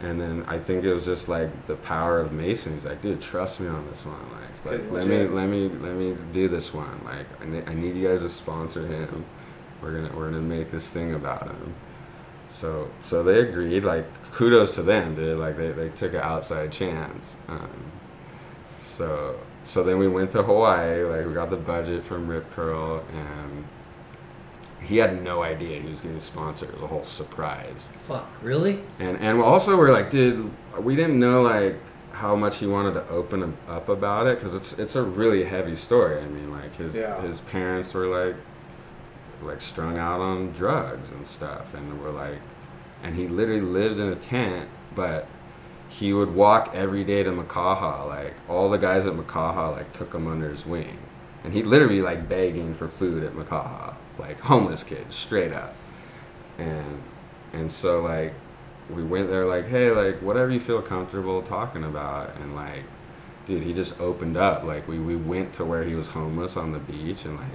And 0.00 0.20
then 0.20 0.44
I 0.46 0.58
think 0.60 0.84
it 0.84 0.94
was 0.94 1.04
just 1.04 1.28
like 1.28 1.66
the 1.66 1.74
power 1.74 2.20
of 2.20 2.32
Mason. 2.32 2.74
He's 2.74 2.84
like, 2.86 3.02
dude, 3.02 3.20
trust 3.20 3.58
me 3.60 3.66
on 3.68 3.84
this 3.90 4.04
one. 4.06 4.16
Like, 4.30 4.64
like 4.64 4.92
let 4.92 5.06
me 5.06 5.26
let 5.26 5.48
me 5.48 5.68
let 5.68 5.94
me 5.94 6.16
do 6.32 6.48
this 6.48 6.72
one. 6.72 7.00
Like 7.04 7.26
I, 7.42 7.46
ne- 7.46 7.64
I 7.66 7.74
need 7.74 7.94
you 7.96 8.06
guys 8.08 8.22
to 8.22 8.28
sponsor 8.28 8.86
him. 8.86 9.24
We're 9.82 9.94
gonna 10.00 10.16
we're 10.16 10.30
gonna 10.30 10.40
make 10.42 10.70
this 10.70 10.90
thing 10.90 11.14
about 11.14 11.44
him. 11.44 11.74
So 12.48 12.90
so 13.00 13.22
they 13.22 13.40
agreed. 13.40 13.84
Like 13.84 14.06
kudos 14.32 14.74
to 14.76 14.82
them, 14.82 15.14
dude. 15.14 15.38
Like 15.38 15.56
they, 15.56 15.72
they 15.72 15.88
took 15.90 16.14
an 16.14 16.20
outside 16.20 16.72
chance. 16.72 17.36
Um, 17.48 17.70
so 18.80 19.38
so 19.64 19.82
then 19.82 19.98
we 19.98 20.08
went 20.08 20.32
to 20.32 20.42
Hawaii. 20.42 21.02
Like 21.04 21.26
we 21.26 21.34
got 21.34 21.50
the 21.50 21.56
budget 21.56 22.04
from 22.04 22.26
Rip 22.28 22.50
Curl, 22.52 23.04
and 23.12 23.64
he 24.80 24.96
had 24.98 25.22
no 25.22 25.42
idea 25.42 25.80
he 25.80 25.88
was 25.90 26.00
getting 26.00 26.20
sponsored. 26.20 26.68
It 26.70 26.74
was 26.76 26.82
a 26.84 26.86
whole 26.86 27.04
surprise. 27.04 27.88
Fuck, 28.06 28.28
really? 28.42 28.80
And 28.98 29.18
and 29.18 29.40
also 29.40 29.76
we're 29.76 29.92
like, 29.92 30.10
dude, 30.10 30.50
we 30.80 30.96
didn't 30.96 31.18
know 31.18 31.42
like 31.42 31.76
how 32.12 32.34
much 32.34 32.58
he 32.58 32.66
wanted 32.66 32.94
to 32.94 33.08
open 33.10 33.56
up 33.68 33.88
about 33.88 34.26
it 34.26 34.36
because 34.38 34.54
it's 34.54 34.78
it's 34.78 34.96
a 34.96 35.02
really 35.02 35.44
heavy 35.44 35.76
story. 35.76 36.18
I 36.20 36.26
mean, 36.26 36.50
like 36.50 36.74
his 36.76 36.94
Yeah. 36.94 37.20
his 37.20 37.40
parents 37.40 37.92
were 37.94 38.06
like 38.06 38.36
like 39.42 39.62
strung 39.62 39.98
out 39.98 40.20
on 40.20 40.52
drugs 40.52 41.10
and 41.10 41.26
stuff, 41.26 41.74
and 41.74 42.00
we're 42.00 42.10
like, 42.10 42.38
and 43.02 43.14
he 43.14 43.28
literally 43.28 43.60
lived 43.60 43.98
in 43.98 44.08
a 44.08 44.16
tent, 44.16 44.68
but 44.94 45.26
he 45.88 46.12
would 46.12 46.34
walk 46.34 46.72
every 46.74 47.04
day 47.04 47.22
to 47.22 47.30
Makaha. 47.30 48.06
Like 48.06 48.34
all 48.48 48.70
the 48.70 48.78
guys 48.78 49.06
at 49.06 49.14
Makaha 49.14 49.76
like 49.76 49.92
took 49.92 50.14
him 50.14 50.26
under 50.26 50.50
his 50.50 50.66
wing, 50.66 50.98
and 51.44 51.52
he 51.52 51.62
literally 51.62 52.02
like 52.02 52.28
begging 52.28 52.74
for 52.74 52.88
food 52.88 53.22
at 53.22 53.32
Makaha, 53.32 53.94
like 54.18 54.40
homeless 54.40 54.82
kids, 54.82 55.14
straight 55.14 55.52
up. 55.52 55.74
And 56.58 57.02
and 57.52 57.70
so 57.70 58.02
like 58.02 58.34
we 58.90 59.02
went 59.02 59.28
there 59.28 59.46
like, 59.46 59.68
hey, 59.68 59.90
like 59.90 60.20
whatever 60.20 60.50
you 60.50 60.60
feel 60.60 60.82
comfortable 60.82 61.42
talking 61.42 61.84
about, 61.84 62.34
and 62.36 62.54
like, 62.54 62.84
dude, 63.46 63.62
he 63.62 63.72
just 63.72 64.00
opened 64.00 64.36
up. 64.36 64.64
Like 64.64 64.86
we 64.88 64.98
we 64.98 65.16
went 65.16 65.52
to 65.54 65.64
where 65.64 65.84
he 65.84 65.94
was 65.94 66.08
homeless 66.08 66.56
on 66.56 66.72
the 66.72 66.78
beach 66.78 67.24
and 67.24 67.36
like 67.36 67.46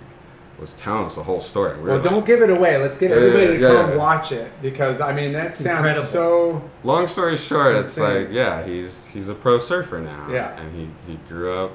was 0.60 0.74
telling 0.74 1.06
us 1.06 1.16
the 1.16 1.24
whole 1.24 1.40
story. 1.40 1.78
We 1.78 1.84
Well, 1.90 1.96
like- 1.96 2.04
don't 2.04 2.26
give 2.26 2.42
it 2.42 2.50
away. 2.50 2.78
Let's 2.78 2.96
get 2.98 3.10
Yeah, 3.10 3.16
everybody 3.18 3.48
to 3.48 3.60
yeah, 3.60 3.82
come 3.82 3.92
yeah. 3.92 3.98
watch 3.98 4.32
it 4.32 4.52
because 4.62 5.02
I 5.02 5.14
mean 5.14 5.34
that 5.34 5.56
sounds 5.56 5.80
incredible. 5.80 6.06
so. 6.06 6.70
Long 6.84 7.08
story 7.08 7.36
short, 7.38 7.76
it's 7.76 7.98
like 7.98 8.30
yeah, 8.32 8.64
he's 8.64 9.08
he's 9.08 9.30
a 9.30 9.36
pro 9.36 9.60
surfer 9.60 10.00
now. 10.00 10.28
Yeah. 10.32 10.60
and 10.60 10.74
he 10.76 10.90
he 11.12 11.18
grew 11.28 11.54
up 11.54 11.72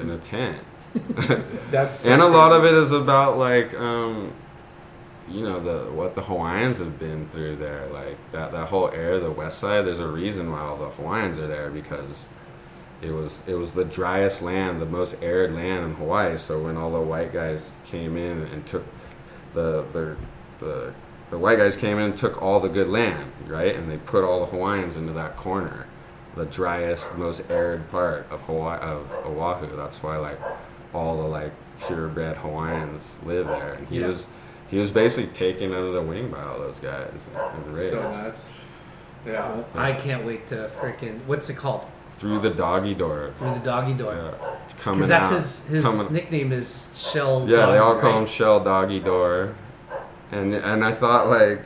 in 0.00 0.10
a 0.10 0.18
tent. 0.18 0.58
That's 1.70 1.94
so 2.00 2.12
and 2.12 2.22
a 2.22 2.26
lot 2.26 2.52
of 2.52 2.64
it 2.64 2.74
is 2.74 2.92
about 2.92 3.38
like 3.38 3.74
um 3.74 4.32
you 5.28 5.42
know 5.42 5.60
the 5.60 5.90
what 5.92 6.14
the 6.14 6.22
hawaiians 6.22 6.78
have 6.78 6.98
been 6.98 7.28
through 7.28 7.56
there 7.56 7.86
like 7.92 8.16
that 8.32 8.50
that 8.52 8.66
whole 8.68 8.88
area 8.90 9.20
the 9.20 9.30
west 9.30 9.58
side 9.58 9.84
there's 9.84 10.00
a 10.00 10.06
reason 10.08 10.50
why 10.50 10.60
all 10.60 10.78
the 10.78 10.88
hawaiians 10.88 11.38
are 11.38 11.46
there 11.46 11.68
because 11.68 12.24
it 13.02 13.10
was 13.10 13.42
it 13.46 13.54
was 13.54 13.72
the 13.74 13.84
driest 13.84 14.42
land 14.42 14.80
the 14.80 14.86
most 14.86 15.16
arid 15.22 15.52
land 15.52 15.84
in 15.84 15.94
hawaii 15.94 16.36
so 16.36 16.60
when 16.62 16.76
all 16.76 16.90
the 16.90 17.00
white 17.00 17.32
guys 17.32 17.70
came 17.84 18.16
in 18.16 18.42
and 18.52 18.66
took 18.66 18.84
the 19.54 19.84
the 19.92 20.16
the, 20.58 20.92
the 21.30 21.38
white 21.38 21.58
guys 21.58 21.76
came 21.76 21.96
in 21.98 22.04
and 22.06 22.16
took 22.16 22.40
all 22.42 22.58
the 22.60 22.68
good 22.68 22.88
land 22.88 23.30
right 23.46 23.74
and 23.76 23.90
they 23.90 23.96
put 23.98 24.24
all 24.24 24.40
the 24.40 24.46
hawaiians 24.46 24.96
into 24.96 25.12
that 25.12 25.36
corner 25.36 25.86
the 26.34 26.44
driest 26.46 27.14
most 27.16 27.48
arid 27.50 27.88
part 27.90 28.26
of 28.30 28.40
hawaii 28.42 28.78
of 28.80 29.10
oahu 29.24 29.76
that's 29.76 30.02
why 30.02 30.16
like 30.16 30.38
all 30.92 31.16
the 31.22 31.28
like 31.28 31.52
purebred 31.80 32.36
Hawaiians 32.38 33.16
live 33.24 33.46
there, 33.46 33.74
and 33.74 33.86
he 33.88 34.00
Yeah. 34.00 34.08
was 34.08 34.26
he 34.70 34.78
was 34.78 34.90
basically 34.90 35.30
taken 35.32 35.72
under 35.72 35.92
the 35.92 36.02
wing 36.02 36.28
by 36.30 36.42
all 36.42 36.58
those 36.58 36.80
guys 36.80 37.28
and 37.36 37.66
raised 37.66 37.92
so 37.92 38.02
nuts. 38.10 38.52
Yeah. 39.24 39.62
I 39.74 39.92
can't 39.92 40.24
wait 40.26 40.46
to 40.48 40.70
freaking. 40.80 41.20
What's 41.26 41.48
it 41.48 41.56
called? 41.56 41.86
Through 42.18 42.40
the 42.40 42.50
doggy 42.50 42.94
door. 42.94 43.32
Through 43.36 43.54
the 43.54 43.60
doggy 43.60 43.94
door. 43.94 44.14
Yeah, 44.14 44.56
it's 44.64 44.74
coming 44.74 44.98
Because 44.98 45.08
that's 45.08 45.26
out. 45.30 45.34
his 45.34 45.66
his 45.68 45.84
Coming- 45.84 46.12
nickname 46.12 46.52
is 46.52 46.88
Shell. 46.96 47.46
yeah, 47.48 47.66
they 47.66 47.78
all 47.78 47.94
call 48.00 48.10
right? 48.12 48.18
him 48.20 48.26
Shell 48.26 48.60
Doggy 48.64 49.00
Door, 49.00 49.54
and 50.32 50.54
and 50.54 50.84
I 50.84 50.92
thought 50.92 51.28
like, 51.28 51.62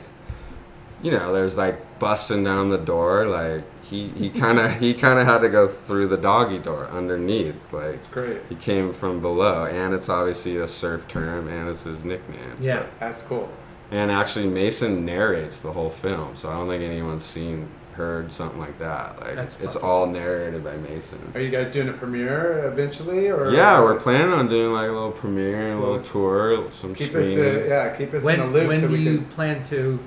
you 1.01 1.11
know, 1.11 1.33
there's 1.33 1.57
like 1.57 1.99
busting 1.99 2.43
down 2.43 2.69
the 2.69 2.77
door, 2.77 3.27
like 3.27 3.63
he 3.83 4.09
he 4.09 4.29
kind 4.29 4.59
of 4.59 4.71
he 4.73 4.93
kind 4.93 5.19
of 5.19 5.25
had 5.25 5.39
to 5.39 5.49
go 5.49 5.67
through 5.67 6.07
the 6.07 6.17
doggy 6.17 6.59
door 6.59 6.87
underneath, 6.89 7.55
like 7.71 7.95
It's 7.95 8.07
great. 8.07 8.41
he 8.49 8.55
came 8.55 8.93
from 8.93 9.19
below, 9.21 9.65
and 9.65 9.93
it's 9.93 10.09
obviously 10.09 10.57
a 10.57 10.67
surf 10.67 11.07
term, 11.07 11.47
and 11.47 11.67
it's 11.69 11.81
his 11.83 12.03
nickname. 12.03 12.57
so- 12.59 12.65
Yeah. 12.65 12.83
That's 12.99 13.21
cool. 13.21 13.49
And 13.91 14.09
actually, 14.09 14.47
Mason 14.47 15.05
narrates 15.05 15.59
the 15.61 15.73
whole 15.73 15.89
film, 15.91 16.35
so 16.35 16.49
I 16.49 16.53
don't 16.53 16.67
think 16.67 16.81
anyone's 16.83 17.25
seen, 17.25 17.67
heard 17.93 18.31
something 18.33 18.59
like 18.59 18.77
that. 18.79 19.19
Like 19.19 19.35
That's 19.35 19.59
it's 19.61 19.75
all 19.75 20.05
narrated 20.07 20.63
by 20.63 20.75
Mason. 20.77 21.31
Are 21.33 21.41
you 21.41 21.49
guys 21.49 21.71
doing 21.71 21.89
a 21.89 21.93
premiere 21.93 22.67
eventually, 22.67 23.29
or 23.29 23.51
Yeah, 23.51 23.81
we're 23.81 23.99
planning 23.99 24.33
on 24.33 24.47
doing 24.49 24.73
like 24.73 24.89
a 24.89 24.93
little 24.93 25.11
premiere, 25.11 25.73
a 25.73 25.79
little 25.79 26.01
tour, 26.01 26.69
some 26.71 26.93
keep 26.95 27.13
us, 27.15 27.33
uh, 27.35 27.65
yeah, 27.67 27.95
keep 27.95 28.13
us 28.13 28.23
When 28.23 28.39
in 28.39 28.51
the 28.51 28.59
loop 28.59 28.67
when 28.67 28.81
so 28.81 28.87
do 28.87 28.93
we 28.93 28.99
you 28.99 29.17
can. 29.19 29.25
plan 29.27 29.63
to? 29.65 29.99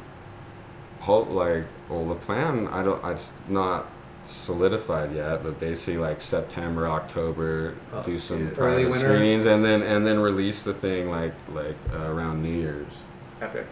Hope 1.01 1.31
like, 1.31 1.65
well, 1.89 2.05
the 2.07 2.15
plan 2.17 2.69
I 2.69 2.83
don't, 2.83 3.05
it's 3.07 3.33
not 3.49 3.87
solidified 4.27 5.15
yet, 5.15 5.43
but 5.45 5.61
basically 5.61 5.99
like 5.99 6.21
September, 6.21 6.89
October, 6.89 7.75
Oh, 7.93 8.03
do 8.03 8.19
some 8.19 8.39
yeah. 8.39 8.45
Early 8.47 8.55
private 8.85 8.91
winter. 8.91 8.99
screenings, 8.99 9.47
and 9.47 9.65
then 9.65 9.83
and 9.83 10.05
then 10.07 10.19
release 10.19 10.65
the 10.65 10.75
thing 10.75 11.09
like 11.11 11.35
like 11.55 11.77
uh, 11.95 12.11
around 12.11 12.43
New 12.43 12.53
Year's. 12.53 12.93
Epic. 13.41 13.67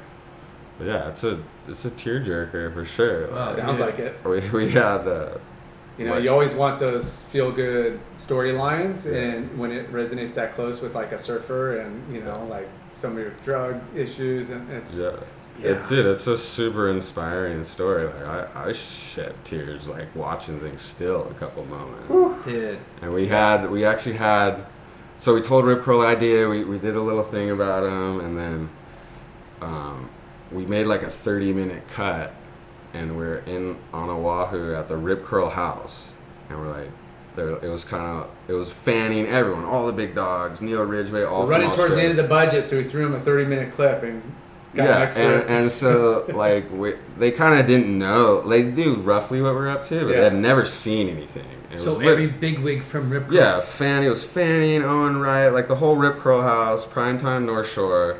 But 0.78 0.86
yeah, 0.86 1.08
it's 1.08 1.24
a 1.24 1.38
it's 1.68 1.84
a 1.84 1.90
tearjerker 1.90 2.72
for 2.74 2.84
sure. 2.84 3.28
Wow. 3.30 3.50
Sounds 3.52 3.78
dude. 3.78 3.86
like 3.86 3.98
it. 3.98 4.16
We 4.24 4.40
we 4.50 4.70
had 4.70 5.06
uh, 5.06 5.38
You 5.96 6.06
know, 6.06 6.14
Like- 6.14 6.24
you 6.24 6.30
always 6.30 6.52
want 6.52 6.80
those 6.80 7.24
feel 7.26 7.52
good 7.52 8.00
storylines, 8.16 9.06
Yeah. 9.10 9.18
and 9.20 9.58
when 9.58 9.70
it 9.70 9.92
resonates 9.92 10.34
that 10.34 10.52
close 10.54 10.80
with 10.82 10.94
like 10.94 11.12
a 11.12 11.18
surfer, 11.18 11.78
and 11.78 12.12
you 12.12 12.20
know, 12.22 12.44
like 12.50 12.68
some 12.96 13.12
of 13.12 13.18
your 13.18 13.30
drug 13.44 13.80
issues, 13.96 14.50
and 14.50 14.68
it's 14.72 14.94
Yeah, 14.96 15.10
yeah, 15.60 15.70
it's 15.72 15.88
dude, 15.88 16.06
it's 16.06 16.26
a 16.26 16.36
super 16.36 16.88
inspiring 16.90 17.62
story. 17.64 18.06
Like 18.06 18.26
I, 18.56 18.68
I 18.70 18.72
shed 18.72 19.34
tears 19.44 19.86
like 19.86 20.08
watching 20.16 20.58
things 20.60 20.82
still 20.82 21.28
a 21.30 21.34
couple 21.34 21.64
moments. 21.66 22.44
Dude, 22.44 22.78
And 23.02 23.12
we 23.14 23.28
had, 23.28 23.70
we 23.70 23.84
actually 23.84 24.16
had, 24.16 24.64
so 25.18 25.34
we 25.34 25.40
told 25.42 25.64
Rip 25.64 25.82
Curl 25.82 26.00
idea. 26.02 26.48
We 26.48 26.64
we 26.64 26.78
did 26.78 26.96
a 26.96 27.00
little 27.00 27.22
thing 27.24 27.50
about 27.50 27.84
him, 27.84 28.18
and 28.20 28.36
then, 28.36 28.68
um, 29.62 30.08
we 30.54 30.64
made 30.64 30.86
like 30.86 31.02
a 31.02 31.10
thirty 31.10 31.52
minute 31.52 31.86
cut, 31.88 32.34
and 32.92 33.16
we're 33.16 33.38
in 33.38 33.76
on 33.92 34.08
Oahu 34.08 34.74
at 34.74 34.88
the 34.88 34.96
Rip 34.96 35.24
Curl 35.24 35.50
house, 35.50 36.12
and 36.48 36.58
we're 36.58 36.70
like. 36.70 36.90
There, 37.36 37.50
it 37.64 37.68
was 37.68 37.84
kind 37.84 38.04
of 38.04 38.30
it 38.46 38.52
was 38.52 38.70
fanning 38.70 39.26
everyone, 39.26 39.64
all 39.64 39.88
the 39.88 39.92
big 39.92 40.14
dogs, 40.14 40.60
Neil 40.60 40.84
Ridgway, 40.84 41.24
all 41.24 41.40
We're 41.40 41.46
from 41.46 41.50
running 41.62 41.70
towards 41.72 41.96
the 41.96 42.00
end 42.02 42.12
of 42.12 42.16
the 42.16 42.28
budget, 42.28 42.64
so 42.64 42.76
we 42.76 42.84
threw 42.84 43.04
him 43.06 43.12
a 43.12 43.18
thirty 43.20 43.44
minute 43.44 43.74
clip 43.74 44.04
and 44.04 44.22
got 44.72 44.86
an 44.86 44.88
yeah, 44.88 45.00
extra. 45.00 45.24
and, 45.40 45.50
and 45.50 45.72
so 45.72 46.26
like 46.32 46.70
we, 46.70 46.94
they 47.18 47.32
kind 47.32 47.58
of 47.58 47.66
didn't 47.66 47.98
know. 47.98 48.40
They 48.48 48.62
knew 48.62 48.94
roughly 48.94 49.42
what 49.42 49.54
we're 49.54 49.68
up 49.68 49.84
to, 49.88 50.04
but 50.04 50.10
Yeah. 50.10 50.16
they 50.18 50.22
had 50.22 50.36
never 50.36 50.64
seen 50.64 51.08
anything. 51.08 51.46
It 51.72 51.80
so 51.80 51.86
was 51.86 51.96
lit- 51.98 52.06
every 52.06 52.28
bigwig 52.28 52.84
from 52.84 53.10
Rip. 53.10 53.26
Curl- 53.26 53.34
yeah, 53.34 53.58
Fanny 53.58 54.06
it 54.06 54.10
was 54.10 54.22
Fanny 54.22 54.76
and 54.76 54.84
Owen 54.84 55.18
Wright, 55.18 55.52
like 55.52 55.66
the 55.66 55.74
whole 55.74 55.96
Rip 55.96 56.18
Curl 56.18 56.42
House, 56.42 56.86
primetime 56.86 57.46
North 57.46 57.68
Shore. 57.68 58.18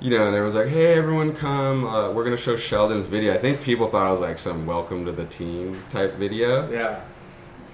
You 0.00 0.10
know, 0.10 0.26
and 0.26 0.34
there 0.34 0.42
was 0.44 0.54
like, 0.54 0.68
hey, 0.68 0.94
everyone 0.98 1.34
come. 1.34 1.86
Uh, 1.86 2.10
we're 2.12 2.24
gonna 2.24 2.36
show 2.36 2.56
Sheldon's 2.56 3.06
video. 3.06 3.32
I 3.32 3.38
think 3.38 3.62
people 3.62 3.88
thought 3.88 4.08
it 4.08 4.10
was 4.10 4.20
like 4.20 4.38
some 4.38 4.66
welcome 4.66 5.04
to 5.06 5.12
the 5.12 5.24
team 5.24 5.80
type 5.90 6.16
video 6.16 6.70
yeah, 6.70 7.00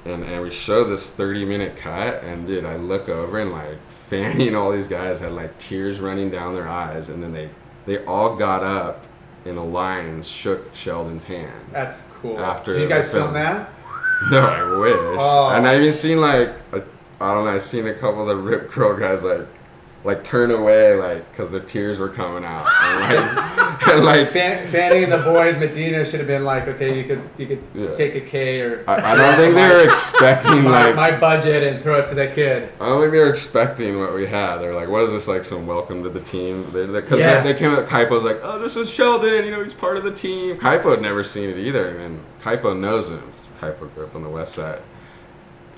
and 0.05 0.23
and 0.25 0.43
we 0.43 0.51
show 0.51 0.85
this 0.85 1.11
30 1.11 1.45
minute 1.45 1.77
cut 1.77 2.23
and 2.25 2.47
dude 2.47 2.65
i 2.65 2.77
look 2.77 3.09
over 3.09 3.39
and 3.39 3.53
like 3.53 3.79
fanny 3.91 4.49
and 4.49 4.57
all 4.57 4.71
these 4.73 4.89
guys 4.89 5.21
had 5.21 5.33
like 5.33 5.57
tears 5.59 5.99
running 6.01 6.31
down 6.31 6.55
their 6.55 6.69
eyes 6.69 7.09
and 7.11 7.23
then 7.23 7.33
they 7.33 7.51
they 7.87 8.03
all 8.07 8.37
got 8.37 8.63
up 8.63 9.05
in 9.45 9.57
a 9.57 9.65
line 9.65 10.07
and 10.07 10.27
shook 10.27 10.75
sheldon's 10.75 11.25
hand 11.25 11.53
that's 11.73 12.03
cool. 12.21 12.39
After 12.39 12.73
Did 12.73 12.83
you 12.83 12.89
guys 12.89 13.11
film 13.11 13.33
that? 13.35 13.71
no 14.31 14.41
i 14.47 14.63
wish 14.79 14.97
Oh. 15.19 15.51
and 15.51 15.67
i 15.67 15.77
even 15.77 15.93
seen 15.93 16.21
like 16.21 16.49
a, 16.73 16.83
i 17.21 17.35
don't 17.35 17.45
know 17.45 17.51
i've 17.51 17.63
seen 17.63 17.87
a 17.89 17.95
couple 17.95 18.23
of 18.23 18.29
the 18.29 18.37
rip 18.37 18.71
curl 18.71 18.97
guys 18.97 19.23
like 19.23 19.47
like 20.03 20.25
turn 20.25 20.51
away 20.51 20.95
like 20.97 21.31
because 21.31 21.51
the 21.51 21.61
tears 21.61 21.99
were 21.99 22.09
coming 22.09 22.43
out 22.43 22.67
and 22.83 23.01
like, 23.27 23.89
and, 23.89 24.05
like 24.05 24.29
Fan, 24.29 24.67
Fanny 24.67 25.03
and 25.05 25.13
the 25.13 25.19
boys, 25.19 25.59
Medina 25.59 26.05
should 26.07 26.21
have 26.21 26.27
been 26.27 26.45
like, 26.45 26.67
okay, 26.69 26.97
you 26.99 27.05
could 27.05 27.23
you 27.37 27.47
could 27.47 27.63
Yeah. 27.75 27.95
take 27.95 28.15
a 28.15 28.21
K 28.23 28.61
or 28.63 28.85
I, 28.89 28.95
I 29.13 29.15
don't 29.17 29.37
think 29.37 29.55
they 29.55 29.69
were 29.69 29.85
expecting 29.89 30.65
my, 30.65 30.87
like 30.87 30.95
my 30.97 31.11
budget 31.19 31.63
and 31.63 31.83
throw 31.83 31.99
it 32.01 32.09
to 32.09 32.15
that 32.15 32.35
kid. 32.35 32.71
I 32.81 32.87
don't 32.89 33.01
think 33.01 33.13
they 33.13 33.19
were 33.19 33.29
expecting 33.29 33.99
what 34.01 34.15
we 34.15 34.27
had. 34.27 34.57
They're 34.59 34.75
like, 34.75 34.89
"What 34.89 35.03
is 35.03 35.11
this 35.13 35.29
like? 35.29 35.45
Some 35.45 35.67
welcome 35.67 36.03
to 36.05 36.09
the 36.09 36.21
team?" 36.21 36.71
Because 36.73 37.19
Yeah. 37.19 37.43
they, 37.43 37.53
they 37.53 37.59
came 37.59 37.73
up. 37.73 37.87
Kaipo's 37.87 38.25
like, 38.25 38.41
"Oh, 38.43 38.59
this 38.59 38.77
is 38.77 38.89
Sheldon. 38.91 39.45
You 39.45 39.51
know, 39.51 39.63
he's 39.63 39.75
part 39.75 39.97
of 39.99 40.05
the 40.05 40.13
team." 40.13 40.57
Kaipo 40.59 40.91
had 40.93 41.03
never 41.03 41.23
seen 41.23 41.51
it 41.51 41.59
either, 41.59 41.99
and 41.99 42.21
Kaipo 42.43 42.79
knows 42.79 43.11
him. 43.11 43.23
Kaipo 43.61 43.95
grew 43.95 44.05
up 44.05 44.15
on 44.17 44.23
the 44.23 44.31
west 44.31 44.55
side, 44.55 44.81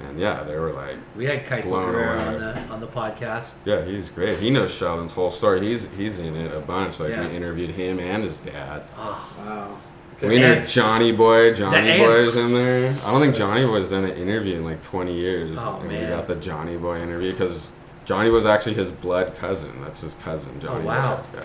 and 0.08 0.18
yeah, 0.18 0.42
they 0.42 0.56
were 0.56 0.72
like, 0.72 0.97
we 1.16 1.24
had 1.26 1.44
Kaipo 1.47 1.64
Guerrero 1.64 2.20
on 2.20 2.34
the 2.39 2.58
on 2.72 2.81
the 2.81 2.86
podcast. 2.86 3.55
"Yeah, 3.64 3.84
he's 3.84 4.10
great. 4.10 4.39
He 4.39 4.50
knows 4.50 4.72
Sheldon's 4.72 5.12
whole 5.12 5.31
story. 5.31 5.60
He's 5.60 5.89
he's 5.94 6.18
in 6.18 6.34
it 6.36 6.55
a 6.55 6.60
bunch. 6.60 7.00
Like 7.00 7.10
Yeah. 7.10 7.28
we 7.28 7.34
interviewed 7.36 7.70
him 7.70 7.98
and 8.00 8.22
his 8.22 8.39
dad. 8.39 8.82
Oh, 8.97 9.34
Wow. 9.39 9.78
We 10.20 10.39
know 10.39 10.52
ants. 10.55 10.72
Johnny 10.72 11.10
Boy. 11.10 11.52
Johnny 11.52 11.81
The 11.81 11.92
ants. 11.94 12.24
Boy's 12.26 12.36
in 12.36 12.55
there. 12.55 12.94
I 13.05 13.10
don't 13.10 13.20
think 13.20 13.34
Johnny 13.34 13.64
Boy's 13.66 13.89
done 13.90 14.05
an 14.05 14.16
interview 14.16 14.55
in 14.56 14.64
like 14.64 14.81
20 14.82 15.12
years. 15.12 15.56
Oh, 15.58 15.78
and 15.81 15.89
man. 15.89 16.00
we 16.00 16.06
got 16.08 16.28
the 16.28 16.36
Johnny 16.36 16.76
Boy 16.76 17.00
interview 17.02 17.32
because 17.32 17.68
Johnny 18.05 18.31
was 18.31 18.47
actually 18.47 18.74
his 18.74 18.90
blood 18.92 19.34
cousin. 19.34 19.81
That's 19.82 20.00
his 20.02 20.14
cousin, 20.14 20.52
oh, 20.58 20.60
Johnny. 20.60 20.84
Oh, 20.84 20.86
wow. 20.86 21.16
Boy. 21.32 21.40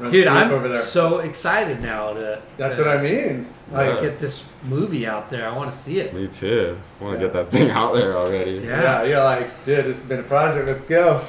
Yeah. 0.00 0.08
Dude, 0.08 0.26
I'm 0.28 0.50
over 0.50 0.68
there. 0.68 0.78
so 0.78 1.18
excited 1.20 1.82
now 1.82 2.12
to, 2.14 2.42
That's 2.58 2.78
to 2.78 2.84
what 2.84 2.96
I 2.98 3.02
mean. 3.02 3.46
Like, 3.72 3.94
Yeah. 3.96 4.00
get 4.00 4.18
this 4.20 4.48
movie 4.64 5.06
out 5.06 5.28
there. 5.30 5.48
I 5.48 5.56
want 5.56 5.72
to 5.72 5.76
see 5.76 5.98
it. 5.98 6.14
Me 6.14 6.28
too. 6.28 6.78
I 7.00 7.04
want 7.04 7.18
to 7.18 7.24
get 7.26 7.32
that 7.32 7.50
thing 7.50 7.70
out 7.70 7.94
there 7.94 8.16
already. 8.16 8.52
Yeah. 8.64 8.82
yeah. 8.82 9.02
you're 9.04 9.24
like, 9.24 9.64
dude, 9.64 9.86
it's 9.86 10.04
been 10.04 10.20
a 10.20 10.22
project. 10.24 10.68
Let's 10.68 10.84
go. 10.84 11.20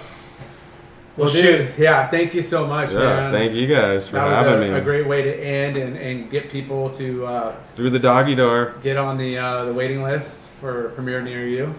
Well, 1.18 1.26
Well, 1.26 1.30
dude, 1.34 1.74
yeah, 1.80 2.08
thank 2.10 2.36
you 2.36 2.44
so 2.44 2.68
much, 2.68 2.92
Yeah, 2.92 3.00
man. 3.00 3.32
thank 3.32 3.54
you 3.54 3.66
guys 3.66 4.08
for 4.08 4.18
that 4.18 4.28
having 4.46 4.60
was 4.60 4.70
a, 4.70 4.74
me 4.74 4.78
a 4.78 4.82
great 4.84 5.08
way 5.08 5.24
to 5.24 5.34
end 5.36 5.76
and, 5.76 5.98
and 5.98 6.30
get 6.30 6.52
people 6.52 6.92
to 6.92 7.26
uh, 7.26 7.56
through 7.74 7.90
the 7.90 7.98
doggy 7.98 8.36
door. 8.36 8.76
get 8.84 8.98
on 8.98 9.18
the 9.18 9.36
uh, 9.36 9.66
the 9.66 9.74
waiting 9.74 10.04
list 10.04 10.46
for 10.62 10.86
a 10.86 10.90
premiere 10.92 11.24
near 11.24 11.48
you. 11.48 11.74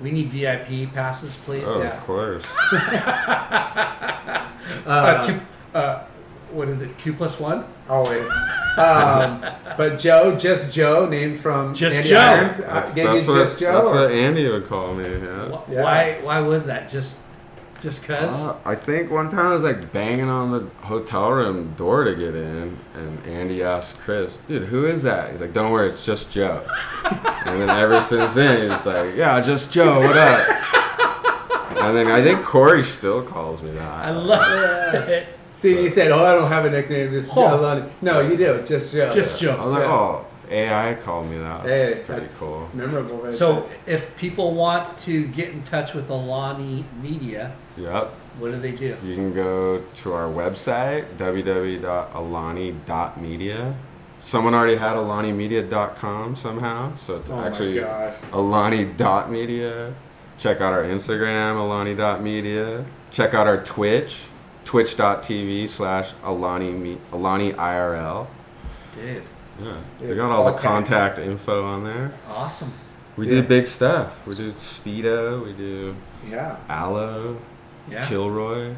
We 0.00 0.12
need 0.12 0.28
VIP 0.28 0.94
passes, 0.94 1.34
please. 1.34 1.64
Oh, 1.66 1.82
Yeah. 1.82 1.96
of 1.98 2.00
course. 2.04 2.44
Uh, 4.86 5.22
two, 5.26 5.40
uh, 5.74 6.04
what 6.52 6.68
is 6.68 6.82
it? 6.82 6.96
Two 6.98 7.12
plus 7.12 7.38
one? 7.40 7.64
Always. 7.88 8.28
Um, 8.76 9.40
but 9.78 9.98
Joe, 9.98 10.36
just 10.36 10.70
Joe, 10.70 11.08
named 11.08 11.40
from 11.40 11.72
Just 11.74 11.96
Andy 11.96 12.10
Joe. 12.10 12.18
Irons, 12.20 12.60
uh, 12.60 12.74
That's, 12.74 12.94
gave 12.94 13.06
you 13.06 13.12
that's 13.14 13.26
what, 13.26 13.34
just 13.38 13.58
Joe. 13.58 13.72
that's 13.72 13.88
or- 13.88 13.94
what 14.02 14.10
Andy 14.10 14.46
would 14.50 14.66
call 14.66 14.92
me. 14.92 15.08
Yeah. 15.08 15.48
Wh- 15.48 15.70
Yeah. 15.72 15.82
Why? 15.82 16.18
Why 16.22 16.40
was 16.40 16.66
that? 16.66 16.90
Just, 16.90 17.20
just 17.80 18.06
cause? 18.06 18.44
Uh, 18.44 18.54
I 18.66 18.74
think 18.74 19.10
one 19.10 19.30
time 19.30 19.46
I 19.46 19.54
was 19.54 19.62
like 19.62 19.94
banging 19.94 20.28
on 20.28 20.50
the 20.50 20.66
hotel 20.84 21.32
room 21.32 21.72
door 21.78 22.04
to 22.04 22.14
get 22.14 22.34
in, 22.36 22.76
and 22.94 23.26
Andy 23.26 23.62
asked 23.62 23.98
Chris, 24.00 24.36
"Dude, 24.46 24.64
who 24.64 24.84
is 24.84 25.02
that?" 25.04 25.30
He's 25.30 25.40
like, 25.40 25.54
"Don't 25.54 25.72
worry, 25.72 25.88
it's 25.88 26.04
just 26.04 26.30
Joe." 26.30 26.62
and 27.46 27.62
then 27.62 27.70
ever 27.70 28.02
since 28.02 28.34
then, 28.34 28.70
he's 28.70 28.84
like, 28.84 29.16
"Yeah, 29.16 29.40
just 29.40 29.72
Joe. 29.72 30.00
What 30.00 30.18
up?" 30.18 30.46
and 31.82 31.96
then 31.96 32.08
I 32.08 32.22
think 32.22 32.42
Corey 32.44 32.84
still 32.84 33.22
calls 33.22 33.62
me 33.62 33.70
that. 33.70 34.04
I 34.06 34.10
love 34.10 34.94
it. 35.08 35.28
See, 35.58 35.82
you 35.82 35.88
said, 35.90 36.10
"Oh, 36.12 36.22
I 36.24 36.34
don't 36.34 36.48
have 36.48 36.64
a 36.66 36.70
nickname, 36.70 37.10
just 37.12 37.32
Oh. 37.36 37.48
Joe." 37.48 37.56
Lundy." 37.62 37.88
No, 38.02 38.20
you 38.20 38.36
do, 38.36 38.60
just 38.66 38.92
Joe. 38.92 39.10
Just 39.10 39.40
Joe. 39.40 39.52
I 39.52 39.56
Joe. 39.56 39.62
was 39.64 39.72
like, 39.72 39.82
Yeah. 39.84 39.92
"Oh, 39.92 40.24
AI 40.50 40.94
called 41.02 41.30
me 41.30 41.38
that. 41.38 41.62
Hey, 41.62 42.02
pretty 42.06 42.20
that's 42.20 42.38
cool." 42.38 42.68
memorable. 42.74 43.16
Right 43.16 43.34
So, 43.34 43.64
if 43.86 44.14
people 44.16 44.52
want 44.54 44.98
to 44.98 45.24
get 45.26 45.48
in 45.50 45.62
touch 45.62 45.94
with 45.94 46.10
Alani 46.10 46.84
Media, 47.02 47.52
Yep. 47.78 48.10
what 48.38 48.52
do 48.52 48.58
they 48.60 48.72
do? 48.72 48.94
You 49.02 49.14
can 49.14 49.32
go 49.34 49.80
to 50.02 50.12
our 50.12 50.28
website, 50.28 51.04
www.alani.media. 51.18 53.74
Someone 54.20 54.54
already 54.54 54.76
had 54.76 54.96
alanimedia.com 54.96 56.36
somehow, 56.36 56.94
so 56.96 57.16
it's 57.16 57.30
Oh 57.30 57.36
my 57.36 57.46
actually 57.48 57.80
gosh. 57.80 58.14
alani.media. 58.32 59.92
Check 60.38 60.60
out 60.60 60.72
our 60.72 60.84
Instagram, 60.84 61.56
alani.media. 61.58 62.84
Check 63.10 63.34
out 63.34 63.46
our 63.46 63.58
Twitch, 63.62 64.20
twitch.tv 64.66 65.68
slash 65.68 66.10
alani, 66.22 66.98
alani 67.12 67.52
IRL. 67.54 68.26
Dude, 68.94 69.22
Yeah, 69.62 69.72
we 70.00 70.06
Dude, 70.08 70.16
got 70.18 70.30
all 70.30 70.44
the 70.44 70.52
okay. 70.52 70.62
contact 70.62 71.18
info 71.18 71.64
on 71.64 71.84
there. 71.84 72.12
awesome. 72.30 72.72
We 73.16 73.24
Yeah. 73.26 73.40
do 73.40 73.42
big 73.44 73.66
stuff. 73.66 74.14
We 74.26 74.34
do 74.34 74.52
Speedo, 74.52 75.42
we 75.42 75.52
do 75.52 75.94
Yeah. 76.30 76.56
Alo, 76.68 77.38
Yeah, 77.90 78.04
Kilroy. 78.06 78.72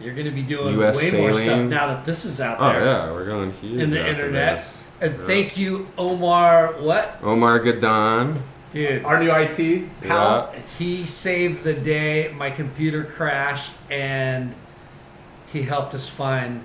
you're 0.00 0.14
going 0.14 0.24
to 0.24 0.32
be 0.32 0.42
doing 0.42 0.80
US 0.80 0.96
way 1.00 1.20
more 1.20 1.32
stuff 1.34 1.60
now 1.68 1.86
that 1.88 2.04
this 2.06 2.24
is 2.24 2.40
out 2.40 2.56
oh, 2.58 2.68
there. 2.72 2.80
Oh 2.80 2.84
yeah, 2.84 3.12
we're 3.12 3.26
going 3.26 3.52
huge 3.52 3.80
in 3.80 3.90
the 3.90 4.08
internet. 4.08 4.58
this. 4.58 4.78
And 5.00 5.14
Yeah. 5.20 5.26
thank 5.26 5.56
you, 5.58 5.86
Omar. 5.98 6.74
What, 6.80 7.18
Omar 7.22 7.60
Gadon. 7.60 8.38
dude? 8.72 9.04
Our 9.04 9.20
new 9.20 9.30
IT 9.30 9.88
pal. 10.02 10.50
Yeah. 10.52 10.60
He 10.78 11.04
saved 11.06 11.62
the 11.62 11.74
day. 11.74 12.32
My 12.36 12.50
computer 12.50 13.04
crashed, 13.04 13.74
and 13.90 14.54
he 15.54 15.62
helped 15.62 15.94
us 15.94 16.08
find 16.08 16.64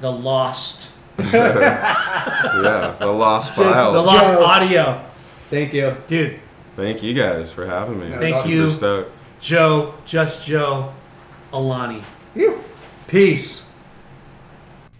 the 0.00 0.10
lost, 0.10 0.90
Yeah, 1.18 2.96
the 2.98 3.06
lost 3.06 3.54
Just 3.54 3.58
file. 3.74 3.92
the 3.92 4.00
lost 4.02 4.30
Joe. 4.30 4.44
audio, 4.44 5.04
Thank 5.50 5.74
you. 5.74 5.96
dude. 6.06 6.40
Thank 6.76 7.02
you 7.02 7.12
guys 7.12 7.52
for 7.52 7.66
having 7.66 8.00
me. 8.00 8.10
Thank 8.16 8.36
I'm 8.36 8.42
super 8.44 8.48
you. 8.54 8.70
stoked. 8.70 9.12
Joe, 9.40 9.94
just 10.06 10.44
Joe, 10.46 10.94
Alani. 11.52 12.02
Phew. 12.34 12.58
Peace. 13.08 13.68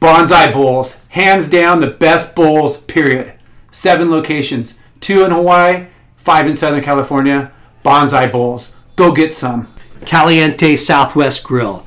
Bonsai 0.01 0.53
Bowls, 0.53 0.99
hands 1.11 1.49
down 1.49 1.81
the 1.81 1.87
best 1.87 2.35
bowls, 2.35 2.79
period. 2.79 3.35
Seven 3.71 4.11
locations, 4.11 4.79
two 5.01 5.25
in 5.25 5.31
Hawaii, 5.31 5.87
five 6.17 6.47
in 6.47 6.55
Southern 6.55 6.83
California. 6.83 7.53
Bonsai 7.85 8.31
Bowls, 8.33 8.73
go 8.97 9.13
get 9.13 9.35
some. 9.35 9.73
Caliente 10.07 10.75
Southwest 10.77 11.45
Grill. 11.45 11.87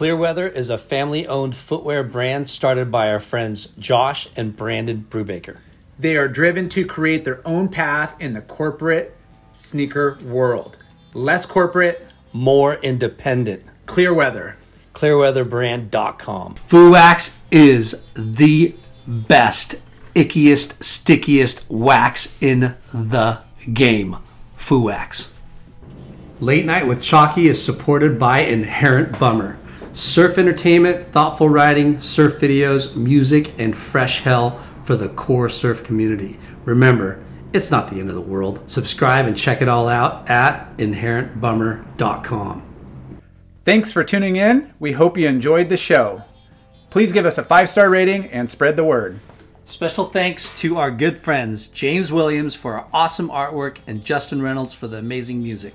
Clearweather 0.00 0.50
is 0.50 0.70
a 0.70 0.78
family 0.78 1.26
owned 1.26 1.54
footwear 1.54 2.02
brand 2.02 2.48
started 2.48 2.90
by 2.90 3.10
our 3.10 3.20
friends 3.20 3.66
Josh 3.78 4.30
and 4.34 4.56
Brandon 4.56 5.06
Brubaker. 5.10 5.58
They 5.98 6.16
are 6.16 6.26
driven 6.26 6.70
to 6.70 6.86
create 6.86 7.26
their 7.26 7.46
own 7.46 7.68
path 7.68 8.14
in 8.18 8.32
the 8.32 8.40
corporate 8.40 9.14
sneaker 9.54 10.16
world. 10.24 10.78
Less 11.12 11.44
corporate, 11.44 12.08
More 12.32 12.76
independent. 12.76 13.62
clear 13.84 14.14
weather. 14.14 14.56
Clearweatherbrand.com. 14.94 16.54
Fuwax 16.54 17.40
is 17.50 18.06
the 18.14 18.74
best, 19.06 19.82
ickiest, 20.14 20.82
stickiest 20.82 21.68
wax 21.68 22.42
in 22.42 22.74
the 22.94 23.40
game. 23.74 24.16
Fuwax. 24.56 25.34
Late 26.40 26.64
Night 26.64 26.86
with 26.86 27.02
Chalky 27.02 27.48
is 27.48 27.62
supported 27.62 28.18
by 28.18 28.38
Inherent 28.38 29.18
Bummer. 29.18 29.58
Surf 30.00 30.38
entertainment, 30.38 31.12
thoughtful 31.12 31.50
writing, 31.50 32.00
surf 32.00 32.40
videos, 32.40 32.96
music, 32.96 33.52
and 33.58 33.76
fresh 33.76 34.20
hell 34.20 34.58
for 34.82 34.96
the 34.96 35.10
core 35.10 35.50
surf 35.50 35.84
community. 35.84 36.38
Remember, 36.64 37.22
it's 37.52 37.70
not 37.70 37.90
the 37.90 38.00
end 38.00 38.08
of 38.08 38.14
the 38.14 38.22
world. 38.22 38.62
Subscribe 38.66 39.26
and 39.26 39.36
check 39.36 39.60
it 39.60 39.68
all 39.68 39.88
out 39.88 40.30
at 40.30 40.74
inherentbummer.com. 40.78 42.62
Thanks 43.66 43.92
for 43.92 44.02
tuning 44.02 44.36
in. 44.36 44.72
We 44.78 44.92
hope 44.92 45.18
you 45.18 45.28
enjoyed 45.28 45.68
the 45.68 45.76
show. 45.76 46.24
Please 46.88 47.12
give 47.12 47.26
us 47.26 47.36
a 47.36 47.44
five 47.44 47.68
star 47.68 47.90
rating 47.90 48.24
and 48.28 48.48
spread 48.48 48.76
the 48.76 48.84
word. 48.84 49.20
Special 49.66 50.06
thanks 50.06 50.58
to 50.60 50.78
our 50.78 50.90
good 50.90 51.18
friends 51.18 51.66
James 51.66 52.10
Williams 52.10 52.54
for 52.54 52.72
our 52.78 52.86
awesome 52.94 53.28
artwork 53.28 53.76
and 53.86 54.02
Justin 54.02 54.40
Reynolds 54.40 54.72
for 54.72 54.88
the 54.88 54.96
amazing 54.96 55.42
music. 55.42 55.74